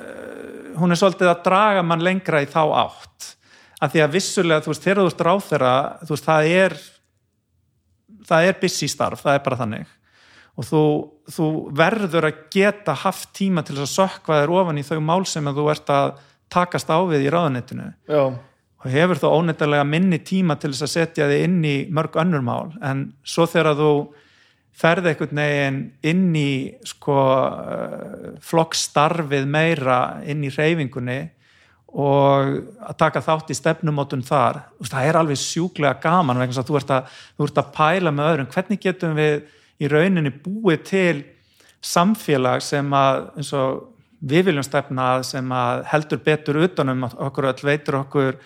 uh, 0.00 0.40
hún 0.80 0.94
er 0.94 1.00
svolítið 1.00 1.34
að 1.34 1.44
draga 1.50 1.84
mann 1.84 2.04
lengra 2.04 2.40
í 2.40 2.48
þá 2.48 2.62
átt. 2.86 3.34
Að 3.80 3.94
því 3.94 4.02
að 4.04 4.16
vissulega, 4.16 4.64
þú 4.64 4.72
veist, 4.72 4.84
þegar 4.84 4.98
þú 5.00 5.10
ert 5.10 5.22
ráð 5.26 5.44
þeirra 5.48 5.74
þú 6.00 6.14
veist, 6.14 6.26
það 6.26 6.50
er 6.56 6.76
það 8.30 8.48
er 8.48 8.60
busy 8.60 8.88
starf, 8.90 9.24
það 9.24 9.36
er 9.36 9.44
bara 9.44 9.60
þannig 9.60 9.96
og 10.60 10.66
þú, 10.68 10.82
þú 11.32 11.48
verður 11.78 12.28
að 12.28 12.44
geta 12.52 12.94
haft 13.04 13.32
tíma 13.38 13.64
til 13.64 13.78
þess 13.78 13.86
að 13.86 13.96
sökva 13.96 14.40
þér 14.42 14.54
ofan 14.60 14.80
í 14.80 14.84
þau 14.84 14.98
mál 15.00 15.22
sem 15.28 15.48
þú 15.48 15.66
ert 15.72 15.92
að 15.94 16.14
takast 16.52 16.90
á 16.92 16.98
við 17.08 17.28
í 17.28 17.32
ráðanettinu 17.32 17.90
og 18.80 18.88
hefur 18.88 19.20
þú 19.20 19.30
óneittalega 19.38 19.86
minni 19.88 20.18
tíma 20.24 20.56
til 20.60 20.72
þess 20.72 20.86
að 20.86 20.92
setja 20.94 21.28
þig 21.30 21.44
inn 21.46 21.58
í 21.68 21.76
mörg 21.92 22.16
önnur 22.20 22.44
mál. 22.44 22.72
En 22.80 23.10
svo 23.24 23.44
þegar 23.48 23.76
þú 23.76 23.92
ferði 24.80 25.12
einhvern 25.12 25.42
veginn 25.42 25.80
inn 26.08 26.24
í 26.38 26.52
sko, 26.88 27.18
uh, 27.18 28.30
flokkstarfið 28.40 29.48
meira 29.50 30.00
inn 30.24 30.46
í 30.46 30.52
reyfingunni 30.54 31.20
og 31.90 32.52
að 32.86 32.98
taka 33.00 33.22
þátt 33.24 33.50
í 33.50 33.56
stefnumótun 33.58 34.22
þar, 34.22 34.62
það 34.86 35.08
er 35.08 35.16
alveg 35.18 35.40
sjúklega 35.42 35.98
gaman 36.00 36.38
vegna 36.38 36.62
að 36.62 36.68
þú 36.68 36.76
ert 36.78 36.92
að, 36.94 37.16
þú 37.34 37.48
ert 37.48 37.58
að 37.58 37.72
pæla 37.74 38.12
með 38.14 38.28
öðrum, 38.30 38.50
hvernig 38.54 38.82
getum 38.84 39.16
við 39.18 39.40
í 39.80 39.88
rauninni 39.88 40.32
búið 40.32 40.82
til 40.90 41.16
samfélag 41.80 42.62
sem 42.64 42.92
að 42.92 43.22
eins 43.40 43.52
og 43.56 43.86
við 44.20 44.50
viljum 44.50 44.66
stefna 44.66 45.14
að 45.16 45.22
sem 45.30 45.52
að 45.56 45.84
heldur 45.88 46.20
betur 46.24 46.60
utanum 46.66 47.06
okkur 47.08 47.48
öll 47.50 47.62
veitur 47.64 48.02
okkur 48.02 48.40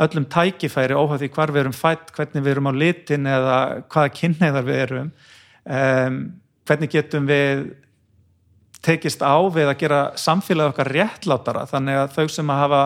öllum 0.00 0.26
tækifæri 0.32 0.96
óhægt 0.96 1.22
því 1.22 1.28
hvar 1.34 1.52
við 1.52 1.62
erum 1.64 1.76
fætt, 1.76 2.10
hvernig 2.16 2.42
við 2.42 2.54
erum 2.54 2.70
á 2.70 2.74
litin 2.74 3.28
eða 3.28 3.58
hvaða 3.92 4.12
kynneðar 4.16 4.66
við 4.66 4.82
erum. 4.86 5.12
Um, 5.60 6.18
hvernig 6.66 6.92
getum 6.94 7.28
við 7.28 7.66
tekist 8.84 9.20
á 9.20 9.36
við 9.52 9.68
að 9.68 9.78
gera 9.82 10.00
samfélag 10.18 10.72
okkar 10.72 10.88
réttlátara 10.94 11.66
þannig 11.68 12.00
að 12.00 12.14
þau 12.16 12.28
sem 12.32 12.52
að 12.52 12.62
hafa 12.62 12.82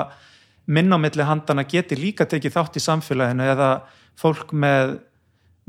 milli 0.66 1.26
handana 1.28 1.64
geti 1.68 1.96
líka 1.98 2.26
tekið 2.26 2.56
þátt 2.56 2.78
í 2.80 2.82
samfélaginu 2.82 3.46
eða 3.52 3.70
fólk 4.18 4.50
með 4.52 4.96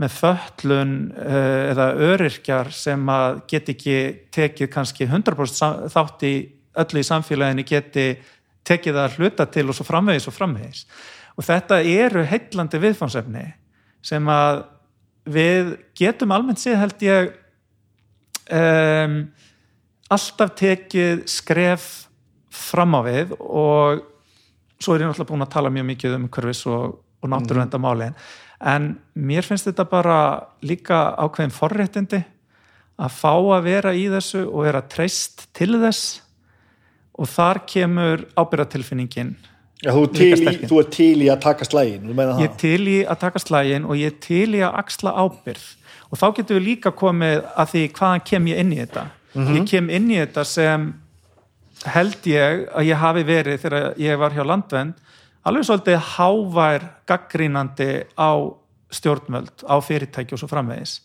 með 0.01 0.15
föllun 0.17 0.95
eh, 1.15 1.71
eða 1.71 1.87
öryrkjar 2.09 2.71
sem 2.75 3.03
að 3.11 3.37
geti 3.51 3.75
ekki 3.75 3.99
tekið 4.35 4.71
kannski 4.73 5.07
100% 5.07 5.87
þátt 5.93 6.25
í 6.27 6.33
öllu 6.83 6.99
í 6.99 7.07
samfélaginu 7.07 7.63
geti 7.67 8.07
tekið 8.67 8.99
það 8.99 9.19
hluta 9.19 9.45
til 9.53 9.69
og 9.69 9.77
svo 9.77 9.85
framvegis 9.87 10.27
og 10.27 10.35
framvegis. 10.35 10.83
Og 11.35 11.47
þetta 11.47 11.79
eru 11.87 12.25
heitlandi 12.27 12.81
viðfánsefni 12.81 13.45
sem 14.05 14.27
að 14.31 14.65
við 15.31 15.71
getum 15.97 16.33
almennt 16.35 16.61
séð 16.61 16.81
held 16.81 17.05
ég 17.05 17.31
um, 18.51 19.15
alltaf 20.11 20.53
tekið 20.59 21.23
skref 21.31 21.87
fram 22.53 22.97
á 22.99 23.01
við 23.07 23.31
og 23.39 24.03
svo 24.75 24.93
er 24.95 25.05
ég 25.05 25.09
náttúrulega 25.09 25.31
búin 25.31 25.45
að 25.45 25.55
tala 25.55 25.71
mjög 25.73 25.87
mikið 25.93 26.17
um 26.19 26.27
kurvis 26.31 26.65
og, 26.69 26.99
og 27.23 27.31
náttúruvendamálin 27.31 28.13
mm 28.13 28.44
en 28.65 28.95
mér 29.13 29.45
finnst 29.45 29.69
þetta 29.69 29.85
bara 29.89 30.19
líka 30.65 31.13
ákveðin 31.21 31.53
forréttindi 31.53 32.21
að 32.95 33.17
fá 33.17 33.33
að 33.33 33.65
vera 33.67 33.93
í 33.93 34.05
þessu 34.09 34.45
og 34.47 34.65
vera 34.65 34.81
treyst 34.89 35.47
til 35.55 35.75
þess. 35.81 36.21
Og 37.15 37.29
þar 37.31 37.61
kemur 37.63 38.25
ábyrgatilfinningin 38.35 39.35
Já, 39.83 39.91
þú, 39.91 40.03
þú 40.65 40.77
er 40.81 40.87
til 40.91 41.15
í 41.21 41.27
að 41.29 41.41
taka 41.43 41.65
slægin 41.67 42.11
ég 42.15 42.45
er 42.47 42.53
til 42.59 42.87
í 42.87 42.99
að 43.03 43.17
taka 43.21 43.41
slægin 43.43 43.85
og 43.85 43.99
ég 43.99 44.13
er 44.13 44.19
til 44.23 44.55
í 44.55 44.61
að 44.63 44.77
axla 44.81 45.11
ábyrð 45.19 45.65
og 46.09 46.19
þá 46.21 46.25
getur 46.37 46.59
við 46.59 46.67
líka 46.69 46.91
komið 46.95 47.41
að 47.55 47.71
því 47.73 47.83
hvaðan 47.97 48.23
kem 48.29 48.47
ég 48.51 48.61
inn 48.63 48.71
í 48.71 48.79
þetta. 48.79 49.03
Mm 49.33 49.41
-hmm. 49.43 49.57
ég 49.57 49.69
kem 49.69 49.89
inn 49.89 50.11
í 50.11 50.19
þetta 50.21 50.43
sem 50.47 50.93
held 51.85 52.29
ég 52.29 52.65
að 52.71 52.87
ég 52.87 53.01
hafi 53.03 53.23
verið 53.23 53.61
þegar 53.61 53.99
ég 53.99 54.19
var 54.19 54.31
hjá 54.31 54.43
landvend 54.45 54.93
alveg 55.45 55.67
svolítið 55.67 55.99
hávær 56.15 56.85
gaggrínandi 57.09 57.89
á 58.17 58.31
stjórnvöld, 58.95 59.65
á 59.65 59.75
fyrirtæki 59.83 60.35
og 60.35 60.41
svo 60.41 60.49
framvegis. 60.49 60.99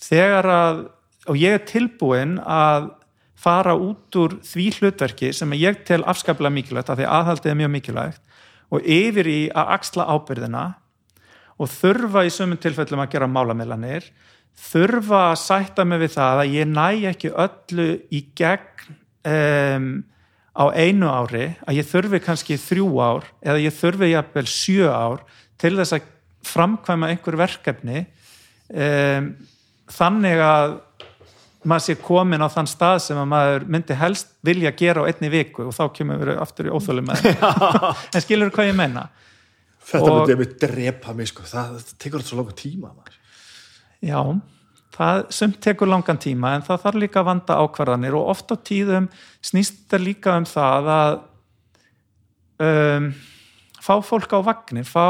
Þegar 0.00 0.48
að, 0.52 0.80
og 1.28 1.38
ég 1.40 1.56
er 1.56 1.66
tilbúin 1.68 2.38
að 2.40 2.90
fara 3.40 3.72
út 3.76 4.16
úr 4.20 4.36
því 4.44 4.66
hlutverki 4.78 5.32
sem 5.36 5.52
ég 5.56 5.80
tel 5.88 6.02
afskaplega 6.08 6.52
mikilvægt, 6.52 6.92
af 6.92 7.00
því 7.00 7.08
aðhaldið 7.08 7.52
er 7.52 7.60
mjög 7.62 7.72
mikilvægt, 7.76 8.22
og 8.70 8.84
yfir 8.84 9.28
í 9.28 9.40
að 9.50 9.72
axla 9.76 10.06
ábyrðina 10.12 10.64
og 11.60 11.68
þurfa 11.68 12.24
í 12.24 12.32
sömum 12.32 12.60
tilfellum 12.60 13.02
að 13.02 13.14
gera 13.14 13.28
málamillanir, 13.28 14.04
þurfa 14.56 15.30
að 15.30 15.40
sætta 15.42 15.84
mig 15.88 16.00
við 16.04 16.14
það 16.16 16.42
að 16.44 16.54
ég 16.56 16.70
næ 16.70 16.88
ekki 17.10 17.32
öllu 17.44 17.88
í 18.12 18.22
gegn 18.36 18.94
um, 19.28 19.90
á 20.56 20.64
einu 20.74 21.10
ári 21.10 21.52
að 21.66 21.78
ég 21.78 21.88
þurfi 21.88 22.20
kannski 22.24 22.58
þrjú 22.60 22.88
ár 22.98 23.28
eða 23.42 23.62
ég 23.62 23.76
þurfi 23.76 24.10
jafnvel 24.12 24.46
sjö 24.50 24.90
ár 24.90 25.24
til 25.60 25.74
þess 25.78 25.96
að 25.96 26.08
framkvæma 26.50 27.10
einhver 27.12 27.36
verkefni 27.38 28.04
um, 28.72 29.32
þannig 29.90 30.42
að 30.42 30.78
maður 31.60 31.84
sé 31.84 31.96
komin 32.00 32.40
á 32.40 32.48
þann 32.48 32.70
stað 32.70 32.98
sem 33.04 33.18
að 33.20 33.32
maður 33.34 33.66
myndi 33.68 33.96
helst 34.00 34.30
vilja 34.46 34.72
gera 34.72 35.04
á 35.04 35.08
einni 35.10 35.28
viku 35.32 35.66
og 35.68 35.74
þá 35.76 35.84
kemur 35.98 36.22
við 36.24 36.40
aftur 36.40 36.70
í 36.70 36.72
óþölu 36.72 37.04
með 37.04 37.26
en 37.30 38.24
skilur 38.24 38.52
hvað 38.54 38.72
ég 38.72 38.78
menna 38.78 39.10
Þetta 39.90 40.14
myndi 40.14 40.34
að 40.34 40.40
við 40.42 40.56
drepa 40.62 41.14
mig 41.16 41.30
sko. 41.30 41.44
Það, 41.48 41.76
það 41.80 41.94
tekur 42.02 42.20
alltaf 42.20 42.30
svo 42.30 42.38
langa 42.40 42.56
tíma 42.58 42.92
maður. 42.92 43.16
Já 44.06 44.20
það 45.00 45.20
sumt 45.32 45.60
tekur 45.64 45.88
langan 45.88 46.20
tíma 46.20 46.54
en 46.56 46.64
það 46.66 46.82
þarf 46.84 47.00
líka 47.00 47.20
að 47.22 47.28
vanda 47.30 47.58
ákvarðanir 47.64 48.16
og 48.18 48.32
oft 48.34 48.52
á 48.52 48.56
tíðum 48.60 49.08
snýst 49.44 49.86
það 49.88 50.06
líka 50.06 50.36
um 50.36 50.48
það 50.48 50.90
að 50.94 51.14
um, 52.66 53.12
fá 53.80 53.94
fólk 54.04 54.34
á 54.36 54.40
vagnin, 54.44 54.84
fá 54.84 55.08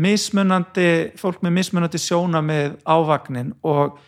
mismunandi, 0.00 1.10
fólk 1.20 1.42
með 1.44 1.56
mismunandi 1.58 2.00
sjónamið 2.00 2.78
á 2.86 2.96
vagnin 3.08 3.52
og 3.66 3.98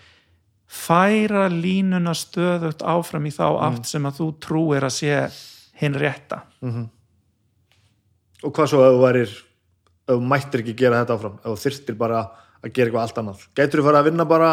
færa 0.72 1.48
línuna 1.52 2.14
stöðugt 2.16 2.84
áfram 2.86 3.26
í 3.28 3.32
þá 3.34 3.46
aft 3.66 3.90
sem 3.90 4.06
að 4.08 4.20
þú 4.22 4.28
trúir 4.40 4.86
að 4.86 4.94
sé 4.96 5.16
hinn 5.82 5.98
rétta. 5.98 6.44
Og 8.42 8.54
hvað 8.54 8.70
svo 8.70 8.84
ef 8.86 8.94
þú 8.94 9.02
værir 9.02 9.34
ef 9.34 10.14
þú 10.14 10.22
mættir 10.30 10.62
ekki 10.62 10.78
gera 10.78 11.02
þetta 11.02 11.18
áfram 11.18 11.36
ef 11.42 11.50
þú 11.50 11.58
þyrftir 11.66 11.98
bara 11.98 12.22
að 12.62 12.72
gera 12.72 12.88
eitthvað 12.88 13.02
allt 13.02 13.20
annað? 13.20 13.44
Gætur 13.58 13.82
þú 13.82 13.88
fara 13.90 14.00
að 14.00 14.08
vinna 14.08 14.28
bara 14.30 14.52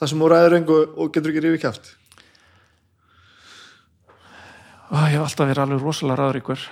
það 0.00 0.12
sem 0.12 0.22
þú 0.22 0.28
ræður 0.32 0.56
engu 0.58 0.78
og 0.96 1.14
getur 1.14 1.32
ekki 1.32 1.44
rífið 1.44 1.64
kjátt 1.66 1.96
Ó, 4.90 5.06
ég 5.06 5.14
hef 5.14 5.22
alltaf 5.22 5.46
verið 5.46 5.62
alveg 5.62 5.82
rosalega 5.84 6.16
ráður 6.18 6.36
ykkur. 6.40 6.62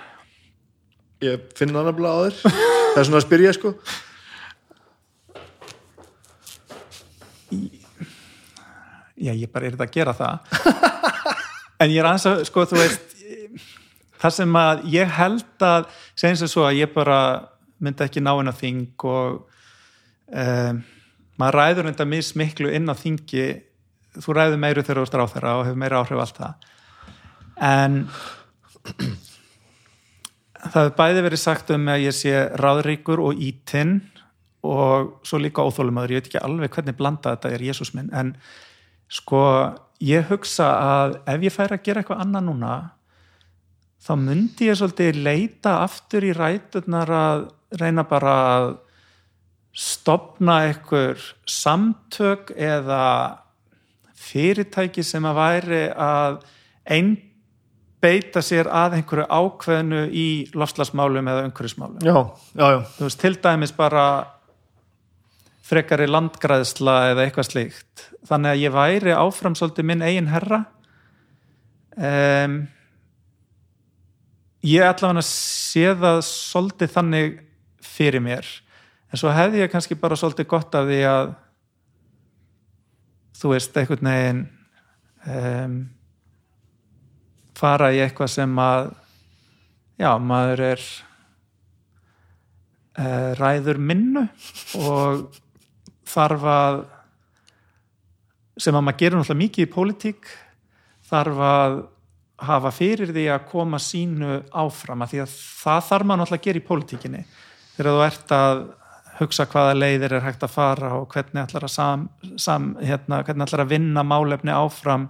Ég 1.23 1.43
finn 1.55 1.71
það 1.71 1.85
nefnilega 1.87 2.11
á 2.11 2.23
þér. 2.25 2.39
Það 2.51 2.97
er 2.99 3.05
svona 3.07 3.19
að 3.21 3.23
spyrja 3.23 3.53
sko. 3.55 3.71
Já, 9.19 9.31
ég 9.31 9.47
bara 9.53 9.69
er 9.69 9.77
þetta 9.77 9.87
að 9.87 9.95
gera 9.95 10.17
það. 10.19 10.35
En 11.79 11.93
ég 11.93 12.01
er 12.01 12.09
aðeins 12.09 12.25
að, 12.27 12.41
sko, 12.49 12.65
þú 12.67 12.75
veist 12.75 13.13
það 14.19 14.33
sem 14.35 14.55
að 14.59 14.81
ég 14.91 15.13
held 15.15 15.63
að 15.63 15.85
segjum 16.11 16.39
sem 16.41 16.49
svo 16.51 16.65
að 16.67 16.81
ég 16.81 16.91
bara 16.91 17.19
myndi 17.79 18.03
ekki 18.03 18.19
ná 18.19 18.33
inn 18.33 18.51
á 18.51 18.55
þing 18.59 19.05
og 19.07 19.37
um, 20.27 20.81
maður 21.39 21.57
ræður 21.59 21.89
enda 21.91 22.05
mismiklu 22.09 22.73
inn 22.75 22.91
á 22.91 22.95
þingi. 22.99 23.47
Þú 24.19 24.35
ræður 24.35 24.61
meiru 24.61 24.83
þegar 24.83 25.01
þú 25.01 25.07
ert 25.07 25.17
ráþæra 25.21 25.55
og 25.59 25.65
hefur 25.67 25.81
meira 25.81 26.03
áhrif 26.03 26.21
allt 26.23 26.39
það. 26.39 26.69
En 27.69 27.99
það 30.59 30.79
hefur 30.83 30.95
bæði 30.99 31.25
verið 31.27 31.43
sagt 31.43 31.75
um 31.75 31.91
að 31.91 32.05
ég 32.07 32.17
sé 32.17 32.33
ráðríkur 32.59 33.23
og 33.23 33.43
ítinn 33.43 33.99
og 34.65 35.19
svo 35.23 35.39
líka 35.39 35.63
óþólumöður, 35.63 36.11
ég 36.11 36.19
veit 36.19 36.31
ekki 36.31 36.41
alveg 36.43 36.73
hvernig 36.75 36.97
blanda 36.97 37.35
þetta 37.35 37.53
er 37.55 37.63
Jésús 37.63 37.93
minn, 37.95 38.09
en 38.11 38.33
sko 39.07 39.43
ég 40.03 40.27
hugsa 40.29 40.67
að 40.79 41.19
ef 41.31 41.45
ég 41.47 41.55
fær 41.55 41.75
að 41.75 41.85
gera 41.85 42.03
eitthvað 42.03 42.23
annað 42.25 42.47
núna 42.49 42.73
þá 44.03 44.11
myndi 44.19 44.69
ég 44.69 44.79
svolítið 44.79 45.21
leita 45.23 45.79
aftur 45.83 46.27
í 46.27 46.33
ræturnar 46.35 47.11
að 47.15 47.47
reyna 47.79 48.05
bara 48.07 48.35
að 48.51 48.69
stopna 49.79 50.57
einhver 50.67 51.21
samtök 51.47 52.51
eða 52.57 53.03
fyrirtæki 54.19 55.05
sem 55.07 55.23
að 55.23 55.37
væri 55.39 55.83
að 55.95 56.41
einbeita 56.89 58.43
sér 58.43 58.67
að 58.67 58.97
einhverju 58.99 59.27
ákveðnu 59.29 60.01
í 60.11 60.27
lofslagsmálum 60.51 61.31
eða 61.31 61.45
umhverjusmálum. 61.47 62.01
já, 62.03 62.17
já, 62.59 62.65
já, 62.75 62.81
Þú 62.97 63.07
veist, 63.07 63.21
til 63.23 63.35
dæmis 63.39 63.75
bara 63.77 64.05
frekari 65.69 66.09
landgræðsla 66.09 66.97
eða 67.13 67.25
eitthvað 67.27 67.49
slíkt. 67.51 68.05
Þannig 68.27 68.51
að 68.51 68.63
ég 68.63 68.75
væri 68.75 69.15
áfram 69.15 69.55
svolítið 69.55 69.87
minn 69.87 70.03
eigin 70.03 70.31
herra. 70.33 70.63
Um, 71.99 72.61
ég 74.65 74.83
allavega 74.87 75.23
sé 75.25 75.91
það 75.99 76.23
svolítið 76.27 76.95
þannig 76.95 77.37
fyrir 77.85 78.25
mér. 78.25 78.49
En 79.09 79.17
svo 79.17 79.31
hefði 79.33 79.63
ég 79.63 79.71
kannski 79.73 79.97
bara 79.97 80.17
svolítið 80.19 80.49
gott 80.49 80.75
af 80.77 80.85
því 80.89 80.99
að 81.09 81.31
þú 83.39 83.53
veist, 83.53 83.77
einhvern 83.79 84.09
veginn 84.11 84.41
um, 85.25 85.77
fara 87.57 87.91
í 87.95 88.01
eitthvað 88.03 88.33
sem 88.35 88.59
að 88.61 88.91
já, 89.99 90.11
maður 90.21 90.63
er 90.69 90.85
uh, 92.99 93.31
ræður 93.39 93.81
minnu 93.81 94.25
og 94.79 95.25
þarf 96.09 96.47
að 96.53 96.79
sem 98.59 98.75
að 98.75 98.83
maður 98.83 98.99
gerur 98.99 99.21
náttúrulega 99.21 99.43
mikið 99.43 99.65
í 99.65 99.71
pólitík 99.71 100.33
þarf 101.09 101.41
að 101.49 101.77
hafa 102.49 102.71
fyrir 102.71 103.11
því 103.11 103.25
að 103.33 103.47
koma 103.49 103.79
sínu 103.83 104.41
áfram 104.55 105.03
að 105.03 105.13
því 105.13 105.21
að 105.23 105.31
það 105.35 105.87
þarf 105.89 106.07
maður 106.07 106.21
náttúrulega 106.21 106.39
að 106.39 106.47
gera 106.47 106.59
í 106.59 106.67
pólitíkinni. 106.69 107.23
Þegar 107.75 107.95
þú 107.95 108.03
ert 108.05 108.33
að 108.35 108.61
hugsa 109.19 109.45
hvaða 109.49 109.75
leiðir 109.77 110.15
er 110.17 110.25
hægt 110.25 110.43
að 110.45 110.53
fara 110.53 110.93
og 110.97 111.09
hvernig 111.13 111.41
ætlar 111.43 111.67
að, 111.67 111.73
sam, 111.73 112.05
sam, 112.39 112.73
hérna, 112.79 113.21
hvernig 113.27 113.47
ætlar 113.47 113.65
að 113.65 113.73
vinna 113.73 114.03
málefni 114.07 114.53
áfram 114.55 115.09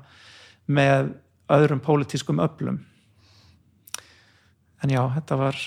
með 0.69 1.13
öðrum 1.53 1.81
pólitískum 1.85 2.41
öflum. 2.43 2.79
En 4.83 4.93
já, 4.93 5.01
þetta 5.17 5.37
var 5.39 5.59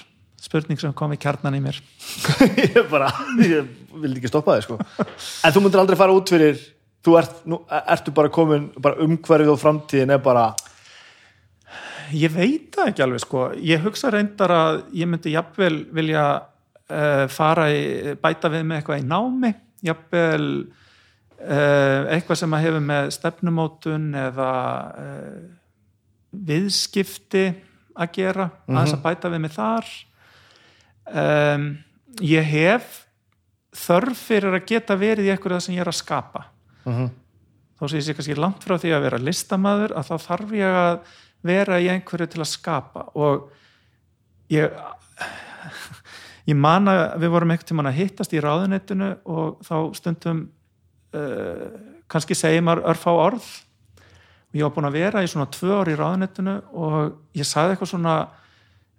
spurning 0.42 0.80
sem 0.80 0.94
kom 0.96 1.14
í 1.14 1.20
kjarnan 1.22 1.56
í 1.58 1.62
mér. 1.62 1.78
Ég 2.74 2.86
bara 2.90 3.10
ég 3.38 3.68
vildi 3.92 4.18
ekki 4.18 4.30
stoppa 4.30 4.56
þig 4.58 4.66
sko. 4.66 4.78
En 5.46 5.54
þú 5.54 5.62
myndir 5.62 5.82
aldrei 5.82 5.98
fara 6.00 6.14
út 6.16 6.32
fyrir 6.32 6.58
þú 7.02 7.16
ert, 7.18 7.40
nú, 7.50 7.60
ertu 7.70 8.14
bara 8.14 8.30
komin 8.32 8.70
bara 8.82 8.98
umhverfið 9.02 9.52
og 9.54 9.60
framtíðin 9.62 10.14
er 10.16 10.22
bara 10.22 10.52
Ég 12.12 12.28
veit 12.34 12.74
það 12.74 12.88
ekki 12.90 13.02
alveg 13.06 13.22
sko. 13.22 13.42
Ég 13.64 13.84
hugsa 13.86 14.10
reyndar 14.12 14.52
að 14.52 14.78
ég 15.00 15.08
myndi 15.08 15.32
jafnvel 15.32 15.78
vilja 15.96 16.24
fara 17.32 17.66
í, 17.72 17.82
bæta 18.20 18.50
við 18.52 18.64
með 18.68 18.80
eitthvað 18.80 19.02
í 19.02 19.06
námi, 19.08 19.52
jafnvel 19.86 20.46
uh, 21.42 22.00
eitthvað 22.12 22.40
sem 22.42 22.56
að 22.56 22.64
hefur 22.66 22.86
með 22.86 23.10
stefnumótun 23.16 24.08
eða 24.18 24.50
uh, 25.02 25.38
viðskipti 26.32 27.46
að 27.92 28.12
gera, 28.16 28.48
aðeins 28.70 28.96
að 28.96 29.02
bæta 29.04 29.32
við 29.32 29.42
með 29.44 29.56
þar. 29.58 29.90
Um, 31.12 31.66
ég 32.24 32.46
hef 32.48 33.02
þörf 33.76 34.22
fyrir 34.28 34.54
að 34.56 34.68
geta 34.68 34.96
verið 35.00 35.28
í 35.28 35.32
eitthvað 35.32 35.64
sem 35.64 35.76
ég 35.76 35.84
er 35.84 35.90
að 35.92 36.00
skapa. 36.00 36.46
Þó 37.82 37.84
sem 37.88 37.98
ég 37.98 38.06
sé 38.06 38.14
kannski 38.16 38.38
langt 38.38 38.64
frá 38.64 38.76
því 38.78 38.94
að 38.94 39.04
vera 39.08 39.20
listamaður 39.20 39.94
að 39.98 40.08
þá 40.08 40.26
þarf 40.28 40.56
ég 40.56 40.80
að 40.82 40.96
vera 41.42 41.80
í 41.82 41.88
einhverju 41.90 42.28
til 42.30 42.42
að 42.44 42.50
skapa 42.52 43.06
og 43.18 43.48
ég 44.52 44.70
ég 46.48 46.58
man 46.58 46.90
að 46.90 47.02
við 47.22 47.32
vorum 47.34 47.54
einhvern 47.54 47.70
tímann 47.70 47.90
að 47.90 47.98
hittast 48.00 48.34
í 48.34 48.42
ráðunettinu 48.42 49.10
og 49.30 49.62
þá 49.66 49.76
stundum 49.98 50.44
uh, 51.14 51.66
kannski 52.10 52.36
segjum 52.36 52.68
maður 52.68 52.88
örfá 52.92 53.10
orð. 53.12 53.48
Og 54.52 54.58
ég 54.60 54.66
var 54.66 54.74
búin 54.74 54.90
að 54.90 54.98
vera 54.98 55.22
í 55.24 55.30
svona 55.30 55.48
tvö 55.52 55.80
ár 55.80 55.90
í 55.92 55.96
ráðunettinu 55.98 56.56
og 56.76 56.96
ég 57.38 57.48
sagði 57.48 57.76
eitthvað 57.76 57.92
svona 57.94 58.16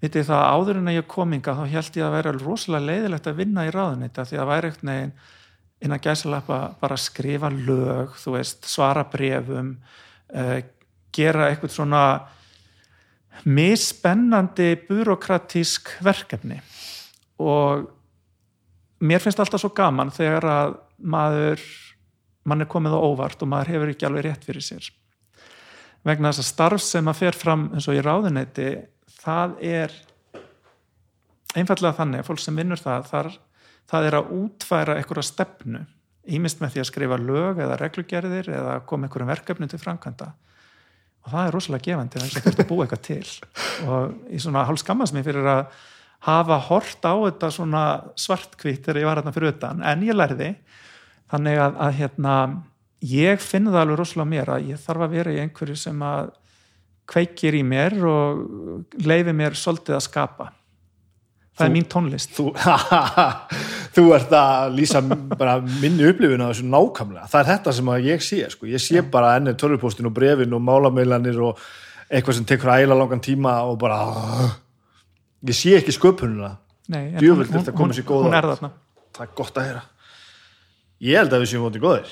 vitið 0.03 0.27
það 0.27 0.49
áður 0.51 0.80
en 0.80 0.91
að 0.91 0.97
ég 0.97 1.07
kominga 1.07 1.55
þá 1.55 1.63
held 1.72 1.97
ég 1.99 2.05
að 2.07 2.15
vera 2.17 2.35
rosalega 2.35 2.88
leiðilegt 2.89 3.30
að 3.30 3.39
vinna 3.39 3.67
í 3.67 3.72
ráðunetta 3.72 4.25
því 4.27 4.39
að 4.41 4.49
væri 4.49 4.69
eitthvað 4.69 4.89
neginn 4.89 5.13
innan 5.83 6.03
gæsalappa 6.03 6.59
bara 6.80 6.95
að 6.95 7.03
skrifa 7.03 7.49
lög, 7.51 8.15
þú 8.19 8.35
veist, 8.38 8.67
svara 8.72 9.03
brefum 9.11 9.73
uh, 10.33 10.59
gera 11.13 11.49
eitthvað 11.51 11.75
svona 11.75 12.03
misspennandi 13.43 14.73
byrokratísk 14.88 15.95
verkefni 16.03 16.59
og 17.42 17.88
mér 19.03 19.24
finnst 19.24 19.40
alltaf 19.42 19.62
svo 19.62 19.72
gaman 19.76 20.14
þegar 20.14 20.50
að 20.50 20.76
maður 21.00 21.64
mann 22.48 22.64
er 22.64 22.70
komið 22.70 22.95
á 22.95 23.00
óvart 23.00 23.44
og 23.44 23.50
maður 23.52 23.74
hefur 23.74 23.94
ekki 23.94 24.08
alveg 24.08 24.28
rétt 24.28 24.48
fyrir 24.48 24.66
sér. 24.66 24.90
Vegna 26.03 26.32
þess 26.32 26.44
að 26.44 26.50
starf 26.50 26.84
sem 26.84 27.08
að 27.08 27.20
fer 27.22 27.38
fram 27.40 27.70
eins 27.72 27.88
og 27.88 27.95
í 27.95 28.03
ráðuneyti 28.03 28.70
það 29.24 29.56
er 29.64 29.95
einfallega 31.56 31.95
þannig 32.00 32.24
að 32.24 32.30
fólk 32.30 32.44
sem 32.44 32.60
vinnur 32.60 32.82
það 32.82 33.10
þar, 33.12 33.30
það 33.90 34.08
er 34.08 34.18
að 34.18 34.32
útfæra 34.40 34.98
einhverja 35.00 35.30
stefnu 35.30 35.84
ímist 36.34 36.62
með 36.64 36.76
því 36.76 36.84
að 36.84 36.90
skrifa 36.90 37.20
lög 37.20 37.60
eða 37.64 37.80
reglugerðir 37.80 38.50
eða 38.52 38.78
koma 38.88 39.08
einhverjum 39.08 39.32
verkefni 39.32 39.68
til 39.72 39.80
framkvæmda. 39.82 40.30
Og 41.24 41.32
það 41.32 41.48
er 41.48 41.56
rosalega 41.56 41.88
gefandi 41.88 42.20
að 42.20 42.30
það 42.36 42.48
er 42.52 42.64
að 42.64 42.70
búa 42.70 42.86
eitthvað 42.86 43.03
til. 43.08 43.34
Og 43.88 44.16
ég 44.32 44.44
svona 44.44 44.64
hálf 44.68 44.82
skammast 44.82 45.16
mér 45.16 45.28
fyrir 45.28 45.48
að 45.48 45.62
hafa 46.24 46.58
hort 46.69 47.03
á 47.03 47.14
þetta 47.26 47.50
svona 47.52 47.84
svartkvít 48.19 48.85
þegar 48.85 49.02
ég 49.02 49.10
var 49.10 49.19
hérna 49.22 49.34
fyrir 49.35 49.53
utan 49.56 49.82
en 49.84 50.06
ég 50.08 50.16
lærði 50.16 50.53
þannig 51.34 51.60
að, 51.60 51.77
að 51.88 51.98
hérna, 52.00 52.35
ég 53.11 53.42
finn 53.43 53.68
það 53.68 53.80
alveg 53.82 54.00
rosalega 54.00 54.30
mér 54.32 54.52
að 54.56 54.68
ég 54.72 54.82
þarf 54.85 55.06
að 55.08 55.16
vera 55.18 55.34
í 55.34 55.40
einhverju 55.43 55.76
sem 55.84 56.03
að 56.08 56.32
kveikir 57.11 57.58
í 57.60 57.64
mér 57.68 57.95
og 58.08 58.43
leifi 59.03 59.34
mér 59.35 59.58
svolítið 59.60 59.98
að 59.98 60.03
skapa. 60.06 60.45
Það 61.53 61.60
Þú- 61.60 61.66
er 61.68 61.74
mín 61.76 61.88
tónlist. 61.92 62.32
þú, 62.38 62.45
þú 63.95 64.03
ert 64.16 64.32
að 64.40 64.77
lýsa 64.77 65.02
bara 65.38 65.58
minni 65.61 66.08
upplifun 66.08 66.42
á 66.42 66.50
þessu 66.53 66.64
nákvæmlega. 66.72 67.27
Það 67.34 67.42
er 67.43 67.50
þetta 67.52 67.74
sem 67.77 67.92
að 67.93 68.08
ég 68.08 68.24
sé, 68.26 68.40
sko. 68.56 68.69
ég 68.72 68.82
sé 68.82 69.03
bara 69.14 69.35
ennir 69.38 69.58
tölvupóstin 69.60 70.08
og 70.10 70.16
brefin 70.16 70.56
og 70.56 70.64
málameilanir 70.64 71.42
og 71.50 71.60
eitthvað 72.08 72.40
sem 72.40 72.48
tekur 72.53 72.72
æla 72.77 72.95
langan 72.98 73.22
tíma 73.26 73.58
og 73.68 73.77
bara 73.84 74.00
ég 75.51 75.57
sé 75.57 75.75
ekki 75.80 75.93
sköpununa 75.95 76.57
hún- 77.47 77.47
þurfti 77.53 77.72
að 77.72 77.77
koma 77.77 77.93
sér 77.93 78.07
góð 78.07 78.27
hún 78.27 78.38
er 78.38 78.47
þarna. 78.51 78.69
Það 79.13 79.23
er 79.27 79.31
gott 79.35 79.55
að 79.57 79.65
heyra. 79.67 79.81
Ég 81.03 81.17
held 81.19 81.33
að 81.33 81.41
við 81.43 81.49
séum 81.53 81.63
mótið 81.67 81.83
góðir. 81.83 82.11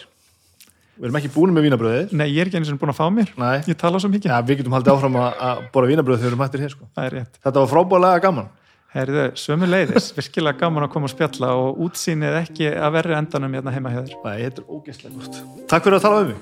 Við 1.01 1.07
erum 1.07 1.17
ekki 1.21 1.31
búin 1.33 1.53
með 1.55 1.63
vínabröðið 1.65 2.11
Nei, 2.13 2.27
ég 2.29 2.41
er 2.41 2.45
ekki 2.49 2.57
einu 2.59 2.65
sinni 2.67 2.77
búin 2.81 2.91
að 2.91 2.99
fá 2.99 3.07
mér. 3.09 3.29
Nei. 3.39 3.59
Ég 3.65 3.77
tala 3.79 3.97
svo 3.97 4.09
mikið, 4.11 4.29
Já, 4.29 4.41
við 4.45 4.57
getum 4.61 4.75
haldið 4.75 4.93
áfram 4.93 5.15
að, 5.17 5.37
að 5.49 5.61
bora 5.73 5.87
vínabröð 5.87 6.17
þegar 6.19 6.27
við 6.27 6.33
erum 6.35 6.43
hættir 6.45 6.61
hér 6.61 6.73
sko. 6.75 6.85
er 6.97 7.15
Þetta 7.41 7.63
var 7.63 7.71
frábæðlega 7.71 8.21
gaman. 8.21 8.49
Herðu, 8.91 9.23
sömu 9.39 9.65
leiðis, 9.71 10.11
virkilega 10.17 10.59
gaman 10.59 10.83
að 10.83 10.91
koma 10.91 11.07
og 11.07 11.13
spjalla 11.15 11.53
og 11.55 11.79
útsýnið 11.87 12.33
ekki 12.43 12.67
að 12.75 12.91
verri 12.97 13.15
endanum 13.15 13.55
hérna 13.55 13.71
heima 13.71 13.89
hjá 13.95 14.01
þér. 14.03 14.17
Nei, 14.25 14.37
þetta 14.43 14.59
er 14.61 14.67
ógeðslega 14.67 15.15
gott. 15.15 15.35
Takk 15.71 15.83
fyrir 15.87 15.97
að 15.97 16.05
tala 16.05 16.21
um 16.25 16.27
mig. 16.33 16.41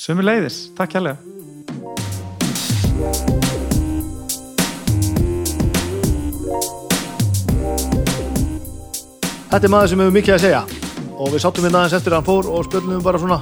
Sömu 0.00 0.24
leiðis, 0.24 0.58
takk 0.78 0.96
hérlega 0.96 1.18
Þetta 9.50 9.66
er 9.66 9.70
maður 9.72 9.88
sem 9.90 9.98
hefur 9.98 10.14
mikið 10.14 10.32
að 10.36 10.42
segja. 10.44 10.58
Og 11.18 11.32
við 11.32 11.40
sáttum 11.42 11.64
hérna 11.66 11.80
aðeins 11.80 11.94
eftir 11.96 12.14
að 12.14 12.20
hann 12.20 12.26
fór 12.28 12.48
og 12.54 12.66
spjöldum 12.68 13.00
bara 13.02 13.18
svona 13.18 13.38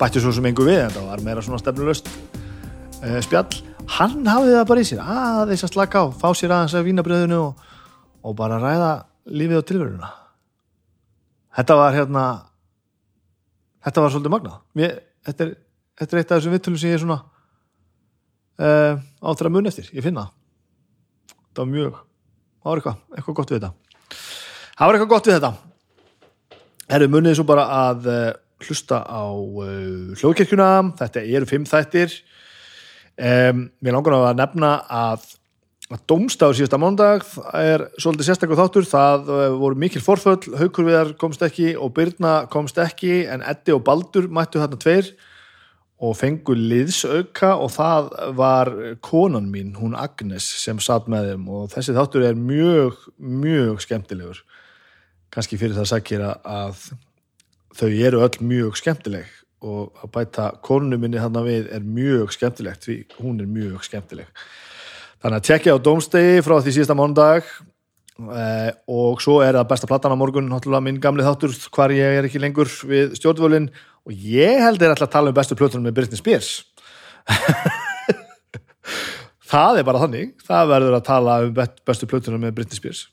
bætti 0.00 0.22
svo 0.24 0.32
sem 0.32 0.48
engu 0.48 0.64
við 0.64 0.78
en 0.86 0.94
það 0.94 1.10
var 1.10 1.24
meira 1.26 1.42
svona 1.44 1.60
stefnulöst 1.60 2.08
uh, 2.08 3.18
spjall. 3.20 3.58
Hann 3.98 4.24
hafði 4.24 4.54
það 4.54 4.64
bara 4.72 4.86
í 4.86 4.88
sér 4.88 5.04
aðeins 5.04 5.66
að 5.68 5.74
slaka 5.74 6.00
á, 6.00 6.04
fá 6.16 6.26
sér 6.32 6.56
aðeins 6.56 6.78
að 6.80 6.88
vínabröðinu 6.88 7.42
og, 7.42 7.68
og 8.24 8.38
bara 8.40 8.62
ræða 8.64 8.90
lífið 9.28 9.60
á 9.60 9.68
tilveruna. 9.68 10.12
Þetta 11.60 11.80
var 11.84 12.00
hérna 12.00 12.26
þetta 13.84 14.06
var 14.06 14.16
svolítið 14.16 14.36
magnað. 14.38 14.58
Mér, 14.80 14.98
þetta, 15.28 15.50
er, 15.50 15.56
þetta 16.00 16.16
er 16.16 16.22
eitt 16.22 16.30
af 16.32 16.38
þessum 16.40 16.56
vittulum 16.56 16.80
sem 16.80 16.96
ég 16.96 17.04
svona 17.04 17.22
uh, 18.56 19.04
áttur 19.20 19.52
að 19.52 19.58
mun 19.60 19.68
eftir, 19.68 19.92
ég 19.92 20.08
finna 20.08 20.30
það. 20.30 20.36
Það 21.52 21.66
var 21.66 21.74
mjög, 21.76 22.06
það 22.56 22.70
var 22.72 22.80
eitthvað, 22.80 23.02
eitthvað 23.12 23.44
gott 23.44 23.52
við 23.52 23.60
þetta 23.60 23.76
Það 24.76 24.90
var 24.90 24.96
eitthvað 24.96 25.12
gott 25.14 25.28
við 25.30 25.36
þetta. 25.38 25.48
Herru, 26.92 27.06
munið 27.08 27.38
svo 27.38 27.44
bara 27.48 27.62
að 27.72 28.08
uh, 28.12 28.24
hlusta 28.60 28.98
á 29.08 29.24
uh, 29.32 30.10
hljóðkirkjuna. 30.20 30.66
Þetta 30.98 31.20
eru 31.24 31.46
fimm 31.48 31.64
þættir. 31.64 32.12
Um, 33.16 33.62
mér 33.80 33.96
langar 33.96 34.18
að 34.18 34.34
nefna 34.36 34.72
að, 34.92 35.24
að 35.88 36.02
Dómstafur 36.12 36.58
síðasta 36.58 36.80
mándag 36.82 37.24
er 37.56 37.86
svolítið 37.96 38.28
sérstaklega 38.28 38.66
þáttur. 38.66 38.88
Það 38.90 39.30
uh, 39.32 39.44
voru 39.62 39.80
mikil 39.80 40.02
forföll, 40.04 40.52
Haukurviðar 40.60 41.14
komst 41.22 41.46
ekki 41.46 41.70
og 41.72 41.94
Byrna 41.96 42.34
komst 42.52 42.76
ekki 42.84 43.22
en 43.32 43.46
Eddi 43.48 43.72
og 43.72 43.80
Baldur 43.86 44.28
mættu 44.28 44.60
þarna 44.60 44.80
tveir 44.84 45.08
og 46.04 46.12
fengu 46.20 46.52
liðsauka 46.52 47.54
og 47.56 47.72
það 47.72 48.12
var 48.36 48.72
konan 49.00 49.48
mín, 49.48 49.72
hún 49.80 49.96
Agnes 49.96 50.44
sem 50.60 50.76
satt 50.84 51.08
með 51.08 51.32
þeim 51.32 51.48
og 51.48 51.72
þessi 51.72 51.96
þáttur 51.96 52.28
er 52.28 52.36
mjög, 52.36 53.00
mjög 53.16 53.80
skemmtilegur 53.86 54.44
kannski 55.36 55.58
fyrir 55.60 55.76
það 55.76 55.90
sækir 55.90 56.22
að 56.26 56.86
þau 57.76 57.88
eru 57.92 58.22
öll 58.24 58.36
mjög 58.40 58.78
skemmtileg 58.80 59.28
og 59.66 60.02
að 60.02 60.12
bæta 60.14 60.50
konu 60.64 60.98
minni 61.00 61.20
hann 61.20 61.36
við 61.44 61.68
er 61.74 61.84
mjög 61.84 62.32
skemmtilegt 62.36 62.86
því 62.86 62.96
hún 63.20 63.40
er 63.42 63.48
mjög 63.50 63.84
skemmtileg. 63.84 64.28
Þannig 65.22 65.40
að 65.40 65.46
tjekkja 65.48 65.76
á 65.76 65.84
dómstegi 65.84 66.44
frá 66.44 66.54
því 66.60 66.74
síðasta 66.76 66.96
mándag 66.96 67.48
eh, 67.48 68.70
og 68.92 69.20
svo 69.24 69.40
er 69.44 69.56
það 69.58 69.70
besta 69.72 69.90
platan 69.90 70.14
á 70.16 70.20
morgun 70.20 70.48
náttúrulega 70.52 70.86
minn 70.86 71.00
gamli 71.02 71.26
þáttur 71.26 71.56
hvar 71.72 71.94
ég 71.96 72.20
er 72.20 72.28
ekki 72.28 72.40
lengur 72.42 72.70
við 72.88 73.16
stjórnvölin 73.18 73.70
og 74.06 74.12
ég 74.14 74.62
held 74.62 74.80
er 74.80 74.92
alltaf 74.92 75.08
að 75.08 75.16
tala 75.16 75.32
um 75.32 75.36
bestu 75.36 75.58
plötunum 75.58 75.88
með 75.88 75.96
Britney 76.00 76.20
Spears. 76.20 76.52
Það 79.46 79.80
er 79.80 79.84
bara 79.86 80.02
þannig 80.02 80.32
það 80.42 80.70
verður 80.72 80.96
að 80.96 81.06
tala 81.06 81.34
um 81.44 81.52
bestu 81.56 82.08
plötunum 82.10 82.42
með 82.42 82.56
Britney 82.58 82.78
Spears 82.78 83.06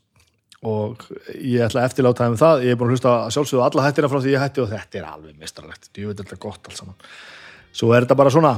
og 0.63 1.03
ég 1.35 1.63
ætla 1.65 1.83
að 1.83 1.89
eftirláta 1.89 2.29
um 2.31 2.37
það. 2.39 2.63
Ég 2.67 2.75
er 2.75 2.79
búin 2.79 2.91
að 2.91 2.97
hlusta 2.97 3.15
sjálfsögðu 3.35 3.65
alla 3.65 3.87
hættina 3.87 4.11
frá 4.11 4.21
því 4.21 4.35
ég 4.35 4.43
hætti 4.43 4.63
og 4.63 4.69
þetta 4.71 4.99
er 4.99 5.09
alveg 5.09 5.41
mistarlegt, 5.41 5.89
ég 5.97 6.07
veit 6.09 6.23
alltaf 6.23 6.41
gott 6.45 6.69
alls 6.69 6.79
saman. 6.79 7.11
Svo 7.73 7.91
er 7.91 8.05
þetta 8.05 8.19
bara 8.19 8.33
svona. 8.33 8.53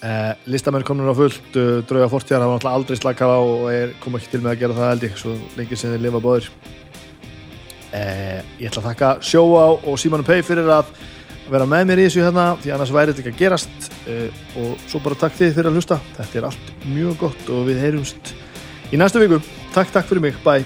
Eh, 0.00 0.32
listamenn 0.48 0.84
komur 0.86 1.12
á 1.12 1.14
fullt 1.14 1.56
uh, 1.60 1.82
drauga 1.84 2.08
fortíðar 2.08 2.46
hafa 2.46 2.54
náttúrulega 2.56 2.78
aldrei 2.78 2.96
slakað 2.96 3.34
á 3.36 3.40
og 3.44 3.66
er, 3.68 3.90
kom 4.00 4.14
ekki 4.16 4.30
til 4.32 4.40
með 4.40 4.54
að 4.54 4.62
gera 4.62 4.76
það 4.78 4.92
held 4.94 5.02
ég 5.04 5.18
svo 5.20 5.34
lengi 5.58 5.76
sem 5.76 5.92
þeir 5.92 6.04
lifa 6.06 6.22
bóðir 6.24 6.46
eh, 7.92 8.40
ég 8.56 8.70
ætla 8.70 8.80
að 8.80 8.88
þakka 8.88 9.10
sjóa 9.28 9.66
og 9.76 10.00
Símanu 10.00 10.24
Pei 10.24 10.40
fyrir 10.46 10.72
að 10.72 10.94
vera 11.50 11.66
með 11.68 11.84
mér 11.90 12.00
í 12.00 12.06
þessu 12.08 12.24
hérna 12.24 12.46
því 12.62 12.74
annars 12.74 12.94
væri 12.94 13.12
þetta 13.12 13.24
ekki 13.26 13.34
að 13.34 13.42
gerast. 13.42 13.90
Eh, 14.08 14.42
og 14.62 14.86
svo 14.88 15.02
bara 15.04 15.20
takk 15.20 15.36
þið 15.36 15.56
fyrir 15.58 15.68
að 15.68 15.80
hlusta. 15.80 16.00
Þetta 16.16 16.40
er 16.40 16.48
allt 16.48 16.72
mjög 16.86 17.16
gott 17.26 17.52
og 17.52 17.66
við 17.68 17.84
heyrumst 17.84 18.32
í 18.90 19.00
næstu 19.00 19.22
viku, 19.22 19.42
takk 19.74 19.92
takk 19.94 20.08
fyrir 20.08 20.30
mig, 20.30 20.40
bye 20.46 20.64